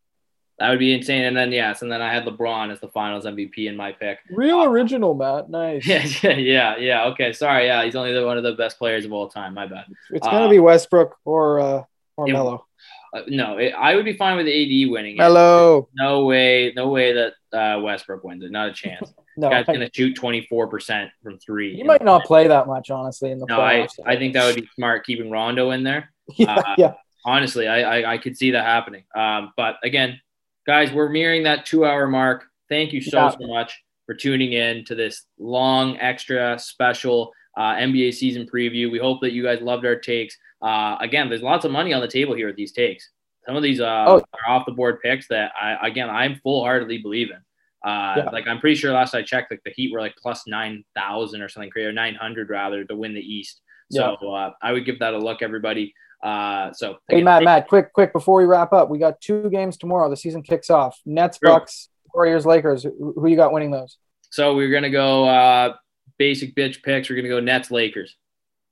That 0.59 0.71
would 0.71 0.79
be 0.79 0.93
insane. 0.95 1.25
And 1.25 1.37
then 1.37 1.51
yes, 1.51 1.83
and 1.83 1.91
then 1.91 2.01
I 2.01 2.13
had 2.13 2.25
LeBron 2.25 2.71
as 2.71 2.79
the 2.81 2.89
Finals 2.89 3.25
MVP 3.25 3.67
in 3.67 3.77
my 3.77 3.91
pick. 3.93 4.19
Real 4.31 4.63
original, 4.63 5.15
Matt. 5.15 5.51
Nice. 5.51 5.85
Yeah, 5.87 6.05
yeah, 6.23 6.37
yeah, 6.37 6.77
yeah. 6.77 7.05
Okay, 7.07 7.33
sorry. 7.33 7.67
Yeah, 7.67 7.83
he's 7.85 7.97
only 7.97 8.13
the, 8.13 8.25
one 8.25 8.37
of 8.39 8.45
the 8.45 8.53
best 8.53 8.79
players 8.79 9.05
of 9.05 9.13
all 9.13 9.29
time. 9.29 9.55
My 9.55 9.67
bad. 9.67 9.87
It's 10.11 10.25
gonna 10.27 10.47
Uh, 10.47 10.51
be 10.51 10.61
Westbrook 10.61 11.17
or 11.25 11.59
uh, 11.61 11.83
or 12.17 12.29
it- 12.29 12.33
Melo. 12.33 12.67
Uh, 13.13 13.23
no, 13.29 13.59
it, 13.59 13.73
I 13.77 13.95
would 13.97 14.05
be 14.05 14.17
fine 14.17 14.37
with 14.37 14.47
AD 14.47 14.91
winning. 14.91 15.15
it. 15.15 15.19
Melo. 15.19 15.89
No 15.95 16.25
way, 16.27 16.73
no 16.77 16.89
way 16.89 17.13
that 17.13 17.35
uh, 17.55 17.81
Westbrook 17.81 18.25
wins 18.25 18.43
it. 18.45 18.51
Not 18.51 18.69
a 18.69 18.73
chance. 18.73 19.13
No, 19.37 19.51
Guy's 19.51 19.67
gonna 19.67 19.91
shoot 19.93 20.15
twenty 20.15 20.47
four 20.49 20.69
percent 20.69 21.11
from 21.21 21.39
three. 21.41 21.75
he 21.75 21.83
might 21.83 22.05
not 22.05 22.23
play 22.25 22.47
that 22.47 22.69
much, 22.69 22.89
honestly, 22.93 23.33
in 23.33 23.41
the 23.41 23.47
No, 23.47 23.61
I, 23.61 23.75
playoffs. 23.81 23.99
I 24.07 24.15
think 24.17 24.33
that 24.35 24.47
would 24.47 24.55
be 24.63 24.69
smart 24.77 25.05
keeping 25.05 25.29
Rondo 25.29 25.73
in 25.73 25.83
there. 25.83 26.13
yeah, 26.37 26.55
uh, 26.55 26.75
yeah. 26.79 26.93
Honestly, 27.25 27.67
I, 27.67 27.81
I, 28.03 28.13
I 28.13 28.19
could 28.19 28.37
see 28.37 28.53
that 28.53 28.65
happening. 28.65 29.03
Um, 29.17 29.53
but 29.57 29.79
again, 29.83 30.21
guys, 30.69 30.93
we're 30.93 31.11
nearing 31.11 31.43
that 31.45 31.67
two 31.67 31.85
hour 31.85 32.07
mark. 32.07 32.45
Thank 32.69 32.93
you 32.93 33.01
so 33.03 33.19
Yeah. 33.19 33.31
so 33.31 33.39
much 33.49 33.83
for 34.07 34.15
tuning 34.15 34.53
in 34.53 34.85
to 34.85 34.95
this 34.95 35.25
long, 35.41 35.99
extra 35.99 36.57
special 36.61 37.33
uh, 37.57 37.75
NBA 37.75 38.15
season 38.15 38.47
preview. 38.47 38.89
We 38.89 38.99
hope 39.01 39.21
that 39.23 39.33
you 39.33 39.43
guys 39.43 39.61
loved 39.61 39.85
our 39.85 39.97
takes. 39.97 40.37
Uh, 40.63 40.97
again, 41.01 41.29
there's 41.29 41.43
lots 41.43 41.65
of 41.65 41.73
money 41.73 41.93
on 41.93 42.01
the 42.01 42.07
table 42.07 42.37
here 42.37 42.47
with 42.47 42.57
these 42.57 42.71
takes. 42.71 43.11
Some 43.47 43.57
of 43.57 43.65
these 43.65 43.81
uh, 43.81 44.05
Oh. 44.07 44.23
are 44.33 44.49
off 44.55 44.65
the 44.65 44.71
board 44.73 45.01
picks 45.03 45.27
that 45.27 45.51
I 45.61 45.89
again 45.89 46.09
I'm 46.09 46.37
full 46.37 46.63
heartedly 46.63 46.99
believe 46.99 47.31
in. 47.33 47.39
Uh, 47.85 48.15
Yeah. 48.17 48.31
Like 48.33 48.47
I'm 48.47 48.59
pretty 48.61 48.77
sure 48.77 48.93
last 48.93 49.15
I 49.15 49.23
checked, 49.23 49.51
like 49.51 49.61
the 49.65 49.71
Heat 49.73 49.93
were 49.93 50.01
like 50.01 50.15
plus 50.21 50.43
nine 50.47 50.85
thousand 50.97 51.43
or 51.43 51.49
something 51.49 51.71
crazy, 51.71 51.87
or 51.87 51.93
nine 51.93 52.15
hundred 52.15 52.49
rather 52.51 52.85
to 52.85 52.97
win 52.97 53.13
the 53.15 53.21
East. 53.21 53.61
So 53.91 54.15
uh, 54.15 54.51
I 54.63 54.73
would 54.73 54.87
give 54.87 54.99
that 55.01 55.13
a 55.15 55.19
look, 55.19 55.43
everybody. 55.43 55.93
Uh, 56.23 56.73
so 56.73 56.97
Hey, 57.09 57.17
again, 57.17 57.25
Matt, 57.27 57.43
Matt, 57.45 57.69
quick, 57.69 57.93
quick, 57.93 58.13
before 58.15 58.39
we 58.39 58.45
wrap 58.47 58.73
up, 58.73 58.89
we 58.89 58.99
got 58.99 59.21
two 59.21 59.51
games 59.51 59.77
tomorrow. 59.77 60.09
The 60.09 60.17
season 60.17 60.43
kicks 60.43 60.71
off. 60.71 60.99
Nets, 61.05 61.39
Sure. 61.45 61.53
Bucks, 61.53 61.91
Warriors, 62.15 62.47
Lakers. 62.47 62.83
Who, 62.85 63.13
who 63.17 63.27
you 63.29 63.37
got 63.37 63.53
winning 63.53 63.71
those? 63.71 63.99
So 64.31 64.55
we're 64.57 64.71
gonna 64.73 64.89
go 64.91 65.27
uh, 65.29 65.75
basic 66.19 66.57
bitch 66.57 66.83
picks. 66.83 67.11
We're 67.11 67.17
gonna 67.17 67.29
go 67.29 67.41
Nets 67.41 67.71
Lakers. 67.71 68.17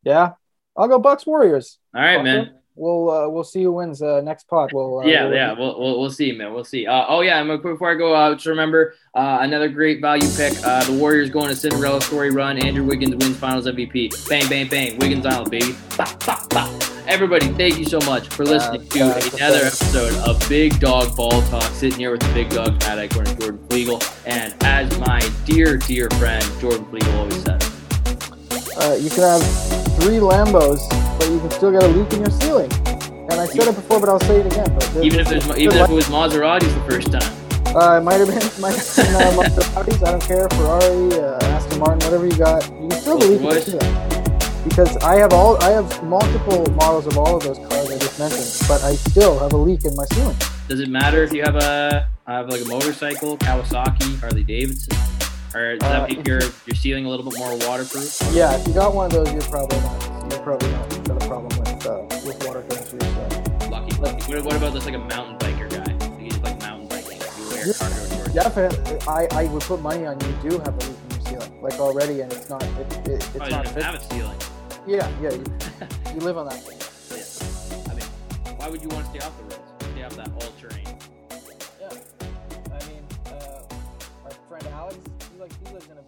Yeah, 0.02 0.32
I'll 0.76 0.88
go 0.88 0.98
Bucks, 0.98 1.26
Warriors. 1.26 1.78
All 1.94 2.00
right, 2.00 2.14
Okay. 2.14 2.22
man. 2.24 2.54
We'll 2.74 3.10
uh, 3.10 3.28
we'll 3.28 3.44
see 3.44 3.62
who 3.62 3.72
wins 3.72 4.02
uh, 4.02 4.20
next 4.22 4.48
pot. 4.48 4.70
We'll 4.72 5.00
uh, 5.00 5.04
yeah, 5.04 5.24
we'll, 5.24 5.34
yeah, 5.34 5.52
we'll, 5.52 5.78
we'll, 5.78 6.00
we'll 6.00 6.10
see, 6.10 6.32
man. 6.32 6.52
We'll 6.52 6.64
see. 6.64 6.86
Uh, 6.86 7.04
oh 7.08 7.20
yeah, 7.20 7.40
and 7.40 7.62
before 7.62 7.90
I 7.90 7.94
go, 7.94 8.14
uh, 8.14 8.34
just 8.34 8.46
remember 8.46 8.94
uh, 9.14 9.38
another 9.40 9.68
great 9.68 10.00
value 10.00 10.28
pick. 10.36 10.54
Uh, 10.64 10.84
the 10.84 10.92
Warriors 10.92 11.30
going 11.30 11.48
to 11.48 11.56
Cinderella 11.56 12.00
story 12.00 12.30
run. 12.30 12.58
Andrew 12.58 12.84
Wiggins 12.84 13.16
wins 13.16 13.36
Finals 13.36 13.66
MVP. 13.66 14.28
Bang, 14.28 14.48
bang, 14.48 14.68
bang. 14.68 14.98
Wiggins 14.98 15.26
Island, 15.26 15.50
baby. 15.50 15.74
Bah, 15.96 16.16
bah, 16.26 16.46
bah. 16.50 16.92
Everybody, 17.08 17.48
thank 17.48 17.78
you 17.78 17.84
so 17.84 17.98
much 18.06 18.28
for 18.28 18.44
listening 18.44 18.88
to 18.88 19.02
another 19.36 19.58
episode 19.58 20.14
of 20.26 20.48
Big 20.48 20.78
Dog 20.78 21.14
Ball 21.16 21.42
Talk. 21.42 21.64
Sitting 21.74 21.98
here 21.98 22.12
with 22.12 22.20
the 22.20 22.32
Big 22.32 22.48
Dog 22.50 22.80
Matt 22.80 22.98
Eichhorn 22.98 23.28
and 23.28 23.40
Jordan 23.40 23.66
Flegel. 23.68 24.00
And 24.24 24.54
as 24.62 24.98
my 25.00 25.20
dear, 25.44 25.78
dear 25.78 26.08
friend 26.10 26.44
Jordan 26.60 26.84
Flegel 26.86 27.12
always 27.18 27.42
says, 27.42 27.61
Uh, 28.76 28.96
you 29.00 29.10
can 29.10 29.20
have 29.20 29.42
three 30.00 30.16
Lambos, 30.16 30.88
but 31.18 31.30
you 31.30 31.38
can 31.40 31.50
still 31.50 31.70
get 31.70 31.82
a 31.82 31.88
leak 31.88 32.12
in 32.12 32.20
your 32.20 32.30
ceiling. 32.30 32.70
And 33.30 33.34
I 33.34 33.46
said 33.46 33.68
it 33.68 33.74
before, 33.74 34.00
but 34.00 34.08
I'll 34.08 34.20
say 34.20 34.40
it 34.40 34.46
again. 34.46 34.70
Even 35.02 35.20
if 35.20 35.28
there's 35.28 35.46
even 35.58 35.76
if 35.78 35.90
it 35.90 35.94
was 35.94 36.06
Maseratis 36.06 36.72
the 36.74 36.90
first 36.90 37.12
time. 37.12 37.76
Uh, 37.76 37.98
it 37.98 38.02
might 38.02 38.20
have 38.20 38.28
been, 38.28 38.60
might 38.60 38.76
have 38.76 38.96
been 38.96 39.14
uh, 39.14 39.42
Maseratis. 39.42 40.06
I 40.06 40.10
don't 40.10 40.22
care. 40.22 40.48
Ferrari, 40.50 41.20
uh, 41.20 41.54
Aston 41.54 41.78
Martin, 41.78 41.98
whatever 42.00 42.26
you 42.26 42.36
got. 42.36 42.64
You 42.80 42.88
can 42.88 43.00
still 43.00 43.18
believe 43.18 43.40
it. 43.44 44.68
Because 44.68 44.96
I 44.98 45.16
have 45.16 45.32
all, 45.32 45.60
I 45.62 45.70
have 45.70 46.02
multiple 46.04 46.64
models 46.74 47.06
of 47.06 47.18
all 47.18 47.36
of 47.36 47.42
those 47.42 47.58
cars 47.58 47.90
I 47.90 47.98
just 47.98 48.18
mentioned, 48.18 48.68
but 48.68 48.82
I 48.84 48.94
still 48.94 49.38
have 49.40 49.52
a 49.52 49.56
leak 49.56 49.84
in 49.84 49.94
my 49.96 50.04
ceiling. 50.12 50.36
Does 50.68 50.80
it 50.80 50.88
matter 50.88 51.24
if 51.24 51.32
you 51.32 51.42
have 51.42 51.56
a, 51.56 52.08
I 52.26 52.34
have 52.34 52.48
like 52.48 52.62
a 52.62 52.66
motorcycle, 52.66 53.36
Kawasaki, 53.38 54.20
Harley 54.20 54.44
Davidson, 54.44 54.96
or 55.54 55.76
does 55.76 55.88
that 55.88 56.02
Uh, 56.02 56.06
make 56.08 56.26
your 56.26 56.40
your 56.66 56.74
ceiling 56.74 57.06
a 57.06 57.08
little 57.08 57.28
bit 57.28 57.38
more 57.38 57.56
waterproof? 57.68 58.18
Yeah, 58.32 58.56
if 58.58 58.66
you 58.66 58.74
got 58.74 58.94
one 58.94 59.06
of 59.06 59.12
those, 59.12 59.32
you're 59.32 59.42
probably 59.42 59.78
not, 59.80 60.30
you're 60.32 60.40
probably 60.42 60.70
not 60.70 61.04
got 61.04 61.22
a 61.22 61.26
problem 61.26 61.58
with 61.58 61.86
uh, 61.86 62.02
with 62.26 62.46
water 62.46 62.62
going 62.62 62.82
through 62.82 63.00
ceiling. 63.00 63.70
Lucky, 63.70 63.96
lucky. 64.00 64.32
What, 64.34 64.44
what 64.44 64.56
about 64.56 64.72
this 64.74 64.84
like 64.86 64.94
a 64.94 64.98
mountain 64.98 65.36
biker 65.38 65.68
guy? 65.70 65.92
Like 66.08 66.20
he's 66.20 66.38
like 66.38 66.60
mountain 66.60 66.88
biking. 66.88 67.20
You 67.20 67.48
wear 67.50 67.66
Yeah. 67.66 67.72
cargo 67.74 67.94
shorts. 68.16 68.32
Definitely, 68.34 68.98
I, 69.08 69.28
I 69.32 69.44
would 69.46 69.62
put 69.62 69.80
money 69.80 70.06
on 70.06 70.18
you 70.20 70.50
do 70.50 70.58
have 70.60 70.68
a 70.74 70.86
leak 70.86 70.96
in 71.04 71.10
your 71.10 71.20
ceiling, 71.40 71.62
like 71.62 71.78
already, 71.80 72.20
and 72.22 72.32
it's 72.32 72.48
not, 72.48 72.62
it, 72.62 72.70
it, 72.78 73.08
it's 73.08 73.26
Probably 73.28 73.50
not. 73.50 73.64
doesn't 73.64 73.82
have 73.82 73.94
a 73.94 74.00
ceiling. 74.14 74.38
Yeah, 74.86 75.08
yeah, 75.22 75.30
you, 75.32 75.44
you 76.14 76.20
live 76.20 76.36
on 76.38 76.46
that. 76.48 76.58
Thing. 76.60 76.78
Yeah. 77.16 77.92
I 77.92 77.94
mean, 77.94 78.56
why 78.58 78.68
would 78.68 78.82
you 78.82 78.88
want 78.88 79.04
to 79.04 79.10
stay 79.10 79.20
off 79.26 79.36
the 79.38 79.44
roads? 79.44 79.58
Stay 79.92 80.02
off 80.04 80.16
that 80.16 80.28
all 80.28 80.51
like 85.42 85.52
he 85.66 85.74
lives 85.74 85.86
in 85.90 85.98
a 85.98 86.01